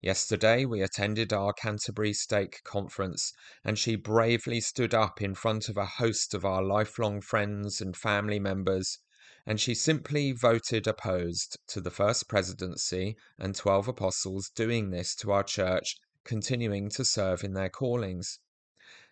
Yesterday 0.00 0.64
we 0.64 0.80
attended 0.80 1.34
our 1.34 1.52
Canterbury 1.52 2.14
Stake 2.14 2.62
conference, 2.64 3.34
and 3.62 3.78
she 3.78 3.94
bravely 3.94 4.58
stood 4.62 4.94
up 4.94 5.20
in 5.20 5.34
front 5.34 5.68
of 5.68 5.76
a 5.76 5.84
host 5.84 6.32
of 6.32 6.46
our 6.46 6.62
lifelong 6.62 7.20
friends 7.20 7.82
and 7.82 7.94
family 7.94 8.38
members, 8.38 9.00
and 9.44 9.60
she 9.60 9.74
simply 9.74 10.32
voted 10.32 10.86
opposed 10.86 11.58
to 11.66 11.82
the 11.82 11.90
First 11.90 12.26
Presidency 12.26 13.14
and 13.38 13.54
12 13.54 13.86
apostles 13.86 14.48
doing 14.48 14.88
this 14.88 15.14
to 15.16 15.30
our 15.30 15.44
church, 15.44 15.98
continuing 16.24 16.88
to 16.88 17.04
serve 17.04 17.44
in 17.44 17.52
their 17.52 17.68
callings. 17.68 18.38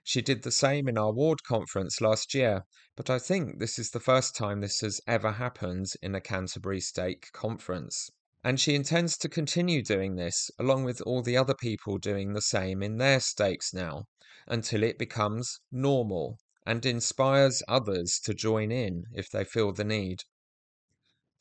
She 0.07 0.20
did 0.20 0.42
the 0.42 0.50
same 0.50 0.86
in 0.86 0.99
our 0.99 1.12
ward 1.12 1.44
conference 1.44 1.99
last 1.99 2.34
year, 2.34 2.66
but 2.94 3.08
I 3.08 3.18
think 3.18 3.58
this 3.58 3.78
is 3.78 3.91
the 3.91 4.00
first 4.00 4.36
time 4.36 4.60
this 4.60 4.81
has 4.81 5.00
ever 5.07 5.33
happened 5.33 5.94
in 6.02 6.15
a 6.15 6.20
Canterbury 6.20 6.81
Stake 6.81 7.33
conference. 7.33 8.10
And 8.44 8.60
she 8.60 8.74
intends 8.74 9.16
to 9.16 9.31
continue 9.31 9.81
doing 9.81 10.16
this, 10.16 10.50
along 10.58 10.84
with 10.84 11.00
all 11.00 11.23
the 11.23 11.39
other 11.39 11.55
people 11.55 11.97
doing 11.97 12.34
the 12.34 12.42
same 12.42 12.83
in 12.83 12.99
their 12.99 13.18
stakes 13.18 13.73
now, 13.73 14.05
until 14.47 14.83
it 14.83 14.99
becomes 14.99 15.60
normal 15.73 16.39
and 16.66 16.84
inspires 16.84 17.62
others 17.66 18.20
to 18.24 18.34
join 18.34 18.70
in 18.70 19.05
if 19.15 19.31
they 19.31 19.44
feel 19.44 19.73
the 19.73 19.84
need 19.84 20.24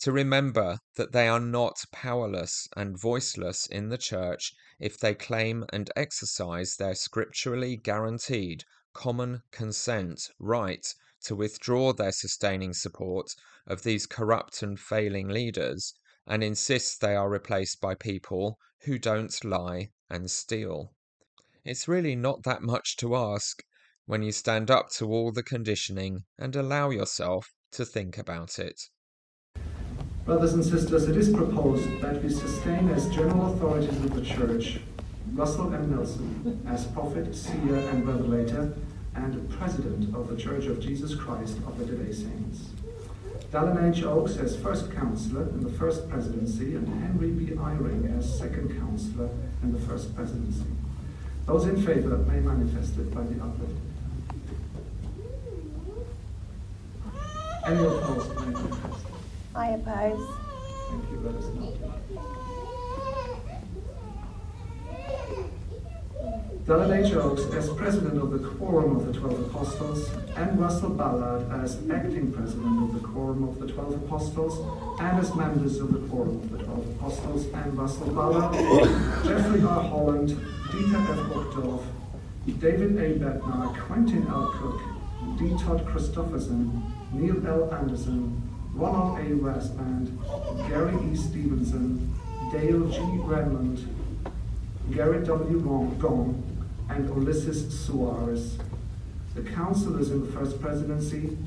to 0.04 0.12
remember 0.12 0.80
that 0.96 1.14
they 1.14 1.30
are 1.30 1.40
not 1.40 1.84
powerless 1.92 2.68
and 2.76 3.00
voiceless 3.00 3.66
in 3.68 3.88
the 3.88 3.98
Church 3.98 4.54
if 4.84 5.00
they 5.00 5.16
claim 5.16 5.64
and 5.72 5.90
exercise 5.96 6.76
their 6.76 6.94
scripturally 6.94 7.78
guaranteed 7.78 8.66
common 8.92 9.42
consent 9.50 10.30
right 10.40 10.94
to 11.22 11.34
withdraw 11.34 11.94
their 11.94 12.12
sustaining 12.12 12.74
support 12.74 13.34
of 13.66 13.84
these 13.84 14.06
corrupt 14.06 14.62
and 14.62 14.78
failing 14.78 15.30
leaders 15.30 15.94
and 16.28 16.44
insist 16.44 17.00
they 17.00 17.16
are 17.16 17.30
replaced 17.30 17.80
by 17.80 17.96
people 17.96 18.60
who 18.82 19.00
don't 19.00 19.46
lie 19.46 19.90
and 20.10 20.30
steal. 20.30 20.94
It's 21.64 21.88
really 21.88 22.18
not 22.18 22.44
that 22.44 22.62
much 22.62 22.98
to 22.98 23.16
ask 23.16 23.64
when 24.06 24.22
you 24.22 24.34
stand 24.34 24.70
up 24.70 24.90
to 24.98 25.10
all 25.10 25.32
the 25.32 25.44
conditioning 25.44 26.26
and 26.38 26.58
allow 26.58 26.90
yourself 26.90 27.54
to 27.72 27.86
think 27.86 28.18
about 28.18 28.60
it. 28.60 28.90
Brothers 30.26 30.54
and 30.54 30.64
sisters, 30.64 31.10
it 31.10 31.18
is 31.18 31.30
proposed 31.30 32.00
that 32.00 32.24
we 32.24 32.30
sustain 32.30 32.88
as 32.92 33.10
general 33.10 33.54
authorities 33.54 33.90
of 33.90 34.16
the 34.16 34.22
Church 34.22 34.80
Russell 35.34 35.74
M. 35.74 35.94
Nelson 35.94 36.62
as 36.66 36.86
prophet, 36.88 37.36
seer, 37.36 37.76
and 37.76 38.08
revelator, 38.08 38.74
and 39.16 39.50
president 39.50 40.16
of 40.16 40.30
the 40.30 40.38
Church 40.38 40.68
of 40.68 40.80
Jesus 40.80 41.14
Christ 41.14 41.58
of 41.68 41.78
the 41.78 41.86
Day 41.86 42.14
Saints. 42.14 42.70
Dallin 43.52 43.94
H. 43.94 44.04
Oaks 44.04 44.38
as 44.38 44.56
first 44.56 44.94
counselor 44.94 45.44
in 45.50 45.60
the 45.60 45.78
first 45.78 46.10
presidency, 46.10 46.76
and 46.76 46.88
Henry 47.04 47.32
B. 47.32 47.54
Eyring 47.56 48.18
as 48.18 48.40
second 48.40 48.80
counselor 48.80 49.30
in 49.62 49.74
the 49.74 49.80
first 49.80 50.16
presidency. 50.16 50.64
Those 51.48 51.66
in 51.66 51.76
favor 51.84 52.18
may 52.18 52.40
manifest 52.40 52.98
it 52.98 53.14
by 53.14 53.24
the 53.24 53.44
uplift. 53.44 53.74
Any 57.66 57.86
opposed 57.86 58.36
may 58.40 58.46
manifest. 58.46 59.13
I 59.56 59.70
oppose. 59.70 60.28
Thank 60.90 61.12
you. 61.12 61.24
As 66.66 67.70
president 67.74 68.18
of 68.22 68.32
the 68.32 68.40
Quorum 68.40 68.96
of 68.96 69.06
the 69.06 69.14
Twelve 69.20 69.40
Apostles, 69.48 70.10
and 70.38 70.60
Russell 70.60 70.90
Ballard 70.92 71.52
as 71.62 71.78
acting 71.92 72.32
president 72.32 72.84
of 72.84 72.94
the 72.94 73.08
Quorum 73.08 73.44
of 73.44 73.60
the 73.60 73.68
Twelve 73.68 73.94
Apostles, 73.96 74.60
and 75.00 75.20
as 75.20 75.36
members 75.36 75.80
of 75.80 75.92
the 75.92 76.00
Quorum 76.08 76.38
of 76.38 76.52
the 76.52 76.64
Twelve 76.64 76.88
Apostles, 76.96 77.48
and 77.48 77.78
Russell 77.78 78.08
Ballard, 78.12 78.54
Jeffrey 79.26 79.62
R. 79.62 79.84
Holland, 79.84 80.30
Dieter 80.70 81.10
F. 81.10 81.20
Uchtdorf, 81.34 81.84
David 82.60 82.98
A. 82.98 83.20
Bednar, 83.20 83.78
Quentin 83.82 84.26
L. 84.28 84.48
Cook, 84.54 84.82
D. 85.38 85.50
Todd 85.64 85.86
Christofferson, 85.86 86.82
Neil 87.12 87.46
L. 87.46 87.74
Andersen, 87.74 88.43
Ronald 88.74 89.20
A. 89.20 89.24
Rasband, 89.36 90.68
Gary 90.68 90.96
E. 91.12 91.16
Stevenson, 91.16 92.14
Dale 92.52 92.90
G. 92.90 92.98
Renlund, 93.00 93.86
Garrett 94.92 95.26
W. 95.28 95.60
Gong, 96.00 96.44
and 96.90 97.08
Ulysses 97.10 97.66
Soares. 97.88 98.60
The 99.36 99.44
counselors 99.44 100.10
in 100.12 100.26
the 100.26 100.32
First 100.32 100.60
Presidency, 100.60 101.38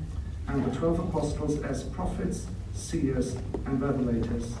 and 0.47 0.65
the 0.65 0.75
twelve 0.77 0.99
apostles 0.99 1.61
as 1.63 1.83
prophets, 1.83 2.47
seers, 2.73 3.35
and 3.65 3.81
revelators. 3.81 4.51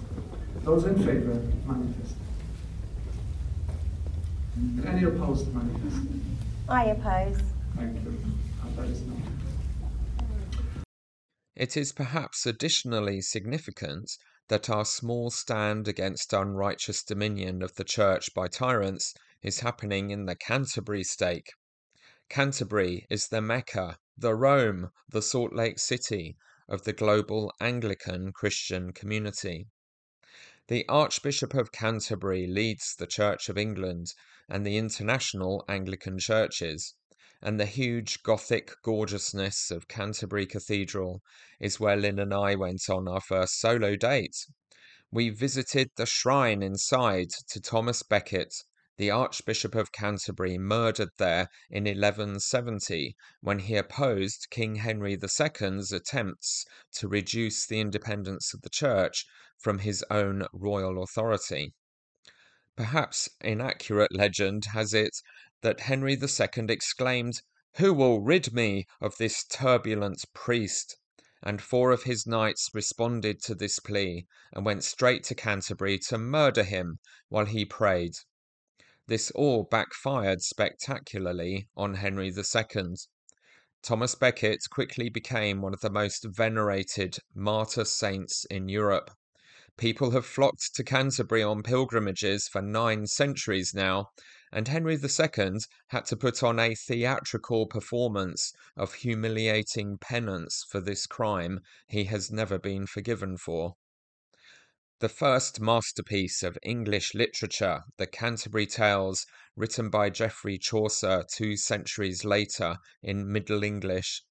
Those 0.63 0.83
in 0.85 0.95
favor, 0.97 1.41
manifest. 1.65 2.15
And 4.55 4.85
any 4.85 5.03
opposed, 5.05 5.53
manifest. 5.53 6.01
I 6.67 6.85
oppose. 6.85 7.37
Thank 7.77 8.03
you. 8.03 8.17
That 8.75 8.85
is 8.85 9.01
not. 9.03 9.17
It 11.59 11.75
is 11.75 11.91
perhaps 11.91 12.45
additionally 12.45 13.19
significant 13.19 14.11
that 14.47 14.69
our 14.69 14.85
small 14.85 15.31
stand 15.31 15.87
against 15.87 16.31
unrighteous 16.31 17.01
dominion 17.01 17.63
of 17.63 17.73
the 17.73 17.83
Church 17.83 18.31
by 18.35 18.47
tyrants 18.47 19.15
is 19.41 19.61
happening 19.61 20.11
in 20.11 20.27
the 20.27 20.35
Canterbury 20.35 21.03
stake. 21.03 21.49
Canterbury 22.29 23.07
is 23.09 23.29
the 23.29 23.41
Mecca, 23.41 23.97
the 24.15 24.35
Rome, 24.35 24.91
the 25.09 25.23
Salt 25.23 25.51
Lake 25.51 25.79
City 25.79 26.37
of 26.67 26.83
the 26.83 26.93
global 26.93 27.51
Anglican 27.59 28.33
Christian 28.33 28.93
community. 28.93 29.65
The 30.67 30.87
Archbishop 30.87 31.55
of 31.55 31.71
Canterbury 31.71 32.45
leads 32.45 32.93
the 32.93 33.07
Church 33.07 33.49
of 33.49 33.57
England 33.57 34.13
and 34.47 34.63
the 34.63 34.77
international 34.77 35.65
Anglican 35.67 36.19
churches, 36.19 36.93
and 37.41 37.59
the 37.59 37.65
huge 37.65 38.23
Gothic 38.23 38.71
gorgeousness 38.81 39.69
of 39.69 39.87
Canterbury 39.87 40.45
Cathedral 40.45 41.21
is 41.59 41.79
where 41.79 41.95
Lynn 41.95 42.19
and 42.19 42.33
I 42.33 42.55
went 42.55 42.89
on 42.89 43.07
our 43.07 43.21
first 43.21 43.59
solo 43.59 43.95
date. 43.95 44.35
We 45.11 45.29
visited 45.29 45.91
the 45.95 46.05
shrine 46.05 46.63
inside 46.63 47.29
to 47.49 47.61
Thomas 47.61 48.03
Becket, 48.03 48.53
the 48.97 49.11
Archbishop 49.11 49.75
of 49.75 49.91
Canterbury, 49.91 50.57
murdered 50.57 51.11
there 51.17 51.49
in 51.69 51.83
1170 51.83 53.15
when 53.41 53.59
he 53.59 53.75
opposed 53.75 54.47
King 54.49 54.77
Henry 54.77 55.13
II's 55.13 55.91
attempts 55.91 56.65
to 56.93 57.07
reduce 57.07 57.67
the 57.67 57.79
independence 57.79 58.53
of 58.53 58.61
the 58.63 58.69
Church 58.69 59.25
from 59.59 59.79
his 59.79 60.03
own 60.09 60.47
royal 60.51 61.03
authority. 61.03 61.73
Perhaps 62.77 63.29
inaccurate 63.41 64.13
legend 64.15 64.65
has 64.65 64.93
it 64.93 65.23
that 65.61 65.79
Henry 65.79 66.13
II 66.13 66.65
exclaimed, 66.69 67.41
Who 67.77 67.91
will 67.91 68.21
rid 68.21 68.53
me 68.53 68.85
of 69.01 69.17
this 69.17 69.43
turbulent 69.43 70.23
priest? 70.31 70.95
And 71.41 71.59
four 71.59 71.89
of 71.89 72.03
his 72.03 72.27
knights 72.27 72.69
responded 72.75 73.41
to 73.45 73.55
this 73.55 73.79
plea 73.79 74.27
and 74.53 74.63
went 74.63 74.83
straight 74.83 75.23
to 75.23 75.33
Canterbury 75.33 75.97
to 76.09 76.19
murder 76.19 76.63
him 76.63 76.99
while 77.29 77.45
he 77.45 77.65
prayed. 77.65 78.13
This 79.07 79.31
all 79.31 79.63
backfired 79.63 80.43
spectacularly 80.43 81.69
on 81.75 81.95
Henry 81.95 82.27
II. 82.27 82.95
Thomas 83.81 84.13
Becket 84.13 84.69
quickly 84.69 85.09
became 85.09 85.63
one 85.63 85.73
of 85.73 85.81
the 85.81 85.89
most 85.89 86.25
venerated 86.25 87.17
martyr 87.33 87.85
saints 87.85 88.45
in 88.45 88.69
Europe. 88.69 89.09
People 89.77 90.09
have 90.11 90.25
flocked 90.25 90.73
to 90.73 90.83
Canterbury 90.83 91.43
on 91.43 91.61
pilgrimages 91.61 92.47
for 92.47 92.63
nine 92.63 93.05
centuries 93.05 93.75
now, 93.75 94.09
and 94.51 94.67
Henry 94.67 94.95
II 94.95 95.59
had 95.89 96.05
to 96.07 96.17
put 96.17 96.41
on 96.41 96.57
a 96.57 96.73
theatrical 96.73 97.67
performance 97.67 98.53
of 98.75 98.95
humiliating 98.95 99.99
penance 99.99 100.65
for 100.67 100.81
this 100.81 101.05
crime 101.05 101.59
he 101.87 102.05
has 102.05 102.31
never 102.31 102.57
been 102.57 102.87
forgiven 102.87 103.37
for. 103.37 103.75
The 104.99 105.09
first 105.09 105.59
masterpiece 105.59 106.41
of 106.41 106.57
English 106.63 107.13
literature, 107.13 107.83
The 107.97 108.07
Canterbury 108.07 108.65
Tales, 108.65 109.27
written 109.55 109.91
by 109.91 110.09
Geoffrey 110.09 110.57
Chaucer 110.57 111.23
two 111.31 111.55
centuries 111.55 112.25
later 112.25 112.77
in 113.03 113.31
Middle 113.31 113.63
English, 113.63 114.23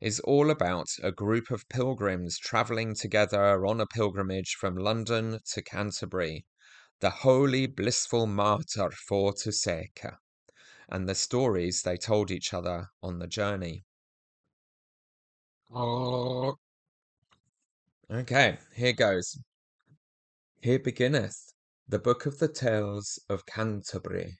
is 0.00 0.20
all 0.20 0.50
about 0.50 0.88
a 1.02 1.10
group 1.10 1.50
of 1.50 1.68
pilgrims 1.68 2.38
travelling 2.38 2.94
together 2.94 3.64
on 3.64 3.80
a 3.80 3.86
pilgrimage 3.86 4.54
from 4.54 4.76
London 4.76 5.40
to 5.52 5.62
Canterbury, 5.62 6.44
the 7.00 7.10
holy 7.10 7.66
blissful 7.66 8.26
martyr 8.26 8.90
for 8.90 9.32
to 9.32 9.52
Seca, 9.52 10.18
and 10.88 11.08
the 11.08 11.14
stories 11.14 11.82
they 11.82 11.96
told 11.96 12.30
each 12.30 12.52
other 12.52 12.88
on 13.02 13.18
the 13.18 13.26
journey. 13.26 13.84
Okay, 18.10 18.58
here 18.74 18.92
goes. 18.92 19.38
Here 20.60 20.78
beginneth 20.78 21.52
the 21.88 21.98
Book 21.98 22.26
of 22.26 22.38
the 22.38 22.48
Tales 22.48 23.18
of 23.28 23.46
Canterbury. 23.46 24.38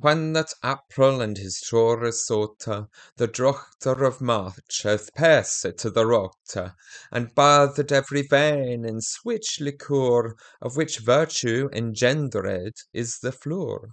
When 0.00 0.32
that 0.32 0.54
April 0.64 1.20
and 1.20 1.36
his 1.36 1.58
shore 1.58 2.02
is 2.06 2.26
sota, 2.26 2.88
the 3.18 3.28
drochter 3.28 4.06
of 4.06 4.22
March 4.22 4.80
hath 4.84 5.12
passed 5.12 5.66
to 5.76 5.90
the 5.90 6.06
rota, 6.06 6.74
and 7.10 7.34
bathed 7.34 7.92
every 7.92 8.22
vein 8.22 8.86
in 8.86 9.02
switch 9.02 9.58
liquor, 9.60 10.34
of 10.62 10.78
which 10.78 11.00
virtue 11.00 11.68
engendered 11.74 12.72
is 12.94 13.18
the 13.18 13.32
flour. 13.32 13.90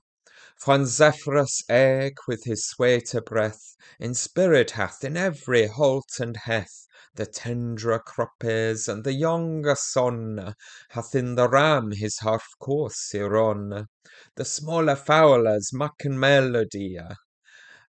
When 0.63 0.85
Zephyrus 0.85 1.63
eke 1.69 2.27
with 2.29 2.45
his 2.45 2.65
sweeter 2.65 3.19
breath, 3.19 3.75
in 3.99 4.13
spirit 4.13 4.71
hath 4.71 5.03
in 5.03 5.17
every 5.17 5.67
holt 5.67 6.17
and 6.21 6.37
heath, 6.37 6.87
the 7.15 7.25
tender 7.25 7.97
croppes 7.99 8.87
and 8.87 9.03
the 9.03 9.13
younger 9.13 9.75
son 9.75 10.55
hath 10.89 11.15
in 11.15 11.35
the 11.35 11.49
ram 11.49 11.91
his 11.91 12.19
half 12.19 12.45
course 12.59 13.13
run. 13.15 13.87
The 14.35 14.45
smaller 14.45 14.95
fowlers 14.95 15.71
maken 15.73 16.17
melody 16.17 16.99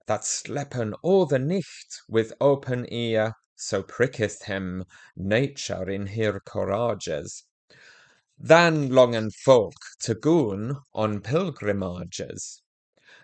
that 0.07 0.25
slepen 0.25 0.95
all 1.03 1.27
the 1.27 1.39
nicht 1.39 2.03
with 2.09 2.33
open 2.41 2.93
ear, 2.93 3.33
so 3.57 3.83
pricketh 3.83 4.43
him 4.43 4.85
nature 5.17 5.89
in 5.89 6.07
her 6.09 6.41
courages. 6.41 7.45
Then 8.39 8.91
longen 8.91 9.31
folk 9.31 9.75
to 10.01 10.15
goon 10.15 10.79
on 10.93 11.21
pilgrimages 11.21 12.63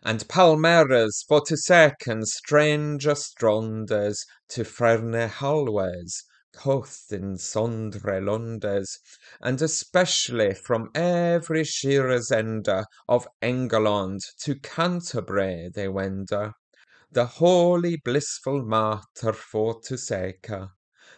and 0.02 0.26
Palmeras 0.28 1.24
for 1.28 1.42
to 1.42 1.56
second 1.56 2.26
stranger 2.26 3.14
strondes 3.14 4.24
to 4.50 4.64
Ferne 4.64 5.28
Halways, 5.28 6.24
coast 6.52 7.12
in 7.12 7.36
Sondre 7.36 8.20
Londes, 8.20 8.98
and 9.40 9.62
especially 9.62 10.54
from 10.54 10.90
every 10.94 11.62
shearer's 11.62 12.32
ender 12.32 12.84
of 13.08 13.28
England 13.40 14.20
to 14.40 14.56
Canterbury 14.56 15.70
they 15.72 15.86
wender, 15.86 16.52
the 17.12 17.26
holy 17.26 17.96
blissful 17.96 18.64
martyr 18.64 19.32
for 19.32 19.80
to 19.82 19.96
seca, 19.96 20.72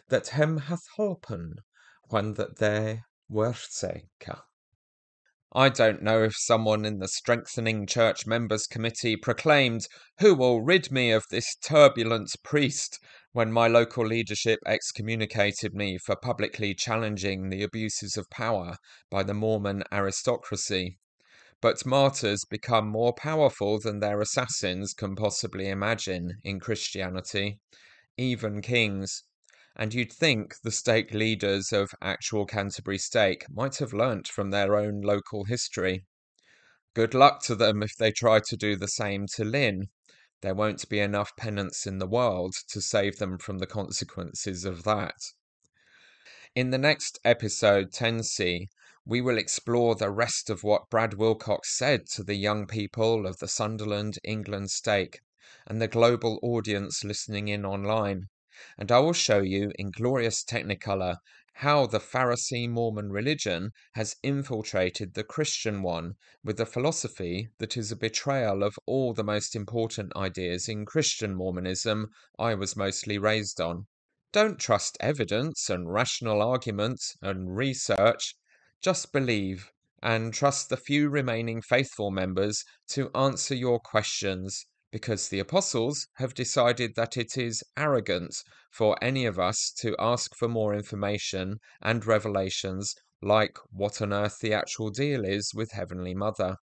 that 0.09 0.29
him 0.29 0.59
hath 0.59 0.87
holpen 0.97 1.55
when 2.11 2.35
that 2.35 2.59
they 2.59 3.01
were 3.29 3.55
seca. 3.55 4.45
I 5.55 5.69
don't 5.69 6.03
know 6.03 6.23
if 6.23 6.35
someone 6.35 6.87
in 6.87 6.99
the 6.99 7.09
Strengthening 7.09 7.87
Church 7.87 8.27
Members 8.27 8.67
Committee 8.67 9.17
proclaimed, 9.17 9.87
Who 10.19 10.35
will 10.35 10.63
rid 10.63 10.91
me 10.91 11.11
of 11.11 11.27
this 11.29 11.55
turbulent 11.57 12.31
priest? 12.43 12.99
When 13.33 13.53
my 13.53 13.67
local 13.69 14.07
leadership 14.07 14.61
excommunicated 14.67 15.75
me 15.75 15.99
for 15.99 16.17
publicly 16.17 16.75
challenging 16.75 17.49
the 17.49 17.63
abuses 17.63 18.17
of 18.17 18.29
power 18.31 18.77
by 19.11 19.23
the 19.23 19.35
Mormon 19.35 19.83
aristocracy. 19.91 20.99
But 21.61 21.87
martyrs 21.87 22.45
become 22.45 22.89
more 22.89 23.13
powerful 23.13 23.79
than 23.79 24.01
their 24.01 24.21
assassins 24.21 24.95
can 24.95 25.17
possibly 25.17 25.69
imagine 25.69 26.39
in 26.45 26.61
Christianity, 26.61 27.59
even 28.17 28.61
kings 28.61 29.23
and 29.75 29.95
you'd 29.95 30.13
think 30.13 30.55
the 30.63 30.71
stake 30.71 31.15
leaders 31.15 31.73
of 31.73 31.95
actual 32.03 32.45
Canterbury 32.45 32.99
stake 32.99 33.47
might 33.49 33.77
have 33.77 33.95
learnt 33.95 34.29
from 34.29 34.51
their 34.51 34.77
own 34.77 35.01
local 35.01 35.45
history. 35.45 36.05
Good 36.95 37.15
luck 37.15 37.43
to 37.45 37.55
them 37.55 37.83
if 37.83 37.97
they 37.97 38.13
try 38.13 38.41
to 38.41 38.57
do 38.57 38.77
the 38.77 38.89
same 38.89 39.27
to 39.37 39.45
Lynn. 39.45 39.89
There 40.43 40.55
won't 40.55 40.89
be 40.89 40.99
enough 40.99 41.35
penance 41.37 41.87
in 41.87 41.99
the 41.99 42.07
world 42.07 42.55
to 42.69 42.81
save 42.81 43.19
them 43.19 43.39
from 43.39 43.59
the 43.59 43.67
consequences 43.67 44.65
of 44.65 44.83
that. 44.83 45.33
In 46.55 46.71
the 46.71 46.79
next 46.79 47.19
episode, 47.25 47.93
10C, 47.93 48.69
we 49.07 49.21
will 49.21 49.39
explore 49.39 49.95
the 49.95 50.11
rest 50.11 50.51
of 50.51 50.63
what 50.63 50.91
Brad 50.91 51.15
Wilcox 51.15 51.77
said 51.77 52.07
to 52.11 52.23
the 52.23 52.35
young 52.35 52.67
people 52.67 53.27
of 53.27 53.39
the 53.39 53.49
Sunderland 53.49 54.19
England 54.23 54.71
stake 54.71 55.21
and 55.67 55.81
the 55.81 55.89
global 55.89 56.39
audience 56.43 57.05
listening 57.05 57.49
in 57.49 57.65
online 57.65 58.29
and 58.77 58.93
I 58.93 58.99
will 58.99 59.13
show 59.13 59.41
you 59.41 59.73
in 59.79 59.91
glorious 59.91 60.45
technicolor 60.45 61.17
how 61.55 61.87
the 61.87 62.01
Pharisee 62.01 62.69
Mormon 62.69 63.11
religion 63.11 63.71
has 63.95 64.17
infiltrated 64.23 65.15
the 65.15 65.23
Christian 65.23 65.83
one 65.83 66.15
with 66.43 66.59
a 66.59 66.67
philosophy 66.67 67.49
that 67.59 67.77
is 67.77 67.93
a 67.93 67.97
betrayal 67.97 68.63
of 68.63 68.79
all 68.87 69.13
the 69.13 69.23
most 69.23 69.55
important 69.55 70.17
ideas 70.17 70.69
in 70.69 70.85
Christian 70.85 71.35
Mormonism 71.35 72.09
I 72.39 72.55
was 72.55 72.75
mostly 72.75 73.19
raised 73.19 73.61
on. 73.61 73.87
Don't 74.33 74.59
trust 74.59 74.97
evidence 75.01 75.69
and 75.69 75.93
rational 75.93 76.41
arguments 76.41 77.17
and 77.21 77.55
research, 77.55 78.35
just 78.81 79.13
believe 79.13 79.71
and 80.03 80.35
trust 80.35 80.69
the 80.69 80.77
few 80.77 81.09
remaining 81.09 81.63
faithful 81.63 82.11
members 82.11 82.65
to 82.89 83.11
answer 83.15 83.55
your 83.55 83.79
questions 83.79 84.67
because 84.93 85.31
the 85.31 85.39
apostles 85.39 86.07
have 86.17 86.35
decided 86.35 86.95
that 86.95 87.17
it 87.17 87.39
is 87.39 87.65
arrogant 87.79 88.37
for 88.71 89.03
any 89.03 89.25
of 89.25 89.39
us 89.39 89.73
to 89.75 89.97
ask 89.99 90.37
for 90.37 90.49
more 90.49 90.75
information 90.75 91.59
and 91.81 92.05
revelations 92.07 92.95
like 93.23 93.57
what 93.71 94.03
on 94.03 94.13
earth 94.13 94.39
the 94.41 94.53
actual 94.53 94.91
deal 94.91 95.25
is 95.25 95.55
with 95.55 95.73
Heavenly 95.73 96.15
Mother. 96.15 96.57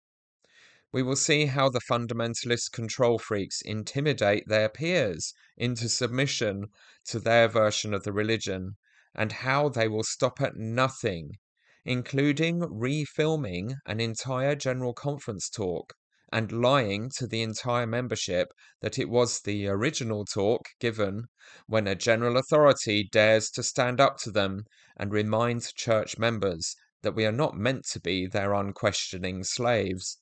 We 0.92 1.04
will 1.04 1.14
see 1.14 1.46
how 1.46 1.68
the 1.68 1.80
fundamentalist 1.88 2.72
control 2.72 3.18
freaks 3.18 3.60
intimidate 3.60 4.48
their 4.48 4.68
peers 4.68 5.32
into 5.56 5.88
submission 5.88 6.66
to 7.04 7.20
their 7.20 7.46
version 7.46 7.94
of 7.94 8.02
the 8.02 8.12
religion, 8.12 8.76
and 9.14 9.30
how 9.30 9.68
they 9.68 9.86
will 9.86 10.02
stop 10.02 10.40
at 10.40 10.56
nothing, 10.56 11.38
including 11.84 12.60
refilming 12.60 13.74
an 13.86 14.00
entire 14.00 14.56
General 14.56 14.94
Conference 14.94 15.48
talk 15.48 15.94
and 16.36 16.52
lying 16.52 17.08
to 17.08 17.26
the 17.26 17.40
entire 17.40 17.86
membership 17.86 18.52
that 18.82 18.98
it 18.98 19.08
was 19.08 19.40
the 19.40 19.66
original 19.66 20.22
talk 20.26 20.68
given 20.78 21.26
when 21.66 21.86
a 21.86 21.94
general 21.94 22.36
authority 22.36 23.08
dares 23.10 23.48
to 23.48 23.62
stand 23.62 24.02
up 24.02 24.18
to 24.18 24.30
them 24.30 24.62
and 24.98 25.14
remind 25.14 25.74
church 25.74 26.18
members 26.18 26.76
that 27.00 27.14
we 27.14 27.24
are 27.24 27.32
not 27.32 27.56
meant 27.56 27.86
to 27.86 27.98
be 27.98 28.26
their 28.26 28.52
unquestioning 28.52 29.42
slaves, 29.42 30.18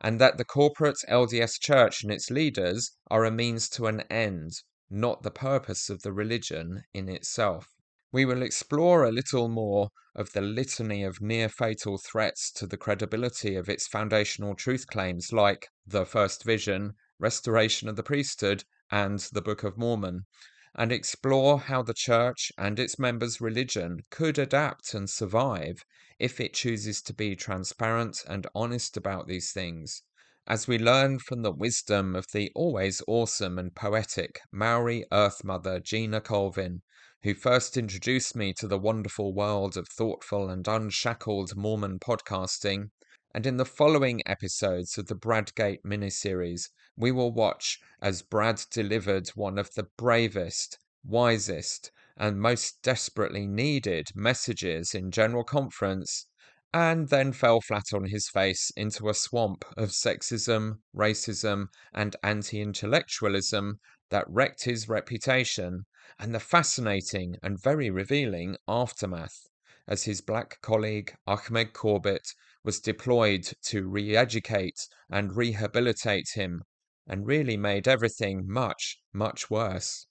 and 0.00 0.20
that 0.20 0.36
the 0.36 0.44
corporate 0.44 0.98
LDS 1.08 1.60
Church 1.60 2.02
and 2.02 2.10
its 2.10 2.28
leaders 2.28 2.96
are 3.08 3.24
a 3.24 3.30
means 3.30 3.68
to 3.68 3.86
an 3.86 4.00
end, 4.10 4.50
not 4.90 5.22
the 5.22 5.30
purpose 5.30 5.88
of 5.88 6.02
the 6.02 6.12
religion 6.12 6.82
in 6.92 7.08
itself. 7.08 7.68
We 8.14 8.26
will 8.26 8.42
explore 8.42 9.04
a 9.04 9.10
little 9.10 9.48
more 9.48 9.88
of 10.14 10.34
the 10.34 10.42
litany 10.42 11.02
of 11.02 11.22
near 11.22 11.48
fatal 11.48 11.96
threats 11.96 12.52
to 12.56 12.66
the 12.66 12.76
credibility 12.76 13.54
of 13.54 13.70
its 13.70 13.86
foundational 13.86 14.54
truth 14.54 14.86
claims, 14.86 15.32
like 15.32 15.66
the 15.86 16.04
First 16.04 16.44
Vision, 16.44 16.92
Restoration 17.18 17.88
of 17.88 17.96
the 17.96 18.02
Priesthood, 18.02 18.64
and 18.90 19.18
the 19.18 19.40
Book 19.40 19.62
of 19.64 19.78
Mormon, 19.78 20.26
and 20.74 20.92
explore 20.92 21.58
how 21.58 21.80
the 21.82 21.94
Church 21.94 22.52
and 22.58 22.78
its 22.78 22.98
members' 22.98 23.40
religion 23.40 24.00
could 24.10 24.38
adapt 24.38 24.92
and 24.92 25.08
survive 25.08 25.82
if 26.18 26.38
it 26.38 26.52
chooses 26.52 27.00
to 27.04 27.14
be 27.14 27.34
transparent 27.34 28.22
and 28.28 28.46
honest 28.54 28.94
about 28.98 29.26
these 29.26 29.52
things, 29.52 30.02
as 30.46 30.68
we 30.68 30.78
learn 30.78 31.18
from 31.18 31.40
the 31.40 31.50
wisdom 31.50 32.14
of 32.14 32.26
the 32.32 32.52
always 32.54 33.00
awesome 33.08 33.58
and 33.58 33.74
poetic 33.74 34.38
Maori 34.50 35.06
Earth 35.10 35.42
Mother 35.44 35.80
Gina 35.80 36.20
Colvin, 36.20 36.82
who 37.22 37.34
first 37.34 37.76
introduced 37.76 38.34
me 38.34 38.52
to 38.52 38.66
the 38.66 38.78
wonderful 38.78 39.32
world 39.32 39.76
of 39.76 39.88
thoughtful 39.88 40.50
and 40.50 40.66
unshackled 40.66 41.54
Mormon 41.54 42.00
podcasting. 42.00 42.90
And 43.32 43.46
in 43.46 43.56
the 43.58 43.64
following 43.64 44.20
episodes 44.26 44.98
of 44.98 45.06
the 45.06 45.14
Bradgate 45.14 45.84
miniseries, 45.84 46.68
we 46.96 47.12
will 47.12 47.32
watch 47.32 47.78
as 48.00 48.22
Brad 48.22 48.64
delivered 48.70 49.28
one 49.30 49.56
of 49.56 49.72
the 49.74 49.86
bravest, 49.96 50.78
wisest, 51.04 51.92
and 52.16 52.40
most 52.40 52.82
desperately 52.82 53.46
needed 53.46 54.08
messages 54.14 54.92
in 54.92 55.10
General 55.10 55.44
Conference, 55.44 56.26
and 56.74 57.08
then 57.08 57.32
fell 57.32 57.60
flat 57.60 57.92
on 57.94 58.04
his 58.04 58.28
face 58.28 58.70
into 58.76 59.08
a 59.08 59.14
swamp 59.14 59.64
of 59.76 59.90
sexism, 59.90 60.80
racism, 60.94 61.68
and 61.94 62.16
anti 62.22 62.60
intellectualism 62.60 63.78
that 64.10 64.28
wrecked 64.28 64.64
his 64.64 64.88
reputation, 64.88 65.86
and 66.18 66.34
the 66.34 66.40
fascinating 66.40 67.36
and 67.42 67.62
very 67.62 67.90
revealing 67.90 68.56
aftermath 68.66 69.46
as 69.86 70.04
his 70.04 70.20
black 70.20 70.60
colleague 70.60 71.14
Ahmad 71.26 71.72
Corbitt 71.72 72.34
was 72.64 72.80
deployed 72.80 73.52
to 73.62 73.88
re 73.88 74.16
educate 74.16 74.88
and 75.10 75.36
rehabilitate 75.36 76.30
him 76.34 76.62
and 77.06 77.26
really 77.26 77.56
made 77.56 77.88
everything 77.88 78.42
much, 78.46 78.98
much 79.12 79.50
worse. 79.50 80.06